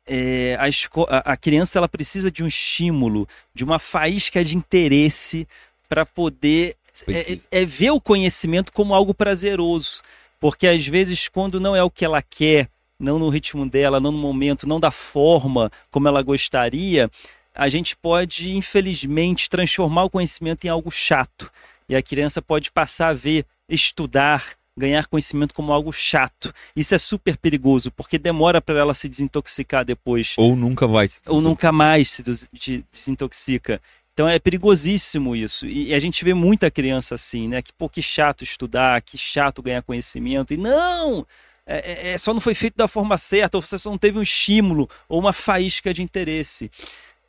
É, 0.06 0.58
a, 0.60 1.32
a- 1.32 1.38
criança 1.38 1.80
ela 1.80 1.88
precisa 1.88 2.30
de 2.30 2.44
um 2.44 2.48
estímulo, 2.48 3.26
de 3.54 3.64
uma 3.64 3.80
faísca 3.80 4.44
de 4.44 4.58
interesse 4.58 5.48
para 5.88 6.06
poder 6.06 6.76
é, 7.04 7.04
Precisa. 7.06 7.48
é 7.50 7.64
ver 7.64 7.92
o 7.92 8.02
conhecimento 8.02 8.74
como 8.74 8.94
algo 8.94 9.14
prazeroso. 9.14 10.02
Porque 10.42 10.68
às 10.68 10.86
vezes, 10.86 11.30
quando 11.30 11.58
não 11.58 11.74
é 11.74 11.82
o 11.82 11.90
que 11.90 12.04
ela 12.04 12.22
quer, 12.22 12.68
não 13.00 13.18
no 13.18 13.30
ritmo 13.30 13.66
dela, 13.66 13.98
não 14.02 14.12
no 14.12 14.18
momento, 14.18 14.68
não 14.68 14.78
da 14.78 14.92
forma 14.92 15.72
como 15.90 16.06
ela 16.06 16.22
gostaria, 16.22 17.10
a 17.56 17.70
gente 17.70 17.96
pode, 17.96 18.52
infelizmente, 18.52 19.50
transformar 19.50 20.04
o 20.04 20.10
conhecimento 20.10 20.66
em 20.66 20.70
algo 20.70 20.92
chato. 20.92 21.50
E 21.88 21.96
a 21.96 22.04
criança 22.04 22.42
pode 22.42 22.70
passar 22.70 23.08
a 23.08 23.14
ver, 23.14 23.46
estudar, 23.70 24.60
ganhar 24.78 25.06
conhecimento 25.08 25.54
como 25.54 25.74
algo 25.74 25.92
chato. 25.92 26.54
Isso 26.76 26.96
é 26.96 26.98
super 26.98 27.38
perigoso, 27.38 27.92
porque 27.92 28.18
demora 28.18 28.62
para 28.62 28.80
ela 28.80 28.94
se 28.94 29.10
desintoxicar 29.10 29.84
depois 29.86 30.34
Ou 30.38 30.56
nunca 30.56 30.88
vai 30.88 31.08
se 31.08 31.20
ou 31.28 31.42
nunca 31.42 31.72
mais 31.72 32.12
se 32.12 32.24
des- 32.24 32.48
de- 32.54 32.84
desintoxica. 32.92 33.82
Então 34.14 34.28
é 34.28 34.40
perigosíssimo 34.40 35.36
isso. 35.36 35.66
E 35.66 35.94
a 35.94 36.00
gente 36.00 36.24
vê 36.24 36.34
muita 36.34 36.70
criança 36.70 37.16
assim, 37.16 37.48
né? 37.48 37.62
Que, 37.62 37.72
pô, 37.74 37.88
que 37.90 38.02
chato 38.02 38.44
estudar, 38.44 39.02
que 39.02 39.18
chato 39.18 39.62
ganhar 39.62 39.82
conhecimento. 39.82 40.54
E 40.54 40.58
não! 40.58 41.26
É, 41.66 42.10
é- 42.10 42.12
é- 42.14 42.18
só 42.18 42.34
não 42.34 42.42
foi 42.42 42.54
feito 42.54 42.76
da 42.76 42.88
forma 42.88 43.18
certa, 43.18 43.58
ou 43.58 43.62
você 43.62 43.78
só 43.78 43.90
não 43.90 43.98
teve 43.98 44.18
um 44.18 44.22
estímulo 44.22 44.90
ou 45.08 45.20
uma 45.20 45.32
faísca 45.32 45.94
de 45.94 46.02
interesse. 46.04 46.70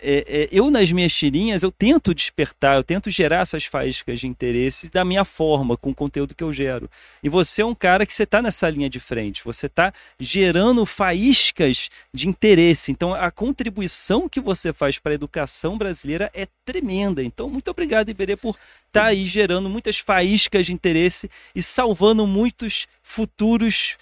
É, 0.05 0.25
é, 0.27 0.49
eu, 0.51 0.69
nas 0.69 0.91
minhas 0.91 1.15
tirinhas, 1.15 1.63
eu 1.63 1.71
tento 1.71 2.13
despertar, 2.13 2.77
eu 2.77 2.83
tento 2.83 3.09
gerar 3.09 3.43
essas 3.43 3.65
faíscas 3.65 4.19
de 4.19 4.27
interesse 4.27 4.89
da 4.91 5.05
minha 5.05 5.25
forma, 5.25 5.77
com 5.77 5.91
o 5.91 5.95
conteúdo 5.95 6.35
que 6.35 6.43
eu 6.43 6.53
gero. 6.53 6.91
E 7.23 7.29
você 7.29 7.63
é 7.63 7.65
um 7.65 7.75
cara 7.75 8.05
que 8.05 8.13
você 8.13 8.25
está 8.25 8.43
nessa 8.43 8.69
linha 8.69 8.91
de 8.91 8.99
frente, 8.99 9.45
você 9.45 9.67
está 9.67 9.93
gerando 10.19 10.85
faíscas 10.85 11.89
de 12.13 12.29
interesse. 12.29 12.91
Então, 12.91 13.15
a 13.15 13.31
contribuição 13.31 14.29
que 14.29 14.41
você 14.41 14.73
faz 14.73 14.99
para 14.99 15.13
a 15.13 15.15
educação 15.15 15.79
brasileira 15.79 16.29
é 16.35 16.49
tremenda. 16.65 17.23
Então, 17.23 17.49
muito 17.49 17.71
obrigado, 17.71 18.09
Iberê, 18.09 18.35
por 18.35 18.57
estar 18.89 19.05
aí 19.05 19.25
gerando 19.25 19.71
muitas 19.71 19.99
faíscas 19.99 20.67
de 20.67 20.75
interesse 20.75 21.31
e 21.55 21.63
salvando 21.63 22.27
muitos 22.27 22.89
futuros 23.03 23.97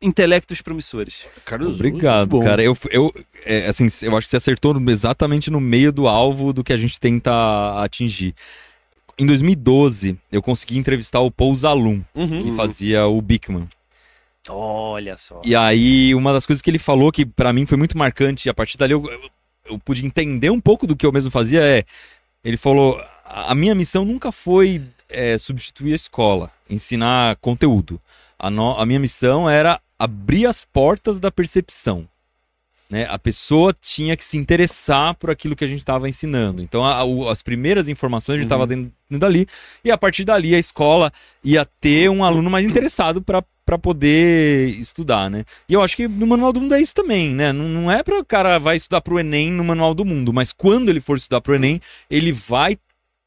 intelectos 0.00 0.60
promissores. 0.60 1.26
Carlos 1.44 1.76
Obrigado, 1.76 2.28
bom. 2.28 2.42
cara. 2.44 2.62
Eu, 2.62 2.76
eu, 2.90 3.12
é, 3.44 3.66
assim, 3.66 3.86
eu 4.02 4.16
acho 4.16 4.26
que 4.26 4.30
você 4.30 4.36
acertou 4.36 4.74
exatamente 4.90 5.50
no 5.50 5.60
meio 5.60 5.92
do 5.92 6.06
alvo 6.06 6.52
do 6.52 6.62
que 6.62 6.72
a 6.72 6.76
gente 6.76 7.00
tenta 7.00 7.32
atingir. 7.82 8.34
Em 9.18 9.24
2012, 9.24 10.18
eu 10.30 10.42
consegui 10.42 10.76
entrevistar 10.78 11.20
o 11.20 11.30
Paul 11.30 11.56
Zalum, 11.56 12.02
Uhum. 12.14 12.42
que 12.42 12.52
fazia 12.54 13.06
o 13.06 13.20
Bigman. 13.22 13.66
Olha 14.48 15.16
só. 15.16 15.40
E 15.44 15.56
aí, 15.56 16.14
uma 16.14 16.32
das 16.32 16.46
coisas 16.46 16.60
que 16.62 16.70
ele 16.70 16.78
falou 16.78 17.10
que 17.10 17.24
pra 17.26 17.52
mim 17.52 17.66
foi 17.66 17.76
muito 17.78 17.96
marcante, 17.98 18.46
e 18.46 18.50
a 18.50 18.54
partir 18.54 18.76
dali 18.78 18.92
eu, 18.92 19.04
eu, 19.10 19.20
eu 19.70 19.78
pude 19.78 20.04
entender 20.06 20.50
um 20.50 20.60
pouco 20.60 20.86
do 20.86 20.94
que 20.94 21.04
eu 21.04 21.10
mesmo 21.12 21.30
fazia, 21.30 21.60
é. 21.62 21.82
Ele 22.44 22.56
falou: 22.56 22.96
a 23.24 23.50
a 23.50 23.54
minha 23.54 23.74
missão 23.74 24.04
nunca 24.04 24.30
foi 24.30 24.82
é, 25.08 25.36
substituir 25.38 25.92
a 25.92 25.96
escola, 25.96 26.50
ensinar 26.70 27.36
conteúdo. 27.36 28.00
A, 28.38 28.50
no- 28.50 28.78
a 28.78 28.84
minha 28.86 29.00
missão 29.00 29.48
era 29.50 29.80
abrir 29.98 30.46
as 30.46 30.64
portas 30.64 31.18
da 31.18 31.30
percepção. 31.30 32.08
Né? 32.88 33.04
A 33.10 33.18
pessoa 33.18 33.74
tinha 33.80 34.16
que 34.16 34.24
se 34.24 34.36
interessar 34.38 35.14
por 35.14 35.28
aquilo 35.28 35.56
que 35.56 35.64
a 35.64 35.68
gente 35.68 35.78
estava 35.78 36.08
ensinando. 36.08 36.62
Então, 36.62 36.84
a- 36.84 37.02
as 37.32 37.42
primeiras 37.42 37.88
informações 37.88 38.34
a 38.34 38.38
gente 38.38 38.46
estava 38.46 38.64
dentro, 38.66 38.92
dentro 39.10 39.20
dali, 39.20 39.46
e 39.84 39.90
a 39.90 39.98
partir 39.98 40.24
dali 40.24 40.54
a 40.54 40.58
escola 40.58 41.12
ia 41.42 41.64
ter 41.80 42.08
um 42.08 42.22
aluno 42.22 42.48
mais 42.48 42.64
interessado 42.64 43.20
para 43.20 43.42
poder 43.76 44.68
estudar, 44.78 45.28
né? 45.28 45.44
E 45.68 45.74
eu 45.74 45.82
acho 45.82 45.96
que 45.96 46.06
no 46.06 46.28
Manual 46.28 46.52
do 46.52 46.60
Mundo 46.60 46.76
é 46.76 46.80
isso 46.80 46.94
também, 46.94 47.34
né? 47.34 47.52
Não, 47.52 47.68
não 47.68 47.90
é 47.90 48.04
para 48.04 48.20
o 48.20 48.24
cara 48.24 48.56
vai 48.60 48.76
estudar 48.76 49.00
para 49.00 49.14
o 49.14 49.18
Enem 49.18 49.50
no 49.50 49.64
Manual 49.64 49.92
do 49.92 50.04
Mundo, 50.04 50.32
mas 50.32 50.52
quando 50.52 50.88
ele 50.88 51.00
for 51.00 51.16
estudar 51.16 51.40
para 51.40 51.52
o 51.52 51.56
Enem, 51.56 51.80
ele 52.08 52.30
vai 52.30 52.78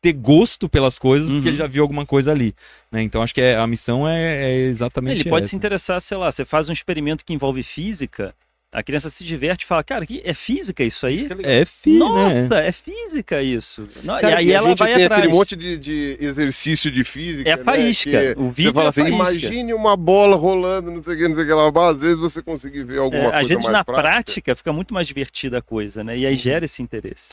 ter 0.01 0.13
gosto 0.13 0.69
pelas 0.69 0.97
coisas 0.97 1.27
porque 1.29 1.41
Uhum. 1.41 1.47
ele 1.49 1.57
já 1.57 1.67
viu 1.67 1.81
alguma 1.83 2.05
coisa 2.05 2.31
ali, 2.31 2.53
né? 2.91 3.01
Então 3.01 3.21
acho 3.21 3.33
que 3.33 3.41
é- 3.41 3.55
a 3.57 3.67
missão 3.67 4.07
é, 4.07 4.49
é 4.49 4.55
exatamente 4.67 5.19
Ele 5.21 5.29
pode 5.29 5.41
essa. 5.43 5.49
se 5.49 5.55
interessar, 5.55 5.99
sei 6.01 6.17
lá, 6.17 6.31
você 6.31 6.45
faz 6.45 6.69
um 6.69 6.73
experimento 6.73 7.25
que 7.25 7.33
envolve 7.33 7.61
física, 7.63 8.33
a 8.71 8.83
criança 8.83 9.09
se 9.09 9.23
diverte 9.23 9.65
e 9.65 9.67
fala, 9.67 9.83
cara, 9.83 10.05
que 10.05 10.21
é 10.23 10.31
física 10.33 10.83
isso 10.83 11.03
aí? 11.05 11.27
É 11.43 11.65
filho, 11.65 11.97
Nossa, 11.99 12.47
né? 12.49 12.67
é 12.67 12.71
física 12.71 13.41
isso. 13.41 13.83
Cara, 14.05 14.29
e 14.29 14.33
aí 14.35 14.53
a 14.53 14.57
ela 14.57 14.69
gente 14.69 14.77
vai 14.77 14.93
tem 14.93 15.03
atrás. 15.05 15.21
aquele 15.23 15.33
monte 15.35 15.55
de, 15.55 15.75
de 15.77 16.17
exercício 16.21 16.91
de 16.91 17.03
física. 17.03 17.49
É 17.49 17.53
a 17.53 17.57
né, 17.57 17.63
faísca. 17.63 18.35
que 18.35 18.39
O 18.39 18.51
vídeo 18.51 18.69
Você 18.71 18.73
fala 18.75 18.85
é 18.85 18.89
assim, 18.89 19.07
imagine 19.07 19.73
uma 19.73 19.97
bola 19.97 20.35
rolando, 20.37 20.91
não 20.91 21.01
sei 21.01 21.15
o 21.15 21.17
que, 21.17 21.27
não 21.27 21.35
sei 21.35 21.45
o 21.45 21.47
que 21.47 21.53
lá. 21.53 21.89
Às 21.89 22.01
vezes 22.01 22.17
você 22.19 22.41
conseguir 22.43 22.83
ver 22.83 22.99
alguma 22.99 23.23
É, 23.23 23.23
coisa 23.31 23.41
às 23.41 23.47
vezes 23.47 23.63
mais 23.63 23.73
na 23.73 23.83
prática. 23.83 24.07
Uhum. 24.07 24.13
prática 24.13 24.55
fica 24.55 24.71
muito 24.71 24.93
mais 24.93 25.07
divertida 25.07 25.57
a 25.57 25.61
coisa, 25.63 26.03
né? 26.03 26.15
E 26.17 26.25
aí 26.27 26.35
gera 26.35 26.63
esse 26.65 26.81
interesse. 26.83 27.29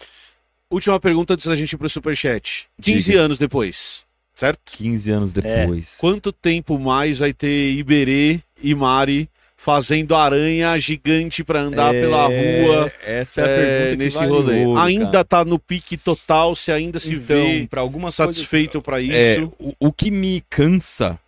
Última 0.71 0.99
pergunta 0.99 1.35
antes 1.35 1.47
da 1.47 1.55
gente 1.55 1.73
ir 1.73 1.77
pro 1.77 1.89
superchat. 1.89 2.67
15 2.83 3.11
Diga. 3.13 3.23
anos 3.23 3.39
depois, 3.39 4.05
certo? 4.35 4.61
15 4.77 5.11
anos 5.13 5.33
depois. 5.33 5.97
Quanto 5.99 6.33
tempo 6.33 6.79
mais 6.79 7.19
vai 7.19 7.33
ter 7.33 7.71
Iberê 7.73 8.41
e 8.61 8.75
Mari 8.75 9.29
fazendo 9.57 10.15
aranha 10.15 10.77
gigante 10.77 11.43
pra 11.45 11.61
andar 11.63 11.95
É, 11.95 12.01
pela 12.01 12.27
rua 12.27 12.93
Essa 13.03 13.41
é 13.41 13.45
a 13.45 13.49
é, 13.49 13.57
pergunta 13.57 13.91
que 13.97 14.05
nesse 14.05 14.19
vale 14.19 14.29
rolê? 14.31 14.65
ouro, 14.67 14.81
Ainda 14.81 15.07
cara. 15.13 15.25
tá 15.25 15.45
no 15.45 15.59
pique 15.59 15.97
total, 15.97 16.55
se 16.55 16.71
ainda 16.73 16.99
se 16.99 17.15
então, 17.15 17.25
vê 17.37 17.67
para 17.71 17.81
algumas 17.81 18.15
satisfeito 18.17 18.83
pra 18.83 19.01
isso. 19.01 19.15
É, 19.15 19.41
o, 19.59 19.75
o 19.79 19.93
que 19.93 20.11
me 20.11 20.43
cansa 20.51 21.19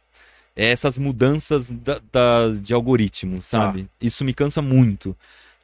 é 0.54 0.66
essas 0.66 0.98
mudanças 0.98 1.70
da, 1.70 2.00
da- 2.12 2.48
de 2.60 2.74
algoritmo, 2.74 3.40
sabe? 3.40 3.88
Isso 4.02 4.24
me 4.24 4.34
cansa 4.34 4.60
muito. 4.60 5.16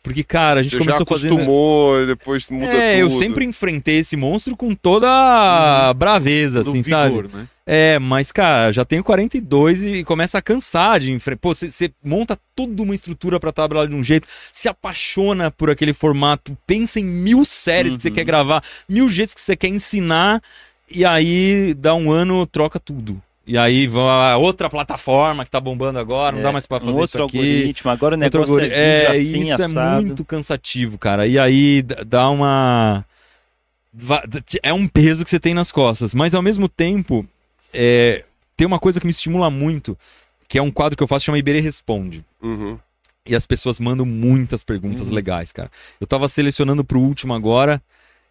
Porque, 0.04 0.22
cara, 0.22 0.60
a 0.60 0.62
gente 0.62 0.72
Você 0.72 0.78
já 0.80 0.84
começou 0.84 1.06
fazendo. 1.06 1.32
acostumou 1.32 1.98
e 2.02 2.06
depois 2.06 2.50
muda 2.50 2.66
É, 2.66 3.00
eu 3.00 3.08
tudo. 3.08 3.18
sempre 3.18 3.44
enfrentei 3.46 3.96
esse 4.00 4.16
monstro 4.18 4.54
com 4.54 4.74
toda 4.74 5.08
a 5.10 5.94
braveza, 5.94 6.62
do 6.62 6.68
assim, 6.68 6.82
vigor, 6.82 7.24
sabe? 7.24 7.28
né? 7.34 7.48
É, 7.66 7.98
mas, 7.98 8.30
cara, 8.30 8.70
já 8.70 8.84
tenho 8.84 9.02
42 9.02 9.82
e 9.82 10.04
começa 10.04 10.36
a 10.36 10.42
cansar 10.42 11.00
de 11.00 11.10
enfrentar. 11.10 11.40
Pô, 11.40 11.54
você 11.54 11.90
monta 12.04 12.38
toda 12.54 12.82
uma 12.82 12.94
estrutura 12.94 13.40
pra 13.40 13.50
trabalhar 13.50 13.86
de 13.86 13.94
um 13.94 14.02
jeito, 14.02 14.28
se 14.52 14.68
apaixona 14.68 15.50
por 15.50 15.70
aquele 15.70 15.94
formato, 15.94 16.54
pensa 16.66 17.00
em 17.00 17.04
mil 17.04 17.42
séries 17.46 17.96
que 17.96 18.02
você 18.02 18.08
Uhum. 18.08 18.14
quer 18.14 18.24
gravar, 18.24 18.62
mil 18.86 19.08
jeitos 19.08 19.32
que 19.32 19.40
você 19.40 19.56
quer 19.56 19.68
ensinar, 19.68 20.42
e 20.90 21.02
aí 21.06 21.72
dá 21.72 21.94
um 21.94 22.10
ano, 22.12 22.44
troca 22.44 22.78
tudo. 22.78 23.22
E 23.46 23.58
aí 23.58 23.86
vão 23.86 24.08
a 24.08 24.36
outra 24.38 24.70
plataforma 24.70 25.44
que 25.44 25.50
tá 25.50 25.60
bombando 25.60 25.98
agora, 25.98 26.32
não 26.32 26.40
É, 26.40 26.42
dá 26.44 26.52
mais 26.52 26.66
pra 26.66 26.80
fazer 26.80 26.92
um 26.92 26.96
outro 26.96 27.18
isso 27.18 27.24
aqui. 27.26 27.36
algoritmo. 27.38 27.90
Agora 27.90 28.16
o 28.16 28.22
Outro 28.22 28.40
negócio 28.40 28.54
algori- 28.54 28.72
é, 28.72 29.04
é, 29.04 29.12
vídeo 29.12 29.28
assim, 29.30 29.40
isso 29.40 29.62
assado. 29.62 30.02
é 30.02 30.06
muito 30.06 30.24
cansativo, 30.24 30.96
cara. 30.96 31.26
E 31.26 31.38
aí 31.38 31.82
dá 31.82 32.30
uma. 32.30 33.04
É 34.62 34.72
um 34.72 34.88
peso 34.88 35.22
que 35.24 35.30
você 35.30 35.38
tem 35.38 35.54
nas 35.54 35.70
costas. 35.70 36.14
Mas 36.14 36.34
ao 36.34 36.42
mesmo 36.42 36.68
tempo, 36.68 37.26
é, 37.72 38.24
tem 38.56 38.66
uma 38.66 38.78
coisa 38.78 38.98
que 38.98 39.06
me 39.06 39.10
estimula 39.12 39.50
muito, 39.50 39.96
que 40.48 40.58
é 40.58 40.62
um 40.62 40.70
quadro 40.70 40.96
que 40.96 41.02
eu 41.02 41.06
faço 41.08 41.26
chama 41.26 41.38
Iberê 41.38 41.60
Responde. 41.60 42.24
Uhum. 42.42 42.78
E 43.26 43.34
as 43.36 43.46
pessoas 43.46 43.78
mandam 43.80 44.04
muitas 44.04 44.62
perguntas 44.64 45.08
legais, 45.08 45.52
cara. 45.52 45.70
Eu 46.00 46.06
tava 46.06 46.28
selecionando 46.28 46.84
pro 46.84 46.98
último 47.00 47.32
agora. 47.34 47.80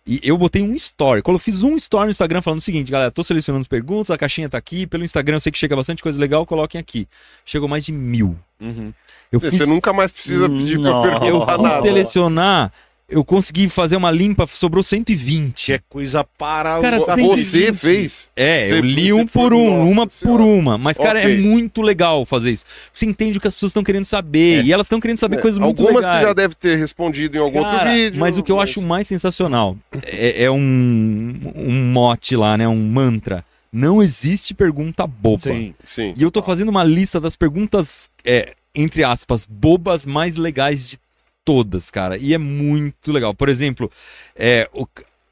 E 0.06 0.20
eu 0.22 0.38
botei 0.38 0.62
um 0.62 0.76
story. 0.76 1.22
Quando 1.22 1.36
eu 1.36 1.40
fiz 1.40 1.64
um 1.64 1.76
story 1.78 2.06
no 2.06 2.12
Instagram 2.12 2.42
falando 2.42 2.60
o 2.60 2.62
seguinte, 2.62 2.92
galera, 2.92 3.10
tô 3.10 3.24
selecionando 3.24 3.62
as 3.62 3.68
perguntas, 3.68 4.12
a 4.12 4.18
caixinha 4.18 4.50
tá 4.50 4.58
aqui. 4.58 4.86
Pelo 4.86 5.04
Instagram 5.06 5.38
eu 5.38 5.42
sei 5.42 5.52
que 5.52 5.58
chega 5.58 5.76
bastante 5.76 6.04
coisa 6.04 6.20
legal, 6.20 6.46
coloquem 6.46 6.80
aqui. 6.80 7.08
Chegou 7.46 7.70
mais 7.70 7.86
de 7.86 7.94
mil. 7.94 8.38
Uhum. 8.60 8.94
Eu 9.32 9.40
Você 9.40 9.66
nunca 9.66 9.94
mais 9.94 10.12
precisa 10.12 10.50
pedir 10.50 10.80
pra 10.80 10.92
Não. 10.92 11.02
perguntar 11.04 11.28
eu 11.28 11.42
Ah, 11.44 11.56
fui 11.58 11.64
nada. 11.64 11.82
selecionar, 11.82 12.74
eu 13.10 13.24
consegui 13.24 13.70
fazer 13.70 13.96
uma 13.96 14.10
limpa, 14.10 14.48
sobrou 14.48 14.82
120. 14.84 15.66
Que 15.68 15.74
é 15.74 15.80
coisa 15.90 16.24
para 16.24 16.82
Cara, 16.82 16.98
o- 16.98 17.06
sem- 17.06 17.28
Você 17.28 17.44
120. 17.68 17.78
fez? 17.80 18.30
É, 18.36 18.68
Você- 18.68 18.74
eu 18.74 18.80
li 18.82 19.14
um 19.14 19.26
por 19.28 19.54
um, 19.54 19.78
Nossa 19.80 19.92
uma 19.92 20.08
por 20.08 20.14
Senhora. 20.14 20.44
uma. 20.44 20.78
Mas, 20.78 20.98
cara, 20.98 21.20
é 21.20 21.26
Ok. 21.26 21.38
muito 21.42 21.82
legal 21.82 22.26
fazer 22.26 22.52
isso. 22.52 22.66
Você 22.94 23.06
entende 23.06 23.38
o 23.38 23.42
que 23.42 23.48
as 23.48 23.54
pessoas 23.54 23.70
estão 23.72 23.84
querendo 23.84 24.06
saber. 24.06 24.64
E 24.64 24.72
elas 24.74 24.86
estão 24.86 25.00
querendo 25.00 25.18
saber 25.18 25.38
É, 25.38 25.42
coisas 25.42 25.58
muito 25.60 25.82
Algumas 25.84 26.02
legais. 26.04 26.22
você 26.22 26.28
já 26.28 26.34
deve 26.34 26.56
ter 26.56 26.76
respondido 26.78 27.38
em 27.38 27.40
algum 27.40 27.62
Cara, 27.62 27.74
outro 27.76 27.90
vídeo. 27.92 28.20
Mas 28.20 28.38
o 28.38 28.44
que 28.44 28.52
eu 28.52 28.60
acho 28.60 28.82
mais 28.82 29.06
sensacional 29.08 29.78
é, 30.06 30.44
é 30.46 30.52
um, 30.52 31.40
um 31.56 31.92
mote 31.92 32.36
lá, 32.36 32.58
né? 32.58 32.68
Um 32.68 32.76
mantra. 32.88 33.44
Não 33.72 34.04
existe 34.04 34.54
pergunta 34.54 35.06
boba. 35.08 35.42
Sim. 35.52 35.74
Sim. 35.84 36.14
E 36.16 36.22
eu 36.22 36.30
tô 36.30 36.44
fazendo 36.44 36.70
uma 36.70 36.84
lista 36.84 37.20
das 37.20 37.36
perguntas, 37.36 38.08
é, 38.24 38.54
entre 38.76 39.04
aspas, 39.04 39.48
bobas 39.50 40.06
mais 40.06 40.36
legais 40.36 40.88
de 40.88 40.98
todas, 41.45 41.90
cara. 41.91 42.18
E 42.18 42.34
é 42.34 42.38
muito 42.38 43.11
legal. 43.11 43.34
Por 43.34 43.49
exemplo, 43.49 43.91
é, 44.36 44.70
o- 44.74 44.88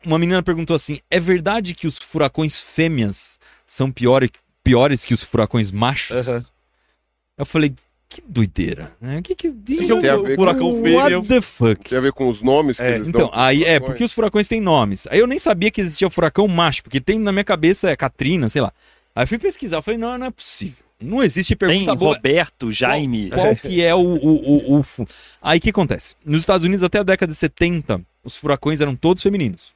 uma 0.05 0.17
menina 0.19 0.41
perguntou 0.43 0.75
assim: 0.75 0.99
é 1.09 1.19
verdade 1.19 1.73
que 1.73 1.88
os 1.88 1.97
furacões 1.97 2.59
fêmeas 2.61 3.39
são 3.65 3.91
piores, 3.91 4.29
piores 4.63 5.05
que 5.05 5.13
os 5.13 5.23
furacões 5.23 5.71
machos? 5.71 6.27
Aham. 6.29 6.45
Eu 7.38 7.45
falei, 7.45 7.73
que 8.09 8.21
doideira, 8.27 8.91
né? 8.99 9.21
Que 9.21 9.33
que, 9.33 9.51
que 9.51 9.91
é 9.91 9.95
um 9.95 9.99
Tem 9.99 10.09
a 10.09 10.17
ver 10.17 10.35
com 10.35 10.35
furacão 10.35 10.69
What 10.73 10.83
fêmea? 10.83 11.21
the 11.23 11.41
fuck? 11.41 11.89
Tem 11.89 11.97
a 11.97 12.01
ver 12.01 12.11
com 12.11 12.27
os 12.27 12.41
nomes 12.41 12.77
que 12.77 12.83
É, 12.83 12.95
eles 12.95 13.07
Então, 13.07 13.21
dão. 13.21 13.31
aí 13.33 13.63
é, 13.63 13.79
porque 13.79 14.03
os 14.03 14.11
furacões 14.11 14.47
têm 14.47 14.59
nomes. 14.59 15.07
Aí 15.07 15.17
eu 15.19 15.25
nem 15.25 15.39
sabia 15.39 15.71
que 15.71 15.79
existia 15.81 16.07
o 16.07 16.11
furacão 16.11 16.47
macho, 16.47 16.83
porque 16.83 16.99
tem 16.99 17.17
na 17.17 17.31
minha 17.31 17.43
cabeça 17.45 17.89
é 17.89 17.95
Katrina, 17.95 18.49
sei 18.49 18.61
lá. 18.61 18.73
Aí 19.15 19.23
eu 19.23 19.27
fui 19.27 19.39
pesquisar, 19.39 19.77
eu 19.77 19.81
falei, 19.81 19.97
não, 19.97 20.17
não 20.17 20.27
é 20.27 20.31
possível. 20.31 20.83
Não 21.01 21.23
existe 21.23 21.55
Tem 21.55 21.67
pergunta 21.67 21.95
boa. 21.95 22.15
Roberto, 22.15 22.71
Jaime. 22.71 23.29
Qual 23.29 23.55
que 23.55 23.83
é 23.83 23.93
o, 23.93 23.99
o, 23.99 24.75
o, 24.75 24.79
o 24.79 24.85
Aí 25.41 25.57
o 25.57 25.61
que 25.61 25.69
acontece? 25.69 26.15
Nos 26.23 26.41
Estados 26.41 26.63
Unidos, 26.63 26.83
até 26.83 26.99
a 26.99 27.03
década 27.03 27.31
de 27.31 27.37
70, 27.37 28.01
os 28.23 28.37
furacões 28.37 28.81
eram 28.81 28.95
todos 28.95 29.23
femininos. 29.23 29.73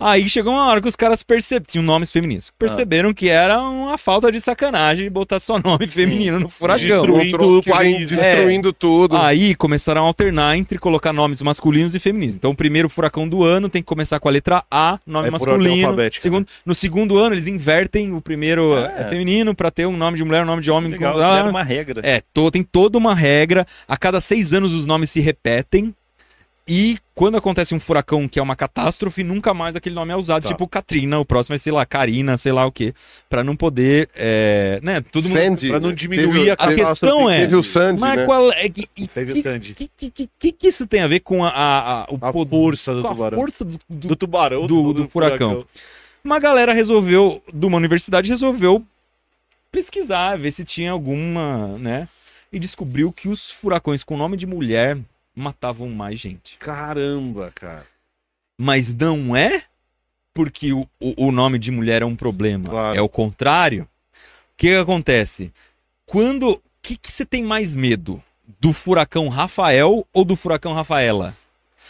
Aí 0.00 0.28
chegou 0.28 0.52
uma 0.54 0.66
hora 0.66 0.80
que 0.80 0.88
os 0.88 0.96
caras 0.96 1.22
perceberam, 1.22 1.66
tinham 1.70 1.84
nomes 1.84 2.10
femininos, 2.10 2.50
perceberam 2.58 3.12
que 3.12 3.28
era 3.28 3.60
uma 3.60 3.98
falta 3.98 4.32
de 4.32 4.40
sacanagem 4.40 5.04
de 5.04 5.10
botar 5.10 5.38
só 5.38 5.58
nome 5.62 5.86
feminino 5.86 6.40
no 6.40 6.48
furacão. 6.48 6.80
destruindo 7.02 7.22
Destruindo, 7.22 7.58
o 7.58 7.62
país. 7.62 8.08
destruindo 8.08 8.72
tudo. 8.72 9.16
Aí 9.16 9.54
começaram 9.54 10.02
a 10.02 10.06
alternar 10.06 10.56
entre 10.56 10.78
colocar 10.78 11.12
nomes 11.12 11.42
masculinos 11.42 11.94
e 11.94 11.98
femininos. 12.00 12.34
Então, 12.36 12.50
o 12.50 12.54
primeiro 12.54 12.88
furacão 12.88 13.28
do 13.28 13.44
ano 13.44 13.68
tem 13.68 13.82
que 13.82 13.86
começar 13.86 14.18
com 14.18 14.28
a 14.28 14.32
letra 14.32 14.64
A, 14.70 14.98
nome 15.06 15.28
É 15.28 15.30
masculino. 15.30 15.86
alfabética, 15.86 16.22
Segundo, 16.22 16.46
No 16.64 16.74
segundo 16.74 17.18
ano, 17.18 17.34
eles 17.34 17.46
invertem 17.46 18.12
o 18.14 18.20
primeiro 18.20 18.76
É. 18.76 19.02
é 19.02 19.04
feminino 19.08 19.54
para 19.54 19.70
ter 19.70 19.86
um 19.86 19.96
nome 19.96 20.16
de 20.16 20.24
mulher, 20.24 20.42
um 20.42 20.46
nome 20.46 20.62
de 20.62 20.70
homem. 20.70 20.90
Legal, 20.90 21.14
com- 21.14 21.20
ah, 21.20 21.38
era 21.38 21.50
uma 21.50 21.62
regra. 21.62 22.00
é, 22.04 22.22
to- 22.32 22.50
tem 22.50 22.62
toda 22.62 22.96
uma 22.96 23.14
regra. 23.14 23.66
A 23.86 23.96
cada 23.96 24.20
seis 24.20 24.54
anos 24.54 24.72
os 24.72 24.86
nomes 24.86 25.10
se 25.10 25.20
repetem. 25.20 25.94
E 26.72 26.98
quando 27.16 27.36
acontece 27.36 27.74
um 27.74 27.80
furacão 27.80 28.28
que 28.28 28.38
é 28.38 28.42
uma 28.42 28.54
catástrofe, 28.54 29.24
nunca 29.24 29.52
mais 29.52 29.74
aquele 29.74 29.94
nome 29.96 30.12
é 30.12 30.16
usado. 30.16 30.44
Tá. 30.44 30.48
Tipo 30.50 30.68
Katrina, 30.68 31.18
o 31.18 31.24
próximo 31.24 31.56
é, 31.56 31.58
sei 31.58 31.72
lá, 31.72 31.84
Karina, 31.84 32.36
sei 32.36 32.52
lá 32.52 32.64
o 32.64 32.70
quê. 32.70 32.94
Pra 33.28 33.42
não 33.42 33.56
poder. 33.56 34.08
É, 34.14 34.78
né, 34.80 35.00
todo 35.00 35.24
mundo. 35.24 35.32
Sandy. 35.32 35.68
Pra 35.68 35.80
não 35.80 35.92
diminuir 35.92 36.32
Teve- 36.32 36.50
a 36.50 36.54
A 36.54 36.68
teve- 36.68 36.84
questão 36.84 37.28
é. 37.28 37.40
Teve 37.40 37.56
o 37.56 37.64
Sandy, 37.64 38.00
Mas 38.00 38.16
né? 38.18 38.24
qual 38.24 38.52
é. 38.52 38.68
Que, 38.68 38.86
que, 38.86 39.08
Teve 39.08 39.32
o 39.32 39.34
que, 39.34 39.42
Sandy. 39.42 39.74
que, 39.74 39.90
que, 39.96 40.10
que, 40.10 40.30
que 40.38 40.52
que 40.52 40.68
isso 40.68 40.86
tem 40.86 41.00
a 41.00 41.08
ver 41.08 41.20
com 41.20 41.44
a, 41.44 41.48
a, 41.48 42.02
a, 42.02 42.06
o 42.12 42.18
A 42.20 42.32
poder- 42.32 42.50
força 42.50 42.94
do 42.94 43.02
com 43.02 43.08
a 43.08 43.10
tubarão. 43.14 43.38
força 43.38 43.64
do, 43.64 43.78
do- 43.88 44.08
Do 44.08 44.16
tubarão. 44.16 44.66
do- 44.68 44.92
do 44.92 45.08
furacão. 45.08 45.64
Uma 46.22 46.38
galera 46.38 46.72
resolveu, 46.72 47.42
de 47.52 47.66
uma 47.66 47.78
universidade, 47.78 48.28
resolveu 48.30 48.84
pesquisar, 49.72 50.36
ver 50.38 50.50
se 50.50 50.64
tinha 50.64 50.92
alguma, 50.92 51.76
né? 51.78 52.08
E 52.52 52.58
descobriu 52.58 53.12
que 53.12 53.28
os 53.28 53.50
furacões 53.50 54.02
com 54.04 54.16
nome 54.16 54.36
de 54.36 54.46
mulher 54.46 54.98
matavam 55.40 55.88
mais 55.88 56.18
gente. 56.20 56.56
Caramba, 56.58 57.50
cara. 57.54 57.86
Mas 58.58 58.92
não 58.92 59.34
é 59.34 59.62
porque 60.34 60.72
o, 60.72 60.86
o, 61.00 61.26
o 61.26 61.32
nome 61.32 61.58
de 61.58 61.70
mulher 61.70 62.02
é 62.02 62.04
um 62.04 62.14
problema. 62.14 62.68
Claro. 62.68 62.96
É 62.98 63.00
o 63.02 63.08
contrário. 63.08 63.82
O 63.82 64.56
que, 64.56 64.68
que 64.68 64.74
acontece? 64.76 65.52
Quando. 66.06 66.50
O 66.52 66.62
que, 66.82 66.96
que 66.96 67.12
você 67.12 67.24
tem 67.24 67.42
mais 67.42 67.74
medo? 67.76 68.22
Do 68.58 68.72
furacão 68.72 69.28
Rafael 69.28 70.06
ou 70.12 70.24
do 70.24 70.34
furacão 70.36 70.72
Rafaela? 70.72 71.34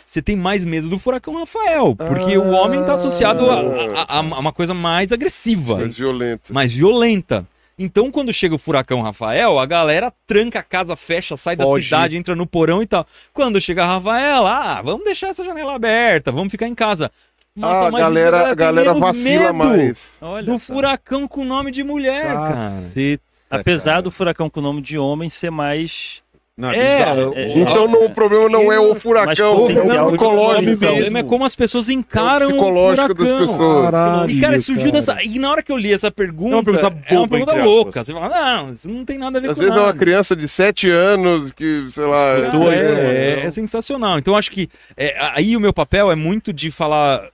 Você 0.06 0.20
tem 0.20 0.34
mais 0.36 0.64
medo 0.64 0.88
do 0.88 0.98
furacão 0.98 1.38
Rafael, 1.38 1.94
porque 1.94 2.36
o 2.36 2.50
homem 2.50 2.80
está 2.80 2.94
associado 2.94 3.48
a, 3.48 3.60
a- 4.08 4.18
a- 4.18 4.20
uma 4.20 4.52
coisa 4.52 4.74
mais 4.74 5.12
agressiva 5.12 5.76
Mais 5.78 5.96
violento. 5.96 6.52
mais 6.52 6.74
violenta. 6.74 7.46
Então, 7.82 8.10
quando 8.10 8.30
chega 8.30 8.54
o 8.54 8.58
furacão 8.58 9.00
Rafael, 9.00 9.58
a 9.58 9.64
galera 9.64 10.12
tranca 10.26 10.58
a 10.58 10.62
casa, 10.62 10.94
fecha, 10.94 11.34
sai 11.34 11.56
da 11.56 11.64
Foge. 11.64 11.84
cidade, 11.86 12.14
entra 12.14 12.36
no 12.36 12.46
porão 12.46 12.82
e 12.82 12.86
tal. 12.86 13.06
Quando 13.32 13.58
chega 13.58 13.86
Rafael, 13.86 14.46
ah, 14.46 14.82
vamos 14.82 15.02
deixar 15.02 15.28
essa 15.28 15.42
janela 15.42 15.76
aberta, 15.76 16.30
vamos 16.30 16.50
ficar 16.50 16.68
em 16.68 16.74
casa. 16.74 17.10
Mata 17.56 17.74
Ah, 17.74 17.86
a 17.86 17.90
mais 17.90 18.04
galera, 18.04 18.50
a 18.50 18.54
galera 18.54 18.92
vacila 18.92 19.44
medo 19.44 19.54
mais. 19.54 20.18
Olha 20.20 20.44
Do 20.44 20.58
furacão 20.58 21.26
com 21.26 21.42
nome 21.42 21.70
de 21.70 21.82
mulher, 21.82 22.34
cara. 22.34 22.82
Apesar 23.50 23.92
cara. 23.92 24.02
do 24.02 24.10
furacão 24.10 24.50
com 24.50 24.60
nome 24.60 24.82
de 24.82 24.98
homem 24.98 25.30
ser 25.30 25.50
mais. 25.50 26.22
Não, 26.60 26.70
É, 26.70 27.00
é, 27.34 27.58
Então 27.58 27.88
não, 27.88 28.04
o 28.04 28.10
problema 28.10 28.50
não 28.50 28.70
é 28.70 28.78
o 28.78 28.94
furacão, 28.94 29.26
Mas 29.26 29.38
é 29.38 30.02
o 30.02 30.08
psicológico. 30.08 30.72
O 30.72 30.78
problema 30.78 31.18
é 31.18 31.22
como 31.22 31.44
as 31.46 31.56
pessoas 31.56 31.88
encaram 31.88 32.48
o 32.48 32.50
psicológico 32.50 33.14
das 33.14 33.26
furacão. 33.26 33.56
pessoas. 33.90 34.30
E, 34.32 34.40
cara, 34.40 34.60
surgiu 34.60 34.92
dessa. 34.92 35.16
E 35.24 35.38
na 35.38 35.50
hora 35.50 35.62
que 35.62 35.72
eu 35.72 35.76
li 35.78 35.90
essa 35.92 36.10
pergunta. 36.10 36.54
É 36.54 36.56
uma 36.56 36.64
pergunta 36.64 36.86
é 36.86 37.14
uma 37.14 37.26
boba, 37.26 37.28
pergunta 37.46 37.64
louca. 37.64 38.04
Você 38.04 38.12
fala, 38.12 38.28
não, 38.28 38.72
isso 38.72 38.90
não 38.90 39.04
tem 39.06 39.16
nada 39.16 39.38
a 39.38 39.40
ver 39.40 39.50
Às 39.50 39.56
com 39.56 39.62
vezes 39.62 39.74
é 39.74 39.78
nada. 39.78 39.92
uma 39.92 39.98
criança 39.98 40.36
de 40.36 40.46
7 40.46 40.90
anos 40.90 41.50
que, 41.52 41.86
sei 41.88 42.04
lá. 42.04 42.34
É, 42.72 43.40
é, 43.42 43.46
é 43.46 43.50
sensacional. 43.50 44.18
Então 44.18 44.36
acho 44.36 44.50
que 44.50 44.68
é, 44.96 45.16
aí 45.34 45.56
o 45.56 45.60
meu 45.60 45.72
papel 45.72 46.10
é 46.10 46.14
muito 46.14 46.52
de 46.52 46.70
falar. 46.70 47.24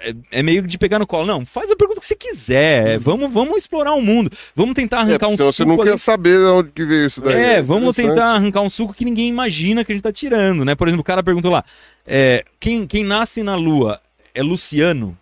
É, 0.00 0.14
é 0.38 0.42
meio 0.42 0.62
de 0.62 0.78
pegar 0.78 0.98
no 0.98 1.06
colo. 1.06 1.26
Não, 1.26 1.44
faz 1.44 1.70
a 1.70 1.76
pergunta 1.76 2.00
que 2.00 2.06
você 2.06 2.14
quiser. 2.16 2.98
Vamos, 2.98 3.32
vamos 3.32 3.56
explorar 3.58 3.92
o 3.94 4.00
mundo. 4.00 4.30
Vamos 4.54 4.74
tentar 4.74 4.98
É, 4.98 5.00
arrancar 5.00 5.28
um 5.28 5.36
senão 5.36 5.50
você 5.52 5.56
suco. 5.64 5.68
não 5.74 5.80
ali. 5.82 5.90
quer 5.90 5.98
saber 5.98 6.38
de 6.38 6.44
onde 6.44 6.70
que 6.70 6.84
veio 6.84 7.06
isso 7.06 7.20
daí. 7.20 7.34
É, 7.34 7.62
vamos 7.62 7.90
interessante. 7.98 8.14
tentar 8.16 8.32
arrancar 8.34 8.60
um 8.62 8.70
suco 8.70 8.94
que 8.94 9.04
ninguém 9.04 9.28
imagina 9.28 9.84
que 9.84 9.92
a 9.92 9.94
gente 9.94 10.02
tá 10.02 10.12
tirando, 10.12 10.64
né? 10.64 10.74
Por 10.74 10.86
exemplo, 10.88 11.00
o 11.00 11.04
cara 11.04 11.22
perguntou 11.22 11.50
lá: 11.50 11.64
é, 12.06 12.44
quem, 12.60 12.86
quem 12.86 13.02
nasce 13.04 13.42
na 13.42 13.56
Lua 13.56 14.00
é 14.34 14.42
Luciano? 14.42 15.16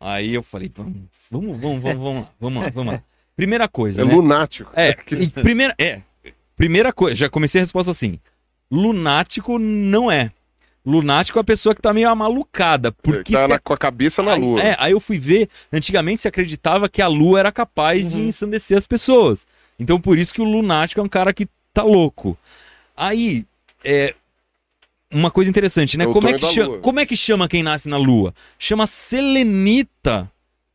Aí 0.00 0.34
eu 0.34 0.42
falei: 0.42 0.70
vamos, 0.74 0.94
vamos, 1.30 1.58
vamos, 1.60 1.82
vamos, 1.82 1.96
vamos 2.00 2.22
lá, 2.22 2.28
vamos 2.40 2.62
lá, 2.64 2.70
vamos 2.70 2.92
lá. 2.94 3.02
Primeira 3.36 3.66
coisa, 3.68 4.02
É 4.02 4.04
né? 4.04 4.14
lunático. 4.14 4.70
É, 4.74 4.92
primeira, 5.42 5.74
é, 5.78 6.00
primeira 6.56 6.92
coisa, 6.92 7.16
já 7.16 7.28
comecei 7.28 7.60
a 7.60 7.64
resposta 7.64 7.90
assim. 7.90 8.18
Lunático 8.70 9.58
não 9.58 10.10
é. 10.10 10.30
Lunático 10.86 11.38
é 11.38 11.40
a 11.40 11.44
pessoa 11.44 11.74
que 11.74 11.80
tá 11.80 11.94
meio 11.94 12.10
amalucada. 12.10 12.92
Porque 12.92 13.32
tá 13.32 13.48
na- 13.48 13.58
com 13.58 13.72
a 13.72 13.78
cabeça 13.78 14.22
na 14.22 14.34
aí, 14.34 14.40
lua. 14.40 14.60
É, 14.62 14.76
aí 14.78 14.92
eu 14.92 15.00
fui 15.00 15.16
ver, 15.18 15.48
antigamente 15.72 16.20
se 16.20 16.28
acreditava 16.28 16.88
que 16.88 17.00
a 17.00 17.08
lua 17.08 17.38
era 17.40 17.50
capaz 17.52 18.12
de 18.12 18.20
ensandecer 18.20 18.76
as 18.76 18.86
pessoas. 18.86 19.46
Então 19.78 19.98
por 20.00 20.18
isso 20.18 20.34
que 20.34 20.42
o 20.42 20.44
lunático 20.44 21.00
é 21.00 21.04
um 21.04 21.08
cara 21.08 21.32
que 21.32 21.48
tá 21.72 21.82
louco. 21.82 22.36
Aí, 22.96 23.44
é 23.82 24.14
uma 25.10 25.30
coisa 25.30 25.48
interessante, 25.50 25.96
né? 25.96 26.04
É 26.04 26.06
como, 26.06 26.28
é 26.28 26.32
que 26.38 26.46
chama, 26.46 26.66
Lua. 26.68 26.78
como 26.78 27.00
é 27.00 27.06
que 27.06 27.16
chama 27.16 27.48
quem 27.48 27.62
nasce 27.62 27.88
na 27.88 27.96
lua? 27.96 28.34
Chama 28.58 28.86
Selenita. 28.86 30.30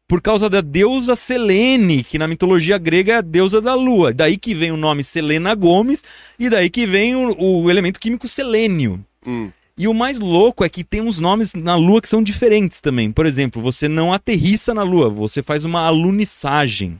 Por 0.07 0.22
causa 0.23 0.49
da 0.49 0.60
deusa 0.60 1.14
Selene, 1.15 2.03
que 2.03 2.18
na 2.18 2.27
mitologia 2.27 2.80
grega 2.80 3.14
é 3.14 3.15
a 3.18 3.22
deusa 3.22 3.61
da 3.61 3.76
lua. 3.76 4.11
Daí 4.11 4.38
que 4.38 4.56
vem 4.56 4.72
o 4.72 4.77
nome 4.77 5.03
Selena 5.03 5.53
Gomes, 5.53 6.03
e 6.40 6.49
daí 6.49 6.68
que 6.68 6.88
vem 6.88 7.15
o, 7.15 7.36
o 7.40 7.69
elemento 7.69 7.99
químico 7.99 8.27
selênio. 8.27 9.06
Hum. 9.23 9.52
E 9.80 9.88
o 9.88 9.93
mais 9.93 10.19
louco 10.19 10.65
é 10.65 10.68
que 10.68 10.84
tem 10.84 10.99
uns 10.99 11.22
nomes 11.22 11.53
na 11.53 11.77
Lua 11.77 12.01
que 12.01 12.10
são 12.10 12.22
diferentes 12.22 12.81
também. 12.81 13.14
Por 13.14 13.26
exemplo, 13.26 13.61
você 13.61 13.88
não 13.88 14.11
aterrissa 14.11 14.73
na 14.73 14.84
Lua, 14.84 15.10
você 15.10 15.41
faz 15.41 15.64
uma 15.64 15.81
alunissagem. 15.84 16.99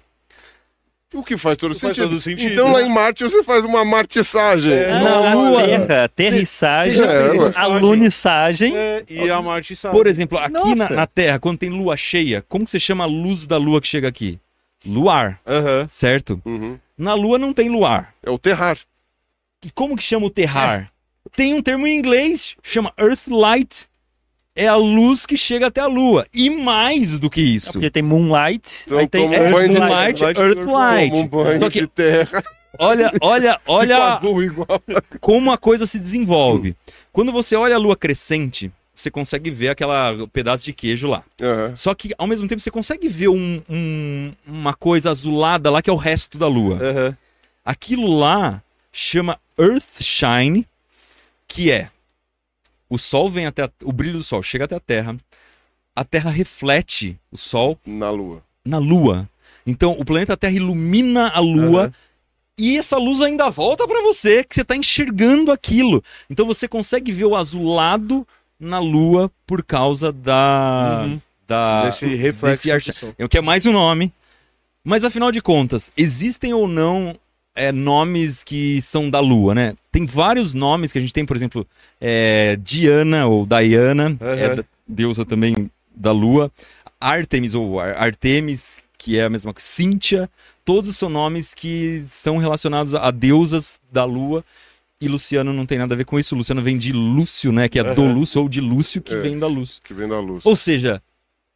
O 1.14 1.22
que 1.22 1.36
faz 1.36 1.58
todo, 1.58 1.78
Faz 1.78 1.96
sentido. 1.96 2.10
todo 2.10 2.22
sentido, 2.22 2.52
Então 2.54 2.72
lá 2.72 2.82
em 2.82 2.90
Marte 2.90 3.24
você 3.24 3.44
faz 3.44 3.66
uma 3.66 3.84
martissagem. 3.84 4.72
É, 4.72 4.92
na 5.02 5.34
Lua. 5.34 5.66
Terra, 5.66 6.04
aterrissagem, 6.06 7.04
fez 7.04 7.58
alunissagem. 7.58 8.78
É, 8.78 9.04
e 9.10 9.30
a 9.30 9.42
Marte 9.42 9.76
sabe. 9.76 9.98
Por 9.98 10.08
exemplo, 10.08 10.38
aqui 10.38 10.76
na, 10.76 10.90
na 10.90 11.06
Terra, 11.08 11.38
quando 11.38 11.58
tem 11.58 11.70
lua 11.70 11.98
cheia, 11.98 12.46
como 12.48 12.64
que 12.64 12.72
você 12.72 12.80
chama 12.80 13.04
a 13.04 13.08
luz 13.08 13.46
da 13.46 13.58
Lua 13.58 13.82
que 13.82 13.88
chega 13.88 14.08
aqui? 14.08 14.40
luar, 14.86 15.42
certo? 15.90 16.42
Uhum. 16.46 16.80
Na 16.98 17.14
Lua 17.14 17.38
não 17.38 17.52
tem 17.54 17.68
luar. 17.68 18.14
É 18.24 18.30
o 18.30 18.38
terrar. 18.40 18.78
E 19.66 19.70
como 19.70 19.98
que 19.98 20.04
chama 20.04 20.28
o 20.28 20.30
terrar? 20.30 20.90
Tem 21.36 21.54
um 21.54 21.62
termo 21.62 21.86
em 21.88 21.98
inglês, 21.98 22.56
chama 22.64 22.92
Earthlight. 23.00 23.88
É 24.56 24.68
a 24.68 24.76
luz 24.76 25.26
que 25.26 25.38
chega 25.38 25.68
até 25.68 25.80
a 25.80 25.88
Lua. 25.88 26.26
E 26.34 26.50
mais 26.50 27.18
do 27.18 27.30
que 27.30 27.40
É 27.40 27.44
isso. 27.44 27.72
porque 27.74 27.90
tem 27.90 28.04
Moonlight, 28.04 28.84
Então 28.86 28.98
aí 29.00 29.08
tem 29.08 29.22
toma 29.24 29.34
um 29.38 29.42
Earth 29.42 29.54
banho 29.54 29.70
de 29.74 29.80
Light. 29.80 30.20
Moonlight, 30.22 30.42
Earthlight. 30.42 31.10
Toma 31.12 31.22
um 31.24 31.28
banho 31.28 31.60
Só 31.62 31.70
que- 31.70 31.82
de 31.82 31.88
terra. 31.88 32.44
Olha, 32.78 33.12
olha, 33.22 33.60
olha 33.66 33.98
azul 34.16 34.44
igual. 34.44 34.68
como 35.22 35.52
a 35.52 35.58
coisa 35.58 35.86
se 35.86 35.98
desenvolve. 35.98 36.76
Quando 37.14 37.32
você 37.32 37.56
olha 37.56 37.76
a 37.76 37.80
Lua 37.80 37.96
crescente, 37.96 38.70
você 38.94 39.10
consegue 39.10 39.50
ver 39.50 39.70
aquela 39.70 40.14
pedaço 40.34 40.66
de 40.66 40.74
queijo 40.74 41.08
lá. 41.08 41.24
Aham. 41.42 41.74
Só 41.76 41.94
que 41.96 42.12
ao 42.18 42.28
mesmo 42.28 42.48
tempo 42.48 42.60
você 42.62 42.72
consegue 42.72 43.08
ver 43.08 43.30
um- 43.30 43.62
um- 43.70 44.34
uma 44.46 44.74
coisa 44.74 45.10
azulada 45.10 45.72
lá 45.72 45.82
que 45.82 45.90
é 45.90 45.94
o 45.94 45.98
resto 45.98 46.38
da 46.38 46.48
Lua. 46.48 46.76
Aham. 46.82 47.18
Aquilo 47.64 48.18
lá 48.18 48.62
chama 48.92 49.40
Earthshine, 49.58 50.68
que 51.50 51.70
é 51.72 51.90
o 52.90 52.98
Sol 52.98 53.30
vem 53.30 53.46
até 53.46 53.64
a- 53.64 53.72
o 53.84 53.92
brilho 53.92 54.18
do 54.20 54.24
Sol 54.24 54.42
chega 54.42 54.64
até 54.66 54.76
a 54.76 54.80
Terra, 54.80 55.18
a 55.96 56.04
Terra 56.06 56.30
reflete 56.32 57.20
o 57.32 57.38
Sol 57.38 57.78
Na 57.86 58.10
lua. 58.10 58.42
na 58.64 58.78
Lua. 58.78 59.28
Então 59.68 59.92
o 60.00 60.06
planeta 60.06 60.38
Terra 60.38 60.54
ilumina 60.54 61.28
a 61.30 61.40
Lua 61.40 61.82
Aham. 61.84 61.94
e 62.58 62.78
essa 62.78 62.98
luz 62.98 63.22
ainda 63.22 63.50
volta 63.50 63.86
para 63.88 64.02
você, 64.02 64.44
que 64.44 64.56
você 64.56 64.64
tá 64.64 64.76
enxergando 64.76 65.52
aquilo. 65.52 66.04
Então 66.30 66.46
você 66.46 66.68
consegue 66.68 67.12
ver 67.12 67.26
o 67.26 67.36
azulado 67.36 68.26
na 68.60 68.80
Lua 68.80 69.32
por 69.46 69.64
causa 69.64 70.12
da 70.12 71.02
Uhum. 71.06 71.22
da 71.48 71.86
Desse 71.86 72.06
reflexo. 72.16 72.68
desse 72.68 72.72
ar- 73.06 73.14
é 73.18 73.26
o 73.26 73.30
que 73.30 73.38
é 73.38 73.42
mais 73.42 73.66
um 73.66 73.72
nome. 73.72 74.14
Mas 74.84 75.04
afinal 75.04 75.32
de 75.32 75.42
contas, 75.42 75.92
existem 75.98 76.54
ou 76.54 76.68
não 76.68 77.16
é, 77.60 77.72
nomes 77.72 78.44
que 78.44 78.82
são 78.82 79.10
da 79.10 79.20
Lua, 79.20 79.54
né? 79.54 79.74
Tem 79.92 80.06
vários 80.06 80.54
nomes 80.54 80.92
que 80.92 80.98
a 80.98 81.02
gente 81.02 81.14
tem, 81.14 81.26
por 81.26 81.36
exemplo, 81.36 81.66
é, 82.00 82.56
Diana 82.62 83.26
ou 83.28 83.46
Diana, 83.46 84.18
é 84.22 84.46
Aham. 84.46 84.56
da- 84.56 84.64
deusa 84.88 85.26
também 85.26 85.70
da 85.96 86.12
Lua. 86.12 86.52
Artemis 87.00 87.54
ou 87.54 87.80
Ar- 87.80 87.96
Artemis, 87.98 88.82
que 88.98 89.18
é 89.18 89.24
a 89.26 89.30
mesma 89.30 89.54
coisa. 89.54 89.66
Cíntia, 89.68 90.30
todos 90.66 90.96
são 90.98 91.10
nomes 91.10 91.54
que 91.54 92.04
são 92.08 92.38
relacionados 92.38 92.94
a 92.96 93.12
deusas 93.12 93.80
da 93.92 94.06
Lua. 94.06 94.44
E 95.02 95.08
Luciano 95.08 95.54
não 95.54 95.66
tem 95.66 95.78
nada 95.78 95.94
a 95.94 95.98
ver 95.98 96.04
com 96.06 96.20
isso. 96.20 96.36
Luciano 96.36 96.62
vem 96.62 96.78
de 96.78 96.92
Lúcio, 96.92 97.54
né? 97.54 97.70
Que 97.70 97.80
é 97.80 97.84
do 97.94 98.02
Aham. 98.04 98.14
Lúcio 98.14 98.42
ou 98.42 98.50
de 98.50 98.60
Lúcio, 98.60 99.02
que 99.02 99.14
É. 99.14 99.22
vem 99.22 99.40
da 99.40 99.48
luz. 99.48 99.80
Que 99.84 99.94
vem 99.94 100.10
da 100.10 100.20
luz. 100.20 100.46
Ou 100.46 100.58
seja, 100.58 101.02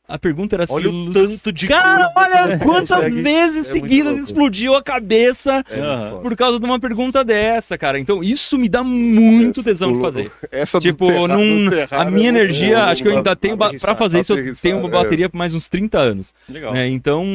a 0.08 0.20
pergunta 0.20 0.56
era 0.56 0.66
Olha 0.70 0.84
se 0.84 0.90
o 0.90 1.14
tanto 1.14 1.52
de 1.54 1.68
Cara, 1.68 2.12
olha 2.16 2.58
quantas 2.60 2.90
consegue. 2.90 3.22
vezes 3.22 3.70
É 3.70 3.72
seguidas 3.72 4.20
explodiu 4.20 4.76
a 4.76 4.84
cabeça 4.84 5.64
É 5.70 6.22
por 6.22 6.36
causa 6.36 6.60
de 6.60 6.66
uma 6.66 6.80
pergunta 6.80 7.24
dessa, 7.24 7.78
cara. 7.78 7.98
Então 8.00 8.22
isso 8.24 8.58
me 8.58 8.68
dá 8.68 8.84
muito 8.84 9.62
Essa- 9.62 9.70
tesão 9.70 9.94
de 9.94 10.02
fazer. 10.02 10.32
Essa 10.52 10.78
do 10.80 10.84
Tipo, 10.84 11.08
terrar- 11.08 11.38
num- 11.38 11.66
do 11.66 11.70
terrar 11.72 12.02
a 12.02 12.12
minha 12.12 12.30
é 12.30 12.32
muito 12.34 12.44
energia, 12.44 12.76
bom, 12.80 12.84
acho 12.92 13.02
que 13.04 13.10
eu 13.10 13.16
ainda 13.18 13.36
tenho 13.36 13.56
ba- 13.56 13.74
pra 13.80 13.96
fazer 13.96 14.20
isso, 14.20 14.34
eu 14.34 14.56
tenho 14.56 14.78
uma 14.80 14.90
é. 14.90 14.92
bateria 14.92 15.30
por 15.30 15.38
mais 15.38 15.54
uns 15.56 15.68
30 15.70 16.00
anos. 16.00 16.34
Legal. 16.50 16.74
né? 16.74 16.88
Então, 16.90 17.26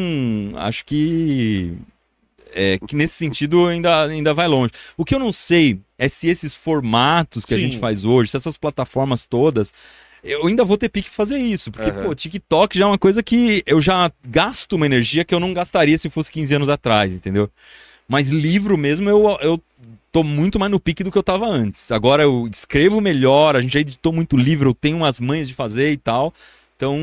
acho 0.57 0.85
que 0.85 1.73
é, 2.55 2.79
que 2.87 2.95
nesse 2.97 3.15
sentido 3.15 3.67
ainda, 3.67 4.05
ainda 4.05 4.33
vai 4.35 4.47
longe. 4.49 4.73
O 4.97 5.05
que 5.05 5.15
eu 5.15 5.19
não 5.19 5.33
sei 5.33 5.79
é 5.99 6.09
se 6.09 6.29
esses 6.29 6.55
formatos 6.55 7.45
que 7.45 7.55
a 7.55 7.57
Sim. 7.57 7.65
gente 7.65 7.79
faz 7.79 8.05
hoje, 8.05 8.31
se 8.31 8.37
essas 8.37 8.57
plataformas 8.57 9.27
todas, 9.27 9.73
eu 10.23 10.47
ainda 10.47 10.65
vou 10.65 10.77
ter 10.77 10.89
pique 10.89 11.09
fazer 11.09 11.37
isso. 11.39 11.71
Porque, 11.71 11.91
Aham. 11.91 12.03
pô, 12.05 12.15
TikTok 12.15 12.79
já 12.79 12.85
é 12.85 12.89
uma 12.89 12.99
coisa 12.99 13.23
que 13.23 13.63
eu 13.67 13.81
já 13.81 14.11
gasto 14.29 14.73
uma 14.75 14.87
energia 14.87 15.25
que 15.25 15.35
eu 15.35 15.41
não 15.41 15.53
gastaria 15.55 15.97
se 15.99 16.11
fosse 16.11 16.31
15 16.33 16.55
anos 16.55 16.69
atrás, 16.69 17.13
entendeu? 17.13 17.51
Mas 18.09 18.31
livro 18.31 18.77
mesmo, 18.79 19.09
eu, 19.11 19.39
eu 19.43 19.63
tô 20.11 20.25
muito 20.25 20.59
mais 20.59 20.73
no 20.73 20.81
pique 20.81 21.05
do 21.05 21.11
que 21.13 21.19
eu 21.19 21.23
tava 21.23 21.47
antes. 21.47 21.93
Agora 21.93 22.23
eu 22.23 22.49
escrevo 22.53 23.01
melhor, 23.01 23.55
a 23.57 23.61
gente 23.61 23.75
já 23.75 23.81
editou 23.81 24.13
muito 24.13 24.37
livro, 24.37 24.71
eu 24.71 24.75
tenho 24.75 24.97
umas 24.97 25.21
manhas 25.21 25.47
de 25.47 25.55
fazer 25.55 25.93
e 25.93 25.97
tal. 25.97 26.33
Então, 26.77 26.97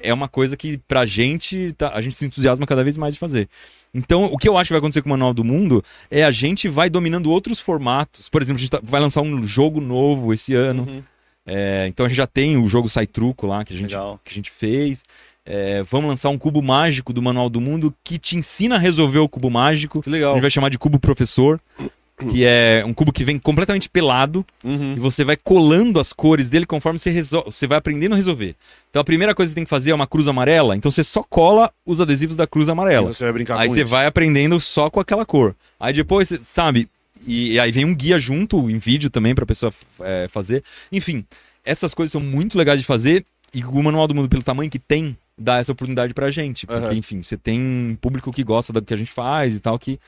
é 0.00 0.12
uma 0.12 0.28
coisa 0.28 0.56
que 0.56 0.76
pra 0.88 1.06
gente, 1.06 1.72
tá- 1.78 1.92
a 1.94 2.00
gente 2.00 2.16
se 2.16 2.26
entusiasma 2.26 2.66
cada 2.66 2.82
vez 2.82 2.98
mais 2.98 3.14
de 3.14 3.20
fazer. 3.20 3.48
Então, 3.94 4.24
o 4.26 4.36
que 4.36 4.48
eu 4.48 4.58
acho 4.58 4.68
que 4.68 4.72
vai 4.72 4.78
acontecer 4.80 5.02
com 5.02 5.08
o 5.08 5.10
Manual 5.10 5.32
do 5.32 5.44
Mundo 5.44 5.82
é 6.10 6.24
a 6.24 6.30
gente 6.32 6.68
vai 6.68 6.90
dominando 6.90 7.30
outros 7.30 7.60
formatos. 7.60 8.28
Por 8.28 8.42
exemplo, 8.42 8.58
a 8.58 8.60
gente 8.60 8.70
tá- 8.70 8.80
vai 8.82 9.00
lançar 9.00 9.22
um 9.22 9.42
jogo 9.44 9.80
novo 9.80 10.32
esse 10.34 10.52
ano. 10.52 10.82
Uhum. 10.82 11.02
É, 11.50 11.86
então 11.88 12.04
a 12.04 12.08
gente 12.08 12.18
já 12.18 12.26
tem 12.26 12.56
o 12.58 12.66
jogo 12.68 12.88
Sai 12.88 13.06
Truco 13.06 13.46
lá 13.46 13.64
que 13.64 13.72
a 13.72 13.76
gente, 13.76 13.90
Legal. 13.90 14.20
que 14.22 14.30
a 14.30 14.34
gente 14.34 14.50
fez. 14.50 15.02
É, 15.46 15.82
vamos 15.82 16.10
lançar 16.10 16.28
um 16.28 16.36
cubo 16.36 16.60
mágico 16.62 17.10
do 17.12 17.22
Manual 17.22 17.48
do 17.48 17.58
Mundo 17.60 17.94
que 18.04 18.18
te 18.18 18.36
ensina 18.36 18.74
a 18.74 18.78
resolver 18.78 19.18
o 19.18 19.28
cubo 19.28 19.48
mágico. 19.50 20.02
Que 20.02 20.10
A 20.10 20.12
legal. 20.12 20.32
gente 20.34 20.42
vai 20.42 20.50
chamar 20.50 20.68
de 20.68 20.78
cubo 20.78 21.00
professor, 21.00 21.58
que 22.30 22.44
é 22.44 22.82
um 22.84 22.92
cubo 22.92 23.10
que 23.12 23.24
vem 23.24 23.38
completamente 23.38 23.88
pelado 23.88 24.44
Uhum. 24.62 24.94
e 24.96 25.00
você 25.00 25.24
vai 25.24 25.36
colando 25.36 25.98
as 26.00 26.12
cores 26.12 26.50
dele 26.50 26.66
conforme 26.66 26.98
você 26.98 27.10
resolve, 27.10 27.50
você 27.50 27.66
vai 27.66 27.78
aprendendo 27.78 28.12
a 28.12 28.16
resolver. 28.16 28.54
Então 28.90 29.00
a 29.00 29.04
primeira 29.04 29.34
coisa 29.34 29.48
que 29.48 29.52
você 29.52 29.54
tem 29.54 29.64
que 29.64 29.70
fazer 29.70 29.92
é 29.92 29.94
uma 29.94 30.06
cruz 30.06 30.28
amarela, 30.28 30.76
então 30.76 30.90
você 30.90 31.02
só 31.04 31.22
cola 31.22 31.72
os 31.86 31.98
adesivos 31.98 32.36
da 32.36 32.46
cruz 32.46 32.68
E 32.68 32.70
amarela. 32.70 33.14
Você 33.14 33.24
vai 33.24 33.32
brincar 33.32 33.58
Aí 33.58 33.70
você 33.70 33.80
isso. 33.82 33.88
vai 33.90 34.04
aprendendo 34.04 34.60
só 34.60 34.90
com 34.90 35.00
aquela 35.00 35.24
cor. 35.24 35.54
Aí 35.80 35.94
depois, 35.94 36.28
você- 36.28 36.40
sabe? 36.44 36.88
E, 37.26 37.58
aí 37.58 37.70
vem 37.70 37.84
um 37.84 37.94
guia 37.94 38.18
junto, 38.18 38.70
em 38.70 38.78
vídeo 38.78 39.10
também, 39.10 39.34
pra 39.34 39.46
pessoa 39.46 39.72
é, 40.00 40.28
fazer. 40.28 40.62
Enfim, 40.90 41.24
essas 41.64 41.94
coisas 41.94 42.12
são 42.12 42.20
muito 42.20 42.56
legais 42.56 42.80
de 42.80 42.86
fazer. 42.86 43.24
E 43.54 43.64
o 43.64 43.82
Manual 43.82 44.06
do 44.06 44.14
Mundo, 44.14 44.28
pelo 44.28 44.42
tamanho 44.42 44.70
que 44.70 44.78
tem, 44.78 45.16
dá 45.36 45.58
essa 45.58 45.72
oportunidade 45.72 46.12
pra 46.12 46.30
gente. 46.30 46.66
Porque, 46.66 46.86
Aham. 46.86 46.94
enfim, 46.94 47.22
você 47.22 47.36
tem 47.36 47.60
um 47.60 47.96
público 48.00 48.32
que 48.32 48.44
gosta 48.44 48.72
do 48.72 48.82
que 48.82 48.92
a 48.92 48.96
gente 48.96 49.10
faz 49.10 49.54
e 49.54 49.60
tal, 49.60 49.78
que, 49.78 49.98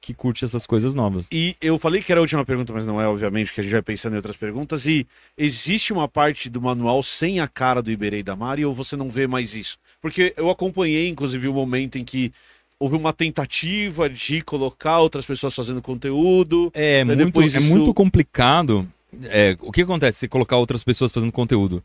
que 0.00 0.14
curte 0.14 0.44
essas 0.44 0.66
coisas 0.66 0.94
novas. 0.94 1.28
E 1.30 1.56
eu 1.60 1.78
falei 1.78 2.02
que 2.02 2.10
era 2.10 2.20
a 2.20 2.22
última 2.22 2.44
pergunta, 2.44 2.72
mas 2.72 2.86
não 2.86 3.00
é, 3.00 3.06
obviamente, 3.06 3.52
que 3.52 3.60
a 3.60 3.62
gente 3.62 3.72
vai 3.72 3.82
pensando 3.82 4.14
em 4.14 4.16
outras 4.16 4.36
perguntas. 4.36 4.86
E 4.86 5.06
existe 5.36 5.92
uma 5.92 6.08
parte 6.08 6.48
do 6.48 6.60
manual 6.60 7.02
sem 7.02 7.40
a 7.40 7.46
cara 7.46 7.82
do 7.82 7.90
Iberê 7.90 8.18
e 8.18 8.22
da 8.22 8.34
Mari 8.34 8.64
ou 8.64 8.72
você 8.72 8.96
não 8.96 9.08
vê 9.08 9.26
mais 9.26 9.54
isso? 9.54 9.78
Porque 10.00 10.32
eu 10.36 10.50
acompanhei, 10.50 11.08
inclusive, 11.08 11.46
o 11.48 11.52
momento 11.52 11.98
em 11.98 12.04
que 12.04 12.32
houve 12.80 12.96
uma 12.96 13.12
tentativa 13.12 14.08
de 14.08 14.40
colocar 14.42 15.00
outras 15.00 15.26
pessoas 15.26 15.54
fazendo 15.54 15.82
conteúdo. 15.82 16.70
É, 16.74 17.04
muito, 17.04 17.24
depois 17.24 17.54
é 17.54 17.58
isso- 17.58 17.74
muito 17.74 17.92
complicado. 17.92 18.86
É, 19.24 19.56
o 19.60 19.72
que 19.72 19.82
acontece 19.82 20.18
se 20.18 20.28
colocar 20.28 20.56
outras 20.56 20.84
pessoas 20.84 21.10
fazendo 21.10 21.32
conteúdo? 21.32 21.82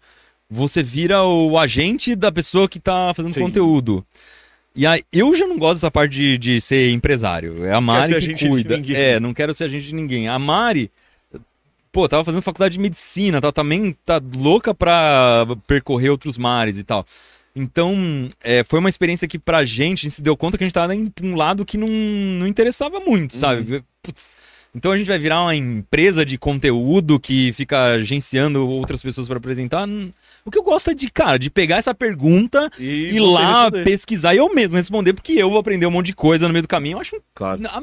Você 0.50 0.84
vira 0.84 1.24
o 1.24 1.58
agente 1.58 2.16
da 2.16 2.32
pessoa 2.32 2.68
que 2.68 2.80
tá 2.80 3.14
fazendo 3.16 3.34
Sim. 3.34 3.42
conteúdo. 3.42 4.06
E 4.76 4.86
aí, 4.86 5.04
eu 5.12 5.36
já 5.36 5.48
não 5.48 5.58
gosto 5.58 5.76
dessa 5.76 5.92
parte 5.92 6.14
de, 6.16 6.38
de 6.38 6.62
ser 6.62 6.92
empresário. 6.92 7.64
É 7.66 7.74
a 7.74 7.80
Mari 7.82 8.20
que 8.20 8.34
de 8.34 8.50
cuida. 8.50 8.82
É, 8.96 9.20
não 9.20 9.34
quero 9.34 9.54
ser 9.54 9.66
agente 9.66 9.86
de 9.88 9.96
ninguém. 9.96 10.28
A 10.28 10.38
Mari, 10.38 10.92
pô, 11.92 12.10
tava 12.10 12.26
fazendo 12.26 12.42
faculdade 12.42 12.74
de 12.74 12.80
medicina, 12.80 13.40
tá, 13.40 13.52
também 13.52 13.96
tá 14.06 14.20
louca 14.36 14.74
pra 14.74 15.46
percorrer 15.68 16.10
outros 16.10 16.38
mares 16.38 16.78
e 16.78 16.84
tal. 16.84 17.06
Então, 17.56 18.30
é, 18.44 18.64
foi 18.64 18.80
uma 18.80 18.90
experiência 18.90 19.28
que 19.28 19.38
pra 19.38 19.64
gente, 19.64 20.00
a 20.00 20.10
gente 20.10 20.16
se 20.16 20.22
deu 20.22 20.36
conta 20.36 20.58
que 20.58 20.64
a 20.64 20.68
gente 20.68 20.74
tava 20.74 20.94
pra 21.14 21.26
um 21.26 21.36
lado 21.36 21.64
que 21.66 21.78
não, 21.78 21.88
não 21.88 22.48
interessava 22.48 23.00
muito, 23.00 23.36
sabe? 23.36 23.84
Putz, 24.02 24.36
então 24.76 24.92
a 24.92 24.98
gente 24.98 25.06
vai 25.08 25.20
virar 25.20 25.42
uma 25.44 25.56
empresa 25.56 26.26
de 26.26 26.36
conteúdo 26.38 27.20
que 27.20 27.54
fica 27.54 27.94
agenciando 27.94 28.68
outras 28.68 29.04
pessoas 29.04 29.28
pra 29.28 29.38
apresentar. 29.38 29.88
Hum, 29.88 30.12
O 30.44 30.50
que 30.50 30.58
eu 30.58 30.64
gosto 30.64 30.90
é 30.90 30.96
de, 30.96 31.10
cara, 31.12 31.38
de 31.38 31.52
pegar 31.52 31.78
essa 31.78 31.94
pergunta 31.94 32.72
E 32.80 33.12
ir 33.16 33.20
lá 33.20 33.66
responder. 33.66 33.84
pesquisar 33.84 34.34
e 34.34 34.38
eu 34.38 34.52
mesmo 34.54 34.76
responder, 34.76 35.14
porque 35.14 35.34
eu 35.34 35.50
vou 35.50 35.60
aprender 35.60 35.86
um 35.86 35.92
monte 35.92 36.08
de 36.08 36.14
coisa 36.16 36.48
no 36.48 36.54
meio 36.54 36.64
do 36.64 36.68
caminho. 36.68 36.96
Eu 36.96 37.02
acho 37.02 37.22
Claro. 37.36 37.62
ah, 37.70 37.82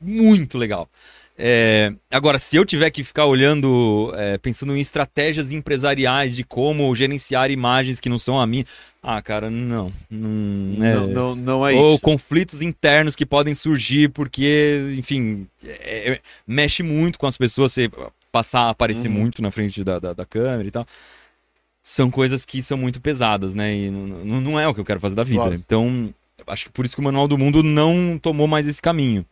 muito 0.00 0.58
legal. 0.58 0.88
É, 1.38 1.92
agora, 2.10 2.38
se 2.38 2.56
eu 2.56 2.64
tiver 2.64 2.90
que 2.90 3.04
ficar 3.04 3.26
olhando, 3.26 4.10
é, 4.16 4.38
pensando 4.38 4.74
em 4.74 4.80
estratégias 4.80 5.52
empresariais 5.52 6.34
de 6.34 6.42
como 6.42 6.94
gerenciar 6.96 7.50
imagens 7.50 8.00
que 8.00 8.08
não 8.08 8.18
são 8.18 8.40
a 8.40 8.46
minha. 8.46 8.64
Ah, 9.02 9.20
cara, 9.20 9.50
não. 9.50 9.92
Não, 10.10 10.84
é, 10.84 10.94
Não, 10.94 11.06
não, 11.08 11.34
não 11.36 11.66
é 11.68 11.74
ou 11.74 11.94
isso. 11.94 12.02
conflitos 12.02 12.62
internos 12.62 13.14
que 13.14 13.26
podem 13.26 13.54
surgir 13.54 14.08
porque, 14.10 14.94
enfim, 14.96 15.46
é- 15.62 16.12
é- 16.14 16.20
mexe 16.46 16.82
muito 16.82 17.18
com 17.18 17.26
as 17.26 17.36
pessoas, 17.36 17.72
você 17.72 17.90
passar 18.32 18.60
a 18.62 18.70
aparecer 18.70 19.08
Uhum. 19.08 19.14
muito 19.14 19.42
na 19.42 19.50
frente 19.50 19.84
da, 19.84 19.98
da, 19.98 20.12
da 20.14 20.24
câmera 20.24 20.66
e 20.66 20.70
tal. 20.70 20.86
São 21.82 22.10
coisas 22.10 22.44
que 22.44 22.62
são 22.62 22.76
muito 22.76 23.00
pesadas, 23.00 23.54
né? 23.54 23.74
E 23.76 23.90
não, 23.90 24.06
não- 24.06 24.40
não 24.40 24.60
é 24.60 24.66
o 24.66 24.74
que 24.74 24.80
eu 24.80 24.84
quero 24.84 24.98
fazer 25.00 25.14
da 25.14 25.22
vida. 25.22 25.40
Claro. 25.40 25.54
Então, 25.54 26.12
acho 26.46 26.64
que 26.66 26.72
por 26.72 26.84
isso 26.84 26.96
que 26.96 27.00
o 27.00 27.04
Manual 27.04 27.28
do 27.28 27.38
Mundo 27.38 27.62
não 27.62 28.18
tomou 28.20 28.48
mais 28.48 28.66
esse 28.66 28.82
caminho. 28.82 29.24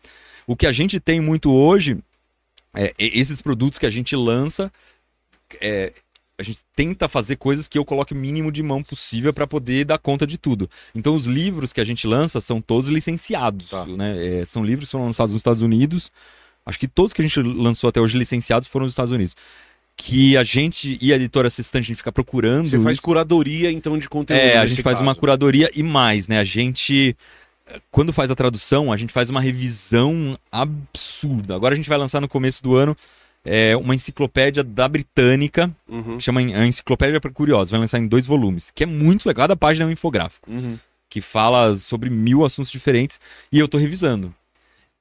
O 0.46 0.56
que 0.56 0.66
a 0.66 0.72
gente 0.72 1.00
tem 1.00 1.20
muito 1.20 1.52
hoje 1.52 1.98
é 2.74 2.92
esses 2.98 3.40
produtos 3.40 3.78
que 3.78 3.86
a 3.86 3.90
gente 3.90 4.14
lança. 4.16 4.70
é, 5.60 5.92
a 6.36 6.42
gente 6.42 6.60
tenta 6.74 7.08
fazer 7.08 7.36
coisas 7.36 7.68
que 7.68 7.78
eu 7.78 7.84
coloque 7.84 8.12
o 8.12 8.16
mínimo 8.16 8.50
de 8.50 8.62
mão 8.62 8.82
possível 8.82 9.32
para 9.32 9.46
poder 9.46 9.84
dar 9.84 9.98
conta 9.98 10.26
de 10.26 10.36
tudo. 10.36 10.68
Então, 10.94 11.14
os 11.14 11.26
livros 11.26 11.72
que 11.72 11.80
a 11.80 11.84
gente 11.84 12.06
lança 12.06 12.40
são 12.40 12.60
todos 12.60 12.90
licenciados. 12.90 13.70
Tá. 13.70 13.86
Né? 13.86 14.40
É, 14.40 14.44
são 14.44 14.64
livros 14.64 14.88
que 14.88 14.90
são 14.90 15.04
lançados 15.04 15.32
nos 15.32 15.40
Estados 15.40 15.62
Unidos. 15.62 16.10
Acho 16.66 16.78
que 16.78 16.88
todos 16.88 17.12
que 17.12 17.22
a 17.22 17.24
gente 17.26 17.40
lançou 17.40 17.88
até 17.88 18.00
hoje 18.00 18.18
licenciados 18.18 18.66
foram 18.66 18.84
nos 18.84 18.92
Estados 18.92 19.12
Unidos. 19.12 19.36
Que 19.96 20.36
a 20.36 20.42
gente 20.42 20.98
e 21.00 21.12
a 21.12 21.16
editora 21.16 21.46
assistente 21.46 21.84
a 21.84 21.86
gente 21.86 21.98
fica 21.98 22.10
procurando. 22.10 22.68
Você 22.68 22.80
faz 22.80 22.94
isso. 22.94 23.02
curadoria, 23.02 23.70
então, 23.70 23.96
de 23.96 24.08
conteúdo. 24.08 24.40
É, 24.40 24.58
a 24.58 24.66
gente 24.66 24.82
faz 24.82 25.00
uma 25.00 25.14
curadoria 25.14 25.70
e 25.72 25.84
mais, 25.84 26.26
né? 26.26 26.40
A 26.40 26.44
gente 26.44 27.16
quando 27.90 28.12
faz 28.12 28.30
a 28.30 28.34
tradução, 28.34 28.92
a 28.92 28.96
gente 28.96 29.12
faz 29.12 29.30
uma 29.30 29.40
revisão 29.40 30.38
absurda. 30.50 31.54
Agora 31.54 31.74
a 31.74 31.76
gente 31.76 31.88
vai 31.88 31.98
lançar 31.98 32.20
no 32.20 32.28
começo 32.28 32.62
do 32.62 32.74
ano 32.74 32.96
é, 33.44 33.76
uma 33.76 33.94
enciclopédia 33.94 34.62
da 34.64 34.88
Britânica, 34.88 35.70
Uhum. 35.88 36.16
que 36.18 36.24
chama 36.24 36.40
a 36.40 36.66
Enciclopédia 36.66 37.20
para 37.20 37.30
Curiosos. 37.30 37.70
Vai 37.70 37.80
lançar 37.80 37.98
em 37.98 38.06
dois 38.06 38.26
volumes, 38.26 38.70
que 38.74 38.82
é 38.84 38.86
muito 38.86 39.26
legal. 39.26 39.44
Cada 39.44 39.56
página 39.56 39.84
é 39.84 39.88
um 39.88 39.92
infográfico, 39.92 40.50
Uhum. 40.50 40.78
que 41.10 41.20
fala 41.20 41.76
sobre 41.76 42.08
mil 42.10 42.44
assuntos 42.44 42.70
diferentes. 42.72 43.20
E 43.52 43.58
eu 43.58 43.68
tô 43.68 43.76
revisando. 43.78 44.34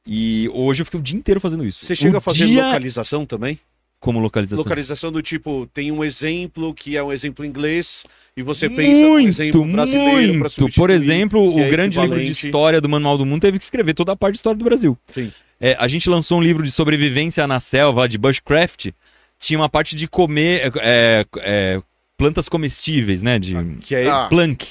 E 0.06 0.50
hoje 0.54 0.82
eu 0.82 0.86
fiquei 0.86 1.00
o 1.00 1.04
dia 1.04 1.18
inteiro 1.18 1.40
fazendo 1.40 1.64
isso. 1.66 1.86
Você 1.86 1.96
chega 1.96 2.16
O 2.16 2.18
a 2.18 2.22
fazer 2.22 2.46
dia 2.46 2.66
localização 2.66 3.26
também? 3.26 3.58
Como 4.04 4.20
localização. 4.20 4.62
Localização 4.64 5.12
do 5.14 5.22
tipo, 5.22 5.66
tem 5.74 5.92
um 5.92 6.04
exemplo 6.04 6.74
que 6.74 6.98
é 6.98 7.02
um 7.04 7.12
exemplo 7.12 7.46
inglês 7.46 8.04
e 8.36 8.42
você 8.44 8.70
pensa 8.70 9.02
num 9.02 9.10
muito, 9.12 9.30
exemplo 9.30 9.66
brasileiro 9.66 10.40
pra 10.40 10.50
muito. 10.60 10.76
Por 10.76 10.90
exemplo, 10.90 11.56
o 11.56 11.60
é 11.62 11.70
grande 11.70 11.98
livro 12.00 12.22
de 12.22 12.30
história 12.32 12.82
do 12.82 12.90
Manual 12.90 13.18
do 13.18 13.26
Mundo 13.26 13.42
teve 13.42 13.58
que 13.58 13.64
escrever 13.64 13.94
toda 13.94 14.12
a 14.12 14.16
parte 14.16 14.34
de 14.34 14.38
história 14.40 14.58
do 14.58 14.66
Brasil. 14.66 14.98
Sim. 15.08 15.32
É, 15.60 15.78
a 15.80 15.88
gente 15.88 16.10
lançou 16.10 16.38
um 16.38 16.42
livro 16.42 16.64
de 16.64 16.72
sobrevivência 16.72 17.48
na 17.48 17.62
selva, 17.62 18.08
de 18.10 18.18
bushcraft. 18.18 18.90
Tinha 19.40 19.58
uma 19.58 19.70
parte 19.70 19.96
de 19.96 20.06
comer 20.08 20.70
é, 20.82 21.26
é, 21.38 21.82
plantas 22.18 22.50
comestíveis, 22.50 23.22
né? 23.22 23.40
De 23.40 23.56
Que 23.82 23.96
é 23.96 24.10
Ah. 24.10 24.28
plank. 24.30 24.68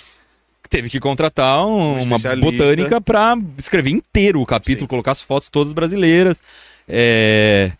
Teve 0.68 0.90
que 0.90 1.00
contratar 1.00 1.66
um- 1.66 1.98
Um 1.98 2.02
uma 2.02 2.18
botânica 2.18 3.00
para 3.00 3.36
escrever 3.56 3.90
inteiro 3.90 4.40
o 4.42 4.46
capítulo, 4.46 4.84
Sim. 4.84 4.88
colocar 4.88 5.12
as 5.12 5.20
fotos 5.22 5.48
todas 5.48 5.72
brasileiras. 5.72 6.42
É, 6.88 7.72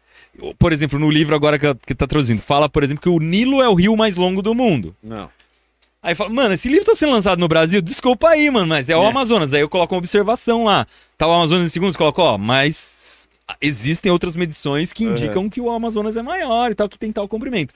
Por 0.59 0.73
exemplo, 0.73 0.99
no 0.99 1.11
livro 1.11 1.35
agora 1.35 1.59
que, 1.59 1.67
que 1.87 1.95
tá 1.95 2.07
traduzindo, 2.07 2.41
fala, 2.41 2.69
por 2.69 2.83
exemplo, 2.83 3.03
que 3.03 3.09
o 3.09 3.19
Nilo 3.19 3.61
é 3.63 3.69
o 3.69 3.75
rio 3.75 3.97
mais 3.97 4.17
longo 4.17 4.41
do 4.43 4.55
mundo. 4.55 4.97
Não. 5.03 5.29
Aí 6.03 6.15
fala, 6.15 6.31
mano, 6.31 6.55
esse 6.55 6.69
livro 6.69 6.85
tá 6.87 6.95
sendo 6.97 7.13
lançado 7.13 7.39
no 7.39 7.47
Brasil? 7.47 7.81
Desculpa 7.81 8.29
aí, 8.31 8.51
mano, 8.51 8.67
mas 8.67 8.89
é, 8.89 8.97
o 8.97 9.03
É. 9.05 9.07
Amazonas. 9.09 9.53
Aí 9.53 9.61
eu 9.61 9.69
coloco 9.69 9.95
uma 9.95 9.99
observação 9.99 10.65
lá. 10.65 10.87
Tá 11.17 11.27
o 11.29 11.33
Amazonas 11.33 11.67
em 11.67 11.69
segundos, 11.69 11.97
coloco, 11.97 12.21
ó, 12.23 12.37
mas 12.39 13.29
existem 13.61 14.11
outras 14.11 14.35
medições 14.35 14.93
que 14.93 15.05
Uhum. 15.07 15.13
indicam 15.13 15.51
que 15.51 15.61
o 15.61 15.71
Amazonas 15.71 16.17
é 16.17 16.23
maior 16.23 16.71
e 16.71 16.75
tal, 16.75 16.89
que 16.89 16.99
tem 16.99 17.13
tal 17.13 17.29
comprimento. 17.29 17.73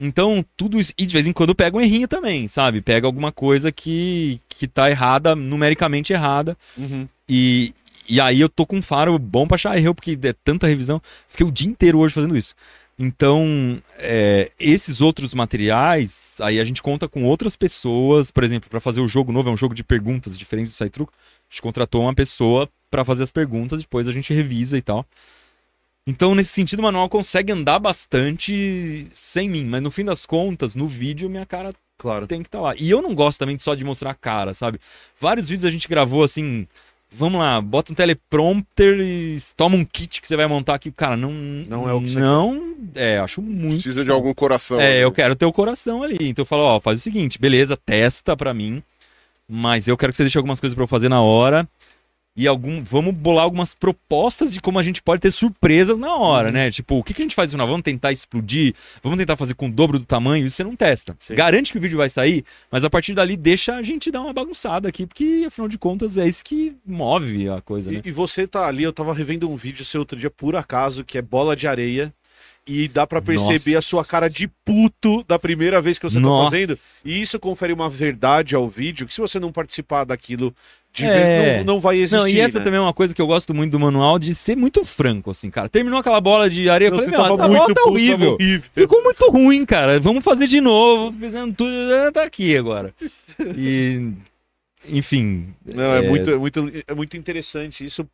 Então, 0.00 0.44
tudo 0.56 0.78
isso. 0.78 0.92
E 0.96 1.04
de 1.04 1.12
vez 1.12 1.26
em 1.26 1.32
quando 1.32 1.54
pega 1.54 1.76
um 1.76 1.80
errinho 1.80 2.06
também, 2.06 2.46
sabe? 2.46 2.80
Pega 2.80 3.06
alguma 3.06 3.32
coisa 3.32 3.72
que, 3.72 4.40
que 4.48 4.68
tá 4.68 4.88
errada, 4.88 5.34
numericamente 5.34 6.12
errada. 6.12 6.56
Uhum. 6.76 7.08
E, 7.28 7.74
e 8.08 8.20
aí 8.20 8.40
eu 8.40 8.48
tô 8.48 8.66
com 8.66 8.76
um 8.76 8.82
faro 8.82 9.18
bom 9.18 9.46
pra 9.46 9.56
achar 9.56 9.76
erro, 9.78 9.94
porque 9.94 10.18
é 10.22 10.32
tanta 10.32 10.66
revisão. 10.66 11.00
Fiquei 11.28 11.46
o 11.46 11.52
dia 11.52 11.68
inteiro 11.68 11.98
hoje 11.98 12.14
fazendo 12.14 12.36
isso. 12.36 12.54
Então, 12.98 13.80
é, 13.98 14.50
esses 14.58 15.00
outros 15.00 15.32
materiais, 15.32 16.36
aí 16.40 16.58
a 16.58 16.64
gente 16.64 16.82
conta 16.82 17.06
com 17.06 17.22
outras 17.24 17.54
pessoas, 17.54 18.30
por 18.30 18.42
exemplo, 18.42 18.68
para 18.68 18.80
fazer 18.80 19.00
o 19.00 19.06
jogo 19.06 19.30
novo, 19.30 19.48
é 19.48 19.52
um 19.52 19.56
jogo 19.56 19.74
de 19.74 19.84
perguntas 19.84 20.36
diferente 20.36 20.66
do 20.66 20.72
Saitruco. 20.72 21.12
A 21.16 21.52
gente 21.52 21.62
contratou 21.62 22.02
uma 22.02 22.14
pessoa 22.14 22.68
para 22.90 23.04
fazer 23.04 23.22
as 23.22 23.30
perguntas, 23.30 23.80
depois 23.82 24.08
a 24.08 24.12
gente 24.12 24.32
revisa 24.34 24.76
e 24.76 24.82
tal. 24.82 25.06
Então, 26.06 26.34
nesse 26.34 26.50
sentido, 26.50 26.80
o 26.80 26.82
manual 26.82 27.08
consegue 27.08 27.52
andar 27.52 27.78
bastante 27.78 29.06
sem 29.12 29.48
mim, 29.48 29.64
mas 29.64 29.82
no 29.82 29.90
fim 29.90 30.04
das 30.04 30.24
contas, 30.24 30.74
no 30.74 30.86
vídeo, 30.86 31.28
minha 31.28 31.46
cara 31.46 31.74
Claro. 31.98 32.26
tem 32.26 32.42
que 32.42 32.48
estar 32.48 32.60
lá. 32.60 32.74
E 32.76 32.88
eu 32.88 33.02
não 33.02 33.14
gosto 33.14 33.38
também 33.40 33.58
só 33.58 33.74
de 33.74 33.84
mostrar 33.84 34.10
a 34.10 34.14
cara, 34.14 34.54
sabe? 34.54 34.80
Vários 35.20 35.48
vídeos 35.48 35.64
a 35.64 35.70
gente 35.70 35.86
gravou 35.88 36.22
assim. 36.22 36.66
Vamos 37.10 37.40
lá, 37.40 37.60
bota 37.60 37.92
um 37.92 37.94
teleprompter 37.94 39.00
e 39.00 39.40
toma 39.56 39.76
um 39.76 39.84
kit 39.84 40.20
que 40.20 40.28
você 40.28 40.36
vai 40.36 40.46
montar 40.46 40.74
aqui. 40.74 40.92
Cara, 40.92 41.16
não. 41.16 41.32
Não 41.32 41.88
é 41.88 41.92
o 41.92 42.00
que 42.00 42.10
você 42.10 42.20
Não, 42.20 42.76
é, 42.94 43.18
acho 43.18 43.40
muito. 43.40 43.74
Precisa 43.74 44.04
de 44.04 44.10
algum 44.10 44.32
coração. 44.34 44.78
É, 44.78 44.90
né? 44.90 45.04
eu 45.04 45.10
quero 45.10 45.34
ter 45.34 45.46
o 45.46 45.52
coração 45.52 46.02
ali. 46.02 46.18
Então 46.20 46.42
eu 46.42 46.46
falo, 46.46 46.62
ó, 46.62 46.80
faz 46.80 46.98
o 47.00 47.02
seguinte, 47.02 47.38
beleza, 47.38 47.76
testa 47.76 48.36
pra 48.36 48.52
mim. 48.52 48.82
Mas 49.48 49.88
eu 49.88 49.96
quero 49.96 50.12
que 50.12 50.16
você 50.16 50.24
deixe 50.24 50.36
algumas 50.36 50.60
coisas 50.60 50.74
pra 50.74 50.84
eu 50.84 50.88
fazer 50.88 51.08
na 51.08 51.22
hora. 51.22 51.66
E 52.40 52.46
algum, 52.46 52.84
vamos 52.84 53.12
bolar 53.16 53.42
algumas 53.42 53.74
propostas 53.74 54.52
de 54.54 54.60
como 54.60 54.78
a 54.78 54.82
gente 54.84 55.02
pode 55.02 55.20
ter 55.20 55.32
surpresas 55.32 55.98
na 55.98 56.14
hora, 56.14 56.46
Uhum. 56.48 56.54
né? 56.54 56.70
Tipo, 56.70 56.98
o 56.98 57.02
que, 57.02 57.12
que 57.12 57.20
a 57.20 57.24
gente 57.24 57.34
faz 57.34 57.52
no? 57.52 57.66
Vamos 57.66 57.82
tentar 57.82 58.12
explodir? 58.12 58.74
Vamos 59.02 59.18
tentar 59.18 59.36
fazer 59.36 59.54
com 59.54 59.66
o 59.66 59.72
dobro 59.72 59.98
do 59.98 60.04
tamanho? 60.04 60.46
Isso 60.46 60.54
você 60.56 60.62
não 60.62 60.76
testa. 60.76 61.16
Sim. 61.18 61.34
Garante 61.34 61.72
que 61.72 61.78
o 61.78 61.80
vídeo 61.80 61.98
vai 61.98 62.08
sair, 62.08 62.44
mas 62.70 62.84
a 62.84 62.90
partir 62.90 63.12
dali 63.12 63.36
deixa 63.36 63.74
a 63.74 63.82
gente 63.82 64.08
dar 64.12 64.20
uma 64.20 64.32
bagunçada 64.32 64.88
aqui, 64.88 65.04
porque 65.04 65.42
afinal 65.48 65.66
de 65.66 65.76
contas 65.76 66.16
é 66.16 66.28
isso 66.28 66.44
que 66.44 66.76
move 66.86 67.48
a 67.48 67.60
coisa, 67.60 67.90
né? 67.90 68.02
E, 68.04 68.08
e 68.08 68.12
você 68.12 68.46
tá 68.46 68.68
ali, 68.68 68.84
eu 68.84 68.92
tava 68.92 69.12
revendo 69.12 69.50
um 69.50 69.56
vídeo 69.56 69.84
seu 69.84 70.00
outro 70.02 70.16
dia, 70.16 70.30
por 70.30 70.54
acaso, 70.54 71.04
que 71.04 71.18
é 71.18 71.22
bola 71.22 71.56
de 71.56 71.66
areia. 71.66 72.14
E 72.68 72.86
dá 72.86 73.06
pra 73.06 73.22
perceber 73.22 73.74
Nossa. 73.74 73.78
a 73.78 73.82
sua 73.82 74.04
cara 74.04 74.28
de 74.28 74.46
puto 74.62 75.24
da 75.26 75.38
primeira 75.38 75.80
vez 75.80 75.98
que 75.98 76.04
você 76.08 76.18
Nossa. 76.18 76.44
tá 76.44 76.50
fazendo. 76.50 76.78
E 77.04 77.20
isso 77.20 77.38
confere 77.40 77.72
uma 77.72 77.88
verdade 77.88 78.54
ao 78.54 78.68
vídeo, 78.68 79.06
que 79.06 79.14
se 79.14 79.20
você 79.22 79.40
não 79.40 79.50
participar 79.50 80.04
daquilo, 80.04 80.54
de 80.92 81.06
É. 81.06 81.08
ver- 81.08 81.58
não, 81.64 81.74
não 81.74 81.80
vai 81.80 81.96
existir. 81.96 82.16
Não, 82.16 82.28
e 82.28 82.38
essa 82.38 82.58
né? 82.58 82.64
também 82.64 82.76
é 82.78 82.82
uma 82.82 82.92
coisa 82.92 83.14
que 83.14 83.22
eu 83.22 83.26
gosto 83.26 83.54
muito 83.54 83.72
do 83.72 83.80
manual, 83.80 84.18
de 84.18 84.34
ser 84.34 84.54
muito 84.54 84.84
franco, 84.84 85.30
assim, 85.30 85.48
cara. 85.50 85.66
Terminou 85.68 85.98
aquela 85.98 86.20
bola 86.20 86.50
de 86.50 86.68
areia, 86.68 86.88
eu 86.90 86.94
falei, 86.96 87.10
meu, 87.10 87.24
essa 87.24 87.36
bola 87.48 87.74
tá 87.74 87.82
horrível. 87.86 88.32
horrível. 88.34 88.62
Ficou 88.74 89.02
muito 89.02 89.30
ruim, 89.30 89.64
cara. 89.64 89.98
Vamos 89.98 90.22
fazer 90.22 90.46
de 90.46 90.60
novo. 90.60 91.16
Fizemos 91.18 91.54
tudo, 91.56 91.70
eh, 91.70 92.10
tá 92.10 92.22
aqui 92.24 92.54
agora. 92.54 92.92
E, 93.56 94.12
enfim. 94.88 95.54
Não, 95.74 95.82
é, 95.84 96.04
É. 96.04 96.08
Muito, 96.08 96.30
é, 96.30 96.36
muito, 96.36 96.72
é 96.86 96.94
muito 96.94 97.16
interessante 97.16 97.84
isso 97.84 98.06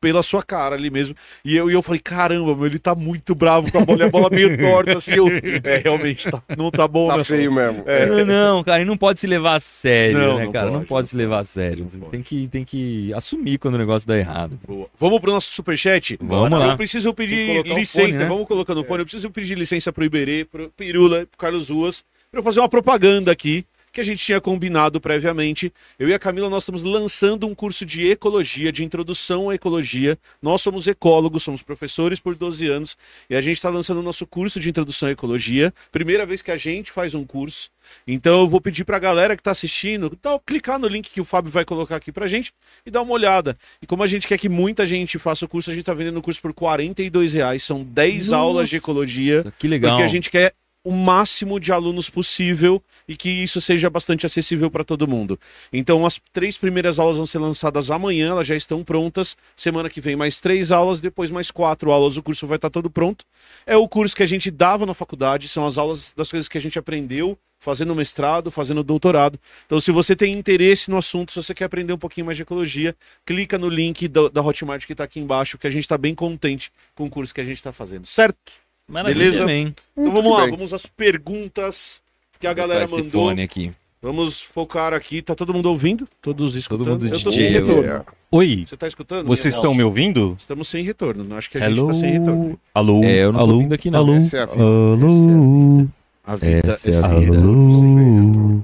pela 0.00 0.22
sua 0.22 0.42
cara 0.42 0.74
ali 0.76 0.90
mesmo. 0.90 1.14
E 1.44 1.56
eu, 1.56 1.70
e 1.70 1.74
eu 1.74 1.82
falei, 1.82 2.00
caramba, 2.00 2.54
meu, 2.54 2.66
ele 2.66 2.78
tá 2.78 2.94
muito 2.94 3.34
bravo 3.34 3.70
com 3.72 3.78
a 3.78 3.84
bola, 3.84 4.04
e 4.04 4.06
a 4.06 4.10
bola 4.10 4.30
meio 4.30 4.56
torta, 4.58 4.98
assim. 4.98 5.12
Eu, 5.14 5.26
é, 5.64 5.78
realmente, 5.78 6.30
tá- 6.30 6.42
não 6.56 6.70
tá 6.70 6.86
bom, 6.86 7.08
Tá 7.08 7.16
né? 7.18 7.24
feio 7.24 7.52
mesmo. 7.52 7.82
É. 7.86 8.06
Não, 8.06 8.24
não, 8.24 8.64
cara, 8.64 8.80
e 8.80 8.84
não 8.84 8.96
pode 8.96 9.18
se 9.18 9.26
levar 9.26 9.56
a 9.56 9.60
sério, 9.60 10.18
Não, 10.18 10.38
né, 10.38 10.44
não 10.44 10.52
cara? 10.52 10.66
não 10.66 10.72
pode, 10.80 10.86
pode 10.88 11.02
não 11.04 11.08
se 11.08 11.16
levar 11.16 11.34
a 11.36 11.38
pode, 11.38 11.48
sério. 11.48 11.86
pode. 11.86 12.10
Tem 12.10 12.22
que, 12.22 12.48
tem 12.48 12.64
que 12.64 13.12
assumir 13.14 13.58
quando 13.58 13.74
o 13.74 13.78
negócio 13.78 14.06
dá 14.06 14.16
errado. 14.16 14.58
Boa. 14.66 14.86
Vamos 14.96 15.20
pro 15.20 15.32
nosso 15.32 15.52
superchat? 15.52 16.16
Vamos 16.20 16.52
Eu 16.52 16.58
lá. 16.58 16.76
preciso 16.76 17.12
Tem 17.12 17.26
que 17.26 17.34
pedir 17.34 17.74
licença, 17.74 18.02
fone, 18.08 18.16
né? 18.18 18.24
vamos 18.26 18.46
colocando 18.46 18.80
o 18.80 18.84
fone. 18.84 19.00
Eu 19.00 19.04
preciso 19.06 19.30
pedir 19.30 19.56
licença 19.58 19.92
pro 19.92 20.04
Iberê, 20.04 20.44
pro 20.44 20.70
Pirula, 20.76 21.26
pro 21.26 21.38
Carlos 21.38 21.68
Ruas, 21.68 22.04
pra 22.30 22.40
eu 22.40 22.44
fazer 22.44 22.60
uma 22.60 22.68
propaganda 22.68 23.32
aqui, 23.32 23.64
que 23.98 24.02
a 24.02 24.04
gente 24.04 24.24
tinha 24.24 24.40
combinado 24.40 25.00
previamente. 25.00 25.72
Eu 25.98 26.08
e 26.08 26.14
a 26.14 26.20
Camila, 26.20 26.48
nós 26.48 26.62
estamos 26.62 26.84
lançando 26.84 27.48
um 27.48 27.54
curso 27.54 27.84
de 27.84 28.08
ecologia, 28.08 28.70
de 28.70 28.84
introdução 28.84 29.50
à 29.50 29.56
ecologia. 29.56 30.16
Nós 30.40 30.62
somos 30.62 30.86
ecólogos, 30.86 31.42
somos 31.42 31.62
professores 31.62 32.20
por 32.20 32.36
12 32.36 32.68
anos, 32.68 32.96
e 33.28 33.34
a 33.34 33.40
gente 33.40 33.56
está 33.56 33.68
lançando 33.68 33.98
o 33.98 34.02
nosso 34.02 34.24
curso 34.24 34.60
de 34.60 34.70
introdução 34.70 35.08
à 35.08 35.12
ecologia. 35.12 35.74
Primeira 35.90 36.24
vez 36.24 36.42
que 36.42 36.52
a 36.52 36.56
gente 36.56 36.92
faz 36.92 37.12
um 37.12 37.24
curso. 37.24 37.70
Então 38.06 38.42
eu 38.42 38.46
vou 38.46 38.60
pedir 38.60 38.84
pra 38.84 39.00
galera 39.00 39.34
que 39.34 39.42
tá 39.42 39.50
assistindo, 39.50 40.10
tal, 40.22 40.38
clicar 40.38 40.78
no 40.78 40.86
link 40.86 41.10
que 41.10 41.20
o 41.20 41.24
Fábio 41.24 41.50
vai 41.50 41.64
colocar 41.64 41.96
aqui 41.96 42.12
pra 42.12 42.28
gente 42.28 42.52
e 42.86 42.92
dar 42.92 43.02
uma 43.02 43.12
olhada. 43.12 43.58
E 43.82 43.86
como 43.86 44.04
a 44.04 44.06
gente 44.06 44.28
quer 44.28 44.38
que 44.38 44.48
muita 44.48 44.86
gente 44.86 45.18
faça 45.18 45.44
o 45.44 45.48
curso, 45.48 45.72
a 45.72 45.74
gente 45.74 45.84
tá 45.84 45.94
vendendo 45.94 46.18
o 46.18 46.22
curso 46.22 46.40
por 46.40 46.54
42 46.54 47.32
reais. 47.32 47.64
São 47.64 47.82
10 47.82 48.32
aulas 48.32 48.68
de 48.68 48.76
ecologia. 48.76 49.38
Nossa, 49.38 49.54
Que 49.58 49.66
legal. 49.66 49.90
Porque 49.90 50.04
a 50.04 50.08
gente 50.08 50.30
quer 50.30 50.54
o 50.84 50.92
máximo 50.92 51.58
de 51.58 51.72
alunos 51.72 52.08
possível 52.08 52.82
e 53.06 53.16
que 53.16 53.28
isso 53.28 53.60
seja 53.60 53.90
bastante 53.90 54.24
acessível 54.24 54.70
para 54.70 54.84
todo 54.84 55.08
mundo. 55.08 55.38
Então, 55.72 56.06
as 56.06 56.20
três 56.32 56.56
primeiras 56.56 56.98
aulas 56.98 57.16
vão 57.16 57.26
ser 57.26 57.38
lançadas 57.38 57.90
amanhã, 57.90 58.30
elas 58.30 58.46
já 58.46 58.56
estão 58.56 58.82
prontas. 58.82 59.36
Semana 59.56 59.90
que 59.90 60.00
vem, 60.00 60.16
mais 60.16 60.40
três 60.40 60.70
aulas, 60.70 61.00
depois 61.00 61.30
mais 61.30 61.50
quatro 61.50 61.90
aulas. 61.90 62.16
O 62.16 62.22
curso 62.22 62.46
vai 62.46 62.56
estar 62.56 62.70
todo 62.70 62.90
pronto. 62.90 63.24
É 63.66 63.76
o 63.76 63.88
curso 63.88 64.16
que 64.16 64.22
a 64.22 64.26
gente 64.26 64.50
dava 64.50 64.86
na 64.86 64.94
faculdade, 64.94 65.48
são 65.48 65.66
as 65.66 65.78
aulas 65.78 66.12
das 66.16 66.30
coisas 66.30 66.48
que 66.48 66.58
a 66.58 66.60
gente 66.60 66.78
aprendeu 66.78 67.38
fazendo 67.60 67.94
mestrado, 67.94 68.50
fazendo 68.50 68.82
doutorado. 68.82 69.38
Então, 69.66 69.80
se 69.80 69.90
você 69.90 70.14
tem 70.14 70.32
interesse 70.32 70.90
no 70.90 70.96
assunto, 70.96 71.32
se 71.32 71.42
você 71.42 71.52
quer 71.52 71.64
aprender 71.64 71.92
um 71.92 71.98
pouquinho 71.98 72.26
mais 72.26 72.36
de 72.36 72.42
ecologia, 72.42 72.94
clica 73.26 73.58
no 73.58 73.68
link 73.68 74.06
da, 74.08 74.28
da 74.28 74.40
Hotmart 74.40 74.86
que 74.86 74.92
está 74.92 75.04
aqui 75.04 75.20
embaixo, 75.20 75.58
que 75.58 75.66
a 75.66 75.70
gente 75.70 75.82
está 75.82 75.98
bem 75.98 76.14
contente 76.14 76.70
com 76.94 77.06
o 77.06 77.10
curso 77.10 77.34
que 77.34 77.40
a 77.40 77.44
gente 77.44 77.56
está 77.58 77.72
fazendo. 77.72 78.06
Certo? 78.06 78.67
Maravilha. 78.88 79.18
Beleza? 79.18 79.38
Também. 79.40 79.74
Então 79.96 80.12
vamos 80.12 80.32
lá, 80.32 80.46
vamos 80.46 80.72
às 80.72 80.86
perguntas 80.86 82.00
que 82.40 82.46
a 82.46 82.54
galera 82.54 82.84
Esse 82.84 82.94
mandou. 82.94 83.10
fone 83.10 83.42
aqui. 83.42 83.70
Vamos 84.00 84.40
focar 84.40 84.94
aqui. 84.94 85.20
Tá 85.20 85.34
todo 85.34 85.52
mundo 85.52 85.66
ouvindo? 85.68 86.08
Todos 86.22 86.54
escutando? 86.54 86.90
mundo 86.90 87.06
Eu 87.14 87.20
tô 87.20 87.32
sem 87.32 87.50
retorno. 87.50 87.84
É. 87.84 88.04
Oi, 88.30 88.64
Você 88.68 88.76
tá 88.76 88.86
escutando? 88.86 89.26
vocês 89.26 89.54
estão 89.54 89.74
me 89.74 89.82
ouvindo? 89.82 90.36
Estamos 90.38 90.68
sem 90.68 90.84
retorno. 90.84 91.34
Acho 91.36 91.50
que 91.50 91.58
a 91.58 91.62
gente 91.62 91.76
Hello? 91.76 91.88
tá 91.88 91.94
sem 91.94 92.12
retorno. 92.12 92.60
Alô? 92.74 93.02
É, 93.02 93.24
eu 93.24 93.32
não 93.32 93.40
tô 93.40 93.44
alô? 93.44 93.54
ouvindo 93.56 93.72
aqui, 93.74 93.90
não. 93.90 93.98
Alô? 94.00 94.14
Essa 94.14 94.36
é 94.36 94.40
a 94.42 94.46
vida. 94.46 94.62
Alô? 94.62 95.86
A 96.24 96.36
vida 96.36 96.70
Essa 96.72 96.90
é 96.90 96.96
a 96.96 97.06
assim. 97.06 97.20
vida. 97.20 97.36
Alô? 97.38 98.62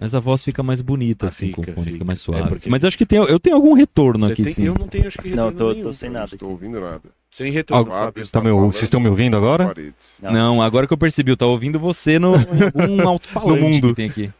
Mas 0.00 0.14
a 0.14 0.20
voz 0.20 0.44
fica 0.44 0.62
mais 0.62 0.80
bonita, 0.80 1.26
Ah, 1.26 1.28
assim, 1.28 1.50
com 1.50 1.62
fica, 1.62 1.72
o 1.72 1.74
fone, 1.74 1.84
fica. 1.86 1.92
fica 1.94 2.04
mais 2.04 2.20
É, 2.20 2.22
suave. 2.22 2.48
porque- 2.48 2.70
Mas 2.70 2.84
acho 2.84 2.96
que 2.96 3.04
tem, 3.04 3.18
eu 3.18 3.40
tenho 3.40 3.56
algum 3.56 3.72
retorno 3.72 4.26
Você 4.26 4.32
aqui, 4.32 4.44
tem- 4.44 4.52
sim. 4.52 4.64
Eu 4.66 4.74
não 4.74 4.86
tenho, 4.86 5.08
acho 5.08 5.18
que 5.18 5.30
Não, 5.30 5.48
retorno 5.48 5.58
tô, 5.58 5.70
nenhum. 5.72 5.82
tô 5.82 5.92
sem 5.92 6.08
Não 6.08 6.20
nada. 6.20 6.34
estou 6.34 6.50
ouvindo 6.50 6.80
nada. 6.80 7.02
Sem 7.32 7.50
retorno, 7.52 7.82
está 7.92 8.12
Tá 8.38 8.40
me 8.40 8.50
ou- 8.50 8.56
falando 8.58 8.72
vocês 8.72 8.82
estão 8.84 9.00
me 9.00 9.08
ouvindo 9.08 9.36
agora? 9.36 9.74
Não. 10.22 10.32
Não, 10.32 10.62
agora 10.62 10.86
que 10.86 10.92
eu 10.92 10.98
percebi, 10.98 11.32
eu 11.32 11.36
tava 11.36 11.50
ouvindo 11.50 11.78
você 11.80 12.18
no 12.18 12.34
algum 12.36 13.08
alto-falante 13.08 13.60
No 13.60 13.68
mundo. 13.68 13.88
que 13.88 13.94
tem 13.94 14.08
aqui. 14.08 14.32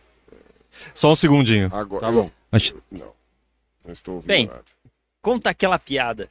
Só 0.95 1.11
um 1.11 1.15
segundinho. 1.17 1.69
Agora, 1.73 2.07
Tá 2.07 2.13
bom. 2.13 2.31
Acho- 2.53 2.75
Não. 2.91 3.09
Não 3.85 3.93
estou 3.93 4.15
ouvindo 4.17 4.29
Bem. 4.29 4.47
nada. 4.47 4.63
Conta 5.21 5.51
aquela 5.51 5.79
piada. 5.79 6.31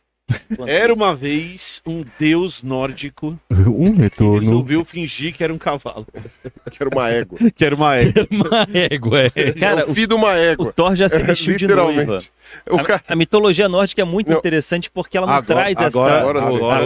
Era 0.66 0.94
uma 0.94 1.16
vez 1.16 1.82
um 1.86 2.04
deus 2.20 2.62
nórdico 2.62 3.40
Um 3.52 3.94
que 3.94 4.02
retorno. 4.02 4.40
resolveu 4.40 4.84
fingir 4.86 5.34
que 5.36 5.44
era 5.44 5.54
um 5.54 5.58
cavalo. 5.58 6.06
Que 6.70 6.84
era 6.84 6.90
uma 6.94 7.10
égua. 7.10 7.38
Que 7.56 7.64
era 7.66 7.76
uma 7.76 7.96
égua. 7.96 8.28
Uma 8.30 8.68
égua, 8.74 9.20
é. 9.34 9.52
Cara, 9.54 9.82
é 9.82 9.86
o 9.86 9.96
filho 9.96 10.08
de 10.08 10.14
uma 10.14 10.28
o 10.34 10.38
égua. 10.38 10.74
Thor 10.74 10.96
já 10.96 11.08
se 11.08 11.16
É, 11.16 11.24
vestiu 11.24 11.56
de 11.56 11.66
noiva. 11.66 11.92
literalmente. 11.92 12.32
O 12.70 12.76
A, 12.78 12.84
cara... 12.84 13.04
a 13.08 13.16
mitologia 13.16 13.68
nórdica 13.70 14.02
é 14.02 14.06
muito 14.06 14.30
Não. 14.32 14.38
interessante 14.38 14.92
porque 14.92 15.18
ela 15.18 15.26
não 15.28 15.34
Agora- 15.34 15.62
traz 15.62 15.78
essa. 15.78 15.88
agora- 15.88 16.18
agora- 16.20 16.40
agora- 16.42 16.86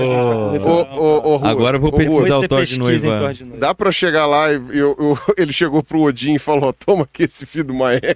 ô, 1.00 1.34
ô, 1.34 1.38
Rua, 1.38 1.50
Agora 1.50 1.78
eu 1.78 1.82
vou 1.82 1.92
pesquisar 1.92 2.38
o 2.38 2.48
Thor 2.48 2.64
de 2.64 2.80
noiva. 2.80 3.20
Thor 3.20 3.34
de 3.34 3.44
noiva. 3.44 3.58
Dá 3.60 3.74
pra 3.76 3.92
chegar 3.92 4.26
lá 4.28 4.52
e 4.52 4.56
eu- 4.78 4.96
eu- 5.00 5.18
ele 5.38 5.52
chegou 5.52 5.84
pro 5.84 6.02
Odin 6.02 6.36
e 6.36 6.40
falou: 6.40 6.72
toma 6.74 7.04
aqui 7.04 7.24
esse 7.24 7.46
filho 7.46 7.66
de 7.66 7.72
uma 7.72 7.94
égua. 7.94 8.16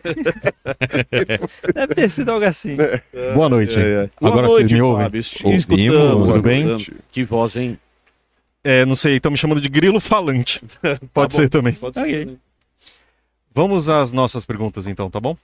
Deve 1.74 1.96
ter 1.96 2.10
sido 2.10 2.30
algo 2.32 2.46
assim. 2.46 2.78
Boa 3.34 3.50
noite. 3.50 3.76
Boa 3.76 4.10
Agora 4.32 4.48
noite, 4.48 4.62
vocês 4.68 4.72
me 4.72 4.82
ouvem? 4.82 5.06
Fábio. 5.24 5.46
Ouvimos, 5.48 5.64
Escutamos. 5.64 6.28
tudo 6.30 6.42
bem? 6.42 6.78
Que 7.12 7.24
voz, 7.24 7.56
hein? 7.56 7.80
É, 8.64 8.84
não 8.86 8.96
sei, 8.96 9.18
estão 9.18 9.32
me 9.32 9.38
chamando 9.38 9.62
de 9.62 9.70
grilo 9.70 10.00
falante. 10.00 10.60
Pode 11.14 11.36
bom. 11.36 11.42
ser 11.42 11.50
também. 11.50 11.74
Pode 11.74 12.00
Ok. 12.00 12.12
ser. 12.12 12.26
né? 12.26 12.36
Vamos 13.54 13.90
às 13.90 14.12
nossas 14.12 14.46
perguntas 14.46 14.88
então, 14.88 15.10
tá 15.10 15.20
bom? 15.20 15.38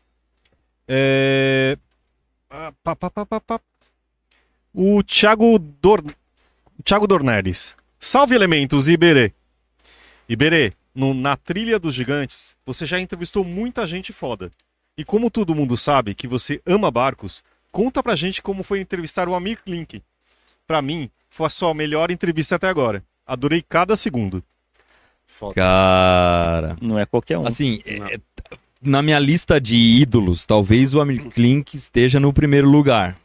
É... 0.87 1.77
ah, 2.49 2.73
pá, 2.83 2.95
pá, 2.95 3.09
pá, 3.09 3.25
pá, 3.25 3.39
pá. 3.39 3.59
O 4.73 5.01
Thiago, 5.03 5.57
Dor... 5.59 6.03
Thiago 6.83 7.07
Dornelles. 7.07 7.75
Salve 7.99 8.35
elementos, 8.35 8.89
Iberê. 8.89 9.31
Iberê, 10.27 10.73
no, 10.95 11.13
na 11.13 11.35
Trilha 11.37 11.77
dos 11.79 11.93
Gigantes, 11.93 12.55
você 12.65 12.85
já 12.85 12.99
entrevistou 12.99 13.43
muita 13.43 13.85
gente 13.85 14.11
foda. 14.11 14.51
E 14.97 15.05
como 15.05 15.29
todo 15.29 15.55
mundo 15.55 15.77
sabe 15.77 16.15
que 16.15 16.27
você 16.27 16.61
ama 16.65 16.89
barcos, 16.91 17.43
conta 17.71 18.01
pra 18.03 18.15
gente 18.15 18.41
como 18.41 18.63
foi 18.63 18.79
entrevistar 18.79 19.27
o 19.29 19.35
Amir 19.35 19.59
Klink. 19.63 20.01
Pra 20.67 20.81
mim, 20.81 21.09
foi 21.29 21.47
a 21.47 21.49
sua 21.49 21.73
melhor 21.73 22.11
entrevista 22.11 22.55
até 22.55 22.67
agora. 22.67 23.03
Adorei 23.25 23.63
cada 23.67 23.95
segundo. 23.95 24.43
Foda. 25.25 25.55
Cara. 25.55 26.77
Não 26.81 26.99
é 26.99 27.05
qualquer 27.05 27.37
um. 27.37 27.47
Assim, 27.47 27.81
é, 27.85 28.19
na 28.81 29.01
minha 29.01 29.19
lista 29.19 29.59
de 29.59 29.75
ídolos, 29.75 30.45
talvez 30.45 30.93
o 30.93 31.01
Amir 31.01 31.29
Klink 31.29 31.75
esteja 31.75 32.19
no 32.19 32.33
primeiro 32.33 32.69
lugar. 32.69 33.17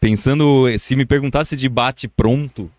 Pensando, 0.00 0.66
se 0.78 0.96
me 0.96 1.04
perguntasse 1.04 1.56
de 1.56 1.68
bate 1.68 2.08
pronto, 2.08 2.70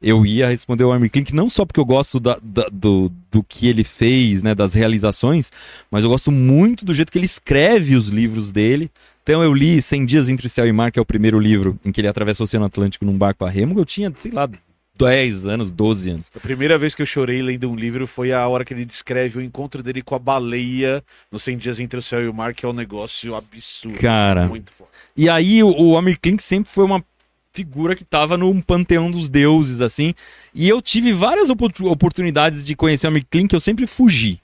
eu 0.00 0.24
ia 0.24 0.48
responder 0.48 0.84
o 0.84 0.92
Amir 0.92 1.10
Klink, 1.10 1.34
não 1.34 1.48
só 1.50 1.64
porque 1.64 1.80
eu 1.80 1.84
gosto 1.84 2.18
da- 2.20 2.38
da- 2.42 2.68
do, 2.72 3.10
do 3.30 3.42
que 3.42 3.68
ele 3.68 3.84
fez, 3.84 4.42
né, 4.42 4.54
das 4.54 4.74
realizações, 4.74 5.50
mas 5.90 6.02
eu 6.04 6.10
gosto 6.10 6.30
muito 6.32 6.84
do 6.84 6.94
jeito 6.94 7.10
que 7.12 7.18
ele 7.18 7.26
escreve 7.26 7.94
os 7.94 8.08
livros 8.08 8.52
dele. 8.52 8.90
Então 9.26 9.42
eu 9.42 9.52
li 9.52 9.82
100 9.82 10.06
Dias 10.06 10.28
Entre 10.28 10.48
Céu 10.48 10.68
e 10.68 10.72
Mar, 10.72 10.92
que 10.92 11.00
é 11.00 11.02
o 11.02 11.04
primeiro 11.04 11.40
livro 11.40 11.76
em 11.84 11.90
que 11.90 12.00
ele 12.00 12.06
atravessa 12.06 12.42
o 12.42 12.44
Oceano 12.44 12.64
Atlântico 12.64 13.04
num 13.04 13.18
barco 13.18 13.44
a 13.44 13.50
remo, 13.50 13.76
eu 13.76 13.84
tinha, 13.84 14.12
sei 14.16 14.30
lá, 14.30 14.48
10 14.96 15.48
anos, 15.48 15.68
12 15.68 16.10
anos. 16.10 16.30
A 16.32 16.38
primeira 16.38 16.78
vez 16.78 16.94
que 16.94 17.02
eu 17.02 17.06
chorei 17.06 17.42
lendo 17.42 17.68
um 17.68 17.74
livro 17.74 18.06
foi 18.06 18.32
a 18.32 18.46
hora 18.46 18.64
que 18.64 18.72
ele 18.72 18.84
descreve 18.84 19.40
o 19.40 19.42
encontro 19.42 19.82
dele 19.82 20.00
com 20.00 20.14
a 20.14 20.18
baleia 20.20 21.02
no 21.28 21.40
100 21.40 21.58
Dias 21.58 21.80
Entre 21.80 21.98
o 21.98 22.02
Céu 22.02 22.22
e 22.22 22.28
o 22.28 22.32
Mar, 22.32 22.54
que 22.54 22.64
é 22.64 22.68
um 22.68 22.72
negócio 22.72 23.34
absurdo. 23.34 23.98
Cara. 23.98 24.46
Muito 24.46 24.70
foda. 24.70 24.90
E 25.16 25.28
aí 25.28 25.60
o, 25.60 25.70
o 25.76 25.98
Amir 25.98 26.20
Klink 26.20 26.40
sempre 26.40 26.70
foi 26.70 26.84
uma 26.84 27.04
figura 27.52 27.96
que 27.96 28.04
tava 28.04 28.36
no 28.38 28.62
panteão 28.62 29.10
dos 29.10 29.28
deuses, 29.28 29.80
assim. 29.80 30.14
E 30.54 30.68
eu 30.68 30.80
tive 30.80 31.12
várias 31.12 31.50
opor- 31.50 31.72
oportunidades 31.82 32.62
de 32.62 32.76
conhecer 32.76 33.08
o 33.08 33.10
Amir 33.10 33.26
Klink, 33.28 33.52
eu 33.52 33.58
sempre 33.60 33.88
fugi. 33.88 34.40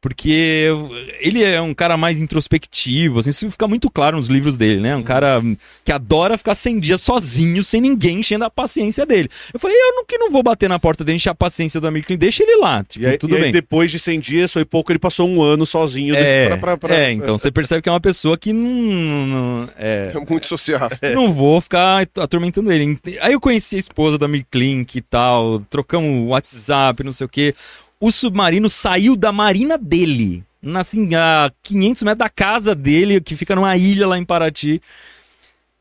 Porque 0.00 0.68
ele 1.20 1.42
é 1.42 1.60
um 1.60 1.74
cara 1.74 1.96
mais 1.96 2.20
introspectivo, 2.20 3.18
assim, 3.18 3.30
isso 3.30 3.50
fica 3.50 3.66
muito 3.66 3.90
claro 3.90 4.16
nos 4.18 4.28
livros 4.28 4.56
dele, 4.56 4.80
né? 4.80 4.94
Um 4.94 5.02
cara 5.02 5.42
que 5.84 5.90
adora 5.90 6.38
ficar 6.38 6.54
100 6.54 6.78
dias 6.78 7.00
sozinho, 7.00 7.64
sem 7.64 7.80
ninguém 7.80 8.20
enchendo 8.20 8.44
a 8.44 8.50
paciência 8.50 9.04
dele. 9.06 9.28
Eu 9.52 9.58
falei, 9.58 9.76
eu 9.76 9.94
não, 9.96 10.04
que 10.04 10.16
não 10.18 10.30
vou 10.30 10.42
bater 10.42 10.68
na 10.68 10.78
porta 10.78 11.02
dele, 11.02 11.16
encher 11.16 11.30
a 11.30 11.34
paciência 11.34 11.80
do 11.80 11.88
Amir 11.88 12.04
Klink, 12.04 12.18
deixa 12.20 12.42
ele 12.44 12.56
lá, 12.60 12.84
tipo, 12.84 13.04
E 13.04 13.08
aí, 13.08 13.18
tudo 13.18 13.32
e 13.34 13.36
aí, 13.36 13.42
bem. 13.44 13.52
depois 13.52 13.90
de 13.90 13.98
100 13.98 14.20
dias, 14.20 14.52
foi 14.52 14.64
pouco, 14.64 14.92
ele 14.92 14.98
passou 14.98 15.26
um 15.28 15.42
ano 15.42 15.64
sozinho. 15.66 16.14
É, 16.14 16.48
pra- 16.48 16.58
pra- 16.58 16.76
pra- 16.76 16.94
é, 16.94 17.10
então 17.12 17.36
você 17.36 17.50
percebe 17.50 17.82
que 17.82 17.88
é 17.88 17.92
uma 17.92 18.00
pessoa 18.00 18.36
que 18.38 18.52
não- 18.52 19.26
não 19.26 19.68
é, 19.78 20.12
É 20.14 20.30
muito 20.30 20.46
sociável. 20.46 20.98
não 21.14 21.32
vou 21.32 21.60
ficar 21.60 22.06
atormentando 22.18 22.70
ele. 22.70 22.96
Aí 23.20 23.32
eu 23.32 23.40
conheci 23.40 23.76
a 23.76 23.80
esposa 23.80 24.18
da 24.18 24.28
Mirklink 24.28 24.98
e 24.98 25.00
tal, 25.00 25.58
trocamos 25.70 26.28
WhatsApp, 26.28 27.02
não 27.02 27.12
sei 27.12 27.24
o 27.24 27.28
quê. 27.28 27.54
O 28.00 28.10
submarino 28.10 28.68
saiu 28.68 29.16
da 29.16 29.32
marina 29.32 29.78
dele, 29.78 30.44
na, 30.60 30.80
assim, 30.80 31.14
a 31.14 31.50
500 31.62 32.02
metros 32.02 32.18
da 32.18 32.28
casa 32.28 32.74
dele, 32.74 33.20
que 33.20 33.36
fica 33.36 33.54
numa 33.54 33.76
ilha 33.76 34.06
lá 34.06 34.18
em 34.18 34.24
Paraty. 34.24 34.80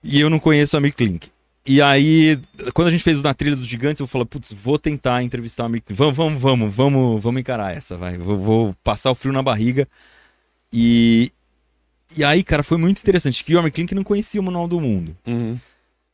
E 0.04 0.20
eu 0.20 0.30
não 0.30 0.40
conheço 0.40 0.78
a 0.78 0.80
Mirklink. 0.80 1.30
E 1.66 1.82
aí, 1.82 2.40
quando 2.74 2.90
a 2.90 2.92
gente 2.92 3.04
fez 3.04 3.20
o 3.20 3.24
Na 3.24 3.34
Trilha 3.34 3.56
dos 3.56 3.66
Gigantes, 3.66 4.00
eu 4.00 4.08
falei, 4.08 4.26
putz, 4.26 4.54
vou 4.54 4.78
tentar 4.78 5.24
entrevistar 5.24 5.66
a 5.66 5.70
Mirklink. 5.70 5.98
Vamos, 5.98 6.16
vamos, 6.16 6.42
vamos, 6.42 6.76
vamos, 6.76 7.24
vamos 7.24 7.42
encarar 7.42 7.76
essa, 7.76 7.98
vai. 7.98 8.18
Vou, 8.18 8.38
vou 8.38 8.76
passar 8.84 9.12
o 9.12 9.16
frio 9.16 9.34
na 9.34 9.42
barriga. 9.42 9.88
E, 10.72 11.32
e 12.16 12.24
aí, 12.24 12.44
cara, 12.44 12.64
foi 12.64 12.78
muito 12.78 13.00
interessante, 13.00 13.44
que 13.44 13.56
o 13.56 13.60
Amir 13.60 13.72
Klink 13.72 13.96
não 13.96 14.04
conhecia 14.04 14.40
o 14.40 14.44
Manual 14.44 14.68
do 14.68 14.80
Mundo. 14.80 15.16
Uhum. 15.26 15.58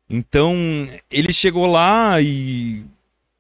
Então, 0.10 0.56
ele 1.10 1.32
chegou 1.32 1.66
lá 1.66 2.22
e. 2.22 2.84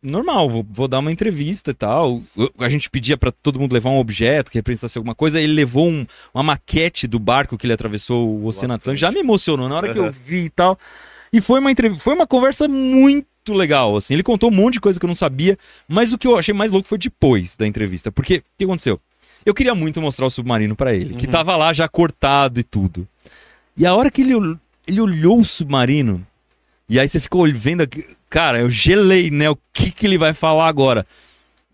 Normal, 0.03 0.49
vou, 0.49 0.65
vou 0.67 0.87
dar 0.87 0.97
uma 0.99 1.11
entrevista 1.11 1.69
e 1.71 1.73
tal. 1.75 2.23
A 2.57 2.69
gente 2.69 2.89
pedia 2.89 3.15
pra 3.15 3.31
todo 3.31 3.59
mundo 3.59 3.73
levar 3.73 3.91
um 3.91 3.99
objeto 3.99 4.49
que 4.51 4.57
representasse 4.57 4.97
alguma 4.97 5.13
coisa. 5.13 5.39
Ele 5.39 5.53
levou 5.53 5.87
um- 5.89 6.07
uma 6.33 6.41
maquete 6.43 7.05
do 7.05 7.19
barco 7.19 7.55
que 7.55 7.67
ele 7.67 7.73
atravessou 7.73 8.27
o 8.27 8.45
Oceano 8.47 8.73
Atlântico. 8.73 8.99
Já 8.99 9.11
me 9.11 9.19
emocionou 9.19 9.69
na 9.69 9.75
hora 9.75 9.93
que 9.93 9.99
eu 9.99 10.11
vi 10.11 10.45
e 10.45 10.49
tal. 10.49 10.77
E 11.31 11.39
foi 11.39 11.59
uma, 11.59 11.71
entrev- 11.71 11.99
foi 11.99 12.15
uma 12.15 12.25
conversa 12.25 12.67
muito 12.67 13.53
legal. 13.53 13.95
Assim. 13.95 14.15
Ele 14.15 14.23
contou 14.23 14.49
um 14.49 14.53
monte 14.53 14.73
de 14.73 14.79
coisa 14.81 14.99
que 14.99 15.05
eu 15.05 15.07
não 15.07 15.13
sabia. 15.15 15.55
Mas 15.87 16.11
o 16.11 16.17
que 16.17 16.25
eu 16.25 16.35
achei 16.35 16.53
mais 16.53 16.71
louco 16.71 16.87
foi 16.87 16.97
depois 16.97 17.55
da 17.55 17.67
entrevista. 17.67 18.11
Porque 18.11 18.37
o 18.37 18.43
que 18.57 18.63
aconteceu? 18.63 18.99
Eu 19.45 19.53
queria 19.53 19.75
muito 19.75 20.01
mostrar 20.01 20.25
o 20.25 20.31
submarino 20.31 20.75
pra 20.75 20.93
ele, 20.95 21.13
que 21.15 21.25
Uhum. 21.27 21.31
tava 21.31 21.55
lá 21.55 21.73
já 21.73 21.87
cortado 21.87 22.59
e 22.59 22.63
tudo. 22.63 23.07
E 23.77 23.85
a 23.85 23.93
hora 23.95 24.09
que 24.11 24.21
ele, 24.21 24.33
ele 24.87 24.99
olhou 25.01 25.39
o 25.39 25.45
submarino, 25.45 26.25
e 26.89 26.99
aí 26.99 27.07
você 27.07 27.19
ficou 27.19 27.47
vendo 27.53 27.81
cara, 28.31 28.59
eu 28.61 28.69
gelei, 28.71 29.29
né? 29.29 29.49
O 29.49 29.57
que 29.71 29.91
que 29.91 30.07
ele 30.07 30.17
vai 30.17 30.33
falar 30.33 30.67
agora? 30.67 31.05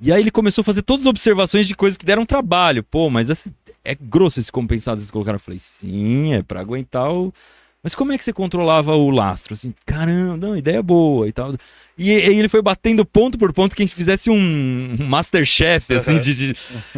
E 0.01 0.11
aí 0.11 0.19
ele 0.21 0.29
começou 0.31 0.61
a 0.61 0.65
fazer 0.65 0.81
todas 0.81 1.05
as 1.05 1.09
observações 1.09 1.65
de 1.65 1.73
coisas 1.75 1.97
que 1.97 2.05
deram 2.05 2.25
trabalho. 2.25 2.83
Pô, 2.83 3.09
mas 3.09 3.29
esse, 3.29 3.51
é 3.85 3.95
grosso 3.95 4.39
esse 4.39 4.51
compensado 4.51 4.97
que 4.97 5.01
eles 5.03 5.11
colocaram. 5.11 5.37
Eu 5.37 5.39
falei, 5.39 5.59
sim, 5.59 6.33
é 6.33 6.43
pra 6.43 6.59
aguentar 6.59 7.09
o. 7.11 7.33
Mas 7.81 7.95
como 7.95 8.11
é 8.11 8.17
que 8.17 8.23
você 8.23 8.33
controlava 8.33 8.95
o 8.95 9.09
lastro? 9.09 9.53
Assim, 9.53 9.73
caramba, 9.85 10.35
não, 10.47 10.57
ideia 10.57 10.83
boa 10.83 11.27
e 11.27 11.31
tal. 11.31 11.53
E, 11.97 12.11
aí 12.11 12.37
ele 12.37 12.49
foi 12.49 12.61
batendo 12.61 13.05
ponto 13.05 13.37
por 13.37 13.53
ponto 13.53 13.75
que 13.75 13.81
a 13.81 13.85
gente 13.85 13.95
fizesse 13.95 14.29
um 14.29 14.97
um 14.99 15.07
Masterchef, 15.07 15.93
assim, 15.93 16.19
de, 16.19 16.35
de- 16.35 16.55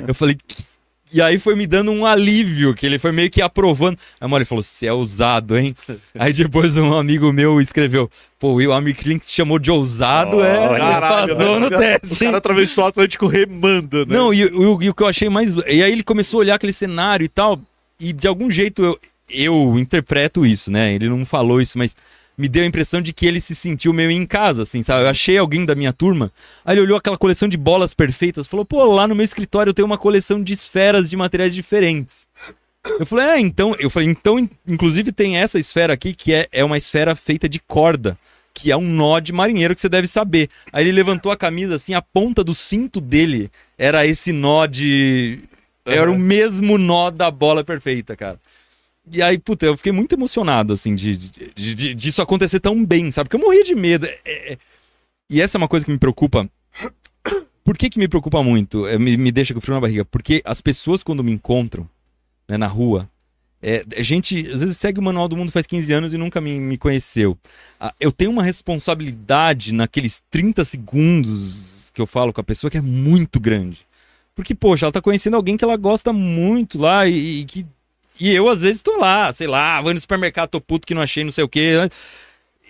Eu 0.08 0.16
falei. 0.16 0.36
"Que-" 0.36 0.79
E 1.12 1.22
aí 1.22 1.40
foi 1.40 1.56
me 1.56 1.66
dando 1.66 1.92
um 1.92 2.06
alívio, 2.06 2.76
que 2.76 2.86
ele 2.86 3.00
foi 3.00 3.12
meio 3.12 3.30
que 3.32 3.42
aprovando. 3.42 3.98
Aí 4.22 4.28
o 4.32 4.46
falou, 4.46 4.62
você 4.64 4.86
é 4.88 4.94
ousado, 4.94 5.58
hein? 5.58 5.76
aí 6.18 6.32
depois 6.32 6.78
um 6.78 6.94
amigo 6.94 7.34
meu 7.34 7.60
escreveu, 7.60 8.10
pô, 8.40 8.54
o 8.62 8.72
Amir 8.74 8.96
Klink 8.96 9.26
te 9.26 9.32
chamou 9.34 9.58
de 9.58 9.72
ousado, 9.72 10.42
é, 10.44 10.66
ele 10.70 10.78
Caralho, 10.78 11.36
passou 11.36 11.60
no 11.60 11.70
teste. 11.70 12.14
O 12.24 12.26
cara 12.28 12.38
atravessou 12.38 12.84
o 12.84 12.88
Atlântico 12.88 13.26
remando, 13.28 14.06
né? 14.06 14.16
Não, 14.16 14.34
e, 14.34 14.46
o- 14.46 14.82
e 14.84 14.90
o 14.90 14.94
que 14.94 15.02
eu 15.04 15.08
achei 15.08 15.30
mais. 15.30 15.58
E 15.68 15.82
aí 15.84 15.92
ele 15.92 16.04
começou 16.04 16.40
a 16.40 16.42
olhar 16.42 16.56
aquele 16.56 16.74
cenário 16.74 17.24
e 17.26 17.30
tal, 17.30 17.60
e 18.00 18.14
de 18.14 18.28
algum 18.28 18.52
jeito 18.52 18.84
eu, 18.84 19.00
eu 19.30 19.80
interpreto 19.80 20.46
isso, 20.46 20.72
né? 20.72 20.94
Ele 20.94 21.10
não 21.10 21.26
falou 21.26 21.60
isso, 21.60 21.78
mas 21.78 21.96
me 22.40 22.48
deu 22.48 22.64
a 22.64 22.66
impressão 22.66 23.02
de 23.02 23.12
que 23.12 23.28
ele 23.28 23.42
se 23.42 23.54
sentiu 23.54 23.92
meio 23.94 24.10
em 24.10 24.26
casa, 24.26 24.64
assim, 24.64 24.82
sabe? 24.82 25.04
Eu 25.04 25.10
achei 25.10 25.38
alguém 25.38 25.66
da 25.66 25.76
minha 25.76 25.92
turma, 25.92 26.32
aí 26.64 26.74
ele 26.74 26.82
olhou 26.82 26.98
aquela 26.98 27.18
coleção 27.18 27.50
de 27.50 27.58
bolas 27.58 27.94
perfeitas, 27.94 28.48
falou, 28.48 28.66
pô, 28.66 28.84
lá 28.86 29.08
no 29.08 29.14
meu 29.14 29.26
escritório 29.26 29.70
eu 29.72 29.74
tenho 29.74 29.86
uma 29.86 29.98
coleção 29.98 30.42
de 30.42 30.54
esferas 30.54 31.10
de 31.10 31.18
materiais 31.18 31.54
diferentes. 31.54 32.26
Eu 32.98 33.06
falei, 33.06 33.26
é, 33.26 33.40
então. 33.40 33.76
Eu 33.78 33.90
falei, 33.90 34.08
então, 34.08 34.40
in- 34.40 34.50
inclusive 34.66 35.12
tem 35.12 35.38
essa 35.38 35.60
esfera 35.60 35.94
aqui 35.94 36.14
que 36.14 36.34
é, 36.34 36.48
é 36.50 36.64
uma 36.64 36.78
esfera 36.78 37.14
feita 37.14 37.48
de 37.50 37.60
corda. 37.60 38.18
Que 38.54 38.72
é 38.72 38.78
um 38.78 38.82
nó 38.82 39.20
de 39.20 39.32
marinheiro 39.32 39.76
que 39.76 39.82
você 39.82 39.90
deve 39.90 40.08
saber. 40.08 40.50
Aí 40.72 40.84
ele 40.84 40.92
levantou 40.92 41.32
a 41.32 41.38
camisa 41.38 41.76
assim, 41.76 41.94
a 41.94 42.02
ponta 42.02 42.44
do 42.44 42.56
cinto 42.56 43.00
dele 43.00 43.52
era 43.78 44.08
esse 44.08 44.32
nó 44.32 44.66
de. 44.66 45.40
Era 45.86 46.10
o 46.12 46.18
mesmo 46.18 46.78
nó 46.78 47.10
da 47.10 47.30
bola 47.30 47.64
perfeita, 47.64 48.16
cara. 48.16 48.40
E 49.12 49.22
aí, 49.22 49.38
puta, 49.40 49.66
eu 49.66 49.76
fiquei 49.78 49.92
muito 49.92 50.14
emocionado, 50.14 50.74
assim, 50.74 50.96
de, 50.96 51.18
de, 51.18 51.76
de- 51.76 51.94
disso 51.96 52.22
acontecer 52.22 52.60
tão 52.60 52.86
bem, 52.86 53.10
sabe? 53.12 53.30
Porque 53.30 53.42
eu 53.42 53.46
morria 53.46 53.64
de 53.64 53.76
medo. 53.76 54.06
É- 54.06 54.54
é- 54.54 54.58
E 55.30 55.42
essa 55.42 55.58
é 55.58 55.60
uma 55.60 55.68
coisa 55.68 55.86
que 55.86 55.92
me 55.92 55.98
preocupa. 55.98 56.50
Por 57.64 57.78
que 57.78 57.90
que 57.90 58.00
me 58.00 58.08
preocupa 58.08 58.42
muito? 58.44 58.88
É, 58.88 58.98
me, 58.98 59.16
me 59.18 59.32
deixa 59.32 59.54
com 59.54 59.62
frio 59.62 59.76
na 59.76 59.82
barriga? 59.82 60.04
Porque 60.06 60.42
as 60.44 60.60
pessoas, 60.60 61.04
quando 61.04 61.24
me 61.24 61.32
encontram 61.32 61.88
né, 62.48 62.58
na 62.58 62.66
rua, 62.68 63.08
é, 63.62 63.86
a 63.96 64.02
gente 64.02 64.48
às 64.50 64.62
vezes 64.62 64.78
segue 64.78 65.00
o 65.00 65.04
Manual 65.04 65.28
do 65.28 65.38
Mundo 65.38 65.52
faz 65.52 65.68
15 65.68 65.92
anos 65.94 66.14
e 66.14 66.18
nunca 66.18 66.42
me, 66.42 66.60
me 66.60 66.78
conheceu. 66.78 67.38
Ah, 67.80 67.94
Eu 68.00 68.12
tenho 68.12 68.32
uma 68.32 68.42
responsabilidade 68.44 69.72
naqueles 69.74 70.22
30 70.32 70.66
segundos 70.66 71.92
que 71.94 72.02
eu 72.02 72.08
falo 72.08 72.34
com 72.34 72.42
a 72.42 72.44
pessoa 72.44 72.72
que 72.72 72.78
é 72.78 72.82
muito 72.82 73.40
grande. 73.40 73.86
Porque, 74.34 74.56
poxa, 74.56 74.86
ela 74.86 74.92
tá 74.92 75.02
conhecendo 75.02 75.36
alguém 75.36 75.58
que 75.58 75.64
ela 75.64 75.76
gosta 75.78 76.14
muito 76.14 76.80
lá 76.80 77.06
e, 77.08 77.42
e 77.42 77.46
que. 77.46 77.66
E 78.20 78.30
eu, 78.32 78.50
às 78.50 78.62
vezes, 78.62 78.82
tô 78.82 78.98
lá, 78.98 79.32
sei 79.32 79.48
lá, 79.48 79.80
vou 79.82 79.94
no 79.94 80.00
supermercado, 80.00 80.50
tô 80.50 80.60
puto 80.62 80.86
que 80.86 80.94
não 80.94 81.02
achei 81.02 81.24
não 81.24 81.32
sei 81.32 81.44
o 81.44 81.50
quê. 81.50 81.74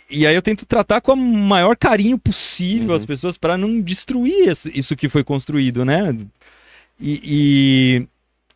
e 0.09 0.25
aí 0.27 0.35
eu 0.35 0.41
tento 0.41 0.65
tratar 0.65 1.01
com 1.01 1.13
o 1.13 1.17
maior 1.17 1.75
carinho 1.75 2.17
possível 2.17 2.89
Uhum. 2.89 2.95
as 2.95 3.05
pessoas 3.05 3.37
para 3.37 3.57
não 3.57 3.79
destruir 3.81 4.53
isso 4.73 4.95
que 4.95 5.09
foi 5.09 5.23
construído, 5.23 5.83
né? 5.85 6.15
E, 6.99 8.07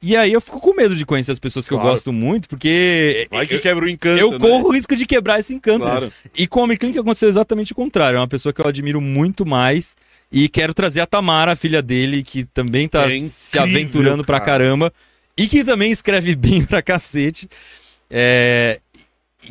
e, 0.03 0.09
e 0.11 0.17
aí 0.17 0.33
eu 0.33 0.41
fico 0.41 0.59
com 0.59 0.75
medo 0.75 0.95
de 0.95 1.05
conhecer 1.05 1.31
as 1.31 1.39
pessoas 1.39 1.67
que 1.67 1.73
eu 1.73 1.77
Claro. 1.77 1.91
gosto 1.91 2.11
muito, 2.11 2.47
porque 2.49 3.27
Vai 3.31 3.45
que 3.47 3.55
eu, 3.55 3.59
quebra 3.61 3.85
o 3.85 3.89
encanto. 3.89 4.19
eu 4.19 4.31
né? 4.31 4.39
corro 4.39 4.67
o 4.69 4.71
risco 4.73 4.95
de 4.95 5.05
quebrar 5.05 5.39
esse 5.39 5.53
encanto. 5.53 5.85
Claro. 5.85 6.11
E 6.35 6.45
com 6.45 6.59
a 6.59 6.63
Omiclink 6.63 6.97
aconteceu 6.99 7.29
exatamente 7.29 7.71
o 7.71 7.75
contrário. 7.75 8.17
É 8.17 8.19
uma 8.19 8.27
pessoa 8.27 8.51
que 8.51 8.59
eu 8.61 8.67
admiro 8.67 8.99
muito 8.99 9.45
mais. 9.45 9.95
E 10.31 10.49
quero 10.49 10.73
trazer 10.73 10.99
a 11.01 11.05
Tamara, 11.05 11.51
a 11.53 11.55
filha 11.55 11.81
dele, 11.81 12.23
que 12.23 12.43
também 12.43 12.87
tá 12.87 13.03
é 13.05 13.19
se 13.29 13.57
incrível, 13.57 13.61
aventurando 13.63 14.23
pra 14.25 14.39
cara. 14.39 14.51
caramba. 14.63 14.93
E 15.37 15.47
que 15.47 15.63
também 15.63 15.91
escreve 15.91 16.35
bem 16.37 16.63
pra 16.65 16.81
cacete. 16.81 17.49
É, 18.09 18.79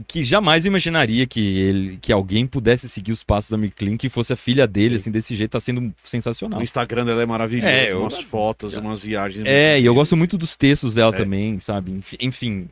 que 0.07 0.25
jamais 0.25 0.65
imaginaria 0.65 1.27
que, 1.27 1.59
ele, 1.59 1.99
que 2.01 2.13
alguém 2.13 2.47
pudesse 2.47 2.89
seguir 2.89 3.13
os 3.13 3.23
passos 3.23 3.51
da 3.51 3.57
Omiclink 3.57 4.07
e 4.07 4.11
fosse 4.11 4.33
a 4.33 4.37
filha 4.37 4.67
dele, 4.67 4.95
assim, 4.95 5.11
desse 5.11 5.35
jeito. 5.37 5.51
Tá 5.51 5.61
sendo 5.61 5.93
sensacional. 6.03 6.61
O 6.61 6.63
Instagram 6.63 7.05
dela 7.05 7.23
é 7.23 7.27
maravilhoso. 7.27 7.67
É, 7.69 7.93
eu- 7.93 8.01
umas 8.01 8.21
fotos, 8.21 8.75
umas 8.77 9.03
viagens. 9.03 9.45
É, 9.47 9.79
e 9.81 9.85
eu 9.85 9.95
gosto 9.95 10.17
muito 10.17 10.39
dos 10.39 10.57
textos 10.57 10.95
dela 10.95 11.15
É. 11.15 11.19
também, 11.19 11.59
sabe? 11.59 12.01
Enfim, 12.21 12.69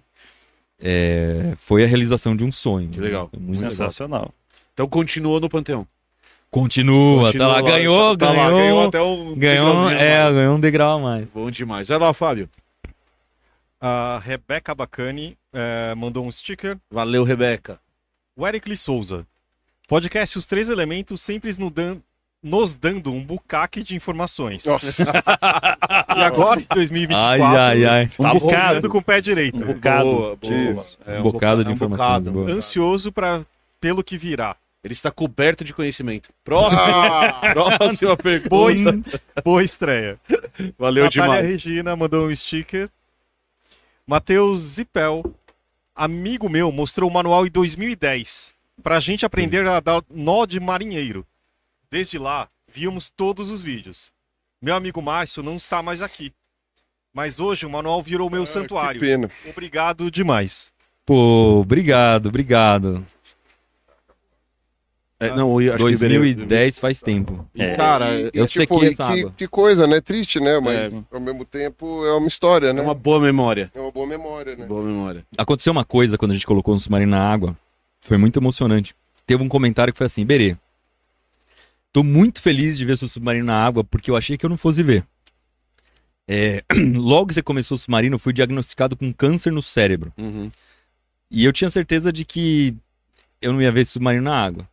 é, 0.83 1.53
foi 1.59 1.85
a 1.85 1.87
realização 1.87 2.35
de 2.35 2.45
um 2.45 2.53
sonho. 2.53 2.89
Que 2.89 3.01
legal. 3.01 3.29
Foi 3.31 3.39
Muito 3.41 3.59
legal. 3.59 3.71
Sensacional. 3.73 4.33
Então 4.73 4.89
continua 4.89 5.41
no 5.41 5.49
Panteão. 5.49 5.87
Continua, 6.51 7.27
Continua 7.27 7.47
tá 7.47 7.53
lá, 7.53 7.61
lá, 7.61 7.63
ganhou, 7.63 8.17
tá 8.17 8.27
lá, 8.33 8.35
ganhou, 8.35 8.57
ganhou 8.59 8.89
até 8.89 9.01
um 9.03 9.35
ganhou, 9.37 9.91
é, 9.91 10.19
mais. 10.25 10.35
ganhou 10.35 10.57
um 10.57 10.61
degrau 10.61 10.99
a 10.99 11.01
mais. 11.03 11.29
Bom 11.31 11.49
demais. 11.51 11.87
Vai 11.87 11.99
lá, 11.99 12.13
Fábio. 12.13 12.49
A 13.81 14.21
Rebeca 14.23 14.75
Bacani 14.75 15.37
eh, 15.53 15.95
mandou 15.95 16.27
um 16.27 16.31
sticker. 16.31 16.77
Valeu, 16.91 17.25
Rebeca. 17.25 17.81
O 18.37 18.47
Eric 18.47 18.77
Souza. 18.77 19.27
Podcast 19.89 20.37
Os 20.39 20.47
Três 20.47 20.69
Elementos 20.71 21.21
sempre 21.23 21.51
nos, 21.59 21.73
dan- 21.73 21.97
nos 22.43 22.77
dando 22.77 23.13
um 23.13 23.25
bucaque 23.25 23.83
de 23.83 23.95
informações. 23.95 24.65
Nossa. 24.65 25.05
E 26.17 26.23
agora, 26.23 26.61
em 26.61 26.67
2024, 26.75 27.45
Ai, 27.45 27.57
ai, 27.57 27.85
ai. 27.85 28.05
Um 28.19 28.25
tá 28.25 28.35
bocado. 28.35 28.39
voltando 28.41 28.89
com 28.91 28.99
o 28.99 29.03
pé 29.03 29.21
direito. 29.21 29.65
Um 29.65 29.67
bocado. 29.69 30.05
Boa, 30.05 30.37
boa. 30.37 30.55
Isso. 30.55 30.99
É 31.07 31.19
Um 31.19 31.23
bocado 31.23 31.63
de 31.65 31.69
é 31.69 31.73
um 31.73 31.75
informação, 31.75 32.07
bocado. 32.07 32.31
boa. 32.33 32.51
Ansioso 32.51 33.11
pra, 33.13 33.41
pelo 33.81 34.05
que 34.05 34.17
virá. 34.19 34.57
Ele 34.85 34.93
está 34.93 35.11
coberto 35.11 35.63
de 35.65 35.73
conhecimento. 35.73 36.31
Próximo. 36.45 36.81
Ah, 36.83 37.41
Próxima 37.79 38.17
pergunta. 38.17 38.49
Boa, 38.93 39.21
boa 39.45 39.63
estreia. 39.65 40.19
Valeu 40.79 41.05
Natália 41.05 41.11
demais. 41.43 41.47
Regina 41.47 41.97
mandou 41.97 42.29
um 42.29 42.35
sticker. 42.35 42.89
Matheus 44.11 44.59
Zipel, 44.59 45.23
amigo 45.95 46.49
meu, 46.49 46.73
mostrou 46.73 47.09
o 47.09 47.13
manual 47.13 47.47
em 47.47 47.49
2010 47.49 48.53
pra 48.83 48.99
gente 48.99 49.25
aprender 49.25 49.65
a 49.69 49.79
dar 49.79 50.03
nó 50.11 50.47
de 50.47 50.59
marinheiro. 50.59 51.25
Desde 51.89 52.19
lá, 52.19 52.49
víamos 52.67 53.09
todos 53.09 53.51
os 53.51 53.63
vídeos. 53.63 54.11
Meu 54.61 54.75
amigo 54.75 55.01
Márcio 55.01 55.45
não 55.45 55.55
está 55.55 55.81
mais 55.81 56.03
aqui. 56.03 56.33
Mas 57.15 57.39
hoje 57.39 57.65
o 57.65 57.71
manual 57.71 58.03
virou 58.03 58.29
meu 58.29 58.43
Ah, 58.43 58.47
santuário. 58.47 59.01
Que 59.01 59.07
pena. 59.07 59.31
Obrigado 59.49 60.11
demais. 60.11 60.73
Pô, 61.07 61.61
obrigado, 61.61 62.31
obrigado. 62.31 63.07
É, 65.21 65.35
não, 65.35 65.61
eu 65.61 65.75
acho 65.75 65.85
que 65.85 65.97
2010 65.99 66.79
faz 66.79 67.03
tempo. 67.03 67.47
E, 67.55 67.77
cara, 67.77 68.19
E, 68.19 68.31
eu 68.33 68.47
e, 68.47 68.49
sequei 68.49 68.65
tipo, 68.65 68.85
e 68.85 68.89
essa 68.89 69.13
que, 69.13 69.31
que 69.37 69.49
coisa, 69.49 69.87
né? 69.87 70.01
Triste, 70.01 70.41
né? 70.41 70.59
Mas 70.59 70.95
ao 71.13 71.21
mesmo 71.21 71.45
tempo 71.45 72.07
é 72.07 72.15
uma 72.15 72.27
história, 72.27 72.69
é 72.69 72.73
né? 72.73 72.81
uma 72.81 72.95
boa 72.95 73.21
memória. 73.21 73.71
É 73.75 73.79
uma 73.79 73.93
boa 73.93 74.07
memória, 74.07 74.57
né? 74.57 74.65
Boa 74.65 74.83
memória. 74.83 75.23
Aconteceu 75.37 75.73
uma 75.73 75.85
coisa 75.85 76.17
quando 76.17 76.31
a 76.31 76.35
gente 76.35 76.47
colocou 76.47 76.75
um 76.75 76.79
submarino 76.79 77.11
na 77.11 77.23
água. 77.23 77.55
Foi 78.01 78.17
muito 78.17 78.41
emocionante. 78.41 78.95
Teve 79.27 79.43
um 79.43 79.49
comentário 79.49 79.93
que 79.93 79.99
foi 79.99 80.07
assim: 80.07 80.25
Berê, 80.25 80.57
tô 81.93 82.03
muito 82.03 82.41
feliz 82.41 82.79
de 82.79 82.87
ver 82.87 82.97
seu 82.97 83.07
submarino 83.07 83.45
na 83.45 83.63
água 83.63 83.85
porque 83.85 84.11
eu 84.11 84.17
achei 84.17 84.39
que 84.39 84.47
eu 84.47 84.51
não 84.51 84.57
fosse 84.57 84.83
ver. 84.83 85.05
É, 86.27 86.65
logo 86.97 87.27
que 87.27 87.35
você 87.35 87.43
começou 87.43 87.75
o 87.75 87.79
submarino, 87.79 88.15
eu 88.15 88.19
fui 88.19 88.33
diagnosticado 88.33 88.97
com 88.97 89.13
câncer 89.13 89.53
no 89.53 89.61
cérebro. 89.61 90.15
Uhum. 90.17 90.51
E 91.31 91.45
eu 91.45 91.53
tinha 91.53 91.69
certeza 91.69 92.11
de 92.11 92.25
que 92.25 92.75
eu 93.43 93.53
não 93.53 93.61
ia 93.61 93.71
ver 93.71 93.83
esse 93.83 93.93
submarino 93.93 94.25
na 94.25 94.43
água. 94.43 94.70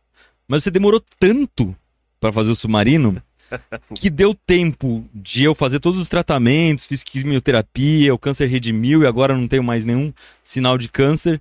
Mas 0.48 0.64
você 0.64 0.70
demorou 0.70 1.02
tanto 1.20 1.76
para 2.18 2.32
fazer 2.32 2.50
o 2.50 2.56
submarino 2.56 3.22
que 3.94 4.08
deu 4.08 4.34
tempo 4.34 5.04
de 5.14 5.44
eu 5.44 5.54
fazer 5.54 5.78
todos 5.78 6.00
os 6.00 6.08
tratamentos, 6.08 6.86
fiz 6.86 7.04
quimioterapia, 7.04 8.14
o 8.14 8.18
câncer 8.18 8.46
redimiu 8.46 9.02
e 9.02 9.06
agora 9.06 9.36
não 9.36 9.46
tenho 9.46 9.62
mais 9.62 9.84
nenhum 9.84 10.12
sinal 10.42 10.78
de 10.78 10.88
câncer. 10.88 11.40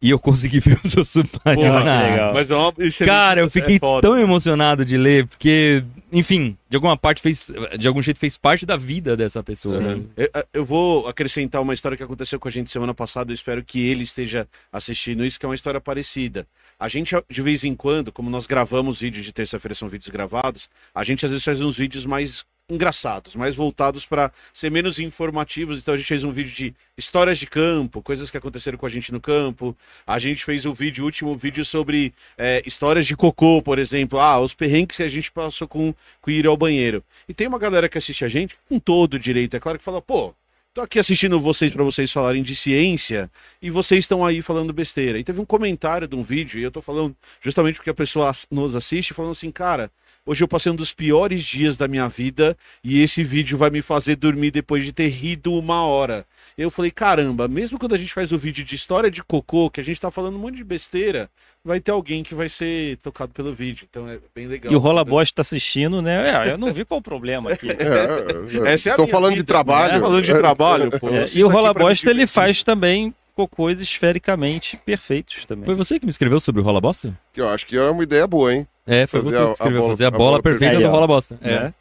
E 0.00 0.10
eu 0.10 0.18
consegui 0.18 0.60
ver 0.60 0.78
o 0.84 0.88
seu 0.88 1.04
submarino 1.04 1.62
Porra, 1.68 1.84
na 1.84 2.02
que 2.02 2.20
água. 2.20 2.32
Mas 2.34 2.50
é 2.50 2.54
uma- 2.54 2.72
é 2.78 3.04
Cara, 3.06 3.40
eu 3.40 3.50
fiquei 3.50 3.76
é 3.76 4.00
tão 4.00 4.16
emocionado 4.16 4.84
de 4.84 4.96
ler, 4.96 5.26
porque, 5.26 5.82
enfim, 6.12 6.56
de 6.68 6.76
alguma 6.76 6.96
parte 6.96 7.20
fez, 7.20 7.50
de 7.78 7.88
algum 7.88 8.00
jeito 8.00 8.20
fez 8.20 8.36
parte 8.36 8.64
da 8.64 8.76
vida 8.76 9.16
dessa 9.16 9.42
pessoa. 9.42 9.80
né? 9.80 10.00
Eu, 10.16 10.30
eu 10.54 10.64
vou 10.64 11.08
acrescentar 11.08 11.60
uma 11.60 11.74
história 11.74 11.96
que 11.96 12.02
aconteceu 12.04 12.38
com 12.38 12.46
a 12.46 12.50
gente 12.50 12.70
semana 12.70 12.94
passada. 12.94 13.32
Eu 13.32 13.34
espero 13.34 13.64
que 13.64 13.80
ele 13.88 14.04
esteja 14.04 14.46
assistindo 14.72 15.24
isso, 15.24 15.38
que 15.38 15.44
é 15.44 15.48
uma 15.48 15.54
história 15.56 15.80
parecida. 15.80 16.46
A 16.78 16.86
gente, 16.86 17.16
de 17.28 17.42
vez 17.42 17.64
em 17.64 17.74
quando, 17.74 18.12
como 18.12 18.30
nós 18.30 18.46
gravamos 18.46 19.00
vídeos 19.00 19.24
de 19.24 19.32
terça-feira, 19.32 19.74
são 19.74 19.88
vídeos 19.88 20.10
gravados, 20.10 20.68
a 20.94 21.02
gente 21.02 21.24
às 21.26 21.32
vezes 21.32 21.44
faz 21.44 21.60
uns 21.60 21.76
vídeos 21.76 22.06
mais 22.06 22.44
engraçados, 22.68 23.34
mais 23.34 23.56
voltados 23.56 24.04
para 24.04 24.30
ser 24.52 24.70
menos 24.70 24.98
informativos. 24.98 25.78
Então 25.78 25.94
a 25.94 25.96
gente 25.96 26.06
fez 26.06 26.22
um 26.22 26.30
vídeo 26.30 26.54
de 26.54 26.74
histórias 26.96 27.38
de 27.38 27.46
campo, 27.46 28.02
coisas 28.02 28.30
que 28.30 28.36
aconteceram 28.36 28.76
com 28.76 28.84
a 28.84 28.90
gente 28.90 29.10
no 29.10 29.20
campo. 29.20 29.76
A 30.06 30.18
gente 30.18 30.44
fez 30.44 30.66
o 30.66 30.74
vídeo, 30.74 31.02
o 31.02 31.06
último 31.06 31.34
vídeo 31.34 31.64
sobre 31.64 32.12
é, 32.36 32.62
histórias 32.66 33.06
de 33.06 33.16
cocô, 33.16 33.62
por 33.62 33.78
exemplo. 33.78 34.18
Ah, 34.18 34.38
os 34.38 34.52
perrengues 34.52 34.98
que 34.98 35.02
a 35.02 35.08
gente 35.08 35.32
passou 35.32 35.66
com, 35.66 35.94
com 36.20 36.30
ir 36.30 36.46
ao 36.46 36.56
banheiro. 36.56 37.02
E 37.26 37.32
tem 37.32 37.46
uma 37.46 37.58
galera 37.58 37.88
que 37.88 37.96
assiste 37.96 38.24
a 38.24 38.28
gente 38.28 38.56
com 38.68 38.78
todo 38.78 39.18
direito, 39.18 39.56
é 39.56 39.60
claro 39.60 39.78
que 39.78 39.84
fala, 39.84 40.02
pô, 40.02 40.34
tô 40.74 40.82
aqui 40.82 40.98
assistindo 40.98 41.40
vocês 41.40 41.72
para 41.72 41.82
vocês 41.82 42.12
falarem 42.12 42.42
de 42.42 42.54
ciência 42.54 43.30
e 43.62 43.70
vocês 43.70 44.04
estão 44.04 44.24
aí 44.24 44.42
falando 44.42 44.72
besteira. 44.72 45.18
E 45.18 45.24
teve 45.24 45.40
um 45.40 45.44
comentário 45.44 46.06
de 46.06 46.14
um 46.14 46.22
vídeo, 46.22 46.60
e 46.60 46.62
eu 46.62 46.70
tô 46.70 46.82
falando 46.82 47.16
justamente 47.40 47.76
porque 47.76 47.90
a 47.90 47.94
pessoa 47.94 48.30
nos 48.50 48.76
assiste, 48.76 49.14
falando 49.14 49.32
assim, 49.32 49.50
cara, 49.50 49.90
hoje 50.28 50.44
eu 50.44 50.48
passei 50.48 50.70
um 50.70 50.76
dos 50.76 50.92
piores 50.92 51.42
dias 51.42 51.76
da 51.78 51.88
minha 51.88 52.06
vida 52.06 52.56
e 52.84 53.00
esse 53.02 53.24
vídeo 53.24 53.56
vai 53.56 53.70
me 53.70 53.80
fazer 53.80 54.16
dormir 54.16 54.50
depois 54.50 54.84
de 54.84 54.92
ter 54.92 55.08
rido 55.08 55.54
uma 55.54 55.86
hora. 55.86 56.26
Eu 56.56 56.70
falei, 56.70 56.90
caramba, 56.90 57.48
mesmo 57.48 57.78
quando 57.78 57.94
a 57.94 57.98
gente 57.98 58.12
faz 58.12 58.30
o 58.30 58.36
vídeo 58.36 58.64
de 58.64 58.74
história 58.74 59.10
de 59.10 59.22
cocô, 59.22 59.70
que 59.70 59.80
a 59.80 59.84
gente 59.84 60.00
tá 60.00 60.10
falando 60.10 60.36
um 60.36 60.38
monte 60.40 60.56
de 60.56 60.64
besteira, 60.64 61.30
vai 61.64 61.80
ter 61.80 61.92
alguém 61.92 62.22
que 62.22 62.34
vai 62.34 62.48
ser 62.48 62.98
tocado 62.98 63.32
pelo 63.32 63.54
vídeo. 63.54 63.86
Então 63.88 64.08
é 64.08 64.18
bem 64.34 64.46
legal. 64.46 64.72
E 64.72 64.76
o 64.76 64.78
Rola 64.78 65.04
Boss 65.04 65.30
tá 65.30 65.40
assistindo, 65.40 66.02
né? 66.02 66.48
É, 66.48 66.52
eu 66.52 66.58
não 66.58 66.72
vi 66.72 66.84
qual 66.84 67.00
o 67.00 67.02
problema 67.02 67.52
aqui. 67.52 67.68
É, 67.78 68.68
é, 68.68 68.72
Essa 68.72 68.90
é 68.90 68.92
Estão 68.92 69.04
minha 69.06 69.14
falando 69.14 69.30
vida, 69.32 69.42
de 69.42 69.46
trabalho. 69.46 69.94
né? 69.94 70.00
Falando 70.00 70.22
de 70.22 70.30
É, 70.32 70.38
trabalho, 70.38 71.00
pô. 71.00 71.08
É, 71.08 71.24
e 71.34 71.42
o 71.42 71.48
Rola 71.48 71.72
Bosta 71.72 72.10
ele 72.10 72.26
faz 72.26 72.62
também 72.62 73.14
cocôs 73.34 73.80
esfericamente 73.80 74.76
perfeitos 74.84 75.46
também. 75.46 75.64
Foi 75.64 75.74
você 75.76 75.98
que 76.00 76.04
me 76.04 76.10
escreveu 76.10 76.40
sobre 76.40 76.60
o 76.60 76.64
Rola 76.64 76.80
Bosta? 76.80 77.16
que 77.32 77.40
Eu 77.40 77.48
acho 77.48 77.64
que 77.66 77.76
é 77.76 77.82
uma 77.82 78.02
ideia 78.02 78.26
boa, 78.26 78.52
hein? 78.52 78.66
É, 78.88 79.06
foi 79.06 79.20
Fazer 79.22 79.36
você 79.36 79.42
a- 79.42 79.46
que 79.46 79.52
escreveu, 79.52 79.78
a 79.78 79.82
bola- 79.82 79.92
fazer 79.92 80.04
a 80.04 80.08
a 80.08 80.10
bola, 80.10 80.24
bola 80.30 80.42
perfeita 80.42 80.64
perfeita. 80.72 80.88
do 80.88 80.92
Rola 80.94 81.06
Bosta. 81.06 81.38
É. 81.42 81.60
né? 81.60 81.74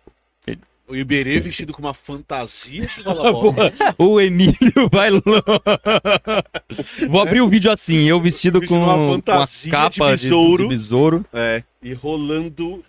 O 0.90 0.96
Iberê 0.96 1.38
vestido 1.42 1.74
com 1.74 1.82
uma 1.82 1.94
fantasia 1.94 2.86
de 2.86 3.02
rola 3.02 3.32
bola. 3.34 3.74
O 3.98 4.22
Emílio 4.22 4.56
vai 4.90 5.10
longe. 5.10 5.24
Vou 7.10 7.22
abrir 7.22 7.42
o 7.42 7.48
vídeo 7.50 7.70
assim, 7.72 8.08
eu 8.08 8.20
vestido 8.22 8.60
Vestido 8.62 8.78
com, 8.80 8.86
uma 8.86 8.94
com 8.96 9.04
a 9.08 9.12
fantasia 9.16 9.72
capa 9.72 9.90
de 9.90 10.22
de, 10.22 10.30
besouro. 10.30 10.64
de 10.64 10.70
besouro. 10.70 11.26
É. 11.34 11.62
E 11.84 11.94
rolando 11.94 12.82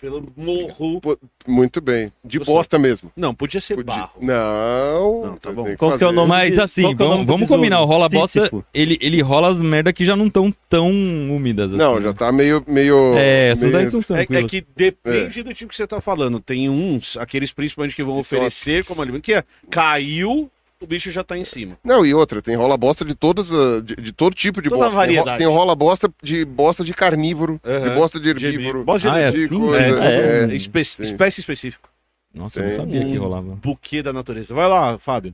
pelo 0.00 0.26
morro. 0.36 1.00
Muito 1.46 1.80
bem. 1.80 2.12
De 2.24 2.38
Gostou? 2.38 2.56
bosta 2.56 2.78
mesmo. 2.78 3.10
Não, 3.16 3.34
podia 3.34 3.60
ser 3.60 3.76
Podia- 3.76 3.94
barro. 3.94 4.12
Não. 4.20 5.26
Não, 5.26 5.36
tá 5.36 5.52
bom. 5.52 5.64
Qual 5.76 5.96
que 5.96 6.04
é 6.04 6.06
o 6.06 6.12
nome? 6.12 6.28
Mas 6.28 6.54
de- 6.54 6.60
assim, 6.60 6.90
é 6.92 6.94
vamos, 6.94 7.26
vamos 7.26 7.48
combinar, 7.48 7.80
o 7.80 7.84
Rola 7.84 8.08
Bosta, 8.08 8.50
ele, 8.74 8.98
ele 9.00 9.20
rola 9.22 9.48
as 9.48 9.58
merda 9.58 9.92
que 9.92 10.04
já 10.04 10.16
não 10.16 10.26
estão 10.26 10.52
tão 10.68 10.88
úmidas 10.88 11.68
assim. 11.70 11.78
Não, 11.78 12.00
já 12.00 12.12
tá 12.12 12.30
meio. 12.32 12.62
meio 12.66 13.14
É, 13.16 13.50
essas 13.50 13.64
meio... 13.64 13.72
daí 13.74 13.86
são 13.86 14.16
É, 14.16 14.22
é 14.22 14.42
que 14.44 14.64
depende 14.74 15.42
do 15.42 15.54
tipo 15.54 15.70
que 15.70 15.76
você 15.76 15.86
tá 15.86 16.00
falando. 16.00 16.40
Tem 16.40 16.68
uns, 16.68 17.16
aqueles 17.16 17.52
principalmente 17.52 17.94
que 17.94 18.02
vão 18.02 18.14
Que 18.14 18.20
oferecer 18.20 18.84
como 18.84 19.02
alimento, 19.02 19.22
que 19.22 19.34
é 19.34 19.44
caiu, 19.70 20.50
o 20.80 20.86
bicho 20.86 21.10
já 21.10 21.24
tá 21.24 21.36
em 21.38 21.44
cima. 21.44 21.78
Não, 21.84 22.04
e 22.04 22.12
outra, 22.14 22.42
tem 22.42 22.54
rola 22.56 22.76
bosta 22.76 23.04
de 23.04 23.14
todas, 23.14 23.50
ah, 23.52 23.80
de, 23.82 23.96
de 23.96 24.12
todo 24.12 24.34
tipo 24.34 24.60
de 24.60 24.68
Toda 24.68 24.82
bosta. 24.82 24.90
Tem 24.90 24.98
variedade. 25.06 25.38
Tem, 25.38 25.46
rola 25.46 25.74
bosta 25.74 26.12
de 26.22 26.44
bosta 26.44 26.84
de 26.84 26.92
carnívoro, 26.92 27.60
Aham. 27.64 27.80
de 27.88 27.94
bosta 27.94 28.20
de 28.20 28.34
De 28.34 28.46
herbívoro. 28.46 28.84
Bosta 28.84 29.10
de 29.10 29.16
Ah, 29.16 29.18
é 29.20 29.30
de 29.30 29.44
assim? 29.44 29.48
coisa. 29.48 30.04
É, 30.04 30.44
é. 30.52 30.54
Espe- 30.54 30.84
sim. 30.84 31.02
espécie 31.02 31.40
específica. 31.40 31.88
Nossa, 32.34 32.60
eu 32.60 32.64
não 32.64 32.68
Tem. 32.70 32.78
sabia 32.78 33.04
que 33.06 33.18
Um 33.18 33.22
rolava. 33.22 33.54
Buquê 33.56 34.02
da 34.02 34.12
natureza. 34.12 34.52
Vai 34.54 34.68
lá, 34.68 34.98
Fábio. 34.98 35.32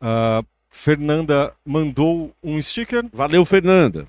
A 0.00 0.42
Fernanda 0.70 1.52
mandou 1.64 2.32
um 2.42 2.60
sticker. 2.62 3.04
Valeu, 3.12 3.44
Fernanda. 3.44 4.06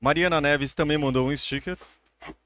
Mariana 0.00 0.40
Neves 0.40 0.74
também 0.74 0.98
mandou 0.98 1.28
um 1.28 1.36
sticker. 1.36 1.76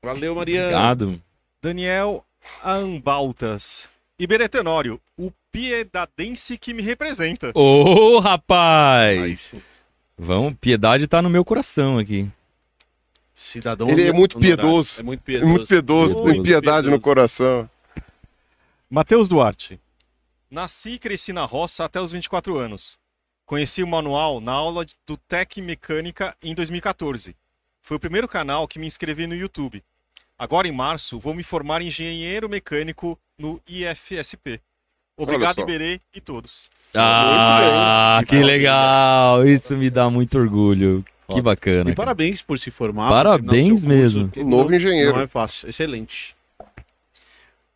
Valeu, 0.02 0.34
Mariana. 0.34 0.66
Obrigado. 0.68 1.22
Daniel 1.62 2.24
Ambaltas. 2.64 3.88
Iberê 4.18 4.48
Tenório, 4.48 5.00
o 5.18 5.32
piedadense 5.52 6.56
que 6.58 6.72
me 6.74 6.82
representa. 6.82 7.52
Ô, 7.54 8.18
Aí 8.18 8.24
rapaz! 8.24 9.54
Vamos, 10.16 10.54
piedade 10.60 11.06
tá 11.06 11.22
no 11.22 11.30
meu 11.30 11.44
coração 11.44 11.98
aqui. 11.98 12.30
Cidadão 13.34 13.88
Ele 13.88 14.06
é 14.06 14.12
muito 14.12 14.38
piedoso. 14.38 15.00
É 15.00 15.02
muito 15.02 15.20
É 15.20 15.24
piedoso. 15.24 15.50
muito 15.50 15.66
piedoso, 15.68 16.14
tem 16.14 16.24
Piedoso, 16.24 16.42
piedade 16.42 16.86
no 16.88 16.92
piedoso. 16.92 17.00
coração. 17.00 17.70
Matheus 18.88 19.28
Duarte. 19.28 19.80
Nasci 20.50 20.90
e 20.92 20.98
cresci 20.98 21.32
na 21.32 21.44
roça 21.44 21.84
até 21.84 22.00
os 22.00 22.12
24 22.12 22.58
anos. 22.58 22.98
Conheci 23.46 23.82
o 23.82 23.86
manual 23.86 24.40
na 24.40 24.52
aula 24.52 24.84
de- 24.84 24.94
do 25.06 25.16
Tec 25.16 25.56
Mecânica 25.60 26.36
em 26.42 26.54
2014. 26.54 27.34
Foi 27.82 27.96
o 27.96 28.00
primeiro 28.00 28.28
canal 28.28 28.68
que 28.68 28.78
me 28.78 28.86
inscrevi 28.86 29.26
no 29.26 29.34
YouTube. 29.34 29.82
Agora, 30.38 30.68
em 30.68 30.72
março, 30.72 31.18
vou 31.18 31.34
me 31.34 31.42
formar 31.42 31.82
engenheiro 31.82 32.48
mecânico 32.48 33.18
no 33.38 33.60
IFSP. 33.66 34.60
Obrigado. 35.22 35.60
Iberê 35.60 36.00
e 36.14 36.20
todos. 36.20 36.70
Ah, 36.94 38.16
bem. 38.20 38.26
que 38.26 38.44
legal! 38.44 39.46
Isso 39.46 39.76
me 39.76 39.90
dá 39.90 40.08
muito 40.10 40.38
orgulho. 40.38 41.04
Que 41.28 41.40
bacana. 41.40 41.90
E 41.90 41.94
parabéns 41.94 42.42
por 42.42 42.58
se 42.58 42.70
formar. 42.72 43.08
Parabéns 43.08 43.84
mesmo. 43.84 44.22
curso, 44.24 44.32
que 44.32 44.42
Novo 44.42 44.68
não- 44.70 44.76
engenheiro. 44.76 45.12
Não 45.14 45.20
é 45.22 45.26
fácil. 45.28 45.68
Excelente. 45.68 46.34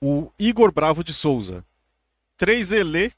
O 0.02 0.28
Igor 0.38 0.72
Bravo 0.72 1.04
de 1.04 1.14
Souza. 1.14 1.64
3Elê 2.36 3.12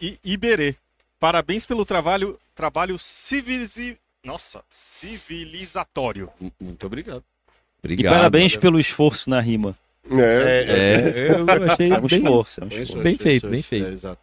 e 0.00 0.18
Iberê. 0.24 0.74
Parabéns 1.20 1.64
pelo 1.64 1.84
trabalho, 1.84 2.38
trabalho 2.54 2.98
civilizi... 2.98 3.96
Nossa, 4.24 4.62
civilizatório. 4.68 6.28
Muito 6.60 6.84
obrigado. 6.86 7.22
E 7.82 7.86
Obrigado. 7.86 8.12
parabéns 8.14 8.56
pelo 8.56 8.80
esforço 8.80 9.30
na 9.30 9.40
rima. 9.40 9.76
É, 10.10 10.64
É, 10.68 11.30
eu 11.32 11.70
achei 11.72 11.90
É 11.92 11.98
um 11.98 12.06
bem, 12.06 12.18
esforço, 12.22 12.60
é 12.64 12.66
Foi 12.68 12.74
isso, 12.76 12.82
esforço. 12.82 13.02
Bem 13.04 13.14
isso, 13.14 13.22
feito, 13.22 13.48
bem 13.48 13.62
feito. 13.62 13.86
É, 13.88 13.92
exato. 13.92 14.20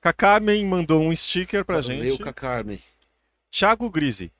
Kakarmen 0.00 0.64
mandou 0.66 1.02
um 1.02 1.14
sticker 1.14 1.64
pra 1.64 1.80
Valeu, 1.80 2.16
gente. 2.16 2.28
a 2.28 2.32
Carmen. 2.32 2.78
Thiago 3.50 3.90
Grise. 3.90 4.30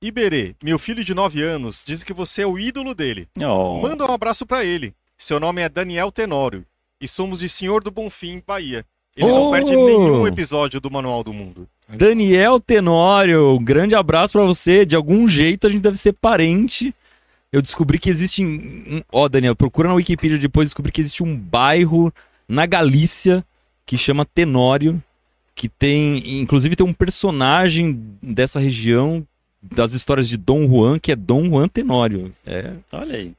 Iberê, 0.00 0.54
meu 0.62 0.78
filho 0.78 1.04
de 1.04 1.14
9 1.14 1.40
anos, 1.42 1.82
diz 1.86 2.02
que 2.02 2.12
você 2.12 2.42
é 2.42 2.46
o 2.46 2.58
ídolo 2.58 2.94
dele. 2.94 3.28
Oh. 3.40 3.80
Manda 3.80 4.04
um 4.04 4.12
abraço 4.12 4.44
pra 4.44 4.64
ele. 4.64 4.92
Seu 5.16 5.38
nome 5.38 5.62
é 5.62 5.68
Daniel 5.68 6.10
Tenório 6.10 6.64
e 7.00 7.06
somos 7.06 7.38
de 7.40 7.48
Senhor 7.48 7.82
do 7.84 7.90
Bonfim, 7.90 8.42
Bahia. 8.44 8.84
Ele 9.16 9.26
não 9.28 9.48
Oh! 9.48 9.50
perde 9.52 9.70
nenhum 9.70 10.26
episódio 10.26 10.80
do 10.80 10.90
Manual 10.90 11.22
do 11.22 11.32
Mundo. 11.32 11.68
Daniel 11.88 12.58
Tenório, 12.58 13.50
um 13.56 13.62
grande 13.62 13.94
abraço 13.94 14.32
pra 14.32 14.42
você. 14.44 14.84
De 14.86 14.96
algum 14.96 15.28
jeito 15.28 15.66
a 15.66 15.70
gente 15.70 15.82
deve 15.82 15.98
ser 15.98 16.14
parente. 16.14 16.92
Eu 17.52 17.60
descobri 17.60 17.98
que 17.98 18.08
existe. 18.08 18.42
um- 18.44 19.02
Ó, 19.12 19.28
Daniel, 19.28 19.54
procura 19.54 19.88
na 19.88 19.94
Wikipedia 19.94 20.38
depois 20.38 20.68
descobri 20.68 20.90
que 20.90 21.00
existe 21.00 21.22
um 21.22 21.36
bairro 21.36 22.12
na 22.48 22.64
Galícia 22.66 23.44
que 23.84 23.98
chama 23.98 24.24
Tenório. 24.24 25.02
Que 25.54 25.68
tem. 25.68 26.40
Inclusive 26.40 26.74
tem 26.74 26.86
um 26.86 26.94
personagem 26.94 28.02
dessa 28.22 28.58
região 28.58 29.26
das 29.62 29.92
histórias 29.92 30.26
de 30.28 30.36
Dom 30.38 30.66
Juan, 30.66 30.98
que 30.98 31.12
é 31.12 31.16
Dom 31.16 31.44
Juan 31.50 31.68
Tenório. 31.68 32.32
É. 32.46 32.72
Olha 32.92 33.16
aí. 33.16 33.34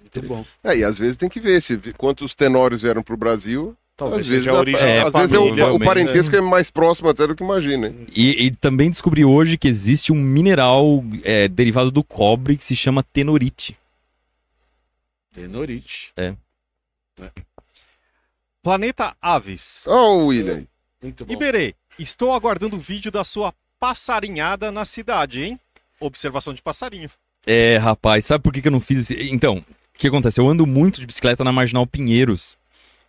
Muito 0.00 0.22
bom. 0.28 0.44
É, 0.62 0.78
e 0.78 0.84
às 0.84 0.98
vezes 0.98 1.16
tem 1.16 1.28
que 1.28 1.40
ver 1.40 1.60
se 1.60 1.76
quantos 1.98 2.32
tenórios 2.34 2.82
vieram 2.82 3.02
pro 3.02 3.16
Brasil. 3.16 3.76
Talvez 4.02 4.20
às 4.20 4.26
vezes, 4.26 4.44
seja 4.44 4.56
a 4.56 4.60
origem 4.60 4.80
É, 4.80 5.02
às 5.02 5.12
vezes 5.12 5.32
é 5.32 5.38
o, 5.38 5.42
o 5.42 5.54
realmente, 5.54 5.84
parentesco 5.84 6.36
é. 6.36 6.40
mais 6.40 6.70
próximo 6.70 7.08
até 7.08 7.26
do 7.26 7.34
que 7.34 7.42
imagina. 7.42 7.86
hein? 7.88 8.06
E, 8.14 8.46
e 8.46 8.50
também 8.50 8.90
descobri 8.90 9.24
hoje 9.24 9.56
que 9.56 9.68
existe 9.68 10.12
um 10.12 10.16
mineral 10.16 11.04
é, 11.24 11.48
derivado 11.48 11.90
do 11.90 12.02
cobre 12.02 12.56
que 12.56 12.64
se 12.64 12.76
chama 12.76 13.02
tenorite. 13.02 13.76
Tenorite. 15.32 16.12
Planeta 18.62 19.16
Aves. 19.20 19.84
Ó, 19.86 20.16
o 20.18 20.26
William. 20.26 20.64
Muito 21.02 21.24
bom. 21.24 21.32
Iberê, 21.32 21.74
estou 21.98 22.32
aguardando 22.32 22.76
o 22.76 22.78
vídeo 22.78 23.10
da 23.10 23.24
sua 23.24 23.52
passarinhada 23.80 24.70
na 24.70 24.84
cidade, 24.84 25.42
hein? 25.42 25.60
Observação 25.98 26.54
de 26.54 26.62
passarinho. 26.62 27.10
É, 27.46 27.76
rapaz, 27.76 28.24
sabe 28.24 28.42
por 28.44 28.52
que, 28.52 28.62
que 28.62 28.68
eu 28.68 28.72
não 28.72 28.80
fiz 28.80 28.98
esse. 28.98 29.30
Então, 29.30 29.56
o 29.58 29.98
que 29.98 30.06
acontece? 30.06 30.38
Eu 30.40 30.48
ando 30.48 30.66
muito 30.66 31.00
de 31.00 31.06
bicicleta 31.06 31.42
na 31.42 31.50
Marginal 31.50 31.86
Pinheiros. 31.86 32.56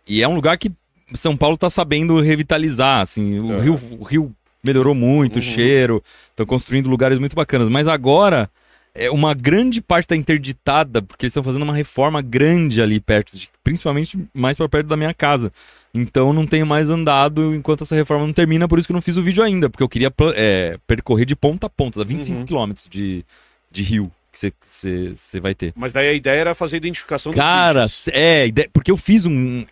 E 0.06 0.22
é 0.22 0.28
um 0.28 0.34
lugar 0.34 0.58
que 0.58 0.72
São 1.12 1.36
Paulo 1.36 1.56
tá 1.56 1.68
sabendo 1.68 2.18
revitalizar, 2.20 3.00
assim. 3.02 3.38
O, 3.38 3.52
É. 3.54 3.60
rio, 3.60 3.80
o 3.98 4.04
rio 4.04 4.34
melhorou 4.62 4.94
muito, 4.94 5.38
o 5.38 5.42
cheiro. 5.42 6.02
Estão 6.30 6.46
construindo 6.46 6.88
lugares 6.88 7.18
muito 7.18 7.36
bacanas. 7.36 7.68
Mas 7.68 7.86
agora, 7.86 8.50
é 8.94 9.10
uma 9.10 9.34
grande 9.34 9.82
parte 9.82 10.08
tá 10.08 10.16
interditada, 10.16 11.02
porque 11.02 11.26
eles 11.26 11.32
estão 11.32 11.42
fazendo 11.44 11.62
uma 11.62 11.74
reforma 11.74 12.22
grande 12.22 12.80
ali 12.80 12.98
perto, 13.00 13.36
de- 13.36 13.48
principalmente 13.62 14.18
mais 14.32 14.56
para 14.56 14.68
perto 14.68 14.86
da 14.86 14.96
minha 14.96 15.12
casa. 15.12 15.52
Então 15.92 16.32
não 16.32 16.46
tenho 16.46 16.66
mais 16.66 16.88
andado 16.90 17.54
enquanto 17.54 17.82
essa 17.84 17.94
reforma 17.94 18.26
não 18.26 18.32
termina, 18.32 18.66
por 18.66 18.78
isso 18.78 18.88
que 18.88 18.92
eu 18.92 18.96
não 18.96 19.02
fiz 19.02 19.16
o 19.16 19.22
vídeo 19.22 19.42
ainda, 19.44 19.68
porque 19.70 19.82
eu 19.82 19.88
queria 19.88 20.12
é, 20.34 20.76
percorrer 20.86 21.24
de 21.26 21.36
ponta 21.36 21.66
a 21.66 21.70
ponta, 21.70 21.98
dá 22.00 22.04
25 22.04 22.38
Uhum. 22.40 22.44
quilômetros 22.46 22.88
de, 22.90 23.24
de 23.70 23.82
rio 23.82 24.10
que 24.32 24.50
você 24.64 25.38
vai 25.40 25.54
ter. 25.54 25.72
Mas 25.76 25.92
daí 25.92 26.08
a 26.08 26.12
ideia 26.12 26.40
era 26.40 26.54
fazer 26.56 26.76
a 26.76 26.78
identificação 26.78 27.30
dos 27.30 27.38
Cara, 27.40 27.84
bichos. 27.84 28.08
é, 28.08 28.46
ide- 28.48 28.68
porque 28.72 28.90
eu 28.90 28.96
fiz 28.96 29.24
um. 29.26 29.64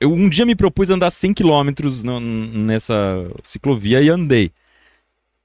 Eu 0.00 0.12
um 0.12 0.28
dia 0.28 0.44
me 0.46 0.54
propus 0.54 0.90
andar 0.90 1.10
100 1.10 1.34
quilômetros 1.34 2.02
nessa 2.02 2.94
ciclovia 3.42 4.00
e 4.00 4.08
andei. 4.08 4.50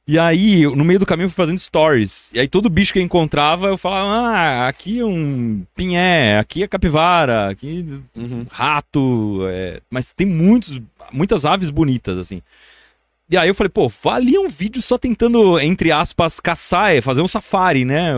E 0.10 0.18
aí, 0.18 0.64
no 0.64 0.86
meio 0.86 1.00
do 1.00 1.06
caminho, 1.06 1.26
eu 1.26 1.30
fui 1.30 1.36
fazendo 1.36 1.60
stories. 1.60 2.32
E 2.34 2.40
aí, 2.40 2.48
todo 2.48 2.70
bicho 2.70 2.94
que 2.94 3.00
eu 3.00 3.04
encontrava, 3.04 3.68
eu 3.68 3.78
falava: 3.78 4.10
Ah, 4.10 4.68
aqui 4.68 5.00
é 5.00 5.06
um 5.06 5.66
pinhé, 5.76 6.38
aqui 6.40 6.64
é 6.64 6.68
capivara, 6.68 7.50
aqui 7.50 8.02
Uhum. 8.16 8.46
rato. 8.50 9.42
é, 9.50 9.82
Mas 9.90 10.14
tem 10.14 10.26
muitos, 10.26 10.80
muitas 11.12 11.44
aves 11.46 11.70
bonitas, 11.70 12.18
assim. 12.18 12.42
E 13.30 13.36
aí 13.38 13.50
eu 13.50 13.56
falei, 13.56 13.70
pô, 13.70 13.90
valia 13.90 14.40
um 14.40 14.48
vídeo 14.48 14.82
só 14.82 14.98
tentando, 14.98 15.60
entre 15.60 15.92
aspas, 15.92 16.40
caçar, 16.40 16.96
é, 16.96 17.02
fazer 17.02 17.22
um 17.22 17.28
safari, 17.28 17.84
né? 17.84 18.14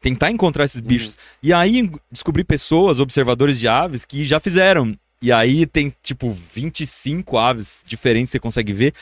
Tentar 0.00 0.30
encontrar 0.30 0.64
esses 0.64 0.80
bichos. 0.80 1.18
E 1.42 1.52
aí 1.52 1.90
descobri 2.10 2.42
pessoas, 2.42 3.00
observadores 3.00 3.58
de 3.58 3.68
aves, 3.68 4.06
que 4.06 4.24
já 4.24 4.40
fizeram. 4.40 4.96
E 5.24 5.32
aí 5.32 5.64
tem, 5.64 5.90
tipo, 6.02 6.30
25 6.30 7.38
aves 7.38 7.82
diferentes 7.86 8.28
que 8.30 8.32
você 8.32 8.40
consegue 8.40 8.72
ver. 8.74 8.92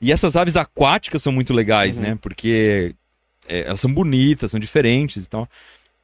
E 0.00 0.12
essas 0.12 0.36
aves 0.36 0.56
aquáticas 0.56 1.22
são 1.22 1.32
muito 1.32 1.52
legais, 1.52 1.96
Uhum. 1.96 2.02
né? 2.04 2.18
Porque 2.22 2.94
é, 3.48 3.62
elas 3.66 3.80
são 3.80 3.92
bonitas, 3.92 4.52
são 4.52 4.60
diferentes 4.60 5.24
e 5.24 5.28
tal. 5.28 5.48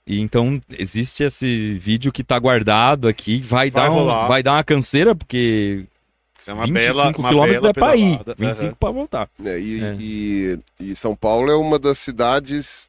E 0.05 0.19
então 0.21 0.61
existe 0.77 1.23
esse 1.23 1.75
vídeo 1.75 2.11
que 2.11 2.25
tá 2.25 2.37
guardado 2.39 3.07
aqui, 3.07 3.37
vai, 3.39 3.71
Vai 3.71 3.85
dar, 3.89 3.91
um- 3.93 4.27
vai 4.27 4.43
dar 4.43 4.53
uma 4.55 4.65
canseira, 4.65 5.15
porque 5.15 5.85
É 6.47 6.53
uma 6.53 6.65
25 6.67 6.81
bela, 6.83 7.05
uma 7.19 7.29
quilômetros 7.29 7.61
bela 7.61 7.71
é 7.71 7.73
pra 7.73 7.97
ir, 7.97 8.19
pedalada. 8.19 8.35
25 8.37 8.77
pra 8.77 8.91
voltar. 8.91 9.29
É, 9.45 9.61
e, 9.61 9.81
É. 9.85 9.97
E, 10.01 10.59
e 10.81 10.97
São 10.97 11.15
Paulo 11.15 11.51
é 11.53 11.57
uma 11.57 11.79
das 11.79 11.99
cidades 11.99 12.89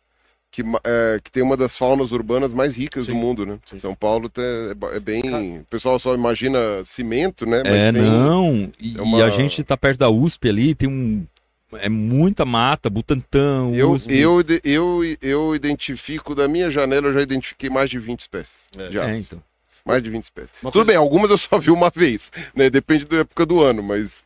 que, 0.63 0.69
é, 0.85 1.19
que 1.23 1.31
tem 1.31 1.43
uma 1.43 1.55
das 1.57 1.77
faunas 1.77 2.11
urbanas 2.11 2.51
mais 2.53 2.75
ricas 2.75 3.05
Sim. 3.05 3.11
do 3.13 3.17
mundo, 3.17 3.45
né? 3.45 3.57
Sim. 3.69 3.77
São 3.79 3.95
Paulo 3.95 4.29
tá- 4.29 4.41
é, 4.41 4.95
é 4.95 4.99
bem. 4.99 5.59
O 5.59 5.63
pessoal 5.65 5.97
só 5.99 6.13
imagina 6.15 6.59
cimento, 6.85 7.45
né? 7.45 7.61
Mas 7.65 7.73
é, 7.73 7.91
tem. 7.91 8.01
não. 8.01 8.71
E, 8.79 8.97
é 8.97 9.01
uma- 9.01 9.19
e 9.19 9.21
a 9.21 9.29
gente 9.29 9.63
tá 9.63 9.77
perto 9.77 9.99
da 9.99 10.09
USP 10.09 10.49
ali, 10.49 10.75
tem 10.75 10.89
um. 10.89 11.25
É 11.73 11.87
muita 11.87 12.45
mata, 12.45 12.89
Butantã, 12.89 13.69
Eu, 13.71 13.91
USP. 13.91 14.11
eu, 14.17 14.43
eu, 14.63 15.01
eu 15.21 15.55
identifico, 15.55 16.33
da 16.33 16.47
minha 16.47 16.71
janela, 16.71 17.07
eu 17.09 17.13
já 17.13 17.21
identifiquei 17.21 17.69
mais 17.69 17.91
de 17.91 17.99
20 17.99 18.21
espécies. 18.21 18.65
É. 18.75 18.89
de 18.89 18.97
É, 18.97 19.17
então. 19.17 19.39
Mais 19.85 20.01
de 20.01 20.09
20 20.09 20.23
espécies. 20.23 20.51
Uma 20.63 20.71
Tudo 20.71 20.83
coisa- 20.85 20.87
bem, 20.87 20.95
algumas 20.97 21.29
eu 21.29 21.37
só 21.37 21.59
vi 21.59 21.69
uma 21.69 21.91
vez, 21.91 22.31
né? 22.55 22.71
Depende 22.71 23.05
da 23.05 23.17
época 23.17 23.45
do 23.45 23.63
ano, 23.63 23.83
mas. 23.83 24.23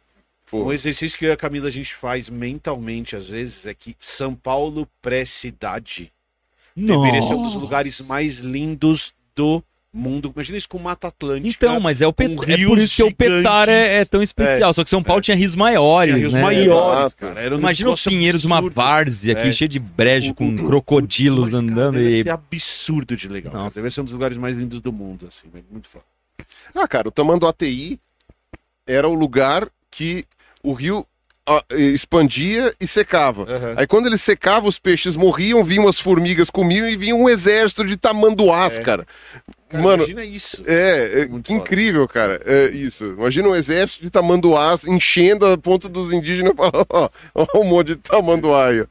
Um 0.53 0.71
exercício 0.71 1.17
que 1.17 1.25
eu 1.25 1.29
e 1.31 1.33
a 1.33 1.35
Camila 1.37 1.67
a 1.67 1.71
gente 1.71 1.95
faz 1.95 2.29
mentalmente 2.29 3.15
às 3.15 3.27
vezes 3.27 3.65
é 3.65 3.73
que 3.73 3.95
São 3.99 4.35
Paulo 4.35 4.87
pré-cidade 5.01 6.12
deveria 6.75 7.21
ser 7.21 7.33
um 7.33 7.43
dos 7.43 7.55
lugares 7.55 8.01
mais 8.07 8.39
lindos 8.39 9.13
do 9.35 9.63
mundo. 9.95 10.31
Imagina 10.33 10.57
isso 10.57 10.67
com 10.67 10.79
Mata 10.79 11.07
Atlântica. 11.09 11.47
Então, 11.49 11.79
mas 11.79 12.01
é, 12.01 12.07
o 12.07 12.11
pet... 12.13 12.33
é 12.51 12.65
por 12.65 12.79
isso 12.79 12.95
que 12.95 13.03
o 13.03 13.13
Petar 13.13 13.69
é, 13.69 13.73
é 13.73 13.83
gigantes. 13.91 14.09
tão 14.09 14.21
especial. 14.23 14.73
Só 14.73 14.83
que 14.83 14.89
São 14.89 15.03
Paulo 15.03 15.21
tinha 15.21 15.37
rios 15.37 15.55
maiores, 15.55 16.13
Tinha 16.15 16.17
rios 16.19 16.33
né? 16.33 16.41
maiores, 16.41 17.13
cara. 17.13 17.39
Era 17.39 17.55
um 17.55 17.59
Imagina 17.59 17.89
o 17.89 17.91
negócio 17.91 18.09
Pinheiros, 18.09 18.43
uma 18.43 18.57
absurdo. 18.57 18.73
várzea 18.75 19.33
aqui, 19.37 19.47
É. 19.49 19.51
cheia 19.51 19.69
de 19.69 19.77
brejo, 19.79 20.31
O- 20.31 20.33
com 20.33 20.49
o- 20.49 20.55
crocodilos 20.67 21.51
Cara, 21.51 21.57
andando 21.63 21.93
deve 21.99 22.09
e... 22.19 22.23
ser 22.23 22.29
absurdo 22.31 23.15
de 23.15 23.27
legal. 23.27 23.51
cara. 23.51 23.63
Nossa. 23.65 23.75
Deve 23.79 23.91
ser 23.93 24.01
um 24.01 24.05
dos 24.05 24.13
lugares 24.13 24.37
mais 24.37 24.55
lindos 24.55 24.81
do 24.81 24.91
mundo, 24.91 25.27
assim. 25.27 25.47
velho. 25.53 25.65
Muito 25.71 25.87
foda. 25.87 26.05
Ah, 26.73 26.87
cara, 26.87 27.07
o 27.07 27.11
Tamanduateí 27.11 27.99
era 28.87 29.07
o 29.07 29.13
lugar 29.13 29.67
que 29.91 30.25
o 30.63 30.73
rio 30.73 31.05
expandia 31.71 32.73
e 32.79 32.87
secava. 32.87 33.45
Aí 33.75 33.85
quando 33.87 34.07
ele 34.07 34.17
secava, 34.17 34.67
os 34.67 34.79
peixes 34.79 35.15
morriam, 35.15 35.63
vinham 35.63 35.87
as 35.87 35.99
formigas, 35.99 36.49
comiam 36.49 36.87
e 36.87 36.95
vinha 36.95 37.15
um 37.15 37.29
exército 37.29 37.85
de 37.85 37.97
tamanduás, 37.97 38.79
É. 38.79 38.81
cara. 38.81 39.07
Cara, 39.69 39.83
Mano, 39.83 40.03
imagina 40.03 40.23
isso. 40.23 40.61
é, 40.67 41.21
é 41.21 41.25
que 41.25 41.31
foda. 41.31 41.53
incrível, 41.53 42.07
cara. 42.07 42.39
É 42.45 42.67
isso. 42.69 43.05
Imagina 43.05 43.47
um 43.49 43.55
exército 43.55 44.03
de 44.03 44.09
tamanduás 44.11 44.85
enchendo 44.87 45.45
a 45.47 45.57
ponto 45.57 45.89
dos 45.89 46.13
indígenas 46.13 46.53
falar, 46.55 46.85
ó, 46.89 47.09
ó, 47.33 47.47
um 47.59 47.63
monte 47.63 47.87
de 47.87 47.95
tamanduá 47.97 48.67
aí. 48.67 48.81
ó. 48.81 48.85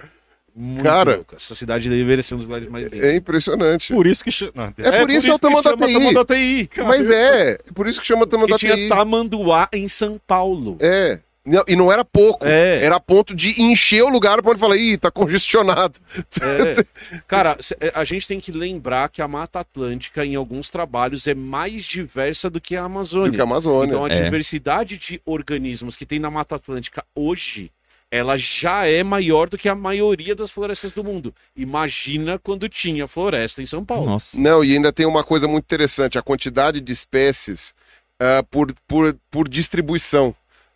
Muito 0.55 0.83
Cara. 0.85 1.15
louco. 1.17 1.35
Essa 1.37 1.55
cidade 1.55 1.89
deveria 1.89 2.23
ser 2.23 2.35
um 2.35 2.37
dos 2.39 2.47
lugares 2.47 2.69
mais 2.69 2.85
lindos. 2.87 3.01
É 3.09 3.17
impressionante. 3.17 3.91
Por 3.95 4.07
isso 4.07 4.23
que. 4.23 4.31
cha- 4.31 4.51
Não, 4.55 4.65
É 4.77 5.01
por 5.01 5.11
isso 5.11 5.31
é 5.31 5.35
o 5.35 5.39
Tamanduateí. 5.39 5.93
Tamanduateí. 5.95 6.69
Mas 6.87 7.09
é, 7.09 7.59
por 7.75 7.87
isso 7.87 7.99
que 8.01 8.07
chama 8.07 8.27
Tamanduateí. 8.27 8.75
tinha 8.75 8.89
Tamanduá 8.89 9.69
em 9.73 9.89
São 9.89 10.21
Paulo. 10.27 10.77
É, 10.81 11.21
E 11.67 11.75
não 11.75 11.91
era 11.91 12.05
pouco. 12.05 12.47
É. 12.47 12.85
Era 12.85 12.97
a 12.97 13.01
ponto 13.01 13.35
de 13.35 13.61
encher 13.61 14.03
o 14.03 14.09
lugar 14.09 14.41
pra 14.41 14.53
ele 14.53 14.61
falar, 14.61 14.77
ih, 14.77 14.97
tá 14.97 15.11
congestionado. 15.11 15.99
É. 16.41 17.19
Cara, 17.27 17.59
é, 17.81 17.91
a 17.95 18.05
gente 18.05 18.29
tem 18.29 18.39
que 18.39 18.53
lembrar 18.53 19.09
que 19.09 19.21
a 19.21 19.27
Mata 19.27 19.59
Atlântica, 19.59 20.25
em 20.25 20.37
alguns 20.37 20.71
trabalhos, 20.71 21.27
é 21.27 21.35
mais 21.35 21.85
diversa 21.85 22.49
do 22.49 22.61
que 22.61 22.77
a 22.77 22.81
Do 22.83 22.87
Amazônia. 22.87 23.33
que 23.33 23.41
a 23.41 23.45
Amazônia. 23.45 23.89
Então 23.89 24.05
a 24.05 24.09
É. 24.09 24.23
diversidade 24.23 24.97
de 24.99 25.21
organismos 25.25 25.97
que 25.97 26.07
tem 26.07 26.21
na 26.21 26.31
Mata 26.31 26.55
Atlântica 26.55 27.05
hoje, 27.13 27.73
ela 28.09 28.37
já 28.37 28.87
é 28.87 29.03
maior 29.03 29.49
do 29.49 29.59
que 29.59 29.69
a 29.69 29.75
maioria 29.75 30.37
das 30.37 30.51
florestas 30.51 30.93
do 30.93 31.03
mundo. 31.03 31.35
Imagina 31.57 32.39
quando 32.39 32.69
tinha 32.69 33.09
floresta 33.09 33.61
em 33.61 33.67
São 33.67 33.85
Paulo. 33.85 34.07
Nossa. 34.07 34.39
Não, 34.39 34.63
e 34.63 34.75
ainda 34.75 34.93
tem 34.93 35.07
uma 35.07 35.25
coisa 35.25 35.49
muito 35.49 35.65
interessante, 35.65 36.17
a 36.19 36.23
quantidade 36.23 36.81
de 36.81 36.93
espécies 36.93 37.75
ah, 38.21 38.45
por, 38.49 38.73
por, 38.87 39.17
por 39.29 39.49
distribuição. 39.49 40.33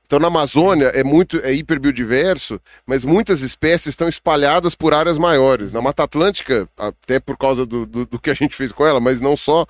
Então 0.06 0.20
na 0.20 0.28
Amazônia 0.28 0.86
é 0.86 1.02
muito 1.02 1.38
é 1.38 1.52
hiperbiodiverso, 1.52 2.60
mas 2.86 3.04
muitas 3.04 3.40
espécies 3.40 3.88
estão 3.88 4.08
espalhadas 4.08 4.74
por 4.74 4.94
áreas 4.94 5.18
maiores. 5.18 5.72
Na 5.72 5.82
Mata 5.82 6.04
Atlântica, 6.04 6.68
até 6.76 7.18
por 7.18 7.36
causa 7.36 7.66
do, 7.66 7.84
do, 7.84 8.06
do 8.06 8.18
que 8.18 8.30
a 8.30 8.34
gente 8.34 8.54
fez 8.54 8.70
com 8.70 8.86
ela, 8.86 9.00
mas 9.00 9.20
não 9.20 9.36
só, 9.36 9.66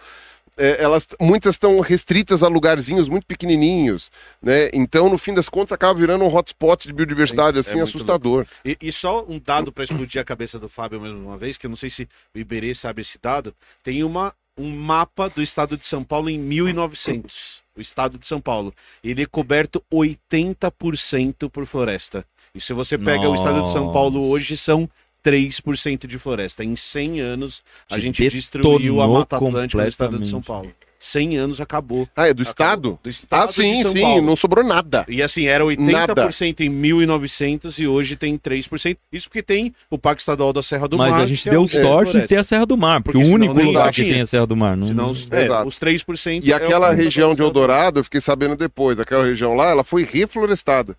é, 0.59 0.83
elas 0.83 1.07
muitas 1.19 1.55
estão 1.55 1.81
restritas 1.81 2.43
a 2.43 2.49
lugarzinhos 2.49 3.09
muito 3.09 3.27
pequenininhos, 3.27 4.11
né? 4.43 4.69
Então 4.75 5.09
no 5.09 5.17
fim 5.17 5.33
das 5.33 5.49
contas 5.49 5.73
acaba 5.73 5.99
virando 5.99 6.25
um 6.25 6.35
hotspot 6.35 6.87
de 6.87 6.93
biodiversidade 6.93 7.57
É- 7.57 7.59
é 7.59 7.61
assim 7.61 7.77
muito 7.77 7.89
assustador. 7.89 8.47
E, 8.63 8.77
e 8.83 8.93
só 8.93 9.25
um 9.27 9.41
dado 9.41 9.73
para 9.73 9.85
explodir 9.85 10.21
a 10.21 10.25
cabeça 10.25 10.59
do 10.59 10.69
Fábio 10.69 11.01
mais 11.01 11.13
uma 11.15 11.39
vez, 11.39 11.57
que 11.57 11.65
eu 11.65 11.71
não 11.71 11.77
sei 11.77 11.89
se 11.89 12.07
o 12.35 12.39
Iberê 12.39 12.75
sabe 12.75 13.01
esse 13.01 13.19
dado, 13.23 13.55
tem 13.83 14.05
uma, 14.05 14.35
um 14.59 14.71
mapa 14.71 15.31
do 15.31 15.41
estado 15.43 15.79
de 15.79 15.87
São 15.87 16.05
Paulo 16.05 16.29
em 16.29 16.39
1900. 16.39 17.65
O 17.77 17.81
estado 17.81 18.19
de 18.19 18.27
São 18.27 18.41
Paulo. 18.41 18.75
Ele 19.05 19.23
é 19.23 19.27
coberto 19.27 19.83
80% 19.93 21.51
por 21.51 21.67
floresta. 21.67 22.25
E 22.55 22.61
se 22.61 22.73
você 22.73 22.97
pega 22.97 23.29
o 23.29 23.35
estado 23.35 23.63
de 23.63 23.71
São 23.71 23.83
Nossa. 23.83 23.93
Paulo 23.93 24.31
hoje, 24.31 24.57
são 24.57 24.89
3% 25.23 26.07
de 26.07 26.19
floresta. 26.19 26.65
Em 26.65 26.75
100 26.75 27.21
anos, 27.21 27.63
a 27.91 27.97
Te 27.97 28.03
gente 28.03 28.31
destruiu 28.31 29.01
a 29.01 29.09
Mata 29.09 29.37
Atlântica 29.37 29.83
do 29.83 29.89
estado 29.89 30.19
de 30.19 30.29
São. 30.29 30.41
Paulo. 30.41 30.73
100 31.07 31.37
anos 31.37 31.61
acabou. 31.61 32.09
Ah, 32.17 32.27
é 32.29 32.35
do 32.35 32.43
Acabou. 32.43 32.51
estado? 32.51 32.99
Do 33.03 33.09
estado 33.11 33.45
Ah, 33.45 33.47
sim, 33.47 33.77
de 33.77 33.83
São 33.85 33.93
sim, 33.93 34.01
Paulo. 34.01 34.23
não 34.23 34.35
sobrou 34.37 34.65
nada. 34.65 35.05
E 35.09 35.23
assim, 35.23 35.47
era 35.47 35.65
80% 35.65 36.61
em 36.61 36.69
1900 36.69 37.79
e 37.79 37.87
hoje 37.87 38.17
tem 38.17 38.37
3%. 38.37 38.97
Isso 39.13 39.29
porque 39.29 39.43
tem 39.43 39.75
o 39.91 39.99
Parque 39.99 40.21
Estadual 40.21 40.53
da 40.53 40.63
Serra 40.63 40.89
do 40.89 40.99
Mas 40.99 41.11
Mar. 41.13 41.23
a 41.23 41.27
gente 41.27 41.49
é 41.49 41.53
deu 41.53 41.63
um- 41.63 41.69
sorte 41.69 42.21
de 42.21 42.27
ter 42.27 42.37
a 42.39 42.45
Serra 42.45 42.67
do 42.67 42.77
Mar, 42.77 43.03
porque, 43.03 43.19
Porque 43.19 43.31
o 43.31 43.35
único 43.35 43.55
lugar 43.55 43.87
que 43.91 44.03
tinha. 44.03 44.13
tem 44.15 44.23
a 44.23 44.27
Serra 44.27 44.47
do 44.47 44.57
Mar. 44.57 44.77
Não... 44.77 44.89
Senão 44.89 45.11
os, 45.11 45.29
é, 45.31 45.45
Exato. 45.45 45.69
os 45.69 45.79
3%. 45.79 46.45
E 46.45 46.53
é 46.53 46.57
aquela 46.57 46.93
região 46.93 47.35
de 47.35 47.43
Eldorado, 47.43 48.01
eu 48.01 48.05
fiquei 48.05 48.21
sabendo 48.21 48.57
depois, 48.57 48.99
aquela 48.99 49.25
região 49.25 49.55
lá, 49.55 49.71
ela 49.71 49.85
foi 49.85 50.05
reflorestada. 50.05 50.97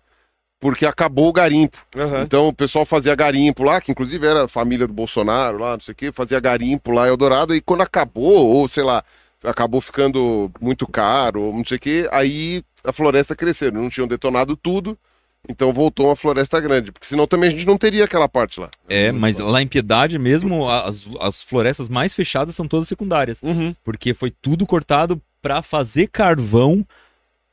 Porque 0.60 0.84
acabou 0.84 1.28
o 1.28 1.32
garimpo. 1.32 1.78
Aham. 1.96 2.22
Então 2.22 2.48
o 2.48 2.52
pessoal 2.52 2.84
fazia 2.84 3.14
garimpo 3.14 3.62
lá, 3.62 3.80
que 3.80 3.92
inclusive 3.92 4.26
era 4.26 4.44
a 4.44 4.48
família 4.48 4.88
do 4.88 4.92
Bolsonaro 4.92 5.56
lá, 5.58 5.74
não 5.74 5.80
sei 5.80 5.92
o 5.92 5.94
quê, 5.94 6.10
fazia 6.10 6.40
garimpo 6.40 6.90
lá 6.90 7.06
em 7.06 7.10
Eldorado, 7.10 7.54
e 7.54 7.60
quando 7.60 7.82
acabou, 7.82 8.44
ou 8.56 8.66
sei 8.66 8.82
lá, 8.82 9.04
acabou 9.44 9.80
ficando 9.80 10.50
muito 10.60 10.86
caro, 10.86 11.52
não 11.52 11.64
sei 11.64 11.76
o 11.76 11.80
quê, 11.80 12.08
aí 12.10 12.62
a 12.84 12.92
floresta 12.92 13.36
cresceu. 13.36 13.72
Não 13.72 13.88
tinham 13.88 14.08
detonado 14.08 14.56
tudo, 14.56 14.98
então 15.48 15.72
voltou 15.72 16.06
uma 16.06 16.16
floresta 16.16 16.60
grande. 16.60 16.92
Porque 16.92 17.06
senão 17.06 17.26
também 17.26 17.48
a 17.48 17.52
gente 17.52 17.66
não 17.66 17.78
teria 17.78 18.04
aquela 18.04 18.28
parte 18.28 18.60
lá. 18.60 18.70
É, 18.88 19.12
mas 19.12 19.38
lá 19.38 19.62
em 19.62 19.66
Piedade 19.66 20.18
mesmo, 20.18 20.68
as, 20.68 21.06
as 21.20 21.42
florestas 21.42 21.88
mais 21.88 22.14
fechadas 22.14 22.54
são 22.54 22.66
todas 22.66 22.88
secundárias. 22.88 23.42
Uhum. 23.42 23.74
Porque 23.84 24.14
foi 24.14 24.30
tudo 24.30 24.66
cortado 24.66 25.20
pra 25.40 25.62
fazer 25.62 26.08
carvão 26.08 26.84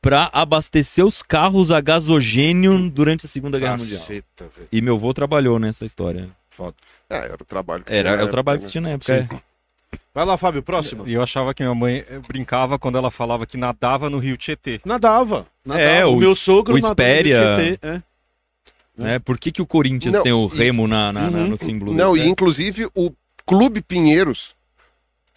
pra 0.00 0.30
abastecer 0.32 1.04
os 1.04 1.22
carros 1.22 1.72
a 1.72 1.80
gasogênio 1.80 2.88
durante 2.90 3.26
a 3.26 3.28
Segunda 3.28 3.58
Guerra 3.58 3.76
Mundial. 3.76 3.98
Caceta, 3.98 4.46
velho. 4.54 4.68
E 4.70 4.80
meu 4.80 4.94
avô 4.94 5.12
trabalhou 5.12 5.58
nessa 5.58 5.84
história. 5.84 6.28
Foda. 6.48 6.74
É, 7.10 7.16
era 7.16 7.34
o 7.34 7.44
trabalho. 7.44 7.84
que 7.84 7.92
Era 7.92 8.10
tinha 8.10 8.22
é 8.22 8.24
o 8.24 8.30
trabalho 8.30 8.56
época, 8.56 8.70
que 8.70 8.80
né? 8.80 8.98
tinha 8.98 9.14
na 9.16 9.24
época. 9.24 9.42
É. 9.92 9.98
Vai 10.14 10.24
lá, 10.24 10.36
Fábio, 10.38 10.62
próximo. 10.62 11.06
E 11.06 11.12
eu 11.12 11.22
achava 11.22 11.52
que 11.52 11.62
minha 11.62 11.74
mãe 11.74 12.04
brincava 12.26 12.78
quando 12.78 12.96
ela 12.96 13.10
falava 13.10 13.44
que 13.46 13.56
nadava 13.56 14.08
no 14.08 14.18
rio 14.18 14.36
Tietê. 14.36 14.80
Nadava. 14.84 15.46
nadava. 15.64 15.82
É, 15.84 16.06
o 16.06 16.12
o 16.12 16.16
meu 16.16 16.34
sogro 16.34 16.74
o 16.74 16.76
nadava 16.78 16.94
no 16.94 17.02
Espéria- 17.02 17.56
Tietê, 17.56 17.86
é. 17.86 18.02
Né? 18.96 19.18
Por 19.18 19.38
que, 19.38 19.52
que 19.52 19.60
o 19.60 19.66
Corinthians 19.66 20.14
Não, 20.14 20.22
tem 20.22 20.32
o 20.32 20.46
e- 20.50 20.56
remo 20.56 20.88
na, 20.88 21.12
na- 21.12 21.30
na- 21.30 21.38
Uhum. 21.40 21.46
no 21.48 21.56
símbolo 21.58 21.92
Não, 21.92 22.14
dele? 22.14 22.26
e 22.26 22.30
inclusive 22.30 22.88
o 22.94 23.12
Clube 23.44 23.82
Pinheiros 23.82 24.54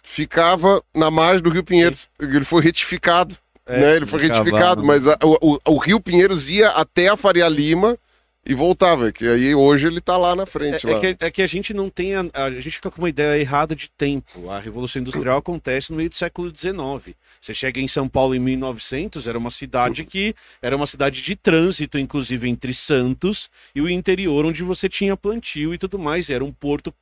ficava 0.02 0.82
na 0.94 1.10
margem 1.10 1.42
do 1.42 1.50
Rio 1.50 1.62
Pinheiros. 1.64 2.08
Ele 2.18 2.44
foi 2.44 2.62
retificado. 2.62 3.36
né? 3.68 3.96
Ele 3.96 4.06
foi 4.06 4.22
retificado, 4.22 4.82
mas 4.82 5.06
a- 5.06 5.18
o, 5.22 5.54
o- 5.54 5.74
o 5.74 5.78
Rio 5.78 6.00
Pinheiros 6.00 6.48
ia 6.48 6.70
até 6.70 7.08
a 7.08 7.16
Faria 7.16 7.48
Lima 7.48 7.96
e 8.50 8.54
voltava. 8.54 9.12
Que 9.12 9.28
aí 9.28 9.54
hoje 9.54 9.86
ele 9.86 10.00
tá 10.00 10.16
lá 10.16 10.34
na 10.34 10.44
frente. 10.44 10.86
É, 10.86 10.90
é 10.90 10.94
lá. 10.94 11.00
que, 11.00 11.16
é 11.20 11.30
que 11.30 11.42
a 11.42 11.46
gente 11.46 11.72
não 11.72 11.88
tem. 11.88 12.14
A, 12.14 12.24
a 12.34 12.50
gente 12.50 12.72
fica 12.72 12.90
com 12.90 13.00
uma 13.00 13.08
ideia 13.08 13.40
errada 13.40 13.76
de 13.76 13.88
tempo. 13.90 14.50
A 14.50 14.58
Revolução 14.58 15.00
Industrial 15.00 15.38
acontece 15.38 15.90
no 15.90 15.96
meio 15.96 16.10
do 16.10 16.16
século 16.16 16.52
XIX. 16.54 17.16
Você 17.40 17.54
chega 17.54 17.80
em 17.80 17.88
São 17.88 18.08
Paulo 18.08 18.34
em 18.34 18.38
1900, 18.38 19.26
era 19.26 19.38
uma 19.38 19.50
cidade 19.50 20.04
que 20.04 20.34
era 20.60 20.76
uma 20.76 20.86
cidade 20.86 21.22
de 21.22 21.36
trânsito, 21.36 21.98
inclusive 21.98 22.48
entre 22.48 22.74
Santos 22.74 23.48
e 23.74 23.80
o 23.80 23.88
interior, 23.88 24.44
onde 24.44 24.62
você 24.62 24.88
tinha 24.88 25.16
plantio 25.16 25.72
e 25.72 25.78
tudo 25.78 25.98
mais. 25.98 26.28
Era 26.28 26.44
um 26.44 26.52
porto. 26.52 26.92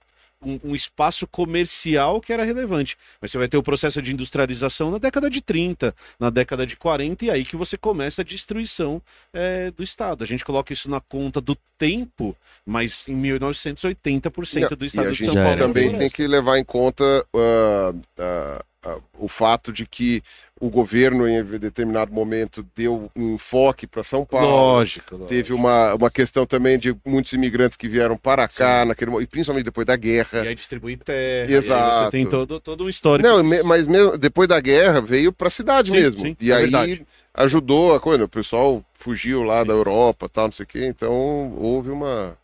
Um, 0.40 0.60
um 0.62 0.74
espaço 0.74 1.26
comercial 1.26 2.20
que 2.20 2.32
era 2.32 2.44
relevante. 2.44 2.96
Mas 3.20 3.32
você 3.32 3.38
vai 3.38 3.48
ter 3.48 3.56
o 3.56 3.62
processo 3.62 4.00
de 4.00 4.12
industrialização 4.12 4.90
na 4.90 4.98
década 4.98 5.28
de 5.28 5.40
30, 5.40 5.92
na 6.18 6.30
década 6.30 6.64
de 6.64 6.76
40, 6.76 7.24
e 7.24 7.30
aí 7.30 7.44
que 7.44 7.56
você 7.56 7.76
começa 7.76 8.22
a 8.22 8.24
destruição 8.24 9.02
é, 9.32 9.72
do 9.72 9.82
Estado. 9.82 10.22
A 10.22 10.26
gente 10.26 10.44
coloca 10.44 10.72
isso 10.72 10.88
na 10.88 11.00
conta 11.00 11.40
do 11.40 11.56
tempo, 11.76 12.36
mas 12.64 13.04
em 13.08 13.20
1980% 13.20 14.76
do 14.76 14.84
e 14.84 14.88
Estado 14.88 15.08
a 15.08 15.12
de 15.12 15.24
São 15.24 15.34
Paulo. 15.34 15.50
é 15.50 15.56
também 15.56 15.96
tem 15.96 16.08
que 16.08 16.26
levar 16.26 16.58
em 16.58 16.64
conta 16.64 17.04
ah, 17.34 17.94
ah, 18.18 18.64
ah, 18.84 18.98
o 19.18 19.26
fato 19.26 19.72
de 19.72 19.84
que 19.86 20.22
o 20.60 20.68
governo, 20.68 21.28
em 21.28 21.42
determinado 21.58 22.12
momento, 22.12 22.66
deu 22.74 23.10
um 23.16 23.34
enfoque 23.34 23.86
para 23.86 24.02
São 24.02 24.24
Paulo. 24.24 24.46
Lógico, 24.48 25.14
lógico. 25.14 25.28
Teve 25.28 25.52
uma, 25.52 25.94
uma 25.94 26.10
questão 26.10 26.44
também 26.44 26.78
de 26.78 26.96
muitos 27.06 27.32
imigrantes 27.32 27.76
que 27.76 27.88
vieram 27.88 28.16
para 28.16 28.48
cá, 28.48 28.84
naquele, 28.84 29.10
mo- 29.10 29.20
e 29.20 29.26
principalmente 29.26 29.64
depois 29.64 29.86
da 29.86 29.96
guerra. 29.96 30.44
E 30.44 30.48
aí 30.48 30.54
distribui 30.54 30.96
terra. 30.96 31.46
aí 31.48 31.54
Exato. 31.54 32.04
você 32.04 32.10
tem 32.10 32.26
todo, 32.26 32.60
todo 32.60 32.84
um 32.84 32.88
histórico. 32.88 33.28
Não, 33.28 33.42
me- 33.42 33.62
mas 33.62 33.86
mesmo, 33.86 34.18
depois 34.18 34.48
da 34.48 34.60
guerra 34.60 35.00
veio 35.00 35.32
para 35.32 35.48
a 35.48 35.50
cidade 35.50 35.90
Sim, 35.90 35.96
mesmo. 35.96 36.22
sim, 36.22 36.36
e 36.40 36.50
é 36.50 36.56
aí 36.56 36.62
verdade. 36.70 37.06
ajudou 37.34 37.94
a 37.94 38.00
coisa. 38.00 38.24
O 38.24 38.28
pessoal 38.28 38.84
fugiu 38.94 39.42
lá 39.42 39.62
da 39.64 39.72
Europa, 39.72 40.28
tal, 40.28 40.46
não 40.46 40.52
sei 40.52 40.64
o 40.64 40.66
quê. 40.66 40.86
Então 40.86 41.12
houve 41.56 41.90
uma. 41.90 42.36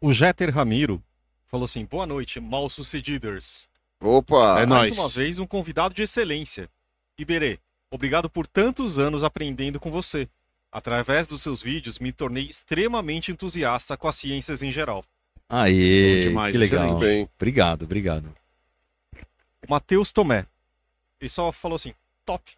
O 0.00 0.12
Jeter 0.12 0.54
Ramiro 0.54 1.02
falou 1.46 1.64
assim: 1.64 1.84
boa 1.84 2.06
noite, 2.06 2.38
mal 2.40 2.68
sucedidos. 2.68 3.68
Opa! 4.00 4.60
É 4.60 4.66
Mais 4.66 4.90
nóis. 4.90 4.98
uma 4.98 5.08
vez, 5.08 5.38
um 5.38 5.46
convidado 5.46 5.94
de 5.94 6.02
excelência. 6.02 6.68
Iberê, 7.18 7.58
obrigado 7.90 8.30
por 8.30 8.46
tantos 8.46 8.98
anos 8.98 9.24
aprendendo 9.24 9.80
com 9.80 9.90
você. 9.90 10.28
Através 10.70 11.26
dos 11.26 11.42
seus 11.42 11.62
vídeos, 11.62 11.98
me 11.98 12.12
tornei 12.12 12.44
extremamente 12.44 13.32
entusiasta 13.32 13.96
com 13.96 14.06
as 14.06 14.16
ciências 14.16 14.62
em 14.62 14.70
geral. 14.70 15.04
Aê, 15.48 16.20
demais, 16.20 16.52
que 16.52 16.58
legal. 16.58 16.86
Muito 16.88 17.00
bem. 17.00 17.28
Obrigado, 17.36 17.82
obrigado. 17.84 18.32
Matheus 19.68 20.12
Tomé. 20.12 20.46
Ele 21.20 21.28
só 21.28 21.50
falou 21.50 21.76
assim: 21.76 21.94
top. 22.24 22.52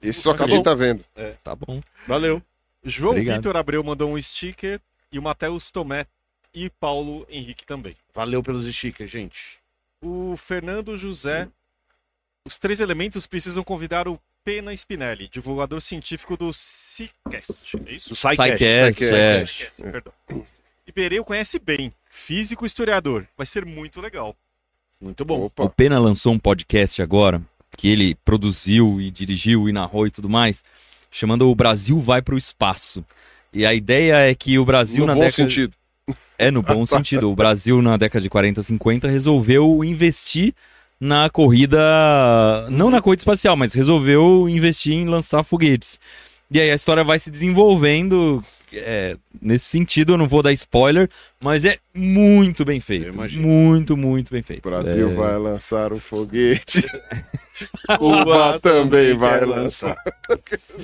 Esse 0.00 0.20
só 0.22 0.32
que 0.32 0.38
Tá 0.38 0.44
a 0.44 0.48
gente 0.48 0.56
bom. 0.58 0.62
tá 0.62 0.74
vendo. 0.74 1.04
Tá 1.42 1.54
bom. 1.56 1.80
Valeu. 2.06 2.40
João 2.84 3.12
Obrigado. 3.12 3.36
Vitor 3.36 3.56
Abreu 3.56 3.82
mandou 3.82 4.10
um 4.12 4.20
sticker 4.20 4.80
e 5.10 5.18
o 5.18 5.22
Matheus 5.22 5.70
Tomé 5.70 6.06
e 6.52 6.68
Paulo 6.70 7.26
Henrique 7.28 7.64
também. 7.66 7.96
Valeu 8.14 8.42
pelos 8.42 8.66
stickers, 8.72 9.10
gente. 9.10 9.58
O 10.04 10.36
Fernando 10.36 10.98
José. 10.98 11.48
Os 12.46 12.58
três 12.58 12.80
elementos 12.80 13.26
precisam 13.26 13.64
convidar 13.64 14.06
o 14.06 14.20
Pena 14.44 14.74
Spinelli, 14.74 15.28
divulgador 15.28 15.80
científico 15.80 16.36
do 16.36 16.52
Cicast. 16.52 17.74
É 17.86 17.92
isso? 17.92 18.10
Do 18.10 18.14
Psycast. 18.14 19.02
é. 19.02 19.90
Perdão. 19.90 20.12
Iberê 20.86 21.18
o 21.18 21.24
conhece 21.24 21.58
bem, 21.58 21.90
físico 22.10 22.66
historiador. 22.66 23.26
Vai 23.34 23.46
ser 23.46 23.64
muito 23.64 23.98
legal. 23.98 24.36
Muito 25.00 25.24
bom. 25.24 25.38
O 25.38 25.44
Opa. 25.46 25.70
Pena 25.70 25.98
lançou 25.98 26.34
um 26.34 26.38
podcast 26.38 27.00
agora, 27.00 27.40
que 27.74 27.88
ele 27.88 28.14
produziu 28.16 29.00
e 29.00 29.10
dirigiu 29.10 29.66
e 29.70 29.72
narrou 29.72 30.06
e 30.06 30.10
tudo 30.10 30.28
mais, 30.28 30.62
chamando 31.10 31.48
O 31.48 31.54
Brasil 31.54 31.98
Vai 31.98 32.20
para 32.20 32.34
o 32.34 32.38
Espaço. 32.38 33.02
E 33.54 33.64
a 33.64 33.72
ideia 33.72 34.30
é 34.30 34.34
que 34.34 34.58
o 34.58 34.64
Brasil 34.66 35.00
No 35.00 35.06
na 35.06 35.14
bom 35.14 35.20
década... 35.20 35.48
sentido. 35.48 35.74
É, 36.38 36.50
no 36.50 36.62
bom 36.62 36.84
sentido. 36.84 37.30
O 37.30 37.34
Brasil, 37.34 37.80
na 37.80 37.96
década 37.96 38.22
de 38.22 38.28
40, 38.28 38.62
50, 38.62 39.08
resolveu 39.08 39.84
investir 39.84 40.54
na 41.00 41.28
corrida. 41.30 41.78
Não 42.70 42.90
na 42.90 43.00
corrida 43.00 43.20
espacial, 43.20 43.56
mas 43.56 43.72
resolveu 43.72 44.48
investir 44.48 44.94
em 44.94 45.04
lançar 45.04 45.42
foguetes. 45.42 45.98
E 46.50 46.60
aí 46.60 46.70
a 46.70 46.74
história 46.74 47.04
vai 47.04 47.18
se 47.18 47.30
desenvolvendo. 47.30 48.42
É, 48.76 49.16
nesse 49.40 49.66
sentido, 49.66 50.12
eu 50.12 50.18
não 50.18 50.26
vou 50.26 50.42
dar 50.42 50.52
spoiler, 50.52 51.08
mas 51.40 51.64
é 51.64 51.78
muito 51.94 52.64
bem 52.64 52.80
feito. 52.80 53.16
Muito, 53.38 53.96
muito 53.96 54.32
bem 54.32 54.42
feito. 54.42 54.66
O 54.66 54.70
Brasil 54.70 55.10
É, 55.10 55.14
vai 55.14 55.38
lançar 55.38 55.92
um 55.92 55.98
foguete. 55.98 56.84
Cuba 57.98 58.58
também 58.60 59.14
vai 59.14 59.44
lançar. 59.44 59.96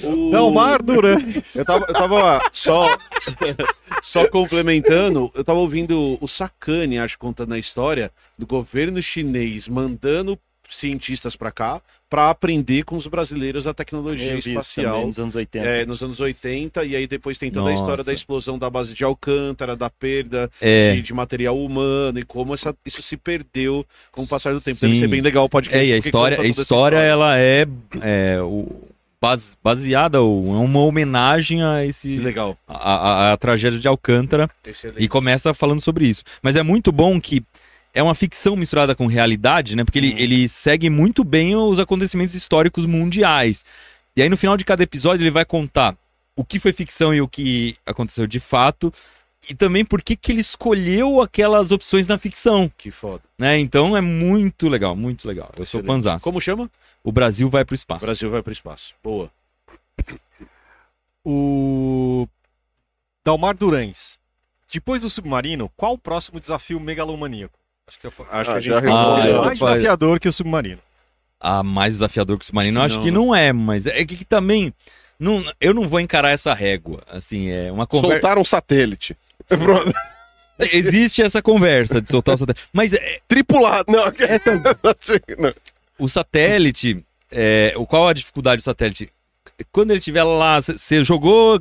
O... 0.04 0.30
Delmar 0.30 0.80
Duran. 0.82 1.18
Eu 1.54 1.64
tava, 1.64 1.84
eu 1.88 1.92
tava 1.92 2.42
só, 2.52 2.96
só 4.00 4.28
complementando, 4.28 5.30
eu 5.34 5.42
tava 5.42 5.58
ouvindo 5.58 6.16
o 6.20 6.28
Sakane, 6.28 6.98
acho, 6.98 7.18
contando 7.18 7.54
a 7.54 7.58
história 7.58 8.12
do 8.38 8.46
governo 8.46 9.02
chinês 9.02 9.66
mandando 9.66 10.38
cientistas 10.70 11.34
pra 11.36 11.50
cá 11.50 11.80
pra 12.08 12.30
aprender 12.30 12.82
com 12.84 12.96
os 12.96 13.06
brasileiros 13.06 13.66
a 13.66 13.74
tecnologia 13.74 14.26
também 14.36 14.38
espacial. 14.38 15.06
nos 15.06 15.18
anos 15.18 15.34
80. 15.34 15.64
É, 15.66 15.84
nos 15.86 16.02
anos 16.02 16.18
80, 16.20 16.84
e 16.84 16.96
aí 16.96 17.06
depois 17.06 17.38
tem 17.38 17.50
toda 17.50 17.70
a 17.70 17.72
história 17.72 17.98
Nossa. 17.98 18.04
da 18.10 18.12
explosão 18.12 18.58
da 18.58 18.68
base 18.70 18.94
de 18.94 19.04
Alcântara, 19.04 19.76
da 19.76 19.88
perda 19.90 20.50
É. 20.60 20.94
de, 20.94 21.02
de 21.02 21.14
material 21.14 21.56
humano 21.58 22.18
e 22.18 22.24
como 22.24 22.52
essa- 22.54 22.74
isso 22.84 23.00
se 23.02 23.16
perdeu 23.16 23.86
com 24.10 24.22
o 24.22 24.26
passar 24.26 24.52
do 24.52 24.60
tempo. 24.60 24.76
Sim. 24.78 24.88
Deve 24.88 25.00
ser 25.00 25.08
bem 25.08 25.20
legal 25.20 25.44
o 25.44 25.48
podcast. 25.48 25.78
É, 25.84 25.86
e 25.88 25.92
a 25.92 25.98
história, 25.98 26.40
a 26.40 26.46
essa 26.46 26.62
história 26.62 26.96
ela 26.96 27.38
é, 27.38 27.64
é 28.02 28.40
o, 28.42 28.66
base- 29.22 29.54
baseada, 29.62 30.20
ou 30.20 30.54
é 30.54 30.58
uma 30.58 30.80
homenagem 30.80 31.62
a 31.62 31.80
Que 31.82 31.88
esse 31.90 32.18
legal. 32.18 32.58
a, 32.66 32.74
a- 32.74 33.32
a 33.32 33.36
tragédia 33.36 33.78
de 33.78 33.86
Alcântara 33.86 34.50
Excelente. 34.66 35.00
e 35.02 35.06
começa 35.08 35.54
falando 35.54 35.80
sobre 35.80 36.06
isso. 36.08 36.24
Mas 36.42 36.56
é 36.56 36.62
muito 36.64 36.90
bom 36.90 37.20
que 37.20 37.40
é 37.92 38.02
uma 38.02 38.14
ficção 38.14 38.54
misturada 38.56 38.94
com 38.94 39.06
realidade, 39.06 39.74
né? 39.76 39.84
Porque 39.84 39.98
ele, 39.98 40.14
ele 40.18 40.48
segue 40.48 40.88
muito 40.90 41.24
bem 41.24 41.54
os 41.56 41.78
acontecimentos 41.80 42.34
históricos 42.34 42.86
mundiais. 42.86 43.64
E 44.16 44.22
aí 44.22 44.28
no 44.28 44.36
final 44.36 44.56
de 44.56 44.64
cada 44.64 44.82
episódio 44.82 45.22
ele 45.22 45.30
vai 45.30 45.44
contar 45.44 45.96
o 46.36 46.44
que 46.44 46.58
foi 46.58 46.72
ficção 46.72 47.12
e 47.14 47.20
o 47.20 47.28
que 47.28 47.76
aconteceu 47.84 48.26
de 48.26 48.40
fato. 48.40 48.92
E 49.48 49.54
também 49.54 49.84
por 49.84 50.02
que, 50.02 50.14
que 50.14 50.32
ele 50.32 50.40
escolheu 50.42 51.20
aquelas 51.22 51.70
opções 51.72 52.06
na 52.06 52.18
ficção, 52.18 52.70
Que 52.76 52.90
foda. 52.90 53.22
né? 53.38 53.58
Então 53.58 53.96
é 53.96 54.00
muito 54.00 54.68
legal, 54.68 54.94
muito 54.94 55.26
legal. 55.26 55.50
Eu 55.56 55.64
sou 55.64 55.80
Excelente. 55.80 55.86
fãzaço. 55.86 56.24
Como 56.24 56.40
chama? 56.40 56.70
O 57.02 57.10
Brasil 57.10 57.48
vai 57.48 57.64
pro 57.64 57.74
espaço. 57.74 58.04
O 58.04 58.06
Brasil 58.06 58.30
vai 58.30 58.42
pro 58.42 58.52
espaço. 58.52 58.94
Boa. 59.02 59.30
O 61.24 62.26
Dalmar 63.24 63.56
Durães. 63.56 64.18
Depois 64.72 65.02
do 65.02 65.10
submarino, 65.10 65.70
qual 65.76 65.94
o 65.94 65.98
próximo 65.98 66.38
desafio 66.38 66.78
megalomaníaco? 66.78 67.58
Acho 67.90 67.98
que 68.00 68.10
falou. 68.10 68.32
Acho 68.32 68.50
Ah, 68.50 68.52
que 68.54 68.58
a 68.58 68.60
gente 68.62 68.72
já. 68.72 68.78
Ah, 68.78 69.26
eu- 69.26 69.44
mais 69.44 69.58
desafiador 69.58 70.20
que 70.20 70.28
o 70.28 70.32
submarino. 70.32 70.78
a 71.40 71.62
mais 71.62 71.94
desafiador 71.94 72.38
que 72.38 72.44
o 72.44 72.46
submarino. 72.46 72.78
Eu 72.78 72.84
Acho 72.84 72.94
acho 72.94 72.98
que 73.04 73.10
que 73.10 73.10
não, 73.10 73.26
não, 73.26 73.34
é, 73.34 73.52
mas 73.52 73.86
é 73.86 74.04
que, 74.04 74.16
que 74.16 74.24
também. 74.24 74.72
Não, 75.18 75.44
eu 75.60 75.74
não 75.74 75.86
vou 75.88 76.00
encarar 76.00 76.30
essa 76.30 76.54
régua. 76.54 77.02
Assim, 77.10 77.50
é 77.50 77.70
uma 77.70 77.86
conversa. 77.86 78.12
Soltaram 78.14 78.40
um 78.40 78.44
satélite. 78.44 79.16
Existe 80.72 81.22
essa 81.22 81.40
conversa 81.42 82.00
de 82.00 82.08
soltar 82.10 82.34
o 82.34 82.38
satélite. 82.38 82.64
Mas 82.72 82.92
é, 82.92 83.18
Tripulado. 83.26 83.90
Não, 83.90 84.04
essa, 84.18 84.54
não. 85.38 85.54
o 85.98 86.08
satélite. 86.08 87.02
É, 87.32 87.72
o, 87.76 87.86
qual 87.86 88.08
a 88.08 88.12
dificuldade 88.12 88.60
do 88.60 88.64
satélite? 88.64 89.10
Quando 89.72 89.90
ele 89.90 89.98
estiver 89.98 90.24
lá, 90.24 90.60
você 90.60 91.02
jogou 91.04 91.60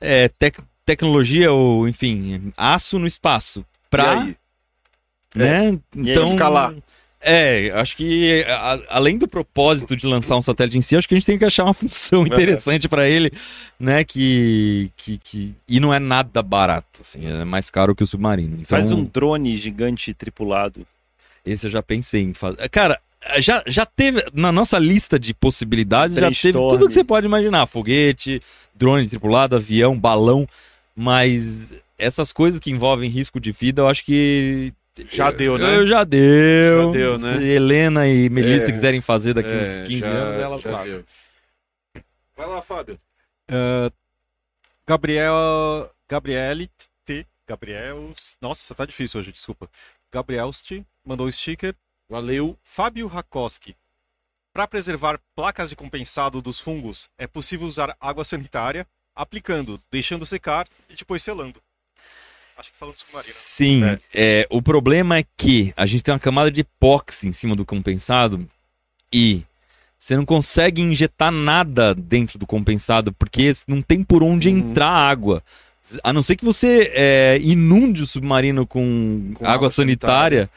é, 0.00 0.28
tec- 0.28 0.60
tecnologia 0.86 1.52
ou, 1.52 1.88
enfim, 1.88 2.52
aço 2.56 2.98
no 2.98 3.06
espaço. 3.06 3.60
E 3.60 3.64
Pra. 3.90 4.26
Aí? 5.36 5.42
Né? 5.72 5.78
Então. 5.96 6.30
Ficar 6.30 6.48
lá. 6.48 6.74
É, 7.24 7.70
acho 7.76 7.96
que 7.96 8.44
a- 8.48 8.80
além 8.88 9.16
do 9.16 9.28
propósito 9.28 9.94
de 9.96 10.08
lançar 10.08 10.34
um 10.36 10.42
satélite 10.42 10.76
em 10.76 10.80
si, 10.80 10.96
acho 10.96 11.06
que 11.08 11.14
a 11.14 11.18
gente 11.18 11.26
tem 11.26 11.38
que 11.38 11.44
achar 11.44 11.62
uma 11.62 11.72
função 11.74 12.26
interessante 12.26 12.88
pra 12.88 13.08
ele, 13.08 13.30
né? 13.78 14.02
Que, 14.02 14.90
que, 14.96 15.18
que 15.18 15.54
e 15.68 15.78
não 15.78 15.94
é 15.94 16.00
nada 16.00 16.42
barato, 16.42 17.00
assim, 17.00 17.24
é 17.24 17.44
mais 17.44 17.70
caro 17.70 17.94
que 17.94 18.02
o 18.02 18.06
submarino. 18.08 18.54
Então, 18.54 18.64
Faz 18.66 18.90
um 18.90 19.04
drone 19.04 19.56
gigante 19.56 20.12
tripulado. 20.12 20.84
esse 21.46 21.68
eu 21.68 21.70
já 21.70 21.80
pensei 21.80 22.22
em 22.22 22.34
fazer. 22.34 22.68
Cara, 22.68 22.98
já, 23.38 23.62
já 23.68 23.86
teve 23.86 24.24
na 24.34 24.50
nossa 24.50 24.76
lista 24.80 25.16
de 25.16 25.32
possibilidades 25.32 26.16
já 26.16 26.28
teve 26.28 26.58
tudo 26.58 26.88
que 26.88 26.92
você 26.92 27.04
pode 27.04 27.24
imaginar: 27.24 27.66
foguete, 27.66 28.42
drone 28.74 29.06
tripulado, 29.08 29.54
avião, 29.54 29.96
balão, 29.96 30.44
mas 30.96 31.72
essas 31.96 32.32
coisas 32.32 32.58
que 32.58 32.72
envolvem 32.72 33.08
risco 33.08 33.38
de 33.38 33.52
vida, 33.52 33.82
eu 33.82 33.88
acho 33.88 34.04
que 34.04 34.72
Já 35.08 35.30
deu, 35.30 35.56
né? 35.58 35.76
Eu 35.76 35.86
já 35.86 36.04
deu. 36.04 36.86
Já 36.86 36.90
deu, 36.92 37.18
né? 37.18 37.38
Se 37.38 37.44
Helena 37.44 38.06
e 38.06 38.28
Melissa 38.28 38.68
É. 38.68 38.72
quiserem 38.72 39.00
fazer 39.00 39.32
daqui 39.34 39.48
É, 39.48 39.52
uns 39.80 39.88
15 39.88 40.00
já- 40.00 40.08
anos, 40.08 40.42
elas 40.42 40.62
fazem. 40.62 40.92
deu. 40.92 41.04
Vai 42.36 42.46
lá, 42.46 42.60
Fábio. 42.62 43.00
Ah, 43.48 43.90
Gabriel. 44.86 45.90
Gabriele 46.08 46.70
T. 47.04 47.26
Gabriel. 47.46 48.12
Nossa, 48.40 48.74
tá 48.74 48.84
difícil 48.84 49.20
hoje, 49.20 49.32
desculpa. 49.32 49.68
Gabrielsti 50.12 50.84
mandou 51.04 51.26
um 51.26 51.30
sticker. 51.30 51.74
Valeu. 52.08 52.58
Fábio 52.62 53.06
Rakoski. 53.06 53.74
Para 54.52 54.66
preservar 54.66 55.18
placas 55.34 55.70
de 55.70 55.76
compensado 55.76 56.42
dos 56.42 56.60
fungos, 56.60 57.08
é 57.16 57.26
possível 57.26 57.66
usar 57.66 57.96
água 57.98 58.22
sanitária, 58.24 58.86
aplicando, 59.14 59.82
deixando 59.90 60.26
secar 60.26 60.68
e 60.90 60.94
depois 60.94 61.22
selando. 61.22 61.62
Acho 62.56 62.70
que 62.70 62.76
falou 62.78 62.94
do 62.94 62.98
submarino. 62.98 63.32
Sim, 63.34 63.82
é, 64.14 64.46
o 64.50 64.60
problema 64.62 65.18
é 65.18 65.24
que 65.36 65.72
a 65.76 65.86
gente 65.86 66.02
tem 66.04 66.12
uma 66.12 66.18
camada 66.20 66.50
de 66.50 66.60
epóxi 66.60 67.28
em 67.28 67.32
cima 67.32 67.56
do 67.56 67.64
compensado 67.64 68.46
e 69.12 69.42
você 69.98 70.16
não 70.16 70.24
consegue 70.24 70.82
injetar 70.82 71.30
nada 71.30 71.94
dentro 71.94 72.38
do 72.38 72.46
compensado 72.46 73.12
porque 73.12 73.52
não 73.66 73.80
tem 73.80 74.02
por 74.02 74.22
onde 74.22 74.48
Uhum. 74.48 74.58
entrar 74.58 74.88
água. 74.88 75.42
A 76.04 76.12
não 76.12 76.22
ser 76.22 76.36
que 76.36 76.44
você 76.44 76.92
é, 76.94 77.38
inunde 77.42 78.02
o 78.02 78.06
submarino 78.06 78.66
com, 78.66 79.32
Com 79.34 79.44
água, 79.44 79.54
água 79.54 79.70
sanitária. 79.70 80.48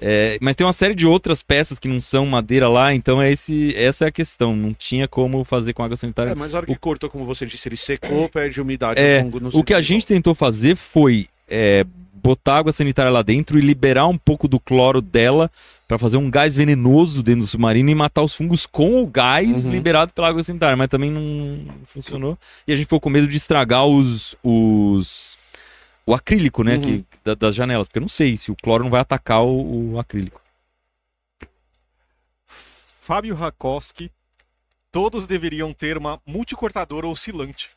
é, 0.00 0.36
mas 0.40 0.56
tem 0.56 0.66
uma 0.66 0.72
série 0.72 0.94
de 0.94 1.06
outras 1.06 1.40
peças 1.42 1.78
que 1.78 1.86
não 1.86 2.00
são 2.00 2.26
madeira 2.26 2.68
lá, 2.68 2.92
então 2.92 3.22
é 3.22 3.30
esse, 3.30 3.72
essa 3.76 4.06
é 4.06 4.08
a 4.08 4.12
questão. 4.12 4.56
Não 4.56 4.74
tinha 4.74 5.06
como 5.06 5.44
fazer 5.44 5.72
com 5.72 5.84
água 5.84 5.96
sanitária. 5.96 6.30
É, 6.32 6.34
mas 6.34 6.50
na 6.50 6.58
hora 6.58 6.66
que 6.66 6.74
cortou, 6.76 7.08
como 7.08 7.24
você 7.24 7.46
disse, 7.46 7.68
ele 7.68 7.76
secou, 7.76 8.28
perde 8.28 8.60
umidade. 8.60 8.98
É, 9.00 9.22
o 9.22 9.60
O 9.60 9.64
que 9.64 9.74
a 9.74 9.80
gente 9.80 10.04
tentou 10.06 10.34
fazer 10.34 10.74
foi 10.76 11.28
é, 11.52 11.84
botar 12.14 12.58
água 12.58 12.72
sanitária 12.72 13.10
lá 13.10 13.20
dentro 13.22 13.58
e 13.58 13.62
liberar 13.62 14.06
um 14.06 14.16
pouco 14.16 14.48
do 14.48 14.58
cloro 14.58 15.00
dela 15.02 15.50
para 15.86 15.98
fazer 15.98 16.16
um 16.16 16.30
gás 16.30 16.56
venenoso 16.56 17.22
dentro 17.22 17.42
do 17.42 17.46
submarino 17.46 17.90
e 17.90 17.94
matar 17.94 18.22
os 18.22 18.34
fungos 18.34 18.64
com 18.64 19.02
o 19.02 19.06
gás 19.06 19.66
Uhum. 19.66 19.72
liberado 19.72 20.12
pela 20.12 20.28
água 20.28 20.42
sanitária, 20.42 20.76
mas 20.76 20.88
também 20.88 21.10
não 21.10 21.66
funcionou. 21.84 22.38
E 22.66 22.72
a 22.72 22.76
gente 22.76 22.86
ficou 22.86 23.00
com 23.00 23.10
medo 23.10 23.28
de 23.28 23.36
estragar 23.36 23.84
os, 23.84 24.34
os 24.42 25.36
o 26.06 26.14
acrílico, 26.14 26.64
né, 26.64 26.76
Uhum. 26.76 26.80
que, 26.80 27.04
da- 27.24 27.34
das 27.34 27.54
janelas, 27.54 27.86
porque 27.86 27.98
eu 27.98 28.02
não 28.02 28.08
sei 28.08 28.36
se 28.36 28.50
o 28.50 28.56
cloro 28.56 28.84
não 28.84 28.90
vai 28.90 29.00
atacar 29.00 29.42
o, 29.42 29.92
o 29.92 29.98
acrílico. 29.98 30.40
Fábio 32.46 33.34
Rakoski. 33.34 34.10
Todos 34.90 35.26
deveriam 35.26 35.72
ter 35.72 35.96
uma 35.96 36.20
multicortadora 36.26 37.06
oscilante. 37.08 37.70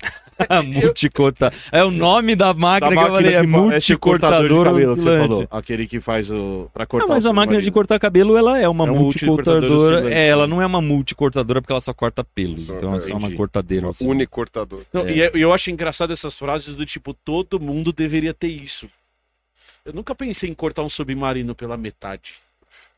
multicorta. 0.64 1.52
É 1.70 1.84
o 1.84 1.90
nome 1.90 2.34
da 2.34 2.52
máquina, 2.52 2.90
Da 2.94 2.96
que 2.96 3.08
eu 3.08 3.14
falei, 3.14 3.34
é 3.34 3.40
de 3.40 3.46
multicortador 3.46 4.64
cabelo 4.66 4.96
que 4.96 5.02
você 5.02 5.18
falou. 5.18 5.48
Aquele 5.50 5.86
que 5.86 6.00
faz 6.00 6.30
o. 6.30 6.68
Pra 6.72 6.82
Não, 6.82 6.86
cortar 6.88 7.08
mas 7.08 7.24
o 7.24 7.28
a 7.30 7.32
máquina 7.32 7.62
de 7.62 7.70
cortar 7.70 7.98
cabelo, 7.98 8.36
ela 8.36 8.58
é 8.58 8.68
uma 8.68 8.86
É 8.86 8.90
um 8.90 8.98
multicortador 8.98 9.60
multicortadora. 9.62 10.12
É, 10.14 10.26
ela 10.26 10.46
não 10.46 10.60
é 10.60 10.66
uma 10.66 10.80
multicortadora 10.80 11.60
porque 11.62 11.72
ela 11.72 11.80
só 11.80 11.94
corta 11.94 12.24
pelos. 12.24 12.66
Só- 12.66 12.74
então 12.74 12.94
é 12.94 13.00
só 13.00 13.14
uma 13.16 13.30
cortadeira. 13.30 13.88
assim. 13.90 14.06
Unicortador. 14.08 14.82
Não, 14.92 15.08
E 15.08 15.22
é- 15.22 15.30
e 15.34 15.40
eu 15.40 15.52
acho 15.52 15.70
engraçado 15.70 16.12
essas 16.12 16.34
frases 16.34 16.74
do 16.76 16.84
tipo, 16.84 17.14
todo 17.14 17.60
mundo 17.60 17.92
deveria 17.92 18.34
ter 18.34 18.48
isso. 18.48 18.88
Eu 19.84 19.92
nunca 19.92 20.14
pensei 20.14 20.48
em 20.50 20.54
cortar 20.54 20.82
um 20.82 20.88
submarino 20.88 21.54
pela 21.54 21.76
metade. 21.76 22.32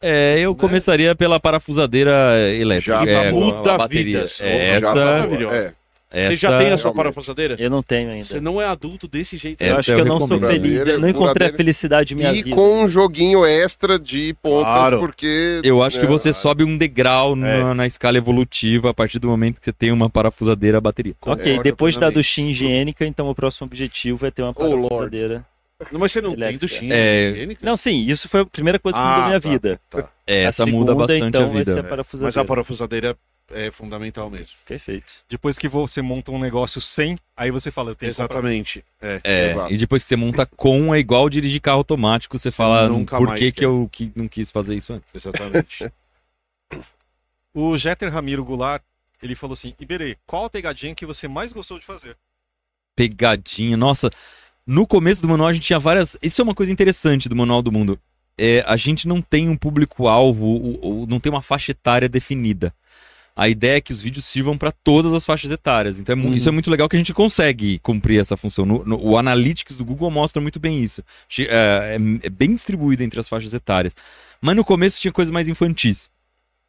É, 0.00 0.38
eu 0.38 0.52
Né? 0.52 0.58
começaria 0.58 1.14
pela 1.14 1.40
parafusadeira 1.40 2.12
elétrica. 2.54 3.04
Já 3.04 3.10
é, 3.10 3.30
com 3.30 3.38
a 3.38 3.40
Muda 3.40 3.78
bateria. 3.78 4.04
vidas. 4.04 4.40
É, 4.40 4.78
Já 4.80 4.88
essa, 4.88 4.94
tá. 4.94 5.54
É. 5.54 5.72
essa, 6.10 6.30
Você 6.30 6.36
já 6.36 6.56
tem 6.56 6.68
a 6.72 6.78
sua 6.78 6.92
parafusadeira? 6.94 7.56
Eu 7.58 7.68
não 7.68 7.82
tenho 7.82 8.10
ainda. 8.10 8.24
Você 8.24 8.40
não 8.40 8.62
é 8.62 8.64
adulto 8.66 9.08
desse 9.08 9.36
jeito. 9.36 9.60
Essa 9.60 9.70
eu 9.72 9.76
acho 9.78 9.90
eu 9.92 9.96
que 9.96 10.00
eu 10.02 10.06
não 10.06 10.18
sou 10.18 10.28
recomendo. 10.28 10.50
feliz. 10.62 10.86
Eu 10.86 11.00
não 11.00 11.08
encontrei 11.08 11.48
a 11.48 11.52
felicidade 11.52 12.14
minha 12.14 12.30
E 12.32 12.42
vida. 12.44 12.56
com 12.56 12.84
um 12.84 12.88
joguinho 12.88 13.44
extra 13.44 13.98
de 13.98 14.34
pontas, 14.42 14.64
Claro. 14.72 14.98
porque. 15.00 15.60
Eu 15.64 15.82
acho 15.82 15.98
que 15.98 16.06
é, 16.06 16.08
você 16.08 16.32
sobe 16.32 16.62
um 16.64 16.78
degrau 16.78 17.32
É. 17.32 17.36
na, 17.36 17.74
na 17.74 17.86
escala 17.86 18.16
evolutiva 18.18 18.90
a 18.90 18.94
partir 18.94 19.18
do 19.18 19.28
momento 19.28 19.58
que 19.58 19.64
você 19.64 19.72
tem 19.72 19.90
uma 19.90 20.08
parafusadeira 20.08 20.78
a 20.78 20.80
bateria. 20.80 21.12
Ok, 21.22 21.60
depois 21.62 21.94
da 21.94 22.00
plenamente. 22.00 22.14
duchinha 22.18 22.50
higiênica, 22.50 23.04
então 23.04 23.28
o 23.28 23.34
próximo 23.34 23.66
objetivo 23.66 24.24
é 24.26 24.30
ter 24.30 24.42
uma 24.42 24.52
Oh, 24.56 24.62
Lord. 24.62 24.82
parafusadeira. 24.88 25.44
Não, 25.92 26.00
mas 26.00 26.10
você 26.12 26.22
não 26.22 26.30
tem 26.30 26.38
Elétrica. 26.38 26.60
duchinha 26.60 26.94
É. 26.94 27.30
higiênica? 27.30 27.60
Não, 27.66 27.76
sim, 27.76 28.06
isso 28.08 28.28
foi 28.30 28.40
a 28.40 28.46
primeira 28.46 28.78
coisa 28.78 28.96
que 28.96 29.04
Ah, 29.04 29.08
mudou 29.08 29.24
a 29.24 29.28
minha 29.28 29.40
tá, 29.40 29.48
vida. 29.48 29.80
tá. 29.90 30.08
É, 30.26 30.44
essa 30.44 30.62
a 30.62 30.66
muda 30.66 30.78
segunda, 30.78 30.94
bastante 30.94 31.26
então, 31.28 31.42
a 31.42 31.44
vai 31.46 31.52
vida. 31.58 31.72
ser 31.74 31.78
a 31.92 32.04
Mas 32.22 32.36
a 32.38 32.44
parafusadeira 32.44 33.16
é 33.50 33.70
fundamental 33.70 34.28
mesmo. 34.30 34.54
Perfeito. 34.66 35.12
Depois 35.28 35.58
que 35.58 35.68
você 35.68 36.02
monta 36.02 36.30
um 36.32 36.38
negócio 36.38 36.80
sem, 36.80 37.16
aí 37.36 37.50
você 37.50 37.70
fala, 37.70 37.90
eu 37.90 37.94
tenho. 37.94 38.10
Exatamente. 38.10 38.84
É. 39.00 39.20
É, 39.24 39.50
Exato. 39.50 39.72
e 39.72 39.76
depois 39.76 40.02
que 40.02 40.08
você 40.08 40.16
monta 40.16 40.44
com, 40.46 40.94
é 40.94 40.98
igual 40.98 41.28
dirigir 41.28 41.60
carro 41.60 41.78
automático, 41.78 42.38
você, 42.38 42.50
fala 42.50 42.88
nunca 42.88 43.16
por 43.16 43.34
que, 43.34 43.52
que 43.52 43.64
eu 43.64 43.88
que 43.92 44.10
não 44.16 44.26
quis 44.28 44.50
fazer 44.50 44.74
isso 44.74 44.92
antes. 44.92 45.14
Exatamente. 45.14 45.90
O 47.54 47.74
Jeter 47.78 48.12
Ramiro 48.12 48.44
Goulart, 48.44 48.82
ele 49.22 49.34
falou 49.34 49.54
assim, 49.54 49.74
Iberê, 49.80 50.18
qual 50.26 50.44
a 50.44 50.50
pegadinha 50.50 50.94
que 50.94 51.06
você 51.06 51.26
mais 51.26 51.52
gostou 51.52 51.78
de 51.78 51.86
fazer? 51.86 52.14
Pegadinha, 52.94 53.78
nossa. 53.78 54.10
No 54.66 54.86
começo 54.86 55.22
do 55.22 55.28
manual 55.28 55.48
a 55.48 55.52
gente 55.54 55.66
tinha 55.66 55.78
várias. 55.78 56.18
Isso 56.22 56.40
é 56.40 56.44
uma 56.44 56.54
coisa 56.54 56.70
interessante 56.72 57.28
do 57.28 57.36
Manual 57.36 57.62
do 57.62 57.72
Mundo. 57.72 57.98
é, 58.38 58.62
a 58.66 58.76
gente 58.76 59.08
não 59.08 59.22
tem 59.22 59.48
um 59.48 59.56
público-alvo, 59.56 60.44
ou- 60.46 60.78
ou 60.82 61.06
não 61.06 61.18
tem 61.18 61.32
uma 61.32 61.40
faixa 61.40 61.70
etária 61.70 62.06
definida. 62.06 62.74
A 63.36 63.48
ideia 63.50 63.76
é 63.76 63.80
que 63.82 63.92
os 63.92 64.00
vídeos 64.02 64.24
sirvam 64.24 64.56
para 64.56 64.72
todas 64.72 65.12
as 65.12 65.26
faixas 65.26 65.50
etárias. 65.50 66.00
Então 66.00 66.14
é 66.14 66.18
Uhum. 66.18 66.34
isso 66.34 66.48
é 66.48 66.52
muito 66.52 66.70
legal 66.70 66.88
que 66.88 66.96
a 66.96 66.98
gente 66.98 67.12
consegue 67.12 67.78
cumprir 67.80 68.18
essa 68.18 68.34
função. 68.36 68.64
No- 68.64 68.82
no- 68.84 68.98
o 68.98 69.18
Analytics 69.18 69.76
do 69.76 69.84
Google 69.84 70.10
mostra 70.10 70.40
muito 70.40 70.58
bem 70.58 70.82
isso. 70.82 71.02
É, 71.40 71.44
é- 71.98 72.26
é 72.26 72.30
bem 72.30 72.54
distribuído 72.54 73.02
entre 73.02 73.20
as 73.20 73.28
faixas 73.28 73.52
etárias. 73.52 73.94
Mas 74.40 74.56
no 74.56 74.64
começo 74.64 74.98
tinha 75.00 75.12
coisas 75.12 75.30
mais 75.30 75.48
infantis. 75.48 76.08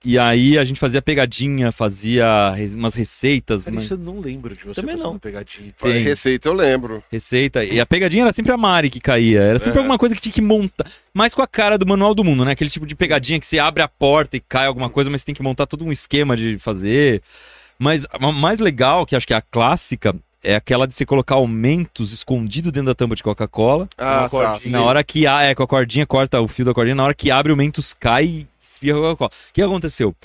E 0.06 0.18
aí 0.18 0.58
a 0.58 0.64
gente 0.64 0.80
fazia 0.80 1.02
pegadinha, 1.02 1.72
fazia 1.72 2.54
umas 2.76 2.94
receitas. 2.94 3.64
Cara, 3.66 3.76
mas- 3.76 3.86
isso 3.86 3.96
eu 3.96 3.98
não 3.98 4.20
lembro 4.20 4.56
de 4.56 4.64
você 4.64 4.80
Também 4.80 4.96
fazendo 4.96 5.12
não. 5.14 5.20
pegadinha. 5.20 5.74
Tem. 5.82 6.04
Receita 6.04 6.48
eu 6.48 6.54
lembro. 6.54 7.04
Receita. 7.12 7.64
E 7.64 7.80
a 7.80 7.86
pegadinha 7.86 8.24
era 8.24 8.32
sempre 8.32 8.52
a 8.52 8.58
Mari 8.58 8.90
que 8.92 9.00
caía. 9.02 9.42
Era 9.42 9.60
sempre 9.60 9.80
É. 9.80 9.82
alguma 9.82 9.98
coisa 9.98 10.14
que 10.16 10.22
tinha 10.22 10.32
que 10.32 10.42
montar. 10.42 10.86
Mais 11.14 11.34
com 11.34 11.42
a 11.42 11.48
cara 11.48 11.78
do 11.78 11.86
manual 11.88 12.14
do 12.14 12.24
mundo, 12.24 12.46
né? 12.46 12.52
Aquele 12.52 12.70
tipo 12.70 12.86
de 12.86 12.96
pegadinha 12.96 13.40
que 13.40 13.46
você 13.46 13.58
abre 13.58 13.82
a 13.82 13.88
porta 13.88 14.38
e 14.38 14.40
cai 14.40 14.68
alguma 14.68 14.90
coisa, 14.90 15.10
mas 15.10 15.22
você 15.22 15.26
tem 15.26 15.36
que 15.36 15.44
montar 15.44 15.66
todo 15.66 15.84
um 15.84 15.92
esquema 15.92 16.38
de 16.38 16.60
fazer. 16.60 17.22
Mas 17.80 18.06
a 18.12 18.32
mais 18.32 18.60
legal, 18.60 19.06
que 19.06 19.16
acho 19.16 19.26
que 19.28 19.34
é 19.34 19.38
a 19.38 19.42
clássica, 19.42 20.16
é 20.44 20.56
aquela 20.56 20.88
de 20.88 20.94
você 20.94 21.06
colocar 21.08 21.36
aumentos 21.36 22.14
escondido 22.14 22.72
dentro 22.72 22.88
da 22.88 22.96
tampa 22.96 23.16
de 23.16 23.24
Coca-Cola. 23.24 23.90
Ah, 23.98 24.30
tá. 24.30 24.60
sim. 24.60 24.70
Na 24.70 24.84
hora 24.84 25.04
que 25.04 25.26
a, 25.26 25.42
é, 25.42 25.56
com 25.56 25.64
a 25.64 25.68
cordinha, 25.68 26.06
corta 26.06 26.40
o 26.40 26.48
fio 26.48 26.64
da 26.66 26.74
cordinha, 26.74 26.96
na 26.96 27.04
hora 27.04 27.14
que 27.16 27.32
abre 27.32 27.52
o 27.52 27.58
Mentos 27.58 27.94
cai 27.94 28.48
espirra 28.78 29.00
Coca-Cola. 29.00 29.32
O 29.50 29.54
que 29.54 29.62
aconteceu? 29.62 30.16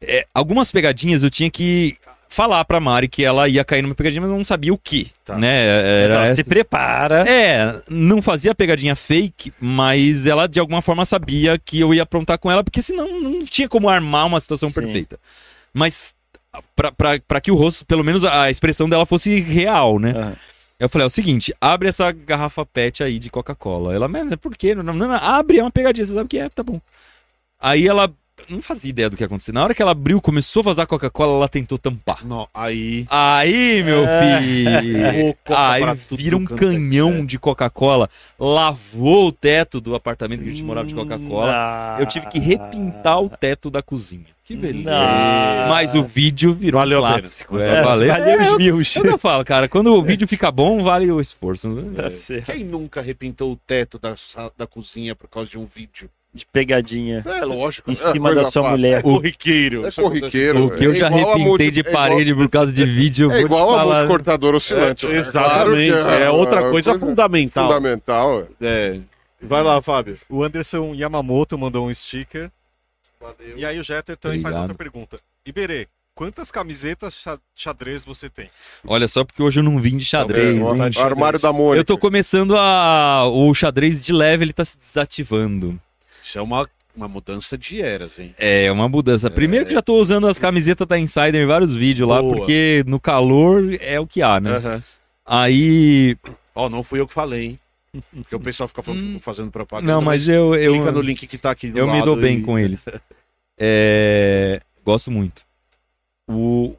É, 0.00 0.26
algumas 0.34 0.70
pegadinhas 0.70 1.22
eu 1.22 1.30
tinha 1.30 1.50
que 1.50 1.96
falar 2.28 2.62
pra 2.66 2.78
Mari 2.80 3.08
que 3.08 3.24
ela 3.24 3.48
ia 3.48 3.64
cair 3.64 3.80
numa 3.82 3.94
pegadinha, 3.94 4.20
mas 4.20 4.30
eu 4.30 4.36
não 4.36 4.44
sabia 4.44 4.74
o 4.74 4.76
que. 4.78 5.10
Tá. 5.24 5.38
Né? 5.38 6.02
Mas 6.02 6.10
Era 6.10 6.12
ela 6.20 6.24
essa- 6.24 6.34
se 6.34 6.44
prepara. 6.44 7.24
É, 7.28 7.80
não 7.88 8.20
fazia 8.20 8.54
pegadinha 8.54 8.94
fake, 8.94 9.52
mas 9.58 10.26
ela 10.26 10.46
de 10.46 10.60
alguma 10.60 10.82
forma 10.82 11.04
sabia 11.06 11.58
que 11.58 11.80
eu 11.80 11.94
ia 11.94 12.02
aprontar 12.02 12.38
com 12.38 12.50
ela, 12.50 12.62
porque 12.62 12.82
senão 12.82 13.20
não 13.20 13.44
tinha 13.44 13.68
como 13.68 13.88
armar 13.88 14.26
uma 14.26 14.40
situação 14.40 14.68
Sim. 14.68 14.80
perfeita. 14.82 15.18
Mas 15.72 16.14
pra, 16.74 16.92
pra, 16.92 17.18
pra 17.26 17.40
que 17.40 17.50
o 17.50 17.54
rosto, 17.54 17.86
pelo 17.86 18.04
menos 18.04 18.22
a 18.24 18.50
expressão 18.50 18.86
dela 18.88 19.06
fosse 19.06 19.40
real, 19.40 19.98
né? 19.98 20.10
Aham. 20.10 20.36
Eu 20.78 20.90
falei, 20.90 21.04
é 21.04 21.06
o 21.06 21.10
seguinte, 21.10 21.54
abre 21.58 21.88
essa 21.88 22.12
garrafa 22.12 22.66
pet 22.66 23.02
aí 23.02 23.18
de 23.18 23.30
Coca-Cola. 23.30 23.94
Ela, 23.94 24.08
mas 24.08 24.34
por 24.36 24.54
quê? 24.54 24.74
Não, 24.74 24.82
não, 24.82 24.92
não, 24.92 25.10
abre, 25.14 25.58
é 25.58 25.62
uma 25.62 25.70
pegadinha, 25.70 26.06
você 26.06 26.12
sabe 26.12 26.26
o 26.26 26.28
que 26.28 26.36
é, 26.38 26.50
tá 26.50 26.62
bom. 26.62 26.78
Aí 27.60 27.86
ela 27.88 28.12
não 28.48 28.62
fazia 28.62 28.90
ideia 28.90 29.10
do 29.10 29.16
que 29.16 29.22
ia 29.22 29.26
acontecer. 29.26 29.50
Na 29.50 29.64
hora 29.64 29.74
que 29.74 29.82
ela 29.82 29.90
abriu, 29.90 30.20
começou 30.20 30.60
a 30.60 30.64
vazar 30.64 30.86
Coca-Cola, 30.86 31.32
ela 31.32 31.48
tentou 31.48 31.76
tampar. 31.78 32.24
Não, 32.24 32.46
aí. 32.54 33.04
Aí, 33.10 33.82
meu 33.82 34.04
É. 34.06 34.40
filho! 34.40 35.36
Aí 35.56 35.82
vira 36.12 36.36
um 36.36 36.44
é 36.44 36.46
canhão 36.46 37.12
canto. 37.12 37.26
de 37.26 37.38
Coca-Cola, 37.38 38.08
lavou 38.38 39.28
o 39.28 39.32
teto 39.32 39.80
do 39.80 39.94
apartamento 39.94 40.40
que 40.42 40.48
a 40.48 40.50
gente 40.50 40.62
morava 40.62 40.86
de 40.86 40.94
Coca-Cola. 40.94 41.52
Ah. 41.54 41.96
Eu 41.98 42.06
tive 42.06 42.26
que 42.28 42.38
repintar 42.38 43.20
o 43.20 43.28
teto 43.28 43.68
da 43.70 43.82
cozinha. 43.82 44.26
Que 44.44 44.54
beleza. 44.54 44.90
Não. 44.90 45.68
Mas 45.70 45.96
o 45.96 46.04
vídeo 46.04 46.52
virou 46.52 46.78
Valeu 46.80 46.98
a 47.04 47.08
um 47.08 47.12
pena. 47.14 47.20
clássico. 47.22 47.58
É, 47.58 47.68
É, 47.78 47.82
valeu. 47.82 48.08
Valeu 48.08 48.40
É, 48.40 48.50
os 48.52 48.56
views. 48.58 48.94
eu, 48.96 49.04
eu 49.06 49.18
falo, 49.18 49.44
cara, 49.44 49.68
quando 49.68 49.92
o 49.92 50.00
vídeo 50.00 50.28
fica 50.28 50.52
bom, 50.52 50.84
vale 50.84 51.10
o 51.10 51.20
esforço. 51.20 51.68
Tá 51.96 52.08
certo. 52.10 52.52
Quem 52.52 52.62
nunca 52.62 53.00
arrepentou 53.00 53.50
o 53.52 53.56
teto 53.56 53.98
da, 53.98 54.14
da 54.56 54.66
cozinha 54.68 55.16
por 55.16 55.28
causa 55.28 55.50
de 55.50 55.58
um 55.58 55.64
vídeo? 55.66 56.08
De 56.36 56.46
pegadinha. 56.52 57.24
É 57.26 57.44
lógico. 57.44 57.90
Em 57.90 57.94
é 57.94 57.96
cima 57.96 58.28
coisa 58.28 58.42
da 58.44 58.50
sua 58.50 58.62
fácil. 58.62 58.76
mulher. 58.76 59.02
corriqueiro. 59.02 59.76
É 59.76 59.88
acontece 59.88 60.02
corriqueiro. 60.02 60.66
O 60.66 60.70
que 60.70 60.84
eu 60.84 60.92
É 60.92 60.94
já 60.94 61.10
multi- 61.10 61.70
de 61.70 61.80
é 61.80 61.82
igual- 61.82 61.94
parede 61.94 62.34
por 62.34 62.48
causa 62.48 62.70
de 62.72 62.84
vídeo. 62.86 63.26
eu 63.26 63.30
É 63.32 63.34
vou 63.34 63.40
te 63.42 63.44
igual 63.46 63.70
a 63.70 63.78
falar. 63.78 63.94
multicortador 63.94 64.54
oscilante. 64.54 65.06
É, 65.06 65.08
né? 65.08 65.16
exatamente. 65.18 65.90
Claro 65.92 66.06
que 66.18 66.22
é 66.22 66.30
outra 66.30 66.70
coisa, 66.70 66.98
fundamental. 66.98 67.66
Fundamental. 67.68 68.48
É. 68.60 69.00
Vai 69.40 69.62
lá, 69.62 69.80
Fábio. 69.82 70.16
O 70.28 70.42
Anderson 70.42 70.94
Yamamoto 70.94 71.56
mandou 71.58 71.86
um 71.88 71.92
sticker. 71.94 72.50
E 73.56 73.64
aí 73.64 73.78
o 73.78 73.82
Jeter 73.82 74.16
também 74.16 74.40
faz 74.40 74.54
Obrigado. 74.56 74.70
outra 74.70 74.76
pergunta. 74.76 75.18
Iberê, 75.44 75.88
quantas 76.14 76.50
camisetas 76.50 77.14
xa- 77.14 77.38
xadrez 77.54 78.04
você 78.04 78.28
tem? 78.30 78.48
Olha, 78.86 79.08
só 79.08 79.24
porque 79.24 79.42
hoje 79.42 79.58
eu 79.60 79.64
não 79.64 79.80
vim 79.80 79.96
de 79.96 80.04
xadrez. 80.04 80.50
É, 80.50 80.52
hein? 80.52 80.62
o 80.62 81.00
armário 81.02 81.38
da 81.40 81.52
Mônica. 81.52 81.80
Eu 81.80 81.84
tô 81.84 81.98
começando 81.98 82.56
a. 82.56 83.24
O 83.26 83.52
xadrez 83.52 84.00
de 84.00 84.12
leve, 84.12 84.44
ele 84.44 84.52
tá 84.52 84.64
se 84.64 84.78
desativando. 84.78 85.78
Isso 86.26 86.38
é 86.40 86.42
uma, 86.42 86.68
uma 86.96 87.06
mudança 87.06 87.56
de 87.56 87.80
eras, 87.80 88.18
hein? 88.18 88.34
É, 88.36 88.68
uma 88.72 88.88
mudança. 88.88 89.30
Primeiro 89.30 89.64
que 89.64 89.72
já 89.72 89.80
tô 89.80 89.94
usando 89.94 90.26
as 90.26 90.40
camisetas 90.40 90.84
da 90.84 90.98
Insider 90.98 91.36
em 91.36 91.46
vários 91.46 91.72
vídeos 91.72 92.08
lá, 92.08 92.20
Boa. 92.20 92.34
porque 92.34 92.82
no 92.84 92.98
calor 92.98 93.62
é 93.80 94.00
o 94.00 94.06
que 94.08 94.22
há, 94.22 94.40
né? 94.40 94.56
Aham. 94.56 94.82
Aí. 95.24 96.16
Ó, 96.52 96.68
não 96.68 96.82
fui 96.82 96.98
eu 96.98 97.06
que 97.06 97.12
falei, 97.14 97.44
hein? 97.44 97.60
Porque 98.12 98.34
o 98.34 98.40
pessoal 98.40 98.66
fica 98.66 98.82
Hum. 98.90 99.20
fazendo 99.20 99.52
propaganda. 99.52 99.90
Não, 99.92 100.02
mas 100.02 100.28
eu. 100.28 100.52
eu 100.56 100.72
Clica 100.74 100.90
no 100.90 101.00
link 101.00 101.26
que 101.28 101.38
tá 101.38 101.52
aqui 101.52 101.70
do 101.70 101.78
Eu 101.78 101.86
me 101.90 102.02
dou 102.02 102.16
bem 102.16 102.38
e- 102.38 102.42
com 102.42 102.58
eles. 102.58 102.84
É, 103.58 104.60
gosto 104.84 105.10
muito. 105.10 105.42
O, 106.28 106.74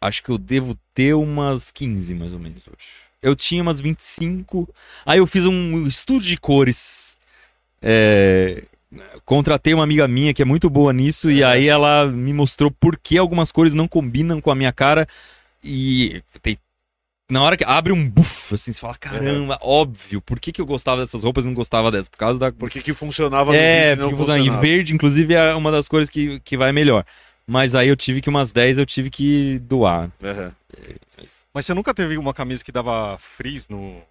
acho 0.00 0.20
que 0.24 0.30
eu 0.30 0.36
devo 0.36 0.74
ter 0.92 1.14
umas 1.14 1.70
15, 1.70 2.14
mais 2.14 2.32
ou 2.32 2.40
menos, 2.40 2.66
hoje. 2.66 2.88
Eu 3.22 3.36
tinha 3.36 3.62
umas 3.62 3.78
25. 3.78 4.68
Aí 5.04 5.18
eu 5.18 5.26
fiz 5.26 5.46
um 5.46 5.86
estudo 5.86 6.24
de 6.24 6.36
cores. 6.36 7.16
É, 7.80 8.64
contratei 9.24 9.74
uma 9.74 9.84
amiga 9.84 10.06
minha 10.06 10.32
que 10.34 10.42
é 10.42 10.44
muito 10.44 10.68
boa 10.70 10.92
nisso. 10.92 11.30
E 11.30 11.42
aí 11.42 11.68
ela 11.68 12.06
me 12.06 12.32
mostrou 12.32 12.70
por 12.70 12.98
que 12.98 13.18
algumas 13.18 13.50
cores 13.52 13.74
não 13.74 13.88
combinam 13.88 14.40
com 14.40 14.50
a 14.50 14.54
minha 14.54 14.72
cara. 14.72 15.06
E 15.62 16.22
tem- 16.42 16.58
na 17.30 17.42
hora 17.42 17.56
que 17.56 17.64
abre 17.64 17.92
um 17.92 18.08
buff, 18.08 18.54
assim, 18.54 18.72
você 18.72 18.80
fala: 18.80 18.94
caramba, 18.96 19.58
óbvio, 19.60 20.20
por 20.20 20.38
que, 20.38 20.52
que 20.52 20.60
eu 20.60 20.66
gostava 20.66 21.00
dessas 21.00 21.24
roupas 21.24 21.44
e 21.44 21.48
não 21.48 21.54
gostava 21.54 21.90
dessas? 21.90 22.08
Por 22.08 22.18
causa 22.18 22.38
da 22.38 22.52
Por 22.52 22.70
que 22.70 22.80
que 22.80 22.92
funcionava 22.92 23.50
no 23.50 23.56
é, 23.56 23.90
vídeo 23.90 23.92
e 23.92 23.96
não 23.96 24.08
porque 24.10 24.16
funciona. 24.16 24.38
E 24.38 24.42
funcionava? 24.44 24.66
verde, 24.66 24.94
inclusive, 24.94 25.34
é 25.34 25.54
uma 25.54 25.72
das 25.72 25.88
cores 25.88 26.08
que, 26.08 26.38
que 26.40 26.56
vai 26.56 26.70
melhor. 26.72 27.04
Mas 27.46 27.74
aí 27.74 27.88
eu 27.88 27.96
tive 27.96 28.20
que 28.20 28.28
umas 28.28 28.52
10 28.52 28.78
eu 28.78 28.86
tive 28.86 29.08
que 29.10 29.58
doar. 29.60 30.10
Aham. 30.22 30.52
Mas 31.54 31.64
você 31.64 31.72
nunca 31.74 31.94
teve 31.94 32.18
uma 32.18 32.34
camisa 32.34 32.62
que 32.64 32.70
dava 32.72 33.16
frizz 33.18 33.68
no, 33.68 34.02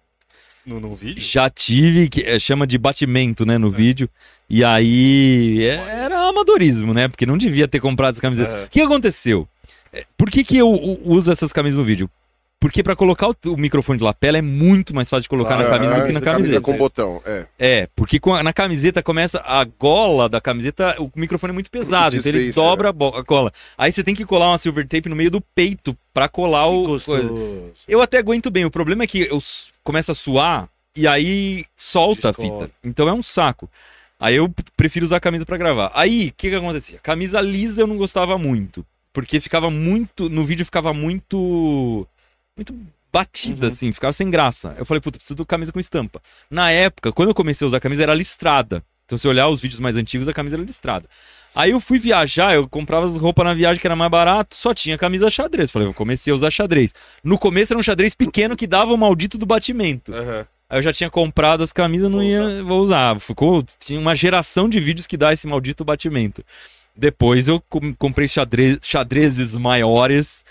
no, 0.66 0.80
no 0.80 0.94
vídeo? 0.94 1.22
Já 1.22 1.48
tive, 1.48 2.08
que 2.08 2.22
é, 2.22 2.38
chama 2.38 2.66
de 2.66 2.76
batimento, 2.76 3.46
né, 3.46 3.56
no 3.56 3.70
vídeo. 3.70 4.08
E 4.50 4.64
aí 4.64 5.64
é- 5.64 6.04
era 6.04 6.28
amadorismo, 6.28 6.92
né? 6.92 7.08
Porque 7.08 7.24
não 7.26 7.38
devia 7.38 7.66
ter 7.68 7.80
comprado 7.80 8.12
essa 8.14 8.20
camiseta. 8.20 8.50
Aham. 8.52 8.64
O 8.64 8.68
que 8.68 8.80
aconteceu? 8.80 9.48
É, 9.92 10.04
Por 10.16 10.30
que, 10.30 10.44
que 10.44 10.56
eu 10.56 10.68
uso 11.04 11.30
essas 11.30 11.52
camisas 11.52 11.78
no 11.78 11.84
vídeo? 11.84 12.10
Porque 12.58 12.82
pra 12.82 12.96
colocar 12.96 13.28
o, 13.28 13.34
o 13.48 13.56
microfone 13.56 13.98
de 13.98 14.04
lapela 14.04 14.38
é 14.38 14.42
muito 14.42 14.94
mais 14.94 15.08
fácil 15.10 15.24
de 15.24 15.28
colocar 15.28 15.56
na 15.58 15.64
Ah, 15.64 15.68
camisa 15.70 15.94
do 16.00 16.06
que 16.06 16.12
na 16.12 16.20
camisa 16.20 16.30
camiseta. 16.52 16.60
com 16.62 16.76
botão, 16.78 17.22
é. 17.26 17.46
É, 17.58 17.88
porque 17.94 18.18
com 18.18 18.34
a- 18.34 18.42
na 18.42 18.52
camiseta 18.52 19.02
começa 19.02 19.42
a 19.44 19.62
gola 19.64 20.26
da 20.28 20.40
camiseta, 20.40 20.96
o 20.98 21.10
microfone 21.14 21.50
é 21.50 21.54
muito 21.54 21.70
pesado, 21.70 22.16
então 22.16 22.32
ele 22.32 22.50
dobra 22.52 22.88
a, 22.88 22.92
bo- 22.92 23.14
a 23.14 23.22
cola. 23.22 23.52
Aí 23.76 23.92
você 23.92 24.02
tem 24.02 24.14
que 24.14 24.24
colar 24.24 24.48
uma 24.48 24.58
silver 24.58 24.88
tape 24.88 25.08
no 25.08 25.14
meio 25.14 25.30
do 25.30 25.40
peito 25.40 25.96
pra 26.14 26.28
colar 26.28 26.64
Que 26.64 27.10
o. 27.10 27.72
Eu 27.86 28.00
até 28.00 28.18
aguento 28.18 28.50
bem, 28.50 28.64
o 28.64 28.70
problema 28.70 29.04
é 29.04 29.06
que 29.06 29.28
eu 29.30 29.38
começo 29.84 30.10
a 30.10 30.14
suar 30.14 30.66
e 30.96 31.06
aí 31.06 31.66
solta 31.76 32.32
Descola. 32.32 32.48
a 32.48 32.60
fita. 32.64 32.70
Então 32.82 33.06
é 33.06 33.12
um 33.12 33.22
saco. 33.22 33.70
Aí 34.18 34.34
eu 34.36 34.52
prefiro 34.74 35.04
usar 35.04 35.18
a 35.18 35.20
camisa 35.20 35.44
pra 35.44 35.58
gravar. 35.58 35.92
Aí, 35.94 36.28
o 36.28 36.32
que 36.34 36.48
que 36.48 36.56
acontecia? 36.56 36.98
Camisa 37.02 37.38
lisa 37.38 37.82
eu 37.82 37.86
não 37.86 37.98
gostava 37.98 38.38
muito, 38.38 38.84
porque 39.12 39.38
ficava 39.40 39.70
muito, 39.70 40.30
no 40.30 40.42
vídeo 40.42 40.64
ficava 40.64 40.94
muito 40.94 42.08
muito 42.56 42.74
batida 43.12 43.66
Uhum. 43.66 43.72
assim, 43.72 43.92
ficava 43.92 44.12
sem 44.12 44.30
graça. 44.30 44.74
Eu 44.78 44.84
falei, 44.86 45.00
puta, 45.00 45.18
preciso 45.18 45.36
de 45.36 45.44
camisa 45.44 45.70
com 45.72 45.78
estampa. 45.78 46.20
Na 46.50 46.70
época, 46.70 47.12
quando 47.12 47.28
eu 47.28 47.34
comecei 47.34 47.64
a 47.64 47.68
usar 47.68 47.76
a 47.76 47.80
camisa 47.80 48.02
era 48.02 48.14
listrada. 48.14 48.82
Então 49.04 49.16
se 49.16 49.28
olhar 49.28 49.48
os 49.48 49.60
vídeos 49.60 49.78
mais 49.78 49.96
antigos, 49.96 50.26
a 50.28 50.32
camisa 50.32 50.56
era 50.56 50.64
listrada. 50.64 51.08
Aí 51.54 51.70
eu 51.70 51.80
fui 51.80 51.98
viajar, 51.98 52.54
eu 52.54 52.68
comprava 52.68 53.06
as 53.06 53.16
roupas 53.16 53.44
na 53.44 53.54
viagem 53.54 53.80
que 53.80 53.86
era 53.86 53.94
mais 53.94 54.10
barato, 54.10 54.56
só 54.56 54.74
tinha 54.74 54.98
camisa 54.98 55.30
xadrez. 55.30 55.70
Falei, 55.70 55.86
eu 55.86 55.94
comecei 55.94 56.32
a 56.32 56.34
usar 56.34 56.50
xadrez. 56.50 56.92
No 57.22 57.38
começo 57.38 57.72
era 57.72 57.78
um 57.78 57.82
xadrez 57.82 58.14
pequeno 58.14 58.56
que 58.56 58.66
dava 58.66 58.92
o 58.92 58.96
maldito 58.98 59.38
do 59.38 59.46
batimento. 59.46 60.12
Aham. 60.12 60.46
Aí 60.68 60.78
eu 60.78 60.82
já 60.82 60.92
tinha 60.92 61.08
comprado 61.08 61.62
as 61.62 61.72
camisas, 61.72 62.10
não 62.10 62.18
Vou 62.18 62.26
ia, 62.28 62.64
vou 62.64 62.80
usar. 62.80 63.20
Ficou, 63.20 63.64
tinha 63.78 64.00
uma 64.00 64.16
geração 64.16 64.68
de 64.68 64.80
vídeos 64.80 65.06
que 65.06 65.16
dá 65.16 65.32
esse 65.32 65.46
maldito 65.46 65.84
batimento. 65.84 66.44
Depois 66.94 67.46
eu 67.46 67.62
com- 67.68 67.94
comprei 67.94 68.26
xadrez, 68.26 68.78
xadrezes 68.82 69.54
maiores 69.54 70.44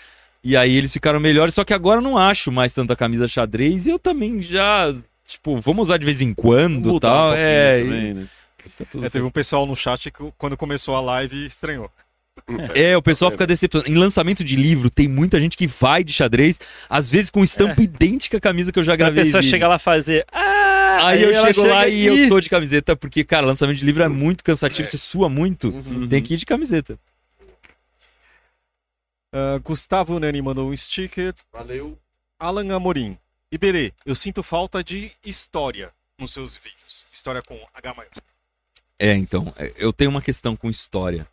e 0.50 0.56
aí 0.56 0.74
eles 0.76 0.92
ficaram 0.92 1.18
melhores, 1.20 1.54
só 1.54 1.64
que 1.64 1.74
agora 1.74 1.98
eu 1.98 2.02
não 2.02 2.16
acho 2.18 2.50
mais 2.52 2.72
tanta 2.72 2.94
camisa 2.96 3.26
xadrez 3.28 3.86
e 3.86 3.90
eu 3.90 3.98
também 3.98 4.40
já, 4.42 4.94
tipo, 5.26 5.58
vamos 5.58 5.88
usar 5.88 5.96
de 5.98 6.04
vez 6.06 6.20
em 6.22 6.32
quando, 6.34 6.90
Mudar 6.92 7.08
um 7.08 7.12
tal, 7.12 7.26
pouquinho 7.28 7.46
é, 7.46 7.80
também, 7.82 8.14
né? 8.14 8.26
e 8.64 8.68
tá 8.70 8.84
tudo 8.90 9.06
É, 9.06 9.10
teve 9.10 9.24
um 9.24 9.30
pessoal 9.30 9.66
no 9.66 9.76
chat 9.76 10.10
que 10.10 10.18
quando 10.38 10.56
começou 10.56 10.94
a 10.96 11.00
live 11.00 11.46
estranhou. 11.46 11.90
É, 12.74 12.94
o 12.96 13.00
pessoal 13.00 13.30
fica 13.30 13.46
decepcionado. 13.46 13.90
Em 13.90 13.94
lançamento 13.94 14.44
de 14.44 14.56
livro, 14.56 14.90
tem 14.90 15.08
muita 15.08 15.40
gente 15.40 15.56
que 15.56 15.66
vai 15.66 16.04
de 16.04 16.12
xadrez, 16.12 16.60
às 16.88 17.08
vezes 17.08 17.30
com 17.30 17.42
estampa 17.42 17.80
idêntica 17.82 18.36
à 18.36 18.40
camisa 18.40 18.70
que 18.70 18.78
eu 18.78 18.82
já 18.82 18.92
A 18.92 18.96
gravei. 18.96 19.24
pessoa 19.24 19.40
vídeo. 19.40 19.50
chega 19.50 19.66
lá 19.66 19.78
fazer. 19.78 20.24
Ah! 20.30 20.98
Aí 21.08 21.22
eu 21.22 21.30
ela 21.32 21.46
chego 21.52 21.66
lá 21.66 21.84
chega 21.84 21.92
e 21.96 22.06
eu 22.06 22.28
tô 22.28 22.38
de 22.40 22.48
camiseta, 22.50 22.94
porque, 22.94 23.24
cara, 23.24 23.46
lançamento 23.46 23.78
de 23.78 23.84
livro 23.86 24.02
é 24.02 24.08
muito 24.08 24.44
cansativo, 24.44 24.86
você 24.86 24.98
sua 24.98 25.28
muito, 25.30 25.68
Uhum. 25.70 26.06
tem 26.08 26.22
que 26.22 26.34
ir 26.34 26.36
de 26.36 26.44
camiseta. 26.46 26.98
Ah, 29.32 29.58
Gustavo 29.62 30.18
Nani 30.18 30.40
mandou 30.42 30.70
um 30.70 30.76
sticker. 30.76 31.34
Valeu. 31.52 31.98
Alan 32.38 32.74
Amorim. 32.74 33.18
Iberê, 33.50 33.92
eu 34.04 34.14
sinto 34.14 34.42
falta 34.42 34.82
de 34.82 35.12
história 35.24 35.90
nos 36.18 36.32
seus 36.32 36.56
vídeos. 36.56 37.04
História 37.12 37.42
com 37.42 37.58
H 37.72 37.94
maior. 37.94 38.10
É, 38.98 39.12
então, 39.14 39.52
é, 39.56 39.72
eu 39.76 39.92
tenho 39.92 40.10
uma 40.10 40.22
questão 40.22 40.56
com 40.56 40.68
história. 40.70 41.26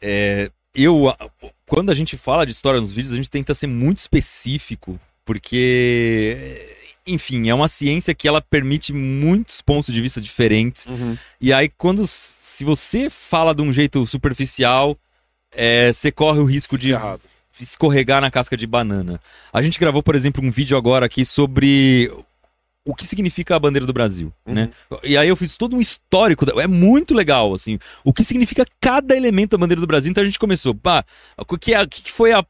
É, 0.00 0.50
eu, 0.74 1.08
a- 1.08 1.18
quando 1.66 1.90
a 1.90 1.94
gente 1.94 2.16
fala 2.16 2.46
de 2.46 2.52
história 2.52 2.80
nos 2.80 2.92
vídeos, 2.92 3.12
a 3.12 3.16
gente 3.16 3.30
tenta 3.30 3.54
ser 3.54 3.66
muito 3.66 3.98
específico, 3.98 4.98
porque, 5.24 6.80
enfim, 7.06 7.48
é 7.48 7.54
uma 7.54 7.68
ciência 7.68 8.14
que 8.14 8.28
ela 8.28 8.40
permite 8.40 8.92
muitos 8.92 9.60
pontos 9.60 9.92
de 9.92 10.00
vista 10.00 10.20
diferentes. 10.20 10.86
E 11.40 11.52
aí, 11.52 11.68
quando, 11.68 12.06
se 12.06 12.64
você 12.64 13.10
fala 13.10 13.54
de 13.54 13.62
um 13.62 13.72
jeito 13.72 14.04
superficial, 14.06 14.96
é, 15.56 15.92
você 15.92 16.12
corre 16.12 16.38
o 16.38 16.44
risco 16.44 16.76
de 16.76 16.92
Errado. 16.92 17.20
escorregar 17.60 18.20
na 18.20 18.30
casca 18.30 18.56
de 18.56 18.66
banana. 18.66 19.20
A 19.52 19.62
gente 19.62 19.78
gravou, 19.78 20.02
por 20.02 20.14
exemplo, 20.14 20.44
um 20.44 20.50
vídeo 20.50 20.76
agora 20.76 21.06
aqui 21.06 21.24
sobre 21.24 22.12
o 22.84 22.94
que 22.94 23.04
significa 23.04 23.56
a 23.56 23.58
bandeira 23.58 23.84
do 23.84 23.92
Brasil, 23.92 24.32
né? 24.46 24.70
E 25.02 25.16
aí 25.16 25.28
eu 25.28 25.34
fiz 25.34 25.56
todo 25.56 25.74
um 25.74 25.80
histórico, 25.80 26.46
é 26.60 26.68
muito 26.68 27.14
legal, 27.14 27.52
assim, 27.52 27.80
o 28.04 28.12
que 28.12 28.22
significa 28.22 28.64
cada 28.80 29.16
elemento 29.16 29.50
da 29.50 29.58
bandeira 29.58 29.80
do 29.80 29.86
Brasil. 29.88 30.08
Então 30.08 30.22
a 30.22 30.24
gente 30.24 30.38
começou, 30.38 30.72
pá, 30.72 31.04
o 31.36 31.58
que, 31.58 31.74
é, 31.74 31.82
o 31.82 31.88
que 31.88 32.12
foi 32.12 32.32
a 32.32 32.44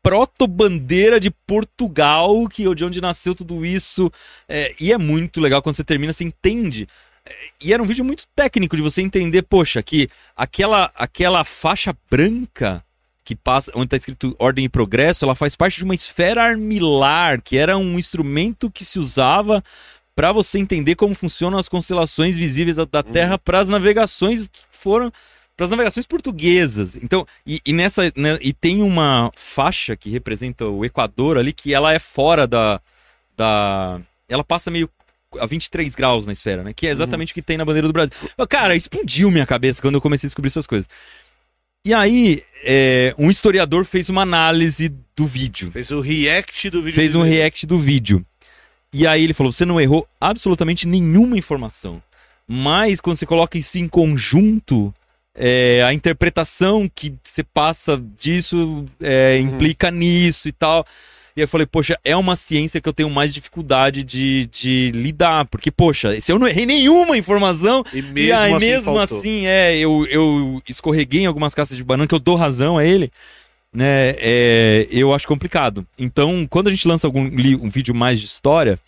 proto-bandeira 0.00 1.18
de 1.18 1.30
Portugal, 1.30 2.48
que, 2.48 2.72
de 2.74 2.84
onde 2.84 3.00
nasceu 3.00 3.34
tudo 3.34 3.66
isso, 3.66 4.10
é, 4.48 4.72
e 4.80 4.92
é 4.92 4.98
muito 4.98 5.40
legal 5.40 5.62
quando 5.62 5.76
você 5.76 5.84
termina, 5.84 6.12
você 6.12 6.24
entende. 6.24 6.86
E 7.60 7.72
era 7.72 7.82
um 7.82 7.86
vídeo 7.86 8.04
muito 8.04 8.26
técnico 8.34 8.76
de 8.76 8.82
você 8.82 9.00
entender, 9.00 9.42
poxa, 9.42 9.82
que 9.82 10.08
aquela, 10.36 10.90
aquela 10.94 11.44
faixa 11.44 11.94
branca 12.10 12.84
que 13.24 13.36
passa, 13.36 13.70
onde 13.74 13.86
está 13.86 13.96
escrito 13.96 14.34
ordem 14.38 14.64
e 14.64 14.68
progresso, 14.68 15.24
ela 15.24 15.34
faz 15.34 15.54
parte 15.54 15.76
de 15.76 15.84
uma 15.84 15.94
esfera 15.94 16.42
armilar, 16.42 17.40
que 17.40 17.56
era 17.56 17.78
um 17.78 17.98
instrumento 17.98 18.70
que 18.70 18.84
se 18.84 18.98
usava 18.98 19.62
para 20.14 20.32
você 20.32 20.58
entender 20.58 20.96
como 20.96 21.14
funcionam 21.14 21.58
as 21.58 21.68
constelações 21.68 22.36
visíveis 22.36 22.76
da, 22.76 22.84
da 22.84 23.02
Terra 23.02 23.38
para 23.38 23.60
as 23.60 23.68
navegações 23.68 24.46
que 24.46 24.60
foram 24.70 25.12
para 25.56 25.66
as 25.66 25.70
navegações 25.70 26.06
portuguesas. 26.06 26.96
Então, 26.96 27.26
e, 27.46 27.60
e 27.64 27.72
nessa 27.72 28.04
né, 28.16 28.38
e 28.40 28.52
tem 28.52 28.82
uma 28.82 29.30
faixa 29.36 29.94
que 29.94 30.10
representa 30.10 30.66
o 30.66 30.84
Equador 30.84 31.38
ali 31.38 31.52
que 31.52 31.72
ela 31.72 31.92
é 31.92 31.98
fora 31.98 32.46
da 32.46 32.80
da 33.36 34.00
ela 34.28 34.42
passa 34.42 34.70
meio 34.70 34.90
a 35.38 35.46
23 35.46 35.94
graus 35.94 36.26
na 36.26 36.32
esfera, 36.32 36.62
né? 36.62 36.72
Que 36.72 36.86
é 36.86 36.90
exatamente 36.90 37.32
o 37.32 37.34
que 37.34 37.42
tem 37.42 37.56
na 37.56 37.64
bandeira 37.64 37.86
do 37.86 37.92
Brasil. 37.92 38.12
Cara, 38.48 38.74
explodiu 38.74 39.30
minha 39.30 39.46
cabeça 39.46 39.80
quando 39.80 39.96
eu 39.96 40.00
comecei 40.00 40.26
a 40.26 40.28
descobrir 40.28 40.48
essas 40.48 40.66
coisas. 40.66 40.88
E 41.84 41.92
aí, 41.92 42.42
é, 42.64 43.14
um 43.18 43.30
historiador 43.30 43.84
fez 43.84 44.08
uma 44.08 44.22
análise 44.22 44.88
do 45.16 45.26
vídeo. 45.26 45.70
Fez 45.72 45.90
o 45.90 46.00
react 46.00 46.70
do 46.70 46.80
vídeo. 46.80 46.94
Fez 46.94 47.14
um 47.14 47.22
dele. 47.22 47.34
react 47.36 47.66
do 47.66 47.78
vídeo. 47.78 48.24
E 48.92 49.06
aí 49.06 49.24
ele 49.24 49.32
falou: 49.32 49.50
você 49.50 49.64
não 49.64 49.80
errou 49.80 50.06
absolutamente 50.20 50.86
nenhuma 50.86 51.36
informação. 51.36 52.02
Mas 52.46 53.00
quando 53.00 53.16
você 53.16 53.26
coloca 53.26 53.58
isso 53.58 53.78
em 53.78 53.88
conjunto, 53.88 54.92
é, 55.34 55.82
a 55.84 55.92
interpretação 55.92 56.90
que 56.94 57.14
você 57.24 57.42
passa 57.42 58.00
disso 58.18 58.84
é, 59.00 59.38
implica 59.38 59.90
nisso 59.90 60.48
e 60.48 60.52
tal. 60.52 60.86
E 61.36 61.40
aí 61.40 61.44
eu 61.44 61.48
falei, 61.48 61.66
poxa, 61.66 61.98
é 62.04 62.16
uma 62.16 62.36
ciência 62.36 62.80
que 62.80 62.88
eu 62.88 62.92
tenho 62.92 63.08
mais 63.08 63.32
dificuldade 63.32 64.02
de, 64.02 64.46
de 64.46 64.90
lidar. 64.94 65.46
Porque, 65.46 65.70
poxa, 65.70 66.20
se 66.20 66.30
eu 66.30 66.38
não 66.38 66.46
errei 66.46 66.66
nenhuma 66.66 67.16
informação, 67.16 67.82
E 67.92 68.02
mesmo 68.02 68.18
e 68.18 68.32
aí, 68.32 68.52
assim, 68.52 68.66
mesmo 68.66 68.98
assim, 68.98 69.46
é, 69.46 69.76
eu, 69.76 70.06
eu 70.10 70.62
escorreguei 70.68 71.22
em 71.22 71.26
algumas 71.26 71.54
casas 71.54 71.76
de 71.76 71.84
banana, 71.84 72.06
que 72.06 72.14
eu 72.14 72.20
dou 72.20 72.36
razão 72.36 72.76
a 72.76 72.84
ele, 72.84 73.10
né? 73.72 74.14
É, 74.18 74.86
eu 74.90 75.14
acho 75.14 75.26
complicado. 75.26 75.86
Então, 75.98 76.46
quando 76.48 76.68
a 76.68 76.70
gente 76.70 76.86
lança 76.86 77.06
algum 77.06 77.22
um 77.22 77.68
vídeo 77.68 77.94
mais 77.94 78.20
de 78.20 78.26
história, 78.26 78.78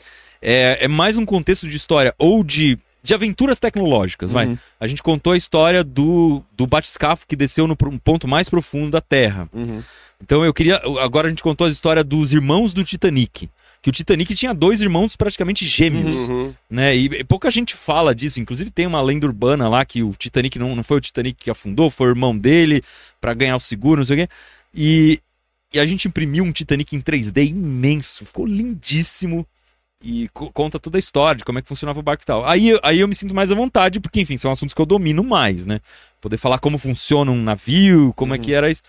é, 0.42 0.84
é 0.84 0.88
mais 0.88 1.16
um 1.16 1.24
contexto 1.24 1.66
de 1.66 1.76
história 1.76 2.14
ou 2.18 2.44
de, 2.44 2.78
de 3.02 3.14
aventuras 3.14 3.58
tecnológicas, 3.58 4.30
vai. 4.30 4.46
Uhum. 4.46 4.58
A 4.78 4.86
gente 4.86 5.02
contou 5.02 5.32
a 5.32 5.36
história 5.36 5.82
do, 5.82 6.42
do 6.54 6.66
batiscafo 6.66 7.26
que 7.26 7.34
desceu 7.34 7.66
no 7.66 7.76
um 7.86 7.98
ponto 7.98 8.28
mais 8.28 8.50
profundo 8.50 8.90
da 8.90 9.00
Terra. 9.00 9.48
Uhum. 9.52 9.82
Então 10.22 10.44
eu 10.44 10.52
queria. 10.54 10.80
Agora 11.00 11.26
a 11.26 11.30
gente 11.30 11.42
contou 11.42 11.66
a 11.66 11.70
história 11.70 12.02
dos 12.04 12.32
irmãos 12.32 12.72
do 12.72 12.84
Titanic. 12.84 13.48
Que 13.82 13.90
o 13.90 13.92
Titanic 13.92 14.34
tinha 14.34 14.54
dois 14.54 14.80
irmãos 14.80 15.14
praticamente 15.14 15.62
gêmeos 15.66 16.14
Uhum. 16.14 16.54
né? 16.70 16.96
E, 16.96 17.04
e 17.04 17.24
pouca 17.24 17.50
gente 17.50 17.74
fala 17.74 18.14
disso. 18.14 18.40
Inclusive 18.40 18.70
tem 18.70 18.86
uma 18.86 19.02
lenda 19.02 19.26
urbana 19.26 19.68
lá 19.68 19.84
que 19.84 20.02
o 20.02 20.14
Titanic 20.14 20.58
não, 20.58 20.74
não 20.74 20.82
foi 20.82 20.96
o 20.96 21.00
Titanic 21.00 21.44
que 21.44 21.50
afundou, 21.50 21.90
foi 21.90 22.06
o 22.08 22.10
irmão 22.12 22.36
dele 22.36 22.82
pra 23.20 23.34
ganhar 23.34 23.56
o 23.56 23.60
seguro, 23.60 23.98
não 24.00 24.06
sei 24.06 24.22
o 24.24 24.26
quê. 24.26 24.32
E, 24.74 25.20
e 25.74 25.78
a 25.78 25.84
gente 25.84 26.08
imprimiu 26.08 26.44
um 26.44 26.52
Titanic 26.52 26.96
em 26.96 27.00
3D 27.00 27.44
imenso, 27.50 28.24
ficou 28.24 28.46
lindíssimo. 28.46 29.46
E 30.02 30.28
co- 30.34 30.50
conta 30.52 30.78
toda 30.78 30.96
a 30.96 31.00
história 31.00 31.38
de 31.38 31.44
como 31.44 31.58
é 31.58 31.62
que 31.62 31.68
funcionava 31.68 31.98
o 31.98 32.02
barco 32.02 32.22
e 32.22 32.26
tal. 32.26 32.46
Aí, 32.46 32.68
eu- 32.70 32.80
aí 32.82 33.00
eu 33.00 33.08
me 33.08 33.14
sinto 33.14 33.34
mais 33.34 33.50
à 33.50 33.54
vontade, 33.54 34.00
porque, 34.00 34.20
enfim, 34.20 34.36
são 34.38 34.50
assuntos 34.50 34.74
que 34.74 34.80
eu 34.80 34.84
domino 34.86 35.22
mais, 35.24 35.64
né? 35.66 35.80
Poder 36.20 36.36
falar 36.38 36.58
como 36.58 36.76
funciona 36.78 37.30
um 37.30 37.42
navio, 37.42 38.12
como 38.16 38.34
é 38.34 38.38
que 38.38 38.52
era 38.54 38.70
isso. 38.70 38.82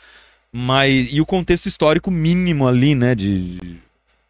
Mas. 0.57 1.11
E 1.11 1.19
o 1.19 1.25
contexto 1.25 1.65
histórico 1.65 2.09
mínimo 2.09 2.65
ali, 2.65 2.95
né? 2.95 3.13
De, 3.13 3.59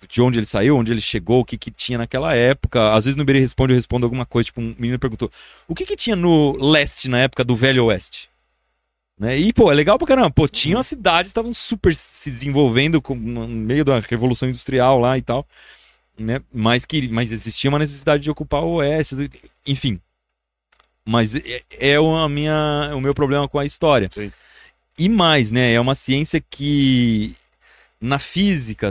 de 0.10 0.22
onde 0.24 0.40
ele 0.40 0.46
saiu, 0.48 0.76
onde 0.76 0.92
ele 0.92 1.00
chegou, 1.00 1.42
o 1.42 1.46
que, 1.46 1.56
que 1.56 1.70
tinha 1.70 2.00
naquela 2.00 2.34
época. 2.34 2.96
Às 2.96 3.06
vezes 3.06 3.16
no 3.16 3.22
Iberê 3.22 3.40
Responde 3.40 3.74
eu 3.74 3.76
respondo 3.76 4.08
alguma 4.08 4.26
coisa, 4.26 4.48
tipo, 4.48 4.60
um 4.60 4.74
menino 4.80 4.98
perguntou: 4.98 5.32
o 5.68 5.76
que, 5.76 5.86
que 5.86 5.96
tinha 5.96 6.16
no 6.16 6.58
leste 6.58 7.08
na 7.08 7.20
época 7.20 7.44
do 7.44 7.56
Velho 7.56 7.86
Oeste? 7.86 8.28
Né? 9.20 9.38
E, 9.38 9.54
pô, 9.54 9.72
é 9.72 9.76
legal 9.76 10.00
pra 10.00 10.08
caramba. 10.08 10.32
Pô, 10.32 10.48
tinha 10.48 10.80
as 10.80 10.88
cidades, 10.88 11.30
estavam 11.30 11.54
super 11.54 11.96
se 11.96 12.32
desenvolvendo 12.32 13.00
com, 13.00 13.14
no 13.14 13.48
meio 13.48 13.86
da 13.86 14.00
Revolução 14.00 14.50
Industrial 14.50 15.00
lá 15.00 15.20
e 15.20 15.22
tal. 15.22 15.48
Né? 16.18 16.42
Mas, 16.52 16.86
que, 16.86 17.08
mas 17.08 17.32
existia 17.32 17.70
uma 17.70 17.78
necessidade 17.78 18.24
de 18.24 18.32
ocupar 18.32 18.64
o 18.64 18.78
Oeste, 18.78 19.30
enfim. 19.68 20.02
Mas 21.06 21.36
é, 21.36 21.62
é 21.70 21.98
minha, 22.28 22.94
o 22.96 23.00
meu 23.00 23.14
problema 23.14 23.48
com 23.48 23.60
a 23.60 23.66
história. 23.66 24.10
Sim. 24.12 24.32
E 24.98 25.10
mais, 25.10 25.52
né? 25.52 25.74
É 25.74 25.80
uma 25.80 25.96
ciência 25.96 26.42
que 26.50 27.36
na 28.00 28.20
física, 28.20 28.90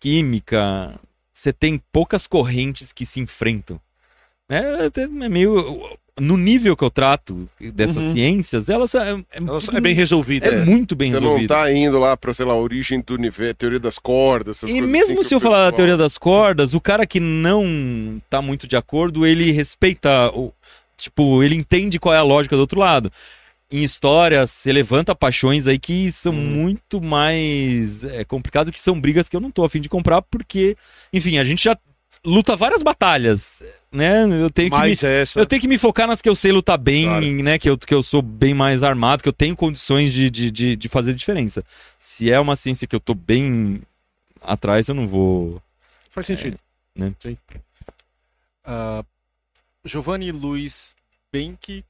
química, 0.00 0.94
você 1.32 1.52
tem 1.52 1.80
poucas 1.92 2.26
correntes 2.26 2.92
que 2.92 3.04
se 3.04 3.20
enfrentam. 3.20 3.80
É, 4.48 4.86
até- 4.86 5.02
é 5.02 5.06
meio. 5.28 5.98
No 6.20 6.36
nível 6.36 6.76
que 6.76 6.82
eu 6.82 6.90
trato 6.90 7.48
dessas 7.74 7.96
Uhum. 7.98 8.12
ciências, 8.12 8.68
elas 8.68 8.92
é, 8.94 9.10
é, 9.12 9.14
Ela 9.36 9.60
é 9.76 9.80
bem 9.80 9.94
resolvida. 9.94 10.48
é 10.48 10.64
muito 10.64 10.96
bem 10.96 11.10
Você 11.10 11.14
não 11.16 11.22
resolvido. 11.22 11.48
tá 11.48 11.72
indo 11.72 11.96
lá 11.96 12.16
pra, 12.16 12.34
sei 12.34 12.44
lá, 12.44 12.54
a 12.54 12.56
origem 12.56 13.00
do 13.00 13.14
universo, 13.14 13.54
teoria 13.54 13.78
das 13.78 14.00
cordas, 14.00 14.56
essas 14.56 14.70
E 14.70 14.80
mesmo 14.80 15.20
assim 15.20 15.28
se 15.28 15.34
eu 15.34 15.38
falar 15.40 15.70
da 15.70 15.76
teoria 15.76 15.96
das 15.96 16.18
cordas, 16.18 16.74
o 16.74 16.80
cara 16.80 17.06
que 17.06 17.20
não 17.20 18.20
tá 18.28 18.42
muito 18.42 18.66
de 18.66 18.74
acordo, 18.76 19.24
ele 19.26 19.52
respeita 19.52 20.28
o. 20.34 20.52
Tipo, 20.96 21.40
ele 21.44 21.54
entende 21.54 22.00
qual 22.00 22.12
é 22.12 22.18
a 22.18 22.22
lógica 22.22 22.56
do 22.56 22.60
outro 22.62 22.80
lado. 22.80 23.12
Em 23.70 23.82
história, 23.84 24.46
você 24.46 24.72
levanta 24.72 25.14
paixões 25.14 25.66
aí 25.66 25.78
que 25.78 26.10
são 26.10 26.32
Hum. 26.32 26.36
muito 26.36 27.00
mais 27.02 28.02
é, 28.04 28.24
complicadas, 28.24 28.70
que 28.72 28.80
são 28.80 28.98
brigas 28.98 29.28
que 29.28 29.36
eu 29.36 29.40
não 29.40 29.50
tô 29.50 29.62
afim 29.64 29.80
de 29.80 29.88
comprar, 29.90 30.22
porque, 30.22 30.74
enfim, 31.12 31.36
a 31.38 31.44
gente 31.44 31.64
já 31.64 31.76
luta 32.24 32.56
várias 32.56 32.82
batalhas, 32.82 33.62
né? 33.92 34.24
Eu 34.42 34.50
tenho 34.50 34.70
que 34.70 34.74
me, 34.76 34.80
Mais 34.82 35.02
essa. 35.02 35.38
eu 35.38 35.44
tenho 35.46 35.60
que 35.60 35.68
me 35.68 35.76
focar 35.78 36.06
nas 36.08 36.20
que 36.22 36.28
eu 36.28 36.34
sei 36.34 36.50
lutar 36.50 36.78
bem, 36.78 37.04
Claro. 37.04 37.42
né? 37.42 37.58
Que 37.58 37.68
eu, 37.68 37.76
que 37.76 37.94
eu 37.94 38.02
sou 38.02 38.22
bem 38.22 38.54
mais 38.54 38.82
armado, 38.82 39.22
que 39.22 39.28
eu 39.28 39.32
tenho 39.34 39.54
condições 39.54 40.12
de, 40.14 40.30
de, 40.30 40.50
de, 40.50 40.74
de 40.76 40.88
fazer 40.88 41.14
diferença. 41.14 41.62
Se 41.98 42.30
é 42.32 42.40
uma 42.40 42.56
ciência 42.56 42.86
que 42.88 42.96
eu 42.96 43.00
tô 43.00 43.14
bem 43.14 43.82
atrás, 44.40 44.88
eu 44.88 44.94
não 44.94 45.06
vou. 45.06 45.62
Faz 46.10 46.26
sentido. 46.26 46.58
Ah, 48.64 49.04
Giovanni 49.84 50.32
Luiz 50.32 50.94
Benck 51.32 51.84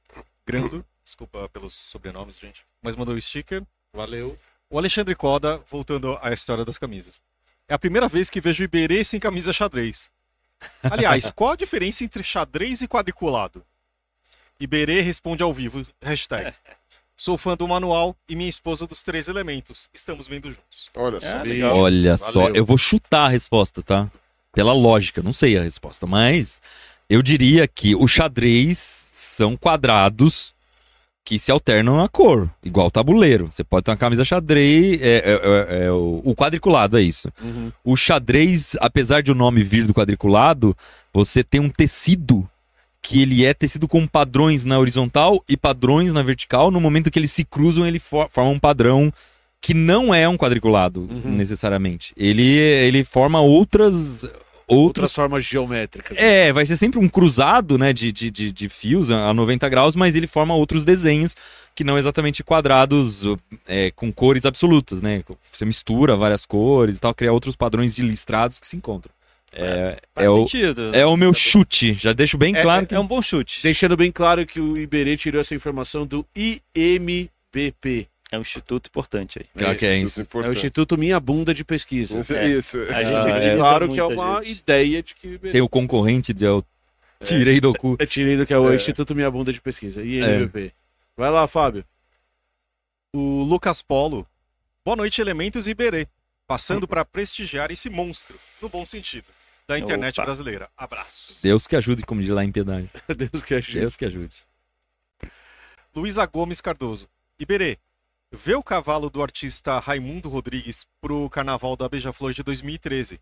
Grando, 0.45 0.85
desculpa 1.09 1.49
pelos 1.49 1.73
sobrenomes, 1.73 2.37
gente, 2.37 2.61
mas 2.81 2.95
mandou 2.95 3.15
o 3.15 3.21
sticker. 3.21 3.63
Valeu. 3.93 4.37
O 4.69 4.77
Alexandre 4.77 5.15
Coda, 5.15 5.59
voltando 5.69 6.17
à 6.21 6.31
história 6.31 6.63
das 6.63 6.77
camisas. 6.77 7.21
É 7.67 7.73
a 7.73 7.79
primeira 7.79 8.07
vez 8.07 8.29
que 8.29 8.39
vejo 8.39 8.63
Iberê 8.63 9.03
sem 9.03 9.19
camisa 9.19 9.51
xadrez. 9.51 10.11
Aliás, 10.83 11.31
qual 11.35 11.51
a 11.51 11.55
diferença 11.55 12.03
entre 12.03 12.21
xadrez 12.23 12.81
e 12.81 12.87
quadriculado? 12.87 13.63
Iberê 14.59 15.01
responde 15.01 15.41
ao 15.41 15.53
vivo, 15.53 15.85
hashtag. 16.01 16.53
Sou 17.17 17.37
fã 17.37 17.57
do 17.57 17.67
manual 17.67 18.15
e 18.29 18.35
minha 18.35 18.49
esposa 18.49 18.87
dos 18.87 19.01
três 19.01 19.27
elementos. 19.27 19.89
Estamos 19.93 20.27
vendo 20.27 20.49
juntos. 20.51 20.89
Olha 20.95 21.19
só. 21.19 21.27
É, 21.27 21.43
Beijo. 21.43 21.49
legal. 21.49 21.77
Olha 21.77 22.17
só, 22.17 22.41
Valeu. 22.41 22.55
eu 22.55 22.65
vou 22.65 22.77
chutar 22.77 23.25
a 23.25 23.29
resposta, 23.29 23.81
tá? 23.81 24.09
Pela 24.53 24.73
lógica, 24.73 25.21
não 25.21 25.33
sei 25.33 25.57
a 25.57 25.63
resposta, 25.63 26.07
mas 26.07 26.61
eu 27.09 27.21
diria 27.21 27.67
que 27.67 27.95
o 27.95 28.07
xadrez 28.07 28.77
são 29.11 29.57
quadrados 29.57 30.53
que 31.29 31.37
se 31.37 31.51
alternam 31.51 32.01
a 32.01 32.09
cor, 32.09 32.49
igual 32.65 32.89
tabuleiro. 32.89 33.51
Você 33.51 33.63
pode 33.63 33.83
ter 33.83 33.91
uma 33.91 33.97
camisa 33.97 34.25
xadrez, 34.25 34.99
é, 34.99 35.17
é- 35.17 35.83
é- 35.83 35.85
é 35.85 35.91
o, 35.91 36.23
o 36.25 36.33
quadriculado 36.35 36.97
é 36.97 37.03
isso. 37.03 37.31
Uhum. 37.39 37.71
O 37.83 37.95
xadrez, 37.95 38.75
apesar 38.81 39.21
de 39.21 39.31
o 39.31 39.35
nome 39.35 39.61
vir 39.61 39.85
do 39.85 39.93
quadriculado, 39.93 40.75
você 41.13 41.43
tem 41.43 41.61
um 41.61 41.69
tecido 41.69 42.49
que 42.99 43.21
ele 43.21 43.45
é 43.45 43.53
tecido 43.53 43.87
com 43.87 44.07
padrões 44.07 44.65
na 44.65 44.79
horizontal 44.79 45.43
e 45.47 45.55
padrões 45.55 46.11
na 46.11 46.23
vertical. 46.23 46.71
No 46.71 46.81
momento 46.81 47.11
que 47.11 47.19
eles 47.19 47.31
se 47.31 47.43
cruzam, 47.45 47.85
ele 47.85 47.99
for, 47.99 48.27
forma 48.31 48.49
um 48.49 48.57
padrão 48.59 49.13
que 49.61 49.75
não 49.75 50.11
é 50.11 50.27
um 50.27 50.35
quadriculado 50.35 51.01
Uhum. 51.01 51.21
necessariamente. 51.35 52.11
Ele, 52.17 52.41
ele 52.57 53.03
forma 53.03 53.39
outras 53.39 54.25
Outras 54.69 55.13
formas 55.13 55.43
geométricas. 55.43 56.17
É, 56.17 56.53
vai 56.53 56.65
ser 56.65 56.77
sempre 56.77 56.99
um 56.99 57.09
cruzado, 57.09 57.77
né, 57.77 57.91
de, 57.91 58.11
de, 58.11 58.29
de, 58.29 58.51
de 58.51 58.69
fios 58.69 59.09
a 59.09 59.33
90 59.33 59.67
graus, 59.67 59.95
mas 59.95 60.15
ele 60.15 60.27
forma 60.27 60.53
outros 60.53 60.85
desenhos 60.85 61.35
que 61.75 61.83
não 61.83 61.97
exatamente 61.97 62.43
quadrados 62.43 63.23
é, 63.67 63.89
com 63.91 64.11
cores 64.11 64.45
absolutas, 64.45 65.01
né? 65.01 65.23
Você 65.51 65.65
mistura 65.65 66.15
várias 66.15 66.45
cores 66.45 66.97
e 66.97 66.99
tal, 66.99 67.15
cria 67.15 67.31
outros 67.33 67.55
padrões 67.55 67.95
de 67.95 68.01
listrados 68.01 68.59
que 68.59 68.67
se 68.67 68.75
encontram. 68.75 69.11
É, 69.51 69.97
Faz 70.13 70.27
é, 70.27 70.29
o, 70.29 70.35
sentido. 70.41 70.91
é 70.93 71.05
o 71.05 71.17
meu 71.17 71.33
chute, 71.33 71.93
já 71.93 72.13
deixo 72.13 72.37
bem 72.37 72.55
É- 72.55 72.61
claro 72.61 72.85
que... 72.85 72.93
É 72.93 72.99
um 72.99 73.07
bom 73.07 73.21
chute. 73.21 73.61
Deixando 73.63 73.97
bem 73.97 74.11
claro 74.11 74.45
que 74.45 74.59
o 74.59 74.77
Iberê 74.77 75.17
tirou 75.17 75.41
essa 75.41 75.55
informação 75.55 76.05
do 76.05 76.25
IMBP. 76.35 78.07
É 78.31 78.37
um 78.37 78.41
instituto 78.41 78.87
importante 78.87 79.39
aí. 79.39 79.45
Já 79.55 79.73
que 79.75 79.85
é 79.85 79.97
isso. 79.97 80.21
É 80.21 80.47
o. 80.49 80.53
Instituto 80.53 80.97
Minha 80.97 81.19
Bunda 81.19 81.53
de 81.53 81.63
Pesquisa. 81.65 82.19
Isso. 82.19 82.33
É. 82.33 82.47
Isso. 82.47 82.77
A 82.77 83.03
gente 83.03 83.15
Ah, 83.15 83.19
utiliza 83.21 83.49
é 83.49 83.55
claro 83.55 83.89
que 83.91 83.99
é 83.99 84.03
uma 84.03 84.35
vezes. 84.39 84.59
ideia 84.59 85.01
de 85.01 85.15
que 85.15 85.39
Tem 85.39 85.61
o 85.61 85.67
concorrente 85.69 86.31
de 86.33 86.45
eu 86.45 86.63
tirei 87.23 87.59
do 87.59 87.73
cu. 87.73 87.95
é 87.99 88.05
tirei 88.05 88.37
do 88.37 88.45
que 88.45 88.53
é 88.53 88.57
o 88.59 88.71
É. 88.71 88.75
Instituto 88.75 89.15
Minha 89.15 89.31
Bunda 89.31 89.51
de 89.51 89.59
Pesquisa. 89.59 90.03
IMBP. 90.03 90.71
Vai 91.17 91.31
lá, 91.31 91.47
Fábio. 91.47 91.83
O 93.15 93.41
Lucas 93.43 93.81
Polo. 93.81 94.27
Boa 94.85 94.95
noite, 94.95 95.19
Elementos 95.19 95.67
e 95.67 95.71
Iberê. 95.71 96.07
Passando 96.47 96.87
para 96.87 97.03
prestigiar 97.05 97.71
esse 97.71 97.89
monstro, 97.89 98.39
no 98.61 98.69
bom 98.69 98.85
sentido, 98.85 99.25
da 99.67 99.77
internet 99.77 100.15
Opa. 100.15 100.25
brasileira. 100.25 100.69
Abraços. 100.77 101.41
Deus 101.41 101.65
que 101.67 101.75
ajude, 101.75 102.03
como 102.03 102.21
diz 102.21 102.29
lá 102.29 102.43
em 102.43 102.51
Piedade. 102.51 102.89
Deus 103.15 103.43
que 103.43 103.55
ajude. 103.55 103.79
Deus 103.79 103.95
que 103.95 104.05
ajude. 104.05 104.35
Luísa 105.95 106.25
Gomes 106.25 106.61
Cardoso. 106.61 107.07
Iberê, 107.39 107.77
vê 108.31 108.55
o 108.55 108.63
cavalo 108.63 109.09
do 109.09 109.21
artista 109.21 109.79
Raimundo 109.79 110.29
Rodrigues 110.29 110.85
pro 111.01 111.29
Carnaval 111.29 111.75
da 111.75 111.89
Beija-Flor 111.89 112.33
de 112.33 112.43
2013, 112.43 113.19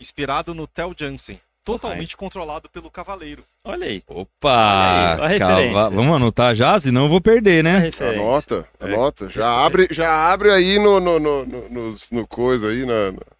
inspirado 0.00 0.54
no 0.54 0.66
Theo 0.66 0.94
Jansen, 0.98 1.40
totalmente 1.64 2.16
controlado 2.16 2.68
pelo 2.68 2.90
cavaleiro. 2.90 3.44
Olha 3.64 3.86
aí. 3.86 4.02
Opa! 4.06 4.48
Olha 4.48 5.16
aí, 5.16 5.20
ó 5.20 5.24
a 5.24 5.28
referência. 5.28 5.74
cava- 5.74 5.90
Vamos 5.94 6.16
anotar 6.16 6.54
já, 6.54 6.80
senão 6.80 7.04
eu 7.04 7.08
vou 7.08 7.20
perder, 7.20 7.62
né? 7.62 7.90
Anota, 8.00 8.68
anota. 8.80 9.28
Já 9.30 9.64
abre, 9.64 9.88
já 9.90 10.32
abre 10.32 10.50
aí 10.50 10.78
no, 10.78 10.98
no, 10.98 11.18
no, 11.18 11.44
no, 11.44 11.68
no- 11.68 11.94
no 12.10 12.26
coisa 12.26 12.70
aí, 12.70 12.84
na, 12.86 13.12
na- 13.12 13.38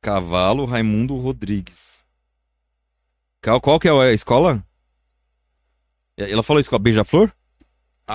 Cavalo 0.00 0.64
Raimundo 0.64 1.16
Rodrigues. 1.16 2.04
Qual, 3.42 3.60
qual 3.60 3.78
que 3.78 3.88
é 3.88 3.90
a 3.92 4.12
escola? 4.12 4.64
Ela 6.16 6.42
falou 6.42 6.60
escola 6.60 6.78
Beija-Flor? 6.78 7.32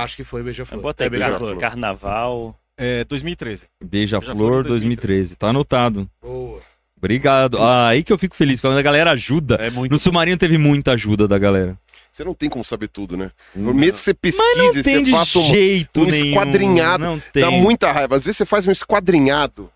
Acho 0.04 0.16
que 0.16 0.24
foi 0.24 0.44
Beija-Flor. 0.44 0.82
Bota 0.82 1.04
É 1.04 1.06
aí 1.06 1.10
Beija-Flor. 1.10 1.58
carnaval. 1.58 2.58
É, 2.78 3.04
2013. 3.06 3.68
Beija-Flor 3.84 4.36
Beija-Flor 4.36 4.64
2013. 4.64 5.36
Tá 5.36 5.48
anotado. 5.50 6.10
Boa. 6.22 6.62
Obrigado. 6.98 7.58
Ah, 7.62 7.90
aí 7.90 8.04
que 8.04 8.12
eu 8.12 8.18
fico 8.18 8.36
feliz, 8.36 8.60
quando 8.60 8.78
a 8.78 8.82
galera 8.82 9.12
ajuda. 9.12 9.56
É 9.56 9.70
muito 9.70 9.92
No 9.92 10.00
Submarino 10.00 10.38
teve 10.38 10.58
muita 10.58 10.92
ajuda 10.94 11.28
da 11.28 11.38
galera. 11.38 11.78
Você 12.12 12.24
não 12.24 12.34
tem 12.34 12.50
como 12.50 12.66
saber 12.66 12.88
tudo, 12.88 13.16
né? 13.16 13.32
Não. 13.56 13.74
Mesmo 13.74 14.00
que 14.00 14.04
você 14.06 14.14
pesquise, 14.14 14.82
Tem 14.84 14.96
você 14.96 15.04
de 15.04 15.12
faça 15.12 15.38
um, 15.38 15.44
jeito 15.44 16.02
um 16.02 16.06
nenhum. 16.06 16.28
esquadrinhado. 16.30 17.04
Não 17.04 17.20
tem. 17.20 17.44
Dá 17.44 17.52
muita 17.52 17.92
raiva. 17.92 18.16
Às 18.16 18.26
vezes 18.26 18.38
você 18.38 18.46
faz 18.46 18.68
um 18.68 18.72
esquadrinhado. 18.72 19.70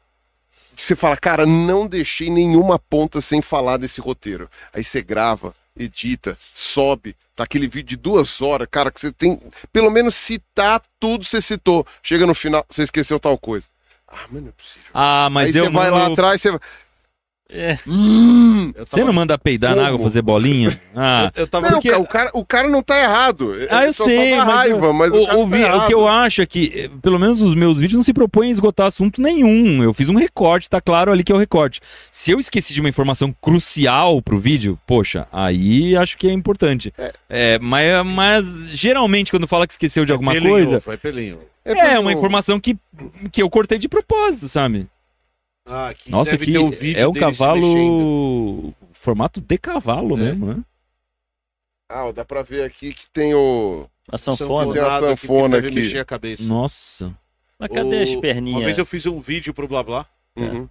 Você 0.76 0.96
fala, 0.96 1.16
cara, 1.18 1.46
não 1.46 1.86
deixei 1.86 2.32
nenhuma 2.32 2.80
ponta 2.80 3.22
sem 3.22 3.42
falar 3.42 3.78
desse 3.78 4.02
roteiro. 4.02 4.50
Aí 4.74 4.84
você 4.84 5.04
grava, 5.04 5.54
edita, 5.78 6.36
sobe. 6.54 7.16
Tá 7.36 7.44
aquele 7.46 7.68
vídeo 7.68 7.90
de 7.90 7.96
duas 7.96 8.42
horas, 8.42 8.68
cara, 8.70 8.92
que 8.92 9.00
você 9.00 9.12
tem. 9.12 9.40
Pelo 9.72 9.90
menos 9.90 10.16
citar 10.16 10.82
tudo 11.00 11.24
você 11.24 11.42
citou. 11.42 11.86
Chega 12.04 12.26
no 12.26 12.36
final, 12.36 12.66
você 12.70 12.84
esqueceu 12.84 13.20
tal 13.20 13.38
coisa. 13.38 13.68
Ah, 14.08 14.28
mas 14.30 14.42
não 14.42 14.50
é 14.50 14.52
possível. 14.52 14.90
Ah, 14.94 15.30
mas 15.32 15.56
Aí 15.56 15.62
eu 15.62 15.66
você 15.66 15.72
vai 15.72 15.90
lá 15.90 16.08
atrás, 16.08 16.42
você. 16.42 16.60
É. 17.54 17.78
Hum, 17.86 18.72
Eu 18.76 18.86
Você 18.88 19.04
não 19.04 19.12
manda 19.12 19.38
peidar 19.38 19.72
na 19.76 19.84
Como? 19.84 19.88
água, 19.96 20.04
fazer 20.06 20.22
bolinha? 20.22 20.70
Ah, 20.96 21.32
Eu 21.36 21.48
tava 21.48 21.68
não, 21.70 21.74
porque- 21.82 21.92
o, 21.92 22.06
cara, 22.06 22.30
o 22.34 22.46
cara 22.46 22.68
não 22.70 22.82
tá 22.84 22.98
errado. 22.98 23.54
Ah, 23.70 23.86
eu 23.86 23.94
só 23.94 24.04
sei, 24.06 24.36
na 24.36 24.46
mas, 24.46 24.56
raiva, 24.56 24.86
eu- 24.86 24.94
mas 24.94 25.12
o, 25.12 25.16
o, 25.16 25.22
o 25.24 25.50
tá 25.50 25.56
vi- 25.58 25.64
o 25.66 25.88
que 25.88 25.94
eu 25.94 26.08
acho 26.08 26.42
é 26.42 26.46
que, 26.46 26.72
eh, 26.76 26.90
pelo 27.02 27.18
menos 27.20 27.42
os 27.42 27.54
meus 27.56 27.80
vídeos 27.80 27.96
não 27.98 28.04
se 28.04 28.14
propõem 28.14 28.50
a 28.50 28.52
esgotar 28.52 28.88
assunto 28.88 29.22
nenhum. 29.22 29.84
Eu 29.84 29.94
fiz 29.94 30.10
um 30.10 30.16
recorte, 30.16 30.70
tá 30.70 30.80
claro 30.82 31.12
ali 31.12 31.24
que 31.24 31.32
é 31.32 31.36
o 31.36 31.38
recorte. 31.38 31.80
Se 32.10 32.32
eu 32.32 32.40
esqueci 32.40 32.74
de 32.74 32.80
uma 32.82 32.90
informação 32.90 33.34
crucial 33.42 34.22
pro 34.22 34.38
vídeo, 34.38 34.78
poxa, 34.88 35.28
aí 35.32 35.96
acho 35.96 36.18
que 36.18 36.28
é 36.28 36.32
importante. 36.32 36.94
É, 37.30 37.58
mas, 37.60 38.06
mas 38.06 38.70
geralmente 38.70 39.32
quando 39.32 39.48
fala 39.48 39.66
que 39.68 39.74
esqueceu 39.74 40.06
de 40.06 40.12
alguma 40.12 40.32
pelinho, 40.34 40.52
coisa, 40.52 40.80
Foi 40.82 40.98
pelinho. 40.98 41.40
É, 41.64 41.94
é 41.96 42.00
uma 42.00 42.12
informação 42.12 42.60
que, 42.60 42.76
que 43.32 43.42
eu 43.42 43.50
cortei 43.50 43.78
de 43.78 43.88
propósito, 43.88 44.48
sabe? 44.50 44.88
Ah, 45.74 45.88
aqui 45.88 46.12
Nossa, 46.12 46.38
que 46.38 46.52
ter 46.52 46.58
um 46.60 46.70
vídeo 46.70 47.00
é 47.00 47.08
o 47.08 47.14
cavalo. 47.14 48.74
Formato 48.92 49.40
de 49.40 49.58
cavalo 49.58 50.18
É. 50.18 50.20
mesmo, 50.20 50.48
né? 50.48 50.64
Ah, 51.90 52.12
dá 52.12 52.26
pra 52.26 52.42
ver 52.42 52.64
aqui 52.64 52.94
que 52.94 53.10
tem 53.12 53.34
o. 53.34 53.88
A 54.12 54.18
sanfona. 54.18 54.74
Tem 54.74 54.82
a 54.82 55.00
sanfona 55.00 55.58
aqui. 55.60 55.74
mexer 55.74 56.00
a 56.00 56.06
cabeça. 56.06 56.44
Nossa. 56.44 57.18
Mas 57.58 57.70
cadê 57.72 58.02
as 58.04 58.10
O- 58.10 58.14
Uma 58.14 58.22
perninhas? 58.22 58.66
vez 58.66 58.78
eu 58.78 58.86
fiz 58.86 59.06
um 59.06 59.20
vídeo 59.20 59.54
pro 59.54 59.68
Blá 59.68 59.82
Blá. 59.82 60.06
Uhum. 60.38 60.68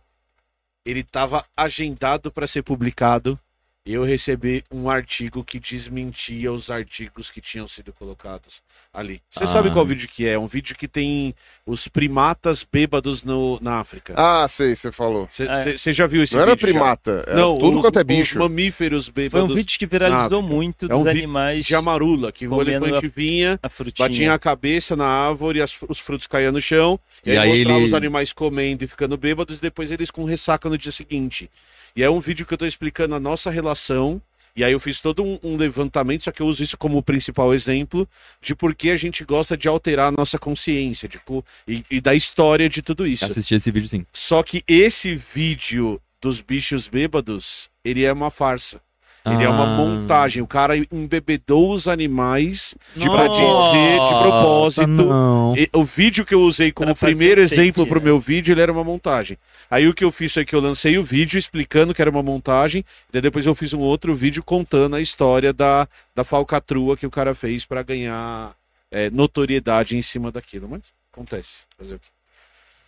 Ele 0.85 1.03
tava 1.03 1.45
agendado 1.57 2.31
para 2.31 2.47
ser 2.47 2.63
publicado. 2.63 3.39
Eu 3.87 4.05
recebi 4.05 4.63
um 4.71 4.91
artigo 4.91 5.43
que 5.43 5.59
desmentia 5.59 6.53
os 6.53 6.69
artigos 6.71 7.31
que 7.31 7.41
tinham 7.41 7.67
sido 7.67 7.95
colocados 7.95 8.63
ali. 8.93 9.23
Você 9.31 9.45
Ah. 9.45 9.47
sabe 9.47 9.71
qual 9.71 9.87
vídeo 9.87 10.07
que 10.07 10.29
é? 10.29 10.39
Um 10.39 10.47
vídeo 10.47 10.77
que 10.77 10.87
tem 10.87 11.35
os 11.65 11.89
primatas 11.89 12.63
bêbados 12.63 13.25
no, 13.25 13.59
na 13.63 13.81
África. 13.81 14.13
Ah, 14.19 14.47
sei, 14.49 14.77
você 14.77 14.93
falou. 14.93 15.27
Você 15.31 15.95
já 15.95 16.07
viu 16.07 16.23
esse 16.23 16.35
não 16.35 16.43
era 16.43 16.55
vídeo? 16.55 16.67
já? 16.67 16.73
primata, 16.75 17.25
era 17.27 17.35
Não, 17.41 17.57
tudo 17.57 17.79
os- 17.79 17.83
quanto 17.87 17.99
é 17.99 18.03
Os 18.03 18.07
bicho. 18.07 18.39
mamíferos 18.39 19.07
Foi 19.07 19.15
bêbados 19.15 19.51
um 19.51 19.55
vídeo 19.55 19.79
que 19.79 19.87
viralizou 19.87 20.43
muito 20.43 20.85
é 20.85 20.89
dos 20.89 20.99
um 20.99 21.05
vídeo 21.05 21.19
animais 21.19 21.65
de 21.65 21.75
amarula, 21.75 22.31
que 22.31 22.47
o 22.47 22.61
elefante 22.61 23.09
vinha, 23.09 23.59
a 23.63 23.71
batia 23.99 24.35
a 24.35 24.39
cabeça 24.39 24.95
na 24.95 25.07
árvore, 25.07 25.63
as- 25.63 25.75
os 25.89 25.99
frutos 25.99 26.27
caíam 26.27 26.53
no 26.53 26.61
chão, 26.61 27.01
e, 27.25 27.31
E 27.31 27.33
aí, 27.33 27.39
aí 27.39 27.49
mostrava 27.61 27.79
ele- 27.79 27.87
os 27.87 27.95
animais 27.95 28.31
comendo 28.31 28.85
e 28.85 28.87
ficando 28.87 29.17
bêbados, 29.17 29.57
e 29.57 29.63
depois 29.63 29.91
eles 29.91 30.11
com 30.11 30.25
ressaca 30.25 30.69
no 30.69 30.77
dia 30.77 30.93
seguinte. 30.93 31.51
E 31.95 32.03
é 32.03 32.11
um 32.11 32.21
vídeo 32.21 32.47
que 32.47 32.55
eu 32.55 32.59
tô 32.59 32.67
explicando 32.67 33.15
a 33.15 33.21
nossa 33.21 33.51
relação, 33.51 34.21
e 34.55 34.65
aí 34.65 34.73
eu 34.73 34.81
fiz 34.81 35.01
todo 35.01 35.23
um, 35.23 35.39
um 35.43 35.57
levantamento, 35.57 36.25
só 36.25 36.33
que 36.33 36.43
eu 36.43 36.47
uso 36.47 36.63
isso 36.63 36.77
como 36.77 37.03
principal 37.03 37.55
exemplo 37.55 38.09
de 38.43 38.55
por 38.55 38.75
que 38.75 38.91
a 38.91 38.97
gente 38.97 39.25
gosta 39.25 39.57
de 39.57 39.69
alterar 39.69 40.09
a 40.09 40.11
nossa 40.17 40.39
consciência 40.39 41.09
co- 41.25 41.45
e, 41.67 41.85
e 41.91 42.01
da 42.01 42.15
história 42.15 42.69
de 42.69 42.83
tudo 42.83 43.07
isso. 43.07 43.25
Assisti 43.25 43.55
esse 43.55 43.71
vídeo 43.71 43.89
sim. 43.89 44.05
Só 44.13 44.43
que 44.43 44.65
esse 44.67 45.15
vídeo 45.15 46.01
dos 46.21 46.41
bichos 46.41 46.89
bêbados, 46.89 47.71
ele 47.85 48.05
é 48.05 48.13
uma 48.13 48.31
farsa. 48.31 48.81
Ele 49.25 49.45
é 49.45 49.49
uma 49.49 49.65
Ah. 49.65 49.77
montagem. 49.77 50.43
O 50.43 50.47
cara 50.47 50.75
embebedou 50.91 51.73
os 51.73 51.87
animais 51.87 52.75
Tipo, 52.95 53.11
pra 53.13 53.29
dizer 53.29 54.01
de 54.01 54.23
propósito. 54.23 55.09
E 55.57 55.69
o 55.77 55.85
vídeo 55.85 56.25
que 56.25 56.35
eu 56.35 56.41
usei 56.41 56.73
como 56.73 56.95
Pra 56.97 57.09
primeiro 57.09 57.43
take, 57.43 57.55
exemplo 57.55 57.87
pro 57.87 57.99
né? 57.99 58.05
meu 58.07 58.19
vídeo, 58.19 58.53
ele 58.53 58.63
era 58.63 58.73
uma 58.73 58.83
montagem. 58.85 59.37
Aí 59.71 59.87
o 59.87 59.93
que 59.95 60.03
eu 60.05 60.11
fiz 60.11 60.33
foi 60.33 60.45
que 60.45 60.55
eu 60.55 60.61
lancei 60.61 60.97
o 60.99 61.03
vídeo 61.05 61.39
explicando 61.39 61.93
que 61.95 62.01
era 62.01 62.11
uma 62.11 62.23
montagem, 62.23 62.85
e 63.13 63.21
depois 63.21 63.45
eu 63.45 63.55
fiz 63.55 63.73
um 63.75 63.81
outro 63.81 64.15
vídeo 64.15 64.43
contando 64.43 64.97
a 64.97 65.01
história 65.01 65.53
da, 65.53 65.87
da 66.15 66.25
falcatrua 66.25 66.97
que 66.97 67.07
o 67.07 67.11
cara 67.11 67.35
fez 67.35 67.65
pra 67.67 67.83
ganhar 67.83 68.55
é, 68.91 69.11
notoriedade 69.11 69.97
em 69.97 70.03
cima 70.03 70.33
daquilo. 70.33 70.67
Mas 70.69 70.81
acontece. 71.13 71.65
Fazer 71.79 71.97
o 71.97 71.99
quê? 71.99 72.09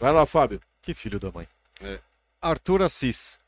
Vai 0.00 0.12
lá, 0.12 0.24
Fábio. 0.26 0.60
Que 0.82 0.94
filho 0.94 1.20
da 1.20 1.30
mãe. 1.30 1.46
É. 1.80 1.98
Arthur 2.40 2.82
Assis. 2.82 3.38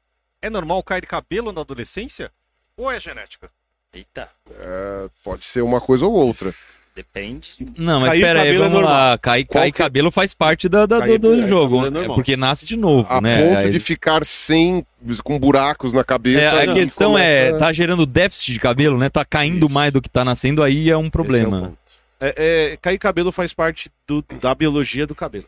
É 0.41 0.49
normal 0.51 0.83
cair 0.83 1.07
cabelo 1.07 1.51
na 1.51 1.63
adolescência? 1.63 2.31
Ou 2.77 2.91
é 2.91 2.99
genética? 2.99 3.49
Eita, 3.93 4.29
É, 4.59 5.09
pode 5.23 5.45
ser 5.47 5.63
uma 5.63 5.81
coisa 5.81 6.05
ou 6.05 6.13
outra. 6.13 6.53
depende. 6.97 7.55
Não, 7.77 8.01
mas 8.01 8.11
Cair 8.11 8.21
pera 8.23 8.41
aí, 8.43 8.47
cabelo 8.49 8.65
é 8.65 8.69
vamos 8.69 8.83
lá. 8.85 8.91
normal. 8.91 9.19
Cair, 9.19 9.45
que 9.47 9.59
é? 9.59 9.71
cabelo 9.73 10.11
faz 10.11 10.35
parte 10.35 10.69
da, 10.69 10.85
da- 10.87 10.99
Cair- 11.01 11.19
do, 11.19 11.31
do 11.31 11.37
cair 11.41 11.49
jogo. 11.49 11.87
é 11.87 12.05
É 12.05 12.07
porque 12.07 12.37
nasce 12.37 12.67
de 12.67 12.77
novo, 12.77 13.13
A 13.13 13.21
né? 13.21 13.43
ponto 13.43 13.59
Aí- 13.59 13.71
de 13.73 13.79
ficar 13.81 14.25
sem, 14.27 14.85
com 15.23 15.39
buracos 15.39 15.93
na 15.93 16.03
cabeça. 16.03 16.41
É, 16.41 16.49
a 16.49 16.57
aí 16.61 16.75
questão 16.75 17.17
é, 17.17 17.47
começa- 17.47 17.59
tá 17.67 17.73
gerando 17.73 18.05
déficit 18.07 18.53
de 18.53 18.59
cabelo, 18.61 18.99
né? 18.99 19.09
Tá 19.09 19.25
caindo 19.25 19.69
mais 19.69 19.93
do 19.93 20.03
que 20.03 20.09
tá 20.09 20.25
nascendo, 20.25 20.63
aí 20.63 20.91
é 20.91 20.97
um 20.97 21.07
é 21.07 21.11
problema. 21.11 21.73
É, 22.21 22.35
é, 22.73 22.77
cair 22.81 22.99
cabelo 22.99 23.31
faz 23.31 23.53
parte 23.53 23.91
do- 24.09 24.25
da 24.41 24.53
biologia 24.55 25.07
do 25.07 25.15
cabelo. 25.15 25.47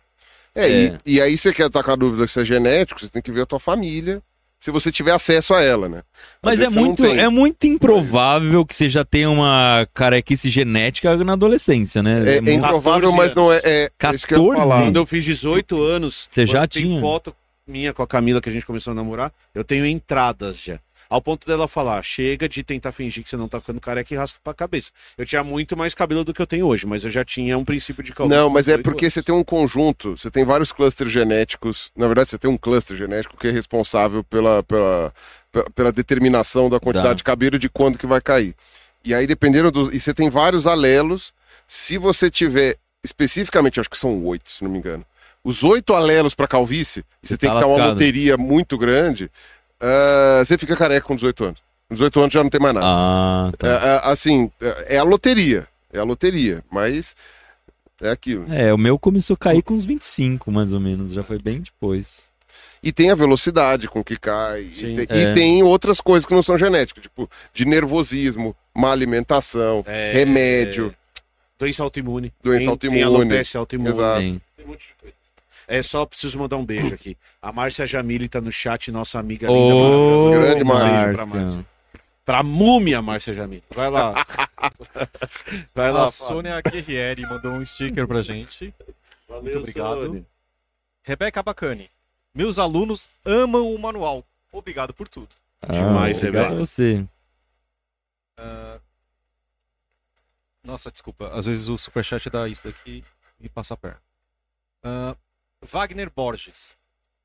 É, 0.55 0.67
É. 0.69 0.71
E, 0.71 1.15
e 1.17 1.21
aí 1.21 1.37
você 1.37 1.53
quer 1.53 1.67
estar 1.67 1.83
com 1.83 1.91
a 1.91 1.97
dúvida 1.97 2.27
se 2.29 2.41
é 2.41 2.45
genético, 2.45 3.01
você 3.01 3.09
tem 3.09 3.21
que 3.23 3.31
ver 3.33 3.43
a 3.43 3.47
tua 3.47 3.61
família, 3.61 4.23
se 4.67 4.71
você 4.73 4.91
tiver 4.91 5.13
acesso 5.13 5.55
a 5.55 5.63
ela, 5.63 5.89
né? 5.89 5.99
Às 6.43 6.59
Mas 6.59 6.61
é 6.61 6.69
muito, 6.69 7.05
é 7.05 7.29
muito 7.29 7.69
improvável 7.69 8.67
que 8.67 8.75
você 8.75 8.89
já 8.89 9.05
tenha 9.05 9.31
uma 9.31 9.87
carequice 9.95 10.51
genética 10.51 11.17
na 11.19 11.35
adolescência, 11.35 12.03
né? 12.03 12.17
É, 12.27 12.37
é 12.39 12.53
improvável, 12.53 13.13
14 13.13 13.17
mas 13.17 13.33
não 13.33 13.53
é. 13.53 13.61
é, 13.63 13.91
é 14.03 14.15
isso 14.17 14.27
que 14.27 14.35
eu 14.35 14.45
14? 14.49 14.85
Quando 14.85 14.97
eu 14.97 15.07
fiz 15.07 15.25
18 15.25 15.81
anos, 15.81 16.27
Você 16.29 16.45
já 16.45 16.67
tinha? 16.67 17.01
foto 17.01 17.33
minha 17.65 17.93
com 17.93 18.03
a 18.03 18.09
Camila 18.09 18.41
que 18.41 18.49
a 18.49 18.53
gente 18.53 18.67
começou 18.67 18.91
a 18.91 18.95
namorar, 18.95 19.33
eu 19.55 19.63
tenho 19.63 19.87
entradas 19.87 20.61
já. 20.61 20.81
Ao 21.09 21.23
ponto 21.23 21.47
dela 21.47 21.69
falar, 21.69 22.03
chega 22.03 22.49
de 22.49 22.63
tentar 22.63 22.93
fingir 22.93 23.23
que 23.23 23.31
você 23.31 23.37
não 23.37 23.49
tá 23.49 23.61
ficando 23.61 23.81
careca 23.81 24.13
e 24.13 24.17
raspa 24.17 24.51
a 24.51 24.55
cabeça. 24.55 24.91
Eu 25.17 25.25
tinha 25.25 25.45
muito 25.45 25.77
mais 25.77 25.95
cabelo 25.95 26.25
do 26.25 26.35
que 26.35 26.43
eu 26.43 26.47
tenho 26.47 26.67
hoje, 26.67 26.87
mas 26.87 27.05
eu 27.05 27.11
já 27.11 27.25
tinha 27.25 27.57
um 27.57 27.65
princípio 27.65 28.03
de 28.03 28.13
calvície. 28.13 28.39
Não, 28.39 28.51
mas 28.51 28.67
é 28.67 28.73
18 28.73 28.85
porque 28.85 29.05
anos. 29.05 29.15
você 29.15 29.23
tem 29.23 29.35
um 29.35 29.45
conjunto, 29.45 30.17
você 30.19 30.31
tem 30.31 30.45
vários 30.45 30.73
clusters 30.73 31.11
genéticos. 31.11 31.91
Na 31.97 32.07
verdade, 32.07 32.31
você 32.31 32.39
tem 32.39 32.51
um 32.51 32.57
cluster 32.57 32.97
genético 32.97 33.37
que 33.37 33.47
é 33.49 33.51
responsável 33.51 34.25
pela, 34.25 34.63
pela, 34.63 35.13
pela, 35.53 35.71
pela 35.71 35.93
determinação 35.93 36.69
da 36.69 36.81
quantidade 36.81 37.09
Dá. 37.11 37.15
de 37.15 37.25
cabelo 37.25 37.57
e 37.57 37.59
de 37.61 37.69
quando 37.69 37.99
que 37.99 38.07
vai 38.07 38.21
cair. 38.21 38.55
E 39.05 39.15
aí, 39.15 39.27
dependendo 39.27 39.71
dos. 39.71 39.95
E 39.95 40.01
você 40.01 40.13
tem 40.13 40.29
vários 40.29 40.67
alelos. 40.67 41.33
Se 41.69 41.97
você 41.99 42.29
tiver, 42.31 42.77
especificamente, 43.05 43.79
acho 43.81 43.89
que 43.91 43.99
são 43.99 44.25
oito, 44.25 44.51
se 44.51 44.63
não 44.65 44.71
me 44.71 44.79
engano. 44.79 45.05
Os 45.45 45.63
oito 45.63 45.95
alelos 45.95 46.35
para 46.35 46.49
calvície, 46.49 47.05
e 47.23 47.29
você 47.29 47.35
Você 47.35 47.39
tem 47.39 47.49
tá 47.49 47.55
que 47.55 47.61
ter 47.61 47.67
uma 47.67 47.77
lascado. 47.77 47.93
loteria 47.93 48.37
muito 48.37 48.77
grande, 48.77 49.31
ah, 49.81 50.43
você 50.45 50.57
fica 50.59 50.77
careca 50.77 51.07
com 51.07 51.15
18 51.17 51.45
anos. 51.45 51.61
Com 51.89 51.95
18 51.95 52.21
anos 52.21 52.33
já 52.35 52.43
não 52.43 52.51
tem 52.51 52.61
mais 52.61 52.75
nada. 52.75 52.87
Ah, 52.89 53.51
É, 53.53 53.57
tá. 53.57 53.69
é, 53.69 54.01
assim, 54.11 54.51
é 54.61 54.97
é 54.97 54.99
a 54.99 55.03
loteria. 55.05 55.67
É 55.93 55.99
a 55.99 56.05
loteria, 56.05 56.63
mas 56.71 57.15
é 58.03 58.11
aquilo. 58.11 58.53
É, 58.53 58.73
o 58.75 58.79
meu 58.79 58.99
começou 58.99 59.35
a 59.35 59.39
cair 59.39 59.63
com 59.63 59.75
uns 59.75 59.85
25, 59.85 60.51
mais 60.53 60.73
ou 60.73 60.81
menos. 60.81 61.13
Já 61.13 61.23
foi 61.23 61.39
bem 61.39 61.61
depois. 61.61 62.25
E 62.83 62.93
tem 62.93 63.11
a 63.11 63.15
velocidade 63.15 63.89
com 63.89 64.05
que 64.05 64.17
cai. 64.19 64.63
E 64.63 64.79
Sim. 64.81 64.95
tem, 64.95 65.07
É. 65.09 65.23
e 65.23 65.33
tem 65.33 65.63
outras 65.63 66.01
coisas 66.01 66.27
que 66.27 66.35
não 66.35 66.43
são 66.43 66.59
genéticas, 66.59 67.03
tipo, 67.03 67.29
de 67.55 67.65
nervosismo, 67.65 68.55
má 68.75 68.93
alimentação, 68.93 69.83
É, 69.87 70.13
remédio. 70.13 70.95
Doença 71.59 71.83
autoimune. 71.83 72.33
Doença 72.43 72.69
autoimune. 72.71 73.01
Tem 73.03 73.07
alopecia 73.15 73.59
autoimune. 73.61 73.91
Exato. 73.91 74.21
Tem. 74.21 74.43
Tem 74.57 74.67
um 74.67 74.69
monte 74.69 74.89
de 74.89 74.95
coisa. 75.01 75.16
É 75.69 75.83
só 75.83 76.07
preciso 76.07 76.39
mandar 76.39 76.57
um 76.57 76.65
beijo 76.65 76.95
aqui. 76.95 77.17
A 77.43 77.53
Márcia 77.53 77.87
Jamile 77.87 78.29
tá 78.29 78.41
no 78.41 78.53
chat, 78.53 78.91
nossa 78.93 79.19
amiga 79.19 79.49
linda, 79.49 79.75
Ô, 79.75 80.31
maravilhosa. 80.31 80.31
Grande 80.39 80.55
beijo 80.55 80.67
Márcia. 80.67 81.15
pra 81.15 81.27
Márcia. 81.27 81.67
Pra 82.25 82.43
múmia, 82.43 83.03
Márcia 83.03 83.35
Jamile. 83.35 83.63
Vai 83.71 83.91
lá. 83.91 84.13
Vai 85.75 85.93
lá. 85.93 86.05
A 86.05 86.07
Fábio. 86.09 86.13
Sônia 86.13 86.61
Guerrieri 86.61 87.23
mandou 87.23 87.53
um 87.53 87.65
sticker 87.65 88.07
pra 88.07 88.23
gente. 88.23 88.73
Valeu, 89.29 89.43
muito 89.43 89.59
obrigado. 89.59 90.07
Sônia. 90.07 90.27
Rebeca 91.03 91.43
Bacani. 91.43 91.91
Meus 92.35 92.59
alunos 92.59 93.09
amam 93.25 93.73
o 93.73 93.79
manual. 93.79 94.25
Obrigado 94.53 94.93
por 94.93 95.09
tudo. 95.09 95.29
Demais, 95.69 96.17
ah, 96.17 96.21
obrigado 96.21 96.43
Rebeca. 96.45 96.63
a 96.63 96.67
você. 96.67 97.05
Ah, 98.39 98.79
Nossa, 100.63 100.91
desculpa. 100.91 101.31
Às 101.33 101.47
vezes 101.47 101.69
o 101.69 101.79
superchat 101.79 102.29
dá 102.29 102.49
isso 102.49 102.65
daqui 102.65 103.05
e 103.41 103.49
passa 103.49 103.75
a 103.75 103.77
perna. 103.77 104.03
Ah, 104.83 105.17
Wagner 105.67 106.11
Borges. 106.15 106.75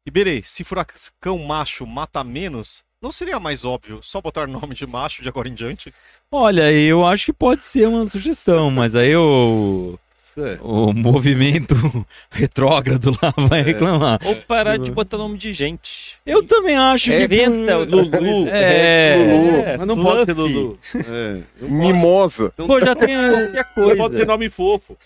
Iberê, 0.06 0.42
se 0.44 0.64
furacão 0.64 1.38
macho 1.40 1.86
mata 1.86 2.24
menos, 2.24 2.84
não 3.02 3.11
seria 3.11 3.40
mais 3.40 3.64
óbvio 3.64 4.00
só 4.02 4.20
botar 4.20 4.48
nome 4.48 4.74
de 4.76 4.86
macho 4.88 5.22
de 5.22 5.30
agora 5.30 5.48
em 5.48 5.53
diante? 5.53 5.94
Olha, 6.32 6.72
eu 6.72 7.06
acho 7.06 7.26
que 7.28 7.34
pode 7.34 7.64
ser 7.64 7.88
uma 7.88 8.06
sugestão, 8.06 8.72
mas 8.72 8.95
aí 8.95 9.16
o, 9.16 9.98
É. 10.38 10.58
o 10.61 10.92
movimento 10.92 11.76
retrógrado 12.32 13.11
lá 13.22 13.32
vai 13.48 13.61
reclamar. 13.61 14.20
Ou 14.26 14.36
parar 14.38 14.78
de 14.78 14.90
botar 14.92 15.18
nome 15.18 15.38
de 15.38 15.52
gente. 15.53 16.18
Eu 16.26 16.42
também 16.42 16.76
acho 16.78 17.11
que. 17.11 17.24
Inventa 17.24 17.78
o 17.78 17.84
Lulu. 17.86 18.48
É. 18.50 19.16
Lulu. 19.18 19.78
Mas 19.78 19.88
não 19.88 20.02
pode 20.03 20.26
ser 20.26 20.34
Fluffy. 20.36 20.53
Lulu. 20.53 20.80
É. 20.95 21.42
Mimosa. 21.61 22.53
Pô, 22.58 22.80
já 22.80 22.95
tem. 22.95 23.16
Qualquer 23.18 23.74
coisa. 23.74 23.95
pode 23.98 24.18
ter 24.18 24.26
nome 24.26 24.50
fofo. 24.50 24.98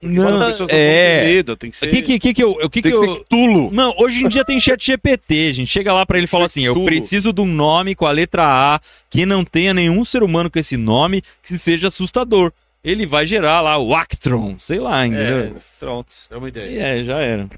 Não, 0.00 0.40
As 0.40 0.50
pessoas 0.52 0.70
não 0.70 0.78
é. 0.78 1.24
medo, 1.24 1.56
tem 1.56 1.70
que 1.72 1.76
O 1.76 1.80
ser. 1.80 1.88
que 1.88 2.02
que, 2.02 2.18
que, 2.20 2.34
que 2.34 2.42
eu. 2.44 2.52
O 2.52 2.70
que 2.70 2.80
Tem 2.80 2.92
que 2.92 2.98
que 3.00 3.04
eu... 3.04 3.16
ser 3.16 3.24
Tulo. 3.24 3.70
Não, 3.72 3.92
hoje 3.98 4.22
em 4.24 4.28
dia 4.28 4.44
tem 4.44 4.60
chat 4.60 4.84
GPT, 4.84 5.52
gente. 5.54 5.68
Chega 5.68 5.92
lá 5.92 6.06
pra 6.06 6.18
ele 6.18 6.26
e 6.26 6.28
fala 6.28 6.44
assim: 6.46 6.64
eu 6.64 6.72
Tudo. 6.74 6.84
preciso 6.86 7.32
de 7.32 7.40
um 7.40 7.46
nome 7.46 7.96
com 7.96 8.06
a 8.06 8.12
letra 8.12 8.44
A 8.76 8.80
que 9.10 9.26
não 9.26 9.44
tenha 9.44 9.74
nenhum 9.74 10.04
ser 10.04 10.22
humano 10.22 10.48
com 10.48 10.58
esse 10.58 10.76
nome 10.76 11.20
que 11.42 11.58
seja 11.58 11.88
assustador. 11.88 12.52
Ele 12.84 13.04
vai 13.06 13.26
gerar 13.26 13.60
lá 13.60 13.76
o 13.76 13.92
Actron, 13.92 14.56
sei 14.60 14.78
lá, 14.78 15.02
É, 15.02 15.06
entendeu? 15.08 15.56
pronto. 15.80 16.14
É 16.30 16.36
uma 16.36 16.46
E 16.46 16.50
ideia. 16.50 16.80
é, 16.80 17.02
já 17.02 17.18
era. 17.18 17.48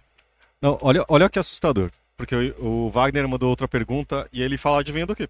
Não, 0.63 0.79
olha, 0.81 1.05
olha 1.09 1.29
que 1.29 1.39
assustador. 1.39 1.91
Porque 2.17 2.35
o, 2.35 2.87
o 2.87 2.91
Wagner 2.91 3.29
mandou 3.29 3.51
outra 3.51 3.69
pergunta 3.69 4.27
e 4.33 4.43
ele 4.43 4.57
fala, 4.57 4.81
adivinha 4.81 5.07
do 5.07 5.15
quê? 5.15 5.29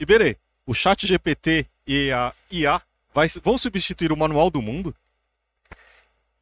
Iberê, 0.00 0.36
o 0.66 0.72
chat 0.72 1.06
GPT 1.06 1.66
e 1.86 2.10
a 2.10 2.32
IA 2.50 2.80
vai- 3.14 3.28
vão 3.44 3.58
substituir 3.58 4.12
o 4.12 4.16
manual 4.16 4.50
do 4.50 4.62
mundo? 4.62 4.94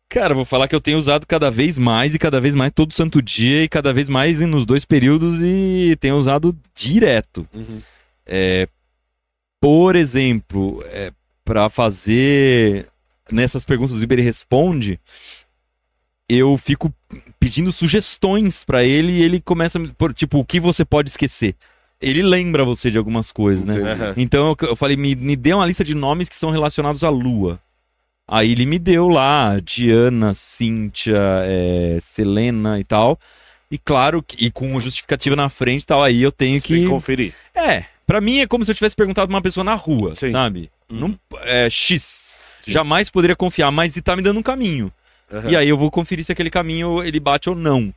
Cara, 0.09 0.35
vou 0.35 0.45
falar 0.45 0.69
que 0.69 0.75
eu 0.75 0.81
tenho 0.81 0.99
usado 0.99 1.27
cada 1.27 1.51
vez 1.51 1.79
mais 1.79 2.15
e 2.15 2.19
cada 2.19 2.41
vez 2.41 2.55
mais 2.55 2.71
todo 2.73 2.95
santo 2.95 3.21
dia 3.21 3.65
e 3.65 3.69
cada 3.69 3.93
vez 3.93 4.09
mais 4.09 4.41
nos 4.41 4.65
dois 4.65 4.85
períodos 4.85 5.43
e 5.43 5.97
tenho 5.99 6.17
usado 6.17 6.57
direto. 6.75 7.47
Uhum. 7.53 7.83
É, 8.25 8.69
por 9.61 9.97
exemplo, 9.97 10.83
é, 10.87 11.13
para 11.45 11.69
fazer 11.69 12.87
nessas 13.31 13.65
perguntas 13.65 13.97
o 13.97 14.03
Iber 14.03 14.23
responde, 14.23 15.01
eu 16.29 16.57
fico 16.57 16.93
pedindo 17.39 17.73
sugestões 17.73 18.65
pra 18.65 18.85
ele 18.85 19.13
e 19.13 19.23
ele 19.23 19.41
começa 19.41 19.79
por 19.99 20.15
tipo 20.15 20.39
o 20.39 20.45
que 20.45 20.61
você 20.61 20.85
pode 20.85 21.11
esquecer. 21.11 21.57
Ele 22.01 22.23
lembra 22.23 22.65
você 22.65 22.91
de 22.91 22.99
algumas 22.99 23.33
coisas, 23.33 23.65
né? 23.65 23.75
Entendi. 23.75 24.13
Então 24.19 24.49
eu, 24.61 24.69
eu 24.69 24.77
falei, 24.77 24.97
me, 24.97 25.17
me 25.17 25.35
dê 25.35 25.53
uma 25.53 25.67
lista 25.67 25.83
de 25.83 25.95
nomes 25.95 26.29
que 26.29 26.37
são 26.37 26.51
relacionados 26.51 27.03
à 27.03 27.09
Lua. 27.09 27.61
Aí 28.29 28.53
ele 28.53 28.67
me 28.67 28.79
deu 28.79 29.09
lá 29.09 29.59
Diana, 29.61 30.35
Cíntia, 30.35 31.17
é, 31.45 31.99
Selena 32.01 32.79
e 32.81 32.85
tal. 32.85 33.19
E 33.71 33.79
claro, 33.79 34.23
que- 34.23 34.45
e 34.45 34.51
com 34.51 34.79
justificativa 34.81 35.37
na 35.37 35.49
frente 35.49 35.83
e 35.83 35.87
tal, 35.87 36.03
aí 36.03 36.23
eu 36.23 36.33
tenho 36.33 36.61
Você 36.61 36.69
tem 36.69 36.77
que 36.79 36.83
que. 36.85 36.89
conferir. 36.89 37.35
É, 37.55 37.85
pra 38.07 38.21
mim 38.21 38.39
é 38.41 38.47
como 38.47 38.65
se 38.65 38.71
eu 38.71 38.75
tivesse 38.75 38.97
perguntado 38.97 39.29
pra 39.29 39.35
uma 39.37 39.43
pessoa 39.43 39.63
na 39.65 39.75
rua, 39.75 40.15
Sim. 40.17 40.31
sabe? 40.33 40.71
Uhum. 40.91 40.99
Não, 40.99 41.19
é, 41.43 41.69
X. 41.71 42.37
Sim. 42.63 42.73
Jamais 42.73 43.09
poderia 43.11 43.37
confiar, 43.37 43.71
mas 43.71 43.95
tá 44.03 44.17
me 44.17 44.23
dando 44.23 44.39
um 44.39 44.43
caminho. 44.43 44.93
Aham. 45.33 45.51
E 45.51 45.57
aí 45.57 45.69
eu 45.69 45.77
vou 45.77 45.91
conferir 45.91 46.25
se 46.25 46.33
aquele 46.33 46.51
caminho 46.51 47.03
ele 47.03 47.19
bate 47.21 47.49
ou 47.49 47.55
não. 47.57 47.93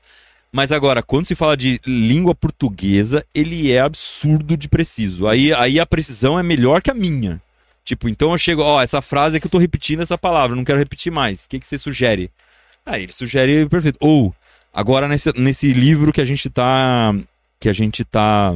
Mas 0.51 0.71
agora, 0.71 1.03
quando 1.03 1.25
se 1.25 1.35
fala 1.35 1.55
de 1.55 1.79
língua 1.85 2.33
portuguesa, 2.33 3.23
ele 3.35 3.71
é 3.71 3.79
absurdo 3.81 4.57
de 4.57 4.67
preciso. 4.67 5.27
Aí, 5.27 5.53
aí 5.53 5.79
a 5.79 5.85
precisão 5.85 6.39
é 6.39 6.43
melhor 6.43 6.81
que 6.81 6.89
a 6.89 6.93
minha. 6.95 7.39
Tipo, 7.89 8.07
então 8.07 8.31
eu 8.31 8.37
chego, 8.37 8.61
ó, 8.61 8.79
essa 8.83 9.01
frase 9.01 9.37
é 9.37 9.39
que 9.39 9.47
eu 9.47 9.49
tô 9.49 9.57
repetindo 9.57 10.03
essa 10.03 10.15
palavra, 10.15 10.55
não 10.55 10.63
quero 10.63 10.77
repetir 10.77 11.11
mais. 11.11 11.45
O 11.45 11.49
que, 11.49 11.59
que 11.59 11.65
você 11.65 11.75
sugere? 11.75 12.29
Aí 12.85 13.01
ele 13.01 13.11
sugere 13.11 13.67
perfeito. 13.67 13.97
Ou, 13.99 14.31
agora 14.71 15.07
nesse, 15.07 15.33
nesse 15.35 15.73
livro 15.73 16.13
que 16.13 16.21
a 16.21 16.25
gente 16.25 16.51
tá. 16.51 17.15
que 17.59 17.67
a 17.67 17.73
gente 17.73 18.05
tá 18.05 18.55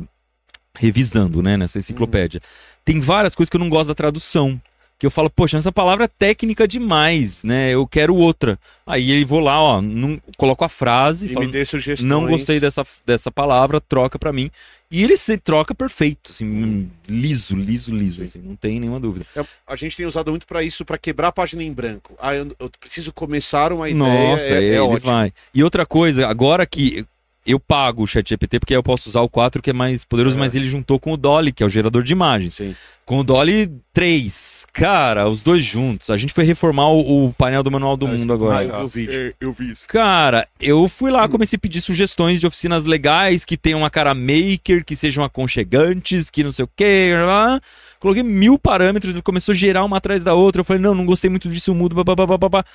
revisando, 0.78 1.42
né, 1.42 1.58
nessa 1.58 1.80
enciclopédia. 1.80 2.42
Tem 2.86 3.00
várias 3.00 3.34
coisas 3.34 3.50
que 3.50 3.58
eu 3.58 3.60
não 3.60 3.70
gosto 3.70 3.88
da 3.88 3.96
tradução. 3.96 4.62
Que 5.00 5.08
eu 5.08 5.12
falo, 5.12 5.32
poxa, 5.32 5.58
essa 5.58 5.72
palavra 5.72 6.06
é 6.06 6.08
técnica 6.08 6.68
demais, 6.68 7.44
né? 7.44 7.72
Eu 7.72 7.88
quero 7.88 8.16
outra. 8.16 8.60
Aí 8.86 9.10
ele 9.10 9.26
vou 9.26 9.40
lá, 9.40 9.60
ó, 9.60 9.82
não, 9.82 10.22
coloco 10.38 10.64
a 10.64 10.70
frase, 10.70 11.26
E 11.26 11.34
falo, 11.34 11.48
me 11.48 11.52
dê 11.52 11.66
sugestões. 11.66 12.08
não 12.08 12.28
gostei 12.28 12.60
dessa, 12.60 12.86
dessa 13.04 13.32
palavra, 13.32 13.82
troca 13.82 14.20
pra 14.20 14.32
mim. 14.32 14.52
E 14.94 15.04
ele 15.04 15.18
se 15.18 15.36
troca 15.40 15.74
perfeito, 15.74 16.30
assim, 16.32 16.88
liso, 17.08 17.56
liso, 17.56 17.92
liso, 17.92 18.22
assim, 18.22 18.40
não 18.44 18.56
tem 18.56 18.80
nenhuma 18.80 19.00
dúvida. 19.00 19.26
É, 19.36 19.44
A 19.66 19.76
gente 19.76 19.98
tem 19.98 20.06
usado 20.06 20.30
muito 20.30 20.46
pra 20.46 20.62
isso, 20.62 20.86
pra 20.86 21.00
quebrar 21.00 21.30
a 21.30 21.32
página 21.32 21.64
em 21.64 21.74
branco. 21.74 22.14
Ah, 22.20 22.36
eu, 22.36 22.56
eu 22.60 22.70
preciso 22.80 23.12
começar 23.12 23.74
uma 23.74 23.90
ideia. 23.90 24.04
Nossa, 24.32 24.44
é, 24.46 24.54
é 24.54 24.64
ele 24.64 24.78
ótimo. 24.78 25.12
vai. 25.12 25.34
E 25.52 25.64
outra 25.64 25.84
coisa, 25.84 26.28
agora 26.28 26.64
que 26.68 27.08
eu 27.46 27.60
pago 27.60 28.04
o 28.04 28.08
ChatGPT, 28.08 28.60
porque 28.60 28.74
aí 28.74 28.78
eu 28.78 28.84
posso 28.84 29.10
usar 29.10 29.22
o 29.22 29.30
4 29.30 29.62
que 29.62 29.70
é 29.70 29.74
mais 29.74 30.04
poderoso, 30.06 30.36
É. 30.38 30.40
mas 30.40 30.56
ele 30.56 30.66
juntou 30.68 31.00
com 31.00 31.12
o 31.12 31.18
Dolly, 31.18 31.52
que 31.52 31.62
é 31.64 31.66
o 31.66 31.70
gerador 31.70 32.02
de 32.04 32.12
imagens. 32.14 32.56
Sim. 32.56 32.76
Com 33.06 33.20
o 33.20 33.24
Dolly 33.24 33.70
3. 33.92 34.66
Cara, 34.72 35.28
os 35.28 35.42
dois 35.42 35.62
juntos. 35.64 36.10
A 36.10 36.16
gente 36.16 36.32
foi 36.32 36.46
reformar 36.46 36.88
o, 36.88 37.26
o 37.28 37.34
painel 37.34 37.62
do 37.62 37.70
Manual 37.70 37.98
do 37.98 38.06
isso 38.08 38.20
Mundo 38.20 38.34
agora. 38.34 38.60
Ah, 38.60 38.80
eu 38.82 38.88
vi. 38.88 39.10
É, 39.10 39.34
eu 39.42 39.52
vi 39.52 39.72
isso. 39.72 39.86
Cara, 39.88 40.48
eu 40.60 40.88
fui 40.88 41.12
lá, 41.12 41.28
comecei 41.28 41.58
a 41.58 41.60
pedir 41.60 41.82
sugestões 41.82 42.40
de 42.40 42.48
oficinas 42.48 42.86
legais 42.86 43.44
que 43.44 43.58
tenham 43.58 43.80
uma 43.80 43.90
cara 43.90 44.14
maker, 44.16 44.86
que 44.86 44.96
sejam 44.96 45.22
aconchegantes, 45.24 46.30
que 46.30 46.44
não 46.44 46.52
sei 46.52 46.64
o 46.64 46.70
quê. 46.76 47.12
blá. 47.26 47.60
Coloquei 48.00 48.24
mil 48.24 48.58
parâmetros, 48.58 49.14
ele 49.14 49.22
começou 49.22 49.52
a 49.52 49.56
gerar 49.56 49.84
uma 49.84 49.98
atrás 49.98 50.24
da 50.24 50.34
outra. 50.34 50.62
Eu 50.62 50.66
falei, 50.66 50.82
não, 50.82 50.96
não 50.96 51.06
gostei 51.06 51.30
muito 51.30 51.50
disso, 51.50 51.72
eu 51.72 51.76
mudo. 51.76 51.94
Babá, 51.96 52.16
babá, 52.16 52.38
babá. 52.38 52.66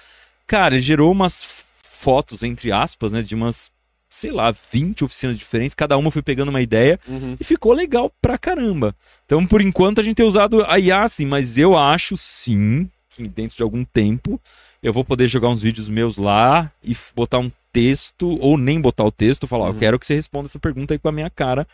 Cara, 0.46 0.74
ele 0.74 0.82
gerou 0.84 1.10
umas 1.10 1.42
fotos, 1.82 2.42
entre 2.42 2.70
aspas, 2.70 3.12
né, 3.12 3.22
de 3.22 3.34
umas, 3.34 3.70
sei 4.08 4.30
lá, 4.30 4.50
20 4.72 5.04
oficinas 5.04 5.36
diferentes. 5.36 5.74
Cada 5.74 5.96
uma 5.98 6.10
foi 6.10 6.22
pegando 6.22 6.48
uma 6.48 6.62
ideia 6.62 6.98
Uhum. 7.06 7.36
e 7.38 7.44
ficou 7.44 7.72
legal 7.72 8.10
pra 8.22 8.38
caramba. 8.38 8.94
Então, 9.26 9.44
por 9.46 9.60
enquanto, 9.60 10.00
a 10.00 10.04
gente 10.04 10.16
tem 10.16 10.26
usado 10.26 10.64
a 10.66 10.78
IA, 10.78 11.06
sim, 11.08 11.26
mas 11.26 11.58
eu 11.58 11.76
acho 11.76 12.16
sim 12.16 12.88
que 13.10 13.28
dentro 13.28 13.56
de 13.56 13.62
algum 13.62 13.84
tempo 13.84 14.40
eu 14.82 14.92
vou 14.92 15.04
poder 15.04 15.28
jogar 15.28 15.48
uns 15.48 15.60
vídeos 15.60 15.88
meus 15.88 16.16
lá 16.16 16.70
e 16.82 16.96
botar 17.14 17.38
um 17.38 17.50
texto, 17.72 18.38
ou 18.40 18.56
nem 18.56 18.80
botar 18.80 19.04
o 19.04 19.10
texto, 19.12 19.46
falar, 19.46 19.64
ó, 19.64 19.68
eu 19.68 19.72
Uhum. 19.72 19.78
quero 19.78 19.98
que 19.98 20.06
você 20.06 20.14
responda 20.14 20.46
essa 20.48 20.58
pergunta 20.58 20.94
aí 20.94 20.98
com 20.98 21.08
a 21.08 21.12
minha 21.12 21.28
cara 21.28 21.66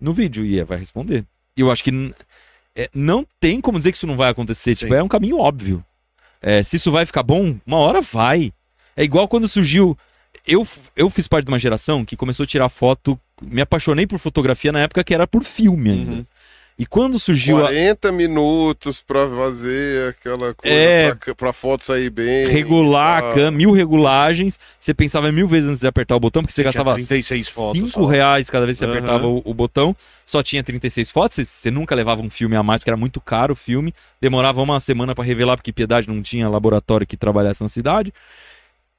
no 0.00 0.12
vídeo. 0.12 0.44
E 0.44 0.62
vai 0.62 0.78
responder. 0.78 1.24
E 1.56 1.60
eu 1.60 1.70
acho 1.72 1.82
que 1.82 1.90
é, 2.76 2.88
não 2.94 3.26
tem 3.40 3.60
como 3.60 3.78
dizer 3.78 3.90
que 3.90 3.96
isso 3.96 4.06
não 4.06 4.16
vai 4.16 4.30
acontecer. 4.30 4.74
Tipo, 4.76 4.92
Sim. 4.92 4.98
é 4.98 5.02
um 5.02 5.08
caminho 5.08 5.38
óbvio. 5.38 5.84
É, 6.40 6.62
se 6.62 6.76
isso 6.76 6.90
vai 6.92 7.06
ficar 7.06 7.22
bom, 7.22 7.56
uma 7.66 7.78
hora 7.78 8.00
vai. 8.00 8.52
É 8.96 9.02
igual 9.02 9.26
quando 9.26 9.48
surgiu. 9.48 9.96
Eu, 10.46 10.66
eu 10.96 11.08
fiz 11.08 11.26
parte 11.28 11.46
de 11.46 11.52
uma 11.52 11.58
geração 11.58 12.04
que 12.04 12.16
começou 12.16 12.44
a 12.44 12.46
tirar 12.46 12.68
foto. 12.68 13.18
Me 13.42 13.60
apaixonei 13.60 14.06
por 14.06 14.18
fotografia 14.18 14.72
na 14.72 14.80
época 14.80 15.02
que 15.04 15.14
era 15.14 15.26
por 15.26 15.42
filme 15.42 15.90
ainda. 15.90 16.16
Uhum. 16.16 16.26
E 16.76 16.84
quando 16.84 17.20
surgiu 17.20 17.58
a 17.58 17.68
40 17.68 18.10
minutos 18.10 19.00
pra 19.00 19.28
fazer 19.30 20.08
aquela 20.08 20.52
coisa, 20.54 20.74
É. 20.76 21.14
pra, 21.14 21.32
pra 21.34 21.52
foto 21.52 21.84
sair 21.84 22.10
bem. 22.10 22.48
regular 22.48 23.22
tá. 23.22 23.28
a 23.28 23.32
câmera, 23.32 23.50
mil 23.52 23.70
regulagens, 23.70 24.58
você 24.76 24.92
pensava 24.92 25.30
mil 25.30 25.46
vezes 25.46 25.68
antes 25.68 25.80
de 25.82 25.86
apertar 25.86 26.16
o 26.16 26.20
botão, 26.20 26.42
porque 26.42 26.52
você 26.52 26.62
Tinha 26.62 26.72
gastava 26.72 26.94
36 26.94 27.48
fotos 27.48 27.80
5 27.80 27.90
só. 27.90 28.04
reais 28.06 28.50
cada 28.50 28.66
vez 28.66 28.76
que 28.76 28.84
você 28.84 28.90
Aham. 28.90 28.98
apertava 28.98 29.26
o, 29.28 29.40
o 29.44 29.54
botão, 29.54 29.94
só 30.26 30.42
tinha 30.42 30.64
36 30.64 31.12
fotos, 31.12 31.36
você, 31.36 31.44
você 31.44 31.70
nunca 31.70 31.94
levava 31.94 32.20
um 32.22 32.28
filme 32.30 32.56
a 32.56 32.62
mais, 32.64 32.80
porque 32.80 32.90
era 32.90 32.96
muito 32.96 33.20
caro 33.20 33.52
o 33.52 33.56
filme, 33.56 33.94
demorava 34.20 34.60
uma 34.60 34.80
semana 34.80 35.14
pra 35.14 35.22
revelar, 35.22 35.56
porque 35.56 35.72
Piedade 35.72 36.08
não 36.08 36.20
tinha 36.22 36.48
laboratório 36.48 37.06
que 37.06 37.16
trabalhasse 37.16 37.62
na 37.62 37.68
cidade. 37.68 38.12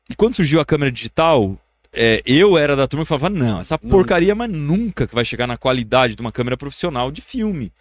E 0.10 0.16
quando 0.16 0.36
surgiu 0.36 0.60
a 0.60 0.66
câmera 0.66 0.92
digital, 0.92 1.58
é, 1.92 2.22
eu 2.26 2.58
era 2.58 2.76
da 2.76 2.88
turma 2.88 3.06
que 3.06 3.10
falava, 3.10 3.30
não, 3.30 3.60
essa 3.60 3.78
porcaria, 3.78 4.36
mas 4.36 4.50
nunca 4.50 5.08
que 5.08 5.16
vai 5.16 5.26
chegar 5.26 5.48
na 5.48 5.58
qualidade 5.58 6.16
de 6.16 6.22
uma 6.22 6.32
câmera 6.32 6.58
profissional 6.58 7.12
de 7.12 7.22
filme. 7.22 7.72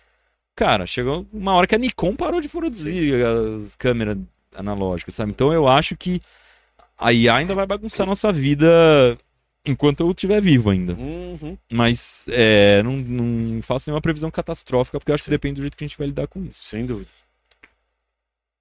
Cara, 0.56 0.86
chegou 0.86 1.26
uma 1.32 1.52
hora 1.54 1.66
que 1.66 1.74
a 1.74 1.78
Nikon 1.78 2.14
parou 2.14 2.40
de 2.40 2.48
produzir 2.48 3.14
as 3.26 3.74
câmeras 3.74 4.16
analógicas, 4.54 5.14
sabe? 5.14 5.32
Então 5.32 5.52
eu 5.52 5.66
acho 5.66 5.96
que 5.96 6.22
a 6.96 7.12
IA 7.12 7.34
ainda 7.34 7.54
vai 7.54 7.66
bagunçar 7.66 8.06
nossa 8.06 8.32
vida 8.32 9.18
enquanto 9.64 10.00
eu 10.00 10.10
estiver 10.10 10.40
vivo 10.40 10.70
ainda. 10.70 10.94
Uhum. 10.94 11.58
Mas 11.72 12.26
é, 12.28 12.82
não, 12.84 12.92
não 12.92 13.62
faço 13.62 13.88
nenhuma 13.90 14.00
previsão 14.00 14.30
catastrófica, 14.30 15.00
porque 15.00 15.10
eu 15.10 15.14
acho 15.14 15.24
que 15.24 15.30
depende 15.30 15.56
do 15.56 15.62
jeito 15.62 15.76
que 15.76 15.84
a 15.84 15.88
gente 15.88 15.98
vai 15.98 16.06
lidar 16.06 16.28
com 16.28 16.44
isso. 16.44 16.62
Sem 16.64 16.86
dúvida. 16.86 17.10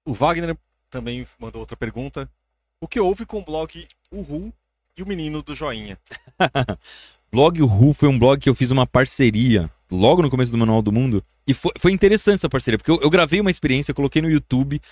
O 0.04 0.12
Wagner 0.12 0.56
também 0.90 1.26
mandou 1.38 1.60
outra 1.60 1.76
pergunta. 1.76 2.28
O 2.84 2.86
que 2.86 3.00
houve 3.00 3.24
com 3.24 3.38
o 3.38 3.42
blog 3.42 3.88
Uhu 4.12 4.52
e 4.94 5.02
o 5.02 5.06
menino 5.06 5.42
do 5.42 5.54
joinha? 5.54 5.96
Blog 7.32 7.58
Ru 7.62 7.94
foi 7.94 8.10
um 8.10 8.18
blog 8.18 8.38
que 8.38 8.46
eu 8.46 8.54
fiz 8.54 8.70
uma 8.70 8.86
parceria 8.86 9.70
logo 9.90 10.20
no 10.20 10.28
começo 10.28 10.50
do 10.50 10.58
Manual 10.58 10.82
do 10.82 10.92
Mundo. 10.92 11.24
E 11.46 11.54
foi, 11.54 11.72
foi 11.78 11.92
interessante 11.92 12.40
essa 12.40 12.48
parceria, 12.50 12.76
porque 12.76 12.90
eu, 12.90 13.00
eu 13.00 13.08
gravei 13.08 13.40
uma 13.40 13.50
experiência, 13.50 13.94
coloquei 13.94 14.20
no 14.20 14.28
YouTube, 14.28 14.82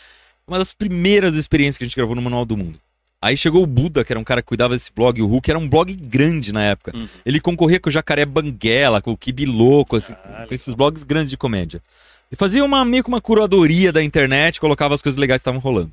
uma 0.49 0.59
das 0.59 0.73
primeiras 0.73 1.35
experiências 1.35 1.77
que 1.77 1.85
a 1.85 1.87
gente 1.87 1.95
gravou 1.95 2.17
no 2.17 2.23
Manual 2.23 2.47
do 2.47 2.57
Mundo. 2.57 2.81
Aí 3.21 3.37
chegou 3.37 3.63
o 3.63 3.67
Buda, 3.67 4.03
que 4.03 4.11
era 4.11 4.19
um 4.19 4.25
cara 4.25 4.41
que 4.41 4.49
cuidava 4.49 4.73
desse 4.73 4.91
blog, 4.91 5.21
o 5.21 5.41
que 5.43 5.51
era 5.51 5.59
um 5.59 5.69
blog 5.69 5.95
grande 5.95 6.51
na 6.51 6.65
época. 6.65 6.97
Uhum. 6.97 7.07
Ele 7.27 7.41
concorria 7.41 7.79
com 7.79 7.91
o 7.91 7.93
Jacaré 7.93 8.25
Banguela, 8.25 9.03
com 9.03 9.13
o 9.13 9.19
Kibi 9.19 9.45
Louco, 9.45 9.97
assim, 9.97 10.15
com 10.49 10.55
esses 10.55 10.73
blogs 10.73 11.03
grandes 11.03 11.29
de 11.29 11.37
comédia. 11.37 11.83
E 12.31 12.37
fazia 12.37 12.65
uma, 12.65 12.87
meio 12.87 13.05
que 13.05 13.11
uma 13.11 13.21
curadoria 13.21 13.93
da 13.93 14.03
internet, 14.03 14.59
colocava 14.59 14.95
as 14.95 15.03
coisas 15.03 15.21
legais 15.21 15.41
que 15.41 15.43
estavam 15.43 15.61
rolando. 15.61 15.93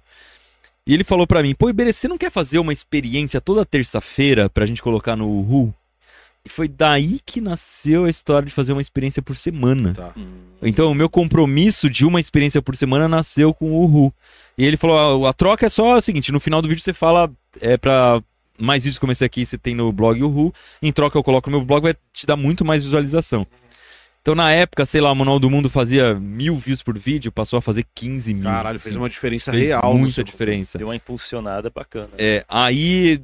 E 0.90 0.94
ele 0.96 1.04
falou 1.04 1.28
pra 1.28 1.44
mim, 1.44 1.54
pô, 1.54 1.70
Iberê, 1.70 1.94
você 1.94 2.08
não 2.08 2.18
quer 2.18 2.32
fazer 2.32 2.58
uma 2.58 2.74
experiência 2.74 3.40
toda 3.40 3.64
terça-feira 3.64 4.50
pra 4.50 4.66
gente 4.66 4.82
colocar 4.82 5.16
no 5.16 5.28
Uhu? 5.28 5.72
E 6.44 6.50
foi 6.50 6.68
daí 6.68 7.20
que 7.24 7.40
nasceu 7.40 8.06
a 8.06 8.10
história 8.10 8.48
de 8.48 8.54
fazer 8.56 8.74
uma 8.74 8.82
experiência 8.82 9.22
por 9.22 9.38
semana. 9.38 9.94
Tá. 9.94 10.16
Então, 10.64 10.92
o 10.92 10.96
meu 10.96 11.08
compromisso 11.08 11.92
de 11.92 12.08
uma 12.08 12.20
experiência 12.20 12.60
por 12.60 12.76
semana 12.76 13.08
nasceu 13.08 13.54
com 13.54 13.72
o 13.72 13.86
Uhu. 13.86 14.12
E 14.58 14.66
ele 14.66 14.78
falou: 14.78 15.28
"Ah, 15.28 15.30
a 15.30 15.34
troca 15.34 15.68
é 15.68 15.70
só 15.70 15.96
a 15.96 16.02
seguinte: 16.02 16.32
no 16.32 16.40
final 16.40 16.60
do 16.60 16.68
vídeo 16.68 16.82
você 16.82 16.94
fala 16.94 17.30
é 17.62 17.78
pra 17.78 18.20
mais 18.58 18.84
vídeos 18.84 18.98
como 18.98 19.12
esse 19.12 19.24
aqui 19.24 19.46
você 19.46 19.60
tem 19.60 19.76
no 19.76 19.92
blog 19.94 20.24
Uhu. 20.24 20.52
Em 20.82 20.92
troca, 20.92 21.20
eu 21.20 21.24
coloco 21.24 21.52
no 21.52 21.58
meu 21.58 21.66
blog, 21.68 21.84
vai 21.84 21.96
te 22.12 22.26
dar 22.26 22.36
muito 22.36 22.66
mais 22.66 22.84
visualização. 22.84 23.46
Então, 24.22 24.36
na 24.36 24.52
época, 24.52 24.86
sei 24.86 25.00
lá, 25.02 25.12
o 25.12 25.16
Manual 25.16 25.40
do 25.40 25.50
Mundo 25.50 25.70
fazia 25.70 26.14
mil 26.20 26.58
views 26.58 26.84
por 26.84 26.98
vídeo, 26.98 27.32
passou 27.32 27.58
a 27.58 27.62
fazer 27.62 27.86
15 27.96 28.34
mil. 28.34 28.44
Caralho, 28.44 28.80
fez 28.80 28.96
uma 28.96 29.10
diferença 29.10 29.52
Fez 29.52 29.70
real. 29.70 29.98
muita 29.98 30.24
diferença. 30.24 30.78
Deu 30.78 30.88
uma 30.88 30.96
impulsionada 30.96 31.70
bacana. 31.70 32.10
É, 32.18 32.44
aí 32.48 33.22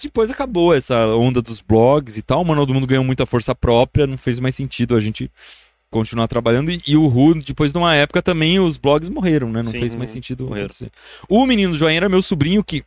depois 0.00 0.30
acabou 0.30 0.74
essa 0.74 1.06
onda 1.08 1.40
dos 1.42 1.60
blogs 1.60 2.16
e 2.16 2.22
tal. 2.22 2.42
O 2.42 2.44
Manual 2.44 2.66
do 2.66 2.74
Mundo 2.74 2.86
ganhou 2.86 3.02
muita 3.02 3.24
força 3.26 3.54
própria, 3.54 4.06
não 4.06 4.18
fez 4.18 4.38
mais 4.38 4.54
sentido 4.54 4.94
a 4.94 5.00
gente 5.00 5.30
continuar 5.90 6.28
trabalhando. 6.28 6.70
E, 6.70 6.82
e 6.86 6.96
o 6.96 7.06
Ru, 7.06 7.34
depois 7.34 7.72
de 7.72 7.78
uma 7.78 7.94
época, 7.94 8.20
também 8.22 8.60
os 8.60 8.76
blogs 8.76 9.08
morreram, 9.08 9.50
né? 9.50 9.62
Não 9.62 9.72
Sim, 9.72 9.80
fez 9.80 9.94
mais 9.94 10.10
uhum, 10.10 10.14
sentido 10.14 10.44
morreram. 10.44 10.66
acontecer. 10.66 10.90
O 11.28 11.46
Menino 11.46 11.74
Joinha 11.74 11.96
era 11.96 12.08
meu 12.08 12.20
sobrinho 12.22 12.62
que, 12.62 12.84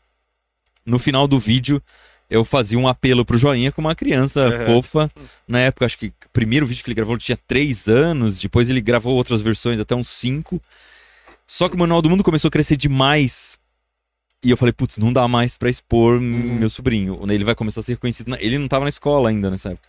no 0.86 1.00
final 1.00 1.28
do 1.28 1.40
vídeo, 1.40 1.82
eu 2.30 2.46
fazia 2.46 2.78
um 2.78 2.88
apelo 2.88 3.26
pro 3.26 3.38
Joinha 3.38 3.72
com 3.72 3.82
uma 3.82 3.96
criança 3.96 4.46
Uhum. 4.48 4.66
fofa. 4.66 5.12
Na 5.48 5.60
época, 5.60 5.86
acho 5.86 5.98
que 5.98 6.08
o 6.08 6.14
primeiro 6.32 6.66
vídeo 6.66 6.84
que 6.84 6.90
ele 6.90 6.96
gravou 6.96 7.16
ele 7.16 7.22
tinha 7.24 7.38
três 7.48 7.88
anos, 7.88 8.40
depois 8.40 8.70
ele 8.70 8.82
gravou 8.82 9.16
outras 9.16 9.42
versões 9.42 9.80
até 9.80 9.96
uns 9.96 10.08
cinco. 10.10 10.62
Só 11.48 11.68
que 11.68 11.76
o 11.76 11.80
Manual 11.80 12.02
do 12.02 12.10
Mundo 12.10 12.24
começou 12.24 12.50
a 12.50 12.52
crescer 12.52 12.78
demais. 12.78 13.58
E 14.44 14.50
eu 14.52 14.56
falei, 14.58 14.72
putz, 14.72 14.98
não 14.98 15.12
dá 15.12 15.28
mais 15.28 15.58
pra 15.58 15.70
expor 15.70 16.14
Uhum. 16.16 16.22
meu 16.60 16.70
sobrinho. 16.70 17.20
Ele 17.30 17.44
vai 17.44 17.56
começar 17.56 17.82
a 17.82 17.84
ser 17.84 17.94
reconhecido. 17.94 18.30
na- 18.30 18.38
Ele 18.40 18.58
não 18.58 18.68
tava 18.68 18.86
na 18.86 18.90
escola 18.90 19.30
ainda 19.30 19.50
nessa 19.50 19.70
época. 19.72 19.88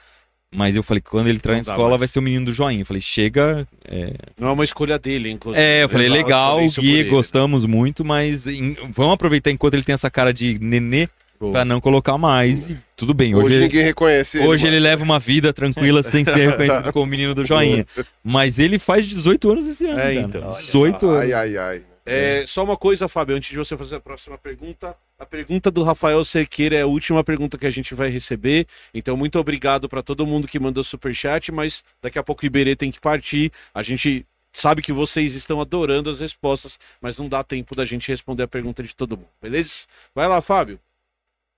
Mas 0.53 0.75
eu 0.75 0.83
falei, 0.83 1.01
quando 1.01 1.29
ele 1.29 1.37
entrar 1.37 1.53
na 1.53 1.61
escola, 1.61 1.91
mais. 1.91 2.01
vai 2.01 2.09
ser 2.09 2.19
o 2.19 2.23
menino 2.23 2.47
do 2.47 2.53
joinha. 2.53 2.81
Eu 2.83 2.87
falei, 2.87 3.01
chega. 3.01 3.65
É, 3.85 4.15
Não 4.37 4.49
é 4.49 4.53
uma 4.53 4.65
escolha 4.65 4.99
dele, 4.99 5.31
inclusive. 5.31 5.63
é 5.65 5.85
eu 5.85 5.89
falei, 5.89 6.09
legal, 6.09 6.57
por 6.59 6.81
Gui, 6.81 6.91
ele. 6.91 7.11
gostamos 7.11 7.65
muito, 7.67 8.05
mas 8.05 8.49
em- 8.49 8.75
vamos 8.91 9.13
aproveitar 9.15 9.53
enquanto 9.53 9.75
ele 9.75 9.85
tem 9.85 9.93
essa 9.93 10.11
cara 10.11 10.33
de 10.35 10.59
nenê. 10.59 11.09
Pra 11.51 11.65
não 11.65 11.81
colocar 11.81 12.19
mais. 12.19 12.71
E 12.71 12.79
tudo 12.97 13.15
bem, 13.15 13.35
Hoje, 13.35 13.47
hoje, 13.47 13.55
ele- 13.57 13.63
ninguém 13.65 13.83
reconhece 13.83 14.39
ele. 14.39 14.47
Hoje 14.47 14.67
ele 14.67 14.79
leva 14.79 15.03
uma 15.03 15.19
vida 15.19 15.53
tranquila 15.53 16.03
sem 16.03 16.25
ser 16.25 16.35
reconhecido 16.51 16.93
como 16.93 17.05
o 17.05 17.09
menino 17.09 17.35
do 17.35 17.45
joinha. 17.45 17.87
Mas 18.23 18.59
ele 18.59 18.79
faz 18.79 19.07
18 19.07 19.51
anos 19.51 19.67
esse 19.67 19.87
ano. 19.87 19.99
É, 20.01 20.15
cara. 20.15 20.21
então. 20.21 20.49
18 20.49 21.07
anos. 21.07 21.23
Ai, 21.23 21.33
ai, 21.33 21.57
ai. 21.57 21.83
É, 22.05 22.45
só 22.47 22.65
uma 22.65 22.77
coisa, 22.77 23.09
Fábio, 23.09 23.37
antes 23.37 23.51
de 23.51 23.57
você 23.57 23.77
fazer 23.77 23.97
a 23.97 24.01
próxima 24.01 24.37
pergunta. 24.37 24.97
A 25.19 25.25
pergunta 25.27 25.71
do 25.71 25.83
Rafael 25.85 26.25
Cerqueira 26.25 26.77
é 26.77 26.83
a 26.83 26.87
última 26.87 27.23
pergunta 27.23 27.57
que 27.59 27.67
a 27.67 27.71
gente 27.71 27.95
vai 27.95 28.09
receber. 28.09 28.67
Então, 28.93 29.17
muito 29.17 29.39
obrigado 29.39 29.89
para 29.89 30.03
todo 30.03 30.27
mundo 30.27 30.49
que 30.49 30.59
mandou 30.59 30.83
superchat, 30.83 31.53
mas 31.53 31.85
daqui 32.03 32.19
a 32.19 32.23
pouco 32.23 32.43
o 32.43 32.47
Iberê 32.47 32.75
tem 32.75 32.91
que 32.91 32.99
partir. 32.99 33.53
A 33.75 33.83
gente 33.83 34.25
sabe 34.53 34.83
que 34.83 34.93
vocês 34.93 35.35
estão 35.35 35.61
adorando 35.61 36.11
as 36.11 36.19
respostas, 36.21 36.79
mas 37.01 37.17
não 37.19 37.29
dá 37.29 37.45
tempo 37.45 37.77
da 37.77 37.85
gente 37.85 38.09
responder 38.09 38.43
a 38.43 38.49
pergunta 38.49 38.83
de 38.83 38.95
todo 38.97 39.17
mundo, 39.17 39.29
beleza? 39.41 39.83
Vai 40.15 40.27
lá, 40.27 40.41
Fábio. 40.41 40.81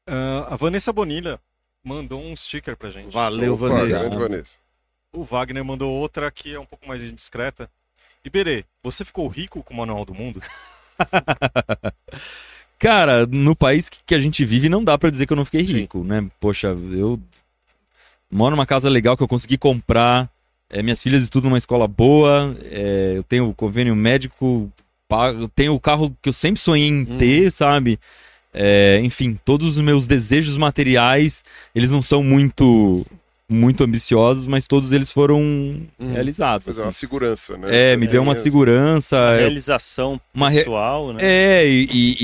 Ah, 0.06 0.48
a 0.50 0.56
Vanessa 0.56 0.92
Bonilha 0.92 1.38
mandou 1.84 2.22
um 2.22 2.34
sticker 2.36 2.76
pra 2.76 2.90
gente. 2.90 3.12
Valeu, 3.12 3.54
Opa, 3.54 3.68
Vanessa. 3.68 4.10
Vanessa. 4.10 4.56
O 5.12 5.22
Wagner 5.22 5.64
mandou 5.64 5.92
outra 5.92 6.30
que 6.30 6.54
é 6.54 6.58
um 6.58 6.64
pouco 6.66 6.86
mais 6.88 7.02
indiscreta. 7.02 7.68
Iberê, 8.24 8.64
você 8.82 9.04
ficou 9.04 9.26
rico 9.28 9.62
com 9.62 9.74
o 9.74 9.76
Manual 9.76 10.04
do 10.04 10.14
Mundo? 10.14 10.40
Cara, 12.78 13.26
no 13.26 13.54
país 13.54 13.88
que, 13.88 14.14
a 14.14 14.18
gente 14.18 14.44
vive, 14.44 14.68
não 14.68 14.82
dá 14.82 14.96
pra 14.98 15.10
dizer 15.10 15.26
que 15.26 15.32
eu 15.32 15.36
não 15.36 15.44
fiquei 15.44 15.66
Sim. 15.66 15.72
rico, 15.74 16.02
né? 16.02 16.28
Poxa, 16.40 16.68
eu 16.68 17.20
moro 18.30 18.56
numa 18.56 18.66
casa 18.66 18.88
legal 18.88 19.16
que 19.16 19.22
eu 19.22 19.28
consegui 19.28 19.56
comprar. 19.56 20.28
é, 20.68 20.82
minhas 20.82 21.02
filhas 21.02 21.22
estudam 21.22 21.50
numa 21.50 21.58
escola 21.58 21.86
boa. 21.86 22.56
é, 22.70 23.14
eu 23.16 23.22
tenho 23.22 23.52
convênio 23.54 23.94
médico. 23.94 24.72
pago, 25.06 25.42
eu 25.42 25.48
tenho 25.48 25.74
o 25.74 25.80
carro 25.80 26.16
que 26.22 26.28
eu 26.28 26.32
sempre 26.32 26.60
sonhei 26.60 26.88
em 26.88 27.02
Hum. 27.02 27.18
ter, 27.18 27.52
sabe? 27.52 28.00
É, 28.54 29.00
enfim, 29.02 29.38
todos 29.44 29.66
os 29.76 29.78
meus 29.80 30.06
desejos 30.06 30.56
materiais, 30.56 31.42
eles 31.74 31.90
não 31.90 32.02
são 32.02 32.22
muito 32.22 33.06
muito 33.48 33.84
ambiciosos, 33.84 34.46
mas 34.46 34.66
todos 34.66 34.92
eles 34.92 35.12
foram 35.12 35.38
Hum. 36.00 36.12
realizados. 36.12 36.66
Mas 36.68 36.76
é 36.76 36.80
assim. 36.80 36.86
uma 36.86 36.92
segurança, 36.92 37.58
né? 37.58 37.68
É, 37.92 37.96
me 37.98 38.06
deu 38.06 38.22
uma 38.22 38.32
Mesmo. 38.32 38.42
segurança. 38.44 39.18
A 39.18 39.32
é, 39.34 39.38
realização 39.40 40.18
uma 40.32 40.48
re- 40.48 40.60
pessoal, 40.60 41.12
né? 41.12 41.18
é, 41.22 41.66
e, 41.68 41.86
e- 41.92 42.16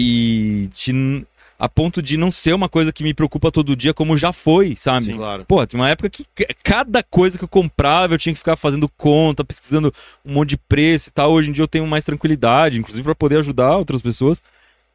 e 0.64 0.66
de- 0.68 1.26
a 1.58 1.68
ponto 1.68 2.00
de 2.00 2.16
não 2.16 2.30
ser 2.30 2.54
uma 2.54 2.68
coisa 2.68 2.92
que 2.92 3.02
me 3.02 3.12
preocupa 3.12 3.50
todo 3.50 3.76
dia, 3.76 3.92
como 3.92 4.16
já 4.16 4.32
foi, 4.32 4.74
sabe? 4.76 5.12
Claro. 5.12 5.44
Pô, 5.46 5.66
tem 5.66 5.78
uma 5.78 5.90
época 5.90 6.08
que 6.08 6.24
ca- 6.34 6.54
cada 6.62 7.02
coisa 7.02 7.36
que 7.36 7.44
eu 7.44 7.48
comprava 7.48 8.14
eu 8.14 8.18
tinha 8.18 8.32
que 8.32 8.38
ficar 8.38 8.56
fazendo 8.56 8.88
conta, 8.96 9.44
pesquisando 9.44 9.92
um 10.24 10.32
monte 10.32 10.50
de 10.50 10.56
preço 10.56 11.10
e 11.10 11.12
tal. 11.12 11.32
Hoje 11.32 11.50
em 11.50 11.52
dia 11.52 11.64
eu 11.64 11.68
tenho 11.68 11.86
mais 11.86 12.04
tranquilidade, 12.06 12.78
inclusive 12.78 13.02
para 13.04 13.14
poder 13.14 13.36
ajudar 13.38 13.76
outras 13.76 14.00
pessoas. 14.00 14.40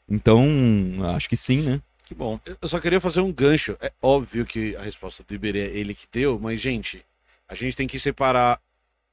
Então, 0.09 0.45
acho 1.15 1.29
que 1.29 1.37
sim, 1.37 1.61
né? 1.61 1.81
Que 2.05 2.13
bom. 2.13 2.39
Eu 2.61 2.67
só 2.67 2.79
queria 2.79 2.99
fazer 2.99 3.21
um 3.21 3.31
gancho. 3.31 3.77
É 3.81 3.91
óbvio 4.01 4.45
que 4.45 4.75
a 4.75 4.81
resposta 4.81 5.23
do 5.23 5.33
Iberê 5.33 5.59
é 5.59 5.77
ele 5.77 5.95
que 5.95 6.05
deu, 6.11 6.39
mas, 6.39 6.59
gente, 6.59 7.03
a 7.47 7.55
gente 7.55 7.75
tem 7.75 7.87
que 7.87 7.97
separar 7.97 8.59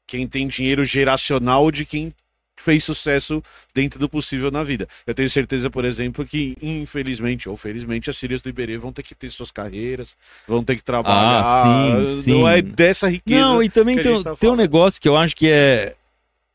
quem 0.06 0.26
tem 0.26 0.48
dinheiro 0.48 0.84
geracional 0.84 1.70
de 1.70 1.84
quem 1.86 2.12
fez 2.60 2.84
sucesso 2.84 3.42
dentro 3.74 3.98
do 3.98 4.08
possível 4.08 4.50
na 4.50 4.62
vida. 4.62 4.86
Eu 5.06 5.14
tenho 5.14 5.30
certeza, 5.30 5.70
por 5.70 5.84
exemplo, 5.84 6.26
que, 6.26 6.56
infelizmente 6.60 7.48
ou 7.48 7.56
felizmente, 7.56 8.10
as 8.10 8.18
filhas 8.18 8.42
do 8.42 8.50
Iberê 8.50 8.76
vão 8.76 8.92
ter 8.92 9.02
que 9.02 9.14
ter 9.14 9.30
suas 9.30 9.50
carreiras, 9.50 10.14
vão 10.46 10.62
ter 10.62 10.76
que 10.76 10.84
trabalhar. 10.84 11.42
Ah, 11.42 12.04
sim, 12.04 12.22
sim. 12.22 12.32
Não 12.32 12.48
é 12.48 12.60
dessa 12.60 13.08
riqueza. 13.08 13.40
Não, 13.40 13.62
e 13.62 13.68
também 13.68 13.94
que 13.94 14.00
a 14.00 14.04
tem, 14.04 14.22
tá 14.22 14.36
tem 14.36 14.50
um 14.50 14.56
negócio 14.56 15.00
que 15.00 15.08
eu 15.08 15.16
acho 15.16 15.34
que 15.34 15.50
é. 15.50 15.94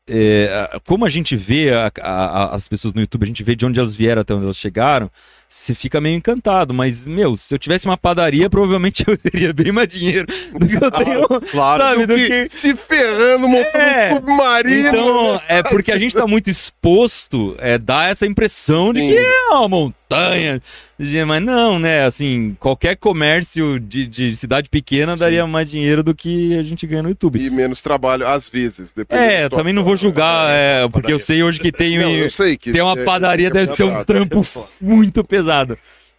É, 0.08 0.78
como 0.86 1.04
a 1.04 1.08
gente 1.08 1.34
vê 1.36 1.72
a- 1.72 1.90
a- 2.00 2.54
as 2.54 2.68
pessoas 2.68 2.94
no 2.94 3.00
YouTube, 3.00 3.24
a 3.24 3.26
gente 3.26 3.42
vê 3.42 3.56
de 3.56 3.66
onde 3.66 3.78
elas 3.78 3.94
vieram 3.94 4.22
até 4.22 4.34
onde 4.34 4.44
elas 4.44 4.56
chegaram. 4.56 5.10
Você 5.48 5.74
fica 5.74 6.00
meio 6.00 6.16
encantado. 6.16 6.74
Mas, 6.74 7.06
meu, 7.06 7.36
se 7.36 7.54
eu 7.54 7.58
tivesse 7.58 7.86
uma 7.86 7.96
padaria, 7.96 8.48
provavelmente 8.50 9.04
eu 9.08 9.16
teria 9.16 9.52
bem 9.52 9.72
mais 9.72 9.88
dinheiro 9.88 10.26
do 10.52 10.66
que 10.66 10.76
eu 10.76 10.90
tenho. 10.90 11.26
Claro. 11.50 11.82
sabe, 11.82 12.06
do 12.06 12.14
Que 12.16 12.46
que... 12.46 12.54
se 12.54 12.74
ferrando, 12.76 13.48
montando 13.48 13.76
É. 13.78 14.12
um 14.12 14.16
submarino. 14.16 14.88
Então, 14.88 15.40
é 15.48 15.62
porque 15.62 15.92
a 15.92 15.98
gente 15.98 16.14
tá 16.14 16.26
muito 16.26 16.48
exposto, 16.50 17.54
é, 17.58 17.78
dá 17.78 18.06
essa 18.06 18.26
impressão 18.26 18.92
de 18.92 19.00
Sim. 19.00 19.08
que 19.10 19.16
é 19.18 19.48
uma 19.50 19.68
montanha. 19.68 20.60
de- 20.98 21.24
Mas 21.24 21.42
não, 21.42 21.78
né? 21.78 22.04
Assim, 22.04 22.56
qualquer 22.60 22.96
comércio 22.96 23.78
de, 23.80 24.06
de 24.06 24.34
cidade 24.36 24.68
pequena 24.70 25.16
daria 25.16 25.46
mais 25.46 25.68
dinheiro 25.70 26.02
do 26.02 26.14
que 26.14 26.56
a 26.58 26.62
gente 26.62 26.86
ganha 26.86 27.02
no 27.02 27.08
YouTube. 27.10 27.38
E 27.44 27.50
menos 27.50 27.82
trabalho, 27.82 28.26
às 28.26 28.48
vezes. 28.48 28.80
É, 29.10 29.42
situação. 29.42 29.58
também 29.58 29.72
não 29.72 29.82
vou 29.84 29.96
julgar, 29.96 30.48
é, 30.50 30.88
porque 30.88 31.12
eu 31.12 31.18
sei 31.18 31.42
hoje 31.42 31.58
que 31.58 31.72
tem, 31.72 31.98
Não, 31.98 32.10
eu 32.10 32.30
sei 32.30 32.56
que 32.56 32.72
tem 32.72 32.80
uma 32.80 32.98
é- 32.98 33.04
padaria, 33.04 33.48
é 33.48 33.50
deve 33.50 33.66
ser 33.74 33.84
um 33.84 34.04
trampo 34.04 34.46
muito 34.80 35.22
pesado. 35.24 35.35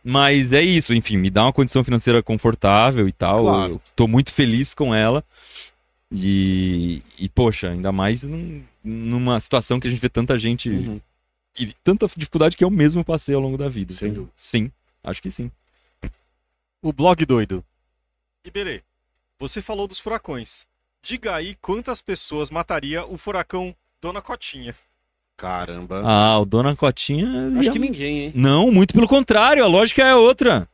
Mas 0.03 0.53
é 0.53 0.61
isso, 0.61 0.93
enfim, 0.93 1.17
me 1.17 1.29
dá 1.29 1.43
uma 1.43 1.53
condição 1.53 1.83
financeira 1.83 2.23
confortável 2.23 3.07
e 3.07 3.11
tal. 3.11 3.43
Claro. 3.43 3.73
Eu 3.73 3.81
tô 3.95 4.07
muito 4.07 4.31
feliz 4.31 4.73
com 4.73 4.93
ela. 4.95 5.23
E, 6.11 7.01
e 7.19 7.27
poxa, 7.27 7.69
ainda 7.69 7.91
mais 7.91 8.23
num- 8.23 8.63
numa 8.83 9.39
situação 9.39 9.79
que 9.79 9.87
a 9.87 9.89
gente 9.89 9.99
vê 9.99 10.07
tanta 10.07 10.37
gente 10.37 10.69
Uhum. 10.69 11.01
e 11.59 11.73
tanta 11.83 12.07
dificuldade 12.15 12.55
que 12.55 12.63
eu 12.63 12.69
mesmo 12.69 13.03
passei 13.03 13.35
ao 13.35 13.41
longo 13.41 13.57
da 13.57 13.67
vida. 13.67 13.93
Sem 13.93 14.13
dúvida. 14.13 14.31
Sim, 14.35 14.71
acho 15.03 15.21
que 15.21 15.29
sim. 15.29 15.51
O 16.81 16.93
blog 16.93 17.25
doido. 17.25 17.63
Iberê, 18.45 18.81
você 19.37 19.61
falou 19.61 19.87
dos 19.87 19.99
furacões. 19.99 20.65
Diga 21.03 21.35
aí 21.35 21.55
quantas 21.61 22.01
pessoas 22.01 22.49
mataria 22.49 23.05
o 23.05 23.17
furacão 23.17 23.75
Dona 24.01 24.21
Cotinha. 24.21 24.73
Caramba. 25.37 26.01
Ah, 26.03 26.39
o 26.39 26.45
Dona 26.45 26.75
Cotinha. 26.75 27.49
Acho 27.53 27.63
já- 27.63 27.71
que 27.71 27.79
ninguém, 27.79 28.19
hein? 28.25 28.31
Não, 28.35 28.71
muito 28.71 28.93
pelo 28.93 29.07
contrário, 29.07 29.63
a 29.63 29.67
lógica 29.67 30.01
é 30.03 30.15
outra. 30.15 30.67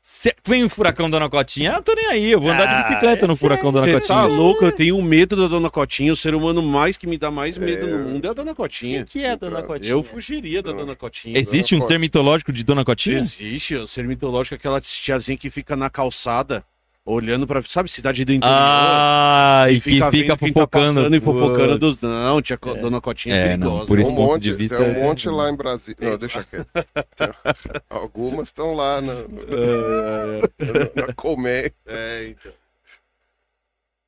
Se 0.00 0.32
vem 0.46 0.62
o 0.62 0.68
furacão 0.68 1.10
Dona 1.10 1.28
Cotinha, 1.28 1.72
eu 1.72 1.82
tô 1.82 1.92
nem 1.92 2.06
aí, 2.06 2.30
eu 2.30 2.40
vou 2.40 2.48
andar 2.50 2.66
de 2.66 2.74
Ah, 2.74 2.76
bicicleta 2.78 3.26
no 3.26 3.34
furacão 3.34 3.72
Dona 3.72 3.86
Você 3.86 3.92
Cotinha. 3.94 4.18
tá 4.18 4.24
louco? 4.24 4.64
Eu 4.64 4.70
tenho 4.72 5.02
medo 5.02 5.34
da 5.36 5.48
Dona 5.48 5.68
Cotinha. 5.68 6.12
O 6.12 6.16
ser 6.16 6.32
humano 6.32 6.62
mais 6.62 6.96
que 6.96 7.08
me 7.08 7.18
dá 7.18 7.28
mais 7.28 7.58
medo 7.58 7.86
É. 7.86 7.90
no 7.90 7.98
mundo 8.10 8.24
é 8.24 8.28
a 8.30 8.32
Dona 8.32 8.54
Cotinha. 8.54 9.04
que 9.04 9.18
é 9.24 9.32
a 9.32 9.36
Dona 9.36 9.62
Cotinha? 9.64 9.90
Eu 9.90 10.02
fugiria 10.04 10.62
da 10.62 10.70
Dona 10.72 10.94
Cotinha. 10.94 11.36
Existe 11.38 11.74
um 11.74 11.78
Dona 11.80 11.90
ser 11.90 11.98
mitológico 11.98 12.52
de 12.52 12.62
Dona 12.62 12.84
Cotinha? 12.84 13.18
Existe, 13.18 13.74
o 13.74 13.86
ser 13.86 14.04
mitológico 14.06 14.54
é 14.54 14.56
aquela 14.58 14.80
tiazinha 14.80 15.36
que 15.36 15.50
fica 15.50 15.74
na 15.74 15.90
calçada, 15.90 16.64
olhando 17.06 17.46
pra. 17.46 17.62
Sabe, 17.62 17.90
cidade 17.90 18.24
do 18.24 18.32
interior? 18.32 18.54
Ah, 18.58 19.64
e 19.70 19.74
que 19.74 19.80
fica, 19.80 20.10
vendo 20.10 20.20
quem 20.20 20.26
tá 20.26 20.36
fofocando. 20.36 20.94
passando 20.94 21.16
e 21.16 21.20
fofocando 21.20 21.78
dos. 21.78 22.02
Não, 22.02 22.42
tia 22.42 22.58
Co- 22.58 22.74
Dona 22.74 23.00
Cotinha 23.00 23.34
é, 23.34 23.38
É, 23.38 23.44
perigosa. 23.56 23.78
não, 23.78 23.86
por 23.86 23.98
esse 23.98 24.12
um 24.12 24.14
ponto 24.16 24.30
monte, 24.32 24.42
de 24.42 24.52
vista, 24.52 24.76
Tem 24.76 24.86
um 24.88 24.90
é- 24.96 25.02
monte 25.02 25.28
lá 25.30 25.48
em 25.50 25.56
Brasília. 25.56 26.10
Não, 26.10 26.18
deixa 26.18 26.44
quieto. 26.44 26.66
Tem- 26.74 27.30
Algumas 27.88 28.48
estão 28.48 28.74
lá 28.74 29.00
na, 29.00 29.14
na, 29.14 29.22
na 31.06 31.12
Colmeia. 31.14 31.72
É, 31.86 32.28
então. 32.30 32.52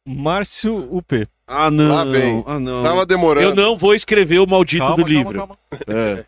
Márcio 0.06 0.74
UP. 0.90 1.26
Ah, 1.46 1.70
não. 1.70 1.94
Lá 1.94 2.04
vem. 2.04 2.42
Ah, 2.46 2.58
não. 2.58 2.82
Tava 2.82 3.04
demorando. 3.04 3.46
Eu 3.46 3.54
não 3.54 3.76
vou 3.76 3.94
escrever 3.94 4.38
o 4.38 4.46
maldito 4.46 4.82
Calma, 4.82 4.96
do 4.96 5.02
calma, 5.02 5.18
livro. 5.18 5.38
calma. 5.38 5.56
É. 5.86 6.24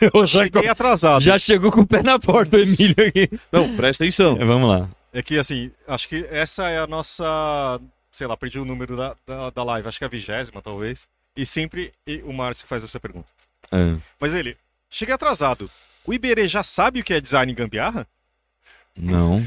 Eu 0.14 0.26
cheguei 0.26 0.68
atrasado. 0.68 1.22
Já 1.22 1.38
chegou 1.38 1.70
com 1.72 1.80
o 1.80 1.86
pé 1.86 2.02
na 2.02 2.18
porta, 2.18 2.56
o 2.56 2.60
Emílio 2.60 2.94
aqui. 3.06 3.28
Não, 3.50 3.74
presta 3.76 4.04
atenção. 4.04 4.36
É, 4.38 4.44
Vamos 4.44 4.68
lá. 4.68 4.88
É 5.14 5.22
que 5.22 5.38
assim, 5.38 5.70
acho 5.86 6.08
que 6.08 6.26
essa 6.28 6.68
é 6.68 6.80
a 6.80 6.88
nossa. 6.88 7.80
Sei 8.10 8.26
lá, 8.26 8.36
perdi 8.36 8.58
o 8.58 8.64
número 8.64 8.96
da, 8.96 9.16
da, 9.24 9.50
da 9.50 9.62
live, 9.62 9.86
acho 9.88 9.98
que 9.98 10.04
é 10.04 10.08
a 10.08 10.10
vigésima, 10.10 10.60
talvez. 10.60 11.08
E 11.36 11.46
sempre 11.46 11.92
o 12.24 12.32
Márcio 12.32 12.66
faz 12.66 12.82
essa 12.82 12.98
pergunta. 12.98 13.28
Ah, 13.70 13.96
Mas 14.20 14.34
ele, 14.34 14.56
cheguei 14.90 15.14
atrasado. 15.14 15.70
O 16.04 16.12
Iberê 16.12 16.46
já 16.48 16.62
sabe 16.64 17.00
o 17.00 17.04
que 17.04 17.14
é 17.14 17.20
design 17.20 17.52
gambiarra? 17.54 18.06
não. 18.96 19.44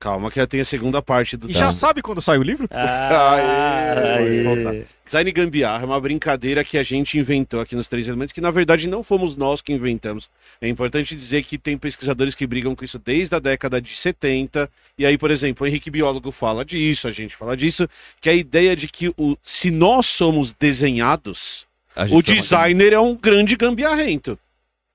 Calma, 0.00 0.30
que 0.30 0.44
tem 0.46 0.62
a 0.62 0.64
segunda 0.64 1.02
parte 1.02 1.36
do 1.36 1.50
E 1.50 1.52
já 1.52 1.70
sabe 1.70 2.00
quando 2.00 2.22
sai 2.22 2.38
o 2.38 2.42
livro? 2.42 2.66
Ah, 2.72 4.16
Aê, 4.16 4.46
aê. 4.46 4.84
Design 5.04 5.30
Gambiarra 5.32 5.82
é 5.82 5.86
uma 5.86 6.00
brincadeira 6.00 6.64
que 6.64 6.78
a 6.78 6.82
gente 6.82 7.18
inventou 7.18 7.60
aqui 7.60 7.76
nos 7.76 7.86
Três 7.86 8.08
Elementos, 8.08 8.32
que 8.32 8.40
na 8.40 8.50
verdade 8.50 8.88
não 8.88 9.02
fomos 9.02 9.36
nós 9.36 9.60
que 9.60 9.72
inventamos. 9.72 10.30
É 10.60 10.68
importante 10.68 11.14
dizer 11.14 11.42
que 11.42 11.58
tem 11.58 11.76
pesquisadores 11.76 12.34
que 12.34 12.46
brigam 12.46 12.74
com 12.74 12.82
isso 12.82 12.98
desde 12.98 13.34
a 13.34 13.38
década 13.38 13.80
de 13.80 13.94
70. 13.94 14.70
E 14.96 15.04
aí, 15.04 15.18
por 15.18 15.30
exemplo, 15.30 15.66
o 15.66 15.68
Henrique 15.68 15.90
Biólogo 15.90 16.32
fala 16.32 16.64
disso, 16.64 17.06
a 17.06 17.10
gente 17.10 17.36
fala 17.36 17.54
disso, 17.54 17.86
que 18.20 18.30
é 18.30 18.32
a 18.32 18.36
ideia 18.36 18.74
de 18.74 18.88
que 18.88 19.12
o, 19.18 19.36
se 19.42 19.70
nós 19.70 20.06
somos 20.06 20.52
desenhados, 20.52 21.66
o 22.10 22.22
designer 22.22 22.94
é 22.94 23.00
um 23.00 23.14
grande 23.14 23.54
gambiarrento. 23.54 24.38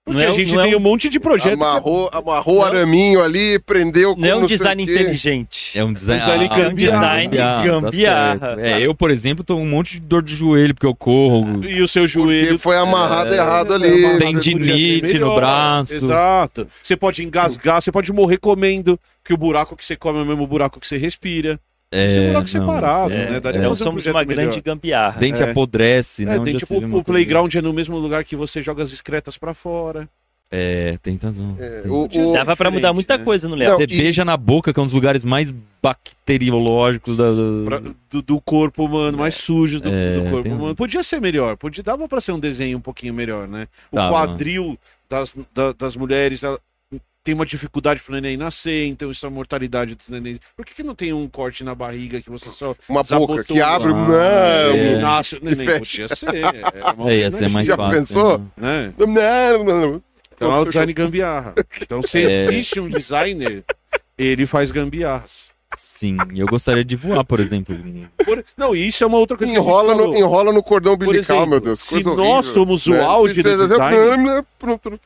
Porque 0.06 0.20
Não 0.20 0.24
é 0.24 0.28
a 0.28 0.32
um- 0.32 0.34
gente 0.36 0.54
não 0.54 0.62
é 0.62 0.66
tem 0.66 0.76
um- 0.76 0.78
um 0.78 0.82
monte 0.82 1.10
de 1.10 1.20
projetos. 1.20 1.60
Amarrou, 1.60 2.08
amarrou 2.14 2.58
o 2.58 2.64
araminho 2.64 3.24
ali, 3.24 3.58
prendeu 3.58 4.14
com 4.14 4.22
Não 4.22 4.28
é 4.30 4.36
um 4.36 4.46
design 4.46 4.84
inteligente. 4.84 5.76
É 5.76 5.84
um 5.84 5.92
design, 5.92 6.22
Design 6.22 6.46
ah, 6.46 6.58
gambiarra. 6.60 7.02
tá 7.02 7.64
Gambiarra. 7.66 8.40
certo. 8.40 8.60
é, 8.60 8.82
eu, 8.86 8.94
por 8.94 9.10
exemplo, 9.10 9.44
tô 9.44 9.56
com 9.56 9.64
um 9.64 9.68
monte 9.68 9.94
de 9.94 10.02
dor 10.02 10.22
de 10.22 10.36
joelho 10.36 10.76
porque 10.76 10.86
eu 10.86 10.94
corro. 10.94 11.66
E 11.66 11.82
o 11.82 11.88
seu 11.88 12.04
Porque 12.04 12.14
joelho 12.14 12.60
foi 12.60 12.78
amarrado 12.78 13.34
É, 13.34 13.38
errado 13.38 13.74
É, 13.74 13.76
ali. 13.78 14.20
Tendinite 14.20 15.18
no 15.18 15.34
braço. 15.34 15.96
Exato. 15.96 16.68
Você 16.84 16.96
pode 16.96 17.24
engasgar, 17.24 17.82
você 17.82 17.92
pode 17.92 18.14
morrer 18.14 18.38
comendo, 18.38 19.00
que 19.24 19.34
o 19.34 19.38
buraco 19.38 19.76
que 19.76 19.84
você 19.84 19.96
come 19.96 20.20
é 20.20 20.22
o 20.22 20.26
mesmo 20.26 20.46
buraco 20.46 20.80
que 20.80 20.88
você 20.88 20.98
respira. 20.98 21.60
É, 21.92 22.10
São 22.10 22.28
buracos 22.28 22.54
não, 22.54 22.62
separados, 22.62 23.18
É, 23.18 23.30
né? 23.32 23.40
Daria 23.40 23.60
então 23.60 23.70
fazer 23.70 23.84
um 23.84 23.86
somos 23.86 24.04
projeto 24.04 24.16
uma 24.16 24.26
melhor. 24.26 24.42
grande 24.44 24.62
gambiarra. 24.62 25.20
Dente 25.20 25.42
É. 25.42 25.50
apodrece, 25.52 26.24
É, 26.24 26.26
né? 26.26 26.52
Já 26.52 26.60
tipo, 26.60 26.78
o 26.78 26.82
coisa 26.90 27.04
playground 27.04 27.54
é 27.56 27.62
no 27.62 27.72
mesmo 27.74 27.98
lugar 27.98 28.26
que 28.26 28.36
você 28.36 28.62
joga 28.62 28.84
as 28.84 28.92
excretas 28.92 29.38
pra 29.38 29.54
fora. 29.54 30.10
É, 30.52 30.98
tem 31.02 31.18
razão. 31.22 31.56
É, 31.60 31.82
Tem. 31.82 31.92
o- 31.92 32.02
Podia 32.04 32.24
o- 32.24 32.28
ser 32.28 32.34
Dava 32.34 32.56
pra 32.56 32.70
mudar 32.70 32.94
muita 32.94 33.18
né? 33.18 33.24
coisa 33.24 33.48
no 33.50 33.56
Não, 33.56 33.60
Léo. 33.66 33.78
Você 33.78 33.84
e- 33.84 33.98
beija 33.98 34.24
na 34.24 34.38
boca, 34.38 34.72
que 34.74 34.80
é 34.80 34.84
um 34.84 34.86
dos 34.86 34.94
lugares 34.94 35.24
mais 35.24 35.52
bacteriológicos 35.82 37.18
da. 37.18 37.26
Pra- 37.66 37.82
do, 38.10 38.22
do 38.22 38.42
corpo 38.42 38.86
humano, 38.86 39.18
mais 39.18 39.36
sujos 39.36 39.82
do, 39.82 39.90
É, 39.90 40.20
do 40.20 40.30
corpo 40.30 40.50
humano. 40.50 40.76
Podia 40.76 41.04
ser 41.04 41.20
melhor, 41.22 41.58
podia, 41.58 41.84
dava 41.84 42.08
pra 42.08 42.22
ser 42.22 42.32
um 42.32 42.40
desenho 42.40 42.78
um 42.78 42.82
pouquinho 42.82 43.14
melhor, 43.14 43.48
né? 43.48 43.68
O 43.92 43.96
Dava. 43.96 44.10
quadril 44.14 44.78
das, 45.10 45.36
da- 45.54 45.74
das 45.74 45.96
mulheres 45.96 46.42
tem 47.26 47.34
uma 47.34 47.46
dificuldade 47.46 48.02
pro 48.04 48.14
neném 48.14 48.38
nascer, 48.38 48.86
então 48.86 49.10
isso 49.10 49.26
é 49.26 49.28
a 49.28 49.32
mortalidade 49.32 49.96
dos 49.96 50.08
nenéns. 50.08 50.38
Por 50.56 50.64
que, 50.64 50.76
que 50.76 50.84
não 50.84 50.94
tem 50.94 51.12
um 51.12 51.28
corte 51.28 51.64
na 51.64 51.74
barriga 51.74 52.22
que 52.22 52.30
você 52.30 52.52
só 52.52 52.76
Uma 52.88 53.02
boca 53.04 53.44
que 53.44 53.60
abre. 53.60 53.92
Ah, 53.92 53.96
não, 53.96 54.16
é. 54.16 54.94
e 54.94 55.02
nasce 55.02 55.36
o 55.36 55.40
neném? 55.44 55.80
Podia 55.80 56.08
ser. 56.08 56.36
É, 56.36 56.94
uma 56.96 57.10
É, 57.12 57.18
ia 57.18 57.32
ser 57.32 57.50
mais 57.50 57.66
Já 57.68 57.76
fácil. 57.76 57.98
pensou? 58.00 58.38
né? 58.56 58.94
né? 58.96 59.52
não, 59.58 59.64
não, 59.64 59.82
não. 59.94 60.04
Então 60.36 60.54
é 60.56 60.60
o 60.60 60.66
design 60.66 60.94
gambiarra. 60.94 61.56
Então, 61.82 62.02
se 62.04 62.20
É. 62.20 62.46
existe 62.46 62.80
um 62.80 62.88
designer, 62.90 63.64
ele 64.18 64.46
faz 64.46 64.72
gambiarras. 64.72 65.50
Sim, 65.78 66.18
eu 66.36 66.48
gostaria 66.48 66.84
de 66.84 66.96
voar, 66.96 67.24
por 67.24 67.40
exemplo. 67.40 67.76
Por- 68.26 68.44
Não, 68.58 68.76
e 68.76 68.88
isso 68.88 69.04
é 69.04 69.08
uma 69.08 69.18
outra 69.18 69.36
coisa 69.38 69.52
Enrola 69.52 69.94
no, 69.96 70.16
enrola 70.16 70.52
no 70.54 70.64
cordão 70.64 70.94
umbilical, 70.94 71.18
exemplo, 71.38 71.50
meu 71.50 71.60
Deus. 71.60 71.80
se 71.80 71.90
coisa 72.04 72.10
nós 72.10 72.20
horrível, 72.20 72.44
somos 72.44 72.88
o 72.88 72.92
né? 72.92 73.00
auge 73.02 73.36
Se 73.36 73.44
do 73.44 73.68
design, 73.68 74.44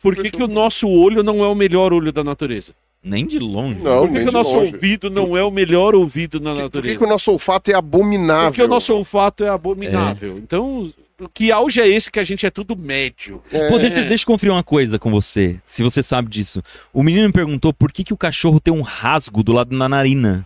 Por 0.01 0.15
que, 0.15 0.31
que 0.31 0.43
o 0.43 0.48
nosso 0.48 0.88
olho 0.88 1.23
não 1.23 1.43
é 1.43 1.48
o 1.48 1.56
melhor 1.56 1.91
olho 1.93 2.11
da 2.11 2.23
natureza? 2.23 2.73
Nem 3.03 3.25
de 3.25 3.39
longe. 3.39 3.80
Não, 3.81 4.07
Por 4.07 4.14
que, 4.14 4.23
que 4.23 4.30
o 4.30 4.31
nosso 4.31 4.56
longe. 4.57 4.73
ouvido 4.75 5.09
não 5.09 5.38
é 5.38 5.43
o 5.43 5.49
melhor 5.51 5.95
ouvido 5.95 6.39
na 6.39 6.49
Por 6.51 6.57
que, 6.57 6.64
natureza? 6.64 6.98
que 6.98 7.03
o 7.03 7.07
nosso 7.07 7.31
olfato 7.31 7.72
é 7.72 7.73
abominável? 7.73 8.49
Porque 8.49 8.61
o 8.64 8.67
nosso 8.67 8.93
olfato 8.93 9.43
é 9.43 9.49
abominável. 9.49 10.38
Então, 10.38 10.91
que 11.33 11.49
auge 11.51 11.80
é 11.80 11.88
esse 11.88 12.11
que 12.11 12.19
a 12.19 12.23
gente 12.25 12.45
é 12.45 12.49
tudo 12.49 12.75
médio? 12.75 13.41
É, 13.53 13.69
Pô, 13.69 13.80
deixa, 13.80 14.01
deixa 14.03 14.23
eu 14.23 14.27
conferir 14.27 14.51
uma 14.53 14.64
coisa 14.64 14.99
com 14.99 15.09
você, 15.11 15.57
se 15.64 15.81
você 15.81 16.03
sabe 16.03 16.27
disso. 16.30 16.61
O 16.93 17.01
menino 17.01 17.25
me 17.27 17.33
perguntou 17.33 17.73
por 17.73 17.89
que, 17.91 18.03
que 18.03 18.14
o 18.14 18.17
cachorro 18.17 18.59
tem 18.59 18.73
um 18.73 18.81
rasgo 18.81 19.41
do 19.43 19.53
lado 19.53 19.77
da 19.77 19.88
narina. 19.89 20.45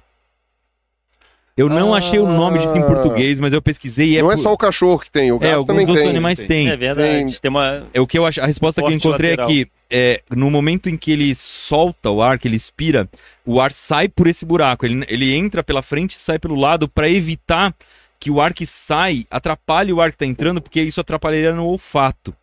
Eu 1.55 1.69
não 1.69 1.93
Ah. 1.93 1.99
achei 1.99 2.17
o 2.19 2.25
nome 2.25 2.57
disso 2.57 2.75
em 2.75 2.81
português, 2.81 3.39
mas 3.39 3.53
eu 3.53 3.61
pesquisei 3.61 4.17
e 4.17 4.21
não 4.21 4.31
é 4.31 4.37
só 4.37 4.51
o 4.51 4.57
cachorro 4.57 4.97
que 4.99 5.11
tem, 5.11 5.31
o 5.31 5.35
É, 5.35 5.39
gato 5.39 5.51
alguns 5.53 5.67
também 5.67 5.85
outros 5.85 6.01
tem. 6.01 6.09
animais 6.09 6.39
tem. 6.39 6.47
têm. 6.47 6.69
É 6.69 6.75
verdade. 6.77 7.07
Tem- 7.25 7.39
Tem 7.41 7.49
uma. 7.51 7.87
É 7.93 8.01
o 8.01 8.07
que 8.07 8.17
eu 8.17 8.25
ach... 8.25 8.39
A 8.39 8.45
resposta 8.47 8.81
que 8.81 8.87
eu 8.87 8.91
encontrei 8.91 9.31
lateral. 9.31 9.49
é 9.49 9.53
que 9.53 9.67
é, 9.91 10.21
no 10.35 10.49
momento 10.49 10.89
em 10.89 10.97
que 10.97 11.11
ele 11.11 11.35
solta 11.35 12.09
o 12.09 12.23
ar, 12.23 12.39
que 12.39 12.47
ele 12.47 12.55
expira, 12.55 13.07
o 13.45 13.61
ar 13.61 13.71
sai 13.71 14.09
por 14.09 14.25
esse 14.25 14.43
buraco. 14.45 14.83
Ele, 14.85 15.05
ele 15.07 15.31
entra 15.35 15.63
pela 15.63 15.83
frente 15.83 16.13
e 16.13 16.17
sai 16.19 16.39
pelo 16.39 16.55
lado 16.55 16.87
para 16.89 17.07
evitar 17.07 17.75
que 18.19 18.31
o 18.31 18.41
ar 18.41 18.51
que 18.53 18.65
sai 18.65 19.25
atrapalhe 19.29 19.93
o 19.93 20.01
ar 20.01 20.09
que 20.11 20.17
tá 20.17 20.25
entrando, 20.25 20.59
porque 20.61 20.81
isso 20.81 20.99
atrapalharia 20.99 21.53
no 21.53 21.67
olfato. 21.67 22.33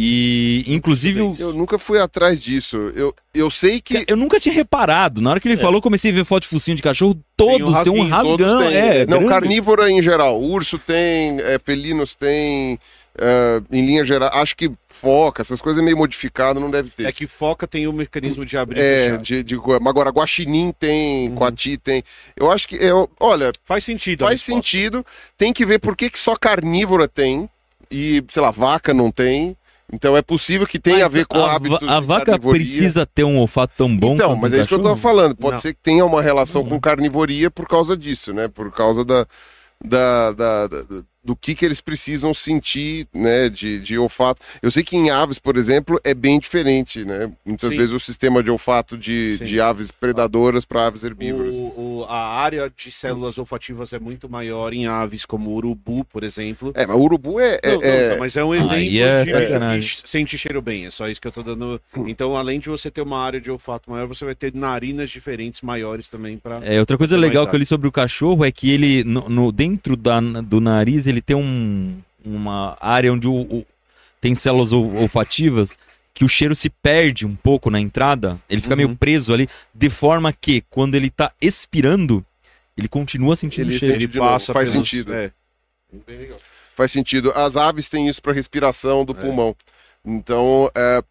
E, 0.00 0.62
inclusive, 0.68 1.20
o- 1.20 1.34
Eu 1.36 1.52
nunca 1.52 1.76
fui 1.76 1.98
atrás 1.98 2.40
disso. 2.40 2.76
Eu, 2.94 3.12
eu 3.34 3.50
sei 3.50 3.80
que. 3.80 4.04
eu 4.06 4.16
nunca 4.16 4.38
tinha 4.38 4.54
reparado. 4.54 5.20
Na 5.20 5.30
hora 5.30 5.40
que 5.40 5.48
ele 5.48 5.56
falou, 5.56 5.82
comecei 5.82 6.12
a 6.12 6.14
ver 6.14 6.24
foto 6.24 6.42
de 6.44 6.48
focinho 6.50 6.76
de 6.76 6.82
cachorro, 6.84 7.18
todos 7.36 7.82
têm 7.82 7.92
um 7.92 8.08
rasgão. 8.08 8.58
Têm. 8.60 8.76
é, 8.76 8.98
não, 9.06 9.18
grande. 9.18 9.28
carnívora 9.28 9.90
em 9.90 10.00
geral. 10.00 10.40
Urso 10.40 10.78
tem, 10.78 11.40
é, 11.40 11.58
felinos 11.58 12.14
tem, 12.14 12.78
é, 13.18 13.60
em 13.72 13.84
linha 13.84 14.04
geral. 14.04 14.30
Acho 14.34 14.54
que 14.56 14.70
foca, 14.88 15.42
essas 15.42 15.60
coisas 15.60 15.82
é 15.82 15.84
meio 15.84 15.96
modificado, 15.96 16.60
não 16.60 16.70
deve 16.70 16.90
ter. 16.90 17.04
É 17.04 17.10
que 17.10 17.26
foca 17.26 17.66
tem 17.66 17.88
o 17.88 17.92
mecanismo 17.92 18.46
de 18.46 18.56
abrir 18.56 18.78
É, 18.80 19.16
de, 19.16 19.42
de, 19.42 19.56
agora, 19.56 20.10
guaxinim 20.10 20.72
tem, 20.78 21.30
Uhum. 21.30 21.34
coati 21.34 21.76
tem. 21.76 22.04
Eu 22.36 22.52
acho 22.52 22.68
que, 22.68 22.76
é, 22.76 22.90
olha, 23.18 23.50
Faz 23.64 23.82
sentido. 23.82 24.20
faz 24.24 24.40
sentido. 24.42 25.04
Tem 25.36 25.52
que 25.52 25.66
ver 25.66 25.80
por 25.80 25.96
que, 25.96 26.08
que 26.08 26.18
só 26.20 26.36
carnívora 26.36 27.08
tem 27.08 27.48
e, 27.90 28.22
sei 28.28 28.40
lá, 28.42 28.52
vaca 28.52 28.94
não 28.94 29.10
tem. 29.10 29.56
Então 29.92 30.16
é 30.16 30.20
possível 30.22 30.66
que 30.66 30.78
tenha 30.78 31.06
a 31.06 31.08
Mas 31.08 31.12
ver 31.12 31.26
com 31.26 31.38
a, 31.38 31.54
hábitos 31.54 31.88
a 31.88 31.98
vaca 32.00 32.26
carnivoria. 32.26 32.64
precisa 32.66 33.06
ter 33.06 33.24
um 33.24 33.38
olfato 33.38 33.72
tão 33.76 33.96
bom 33.96 34.14
Então, 34.14 34.36
mas 34.36 34.52
um 34.52 34.56
é 34.56 34.58
isso 34.58 34.68
que 34.68 34.74
eu 34.74 34.78
cachorro? 34.80 34.96
falando. 35.00 35.34
Pode 35.36 35.54
Não. 35.54 35.60
ser 35.60 35.72
que 35.74 35.80
tenha 35.82 36.04
uma 36.04 36.20
relação 36.20 36.62
com 36.64 36.78
carnivoria 36.78 37.50
por 37.50 37.66
causa 37.66 37.96
disso, 37.96 38.32
né? 38.34 38.48
Por 38.48 38.70
causa 38.70 39.02
da, 39.04 39.26
da, 39.82 40.32
da- 40.32 40.66
da- 40.66 40.84
do 41.28 41.36
que, 41.36 41.54
que 41.54 41.62
eles 41.62 41.78
precisam 41.78 42.32
sentir, 42.32 43.06
né? 43.12 43.50
De, 43.50 43.78
de 43.80 43.98
olfato. 43.98 44.40
Eu 44.62 44.70
sei 44.70 44.82
que 44.82 44.96
em 44.96 45.10
aves, 45.10 45.38
por 45.38 45.58
exemplo, 45.58 46.00
é 46.02 46.14
bem 46.14 46.40
diferente, 46.40 47.04
né? 47.04 47.30
Muitas 47.44 47.70
Sim. 47.70 47.76
vezes 47.76 47.92
o 47.94 48.00
sistema 48.00 48.42
de 48.42 48.50
olfato 48.50 48.96
de, 48.96 49.36
Sim. 49.36 49.44
de 49.44 49.60
aves 49.60 49.90
predadoras 49.90 50.64
para 50.64 50.86
aves 50.86 51.04
herbívoras. 51.04 51.54
O- 51.54 51.98
o- 52.00 52.06
a 52.08 52.18
área 52.40 52.72
de 52.74 52.90
células 52.90 53.36
olfativas 53.36 53.92
é 53.92 53.98
muito 53.98 54.26
maior 54.26 54.72
em 54.72 54.86
aves 54.86 55.26
como 55.26 55.50
o 55.50 55.54
urubu, 55.56 56.02
por 56.06 56.24
exemplo. 56.24 56.72
É, 56.74 56.86
mas 56.86 56.96
o 56.96 57.00
urubu 57.00 57.38
é. 57.38 57.58
é- 57.62 57.72
Não, 57.72 57.78
não, 57.78 57.82
é- 57.86 58.08
tá, 58.14 58.16
mas 58.20 58.34
é 58.34 58.42
um 58.44 58.54
exemplo 58.54 58.72
Aí 58.76 58.98
é 58.98 59.24
de 59.24 59.30
sacanagem. 59.30 59.90
que 60.02 60.08
sente 60.08 60.38
cheiro 60.38 60.62
bem, 60.62 60.86
é 60.86 60.90
só 60.90 61.08
isso 61.10 61.20
que 61.20 61.28
eu 61.28 61.32
tô 61.32 61.42
dando. 61.42 61.78
Então, 62.08 62.34
além 62.38 62.58
de 62.58 62.70
você 62.70 62.90
ter 62.90 63.02
uma 63.02 63.18
área 63.22 63.38
de 63.38 63.50
olfato 63.50 63.90
maior, 63.90 64.06
você 64.06 64.24
vai 64.24 64.34
ter 64.34 64.54
narinas 64.54 65.10
diferentes 65.10 65.60
maiores 65.60 66.08
também 66.08 66.38
para. 66.38 66.64
É, 66.64 66.80
outra 66.80 66.96
coisa 66.96 67.18
legal 67.18 67.46
que 67.46 67.54
eu 67.54 67.58
li 67.58 67.66
sobre 67.66 67.86
o 67.86 67.92
cachorro 67.92 68.46
é 68.46 68.50
que 68.50 68.70
ele, 68.70 69.04
no, 69.04 69.28
no- 69.28 69.52
dentro 69.52 69.94
da, 69.94 70.18
do 70.20 70.58
nariz, 70.58 71.06
ele 71.06 71.17
tem 71.20 71.36
um, 71.36 71.98
uma 72.24 72.76
área 72.80 73.12
onde 73.12 73.26
o, 73.28 73.34
o- 73.34 73.66
tem 74.20 74.34
células 74.34 74.72
ol- 74.72 74.94
olfativas 74.96 75.78
que 76.14 76.24
o 76.24 76.28
cheiro 76.28 76.54
se 76.56 76.68
perde 76.68 77.24
um 77.24 77.36
pouco 77.36 77.70
na 77.70 77.78
entrada, 77.80 78.40
ele 78.50 78.60
fica 78.60 78.74
Uhum. 78.74 78.78
meio 78.78 78.96
preso 78.96 79.32
ali, 79.32 79.48
de 79.72 79.88
forma 79.88 80.32
que, 80.32 80.62
quando 80.68 80.96
ele 80.96 81.10
tá 81.10 81.30
expirando, 81.40 82.24
ele 82.76 82.88
continua 82.88 83.36
sentindo 83.36 83.68
Ele 83.68 83.76
o 83.76 83.78
cheiro. 83.78 83.94
sente 84.00 84.06
de 84.12 84.18
novo, 84.18 84.52
faz 84.52 84.70
sentido. 84.70 85.12
É. 85.14 85.30
Faz 86.74 86.92
sentido. 86.92 87.32
As 87.34 87.56
aves 87.56 87.88
têm 87.88 88.08
isso 88.08 88.20
para 88.22 88.32
respiração 88.32 89.04
do 89.04 89.12
É. 89.12 89.20
pulmão. 89.20 89.54
Então, 90.04 90.70
é, 90.76 91.02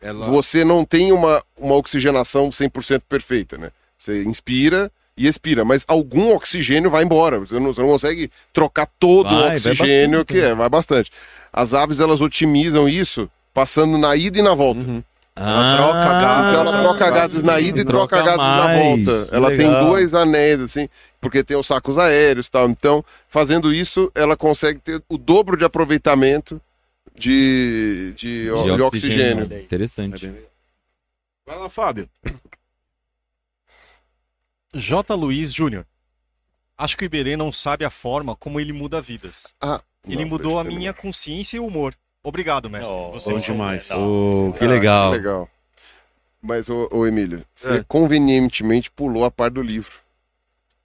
Ela... 0.00 0.26
você 0.28 0.64
não 0.64 0.84
tem 0.84 1.12
uma, 1.12 1.42
uma 1.56 1.74
oxigenação 1.76 2.48
100% 2.50 3.02
perfeita, 3.08 3.56
né? 3.58 3.70
Você 3.96 4.22
inspira 4.24 4.90
e 5.18 5.26
expira, 5.26 5.64
mas 5.64 5.84
algum 5.88 6.32
oxigênio 6.32 6.90
vai 6.90 7.04
embora. 7.04 7.40
Você 7.40 7.58
não, 7.58 7.74
você 7.74 7.80
não 7.80 7.88
consegue 7.88 8.30
trocar 8.52 8.88
todo 8.98 9.28
Vai, 9.28 9.50
o 9.50 9.52
oxigênio 9.52 10.18
bastante, 10.18 10.32
que 10.32 10.40
é, 10.40 10.54
vai 10.54 10.68
bastante. 10.68 11.10
As 11.52 11.74
aves, 11.74 12.00
elas 12.00 12.20
otimizam 12.20 12.88
isso 12.88 13.28
passando 13.52 13.98
na 13.98 14.14
ida 14.14 14.38
e 14.38 14.42
na 14.42 14.54
volta. 14.54 14.86
Uhum. 14.86 15.02
Ah, 15.34 15.74
troca 15.76 16.20
gases. 16.20 16.48
Então 16.48 16.60
ela 16.60 16.82
troca 16.82 17.10
gases 17.10 17.44
na 17.44 17.60
ida 17.60 17.80
e 17.80 17.84
troca, 17.84 18.22
gases 18.22 18.38
na 18.38 18.64
mais. 18.64 18.80
volta. 18.80 19.28
Ela 19.30 19.48
tem 19.48 19.68
Legal. 19.68 19.86
dois 19.86 20.14
anéis, 20.14 20.60
assim, 20.60 20.88
porque 21.20 21.44
tem 21.44 21.56
os 21.56 21.66
sacos 21.66 21.96
aéreos 21.96 22.46
e 22.46 22.50
tal. 22.50 22.68
Então, 22.68 23.04
fazendo 23.28 23.72
isso, 23.72 24.10
ela 24.14 24.36
consegue 24.36 24.80
ter 24.80 25.02
o 25.08 25.16
dobro 25.16 25.56
de 25.56 25.64
aproveitamento 25.64 26.60
de, 27.16 28.12
de, 28.16 28.44
de, 28.44 28.44
de 28.44 28.50
oxigênio. 28.50 28.86
oxigênio. 28.86 29.48
É 29.52 29.60
Interessante. 29.60 30.26
bem 30.26 30.34
legal. 30.34 30.50
Vai 31.46 31.58
lá, 31.58 31.68
Fábio. 31.68 32.08
J. 34.74 35.14
Luiz 35.14 35.52
Júnior. 35.52 35.86
Acho 36.76 36.96
que 36.96 37.04
o 37.04 37.06
Iberê 37.06 37.36
não 37.36 37.50
sabe 37.50 37.84
a 37.84 37.90
forma 37.90 38.36
como 38.36 38.60
ele 38.60 38.72
muda 38.72 39.00
vidas. 39.00 39.52
Ah, 39.60 39.80
Ele 40.06 40.22
não, 40.22 40.28
mudou 40.30 40.58
a 40.58 40.64
minha 40.64 40.92
consciência 40.92 41.56
e 41.56 41.60
o 41.60 41.66
humor. 41.66 41.94
Obrigado, 42.22 42.70
mestre. 42.70 42.96
Oh, 42.96 43.10
Você 43.12 43.30
bom 43.30 43.34
é 43.36 43.38
um 43.38 43.42
demais. 43.42 43.88
Oh, 43.90 44.52
que 44.56 44.64
Ah, 44.64 44.68
legal. 44.68 45.10
Que 45.12 45.16
legal. 45.18 45.50
Mas, 46.40 46.68
ô, 46.68 46.88
ô 46.92 47.06
Emílio, 47.06 47.44
você 47.54 47.78
É. 47.78 47.84
convenientemente 47.88 48.90
pulou 48.90 49.24
a 49.24 49.30
parte 49.30 49.54
do 49.54 49.62
livro. 49.62 49.92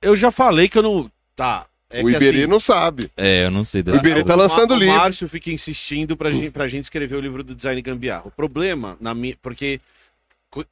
Eu 0.01 0.15
já 0.17 0.31
falei 0.31 0.67
que 0.67 0.77
eu 0.77 0.83
não. 0.83 1.11
Tá. 1.35 1.67
É 1.89 2.01
o 2.01 2.07
que, 2.07 2.15
Iberê 2.15 2.39
assim, 2.39 2.47
não 2.47 2.59
sabe. 2.59 3.11
É, 3.15 3.45
eu 3.45 3.51
não 3.51 3.63
sei 3.63 3.81
O. 3.81 3.95
Iberê 3.95 4.23
tá 4.23 4.33
o 4.33 4.37
lançando 4.37 4.71
Ma- 4.71 4.75
o 4.75 4.79
livro. 4.79 4.95
O 4.95 4.97
Márcio 4.97 5.29
fica 5.29 5.51
insistindo 5.51 6.17
pra 6.17 6.31
gente, 6.31 6.49
pra 6.49 6.67
gente 6.67 6.85
escrever 6.85 7.15
o 7.15 7.21
livro 7.21 7.43
do 7.43 7.53
Design 7.53 7.79
Gambiarra. 7.83 8.23
O 8.27 8.31
problema, 8.31 8.97
na 8.99 9.13
minha, 9.13 9.37
porque 9.43 9.79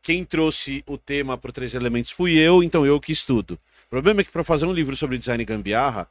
quem 0.02 0.24
trouxe 0.24 0.84
o 0.88 0.98
tema 0.98 1.38
para 1.38 1.52
Três 1.52 1.74
Elementos 1.74 2.12
fui 2.12 2.38
eu, 2.38 2.62
então 2.64 2.86
eu 2.86 3.00
que 3.00 3.12
estudo. 3.12 3.54
O 3.88 3.90
problema 3.90 4.22
é 4.22 4.24
que 4.24 4.32
para 4.32 4.44
fazer 4.44 4.66
um 4.66 4.74
livro 4.74 4.96
sobre 4.96 5.18
Design 5.18 5.44
Gambiarra, 5.44 6.08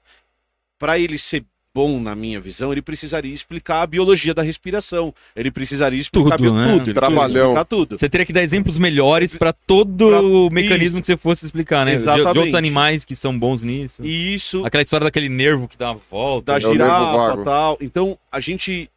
para 0.79 0.99
ele 0.99 1.19
ser 1.19 1.45
bom 1.73 2.01
na 2.01 2.17
minha 2.17 2.41
visão, 2.41 2.73
ele 2.73 2.83
precisaria 2.83 3.33
explicar 3.33 3.83
a 3.83 3.87
biologia 3.87 4.35
da 4.35 4.43
respiração. 4.43 5.15
Ele 5.37 5.53
precisaria 5.53 6.01
explicar 6.01 6.37
Tudo, 6.37 6.53
né? 6.55 6.79
tudo. 6.79 6.93
Trabalhão. 6.95 7.43
explicar 7.51 7.65
tudo. 7.65 7.97
Você 7.97 8.09
teria 8.09 8.27
que 8.27 8.33
dar 8.33 8.43
exemplos 8.43 8.77
melhores 8.77 9.35
pra 9.37 9.53
todo 9.53 10.09
Pra- 10.09 10.21
o 10.21 10.51
mecanismo 10.51 11.01
que 11.01 11.07
você 11.07 11.17
fosse 11.17 11.45
explicar, 11.45 11.87
né? 11.87 11.95
De, 11.97 12.03
de 12.03 12.21
outros 12.23 12.55
animais 12.55 13.05
que 13.05 13.15
são 13.15 13.39
bons 13.39 13.63
nisso. 13.63 14.05
E 14.05 14.35
isso 14.35 14.65
Aquela 14.65 14.83
história 14.83 15.05
daquele 15.05 15.29
nervo 15.29 15.69
que 15.69 15.77
dá 15.79 15.91
a 15.91 15.95
volta. 15.95 16.53
da 16.53 16.57
É 16.57 16.61
girafa 16.61 17.41
e 17.41 17.45
tal. 17.45 17.79
Então, 17.81 18.19
a 18.33 18.41
gente 18.41 18.91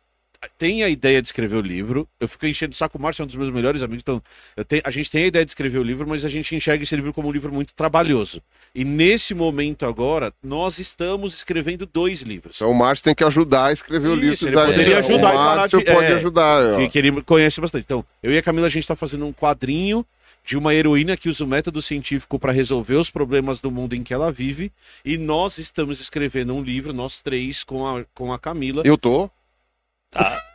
tem 0.57 0.83
a 0.83 0.89
ideia 0.89 1.22
de 1.22 1.27
escrever 1.27 1.55
o 1.55 1.61
livro. 1.61 2.07
Eu 2.19 2.27
fico 2.27 2.45
enchendo 2.45 2.73
o 2.73 2.75
saco. 2.75 2.97
O 2.97 3.01
Márcio 3.01 3.22
é 3.22 3.23
um 3.23 3.27
dos 3.27 3.35
meus 3.35 3.51
melhores 3.51 3.81
amigos. 3.81 4.01
Então, 4.01 4.22
eu 4.57 4.65
tenho- 4.65 4.81
a 4.85 4.91
gente 4.91 5.09
tem 5.11 5.23
a 5.23 5.27
ideia 5.27 5.45
de 5.45 5.51
escrever 5.51 5.77
o 5.77 5.83
livro, 5.83 6.07
mas 6.07 6.23
a 6.25 6.30
gente 6.30 6.55
enxerga 6.55 6.83
esse 6.83 6.95
livro 6.95 7.13
como 7.13 7.27
um 7.27 7.31
livro 7.31 7.51
muito 7.53 7.73
trabalhoso. 7.73 8.41
E 8.73 8.83
nesse 8.83 9.33
momento 9.33 9.85
agora, 9.85 10.33
nós 10.43 10.80
estamos 10.80 11.33
escrevendo 11.33 11.85
dois 11.85 12.22
livros. 12.22 12.55
Então 12.57 12.72
o 12.72 12.75
Márcio 12.75 13.03
tem 13.03 13.15
que 13.15 13.23
ajudar 13.23 13.67
a 13.67 13.72
escrever 13.73 14.07
o 14.07 14.15
Isso, 14.15 14.45
livro. 14.45 14.59
do 14.59 14.65
ele 14.65 14.72
poderia 14.72 15.01
Gambiarra. 15.01 15.13
ajudar 15.13 15.31
O 15.33 15.55
Márcio 15.57 15.80
de- 15.80 15.85
pode 15.85 16.05
é, 16.07 16.13
ajudar. 16.15 16.77
que, 16.77 16.89
que 16.89 16.97
ele 16.97 17.22
conhece 17.23 17.61
bastante. 17.61 17.83
Então, 17.85 18.05
eu 18.22 18.31
e 18.31 18.38
a 18.38 18.41
Camila, 18.41 18.67
a 18.67 18.69
gente 18.69 18.83
está 18.83 18.95
fazendo 18.95 19.25
um 19.25 19.33
quadrinho 19.33 20.05
de 20.45 20.57
uma 20.57 20.75
heroína 20.75 21.15
que 21.15 21.30
usa 21.30 21.43
o 21.43 21.47
método 21.47 21.81
científico 21.81 22.38
para 22.38 22.51
resolver 22.51 22.95
os 22.95 23.09
problemas 23.09 23.61
do 23.61 23.72
mundo 23.72 23.93
em 23.95 24.03
que 24.03 24.13
ela 24.13 24.30
vive. 24.30 24.73
E 25.05 25.17
nós 25.17 25.57
estamos 25.57 26.01
escrevendo 26.01 26.53
um 26.53 26.61
livro, 26.61 26.91
nós 26.91 27.22
três, 27.22 27.63
com 27.63 27.88
a, 27.88 28.03
com 28.13 28.33
a 28.33 28.38
Camila. 28.38 28.81
Eu 28.85 28.97
tô. 28.97 29.30
that. 30.14 30.52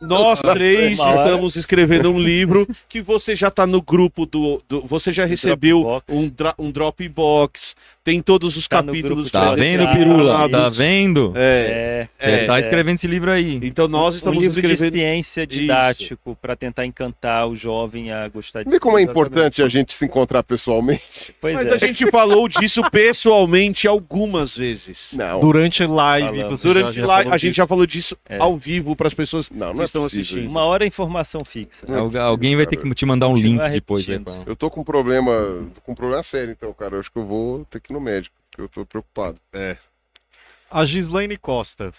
Nós 0.00 0.40
três 0.40 0.98
estamos 0.98 1.56
escrevendo 1.56 2.10
um 2.12 2.18
livro 2.20 2.68
que 2.88 3.00
você 3.00 3.34
já 3.34 3.48
está 3.48 3.66
no 3.66 3.80
grupo 3.80 4.26
do. 4.26 4.62
do- 4.68 4.82
você 4.82 5.10
já 5.10 5.24
recebeu 5.24 5.80
Dropbox. 5.80 6.04
um, 6.14 6.28
dra- 6.28 6.54
um 6.58 6.70
Dropbox, 6.70 7.74
tem 8.04 8.20
todos 8.20 8.56
os 8.56 8.68
Tá 8.68 8.82
capítulos. 8.82 9.30
Tá 9.30 9.46
Tá 9.46 9.54
vendo. 9.54 9.88
Pirula? 9.92 10.48
Tá 10.50 10.68
Isso. 10.68 10.78
vendo? 10.78 11.32
É. 11.34 12.08
Você 12.18 12.30
é, 12.30 12.44
tá 12.44 12.58
é. 12.58 12.62
escrevendo 12.62 12.94
esse 12.96 13.06
livro 13.06 13.30
aí. 13.30 13.58
Então 13.62 13.88
nós 13.88 14.14
um 14.14 14.18
estamos 14.18 14.38
livro 14.42 14.60
de 14.60 14.66
escrevendo. 14.72 14.92
ciência 14.92 15.46
didático 15.46 16.36
para 16.40 16.54
tentar 16.54 16.84
encantar 16.84 17.48
o 17.48 17.56
jovem 17.56 18.12
a 18.12 18.28
gostar 18.28 18.62
de 18.64 18.70
Vê 18.70 18.78
como 18.78 18.98
é 18.98 19.02
importante 19.02 19.62
a 19.62 19.68
gente 19.68 19.94
se 19.94 20.04
encontrar 20.04 20.42
pessoalmente. 20.42 21.34
Pois 21.40 21.54
Mas 21.54 21.68
é. 21.68 21.74
a 21.74 21.78
gente 21.78 22.08
falou 22.10 22.48
disso 22.48 22.82
pessoalmente 22.90 23.88
algumas 23.88 24.56
vezes. 24.56 25.14
Não. 25.14 25.40
Durante 25.40 25.84
live, 25.86 26.42
Durante 26.44 26.96
já, 26.96 27.02
já 27.02 27.06
falou 27.06 27.32
a 27.32 27.36
gente 27.38 27.56
já 27.56 27.66
falou 27.66 27.86
disso 27.86 28.16
É. 28.28 28.38
ao 28.38 28.56
vivo 28.56 28.94
para 28.94 29.06
as 29.08 29.14
pessoas 29.14 29.50
Não, 29.50 29.72
não 29.72 29.82
é 29.82 29.85
estão 29.90 30.04
assistindo. 30.04 30.48
Uma 30.50 30.62
hora 30.64 30.84
é 30.84 30.86
informação 30.86 31.44
fixa. 31.44 31.86
Não 31.86 31.94
é 31.94 31.98
Algu- 31.98 32.10
possível, 32.12 32.26
Alguém 32.28 32.56
vai 32.56 32.66
ter 32.66 32.76
cara. 32.76 32.88
que 32.88 32.94
te 32.94 33.06
mandar 33.06 33.28
um 33.28 33.36
link 33.36 33.58
depois. 33.70 34.08
Aí, 34.08 34.16
repetindo. 34.16 34.44
pra- 34.44 34.50
Eu 34.50 34.56
tô 34.56 34.68
com 34.70 34.80
um 34.80 34.84
problema, 34.84 35.32
com 35.82 35.92
um 35.92 35.94
problema 35.94 36.22
sério, 36.22 36.50
então, 36.52 36.72
cara. 36.72 36.96
Eu 36.96 37.00
acho 37.00 37.10
que 37.10 37.18
eu 37.18 37.24
vou 37.26 37.64
ter 37.66 37.80
que 37.80 37.92
ir 37.92 37.94
no 37.94 38.00
médico. 38.00 38.34
porque 38.50 38.62
Eu 38.62 38.68
tô 38.68 38.86
preocupado. 38.86 39.38
A 40.70 40.84
Gislaine 40.84 41.36
Costa. 41.36 41.92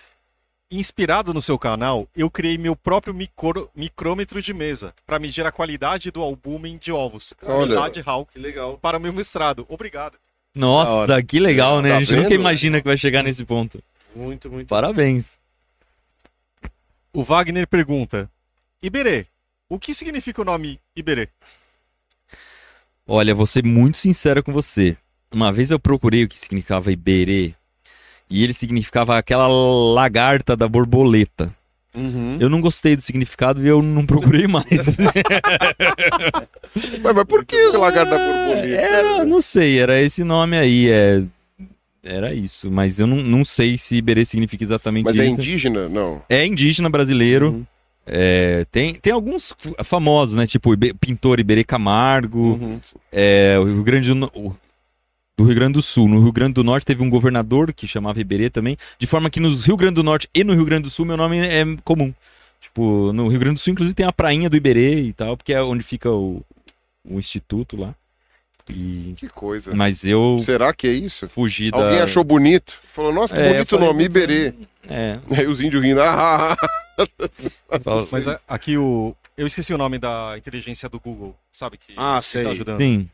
Inspirado 0.69 1.33
no 1.33 1.41
seu 1.41 1.57
canal, 1.57 2.09
eu 2.14 2.30
criei 2.30 2.57
meu 2.57 2.75
próprio 2.75 3.14
micro- 3.14 3.69
micrômetro 3.74 4.41
de 4.41 4.53
mesa 4.53 4.93
para 5.06 5.17
medir 5.17 5.45
a 5.45 5.51
qualidade 5.51 6.11
do 6.11 6.22
albúmen 6.22 6.77
de 6.77 6.91
ovos, 6.91 7.33
Olha. 7.41 7.56
qualidade 7.56 8.03
Hawk, 8.06 8.33
Que 8.33 8.40
legal. 8.40 8.77
para 8.77 8.98
o 8.98 8.99
meu 8.99 9.14
mestrado. 9.14 9.66
Obrigado. 9.69 10.17
Nossa, 10.53 11.24
que 11.24 11.40
legal, 11.40 11.82
né? 11.82 11.91
Tá 11.91 11.98
a 11.98 11.99
gente 12.01 12.16
nunca 12.17 12.30
vendo? 12.30 12.40
imagina 12.41 12.82
que 12.82 12.85
vai 12.88 12.98
chegar 12.98 13.24
nesse 13.24 13.45
ponto. 13.45 13.82
Muito, 14.14 14.51
muito. 14.51 14.67
Parabéns. 14.67 15.40
O 17.18 17.24
Wagner 17.24 17.66
pergunta: 17.66 18.30
Iberê, 18.80 19.26
o 19.68 19.80
que 19.80 19.92
significa 19.92 20.40
o 20.40 20.46
nome 20.46 20.80
Iberê? 20.96 21.30
Olha, 23.08 23.34
vou 23.34 23.48
ser 23.48 23.66
muito 23.66 23.98
sincero 23.98 24.44
com 24.44 24.54
você. 24.54 24.96
Uma 25.34 25.52
vez 25.52 25.72
eu 25.72 25.80
procurei 25.80 26.26
o 26.26 26.28
que 26.28 26.38
significava 26.38 26.92
Iberê 26.92 27.56
e 28.30 28.44
ele 28.44 28.54
significava 28.54 29.18
aquela 29.18 29.48
lagarta 29.48 30.56
da 30.56 30.68
borboleta. 30.68 31.52
Uhum. 31.96 32.38
Eu 32.40 32.52
não 32.52 32.62
gostei 32.62 32.96
do 32.96 33.02
significado 33.02 33.66
e 33.66 33.68
eu 33.68 33.82
não 33.82 34.06
procurei 34.06 34.46
mais. 34.46 34.68
Mas, 37.02 37.16
mas 37.16 37.24
por 37.24 37.44
que 37.44 37.56
o 37.56 37.80
lagarto 37.80 38.12
da 38.12 38.18
borboleta? 38.18 38.76
era, 38.76 39.26
não 39.26 39.42
sei, 39.42 39.80
era 39.80 40.00
esse 40.00 40.24
nome 40.24 40.56
aí, 40.56 40.92
é... 40.92 41.24
Era 42.10 42.34
isso, 42.34 42.72
mas 42.72 43.00
eu 43.00 43.06
não, 43.08 43.18
não 43.18 43.44
sei 43.44 43.77
se 43.77 43.98
Iberê 43.98 44.24
significa 44.24 44.64
exatamente 44.64 45.03
Mas 45.06 45.18
é 45.18 45.26
isso. 45.27 45.42
indígena? 45.42 45.90
Não. 45.90 46.22
É 46.30 46.45
indígena 46.45 46.90
brasileiro. 46.90 47.50
Uhum. 47.52 47.66
É, 48.06 48.66
tem, 48.72 48.94
tem 48.95 49.11
alguns 49.11 49.53
famosos, 49.84 50.38
né? 50.38 50.48
Tipo 50.48 50.74
o 50.74 50.77
pintor 50.95 51.40
Iberê 51.42 51.64
Camargo, 51.66 52.40
Uhum. 52.53 52.80
é, 53.11 53.58
o 53.60 53.66
Rio 53.66 53.84
Grande 53.84 54.14
do, 54.14 54.26
o- 54.34 54.56
do 55.38 55.44
Rio 55.44 55.56
Grande 55.56 55.74
do 55.74 55.82
Sul. 55.82 56.08
No 56.08 56.22
Rio 56.24 56.32
Grande 56.32 56.53
do 56.53 56.64
Norte 56.64 56.86
teve 56.86 57.03
um 57.03 57.10
governador 57.10 57.74
que 57.74 57.86
chamava 57.86 58.22
Iberê 58.22 58.50
também, 58.50 58.77
de 58.98 59.06
forma 59.06 59.30
que 59.30 59.42
no 59.42 59.53
Rio 59.53 59.76
Grande 59.76 59.95
do 59.95 60.03
Norte 60.03 60.30
e 60.34 60.44
no 60.45 60.53
Rio 60.53 60.64
Grande 60.64 60.84
do 60.84 60.90
Sul 60.90 61.06
meu 61.06 61.18
nome 61.18 61.38
é 61.40 61.64
comum. 61.84 62.14
Tipo, 62.61 63.11
no 63.14 63.27
Rio 63.27 63.40
Grande 63.40 63.56
do 63.56 63.60
Sul, 63.60 63.74
inclusive, 63.74 63.94
tem 63.94 64.06
a 64.06 64.14
prainha 64.14 64.50
do 64.50 64.56
Iberê 64.58 65.02
e 65.02 65.14
tal, 65.14 65.36
porque 65.36 65.52
é 65.53 65.61
onde 65.61 65.84
fica 65.84 66.10
o, 66.10 66.42
o 67.08 67.19
instituto 67.19 67.76
lá. 67.76 67.94
E... 68.70 69.14
Que 69.18 69.28
coisa. 69.30 69.74
Mas 69.76 70.04
eu 70.04 70.40
Será 70.42 70.74
que 70.74 70.88
é 70.88 70.92
isso? 70.92 71.28
fugi 71.28 71.72
da. 71.72 71.78
Alguém 71.78 72.00
achou 72.02 72.24
bonito? 72.24 72.78
Falou, 72.94 73.14
nossa, 73.14 73.36
que 73.36 73.42
É, 73.42 73.50
bonito 73.54 73.64
o 73.64 73.78
falei, 73.78 73.88
nome, 73.88 74.04
Iberê. 74.06 74.54
É. 74.88 75.20
Aí 75.38 75.48
os 75.48 75.62
índios 75.62 75.84
rindo. 75.84 76.02
Ah, 76.02 76.54
ah, 76.54 76.58
ah. 77.00 77.78
Mas 78.12 78.28
aqui 78.48 78.78
o. 78.78 79.16
Eu 79.38 79.46
esqueci 79.46 79.74
o 79.74 79.78
nome 79.78 80.00
da 80.00 80.36
inteligência 80.38 80.90
do 80.90 81.00
Google, 81.00 81.36
sabe? 81.52 81.78
Que, 81.78 81.94
Ah, 81.96 82.20
que 82.20 82.26
sei. 82.26 82.44
tá 82.44 82.50
ajudando. 82.52 82.80
Sim. 82.80 83.10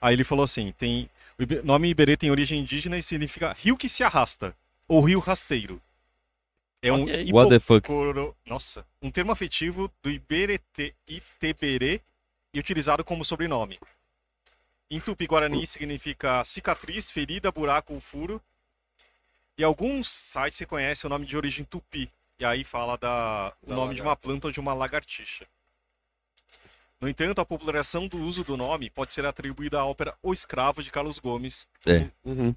Aí 0.00 0.14
ele 0.14 0.24
falou 0.24 0.44
assim: 0.44 0.72
tem. 0.76 1.08
O 1.38 1.66
nome 1.66 1.88
Iberê 1.90 2.16
tem 2.16 2.30
origem 2.30 2.60
indígena 2.60 2.96
e 2.96 3.02
significa 3.02 3.54
rio 3.58 3.76
que 3.76 3.88
se 3.90 4.02
arrasta, 4.02 4.54
ou 4.88 5.02
rio 5.02 5.18
rasteiro. 5.18 5.80
É 6.80 6.92
um 6.92 7.02
Ok. 7.02 7.30
What 7.32 7.50
the 7.50 7.58
fuck? 7.58 7.88
Nossa. 8.46 8.84
Um 9.02 9.10
termo 9.10 9.32
afetivo 9.32 9.90
do 10.02 10.10
Iberete 10.10 10.94
Iteberê 11.06 12.00
e 12.54 12.58
utilizado 12.58 13.04
como 13.04 13.24
sobrenome. 13.24 13.78
Em 14.90 15.00
tupi-guarani 15.00 15.66
significa 15.66 16.44
cicatriz, 16.44 17.10
ferida, 17.10 17.50
buraco 17.50 17.94
ou 17.94 18.00
furo. 18.00 18.40
E 19.58 19.64
alguns 19.64 20.08
sites 20.10 20.58
reconhecem 20.58 21.08
o 21.08 21.10
nome 21.10 21.26
de 21.26 21.36
origem 21.36 21.64
tupi. 21.64 22.10
E 22.38 22.44
aí 22.44 22.62
fala 22.62 22.96
da, 22.96 23.52
o 23.62 23.70
Da 23.70 23.74
nome 23.76 23.94
de 23.94 24.02
uma 24.02 24.10
lagarta. 24.10 24.22
planta 24.28 24.46
ou 24.48 24.52
de 24.52 24.60
uma 24.60 24.74
lagartixa. 24.74 25.46
No 27.00 27.08
entanto, 27.08 27.40
a 27.40 27.44
popularização 27.44 28.06
do 28.08 28.18
uso 28.18 28.44
do 28.44 28.56
nome 28.56 28.88
pode 28.90 29.12
ser 29.12 29.26
atribuída 29.26 29.80
à 29.80 29.84
ópera 29.84 30.16
O 30.22 30.32
Escravo 30.32 30.82
de 30.82 30.90
Carlos 30.90 31.18
Gomes. 31.18 31.66
Uhum. 32.24 32.54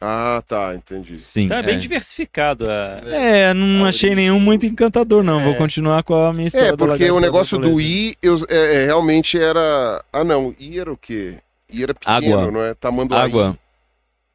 Ah, 0.00 0.42
tá, 0.48 0.74
entendi. 0.74 1.16
Sim. 1.16 1.46
Tá 1.48 1.62
bem 1.62 1.76
é. 1.76 1.78
diversificado. 1.78 2.68
A... 2.68 2.98
É, 3.06 3.54
não 3.54 3.84
A 3.84 3.88
achei 3.88 4.10
origem. 4.10 4.16
nenhum 4.16 4.40
muito 4.40 4.66
encantador, 4.66 5.22
não. 5.22 5.40
Vou 5.42 5.52
É. 5.52 5.56
continuar 5.56 6.02
com 6.02 6.14
a 6.14 6.32
minha 6.32 6.48
história. 6.48 6.68
É, 6.70 6.76
porque 6.76 7.08
o 7.10 7.20
negócio 7.20 7.56
do. 7.58 7.80
I 7.80 8.16
eu- 8.20 8.44
é, 8.48 8.82
é, 8.82 8.86
realmente 8.86 9.38
era. 9.38 10.04
Ah, 10.12 10.24
não. 10.24 10.54
I 10.58 10.78
era 10.80 10.92
o 10.92 10.96
quê? 10.96 11.36
I 11.72 11.82
era 11.84 11.94
pequeno, 11.94 12.16
Água. 12.38 12.50
não 12.50 12.62
é? 12.64 12.74
Tamanduá. 12.74 13.22
Água. 13.22 13.58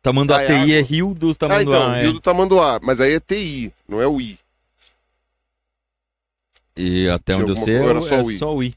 Tamanduá 0.01 0.37
Ah, 0.37 0.43
é 0.43 0.47
TI 0.47 0.53
é 0.73 0.79
água. 0.79 0.89
rio 0.89 1.13
do 1.13 1.31
Ah, 1.31 1.35
Tamanduá. 1.35 1.75
então, 1.77 1.93
é. 1.95 2.01
Rio 2.01 2.13
do 2.13 2.21
Tamanduá. 2.21 2.79
Mas 2.81 3.01
aí 3.01 3.15
é 3.15 3.19
TI, 3.19 3.73
não 3.89 4.01
é 4.01 4.07
o 4.07 4.21
I. 4.21 4.39
E 6.77 7.09
até 7.09 7.35
onde 7.35 7.51
eu 7.51 7.55
sei 7.57 7.75
é, 7.75 8.01
só 8.01 8.15
é 8.15 8.21
o 8.23 8.31
I. 8.31 8.37
só 8.37 8.55
o 8.55 8.63
I. 8.63 8.73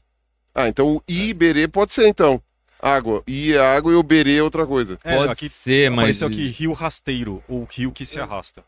Ah, 0.53 0.67
então 0.67 0.95
o 0.97 1.03
I 1.07 1.29
e 1.29 1.33
Berê 1.33 1.67
pode 1.69 1.93
ser, 1.93 2.07
então. 2.07 2.41
Água. 2.81 3.23
I 3.27 3.53
é 3.53 3.59
água 3.59 3.91
e 3.91 3.95
o 3.95 4.03
Berê 4.03 4.37
é 4.37 4.43
outra 4.43 4.65
coisa. 4.65 4.97
É, 5.03 5.15
Pode 5.17 5.31
aqui 5.33 5.47
ser, 5.47 5.89
mas, 5.91 5.99
apareceu 5.99 6.27
aqui 6.27 6.47
rio 6.47 6.73
rasteiro, 6.73 7.43
ou 7.47 7.63
rio 7.69 7.91
que 7.91 8.05
se 8.05 8.19
arrasta. 8.19 8.63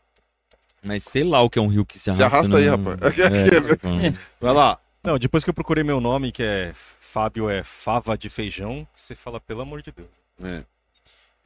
mas 0.82 1.02
sei 1.02 1.24
lá 1.24 1.40
o 1.42 1.50
que 1.50 1.58
é 1.58 1.62
um 1.62 1.66
rio 1.68 1.84
que 1.84 1.98
se 1.98 2.12
Se 2.12 2.22
arrasta. 2.22 2.56
arrasta 2.56 2.56
aí, 2.58 2.64
não- 2.66 2.92
rapaz. 2.92 3.18
É, 3.18 3.60
tô 3.60 3.78
falando. 3.88 4.18
Vai 4.40 4.52
lá. 4.52 4.78
Não, 5.02 5.18
depois 5.18 5.42
que 5.44 5.50
eu 5.50 5.54
procurei 5.54 5.82
meu 5.84 6.00
nome, 6.00 6.30
que 6.32 6.42
é 6.42 6.72
Fábio 6.74 7.48
é 7.50 7.62
fava 7.62 8.16
de 8.18 8.28
feijão, 8.28 8.86
você 8.96 9.14
fala, 9.14 9.38
pelo 9.40 9.60
amor 9.60 9.82
de 9.82 9.92
Deus. 9.92 10.08
É. 10.42 10.64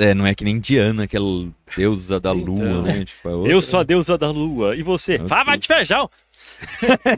É, 0.01 0.15
não 0.15 0.25
é 0.27 0.33
que 0.35 0.45
nem 0.45 0.61
Diana, 0.61 1.03
aquela 1.05 1.49
deusa 1.77 2.21
da 2.21 2.31
lua, 2.31 2.55
Então. 2.55 2.83
né? 2.83 3.05
Tipo, 3.05 3.29
é 3.29 3.35
outra- 3.35 3.53
Eu 3.53 3.61
sou 3.61 3.81
a 3.81 3.83
deusa 3.83 4.17
da 4.17 4.31
lua. 4.31 4.77
E 4.77 4.83
você? 4.83 5.17
Eu 5.17 5.27
Fava 5.27 5.59
de 5.59 5.67
feijão! 5.67 6.09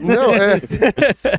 Não, 0.01 0.33
é. 0.33 0.61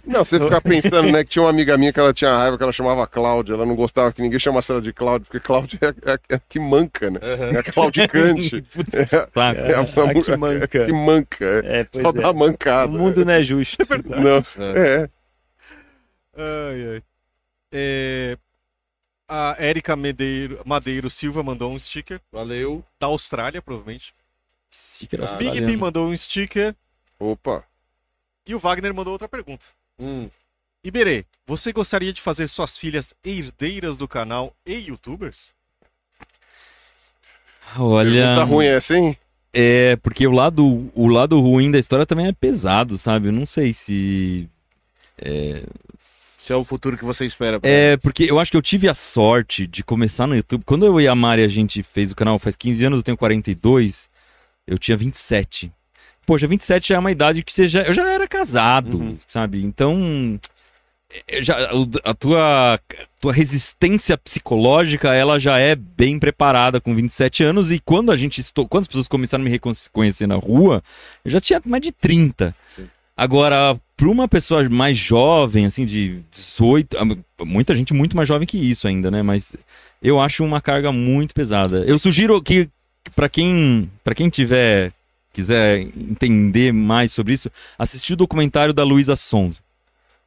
Não, 0.07 0.25
você 0.25 0.39
ficar 0.39 0.61
pensando, 0.63 1.11
né, 1.11 1.23
que 1.25 1.31
tinha 1.31 1.43
uma 1.43 1.51
amiga 1.51 1.77
minha 1.79 1.93
que 1.93 2.01
ela 2.01 2.13
tinha 2.13 2.37
raiva, 2.37 2.57
que 2.57 2.63
ela 2.63 2.73
chamava 2.73 3.07
Cláudia. 3.07 3.55
Ela 3.55 3.65
não 3.67 3.77
gostava 3.77 4.13
que 4.13 4.21
ninguém 4.23 4.39
chamasse 4.39 4.71
ela 4.73 4.81
de 4.81 4.93
Cláudia, 4.93 5.27
porque 5.27 5.41
Cláudia 5.41 5.79
é, 5.83 6.11
a- 6.13 6.19
é 6.31 6.35
a 6.37 6.39
que 6.41 6.59
manca, 6.59 7.11
né? 7.11 7.21
É 7.55 7.59
a 7.59 7.63
claudicante. 7.63 8.57
é, 8.93 9.73
é 9.73 9.75
a, 9.75 9.81
a 9.81 9.85
que 10.23 10.37
manca. 10.37 10.79
é 10.79 10.83
a 10.83 10.87
que 10.87 10.93
manca. 10.93 11.45
é. 11.65 11.81
É, 11.81 11.89
Só 12.03 12.11
é. 12.11 12.13
dá 12.13 12.33
mancada. 12.33 12.93
O 12.93 12.99
mundo 12.99 13.25
não 13.25 13.33
é 13.33 13.43
justo. 13.43 13.77
Não, 14.07 14.39
é. 14.77 15.09
Ai, 16.37 16.95
ai. 16.95 17.03
É, 17.73 18.37
A 19.29 19.57
Érica 19.59 19.97
Medeiro, 19.97 20.61
Madeiro 20.65 21.09
Silva 21.09 21.43
mandou 21.43 21.73
um 21.73 21.79
sticker, 21.79 22.21
Valeu. 22.31 22.85
da 23.01 23.07
Austrália, 23.07 23.63
provavelmente. 23.63 24.15
Sticker 24.71 25.21
Big 25.21 25.31
australiano. 25.31 25.67
P 25.67 25.77
mandou 25.77 26.09
um 26.09 26.17
sticker 26.17 26.75
Opa. 27.19 27.63
E 28.47 28.55
o 28.55 28.59
Wagner 28.59 28.95
mandou 28.95 29.13
outra 29.13 29.29
pergunta. 29.29 29.67
Hum. 29.99 30.29
Iberê, 30.85 31.25
você 31.47 31.73
gostaria 31.73 32.13
de 32.13 32.21
fazer 32.21 32.49
suas 32.49 32.77
filhas 32.77 33.15
herdeiras 33.25 33.97
do 33.97 34.09
canal 34.09 34.55
e 34.67 34.75
youtubers? 34.75 35.55
Olha. 37.79 38.11
Pergunta 38.11 38.45
ruim 38.45 38.67
essa, 38.67 38.97
hein? 38.99 39.17
É, 39.53 39.97
porque 39.97 40.27
o 40.27 40.33
lado, 40.33 40.91
o 40.95 41.07
lado 41.07 41.39
ruim 41.41 41.71
da 41.71 41.79
história 41.79 42.07
também 42.07 42.27
é 42.27 42.33
pesado, 42.33 42.99
sabe? 42.99 43.29
Eu 43.29 43.33
não 43.33 43.47
sei 43.47 43.73
se. 43.73 44.49
Se 45.99 46.53
é 46.53 46.57
o 46.57 46.65
futuro 46.65 46.99
que 46.99 47.05
você 47.05 47.25
espera. 47.25 47.61
pra 47.61 47.71
É, 47.71 47.97
porque 47.99 48.25
eu 48.25 48.41
acho 48.41 48.51
que 48.51 48.57
eu 48.57 48.63
tive 48.63 48.89
a 48.89 48.95
sorte 48.95 49.67
de 49.67 49.85
começar 49.85 50.27
no 50.27 50.35
YouTube. 50.35 50.65
Quando 50.65 50.85
eu 50.85 51.01
e 51.01 51.07
a 51.07 51.15
Mari 51.15 51.45
a 51.45 51.49
gente 51.49 51.83
fez 51.83 52.11
o 52.11 52.17
canal 52.17 52.39
faz 52.39 52.57
15 52.57 52.85
anos, 52.85 52.99
eu 52.99 53.03
tenho 53.05 53.17
42, 53.17 54.11
eu 54.67 54.79
tinha 54.79 54.97
27. 54.97 55.71
Poxa, 56.27 56.47
27 56.47 56.89
já 56.89 56.95
é 56.97 56.99
uma 56.99 57.11
idade 57.11 57.43
que 57.43 57.53
você 57.53 57.69
já, 57.69 57.83
eu 57.83 57.93
já 57.95 58.09
era 58.11 58.29
casado, 58.29 58.97
Uhum. 58.99 59.17
sabe? 59.27 59.63
Então, 59.65 60.39
é, 61.29 61.43
já, 61.43 61.57
a 62.05 62.15
tua, 62.15 62.79
tua 63.21 63.33
resistência 63.33 64.17
psicológica, 64.17 65.13
ela 65.15 65.39
já 65.39 65.59
é 65.59 65.75
bem 65.75 66.19
preparada 66.19 66.81
com 66.81 66.95
27 66.95 67.43
anos. 67.45 67.71
E 67.73 67.79
quando 67.81 68.11
a 68.13 68.17
gente, 68.17 68.41
estou, 68.41 68.67
quando 68.69 68.83
as 68.83 68.89
pessoas 68.89 69.09
começaram 69.09 69.43
a 69.43 69.45
me 69.45 69.51
reconhecer 69.51 70.27
na 70.27 70.37
rua, 70.37 70.83
eu 71.25 71.31
já 71.31 71.41
tinha 71.41 71.61
mais 71.67 71.83
de 71.83 71.93
30. 71.93 72.55
Sim. 72.75 72.89
Agora, 73.17 73.79
para 73.97 74.09
uma 74.09 74.27
pessoa 74.27 74.67
mais 74.71 74.97
jovem, 74.97 75.67
assim, 75.67 75.85
de 75.85 76.23
18, 76.31 76.97
ah, 76.99 77.45
muita 77.45 77.75
gente 77.75 77.93
muito 77.93 78.17
mais 78.17 78.27
jovem 78.29 78.47
que 78.47 78.57
isso 78.57 78.89
ainda, 78.89 79.11
né? 79.11 79.23
Mas 79.23 79.55
eu 80.03 80.19
acho 80.21 80.43
uma 80.45 80.61
carga 80.61 80.91
muito 80.93 81.35
pesada. 81.35 81.85
Eu 81.87 81.99
sugiro 81.99 82.41
que, 82.43 82.69
para 83.15 83.29
quem, 83.29 83.91
para 84.03 84.15
quem 84.15 84.31
tiver, 84.31 84.93
quiser 85.33 85.81
entender 85.81 86.73
mais 86.73 87.13
sobre 87.13 87.33
isso, 87.33 87.51
assistir 87.79 88.13
o 88.13 88.17
documentário 88.17 88.73
da 88.73 88.85
Luísa 88.85 89.17
Sonza. 89.17 89.61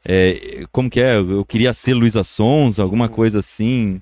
É, 0.03 0.65
como 0.71 0.89
que 0.89 1.01
é? 1.01 1.15
Eu 1.17 1.43
queria 1.45 1.73
ser 1.73 1.93
Luísa 1.93 2.23
Sonza, 2.23 2.83
alguma 2.83 3.09
coisa 3.09 3.39
assim. 3.39 3.99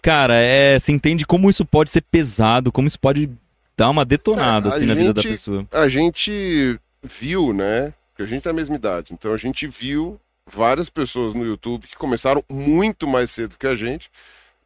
Cara, 0.00 0.40
é, 0.40 0.78
você 0.78 0.92
entende 0.92 1.26
como 1.26 1.50
isso 1.50 1.64
pode 1.64 1.90
ser 1.90 2.02
pesado, 2.02 2.70
como 2.70 2.88
isso 2.88 2.98
pode 2.98 3.28
dar 3.76 3.90
uma 3.90 4.04
detonada, 4.04 4.68
É, 4.68 4.72
assim, 4.72 4.86
na 4.86 4.94
vida 4.94 5.12
da 5.12 5.22
pessoa. 5.22 5.66
A 5.72 5.88
gente 5.88 6.78
viu, 7.02 7.52
né? 7.52 7.92
Porque 8.10 8.22
a 8.22 8.26
gente 8.26 8.42
tem 8.42 8.50
a 8.50 8.54
mesma 8.54 8.76
idade. 8.76 9.12
Então 9.12 9.32
a 9.32 9.36
gente 9.36 9.66
viu 9.66 10.20
várias 10.50 10.88
pessoas 10.88 11.34
no 11.34 11.44
YouTube 11.44 11.86
que 11.86 11.96
começaram 11.96 12.44
muito 12.48 13.06
mais 13.06 13.30
cedo 13.30 13.56
que 13.58 13.66
a 13.66 13.74
gente. 13.74 14.10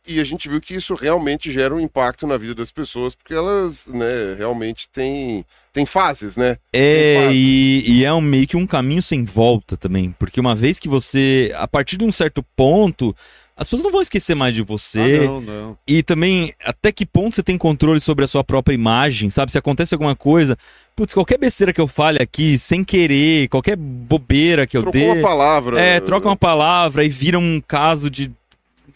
E 0.07 0.21
a 0.21 0.25
gente 0.25 0.49
viu 0.49 0.61
que 0.61 0.75
isso 0.75 0.95
realmente 0.95 1.51
gera 1.51 1.75
um 1.75 1.81
impacto 1.81 2.27
na 2.27 2.37
vida 2.37 2.55
das 2.55 2.71
pessoas, 2.71 3.15
porque 3.15 3.33
elas, 3.33 3.87
né, 3.87 4.35
realmente 4.37 4.87
têm, 4.93 5.45
têm 5.73 5.87
fases, 5.87 6.37
né? 6.37 6.59
Tem 6.71 6.83
É, 6.83 7.15
fases. 7.23 7.37
e, 7.37 7.85
e 7.87 8.05
é 8.05 8.13
um, 8.13 8.21
meio 8.21 8.47
que 8.47 8.57
um 8.57 8.67
caminho 8.67 9.03
sem 9.03 9.25
volta 9.25 9.77
também. 9.79 10.15
Porque 10.19 10.39
uma 10.41 10.55
vez 10.55 10.79
que 10.79 10.89
você, 10.89 11.53
a 11.57 11.67
partir 11.67 11.97
de 11.97 12.05
um 12.05 12.13
certo 12.13 12.43
ponto, 12.55 13.17
as 13.57 13.67
pessoas 13.67 13.85
não 13.85 13.91
vão 13.93 14.03
esquecer 14.03 14.35
mais 14.35 14.55
de 14.55 14.61
você. 14.63 15.21
Ah, 15.23 15.27
não, 15.27 15.41
não. 15.41 15.79
E 15.87 16.03
também, 16.03 16.53
até 16.63 16.93
que 16.93 17.07
ponto 17.07 17.35
você 17.37 17.43
tem 17.43 17.57
controle 17.57 17.99
sobre 18.01 18.25
a 18.25 18.29
sua 18.29 18.45
própria 18.45 18.75
imagem, 18.75 19.31
sabe? 19.31 19.53
Se 19.53 19.59
acontece 19.59 19.95
alguma 19.95 20.15
coisa, 20.17 20.59
putz, 20.95 21.15
qualquer 21.15 21.39
besteira 21.39 21.73
que 21.73 21.81
eu 21.81 21.87
fale 21.89 22.21
aqui, 22.23 22.59
sem 22.59 22.85
querer, 22.85 23.49
qualquer 23.49 23.77
bobeira 23.77 24.67
que 24.67 24.77
eu 24.77 24.83
Trocou 24.83 25.01
dê. 25.01 25.07
uma 25.13 25.23
palavra. 25.23 25.81
É, 25.81 25.99
troca 26.01 26.29
uma 26.29 26.37
palavra 26.37 27.05
e 27.05 27.09
vira 27.09 27.39
um 27.39 27.59
caso 27.67 28.11
de, 28.11 28.31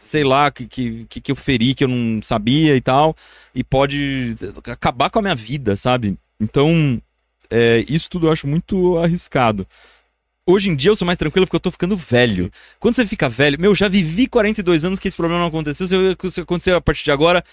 sei 0.09 0.25
lá, 0.25 0.51
que, 0.51 0.67
que, 0.67 1.07
que 1.21 1.31
eu 1.33 1.37
feri, 1.37 1.75
que 1.75 1.85
eu 1.85 1.89
não 1.89 2.23
sabia 2.23 2.75
e 2.77 2.81
tal, 2.81 3.15
e 3.55 3.63
pode 3.63 4.35
acabar 4.67 5.11
com 5.11 5.19
a 5.19 5.23
minha 5.23 5.35
vida, 5.35 5.77
sabe? 5.77 6.17
Então, 6.41 7.01
é, 7.51 7.85
isso 7.89 8.09
tudo 8.11 8.27
eu 8.27 8.33
acho 8.33 8.47
muito 8.47 8.99
arriscado. 8.99 9.67
Hoje 10.47 10.71
em 10.71 10.75
dia 10.77 10.91
eu 10.91 10.97
sou 10.97 11.05
mais 11.07 11.19
tranquilo 11.19 11.47
porque 11.47 11.57
eu 11.57 11.61
tô 11.61 11.71
ficando 11.71 11.95
velho. 11.97 12.51
Quando 12.81 12.95
você 12.95 13.07
fica 13.07 13.29
velho, 13.29 13.61
meu, 13.61 13.75
já 13.75 13.87
vivi 13.87 14.27
42 14.27 14.83
anos 14.85 14.99
que 14.99 15.07
esse 15.07 15.17
problema 15.17 15.41
não 15.43 15.49
aconteceu. 15.49 15.87
Se 15.87 15.95
eu- 15.95 16.31
se 16.31 16.41
acontecer 16.41 16.73
a 16.73 16.81
partir 16.81 17.05
de 17.05 17.11
agora, 17.11 17.45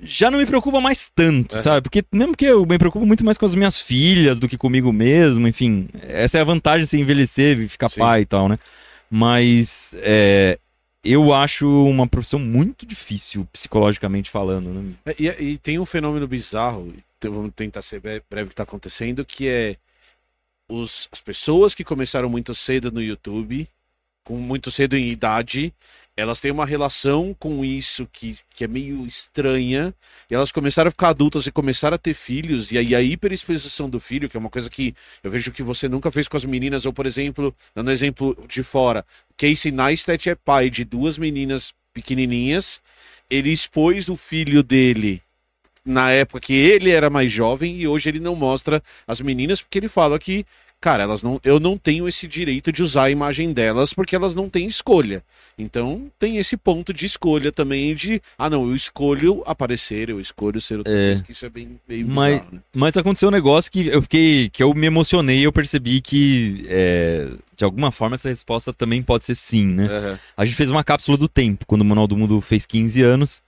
já 0.00 0.30
não 0.32 0.38
me 0.38 0.46
preocupa 0.46 0.80
mais 0.80 1.08
tanto, 1.14 1.54
É. 1.54 1.60
sabe? 1.62 1.82
Porque 1.82 2.02
mesmo 2.12 2.36
que 2.36 2.46
eu 2.46 2.66
me 2.66 2.76
preocupo 2.76 3.06
muito 3.06 3.24
mais 3.24 3.38
com 3.38 3.46
as 3.46 3.54
minhas 3.54 3.80
filhas 3.80 4.40
do 4.40 4.48
que 4.48 4.56
comigo 4.58 4.92
mesmo, 4.92 5.46
enfim. 5.46 5.88
Essa 6.02 6.38
é 6.38 6.40
a 6.40 6.44
vantagem 6.44 6.82
de 6.84 6.90
se 6.90 6.98
envelhecer 6.98 7.56
e 7.60 7.68
ficar 7.68 7.88
Sim. 7.88 8.00
pai 8.00 8.22
e 8.22 8.26
tal, 8.26 8.48
né? 8.48 8.58
Mas 9.08 9.94
é, 9.98 10.58
eu 11.04 11.32
acho 11.32 11.66
uma 11.86 12.06
profissão 12.06 12.38
muito 12.38 12.84
difícil, 12.86 13.46
psicologicamente 13.52 14.30
falando, 14.30 14.70
né? 14.70 14.94
É, 15.06 15.14
E, 15.18 15.52
e 15.52 15.58
tem 15.58 15.78
um 15.78 15.86
fenômeno 15.86 16.26
bizarro, 16.26 16.92
vamos 17.22 17.52
tentar 17.54 17.82
ser 17.82 18.00
bre- 18.00 18.22
breve 18.28 18.48
que 18.48 18.52
está 18.52 18.62
acontecendo, 18.64 19.24
que 19.24 19.48
é 19.48 19.76
os, 20.68 21.08
as 21.10 21.20
pessoas 21.20 21.74
que 21.74 21.84
começaram 21.84 22.28
muito 22.28 22.54
cedo 22.54 22.92
no 22.92 23.02
YouTube, 23.02 23.68
com 24.24 24.36
muito 24.36 24.70
cedo 24.70 24.96
em 24.96 25.08
idade, 25.08 25.72
elas 26.16 26.40
têm 26.40 26.50
uma 26.50 26.66
relação 26.66 27.34
com 27.38 27.64
isso 27.64 28.06
que, 28.12 28.36
que 28.54 28.64
é 28.64 28.68
meio 28.68 29.06
estranha, 29.06 29.94
e 30.30 30.34
elas 30.34 30.52
começaram 30.52 30.88
a 30.88 30.90
ficar 30.90 31.08
adultas 31.08 31.46
e 31.46 31.52
começaram 31.52 31.94
a 31.94 31.98
ter 31.98 32.14
filhos, 32.14 32.72
e 32.72 32.78
aí 32.78 32.94
a 32.94 33.00
hiperexposição 33.00 33.88
do 33.88 33.98
filho, 33.98 34.28
que 34.28 34.36
é 34.36 34.40
uma 34.40 34.50
coisa 34.50 34.68
que 34.68 34.94
eu 35.22 35.30
vejo 35.30 35.52
que 35.52 35.62
você 35.62 35.88
nunca 35.88 36.10
fez 36.10 36.28
com 36.28 36.36
as 36.36 36.44
meninas, 36.44 36.84
ou 36.84 36.92
por 36.92 37.06
exemplo, 37.06 37.54
dando 37.74 37.90
exemplo 37.90 38.36
de 38.48 38.62
fora, 38.62 39.04
Casey 39.36 39.72
Neistat 39.72 40.28
é 40.28 40.34
pai 40.34 40.68
de 40.68 40.84
duas 40.84 41.16
meninas 41.16 41.72
pequenininhas, 41.92 42.80
ele 43.28 43.50
expôs 43.50 44.08
o 44.08 44.16
filho 44.16 44.62
dele 44.62 45.22
na 45.84 46.10
época 46.10 46.40
que 46.40 46.52
ele 46.52 46.90
era 46.90 47.08
mais 47.08 47.32
jovem 47.32 47.76
e 47.76 47.88
hoje 47.88 48.08
ele 48.08 48.20
não 48.20 48.36
mostra 48.36 48.82
as 49.06 49.20
meninas 49.20 49.62
porque 49.62 49.78
ele 49.78 49.88
fala 49.88 50.18
que 50.18 50.44
cara, 50.80 51.02
elas 51.02 51.22
não, 51.22 51.40
eu 51.44 51.60
não 51.60 51.76
tenho 51.76 52.08
esse 52.08 52.26
direito 52.26 52.72
de 52.72 52.82
usar 52.82 53.04
a 53.04 53.10
imagem 53.10 53.52
delas 53.52 53.92
porque 53.92 54.16
elas 54.16 54.34
não 54.34 54.48
têm 54.48 54.66
escolha. 54.66 55.22
Então 55.58 56.10
tem 56.18 56.38
esse 56.38 56.56
ponto 56.56 56.92
de 56.92 57.04
escolha 57.06 57.52
também 57.52 57.94
de, 57.94 58.20
ah 58.38 58.48
não, 58.48 58.68
eu 58.68 58.74
escolho 58.74 59.42
aparecer, 59.44 60.08
eu 60.08 60.18
escolho 60.20 60.60
ser 60.60 60.78
outra 60.78 60.92
É. 60.92 61.20
que 61.24 61.32
isso 61.32 61.44
é 61.44 61.50
bem 61.50 61.78
meio 61.88 62.06
Mas- 62.08 62.34
bizarro, 62.36 62.54
né? 62.54 62.60
Mas 62.74 62.96
aconteceu 62.96 63.28
um 63.28 63.32
negócio 63.32 63.70
que 63.70 63.88
eu 63.88 64.00
fiquei. 64.02 64.48
que 64.48 64.62
eu 64.62 64.72
me 64.74 64.86
emocionei 64.86 65.38
e 65.40 65.44
eu 65.44 65.52
percebi 65.52 66.00
que. 66.00 66.64
é, 66.68 67.28
de 67.56 67.64
alguma 67.64 67.92
forma 67.92 68.16
essa 68.16 68.30
resposta 68.30 68.72
também 68.72 69.02
pode 69.02 69.26
ser 69.26 69.34
sim, 69.34 69.66
né? 69.66 69.84
Aham. 69.86 70.18
A 70.34 70.44
gente 70.46 70.56
fez 70.56 70.70
uma 70.70 70.82
cápsula 70.82 71.18
do 71.18 71.28
tempo, 71.28 71.66
quando 71.66 71.82
o 71.82 71.84
Manual 71.84 72.06
do 72.06 72.16
Mundo 72.16 72.40
fez 72.40 72.64
15 72.64 73.02
anos. 73.02 73.42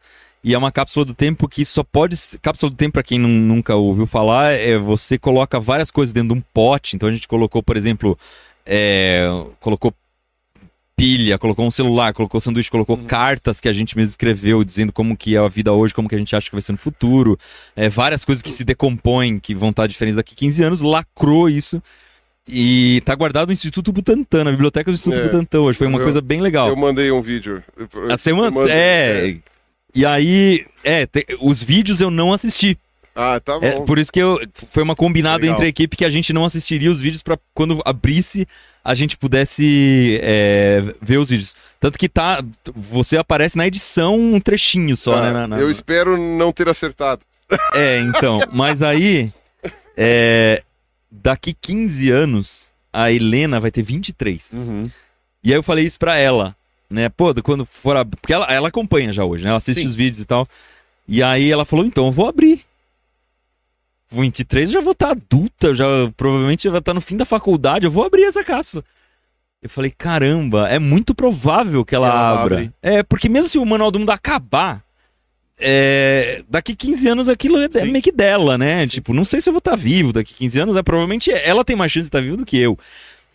E 0.45 0.55
é 0.55 0.59
uma 0.59 0.73
cápsula 0.73 1.05
do 1.07 1.15
tempo 1.15 1.49
que 1.49 1.65
só 1.65 1.85
pode. 1.85 2.17
Cápsula 2.41 2.71
do 2.71 2.77
tempo, 2.77 2.95
pra 2.95 3.03
quem 3.03 3.19
nun- 3.19 3.29
nunca 3.41 3.77
ouviu 3.77 4.07
falar, 4.07 4.51
é 4.53 4.77
você 4.77 5.17
coloca 5.17 5.61
várias 5.61 5.91
coisas 5.91 6.13
dentro 6.13 6.35
de 6.35 6.41
um 6.41 6.43
pote. 6.53 6.97
Então 6.97 7.09
a 7.09 7.13
gente 7.13 7.29
colocou, 7.29 7.63
por 7.63 7.77
exemplo, 7.77 8.19
é, 8.67 9.25
colocou 9.61 9.95
pilha, 10.97 11.39
colocou 11.39 11.67
um 11.67 11.71
celular, 11.71 12.13
colocou 12.13 12.41
sanduíche, 12.41 12.71
colocou 12.71 12.97
cartas 12.99 13.61
que 13.61 13.69
a 13.69 13.73
gente 13.73 13.97
mesmo 13.97 14.11
escreveu, 14.11 14.63
dizendo 14.63 14.93
como 14.93 15.17
que 15.17 15.35
é 15.35 15.39
a 15.39 15.49
vida 15.49 15.73
hoje, 15.73 15.95
como 15.95 16.09
que 16.09 16.15
a 16.15 16.19
gente 16.19 16.35
acha 16.37 16.47
que 16.49 16.55
vai 16.55 16.63
ser 16.63 16.73
no 16.73 16.79
futuro. 16.79 17.39
É, 17.75 17.89
várias 17.89 18.25
coisas 18.25 18.43
que 18.43 18.51
se 18.51 18.65
decompõem, 18.65 19.39
que 19.39 19.55
vão 19.55 19.71
estar 19.71 19.87
diferentes 19.87 20.17
daqui 20.17 20.35
a 20.35 20.37
15 20.37 20.63
anos, 20.63 20.81
lacrou 20.81 21.49
isso. 21.49 21.83
E 22.49 23.01
tá 23.05 23.15
guardado 23.15 23.47
no 23.49 23.53
Instituto 23.53 23.93
Butantan, 23.93 24.45
na 24.45 24.51
biblioteca 24.51 24.91
do 24.91 24.95
Instituto 24.95 25.21
É. 25.21 25.25
Butantan 25.25 25.61
hoje. 25.61 25.79
Foi 25.79 25.87
uma 25.87 25.99
Eu- 25.99 26.05
coisa 26.05 26.21
bem 26.21 26.41
legal. 26.41 26.69
Eu 26.69 26.77
mandei 26.77 27.11
um 27.13 27.23
vídeo. 27.23 27.63
A 28.11 28.19
semana. 28.19 28.51
Mandei- 28.51 28.75
É. 28.77 29.37
E 29.95 30.07
aí, 30.07 30.67
é, 30.83 31.07
te- 31.07 31.27
os 31.41 31.63
vídeos 31.63 32.01
eu 32.01 32.11
não 32.11 32.33
assisti. 32.33 32.79
Ah, 33.15 33.39
tá 33.39 33.59
bom. 33.59 33.67
É, 33.67 33.81
por 33.85 33.99
isso 33.99 34.11
que 34.11 34.21
eu, 34.21 34.41
foi 34.55 34.83
uma 34.83 34.97
combinada 34.97 35.43
Legal. 35.43 35.55
entre 35.55 35.67
a 35.67 35.69
equipe 35.69 35.97
que 35.99 36.05
a 36.05 36.09
gente 36.11 36.33
não 36.33 36.47
assistiria 36.47 36.91
os 36.91 36.99
vídeos 37.01 37.23
pra 37.23 37.39
quando 37.53 37.83
abrisse 37.85 38.49
a 38.85 38.95
gente 38.95 39.17
pudesse 39.19 40.19
é, 40.23 40.83
ver 41.01 41.19
os 41.19 41.29
vídeos. 41.29 41.55
Tanto 41.79 41.99
que 41.99 42.09
tá. 42.09 42.43
Você 42.75 43.17
aparece 43.19 43.57
na 43.57 43.67
edição 43.67 44.19
um 44.19 44.41
trechinho 44.41 44.97
só, 44.97 45.15
Ah, 45.15 45.23
né? 45.23 45.33
na- 45.33 45.47
na- 45.49 45.59
Eu 45.61 45.71
espero 45.71 46.17
não 46.17 46.51
ter 46.53 46.69
acertado. 46.69 47.23
É, 47.75 47.99
então. 48.01 48.41
Mas 48.51 48.83
aí. 48.83 49.31
é, 49.97 50.63
daqui 51.11 51.53
15 51.55 52.11
anos, 52.11 52.73
a 52.93 53.13
Helena 53.13 53.61
vai 53.61 53.71
ter 53.71 53.83
23. 53.83 54.53
Uhum. 54.55 54.91
E 55.45 55.51
aí 55.53 55.59
eu 55.59 55.63
falei 55.63 55.85
isso 55.85 55.99
pra 55.99 56.17
ela, 56.19 56.57
né? 56.93 57.09
Pô, 57.09 57.35
quando 57.43 57.65
for 57.65 57.97
ab... 57.97 58.17
Porque 58.21 58.33
ela, 58.33 58.47
ela 58.47 58.69
acompanha 58.69 59.13
já 59.13 59.25
hoje, 59.25 59.45
né? 59.45 59.51
Ela 59.51 59.59
assiste 59.59 59.81
Sim. 59.81 59.87
os 59.87 59.95
vídeos 59.97 60.21
e 60.21 60.25
tal. 60.25 60.47
E 61.09 61.23
aí 61.23 61.51
ela 61.51 61.65
falou, 61.65 61.85
então 61.85 62.07
eu 62.07 62.13
vou 62.13 62.29
abrir. 62.29 62.65
23 64.11 64.69
eu 64.69 64.75
já 64.75 64.81
vou 64.81 64.93
estar 64.93 65.11
adulta, 65.11 65.69
eu 65.69 65.75
já 65.75 65.87
provavelmente 66.17 66.65
já 66.65 66.71
vai 66.71 66.81
estar 66.81 66.95
no 66.95 67.01
fim 67.01 67.17
da 67.17 67.25
faculdade, 67.25 67.87
eu 67.87 67.91
vou 67.91 68.05
abrir 68.05 68.25
essa 68.25 68.45
cápsula. 68.45 68.85
Eu 69.63 69.71
falei, 69.71 69.91
caramba, 69.97 70.69
é 70.69 70.79
muito 70.79 71.15
provável 71.15 71.85
que 71.85 71.95
ela, 71.95 72.11
Que 72.11 72.17
ela 72.17 72.43
abra. 72.43 72.57
abre. 72.57 72.73
É, 72.83 73.03
porque 73.03 73.29
mesmo 73.29 73.49
se 73.49 73.59
o 73.59 73.65
Manual 73.65 73.91
do 73.91 73.99
Mundo 74.01 74.11
acabar, 74.11 74.83
é, 75.59 76.43
daqui 76.49 76.75
15 76.75 77.09
anos 77.09 77.29
aquilo 77.29 77.57
é, 77.59 77.67
é 77.67 77.81
Sim. 77.81 77.93
meio 77.93 78.03
que 78.03 78.11
dela, 78.11 78.59
né? 78.59 78.87
Tipo, 78.87 79.15
não 79.15 79.25
sei 79.25 79.41
se 79.41 79.49
eu 79.49 79.53
vou 79.53 79.59
estar 79.59 79.77
vivo 79.77 80.13
daqui 80.13 80.35
15 80.35 80.61
anos, 80.61 80.75
né? 80.75 80.83
provavelmente 80.83 81.31
ela 81.31 81.65
tem 81.65 81.77
mais 81.77 81.93
chance 81.93 82.05
de 82.05 82.09
estar 82.09 82.21
viva 82.21 82.37
do 82.37 82.45
que 82.45 82.59
eu. 82.59 82.77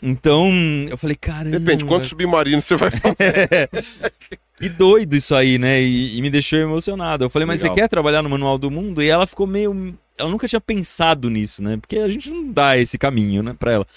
Então, 0.02 0.52
eu 0.90 0.98
falei, 0.98 1.16
caramba. 1.16 1.60
Depende, 1.60 1.86
quantos 1.86 2.10
submarinos 2.10 2.66
você 2.66 2.76
vai 2.76 2.92
fazer? 2.92 3.70
Que 4.58 4.70
doido 4.70 5.16
isso 5.16 5.34
aí, 5.34 5.58
né? 5.58 5.82
E, 5.82 6.18
e 6.18 6.22
me 6.22 6.30
deixou 6.30 6.60
emocionado. 6.60 7.26
Eu 7.26 7.30
falei, 7.30 7.46
mas 7.46 7.62
Legal. 7.62 7.76
você 7.76 7.82
quer 7.82 7.88
trabalhar 7.88 8.22
no 8.22 8.30
Manual 8.30 8.58
do 8.58 8.70
Mundo? 8.70 9.02
E 9.02 9.08
ela 9.08 9.26
ficou 9.26 9.48
meio. 9.48 9.98
Ela 10.18 10.30
nunca 10.30 10.48
tinha 10.48 10.62
pensado 10.62 11.30
nisso, 11.30 11.64
né? 11.64 11.78
Porque 11.78 11.98
a 11.98 12.08
gente 12.08 12.30
não 12.30 12.52
dá 12.52 12.78
esse 12.78 12.98
caminho, 12.98 13.42
né, 13.42 13.56
pra 13.58 13.72
ela. 13.72 13.88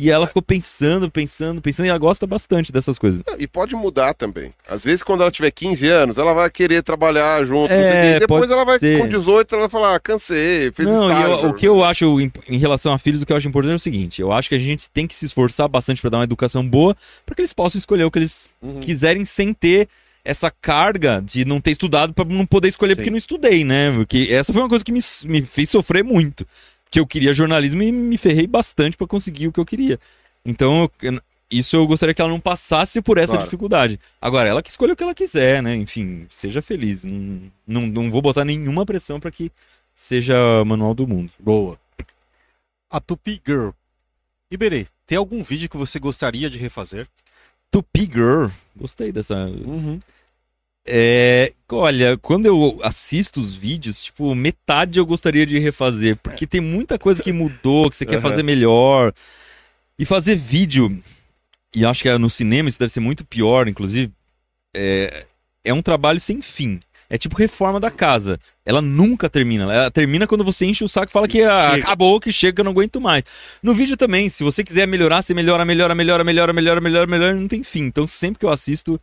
E 0.00 0.10
ela 0.12 0.26
ficou 0.28 0.40
pensando, 0.40 1.10
pensando, 1.10 1.60
pensando, 1.60 1.86
e 1.86 1.88
ela 1.88 1.98
gosta 1.98 2.24
bastante 2.26 2.70
dessas 2.70 2.98
coisas. 2.98 3.20
E 3.36 3.48
pode 3.48 3.74
mudar 3.74 4.14
também. 4.14 4.52
Às 4.68 4.84
vezes, 4.84 5.02
quando 5.02 5.22
ela 5.22 5.30
tiver 5.30 5.50
15 5.50 5.88
anos, 5.88 6.18
ela 6.18 6.32
vai 6.32 6.48
querer 6.48 6.82
trabalhar 6.84 7.42
junto. 7.44 7.72
É, 7.72 8.12
quê. 8.14 8.20
Depois 8.20 8.48
ela 8.50 8.64
vai, 8.64 8.78
ser. 8.78 9.00
com 9.00 9.08
18, 9.08 9.52
ela 9.54 9.62
vai 9.62 9.70
falar, 9.70 9.96
ah, 9.96 10.00
cansei, 10.00 10.70
fez 10.72 10.88
não, 10.88 11.10
e 11.10 11.22
eu- 11.24 11.50
o 11.50 11.54
que 11.54 11.66
eu 11.66 11.82
acho 11.82 12.20
em, 12.20 12.30
em 12.48 12.58
relação 12.58 12.92
a 12.92 12.98
filhos, 12.98 13.22
o 13.22 13.26
que 13.26 13.32
eu 13.32 13.36
acho 13.36 13.48
importante 13.48 13.72
é 13.72 13.76
o 13.76 13.78
seguinte: 13.80 14.20
eu 14.20 14.30
acho 14.32 14.48
que 14.48 14.54
a 14.54 14.58
gente 14.58 14.88
tem 14.90 15.06
que 15.06 15.14
se 15.16 15.26
esforçar 15.26 15.68
bastante 15.68 16.00
pra 16.00 16.10
dar 16.10 16.18
uma 16.18 16.24
educação 16.24 16.64
boa, 16.66 16.96
para 17.26 17.34
que 17.34 17.40
eles 17.40 17.52
possam 17.52 17.78
escolher 17.78 18.04
o 18.04 18.10
que 18.10 18.20
eles 18.20 18.48
Uhum. 18.62 18.78
quiserem 18.80 19.24
sem 19.24 19.52
ter 19.52 19.88
essa 20.24 20.50
carga 20.50 21.22
de 21.24 21.44
não 21.44 21.60
ter 21.60 21.70
estudado 21.70 22.12
pra 22.12 22.24
não 22.24 22.44
poder 22.44 22.68
escolher 22.68 22.92
Sim. 22.92 22.96
porque 22.96 23.10
não 23.10 23.16
estudei, 23.16 23.64
né? 23.64 23.90
Porque 23.92 24.28
essa 24.30 24.52
foi 24.52 24.60
uma 24.62 24.68
coisa 24.68 24.84
que 24.84 24.92
me, 24.92 25.00
me 25.24 25.42
fez 25.42 25.70
sofrer 25.70 26.04
muito. 26.04 26.46
Que 26.90 26.98
eu 27.00 27.06
queria 27.06 27.32
jornalismo 27.32 27.82
e 27.82 27.92
me 27.92 28.16
ferrei 28.18 28.46
bastante 28.46 28.96
pra 28.96 29.06
conseguir 29.06 29.48
o 29.48 29.52
que 29.52 29.60
eu 29.60 29.64
queria. 29.66 29.98
Então, 30.44 30.90
eu- 31.02 31.20
isso 31.50 31.76
eu 31.76 31.86
gostaria 31.86 32.14
que 32.14 32.20
ela 32.20 32.30
não 32.30 32.40
passasse 32.40 33.00
por 33.02 33.18
essa 33.18 33.32
Claro. 33.32 33.44
dificuldade. 33.44 34.00
Agora, 34.20 34.48
ela 34.48 34.62
que 34.62 34.70
escolhe 34.70 34.92
o 34.92 34.96
que 34.96 35.02
ela 35.02 35.14
quiser, 35.14 35.62
né? 35.62 35.74
Enfim, 35.74 36.26
seja 36.30 36.60
feliz. 36.62 37.04
Não, 37.04 37.40
não, 37.66 37.86
não 37.86 38.10
vou 38.10 38.20
botar 38.22 38.44
nenhuma 38.44 38.84
pressão 38.86 39.18
pra 39.20 39.30
que 39.30 39.50
seja 39.94 40.36
manual 40.64 40.94
do 40.94 41.06
mundo. 41.06 41.30
Boa. 41.38 41.78
A 42.90 43.00
Tupi 43.00 43.40
Girl. 43.46 43.70
Iberê, 44.50 44.86
tem 45.06 45.18
algum 45.18 45.42
vídeo 45.42 45.68
que 45.68 45.76
você 45.76 45.98
gostaria 45.98 46.48
de 46.48 46.58
refazer? 46.58 47.06
Tupi 47.70 48.04
Girl. 48.10 48.46
Gostei 48.74 49.12
dessa. 49.12 49.34
Uhum. 49.34 50.00
É, 50.90 51.52
olha, 51.70 52.16
quando 52.16 52.46
eu 52.46 52.78
assisto 52.82 53.40
os 53.40 53.54
vídeos, 53.54 54.00
tipo, 54.00 54.34
metade 54.34 54.98
eu 54.98 55.04
gostaria 55.04 55.44
de 55.44 55.58
refazer, 55.58 56.16
porque 56.16 56.46
tem 56.46 56.62
muita 56.62 56.98
coisa 56.98 57.22
que 57.22 57.30
mudou, 57.30 57.90
que 57.90 57.96
você 57.96 58.06
quer 58.06 58.22
fazer 58.22 58.42
melhor. 58.42 59.12
E 59.98 60.06
fazer 60.06 60.36
vídeo, 60.36 60.98
e 61.74 61.84
acho 61.84 62.02
que 62.02 62.18
no 62.18 62.30
cinema 62.30 62.68
isso 62.68 62.78
deve 62.78 62.92
ser 62.92 63.00
muito 63.00 63.24
pior, 63.24 63.68
inclusive, 63.68 64.10
é, 64.74 65.26
é 65.62 65.74
um 65.74 65.82
trabalho 65.82 66.18
sem 66.18 66.40
fim. 66.40 66.80
É 67.10 67.16
tipo 67.16 67.36
reforma 67.36 67.80
da 67.80 67.90
casa. 67.90 68.38
Ela 68.64 68.82
nunca 68.82 69.30
termina. 69.30 69.64
Ela 69.64 69.90
termina 69.90 70.26
quando 70.26 70.44
você 70.44 70.66
enche 70.66 70.84
o 70.84 70.88
saco 70.88 71.08
e 71.08 71.12
fala 71.12 71.26
que 71.26 71.42
ah, 71.42 71.74
acabou, 71.74 72.20
que 72.20 72.30
chega, 72.30 72.56
que 72.56 72.60
eu 72.60 72.64
não 72.64 72.72
aguento 72.72 73.00
mais. 73.00 73.24
No 73.62 73.72
vídeo 73.72 73.96
também, 73.96 74.28
se 74.28 74.44
você 74.44 74.62
quiser 74.62 74.86
melhorar, 74.86 75.22
você 75.22 75.32
melhora, 75.32 75.64
melhora, 75.64 75.94
melhora, 75.94 76.22
melhora, 76.22 76.52
melhora, 76.52 76.80
melhora, 76.80 77.06
melhora, 77.06 77.34
não 77.34 77.48
tem 77.48 77.62
fim. 77.62 77.84
Então 77.84 78.06
sempre 78.06 78.40
que 78.40 78.44
eu 78.44 78.50
assisto, 78.50 79.00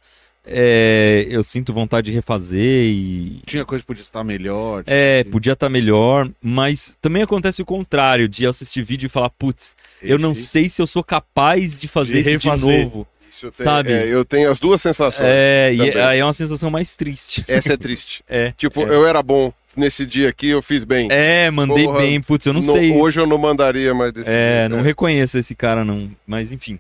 é, 0.48 1.26
eu 1.30 1.44
sinto 1.44 1.74
vontade 1.74 2.10
de 2.12 2.16
refazer 2.16 2.62
e. 2.86 3.42
Tinha 3.46 3.66
coisa 3.66 3.82
que 3.82 3.88
podia 3.88 4.02
estar 4.04 4.24
melhor. 4.24 4.84
É, 4.86 5.24
podia 5.26 5.54
estar 5.54 5.70
melhor, 5.70 6.30
mas 6.42 6.96
também 7.02 7.24
acontece 7.24 7.62
o 7.62 7.66
contrário, 7.66 8.28
de 8.28 8.46
assistir 8.46 8.84
vídeo 8.84 9.08
e 9.08 9.10
falar, 9.10 9.30
putz, 9.32 9.76
eu 10.02 10.18
não 10.20 10.36
sei 10.36 10.70
se 10.70 10.82
eu 10.82 10.88
sou 10.88 11.04
capaz 11.04 11.80
de 11.80 11.88
fazer 11.88 12.14
De 12.14 12.20
isso 12.32 12.40
de 12.40 12.48
refazer. 12.48 12.82
novo. 12.84 13.08
Isso 13.30 13.48
eu 13.48 13.52
tenho, 13.52 13.64
sabe? 13.70 13.92
é, 13.92 14.08
eu 14.08 14.24
tenho 14.24 14.50
as 14.50 14.60
duas 14.60 14.82
sensações. 14.82 15.28
É, 15.30 15.74
e 15.74 15.78
também. 15.78 16.02
aí 16.02 16.20
é 16.20 16.24
uma 16.26 16.32
sensação 16.32 16.72
mais 16.72 16.96
triste. 16.96 17.44
Essa 17.48 17.74
é 17.74 17.78
triste. 17.78 18.24
É. 18.30 18.54
Tipo, 18.58 18.82
eu 18.84 19.06
era 19.06 19.22
bom 19.22 19.52
nesse 19.76 20.06
dia 20.06 20.30
aqui, 20.30 20.48
eu 20.50 20.62
fiz 20.62 20.86
bem. 20.86 21.10
É, 21.12 21.52
mandei 21.52 21.84
Porra, 21.84 22.00
bem, 22.00 22.22
putz, 22.22 22.46
eu 22.46 22.54
não 22.54 22.62
No- 22.62 22.72
sei. 22.72 22.92
Hoje 22.94 23.20
eu 23.20 23.28
não 23.28 23.38
mandaria 23.38 23.94
mais 23.94 24.14
desse 24.14 24.30
É, 24.30 24.60
jeito, 24.60 24.70
não 24.72 24.78
né? 24.78 24.84
reconheço 24.84 25.38
esse 25.38 25.54
cara, 25.54 25.84
não. 25.84 26.10
Mas 26.26 26.54
enfim. 26.54 26.80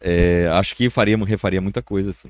É, 0.00 0.48
acho 0.52 0.74
que 0.74 0.88
faria, 0.90 1.16
refaria 1.18 1.60
muita 1.60 1.82
coisa, 1.82 2.10
assim. 2.10 2.28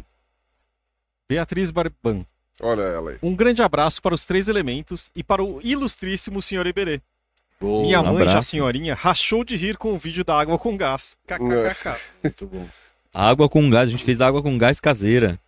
Beatriz 1.29 1.71
Barban. 1.71 2.25
Olha 2.61 2.83
ela 2.83 3.11
aí. 3.13 3.19
Um 3.23 3.35
grande 3.35 3.63
abraço 3.63 4.01
para 4.01 4.15
os 4.15 4.25
três 4.27 4.49
elementos 4.49 5.11
e 5.15 5.25
para 5.25 5.43
o 5.43 5.59
ilustríssimo 5.63 6.41
senhor 6.43 6.67
Iberê. 6.67 7.01
Boa. 7.61 7.83
Minha 7.83 8.03
mãe, 8.03 8.25
já 8.25 8.31
abraço. 8.31 8.51
senhorinha, 8.51 8.95
rachou 8.95 9.45
de 9.45 9.57
rir 9.57 9.77
com 9.77 9.93
o 9.93 9.99
vídeo 9.99 10.25
da 10.25 10.39
água 10.39 10.59
com 10.59 10.77
gás. 10.77 11.17
KKKK. 11.27 11.97
Muito 12.23 12.47
bom. 12.47 12.69
Água 13.13 13.49
com 13.49 13.71
gás, 13.71 13.89
a 13.89 13.93
gente 13.93 14.05
fez 14.05 14.21
água 14.21 14.43
com 14.43 14.59
gás 14.59 14.81
caseira. 14.81 15.39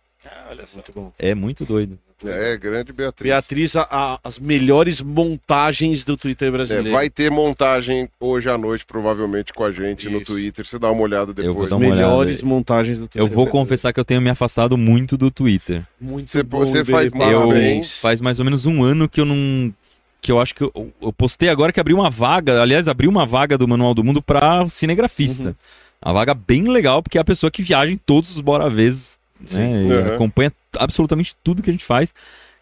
olha 0.49 0.65
só. 0.65 0.75
Muito 0.77 0.91
bom. 0.93 1.13
É 1.19 1.35
muito 1.35 1.65
doido. 1.65 1.99
É, 2.25 2.57
grande 2.57 2.91
Beatriz. 2.91 3.23
Beatriz, 3.31 3.75
a- 3.75 3.87
a- 3.89 4.19
as 4.23 4.39
melhores 4.39 5.01
montagens 5.01 6.03
do 6.03 6.17
Twitter 6.17 6.47
É, 6.47 6.51
brasileiro. 6.51 6.91
vai 6.91 7.09
ter 7.09 7.29
montagem 7.29 8.09
hoje 8.19 8.49
à 8.49 8.57
noite, 8.57 8.85
provavelmente, 8.85 9.53
com 9.53 9.63
a 9.63 9.71
gente 9.71 10.09
no 10.09 10.17
Isso. 10.17 10.31
Twitter. 10.33 10.65
Você 10.65 10.79
dá 10.79 10.89
uma 10.91 11.01
olhada 11.03 11.27
depois. 11.33 11.45
Eu 11.45 11.53
vou 11.53 11.63
As 11.65 11.69
dar 11.69 11.75
uma 11.75 11.85
olhada. 11.85 12.01
melhores 12.01 12.41
montagens 12.41 12.97
do 12.97 13.03
Eu 13.03 13.07
Twitter. 13.09 13.29
vou 13.35 13.47
confessar 13.47 13.93
que 13.93 13.99
eu 13.99 14.05
tenho 14.05 14.21
me 14.21 14.29
afastado 14.31 14.75
muito 14.77 15.15
do 15.15 15.29
Twitter. 15.29 15.83
Muito 16.01 16.29
Você- 16.29 16.41
bom, 16.43 16.59
você 16.59 16.83
faz 16.83 17.11
Eu 17.11 17.17
Parabéns. 17.17 17.99
faz 18.01 18.19
mais 18.19 18.39
ou 18.39 18.45
menos 18.45 18.65
um 18.65 18.83
ano 18.83 19.07
que 19.07 19.21
eu 19.21 19.25
não. 19.25 19.71
Que 20.19 20.31
eu 20.31 20.39
acho 20.39 20.55
que 20.55 20.63
eu, 20.63 20.91
eu 20.99 21.13
postei 21.13 21.47
agora 21.49 21.71
que 21.71 21.79
abriu 21.79 21.97
uma 21.97 22.09
vaga. 22.09 22.61
Aliás, 22.61 22.87
abriu 22.87 23.09
uma 23.09 23.25
vaga 23.25 23.57
do 23.57 23.67
Manual 23.67 23.93
do 23.93 24.03
Mundo 24.03 24.21
pra 24.21 24.67
cinegrafista. 24.69 25.49
Uhum. 25.49 25.55
Uma 26.03 26.13
vaga 26.15 26.33
bem 26.33 26.63
legal, 26.67 27.03
porque 27.03 27.17
é 27.17 27.21
a 27.21 27.25
pessoa 27.25 27.51
que 27.51 27.61
viaja 27.61 27.91
em 27.91 27.97
todos 27.97 28.31
os 28.35 28.41
bora 28.41 28.69
vezes, 28.69 29.17
né? 29.51 29.67
Uhum. 29.83 30.15
acompanha 30.15 30.51
absolutamente 30.77 31.35
tudo 31.43 31.61
que 31.61 31.69
a 31.69 31.73
gente 31.73 31.85
faz. 31.85 32.13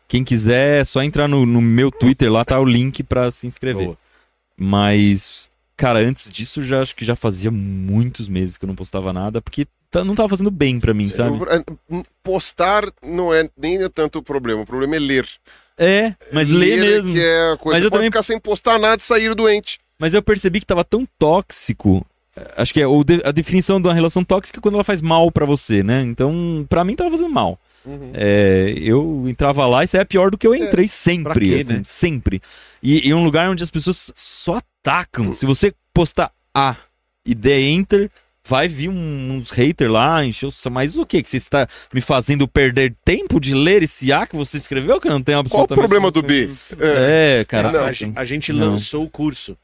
Quem 0.07 0.23
quiser, 0.23 0.81
é 0.81 0.83
só 0.83 1.01
entrar 1.01 1.27
no, 1.27 1.45
no 1.45 1.61
meu 1.61 1.89
Twitter, 1.91 2.31
lá 2.31 2.45
tá 2.45 2.59
o 2.59 2.65
link 2.65 3.01
pra 3.03 3.31
se 3.31 3.47
inscrever. 3.47 3.85
Boa. 3.85 3.97
Mas, 4.57 5.49
cara, 5.75 5.99
antes 5.99 6.31
disso, 6.31 6.63
já 6.63 6.81
acho 6.81 6.95
que 6.95 7.03
já 7.05 7.15
fazia 7.15 7.51
muitos 7.51 8.27
meses 8.29 8.57
que 8.57 8.65
eu 8.65 8.67
não 8.67 8.75
postava 8.75 9.11
nada, 9.11 9.41
porque 9.41 9.67
tá- 9.91 10.03
não 10.03 10.15
tava 10.15 10.29
fazendo 10.29 10.51
bem 10.51 10.79
pra 10.79 10.93
mim, 10.93 11.09
sabe? 11.09 11.37
Eu- 11.89 12.03
Postar 12.23 12.83
não 13.03 13.33
é 13.33 13.49
nem 13.57 13.83
é 13.83 13.89
tanto 13.89 14.19
o 14.19 14.23
problema, 14.23 14.61
o 14.61 14.65
problema 14.65 14.95
é 14.95 14.99
ler. 14.99 15.27
É, 15.77 16.13
mas 16.31 16.49
ler 16.49 16.79
mesmo. 16.79 17.11
Que 17.13 17.19
é 17.19 17.51
a 17.51 17.57
coisa. 17.57 17.75
Mas 17.75 17.81
Você 17.81 17.87
eu 17.87 17.89
pode 17.91 17.99
também- 17.99 18.09
ficar 18.11 18.23
sem 18.23 18.39
postar 18.39 18.79
nada 18.79 18.97
e 19.01 19.05
sair 19.05 19.35
doente. 19.35 19.79
Mas 19.99 20.13
eu 20.13 20.21
percebi 20.23 20.59
que 20.59 20.65
tava 20.65 20.83
tão 20.83 21.05
tóxico 21.19 22.05
Acho 22.57 22.73
que 22.73 22.81
é 22.81 22.87
o 22.87 23.03
de- 23.03 23.21
a 23.23 23.31
definição 23.31 23.79
de 23.81 23.87
uma 23.87 23.93
relação 23.93 24.23
tóxica 24.23 24.59
é 24.59 24.61
quando 24.61 24.75
ela 24.75 24.83
faz 24.83 25.01
mal 25.01 25.31
pra 25.31 25.45
você, 25.45 25.81
né? 25.83 26.01
Então, 26.01 26.65
pra 26.67 26.83
mim 26.83 26.95
tava 26.95 27.11
fazendo 27.11 27.29
mal. 27.29 27.57
Uhum. 27.85 28.11
É, 28.13 28.73
eu 28.77 29.23
entrava 29.27 29.65
lá 29.67 29.83
e 29.83 29.85
isso 29.85 29.95
é 29.95 30.03
pior 30.03 30.31
do 30.31 30.37
que 30.37 30.45
eu 30.47 30.53
entrei 30.55 30.87
sempre, 30.87 31.33
pra 31.33 31.41
quê, 31.41 31.61
assim, 31.61 31.73
né? 31.73 31.81
sempre. 31.85 32.41
E, 32.83 33.07
e 33.07 33.11
é 33.11 33.15
um 33.15 33.23
lugar 33.23 33.49
onde 33.49 33.63
as 33.63 33.69
pessoas 33.69 34.11
só 34.15 34.59
atacam. 34.83 35.33
Se 35.33 35.45
você 35.45 35.73
postar 35.93 36.31
A 36.53 36.75
e 37.25 37.33
der 37.35 37.61
Enter, 37.61 38.09
vai 38.47 38.67
vir 38.67 38.89
um- 38.89 39.35
uns 39.35 39.49
haters 39.51 39.89
lá, 39.91 40.17
sa- 40.51 40.69
Mas 40.69 40.97
o 40.97 41.05
que? 41.05 41.23
Que 41.23 41.29
você 41.29 41.37
está 41.37 41.67
me 41.93 42.01
fazendo 42.01 42.47
perder 42.47 42.93
tempo 43.05 43.39
de 43.39 43.53
ler 43.53 43.83
esse 43.83 44.11
A 44.11 44.25
que 44.27 44.35
você 44.35 44.57
escreveu? 44.57 44.99
Que 44.99 45.07
eu 45.07 45.11
não 45.13 45.21
tenho 45.21 45.37
Qual 45.45 45.61
o 45.61 45.63
absolutamente... 45.63 45.79
problema 45.79 46.11
do 46.11 46.21
B? 46.21 46.49
É. 46.79 47.39
É, 47.39 47.45
cara. 47.45 47.71
Não, 47.71 47.83
a, 47.85 47.91
gen- 47.91 48.13
a 48.15 48.25
gente 48.25 48.51
Não. 48.51 48.71
lançou 48.71 49.03
o 49.05 49.09
curso. 49.09 49.55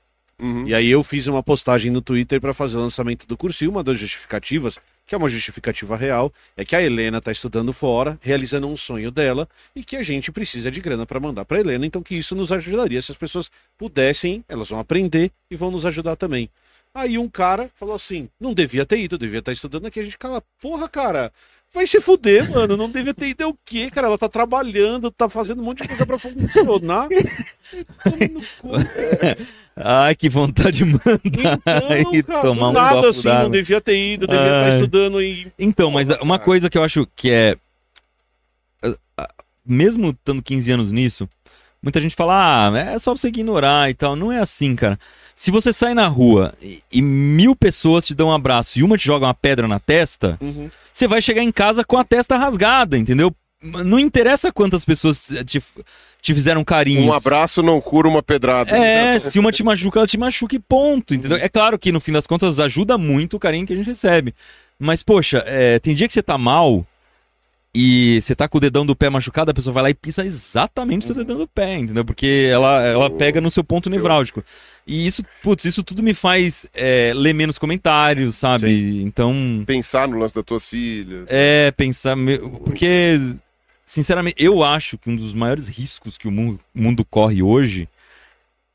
Uhum. 0.42 0.68
E 0.68 0.74
aí 0.74 0.90
eu 0.90 1.04
fiz 1.04 1.28
uma 1.28 1.44
postagem 1.44 1.92
no 1.92 2.02
Twitter 2.02 2.42
para 2.42 2.52
fazer 2.52 2.76
o 2.76 2.82
lançamento 2.82 3.28
do 3.28 3.38
curso 3.38 3.64
e 3.64 3.68
uma 3.68 3.84
das 3.84 4.00
justificativas, 4.00 4.80
que 5.06 5.14
é 5.14 5.18
uma 5.18 5.30
justificativa 5.30 5.96
real, 5.96 6.34
é 6.58 6.66
que 6.66 6.76
a 6.76 6.82
Helena 6.82 7.20
está 7.20 7.32
estudando 7.32 7.72
fora, 7.72 8.18
realizando 8.22 8.68
um 8.68 8.76
sonho 8.76 9.12
dela 9.12 9.48
e 9.76 9.84
que 9.84 9.96
a 9.96 10.02
gente 10.02 10.32
precisa 10.32 10.72
de 10.72 10.82
grana 10.82 11.06
para 11.06 11.20
mandar 11.20 11.46
para 11.46 11.60
Helena, 11.60 11.86
então 11.86 12.02
que 12.02 12.16
isso 12.16 12.36
nos 12.36 12.52
ajudaria 12.52 13.00
se 13.04 13.12
as 13.12 13.18
pessoas 13.18 13.52
pudessem, 13.78 14.44
elas 14.50 14.70
vão 14.70 14.80
aprender 14.80 15.32
e 15.50 15.56
vão 15.56 15.70
nos 15.70 15.86
ajudar 15.86 16.16
também. 16.16 16.50
Aí 16.94 17.18
um 17.18 17.30
cara 17.30 17.70
falou 17.76 17.96
assim: 17.96 18.28
"Não 18.40 18.54
devia 18.54 18.86
ter 18.86 19.00
ido, 19.00 19.18
devia 19.18 19.40
estar 19.40 19.52
estudando 19.52 19.86
aqui". 19.86 20.00
A 20.00 20.04
gente 20.04 20.18
cala, 20.18 20.44
porra, 20.60 20.90
cara, 20.90 21.32
vai 21.74 21.88
se 21.88 22.02
fuder, 22.02 22.52
mano, 22.52 22.76
não 22.76 22.90
devia 22.90 23.14
ter 23.14 23.28
ido 23.28 23.44
é 23.44 23.48
o 23.48 23.58
quê, 23.66 23.90
cara? 23.90 24.08
Ela 24.08 24.18
tá 24.18 24.28
trabalhando, 24.28 25.10
tá 25.10 25.30
fazendo 25.30 25.62
um 25.62 25.66
monte 25.66 25.84
de 25.84 25.88
coisa 25.88 26.06
para 26.06 26.20
funcionar. 26.20 27.08
Ai, 29.76 30.16
que 30.16 30.30
vontade 30.30 30.78
de 30.78 30.86
mandar 30.86 31.20
Então, 31.24 32.14
e 32.14 32.24
cara, 32.24 32.42
tomar 32.42 32.70
um 32.70 32.74
nada 32.74 32.96
copo 32.96 33.08
assim, 33.08 33.28
não 33.30 33.50
devia 33.50 33.80
ter 33.80 34.14
ido, 34.14 34.28
devia 34.28 34.44
estar 34.44 34.64
Ai. 34.64 34.76
estudando 34.76 35.22
e. 35.22 35.52
Então, 35.58 35.90
mas 35.92 36.10
uma 36.22 36.38
coisa 36.38 36.70
que 36.70 36.78
eu 36.78 36.84
acho 36.84 37.08
que 37.16 37.32
é. 37.32 37.56
Mesmo 39.66 40.10
estando 40.10 40.42
15 40.42 40.72
anos 40.72 40.92
nisso, 40.92 41.30
muita 41.82 42.02
gente 42.02 42.16
fala, 42.16 42.70
ah, 42.70 42.78
é 42.78 43.00
só 43.00 43.16
você 43.16 43.28
ignorar 43.28 43.90
e 43.90 43.94
tal. 43.94 44.16
Não 44.16 44.32
é 44.32 44.40
assim, 44.40 44.76
cara. 44.76 45.00
Se 45.36 45.50
você 45.52 45.72
sai 45.72 45.94
na 45.94 46.08
rua 46.08 46.54
e, 46.62 46.84
e 46.92 47.02
mil 47.02 47.56
pessoas 47.56 48.06
te 48.06 48.14
dão 48.14 48.28
um 48.28 48.34
abraço 48.34 48.78
e 48.78 48.84
uma 48.84 48.98
te 48.98 49.06
joga 49.06 49.26
uma 49.26 49.34
pedra 49.34 49.68
na 49.68 49.80
testa, 49.80 50.38
você 50.92 51.08
vai 51.08 51.22
chegar 51.22 51.42
em 51.42 51.52
casa 51.52 51.84
com 51.84 51.98
a 51.98 52.04
testa 52.04 52.38
rasgada, 52.38 52.98
entendeu? 52.98 53.34
Não 53.62 54.00
interessa 54.00 54.52
quantas 54.52 54.84
pessoas 54.84 55.32
te, 55.46 55.62
te 56.22 56.34
fizeram 56.34 56.64
carinho. 56.64 57.04
Um 57.04 57.14
abraço 57.14 57.62
não 57.62 57.80
cura 57.80 58.08
uma 58.08 58.24
pedrada. 58.24 58.76
É, 58.76 59.20
se 59.20 59.38
uma 59.38 59.52
te 59.52 59.64
machuca, 59.64 60.00
ela 60.00 60.08
te 60.08 60.18
machuca 60.18 60.56
e 60.56 60.60
ponto, 60.60 61.14
entendeu? 61.14 61.38
É 61.38 61.48
claro 61.48 61.78
que 61.78 61.92
no 61.92 62.00
fim 62.02 62.12
das 62.12 62.26
contas 62.26 62.60
ajuda 62.60 62.98
muito 62.98 63.36
o 63.38 63.40
carinho 63.40 63.66
que 63.66 63.74
a 63.74 63.76
gente 63.76 63.86
recebe. 63.86 64.34
Mas, 64.80 65.04
poxa, 65.04 65.44
é, 65.46 65.78
tem 65.78 65.94
dia 65.94 66.08
que 66.08 66.14
você 66.14 66.24
tá 66.24 66.40
mal 66.40 66.84
e 67.74 68.20
você 68.22 68.36
tá 68.36 68.50
com 68.50 68.58
o 68.58 68.62
dedão 68.62 68.86
do 68.86 68.96
pé 68.96 69.10
machucado, 69.10 69.52
a 69.52 69.54
pessoa 69.54 69.74
vai 69.74 69.84
lá 69.84 69.90
e 69.92 69.94
pisa 69.94 70.26
exatamente 70.26 71.08
no 71.08 71.14
seu 71.14 71.16
dedão 71.16 71.38
do 71.38 71.48
pé, 71.48 71.78
entendeu? 71.78 72.04
Porque 72.04 72.48
ela, 72.52 72.82
ela 72.82 73.10
pega 73.10 73.40
no 73.40 73.50
seu 73.50 73.64
ponto 73.64 73.90
nevrálgico. 73.90 74.44
E 74.86 75.06
isso, 75.06 75.24
putz, 75.42 75.64
isso 75.66 75.84
tudo 75.84 76.04
me 76.04 76.14
faz 76.14 76.66
é, 76.74 77.14
ler 77.16 77.34
menos 77.34 77.58
comentários, 77.58 78.36
sabe? 78.36 79.02
Então, 79.04 79.64
Pensar 79.66 80.08
no 80.08 80.18
lance 80.18 80.34
das 80.36 80.44
tuas 80.44 80.68
filhas. 80.68 81.26
é, 81.30 81.72
pensar. 81.72 82.18
Porque, 82.66 83.20
sinceramente, 83.92 84.36
eu 84.40 84.64
acho 84.64 84.98
que 84.98 85.10
um 85.10 85.16
dos 85.18 85.34
maiores 85.34 85.68
riscos 85.68 86.18
que 86.18 86.26
o 86.26 86.32
mundo, 86.32 86.58
mundo 86.74 87.04
corre 87.04 87.44
hoje 87.44 87.90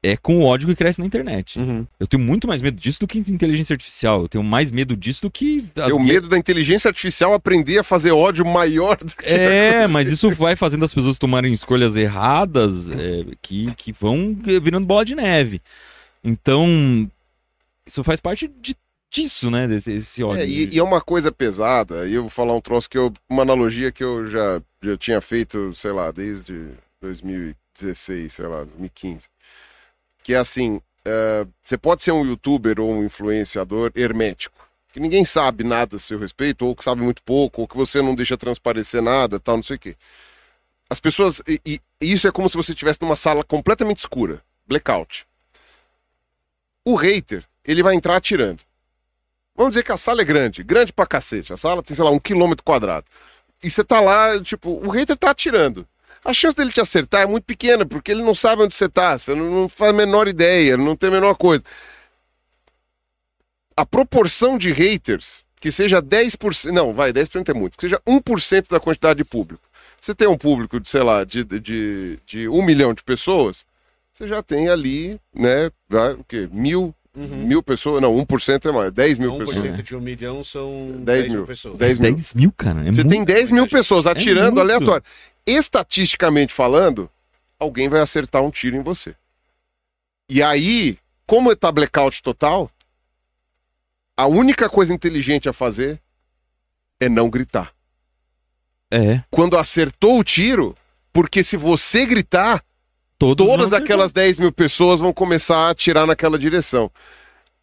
é 0.02 0.14
com 0.14 0.38
o 0.38 0.44
ódio 0.44 0.68
que 0.68 0.76
cresce 0.76 1.00
na 1.00 1.06
internet. 1.06 1.58
Eu 1.98 2.06
tenho 2.06 2.22
muito 2.22 2.46
mais 2.46 2.60
medo 2.60 2.78
disso 2.78 3.00
do 3.00 3.06
que 3.06 3.18
inteligência 3.18 3.72
artificial. 3.72 4.22
Eu 4.22 4.28
tenho 4.28 4.44
mais 4.44 4.70
medo 4.70 4.94
disso 4.94 5.22
do 5.22 5.30
que. 5.30 5.62
Tenho 5.74 5.88
guerras- 5.88 6.06
medo 6.06 6.28
da 6.28 6.36
inteligência 6.36 6.88
artificial 6.88 7.32
aprender 7.32 7.78
a 7.78 7.82
fazer 7.82 8.12
ódio 8.12 8.44
maior 8.44 8.98
do 8.98 9.06
que. 9.06 9.24
É, 9.24 9.86
mas 9.88 10.08
isso 10.08 10.30
vai 10.32 10.54
fazendo 10.54 10.84
as 10.84 10.92
pessoas 10.92 11.18
tomarem 11.18 11.52
escolhas 11.52 11.96
erradas 11.96 12.90
é, 12.90 13.24
que, 13.40 13.74
que 13.74 13.92
vão 13.92 14.36
virando 14.62 14.86
bola 14.86 15.04
de 15.04 15.14
neve. 15.14 15.62
Então, 16.22 17.10
isso 17.86 18.04
faz 18.04 18.20
parte 18.20 18.48
de, 18.60 18.76
disso, 19.10 19.50
né? 19.50 19.66
Desse 19.66 19.92
esse 19.92 20.22
ódio. 20.22 20.42
É, 20.42 20.46
e, 20.46 20.74
e 20.74 20.78
é 20.78 20.82
uma 20.82 21.00
coisa 21.00 21.32
pesada, 21.32 22.06
e 22.06 22.14
eu 22.14 22.22
vou 22.22 22.30
falar 22.30 22.54
um 22.54 22.60
troço 22.60 22.88
que 22.88 22.98
eu. 22.98 23.12
Uma 23.28 23.42
analogia 23.42 23.90
que 23.90 24.04
eu 24.04 24.26
já, 24.28 24.60
já 24.90 24.96
tinha 24.96 25.20
feito, 25.20 25.74
sei 25.74 25.92
lá, 25.92 26.10
desde 26.10 26.70
2016, 27.00 28.32
sei 28.32 28.46
lá, 28.46 28.64
2015. 28.64 29.28
Que 30.22 30.34
é 30.34 30.38
assim: 30.38 30.80
é, 31.04 31.46
você 31.62 31.76
pode 31.76 32.02
ser 32.02 32.12
um 32.12 32.24
youtuber 32.24 32.80
ou 32.80 32.92
um 32.92 33.04
influenciador 33.04 33.92
hermético. 33.94 34.66
Que 34.92 35.00
ninguém 35.00 35.24
sabe 35.24 35.62
nada 35.62 35.96
a 35.96 36.00
seu 36.00 36.18
respeito, 36.18 36.66
ou 36.66 36.74
que 36.74 36.82
sabe 36.82 37.02
muito 37.02 37.22
pouco, 37.22 37.62
ou 37.62 37.68
que 37.68 37.76
você 37.76 38.00
não 38.00 38.14
deixa 38.14 38.36
transparecer 38.36 39.02
nada, 39.02 39.38
tal, 39.38 39.56
não 39.56 39.62
sei 39.62 39.76
o 39.76 39.78
quê. 39.78 39.96
As 40.88 41.00
pessoas. 41.00 41.42
E, 41.46 41.60
e 41.64 41.80
isso 42.00 42.26
é 42.26 42.32
como 42.32 42.48
se 42.48 42.56
você 42.56 42.72
estivesse 42.72 43.00
numa 43.02 43.16
sala 43.16 43.44
completamente 43.44 43.98
escura 43.98 44.42
blackout. 44.66 45.26
O 46.84 46.94
hater, 46.96 47.44
ele 47.64 47.82
vai 47.82 47.94
entrar 47.94 48.16
atirando. 48.16 48.62
Vamos 49.54 49.72
dizer 49.72 49.82
que 49.82 49.92
a 49.92 49.96
sala 49.96 50.20
é 50.20 50.24
grande, 50.24 50.62
grande 50.62 50.92
pra 50.92 51.06
cacete. 51.06 51.52
A 51.52 51.56
sala 51.56 51.82
tem, 51.82 51.96
sei 51.96 52.04
lá, 52.04 52.10
um 52.10 52.18
quilômetro 52.18 52.64
quadrado. 52.64 53.06
E 53.62 53.70
você 53.70 53.82
tá 53.82 54.00
lá, 54.00 54.40
tipo, 54.42 54.70
o 54.70 54.90
hater 54.90 55.16
tá 55.16 55.30
atirando. 55.30 55.86
A 56.24 56.32
chance 56.32 56.56
dele 56.56 56.72
te 56.72 56.80
acertar 56.80 57.22
é 57.22 57.26
muito 57.26 57.44
pequena, 57.44 57.86
porque 57.86 58.10
ele 58.10 58.22
não 58.22 58.34
sabe 58.34 58.62
onde 58.62 58.74
você 58.74 58.88
tá, 58.88 59.16
você 59.16 59.34
não, 59.34 59.50
não 59.50 59.68
faz 59.68 59.90
a 59.90 59.96
menor 59.96 60.26
ideia, 60.26 60.76
não 60.76 60.96
tem 60.96 61.08
a 61.08 61.12
menor 61.12 61.34
coisa. 61.36 61.62
A 63.76 63.86
proporção 63.86 64.58
de 64.58 64.72
haters, 64.72 65.44
que 65.60 65.70
seja 65.70 66.02
10%, 66.02 66.70
não, 66.72 66.92
vai, 66.92 67.12
10% 67.12 67.48
é 67.48 67.54
muito, 67.54 67.76
que 67.76 67.82
seja 67.82 68.00
1% 68.06 68.68
da 68.68 68.80
quantidade 68.80 69.18
de 69.18 69.24
público. 69.24 69.62
Você 70.00 70.14
tem 70.14 70.26
um 70.26 70.36
público 70.36 70.80
de, 70.80 70.88
sei 70.88 71.02
lá, 71.02 71.24
de, 71.24 71.44
de, 71.44 72.18
de 72.26 72.48
um 72.48 72.62
milhão 72.62 72.92
de 72.92 73.04
pessoas, 73.04 73.64
você 74.12 74.26
já 74.26 74.42
tem 74.42 74.68
ali, 74.68 75.20
né, 75.34 75.70
o 76.18 76.24
quê? 76.24 76.48
Mil, 76.50 76.94
mil 77.16 77.62
pessoas, 77.62 78.02
não, 78.02 78.14
1% 78.14 78.68
é 78.68 78.72
mais, 78.72 78.92
10 78.92 79.18
mil 79.18 79.32
1% 79.32 79.46
pessoas. 79.46 79.82
de 79.82 79.96
um 79.96 80.00
milhão 80.00 80.44
são 80.44 80.88
10 80.88 81.04
10 81.04 81.26
mil. 81.28 81.36
mil 81.38 81.46
pessoas. 81.46 81.78
10 81.78 81.98
mil. 81.98 82.10
10 82.12 82.34
mil, 82.34 82.52
cara. 82.52 82.80
É 82.80 82.92
Você 82.92 83.02
muito... 83.02 83.08
tem 83.08 83.24
10 83.24 83.50
mil 83.50 83.68
pessoas 83.68 84.06
atirando 84.06 84.56
muito. 84.56 84.60
aleatório. 84.60 85.02
Estatisticamente 85.46 86.52
falando, 86.52 87.10
alguém 87.58 87.88
vai 87.88 88.00
acertar 88.00 88.42
um 88.42 88.50
tiro 88.50 88.76
em 88.76 88.82
você. 88.82 89.14
E 90.28 90.42
aí, 90.42 90.98
como 91.26 91.54
tá 91.56 91.72
blackout 91.72 92.22
total, 92.22 92.70
a 94.16 94.26
única 94.26 94.68
coisa 94.68 94.92
inteligente 94.92 95.48
a 95.48 95.52
fazer 95.52 96.00
é 97.00 97.08
não 97.08 97.30
gritar. 97.30 97.72
É. 98.90 99.22
Quando 99.30 99.58
acertou 99.58 100.18
o 100.18 100.24
tiro, 100.24 100.74
porque 101.12 101.42
se 101.42 101.56
você 101.56 102.06
gritar, 102.06 102.62
Todos 103.18 103.46
todas 103.46 103.72
aquelas 103.72 104.12
10 104.12 104.38
mil 104.38 104.52
pessoas 104.52 105.00
vão 105.00 105.12
começar 105.12 105.56
a 105.56 105.70
atirar 105.70 106.06
naquela 106.06 106.38
direção. 106.38 106.90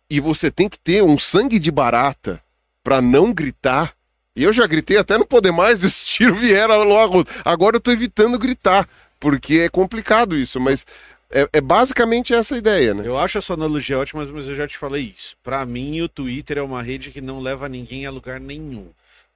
E 0.09 0.19
você 0.19 0.49
tem 0.49 0.67
que 0.67 0.79
ter 0.79 1.03
um 1.03 1.17
sangue 1.19 1.59
de 1.59 1.71
barata 1.71 2.41
pra 2.83 3.01
não 3.01 3.31
gritar. 3.31 3.93
E 4.35 4.43
eu 4.43 4.51
já 4.51 4.65
gritei 4.65 4.97
até 4.97 5.17
não 5.17 5.25
poder 5.25 5.51
mais, 5.51 5.83
e 5.83 5.87
os 5.87 6.01
tiros 6.01 6.39
vieram 6.39 6.83
logo. 6.83 7.23
Agora 7.45 7.75
eu 7.75 7.81
tô 7.81 7.91
evitando 7.91 8.39
gritar, 8.39 8.87
porque 9.19 9.59
é 9.59 9.69
complicado 9.69 10.35
isso, 10.35 10.59
mas 10.59 10.85
é, 11.29 11.47
é 11.53 11.61
basicamente 11.61 12.33
essa 12.33 12.57
ideia, 12.57 12.93
né? 12.93 13.03
Eu 13.05 13.17
acho 13.17 13.37
a 13.37 13.41
sua 13.41 13.55
analogia 13.55 13.99
ótima, 13.99 14.25
mas 14.25 14.47
eu 14.47 14.55
já 14.55 14.67
te 14.67 14.77
falei 14.77 15.13
isso. 15.15 15.35
Pra 15.43 15.65
mim, 15.65 16.01
o 16.01 16.09
Twitter 16.09 16.57
é 16.57 16.61
uma 16.61 16.81
rede 16.81 17.11
que 17.11 17.21
não 17.21 17.39
leva 17.39 17.69
ninguém 17.69 18.05
a 18.05 18.11
lugar 18.11 18.39
nenhum. 18.39 18.87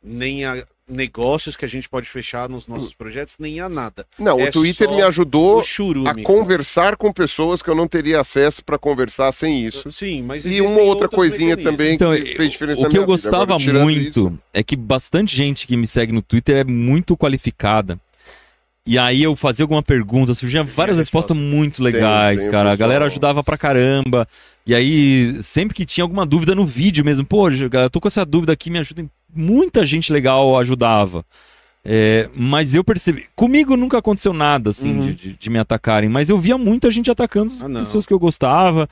Nem 0.04 0.46
a 0.46 0.66
negócios 0.90 1.56
que 1.58 1.66
a 1.66 1.68
gente 1.68 1.90
pode 1.90 2.08
fechar 2.10 2.48
nos 2.48 2.68
nossos 2.68 2.94
projetos, 2.94 3.36
nem 3.40 3.60
a 3.60 3.68
nada. 3.68 4.06
Não, 4.18 4.40
É 4.40 4.50
o 4.50 4.52
Twitter 4.52 4.90
me 4.90 5.02
ajudou 5.02 5.62
a 6.06 6.24
conversar 6.24 6.96
com 6.96 7.12
pessoas 7.12 7.62
que 7.62 7.70
eu 7.70 7.76
não 7.76 7.88
teria 7.88 8.22
acesso 8.22 8.64
pra 8.64 8.78
conversar 8.78 9.32
sem 9.32 9.66
isso. 9.66 9.92
Sim, 9.92 10.22
mas 10.24 10.46
E 10.46 10.62
uma 10.62 10.82
outra 10.82 11.10
coisinha 11.10 11.56
mecanismos. 11.56 11.72
também 11.78 11.96
Então, 11.96 12.16
que 12.16 12.36
fez 12.36 12.52
diferença 12.52 12.80
o 12.80 12.84
na 12.84 12.90
que 12.90 12.94
minha 12.96 13.04
eu 13.04 13.08
vida. 13.16 13.28
Agora, 13.28 13.46
gostava 13.46 13.58
tirando 13.60 13.84
muito 13.84 14.20
isso- 14.20 14.40
é 14.54 14.64
que 14.64 14.76
bastante 14.76 15.36
gente 15.36 15.68
que 15.68 15.76
me 15.76 15.86
segue 15.88 16.14
no 16.14 16.22
Twitter 16.22 16.58
é 16.58 16.64
muito 16.64 17.18
qualificada. 17.18 18.00
E 18.86 18.98
aí 18.98 19.22
eu 19.22 19.36
fazia 19.36 19.66
alguma 19.66 19.84
pergunta, 19.84 20.34
surgiam 20.34 20.64
várias 20.66 20.96
resposta. 20.96 21.34
respostas 21.34 21.38
muito 21.38 21.84
legais, 21.84 22.38
tem 22.40 22.48
o 22.48 22.52
cara. 22.52 22.72
A 22.72 22.76
galera 22.78 23.06
ajudava 23.06 23.44
pra 23.44 23.58
caramba. 23.58 24.26
E 24.66 24.74
aí, 24.74 25.38
sempre 25.44 25.76
que 25.76 25.86
tinha 25.86 26.06
alguma 26.06 26.26
dúvida 26.26 26.56
no 26.56 26.64
vídeo 26.66 27.04
mesmo, 27.04 27.26
pô, 27.26 27.50
eu 27.50 27.90
tô 27.90 28.00
com 28.00 28.08
essa 28.08 28.26
dúvida 28.26 28.54
aqui, 28.54 28.70
me 28.70 28.80
ajuda. 28.80 29.06
Muita 29.34 29.86
gente 29.86 30.12
legal 30.12 30.58
ajudava. 30.58 31.26
É, 31.90 32.30
mas 32.36 32.76
eu 32.76 32.84
percebi. 32.84 33.28
Comigo 33.36 33.78
nunca 33.78 33.98
aconteceu 33.98 34.34
nada, 34.34 34.72
assim, 34.72 34.92
Uhum. 34.92 35.06
de, 35.08 35.14
de- 35.14 35.34
de 35.34 35.50
me 35.50 35.58
atacarem. 35.60 36.10
Mas 36.10 36.30
eu 36.30 36.38
via 36.38 36.58
muita 36.58 36.92
gente 36.92 37.10
atacando 37.10 37.52
as 37.52 37.64
Ah, 37.64 37.68
não. 37.70 37.80
pessoas 37.82 38.06
que 38.06 38.14
eu 38.14 38.20
gostava. 38.20 38.90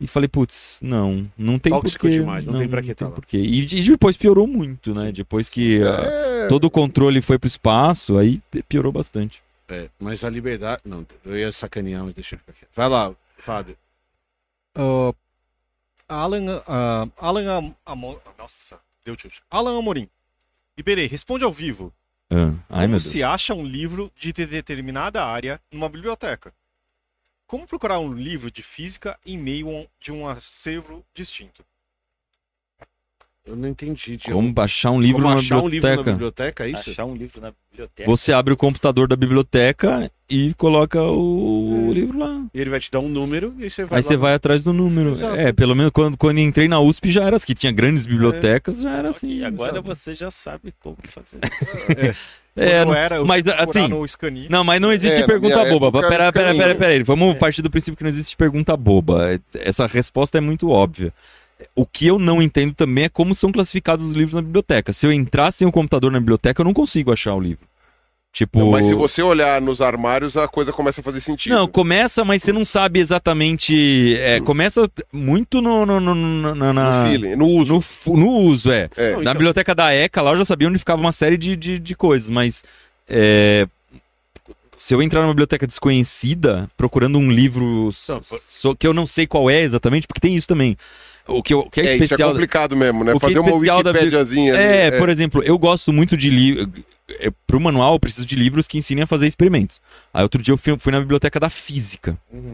E 0.00 0.06
falei, 0.08 0.26
putz, 0.28 0.80
não, 0.82 1.30
não 1.38 1.60
tem 1.60 1.72
Tóxico 1.72 2.02
porquê. 2.02 2.18
demais, 2.18 2.44
não 2.44 2.58
tem 2.58 2.68
pra 2.68 2.82
que 2.82 2.92
tá 2.92 3.04
lá. 3.06 3.12
porquê. 3.12 3.36
E, 3.38 3.60
e 3.60 3.82
depois 3.82 4.16
piorou 4.16 4.48
muito, 4.48 4.92
né? 4.92 5.12
Depois 5.12 5.48
que 5.48 5.80
ah, 5.84 6.02
É, 6.04 6.48
todo 6.48 6.64
o 6.64 6.70
controle 6.70 7.20
foi 7.20 7.38
pro 7.38 7.46
espaço, 7.46 8.18
aí 8.18 8.40
piorou 8.68 8.90
bastante. 8.90 9.40
É, 9.68 9.88
mas 10.00 10.24
a 10.24 10.30
liberdade. 10.30 10.82
Não, 10.84 11.06
eu 11.24 11.38
ia 11.38 11.52
sacanear, 11.52 12.02
mas 12.04 12.14
deixa 12.14 12.34
eu 12.34 12.38
ficar 12.40 12.52
quieto. 12.52 12.70
Vai 12.74 12.88
lá, 12.88 13.14
Fábio. 13.38 13.76
Ah, 14.74 15.12
Alan, 16.08 16.60
ah, 16.66 17.06
Alan 17.18 17.48
Am- 17.58 17.74
Amo- 17.86 18.20
Nossa, 18.36 18.80
deu 19.04 19.16
tilt. 19.16 19.40
Alan 19.50 19.78
Amorim. 19.78 20.08
Iberê, 20.76 21.06
responde 21.06 21.44
ao 21.44 21.52
vivo. 21.52 21.92
Ah, 22.30 22.54
ai, 22.68 22.86
Como 22.86 22.98
se 23.00 23.22
acha 23.22 23.54
um 23.54 23.64
livro 23.64 24.10
de 24.16 24.32
de- 24.32 24.46
determinada 24.46 25.24
área 25.24 25.60
numa 25.70 25.88
biblioteca? 25.88 26.54
Como 27.46 27.66
procurar 27.66 27.98
um 27.98 28.12
livro 28.14 28.50
de 28.50 28.62
física 28.62 29.18
em 29.26 29.36
meio 29.36 29.86
de 30.00 30.10
um 30.12 30.26
acervo 30.26 31.04
distinto? 31.14 31.64
Eu 33.44 33.56
não 33.56 33.68
entendi. 33.68 34.16
Diogo. 34.16 34.36
Como 34.40 34.52
baixar 34.52 34.92
um 34.92 35.00
livro 35.00 35.22
Como 35.22 35.34
numa 35.34 35.62
um 35.62 35.68
livro 35.68 35.88
na 35.96 36.02
biblioteca? 36.12 36.64
é 36.64 36.70
isso? 36.70 36.90
Achar 36.90 37.04
um 37.04 37.16
livro 37.16 37.40
na 37.40 37.52
biblioteca. 37.72 38.08
Você 38.08 38.32
abre 38.32 38.54
o 38.54 38.56
computador 38.56 39.08
da 39.08 39.16
biblioteca 39.16 40.08
e 40.30 40.54
coloca 40.54 41.02
o 41.02 41.88
É. 41.90 41.92
livro 41.92 42.18
lá. 42.20 42.44
E 42.54 42.60
ele 42.60 42.70
vai 42.70 42.78
te 42.78 42.88
dar 42.88 43.00
um 43.00 43.08
número 43.08 43.52
e 43.58 43.68
você 43.68 43.84
vai 43.84 43.98
Aí 43.98 44.02
lá 44.04 44.08
você 44.08 44.14
no- 44.14 44.20
vai 44.20 44.34
atrás 44.34 44.62
do 44.62 44.72
número. 44.72 45.10
Exato. 45.10 45.34
É, 45.34 45.52
pelo 45.52 45.74
menos 45.74 45.90
quando, 45.90 46.16
quando 46.16 46.38
entrei 46.38 46.68
na 46.68 46.78
USP 46.78 47.10
já 47.10 47.24
era 47.24 47.34
assim, 47.34 47.46
que 47.46 47.54
tinha 47.54 47.72
grandes 47.72 48.06
bibliotecas, 48.06 48.80
já 48.80 48.90
era 48.96 49.10
assim. 49.10 49.38
Ok, 49.38 49.44
agora 49.44 49.72
sabe? 49.74 49.88
você 49.88 50.14
já 50.14 50.30
sabe 50.30 50.72
como 50.80 50.96
fazer. 51.08 51.38
É, 52.54 52.78
Quando 52.84 52.88
não- 52.88 52.94
era, 52.94 53.16
eu 53.16 53.24
mas 53.26 53.44
assim. 53.48 53.88
Não, 54.50 54.62
mas 54.62 54.80
não 54.80 54.92
existe 54.92 55.20
É, 55.22 55.26
pergunta 55.26 55.64
boba. 55.64 55.90
Pera, 56.02 56.14
era 56.24 56.32
pera, 56.32 56.54
pera, 56.54 56.74
pera 56.76 56.92
aí. 56.92 57.02
Vamos 57.02 57.36
partir 57.38 57.60
do 57.62 57.70
princípio 57.70 57.96
que 57.96 58.04
não 58.04 58.10
existe 58.10 58.36
pergunta 58.36 58.76
boba. 58.76 59.40
Essa 59.58 59.86
resposta 59.88 60.38
é 60.38 60.40
muito 60.40 60.68
óbvia. 60.68 61.12
O 61.74 61.84
que 61.86 62.06
eu 62.06 62.18
não 62.18 62.40
entendo 62.42 62.74
também 62.74 63.04
é 63.04 63.08
como 63.08 63.34
são 63.34 63.50
classificados 63.52 64.04
os 64.04 64.12
livros 64.12 64.34
na 64.34 64.42
biblioteca. 64.42 64.92
Se 64.92 65.06
eu 65.06 65.12
entrar 65.12 65.50
sem 65.52 65.66
o 65.66 65.72
computador 65.72 66.10
na 66.12 66.18
biblioteca, 66.20 66.60
eu 66.60 66.64
não 66.64 66.72
consigo 66.74 67.12
achar 67.12 67.34
o 67.34 67.40
livro. 67.40 67.66
Tipo. 68.32 68.60
Não, 68.60 68.70
mas 68.70 68.86
se 68.86 68.94
você 68.94 69.20
olhar 69.22 69.60
nos 69.60 69.82
armários, 69.82 70.38
a 70.38 70.48
coisa 70.48 70.72
começa 70.72 71.02
a 71.02 71.04
fazer 71.04 71.20
sentido. 71.20 71.52
Não, 71.54 71.68
começa, 71.68 72.24
mas 72.24 72.42
você 72.42 72.50
não 72.50 72.64
sabe 72.64 72.98
exatamente. 72.98 74.16
é, 74.16 74.40
começa 74.40 74.90
muito 75.12 75.60
no. 75.60 75.84
no, 75.84 76.00
no, 76.00 76.14
no- 76.14 76.54
na- 76.54 76.72
na- 76.72 77.02
No 77.04 77.10
feeling, 77.10 77.36
no 77.36 77.46
uso. 77.46 77.80
no 78.06 78.16
no 78.16 78.28
uso, 78.30 78.72
é. 78.72 78.88
É. 78.96 79.08
Não, 79.10 79.16
Na 79.16 79.20
então- 79.22 79.32
biblioteca 79.34 79.74
da 79.74 79.92
ECA, 79.94 80.22
lá 80.22 80.30
eu 80.30 80.36
já 80.38 80.44
sabia 80.46 80.66
onde 80.66 80.78
ficava 80.78 81.00
uma 81.00 81.12
série 81.12 81.36
de, 81.36 81.54
de, 81.56 81.78
de 81.78 81.94
coisas, 81.94 82.30
mas. 82.30 82.64
é, 83.06 83.66
se 84.78 84.94
eu 84.94 85.02
entrar 85.02 85.20
numa 85.20 85.32
biblioteca 85.32 85.66
desconhecida, 85.66 86.68
procurando 86.76 87.18
um 87.18 87.30
livro 87.30 87.90
por- 88.06 88.24
so- 88.24 88.74
que 88.74 88.86
eu 88.86 88.92
não 88.94 89.06
sei 89.06 89.26
qual 89.26 89.48
é 89.48 89.60
exatamente, 89.60 90.06
porque 90.06 90.20
tem 90.20 90.34
isso 90.34 90.48
também. 90.48 90.76
O 91.26 91.42
que, 91.42 91.54
o 91.54 91.68
que 91.70 91.80
é, 91.80 91.84
É, 91.84 91.86
isso 91.94 92.02
é 92.02 92.04
especial. 92.04 92.30
complicado 92.30 92.76
mesmo, 92.76 93.04
né? 93.04 93.12
o 93.14 93.18
que 93.18 93.26
é 93.26 93.28
Fazer 93.28 93.38
uma 93.38 93.50
especial 93.50 93.82
da 93.82 93.90
Wikipediazinha 93.90 94.54
ali. 94.54 94.62
É, 94.62 94.98
por 94.98 95.08
exemplo, 95.08 95.42
eu 95.42 95.58
gosto 95.58 95.92
muito 95.92 96.16
de 96.16 96.30
livros. 96.30 96.68
Para 97.46 97.56
o 97.56 97.60
manual, 97.60 97.94
eu 97.94 98.00
preciso 98.00 98.26
de 98.26 98.34
livros 98.34 98.66
que 98.66 98.78
ensinem 98.78 99.04
a 99.04 99.06
fazer 99.06 99.26
experimentos. 99.26 99.80
Aí 100.12 100.22
outro 100.22 100.42
dia 100.42 100.52
eu 100.52 100.58
fui, 100.58 100.76
fui 100.78 100.92
na 100.92 101.00
biblioteca 101.00 101.38
da 101.38 101.50
física. 101.50 102.16
Uhum. 102.32 102.52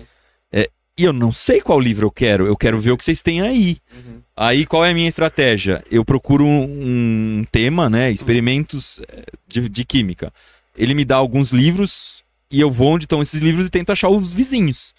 É, 0.52 0.68
e 0.98 1.04
eu 1.04 1.12
não 1.12 1.32
sei 1.32 1.60
qual 1.60 1.78
livro 1.78 2.06
eu 2.06 2.10
quero, 2.10 2.46
eu 2.46 2.56
quero 2.56 2.80
ver 2.80 2.90
o 2.90 2.96
que 2.96 3.04
vocês 3.04 3.22
têm 3.22 3.40
aí. 3.40 3.78
Uhum. 3.94 4.20
Aí 4.36 4.66
qual 4.66 4.84
é 4.84 4.90
a 4.90 4.94
minha 4.94 5.08
estratégia? 5.08 5.82
Eu 5.90 6.04
procuro 6.04 6.44
um, 6.44 7.40
um 7.40 7.44
tema, 7.52 7.88
né? 7.88 8.10
Experimentos 8.10 9.00
eh, 9.08 9.24
de, 9.46 9.68
de 9.68 9.84
química. 9.84 10.32
Ele 10.76 10.94
me 10.94 11.04
dá 11.04 11.16
alguns 11.16 11.50
livros 11.52 12.24
e 12.50 12.60
eu 12.60 12.70
vou 12.70 12.94
onde 12.94 13.04
estão 13.04 13.22
esses 13.22 13.40
livros 13.40 13.66
e 13.66 13.70
tento 13.70 13.90
achar 13.90 14.08
os 14.08 14.32
vizinhos. 14.32 14.92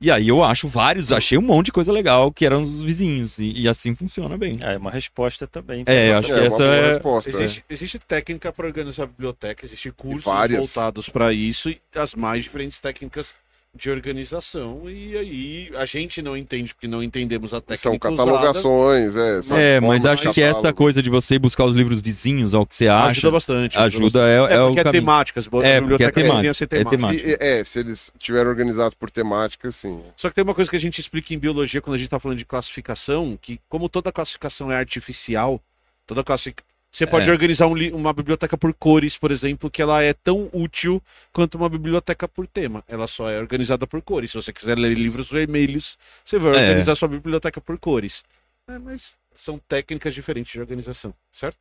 E 0.00 0.12
aí 0.12 0.28
eu 0.28 0.44
acho 0.44 0.68
vários, 0.68 1.10
achei 1.10 1.36
um 1.36 1.42
monte 1.42 1.66
de 1.66 1.72
coisa 1.72 1.90
legal 1.90 2.30
que 2.30 2.46
eram 2.46 2.62
os 2.62 2.84
vizinhos. 2.84 3.38
E, 3.38 3.50
e 3.62 3.68
assim 3.68 3.94
funciona 3.96 4.38
bem. 4.38 4.56
É 4.60 4.76
uma 4.76 4.90
resposta 4.92 5.46
também. 5.46 5.82
É, 5.86 6.12
acho 6.12 6.30
É, 6.32 6.34
que 6.34 6.40
uma 6.40 6.46
essa 6.46 6.62
é- 6.64 6.86
resposta. 6.88 7.30
Existe, 7.30 7.64
existe 7.68 7.98
técnica 7.98 8.52
para 8.52 8.66
organizar 8.66 9.04
a 9.04 9.06
biblioteca, 9.06 9.66
existem 9.66 9.90
cursos 9.90 10.22
voltados 10.24 11.08
para 11.08 11.32
isso 11.32 11.68
e 11.68 11.80
as 11.96 12.14
mais 12.14 12.44
diferentes 12.44 12.78
técnicas 12.78 13.34
de 13.78 13.90
organização. 13.90 14.82
E 14.90 15.16
aí 15.16 15.70
a 15.76 15.84
gente 15.84 16.20
não 16.20 16.36
entende 16.36 16.74
porque 16.74 16.88
não 16.88 17.02
entendemos 17.02 17.54
a 17.54 17.58
é. 17.58 17.60
técnica. 17.60 17.78
São 17.78 17.92
usada. 17.92 18.30
catalogações, 18.30 19.16
é. 19.16 19.42
são 19.42 19.56
É, 19.56 19.80
mas 19.80 20.04
acho 20.04 20.32
que 20.32 20.40
essa 20.42 20.54
catálogo. 20.56 20.76
coisa 20.78 21.02
de 21.02 21.08
você 21.08 21.38
buscar 21.38 21.64
os 21.64 21.74
livros 21.74 22.00
vizinhos 22.00 22.54
ao 22.54 22.66
que 22.66 22.74
você 22.74 22.88
acha 22.88 23.10
Ajuda 23.10 23.30
bastante. 23.30 23.78
ajuda, 23.78 24.28
é, 24.28 24.32
É, 24.32 24.36
é 24.56 24.60
o 24.60 24.66
porque 24.66 24.80
é 24.80 24.84
caminho. 24.84 25.02
temática. 25.02 25.40
As 25.40 25.46
É, 25.46 25.48
porque 25.50 25.64
é 25.66 25.80
bibliotecas 25.80 26.22
temática, 26.24 26.64
é 26.64 26.66
temáticas. 26.66 27.00
temática. 27.00 27.28
Se, 27.28 27.36
é, 27.40 27.64
se 27.64 27.78
eles 27.80 28.12
tiverem 28.18 28.48
organizados 28.48 28.94
por 28.94 29.10
temática, 29.10 29.70
sim. 29.70 30.00
Só 30.16 30.28
que 30.28 30.34
tem 30.34 30.44
uma 30.44 30.54
coisa 30.54 30.70
que 30.70 30.76
a 30.76 30.80
gente 30.80 31.00
explica 31.00 31.32
em 31.32 31.38
biologia 31.38 31.80
quando 31.80 31.94
a 31.94 31.98
gente 31.98 32.06
está 32.06 32.18
falando 32.18 32.38
de 32.38 32.44
classificação, 32.44 33.38
que 33.40 33.60
como 33.68 33.88
toda 33.88 34.10
classificação 34.12 34.70
é 34.72 34.76
artificial, 34.76 35.60
toda 36.06 36.24
classificação. 36.24 36.67
Você 36.90 37.06
pode 37.06 37.28
É. 37.28 37.32
organizar 37.32 37.66
um 37.66 37.74
uma 37.94 38.12
biblioteca 38.12 38.56
por 38.56 38.72
cores, 38.72 39.16
por 39.16 39.30
exemplo, 39.30 39.70
que 39.70 39.82
ela 39.82 40.02
é 40.02 40.12
tão 40.14 40.48
útil 40.52 41.02
quanto 41.32 41.56
uma 41.56 41.68
biblioteca 41.68 42.26
por 42.26 42.46
tema. 42.46 42.82
Ela 42.88 43.06
só 43.06 43.28
é 43.30 43.38
organizada 43.38 43.86
por 43.86 44.00
cores. 44.02 44.30
Se 44.30 44.36
você 44.36 44.52
quiser 44.52 44.76
ler 44.78 44.96
livros 44.96 45.30
vermelhos, 45.30 45.98
você 46.24 46.38
vai 46.38 46.56
É. 46.56 46.60
organizar 46.62 46.94
sua 46.94 47.08
biblioteca 47.08 47.60
por 47.60 47.78
cores. 47.78 48.24
É, 48.66 48.78
mas 48.78 49.16
são 49.34 49.58
técnicas 49.68 50.14
diferentes 50.14 50.50
de 50.52 50.60
organização, 50.60 51.14
certo? 51.32 51.58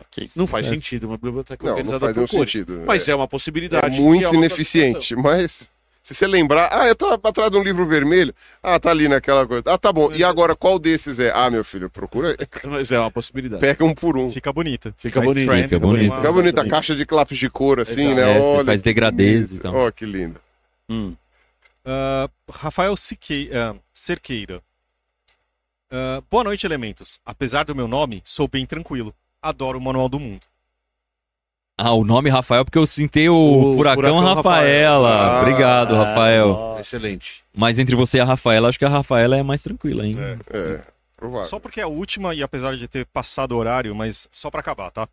ok. 0.00 0.28
Não 0.36 0.46
faz 0.46 0.66
Certo. 0.66 0.76
sentido 0.76 1.04
uma 1.08 1.16
biblioteca 1.18 1.62
Não, 1.64 1.70
não 1.72 1.78
organizada 1.78 2.06
faz 2.06 2.14
por 2.16 2.28
cores. 2.36 2.52
sentido. 2.52 2.82
Mas 2.86 3.08
é, 3.08 3.14
uma 3.14 3.24
É 3.24 3.28
possibilidade. 3.28 3.96
que 3.96 4.02
muito 4.02 4.24
é 4.24 4.28
uma 4.28 4.36
ineficiente, 4.36 5.16
mas 5.16 5.70
se 6.02 6.14
você 6.14 6.26
lembrar, 6.26 6.68
ah, 6.72 6.86
eu 6.88 6.96
tava 6.96 7.20
atrás 7.22 7.50
de 7.50 7.56
um 7.56 7.62
livro 7.62 7.86
vermelho, 7.86 8.34
ah, 8.62 8.78
tá 8.80 8.90
ali 8.90 9.06
naquela 9.08 9.46
coisa. 9.46 9.62
Ah, 9.66 9.78
tá 9.78 9.92
bom. 9.92 10.10
E 10.12 10.24
agora 10.24 10.56
qual 10.56 10.78
desses 10.78 11.20
é? 11.20 11.30
Ah, 11.32 11.48
meu 11.50 11.64
filho, 11.64 11.88
procura. 11.88 12.36
Mas 12.64 12.90
é 12.90 12.98
uma 12.98 13.10
possibilidade. 13.10 13.60
Pega 13.60 13.84
um 13.84 13.94
por 13.94 14.16
um. 14.18 14.28
Fica 14.30 14.52
bonita. 14.52 14.92
Fica 14.98 15.20
trend, 15.46 15.62
Fica 15.64 15.78
bonito. 15.78 16.14
Fica 16.16 16.32
bonita 16.32 16.60
a 16.62 16.68
caixa 16.68 16.94
de 16.96 17.06
lápis 17.10 17.38
de 17.38 17.48
cor, 17.48 17.78
assim, 17.80 18.12
Exato. 18.12 18.16
né? 18.16 18.36
É, 18.36 18.40
Olha. 18.40 18.64
faz 18.64 18.82
bonito. 18.82 19.54
e 19.54 19.58
tal. 19.60 19.74
Ó, 19.74 19.90
que 19.92 20.04
lindo. 20.04 20.40
Hum. 20.88 21.14
Ah, 21.84 22.28
Rafael 22.50 22.96
Sique- 22.96 23.50
ah, 23.54 23.74
Cerqueira. 23.94 24.60
Ah, 25.90 26.22
boa 26.30 26.42
noite, 26.44 26.66
elementos. 26.66 27.20
Apesar 27.24 27.64
do 27.64 27.74
meu 27.74 27.86
nome, 27.86 28.22
sou 28.24 28.48
bem 28.48 28.66
tranquilo. 28.66 29.14
Adoro 29.40 29.78
o 29.78 29.80
Manual 29.80 30.08
do 30.08 30.18
Mundo. 30.18 30.40
Ah, 31.84 31.92
o 31.94 32.04
nome 32.04 32.30
Rafael, 32.30 32.64
porque 32.64 32.78
eu 32.78 32.86
sentei 32.86 33.28
o, 33.28 33.34
O 33.34 33.76
Furacão, 33.76 34.02
Furacão 34.16 34.34
Rafaela. 34.34 35.16
Rafael. 35.16 35.40
Obrigado, 35.42 35.94
Ah, 35.96 36.04
Rafael. 36.04 36.48
nossa. 36.48 36.80
Excelente. 36.80 37.42
Mas 37.54 37.78
entre 37.78 37.96
você 37.96 38.18
e 38.18 38.20
a 38.20 38.24
Rafaela, 38.24 38.68
acho 38.68 38.78
que 38.78 38.84
a 38.84 38.88
Rafaela 38.88 39.36
é 39.36 39.42
mais 39.42 39.62
tranquila, 39.62 40.06
hein? 40.06 40.16
É, 40.18 40.56
é 40.56 40.80
provável. 41.16 41.48
Só 41.48 41.58
porque 41.58 41.80
é 41.80 41.82
a 41.82 41.88
última 41.88 42.34
e 42.34 42.42
apesar 42.42 42.76
de 42.76 42.86
ter 42.86 43.04
passado 43.06 43.52
o 43.52 43.56
horário, 43.58 43.94
mas 43.94 44.28
só 44.30 44.50
pra 44.50 44.60
acabar, 44.60 44.90
tá? 44.90 45.08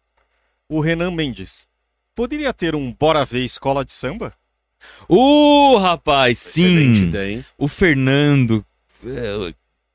O 0.69 0.79
Renan 0.79 1.09
Mendes. 1.11 1.67
Poderia 2.15 2.53
ter 2.53 2.75
um 2.75 2.91
Bora 2.91 3.25
Ver 3.25 3.43
Escola 3.43 3.83
de 3.83 3.93
Samba? 3.93 4.33
Uh, 5.09 5.77
rapaz, 5.77 6.37
Excelente 6.37 6.99
sim. 6.99 7.03
ideia, 7.07 7.31
hein? 7.37 7.45
O 7.57 7.67
Fernando, 7.67 8.63
é, 9.05 9.53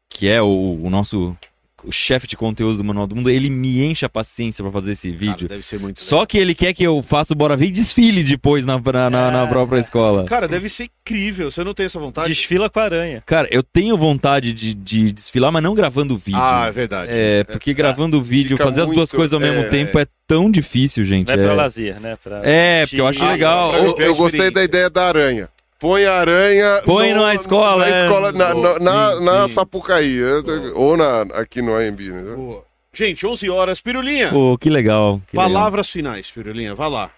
que 0.08 0.28
é 0.28 0.42
o, 0.42 0.80
o 0.82 0.90
nosso 0.90 1.36
o 1.84 1.92
chefe 1.92 2.26
de 2.26 2.36
conteúdo 2.36 2.78
do 2.78 2.84
Manual 2.84 3.06
do 3.06 3.14
Mundo, 3.16 3.28
ele 3.30 3.50
me 3.50 3.84
enche 3.84 4.04
a 4.04 4.08
paciência 4.08 4.62
pra 4.64 4.72
fazer 4.72 4.92
esse 4.92 5.08
Cara, 5.12 5.18
vídeo. 5.20 5.48
deve 5.48 5.62
ser 5.62 5.78
muito 5.78 6.00
Só 6.00 6.24
que 6.26 6.38
ele 6.38 6.54
quer 6.54 6.72
que 6.72 6.82
eu 6.82 7.00
faça 7.02 7.32
o 7.32 7.36
Bora 7.36 7.56
Ver 7.56 7.66
e 7.66 7.70
desfile 7.70 8.22
depois 8.24 8.64
na, 8.64 8.78
na, 8.78 9.10
na- 9.10 9.30
na 9.30 9.42
Ah. 9.42 9.46
própria 9.46 9.78
escola. 9.78 10.24
Cara, 10.24 10.48
deve 10.48 10.68
ser 10.68 10.88
incrível. 11.04 11.50
Você 11.50 11.62
não 11.62 11.74
tem 11.74 11.86
essa 11.86 11.98
vontade? 11.98 12.28
Desfila 12.28 12.68
com 12.70 12.80
a 12.80 12.84
aranha. 12.84 13.22
Cara, 13.26 13.46
eu 13.50 13.62
tenho 13.62 13.96
vontade 13.96 14.52
de, 14.52 14.72
de 14.74 15.12
desfilar, 15.12 15.52
mas 15.52 15.62
não 15.62 15.74
gravando 15.74 16.16
vídeo. 16.16 16.40
Ah, 16.42 16.66
é 16.68 16.72
verdade. 16.72 17.10
É, 17.12 17.44
porque 17.44 17.74
gravando 17.74 18.20
vídeo, 18.22 18.56
fazer 18.56 18.80
as 18.82 18.86
duas 18.88 18.96
muito- 19.10 19.16
coisas 19.16 19.32
ao 19.34 19.40
mesmo 19.40 19.60
é, 19.60 19.68
tempo 19.68 19.98
é 19.98 20.06
tão 20.26 20.50
difícil, 20.50 21.04
gente. 21.04 21.28
Não 21.28 21.34
é 21.34 21.40
é. 21.40 21.44
pra 21.44 21.54
lazer, 21.54 22.00
né? 22.00 22.16
Pra 22.22 22.40
É, 22.42 22.86
porque 22.86 23.00
eu 23.00 23.06
acho 23.06 23.18
assistir. 23.18 23.32
legal. 23.32 23.74
Eu, 23.76 23.96
eu 23.98 24.14
gostei 24.14 24.50
da 24.50 24.62
ideia 24.64 24.88
da 24.88 25.06
aranha. 25.08 25.48
Põe 25.84 26.06
a 26.06 26.14
aranha. 26.14 26.82
Põe 26.86 27.12
no- 27.12 27.20
na 27.22 27.34
escola, 27.34 27.86
Na 27.86 27.94
é. 27.94 28.02
escola, 28.04 28.32
na, 28.32 28.54
na, 28.54 28.72
Sim, 28.72 28.84
na, 28.84 29.20
na 29.20 29.48
sim. 29.48 29.54
Sapucaí. 29.54 30.14
eu- 30.16 30.42
Ou 30.76 30.96
na, 30.96 31.22
aqui 31.34 31.60
no 31.60 31.74
AMB, 31.76 32.00
né? 32.10 32.34
Boa. 32.34 32.64
Gente, 32.90 33.26
11 33.26 33.50
horas. 33.50 33.82
Pirulinha, 33.82 34.30
Pô, 34.30 34.56
que 34.56 34.70
legal. 34.70 35.20
que 35.26 35.36
legal. 35.36 35.52
palavras 35.52 35.90
finais, 35.90 36.30
Pirulinha. 36.30 36.74
Vá 36.74 36.88
lá. 36.88 37.10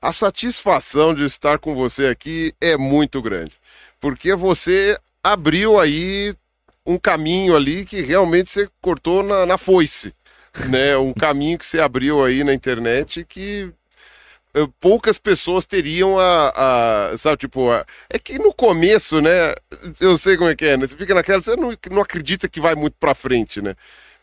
A 0.00 0.10
satisfação 0.10 1.14
de 1.14 1.24
estar 1.26 1.58
com 1.58 1.74
você 1.74 2.06
aqui 2.06 2.54
é 2.60 2.78
muito 2.78 3.20
grande. 3.20 3.52
Porque 4.00 4.34
você 4.34 4.96
abriu 5.22 5.78
aí 5.78 6.34
um 6.86 6.96
caminho 6.98 7.54
ali 7.54 7.84
que 7.84 8.00
realmente 8.00 8.50
você 8.50 8.68
cortou 8.80 9.22
na, 9.22 9.44
na 9.44 9.58
foice. 9.58 10.14
Né? 10.68 10.96
Um 10.96 11.12
caminho 11.12 11.58
que 11.58 11.66
você 11.66 11.78
abriu 11.78 12.24
aí 12.24 12.42
na 12.42 12.54
internet 12.54 13.24
que 13.28 13.70
poucas 14.80 15.18
pessoas 15.18 15.64
teriam 15.64 16.18
a, 16.18 17.10
a- 17.12 17.18
sabe, 17.18 17.38
tipo, 17.38 17.70
a- 17.70 17.84
é 18.10 18.18
que 18.18 18.38
no 18.38 18.52
começo, 18.52 19.20
né, 19.20 19.54
eu 20.00 20.16
sei 20.18 20.36
como 20.36 20.50
é 20.50 20.56
que 20.56 20.64
é, 20.66 20.76
né, 20.76 20.86
você 20.86 20.96
fica 20.96 21.14
naquela, 21.14 21.40
você 21.42 21.56
não, 21.56 21.72
não 21.90 22.02
acredita 22.02 22.48
que 22.48 22.60
vai 22.60 22.74
muito 22.74 22.94
pra 23.00 23.14
frente, 23.14 23.62
né, 23.62 23.74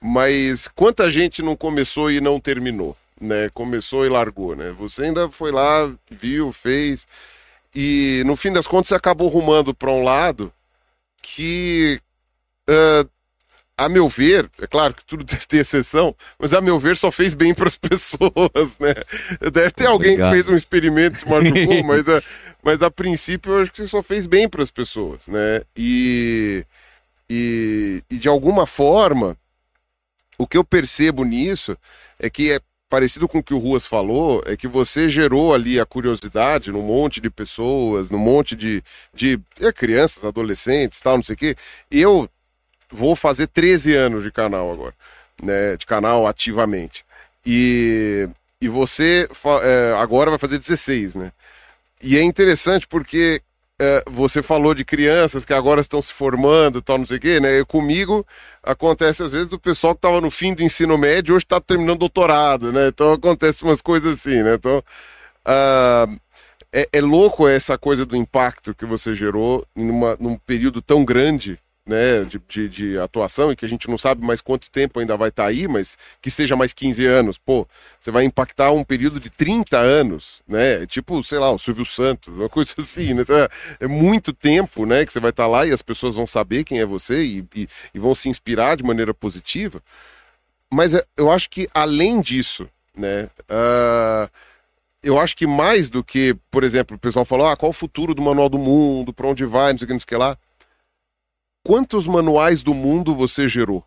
mas 0.02 0.68
quanta 0.68 1.10
gente 1.10 1.42
não 1.42 1.56
começou 1.56 2.12
e 2.12 2.22
não 2.22 2.40
terminou, 2.40 2.96
né, 3.20 3.50
começou 3.54 4.06
e 4.06 4.10
largou, 4.10 4.56
né, 4.56 4.72
você 4.78 5.06
ainda 5.06 5.30
foi 5.30 5.52
lá, 5.52 5.92
viu, 6.12 6.52
fez, 6.52 7.08
e 7.76 8.24
no 8.26 8.36
fim 8.36 8.52
das 8.52 8.68
contas 8.68 8.90
você 8.90 8.96
acabou 8.96 9.28
rumando 9.30 9.74
pra 9.74 9.92
um 9.92 10.04
lado 10.04 10.52
que, 11.22 12.00
ah, 12.70 13.06
a 13.80 13.90
meu 13.90 14.10
ver, 14.10 14.50
é 14.62 14.68
claro 14.68 14.94
que 14.94 15.06
tudo 15.06 15.24
deve 15.26 15.46
ter 15.46 15.58
exceção, 15.58 16.16
mas 16.38 16.54
a 16.54 16.62
meu 16.62 16.80
ver 16.80 16.98
só 16.98 17.10
fez 17.12 17.34
bem 17.34 17.54
para 17.54 17.68
as 17.68 17.78
pessoas, 17.80 18.78
né? 18.80 18.94
Deve 19.52 19.72
ter 19.72 19.88
alguém 19.88 20.12
Obrigado. 20.12 20.30
que 20.30 20.36
fez 20.36 20.50
um 20.50 20.56
experimento 20.56 21.26
e 21.26 21.30
machucou, 21.30 21.84
mas, 21.86 22.10
a, 22.10 22.22
mas 22.62 22.82
a 22.82 22.92
princípio 22.92 23.54
eu 23.54 23.62
acho 23.62 23.72
que 23.72 23.88
só 23.88 24.04
fez 24.04 24.26
bem 24.26 24.50
para 24.50 24.62
as 24.64 24.72
pessoas, 24.72 25.28
né? 25.28 25.62
E 25.76 26.66
E, 27.30 28.04
e 28.10 28.18
de 28.18 28.28
alguma 28.28 28.66
forma, 28.66 29.38
o 30.38 30.48
que 30.48 30.58
eu 30.58 30.64
percebo 30.64 31.24
nisso 31.24 31.78
é 32.20 32.30
que 32.30 32.52
é 32.52 32.60
parecido 32.90 33.28
com 33.28 33.38
o 33.38 33.44
que 33.44 33.54
o 33.54 33.60
Ruas 33.60 33.86
falou, 33.86 34.42
é 34.48 34.58
que 34.58 34.68
você 34.68 35.10
gerou 35.10 35.54
ali 35.54 35.80
a 35.80 35.86
curiosidade 35.86 36.72
num 36.72 36.82
monte 36.82 37.22
de 37.22 37.30
pessoas, 37.30 38.10
num 38.10 38.18
monte 38.18 38.56
de, 38.56 38.84
de 39.14 39.40
é, 39.62 39.72
crianças, 39.72 40.26
adolescentes, 40.26 41.00
tal, 41.00 41.18
não 41.18 41.24
sei 41.24 41.36
o 41.36 41.38
quê. 41.38 41.56
E 41.92 42.02
eu 42.02 42.28
vou 42.92 43.16
fazer 43.16 43.48
13 43.48 43.96
anos 43.96 44.24
de 44.24 44.32
canal 44.32 44.72
agora, 44.72 44.94
né? 45.42 45.78
De 45.78 45.86
canal 45.86 46.28
ativamente. 46.28 47.06
E, 47.46 48.28
e 48.62 48.68
você 48.68 49.28
é, 49.64 49.94
agora 49.98 50.30
vai 50.30 50.40
fazer 50.40 50.60
16, 50.60 51.16
né? 51.16 51.32
E 52.02 52.18
é 52.18 52.24
interessante 52.24 52.88
porque 52.88 53.42
é, 53.82 54.04
você 54.10 54.44
falou 54.44 54.74
de 54.74 54.84
crianças 54.84 55.46
que 55.46 55.54
agora 55.54 55.82
estão 55.82 56.02
se 56.02 56.14
formando, 56.14 56.82
tal, 56.82 56.98
não 56.98 57.06
sei 57.06 57.18
o 57.18 57.20
quê, 57.20 57.40
né? 57.40 57.64
Comigo 57.66 58.26
acontece 58.62 59.24
às 59.24 59.32
vezes 59.32 59.48
do 59.48 59.60
pessoal 59.60 59.94
que 59.94 60.00
estava 60.00 60.20
no 60.20 60.30
fim 60.30 60.54
do 60.54 60.62
ensino 60.62 60.98
médio 60.98 61.36
hoje 61.36 61.46
está 61.46 61.62
terminando 61.62 62.00
doutorado, 62.00 62.74
né? 62.74 62.90
Então 62.90 63.14
acontece 63.14 63.64
umas 63.64 63.82
coisas 63.82 64.20
assim, 64.20 64.44
né? 64.44 64.56
Então 64.56 64.84
ah, 65.46 66.08
é, 66.72 66.88
é 66.94 67.02
louco 67.02 67.48
essa 67.48 67.78
coisa 67.78 68.06
do 68.06 68.16
impacto 68.16 68.76
que 68.76 68.86
você 68.86 69.16
gerou 69.16 69.66
numa, 69.76 70.18
num 70.20 70.38
período 70.38 70.82
tão 70.82 71.04
grande. 71.06 71.60
Né, 71.90 72.24
de, 72.24 72.40
de, 72.48 72.70
de 72.70 73.00
atuação 73.00 73.52
e 73.52 73.56
que 73.56 73.66
a 73.66 73.68
gente 73.68 73.90
não 73.90 73.98
sabe 73.98 74.24
mais 74.24 74.42
quanto 74.42 74.70
tempo 74.70 75.00
ainda 75.00 75.18
vai 75.18 75.30
estar 75.30 75.48
aí, 75.48 75.68
mas 75.68 75.98
que 76.22 76.30
seja 76.30 76.56
mais 76.56 76.72
15 76.72 77.04
anos, 77.04 77.40
pô, 77.40 77.68
você 78.00 78.12
vai 78.12 78.26
impactar 78.26 78.72
um 78.72 78.84
período 78.84 79.20
de 79.20 79.28
30 79.32 79.76
anos, 79.76 80.44
né? 80.48 80.86
Tipo, 80.86 81.24
sei 81.24 81.40
lá, 81.40 81.52
o 81.52 81.58
Silvio 81.58 81.88
Santos, 81.88 82.32
uma 82.32 82.48
coisa 82.48 82.76
assim, 82.78 83.16
né? 83.16 83.24
É 83.80 83.88
muito 83.88 84.32
tempo, 84.32 84.86
né, 84.86 85.04
que 85.04 85.12
você 85.12 85.20
vai 85.20 85.32
estar 85.32 85.48
lá 85.48 85.66
e 85.66 85.72
as 85.72 85.82
pessoas 85.82 86.14
vão 86.14 86.28
saber 86.28 86.64
quem 86.64 86.80
é 86.80 86.86
você 86.86 87.24
e, 87.24 87.44
e, 87.56 87.68
e 87.96 87.98
vão 87.98 88.14
se 88.14 88.30
inspirar 88.30 88.78
de 88.78 88.84
maneira 88.84 89.12
positiva. 89.12 89.82
Mas 90.72 90.94
é, 90.94 91.04
eu 91.18 91.32
acho 91.32 91.50
que 91.50 91.68
além 91.74 92.22
disso, 92.22 92.70
né, 92.96 93.30
ah, 93.50 94.30
eu 95.02 95.20
acho 95.20 95.36
que 95.36 95.48
mais 95.48 95.90
do 95.90 96.04
que, 96.04 96.36
por 96.52 96.64
exemplo, 96.64 96.96
o 96.98 97.00
pessoal 97.00 97.26
falou, 97.26 97.48
ah, 97.48 97.56
qual 97.56 97.70
o 97.72 97.74
futuro 97.74 98.14
do 98.14 98.22
Manual 98.22 98.50
do 98.50 98.58
Mundo, 98.60 99.14
para 99.14 99.28
onde 99.28 99.46
vai, 99.46 99.72
não 99.72 99.80
sei 99.80 99.86
o 99.86 99.88
que, 99.88 99.94
não 99.94 100.00
sei 100.00 100.06
o 100.06 100.08
que 100.08 100.16
lá. 100.16 100.38
Quantos 101.64 102.08
manuais 102.08 102.62
do 102.62 102.74
mundo 102.74 103.14
você 103.14 103.48
gerou? 103.50 103.84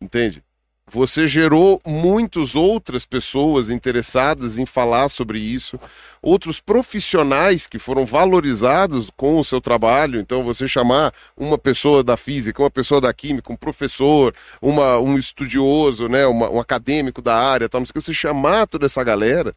Entende? 0.00 0.44
Você 0.92 1.26
gerou 1.26 1.80
muitas 1.84 2.54
outras 2.54 3.06
pessoas 3.06 3.70
interessadas 3.70 4.58
em 4.58 4.66
falar 4.66 5.08
sobre 5.08 5.38
isso, 5.38 5.80
outros 6.20 6.60
profissionais 6.60 7.66
que 7.66 7.78
foram 7.78 8.04
valorizados 8.04 9.10
com 9.16 9.38
o 9.38 9.44
seu 9.44 9.62
trabalho. 9.62 10.20
Então, 10.20 10.44
você 10.44 10.68
chamar 10.68 11.12
uma 11.34 11.56
pessoa 11.56 12.04
da 12.04 12.18
física, 12.18 12.62
uma 12.62 12.70
pessoa 12.70 13.00
da 13.00 13.14
química, 13.14 13.50
um 13.50 13.56
professor, 13.56 14.34
uma, 14.60 14.98
um 14.98 15.18
estudioso, 15.18 16.06
né, 16.06 16.26
uma, 16.26 16.50
um 16.50 16.60
acadêmico 16.60 17.22
da 17.22 17.34
área, 17.34 17.68
tal, 17.68 17.82
você 17.82 18.12
chamar 18.12 18.66
toda 18.66 18.84
essa 18.84 19.02
galera 19.02 19.54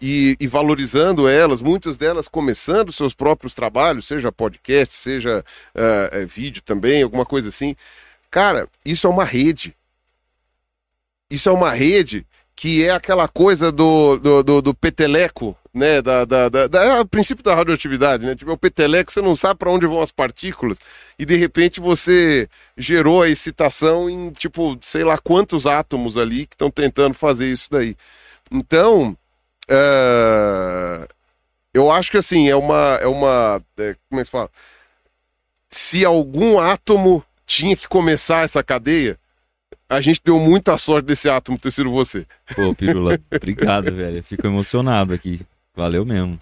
e, 0.00 0.36
e 0.40 0.46
valorizando 0.46 1.28
elas, 1.28 1.60
muitas 1.60 1.96
delas 1.96 2.28
começando 2.28 2.92
seus 2.92 3.14
próprios 3.14 3.54
trabalhos, 3.54 4.06
seja 4.06 4.32
podcast, 4.32 4.94
seja 4.94 5.44
uh, 5.74 6.26
vídeo 6.26 6.62
também, 6.62 7.02
alguma 7.02 7.26
coisa 7.26 7.48
assim. 7.48 7.76
Cara, 8.30 8.68
isso 8.84 9.06
é 9.06 9.10
uma 9.10 9.24
rede 9.24 9.74
isso 11.30 11.48
é 11.48 11.52
uma 11.52 11.70
rede 11.70 12.26
que 12.56 12.84
é 12.84 12.90
aquela 12.90 13.26
coisa 13.28 13.72
do, 13.72 14.18
do, 14.18 14.42
do, 14.42 14.60
do 14.60 14.74
peteleco, 14.74 15.56
né? 15.72 16.02
Da, 16.02 16.24
da, 16.26 16.48
da, 16.48 16.66
da, 16.66 16.84
é 16.84 17.00
o 17.00 17.06
princípio 17.06 17.42
da 17.42 17.54
radioatividade, 17.54 18.26
né? 18.26 18.34
Tipo, 18.34 18.50
é 18.50 18.54
o 18.54 18.58
peteleco, 18.58 19.10
você 19.10 19.22
não 19.22 19.34
sabe 19.34 19.58
para 19.58 19.70
onde 19.70 19.86
vão 19.86 20.02
as 20.02 20.10
partículas, 20.10 20.78
e 21.18 21.24
de 21.24 21.36
repente 21.36 21.80
você 21.80 22.48
gerou 22.76 23.22
a 23.22 23.30
excitação 23.30 24.10
em, 24.10 24.30
tipo, 24.32 24.76
sei 24.82 25.04
lá 25.04 25.16
quantos 25.16 25.66
átomos 25.66 26.18
ali 26.18 26.46
que 26.46 26.54
estão 26.54 26.70
tentando 26.70 27.14
fazer 27.14 27.50
isso 27.50 27.68
daí. 27.70 27.96
Então, 28.50 29.16
uh, 29.70 31.06
eu 31.72 31.90
acho 31.90 32.10
que 32.10 32.16
assim, 32.16 32.48
é 32.48 32.56
uma. 32.56 32.98
É 33.00 33.06
uma 33.06 33.62
é, 33.78 33.96
como 34.08 34.20
é 34.20 34.24
que 34.24 34.26
se 34.26 34.30
fala? 34.30 34.50
Se 35.68 36.04
algum 36.04 36.58
átomo 36.58 37.24
tinha 37.46 37.76
que 37.76 37.86
começar 37.88 38.44
essa 38.44 38.62
cadeia, 38.62 39.18
a 39.88 40.00
gente 40.00 40.20
deu 40.24 40.38
muita 40.38 40.76
sorte 40.76 41.06
desse 41.06 41.28
átomo 41.28 41.58
ter 41.58 41.70
sido 41.70 41.90
você. 41.90 42.26
Pô, 42.54 42.74
Pirula, 42.74 43.18
obrigado, 43.34 43.94
velho. 43.94 44.18
Eu 44.18 44.24
fico 44.24 44.46
emocionado 44.46 45.12
aqui. 45.14 45.40
Valeu 45.74 46.04
mesmo. 46.04 46.38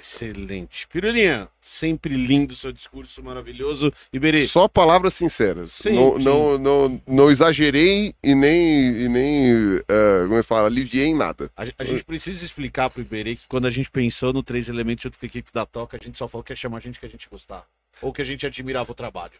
Excelente. 0.00 0.86
Pirulinha, 0.88 1.48
sempre 1.60 2.14
lindo 2.14 2.54
seu 2.54 2.72
discurso 2.72 3.22
maravilhoso. 3.22 3.92
Iberê. 4.12 4.46
Só 4.46 4.68
palavras 4.68 5.14
sinceras. 5.14 5.72
Sim, 5.72 5.94
não, 5.94 6.16
sim. 6.16 6.22
Não, 6.22 6.58
não, 6.58 7.02
não 7.06 7.30
exagerei 7.30 8.14
e 8.22 8.34
nem, 8.34 9.02
e 9.02 9.08
nem 9.08 9.54
uh, 9.54 9.84
como 10.28 10.38
é 10.38 10.42
fala, 10.42 10.68
aliviei 10.68 11.06
em 11.06 11.16
nada. 11.16 11.50
A, 11.56 11.64
a 11.78 11.84
gente 11.84 12.04
precisa 12.04 12.44
explicar 12.44 12.90
pro 12.90 13.00
Iberê 13.00 13.36
que 13.36 13.46
quando 13.48 13.66
a 13.66 13.70
gente 13.70 13.90
pensou 13.90 14.32
no 14.32 14.42
Três 14.42 14.68
Elementos 14.68 15.02
junto 15.02 15.18
com 15.18 15.26
a 15.26 15.28
equipe 15.28 15.50
da 15.52 15.66
Toca, 15.66 15.98
a 16.00 16.04
gente 16.04 16.18
só 16.18 16.28
falou 16.28 16.44
que 16.44 16.52
ia 16.52 16.56
chamar 16.56 16.80
gente 16.80 17.00
que 17.00 17.06
a 17.06 17.10
gente 17.10 17.28
gostava. 17.28 17.64
Ou 18.00 18.12
que 18.12 18.22
a 18.22 18.24
gente 18.24 18.46
admirava 18.46 18.92
o 18.92 18.94
trabalho. 18.94 19.32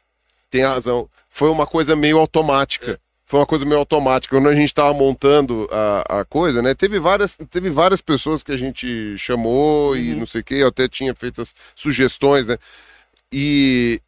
Tem 0.50 0.62
razão. 0.62 1.08
Foi 1.28 1.50
uma 1.50 1.66
coisa 1.66 1.94
meio 1.94 2.18
automática. 2.18 3.00
Foi 3.28 3.38
uma 3.40 3.46
coisa 3.46 3.64
meio 3.66 3.78
automática. 3.78 4.34
Quando 4.34 4.48
a 4.48 4.54
gente 4.54 4.68
estava 4.68 4.94
montando 4.94 5.68
a, 5.70 6.20
a 6.20 6.24
coisa, 6.24 6.62
né? 6.62 6.74
Teve 6.74 6.98
várias, 6.98 7.36
teve 7.50 7.68
várias 7.68 8.00
pessoas 8.00 8.42
que 8.42 8.50
a 8.50 8.56
gente 8.56 9.16
chamou 9.18 9.94
e 9.94 10.12
Uhum. 10.14 10.20
não 10.20 10.26
sei 10.26 10.40
o 10.40 10.44
quê. 10.44 10.54
Eu 10.54 10.68
até 10.68 10.88
tinha 10.88 11.14
feito 11.14 11.42
as 11.42 11.54
sugestões, 11.76 12.46
né? 12.46 12.56
E, 13.32 14.00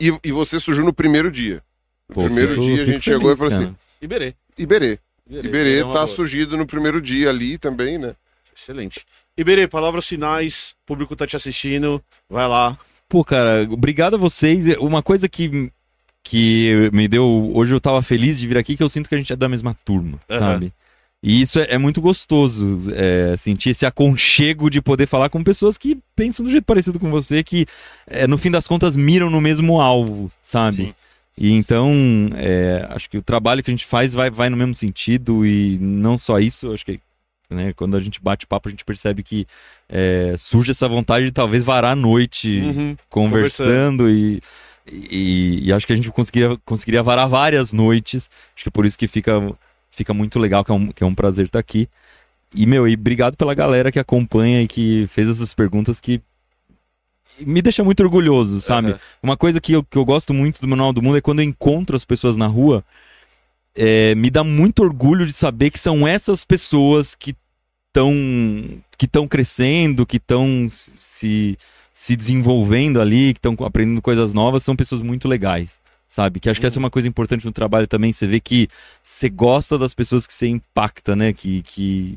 e, 0.00 0.12
e 0.24 0.32
você 0.32 0.58
surgiu 0.58 0.84
no 0.84 0.92
primeiro 0.92 1.30
dia. 1.30 1.62
No 2.08 2.14
Pô, 2.16 2.24
primeiro 2.24 2.54
fico- 2.54 2.64
dia 2.64 2.82
a 2.82 2.86
gente 2.86 3.04
chegou 3.04 3.34
feliz, 3.34 3.34
e 3.34 3.38
falou 3.38 3.52
assim: 3.52 3.64
cara. 3.66 3.78
Iberê. 4.02 4.34
Iberê. 4.58 4.98
Iberê 5.30 5.78
é 5.78 5.84
uma 5.84 5.92
tá 5.94 6.04
boa. 6.04 6.16
surgido 6.16 6.56
no 6.56 6.66
primeiro 6.66 7.00
dia 7.00 7.30
ali 7.30 7.56
também, 7.56 7.98
né? 7.98 8.16
Excelente. 8.54 9.06
Iberê, 9.38 9.68
palavras 9.68 10.08
finais. 10.08 10.74
O 10.82 10.86
público 10.86 11.14
tá 11.14 11.24
te 11.24 11.36
assistindo. 11.36 12.02
Vai 12.28 12.48
lá. 12.48 12.76
Pô, 13.08 13.24
cara, 13.24 13.62
obrigado 13.70 14.14
a 14.14 14.18
vocês. 14.18 14.66
Uma 14.78 15.04
coisa 15.04 15.28
que, 15.28 15.70
que 16.24 16.90
me 16.92 17.08
deu. 17.08 17.50
Hoje 17.54 17.74
eu 17.74 17.80
tava 17.80 18.02
feliz 18.02 18.38
de 18.38 18.46
vir 18.46 18.58
aqui, 18.58 18.76
que 18.76 18.82
eu 18.82 18.88
sinto 18.88 19.08
que 19.08 19.14
a 19.14 19.18
gente 19.18 19.32
é 19.32 19.36
da 19.36 19.48
mesma 19.48 19.74
turma, 19.84 20.18
Aham. 20.28 20.38
sabe? 20.38 20.72
E 21.22 21.42
isso 21.42 21.60
é, 21.60 21.66
é 21.70 21.78
muito 21.78 22.00
gostoso, 22.00 22.90
é, 22.94 23.36
sentir 23.36 23.70
esse 23.70 23.84
aconchego 23.84 24.70
de 24.70 24.80
poder 24.80 25.06
falar 25.06 25.28
com 25.28 25.44
pessoas 25.44 25.76
que 25.76 25.98
pensam 26.16 26.44
do 26.44 26.50
jeito 26.50 26.64
parecido 26.64 26.98
com 26.98 27.10
você, 27.10 27.42
que 27.42 27.66
é, 28.06 28.26
no 28.26 28.38
fim 28.38 28.50
das 28.50 28.66
contas 28.66 28.96
miram 28.96 29.28
no 29.28 29.38
mesmo 29.40 29.80
alvo, 29.80 30.30
sabe? 30.42 30.76
Sim. 30.76 30.94
E 31.36 31.52
então, 31.52 31.92
é, 32.36 32.86
acho 32.90 33.08
que 33.10 33.18
o 33.18 33.22
trabalho 33.22 33.62
que 33.62 33.70
a 33.70 33.74
gente 33.74 33.84
faz 33.84 34.14
vai, 34.14 34.30
vai 34.30 34.48
no 34.48 34.56
mesmo 34.56 34.74
sentido, 34.74 35.44
e 35.44 35.76
não 35.78 36.16
só 36.16 36.38
isso, 36.38 36.72
acho 36.72 36.86
que 36.86 36.98
né, 37.50 37.74
quando 37.74 37.96
a 37.96 38.00
gente 38.00 38.18
bate 38.22 38.46
papo, 38.46 38.68
a 38.68 38.70
gente 38.70 38.84
percebe 38.84 39.22
que 39.22 39.46
é, 39.90 40.34
surge 40.38 40.70
essa 40.70 40.88
vontade 40.88 41.26
de 41.26 41.32
talvez 41.32 41.62
varar 41.62 41.92
a 41.92 41.96
noite 41.96 42.60
Uhum. 42.60 42.96
conversando 43.10 44.08
e, 44.08 44.40
e, 44.86 45.68
e 45.68 45.72
acho 45.72 45.86
que 45.86 45.92
a 45.92 45.96
gente 45.96 46.10
conseguiria, 46.10 46.56
conseguiria 46.64 47.02
varar 47.02 47.28
várias 47.28 47.72
noites. 47.72 48.30
Acho 48.54 48.64
que 48.64 48.68
é 48.68 48.72
por 48.72 48.86
isso 48.86 48.98
que 48.98 49.08
fica, 49.08 49.32
fica 49.90 50.14
muito 50.14 50.38
legal, 50.38 50.64
que 50.64 50.70
é 50.70 50.74
um, 50.74 50.86
que 50.88 51.02
é 51.02 51.06
um 51.06 51.14
prazer 51.14 51.46
estar 51.46 51.58
aqui. 51.58 51.88
E, 52.54 52.66
meu, 52.66 52.88
e 52.88 52.94
obrigado 52.94 53.36
pela 53.36 53.54
galera 53.54 53.92
que 53.92 53.98
acompanha 53.98 54.62
e 54.62 54.68
que 54.68 55.06
fez 55.08 55.28
essas 55.28 55.54
perguntas 55.54 56.00
que 56.00 56.20
me 57.38 57.62
deixa 57.62 57.82
muito 57.84 58.02
orgulhoso, 58.02 58.60
sabe? 58.60 58.90
Aham. 58.90 59.00
Uma 59.22 59.36
coisa 59.36 59.60
que 59.60 59.72
eu, 59.72 59.84
que 59.84 59.96
eu 59.96 60.04
gosto 60.04 60.34
muito 60.34 60.60
do 60.60 60.68
Manual 60.68 60.92
do 60.92 61.00
Mundo 61.00 61.16
é 61.16 61.20
quando 61.20 61.40
eu 61.40 61.44
encontro 61.44 61.96
as 61.96 62.04
pessoas 62.04 62.36
na 62.36 62.46
rua, 62.46 62.84
é, 63.74 64.14
me 64.14 64.30
dá 64.30 64.42
muito 64.42 64.82
orgulho 64.82 65.24
de 65.24 65.32
saber 65.32 65.70
que 65.70 65.78
são 65.78 66.06
essas 66.06 66.44
pessoas 66.44 67.14
que 67.14 67.34
estão 67.88 68.12
que 68.98 69.06
estão 69.06 69.26
crescendo, 69.26 70.04
que 70.04 70.18
estão 70.18 70.66
se, 70.68 71.56
se 72.00 72.16
desenvolvendo 72.16 72.98
ali, 72.98 73.34
que 73.34 73.38
estão 73.46 73.54
aprendendo 73.62 74.00
coisas 74.00 74.32
novas, 74.32 74.62
são 74.62 74.74
pessoas 74.74 75.02
muito 75.02 75.28
legais, 75.28 75.68
sabe? 76.08 76.40
Que 76.40 76.48
acho 76.48 76.58
que 76.58 76.66
essa 76.66 76.78
é 76.78 76.80
uma 76.80 76.88
coisa 76.88 77.06
importante 77.06 77.44
no 77.44 77.52
trabalho 77.52 77.86
também, 77.86 78.10
você 78.10 78.26
vê 78.26 78.40
que 78.40 78.70
você 79.02 79.28
gosta 79.28 79.76
das 79.76 79.92
pessoas 79.92 80.26
que 80.26 80.32
você 80.32 80.48
impacta, 80.48 81.14
né? 81.14 81.34
Que, 81.34 81.60
que 81.60 82.16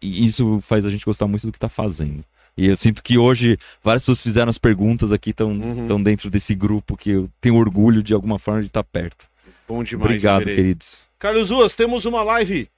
e 0.00 0.24
isso 0.24 0.60
faz 0.60 0.86
a 0.86 0.90
gente 0.90 1.04
gostar 1.04 1.26
muito 1.26 1.48
do 1.48 1.52
que 1.52 1.58
tá 1.58 1.68
fazendo. 1.68 2.22
E 2.56 2.66
eu 2.66 2.76
sinto 2.76 3.02
que 3.02 3.18
hoje 3.18 3.58
várias 3.82 4.04
pessoas 4.04 4.22
fizeram 4.22 4.50
as 4.50 4.56
perguntas 4.56 5.12
aqui, 5.12 5.30
estão 5.30 5.50
Uhum. 5.50 6.00
dentro 6.00 6.30
desse 6.30 6.54
grupo 6.54 6.96
que 6.96 7.10
eu 7.10 7.28
tenho 7.40 7.56
orgulho 7.56 8.04
de 8.04 8.14
alguma 8.14 8.38
forma 8.38 8.60
de 8.60 8.68
estar 8.68 8.84
perto. 8.84 9.26
Bom 9.66 9.82
demais. 9.82 10.06
Obrigado, 10.06 10.44
queridos. 10.44 11.00
Carlos 11.18 11.50
Ruas, 11.50 11.74
temos 11.74 12.04
uma 12.04 12.22
live 12.22 12.68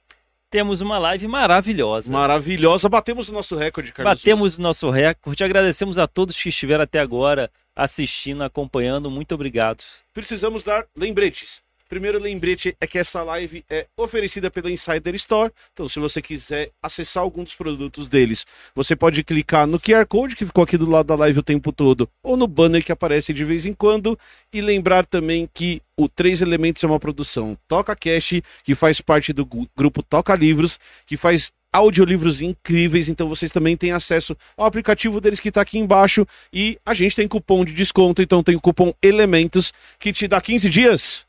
Temos 0.53 0.81
uma 0.81 0.99
live 0.99 1.27
maravilhosa. 1.27 2.11
maravilhosa. 2.11 2.87
Batemos 2.87 3.27
o 3.27 3.33
nosso 3.33 3.55
recorde, 3.55 3.91
Carlos 3.91 4.13
Batemos 4.13 4.59
o 4.59 4.61
nosso 4.61 4.87
recorde. 4.91 5.43
Agradecemos 5.43 5.97
a 5.97 6.05
todos 6.05 6.39
que 6.39 6.49
estiveram 6.49 6.83
até 6.83 6.99
agora 6.99 7.49
assistindo, 7.75 8.43
acompanhando. 8.43 9.09
Muito 9.09 9.33
obrigado. 9.33 9.83
Precisamos 10.13 10.61
dar 10.61 10.85
lembretes. 10.95 11.63
Primeiro 11.89 12.19
lembrete 12.19 12.75
é 12.79 12.87
que 12.87 12.97
essa 12.97 13.21
live 13.23 13.63
é 13.69 13.85
oferecida 13.97 14.49
pela 14.49 14.71
Insider 14.71 15.13
Store. 15.15 15.51
Então, 15.73 15.87
se 15.87 15.99
você 15.99 16.21
quiser 16.21 16.71
acessar 16.81 17.23
algum 17.23 17.43
dos 17.43 17.55
produtos 17.55 18.07
deles, 18.07 18.45
você 18.73 18.95
pode 18.95 19.23
clicar 19.23 19.67
no 19.67 19.79
QR 19.79 20.05
Code 20.07 20.35
que 20.35 20.45
ficou 20.45 20.63
aqui 20.63 20.77
do 20.77 20.89
lado 20.89 21.07
da 21.07 21.15
live 21.15 21.39
o 21.39 21.43
tempo 21.43 21.71
todo, 21.71 22.09
ou 22.23 22.37
no 22.37 22.47
banner 22.47 22.83
que 22.83 22.91
aparece 22.91 23.33
de 23.33 23.43
vez 23.43 23.65
em 23.65 23.73
quando. 23.73 24.17
E 24.51 24.61
lembrar 24.61 25.05
também 25.05 25.47
que 25.53 25.81
o 25.97 26.07
Três 26.07 26.41
Elementos 26.41 26.83
é 26.83 26.87
uma 26.87 26.99
produção 26.99 27.57
Toca 27.67 27.95
Cash, 27.95 28.41
que 28.63 28.73
faz 28.73 29.01
parte 29.01 29.33
do 29.33 29.45
grupo 29.75 30.01
Toca 30.01 30.35
Livros, 30.35 30.79
que 31.05 31.17
faz 31.17 31.51
audiolivros 31.71 32.41
incríveis, 32.41 33.09
então 33.09 33.27
vocês 33.27 33.51
também 33.51 33.75
têm 33.75 33.91
acesso 33.91 34.37
ao 34.55 34.67
aplicativo 34.67 35.19
deles 35.19 35.39
que 35.39 35.49
está 35.49 35.61
aqui 35.61 35.79
embaixo 35.79 36.25
e 36.53 36.77
a 36.85 36.93
gente 36.93 37.15
tem 37.15 37.27
cupom 37.27 37.65
de 37.65 37.73
desconto, 37.73 38.21
então 38.21 38.43
tem 38.43 38.55
o 38.55 38.61
cupom 38.61 38.93
Elementos 39.01 39.73
que 39.97 40.13
te 40.13 40.27
dá 40.27 40.39
15 40.39 40.69
dias 40.69 41.25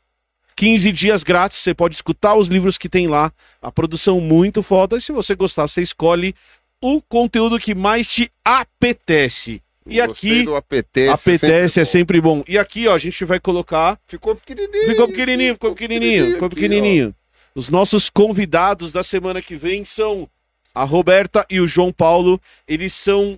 15 0.55 0.91
dias 0.91 1.23
grátis, 1.23 1.59
você 1.59 1.73
pode 1.73 1.95
escutar 1.95 2.35
os 2.35 2.47
livros 2.47 2.77
que 2.77 2.87
tem 2.87 3.07
lá, 3.07 3.31
a 3.61 3.71
produção 3.71 4.19
muito 4.21 4.63
foda, 4.63 4.97
e 4.97 5.01
se 5.01 5.11
você 5.11 5.35
gostar, 5.35 5.67
você 5.67 5.81
escolhe 5.81 6.33
o 6.81 7.01
conteúdo 7.01 7.59
que 7.59 7.75
mais 7.75 8.07
te 8.07 8.31
apetece. 8.43 9.61
E 9.87 10.03
Gostei 10.03 10.41
aqui, 10.41 10.55
apetece. 10.55 11.09
apetece 11.09 11.79
é 11.79 11.83
bom. 11.83 11.89
sempre 11.89 12.21
bom. 12.21 12.43
E 12.47 12.57
aqui, 12.57 12.87
ó, 12.87 12.95
a 12.95 12.97
gente 12.97 13.23
vai 13.23 13.39
colocar 13.39 13.99
Ficou 14.07 14.35
pequenininho. 14.35 14.85
Ficou 14.87 15.07
pequenininho, 15.07 15.53
ficou 15.53 15.75
pequenininho, 15.75 16.31
ficou 16.33 16.47
aqui, 16.47 16.55
pequenininho. 16.55 17.15
Os 17.53 17.69
nossos 17.69 18.09
convidados 18.09 18.91
da 18.91 19.03
semana 19.03 19.41
que 19.41 19.55
vem 19.55 19.85
são 19.85 20.27
a 20.73 20.83
Roberta 20.83 21.45
e 21.49 21.59
o 21.59 21.67
João 21.67 21.91
Paulo. 21.91 22.41
Eles 22.67 22.93
são 22.93 23.37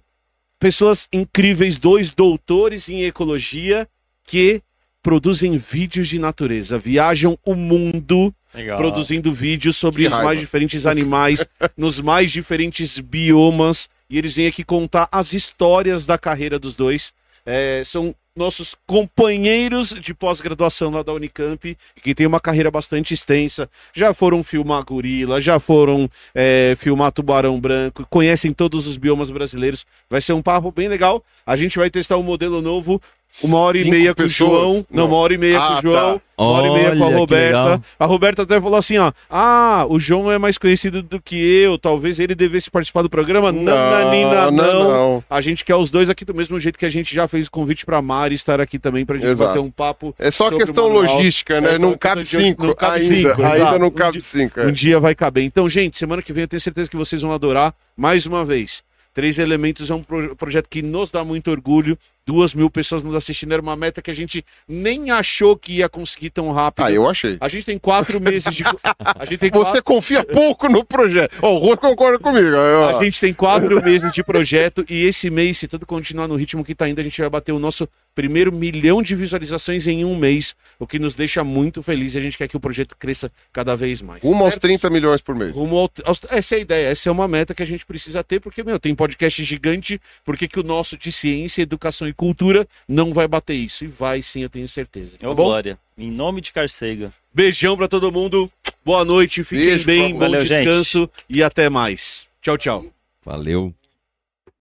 pessoas 0.57 1.07
incríveis, 1.11 1.77
dois 1.77 2.09
doutores 2.09 2.87
em 2.87 3.03
ecologia 3.03 3.87
que 4.23 4.61
produzem 5.07 5.55
vídeos 5.55 6.09
de 6.09 6.19
natureza, 6.19 6.77
viajam 6.77 7.39
o 7.45 7.55
mundo 7.55 8.33
Legal. 8.53 8.77
produzindo 8.77 9.31
vídeos 9.31 9.77
sobre 9.77 10.01
Que 10.01 10.09
os 10.09 10.13
raiva. 10.13 10.25
mais 10.25 10.39
diferentes 10.41 10.85
animais, 10.85 11.47
nos 11.77 12.01
mais 12.01 12.29
diferentes 12.29 12.99
biomas. 12.99 13.87
E 14.09 14.17
eles 14.17 14.35
vêm 14.35 14.47
aqui 14.47 14.65
contar 14.65 15.07
as 15.09 15.31
histórias 15.31 16.05
da 16.05 16.17
carreira 16.17 16.59
dos 16.59 16.75
dois. 16.75 17.13
É, 17.45 17.83
são 17.85 18.13
nossos 18.35 18.75
companheiros 18.85 19.89
de 19.89 20.13
pós-graduação 20.13 20.91
lá 20.91 21.01
da 21.01 21.11
Unicamp, 21.13 21.77
que 22.03 22.13
tem 22.13 22.27
uma 22.27 22.39
carreira 22.39 22.69
bastante 22.69 23.13
extensa. 23.13 23.69
Já 23.93 24.13
foram 24.13 24.43
filmar 24.43 24.83
gorila, 24.83 25.41
já 25.41 25.57
foram 25.57 26.09
é, 26.35 26.75
filmar 26.77 27.11
tubarão 27.11 27.59
branco, 27.59 28.05
conhecem 28.09 28.53
todos 28.53 28.85
os 28.85 28.97
biomas 28.97 29.31
brasileiros. 29.31 29.85
Vai 30.09 30.21
ser 30.21 30.33
um 30.33 30.41
papo 30.41 30.71
bem 30.71 30.87
legal. 30.87 31.23
A 31.45 31.55
gente 31.55 31.77
vai 31.77 31.89
testar 31.89 32.17
um 32.17 32.23
modelo 32.23 32.61
novo, 32.61 33.01
uma 33.43 33.59
hora 33.59 33.77
e 33.77 33.89
meia 33.89 34.15
com 34.15 34.23
o? 34.23 34.27
João. 34.27 34.73
Não, 34.89 35.03
Não. 35.03 35.05
uma 35.07 35.17
hora 35.17 35.33
e 35.33 35.37
meia 35.37 35.59
Ah, 35.59 35.67
com 35.67 35.73
o 35.73 35.81
João. 35.81 36.15
tá. 36.17 36.21
Uma 36.39 36.51
hora 36.51 36.67
e 36.67 36.71
meia 36.73 36.95
com 36.95 37.03
a 37.03 37.15
Roberta. 37.15 37.81
A 37.99 38.05
Roberta 38.05 38.41
até 38.43 38.61
falou 38.61 38.77
assim, 38.77 38.97
ó. 38.97 39.11
Ah, 39.29 39.85
o 39.89 39.99
João 39.99 40.31
é 40.31 40.37
mais 40.37 40.57
conhecido 40.57 41.01
do 41.01 41.19
que 41.19 41.35
eu. 41.35 41.77
Talvez 41.79 42.19
ele 42.19 42.35
devesse 42.35 42.69
participar 42.69 43.01
do 43.01 43.09
programa. 43.09 43.51
Não, 43.51 43.63
Nananina, 43.63 44.51
não, 44.51 44.83
não. 44.83 45.23
A 45.29 45.41
gente 45.41 45.63
quer 45.65 45.75
os 45.75 45.89
dois 45.89 46.09
aqui 46.09 46.23
do 46.23 46.33
mesmo 46.33 46.59
jeito 46.59 46.77
que 46.77 46.85
a 46.85 46.89
gente 46.89 47.13
já 47.13 47.27
fez 47.27 47.49
convite 47.49 47.85
pra 47.85 48.01
Mari 48.01 48.35
estar 48.35 48.61
aqui 48.61 48.77
também 48.77 49.05
pra 49.05 49.17
gente 49.17 49.29
Exato. 49.29 49.49
bater 49.49 49.59
um 49.67 49.71
papo. 49.71 50.13
É 50.19 50.29
só 50.29 50.49
questão 50.51 50.85
o 50.85 50.89
logística, 50.93 51.55
É 51.55 51.61
né? 51.61 51.71
só 51.73 51.79
não 51.79 51.97
cabe 51.97 52.25
cinco. 52.25 52.65
não 52.67 52.75
cabe 52.75 53.01
ainda, 53.01 53.15
cinco, 53.29 53.43
ainda 53.43 53.79
não 53.79 53.87
Um 53.87 53.91
cabe 53.91 54.11
dia- 54.13 54.21
cinco. 54.21 54.59
Um 54.61 54.69
é. 54.69 54.71
dia 54.71 54.99
vai 54.99 55.15
caber. 55.15 55.43
Então, 55.43 55.67
gente, 55.67 55.97
semana 55.97 56.21
que 56.21 56.31
vem 56.33 56.43
eu 56.43 56.47
tenho 56.47 56.61
certeza 56.61 56.89
que 56.89 56.95
vocês 56.97 57.21
vão 57.21 57.31
adorar. 57.33 57.73
Mais 57.95 58.25
uma 58.27 58.45
vez, 58.45 58.83
Três 59.13 59.39
Elementos 59.39 59.89
é 59.89 59.95
um 59.95 60.03
pro- 60.03 60.35
projeto 60.35 60.67
que 60.69 60.83
nos 60.83 61.09
dá 61.09 61.23
muito 61.23 61.49
orgulho. 61.49 61.97
Duas 62.27 62.53
mil 62.53 62.69
pessoas 62.69 63.05
nos 63.05 63.15
assistindo 63.15 63.53
era 63.53 63.61
uma 63.61 63.77
meta 63.77 64.01
que 64.01 64.11
a 64.11 64.13
gente 64.13 64.43
nem 64.67 65.11
achou 65.11 65.55
que 65.55 65.75
ia 65.77 65.87
conseguir 65.87 66.29
tão 66.29 66.51
rápido. 66.51 66.83
Ah, 66.85 66.91
eu 66.91 67.09
achei. 67.09 67.37
A 67.39 67.47
gente 67.47 67.65
tem 67.65 67.79
quatro 67.79 68.19
meses 68.19 68.53
de. 68.53 68.63
A 68.65 69.23
gente 69.23 69.37
tem 69.37 69.49
quatro... 69.49 69.71
Você 69.71 69.81
confia 69.81 70.25
pouco 70.25 70.67
no 70.67 70.83
projeto. 70.83 71.37
Ó, 71.41 71.53
o 71.53 71.57
Rô 71.57 71.77
concorda 71.77 72.19
comigo. 72.19 72.49
ó. 72.53 72.99
A 72.99 73.03
gente 73.05 73.21
tem 73.21 73.33
quatro 73.33 73.81
meses 73.81 74.11
de 74.11 74.21
projeto 74.23 74.83
e 74.89 75.05
esse 75.05 75.29
mês, 75.29 75.57
se 75.57 75.69
tudo 75.69 75.85
continuar 75.85 76.27
no 76.27 76.35
ritmo 76.35 76.65
que 76.65 76.75
tá 76.75 76.89
indo, 76.89 76.99
a 76.99 77.03
gente 77.03 77.21
vai 77.21 77.29
bater 77.29 77.53
o 77.53 77.59
nosso 77.59 77.87
primeiro 78.13 78.51
milhão 78.51 79.01
de 79.01 79.15
visualizações 79.15 79.85
em 79.87 80.03
um 80.03 80.15
mês, 80.17 80.55
o 80.79 80.87
que 80.87 80.97
nos 80.99 81.15
deixa 81.15 81.43
muito 81.43 81.81
feliz 81.83 82.15
e 82.15 82.17
a 82.17 82.21
gente 82.21 82.37
quer 82.37 82.47
que 82.47 82.57
o 82.57 82.59
projeto 82.59 82.95
cresça 82.97 83.31
cada 83.53 83.75
vez 83.75 84.01
mais. 84.01 84.21
Rumo 84.23 84.43
aos 84.43 84.55
certo? 84.55 84.63
30 84.63 84.89
milhões 84.89 85.21
por 85.21 85.35
mês. 85.35 85.55
Rumo 85.55 85.77
ao- 85.77 85.91
aos- 86.03 86.21
essa 86.29 86.55
é 86.55 86.57
a 86.57 86.61
ideia, 86.61 86.87
essa 86.89 87.07
é 87.07 87.11
uma 87.11 87.27
meta 87.27 87.53
que 87.53 87.61
a 87.61 87.65
gente 87.65 87.85
precisa 87.85 88.23
ter, 88.23 88.39
porque, 88.39 88.63
meu, 88.63 88.79
tem 88.79 88.95
podcast 88.95 89.43
gigante, 89.43 90.01
por 90.25 90.35
que 90.35 90.59
o 90.59 90.63
nosso 90.63 90.97
de 90.97 91.11
ciência, 91.11 91.61
educação 91.61 92.07
e 92.07 92.13
cultura 92.17 92.67
não 92.89 93.13
vai 93.13 93.27
bater 93.27 93.53
isso? 93.53 93.85
E 93.85 93.87
vai 93.87 94.21
sim, 94.21 94.41
eu 94.41 94.49
tenho 94.49 94.67
certeza. 94.67 95.17
Tá 95.17 95.29
Ô, 95.29 95.35
bom? 95.35 95.45
Glória. 95.45 95.77
Em 95.97 96.11
nome 96.11 96.41
de 96.41 96.51
Carcega. 96.51 97.13
Beijão 97.33 97.77
pra 97.77 97.87
todo 97.87 98.11
mundo, 98.11 98.51
boa 98.83 99.05
noite, 99.05 99.43
fiquem 99.43 99.67
Beijo 99.67 99.85
bem, 99.85 100.13
bom 100.13 100.19
Valeu, 100.19 100.45
gente. 100.45 100.63
descanso 100.65 101.09
e 101.29 101.41
até 101.41 101.69
mais. 101.69 102.27
Tchau, 102.41 102.57
tchau. 102.57 102.85
Valeu. 103.23 103.73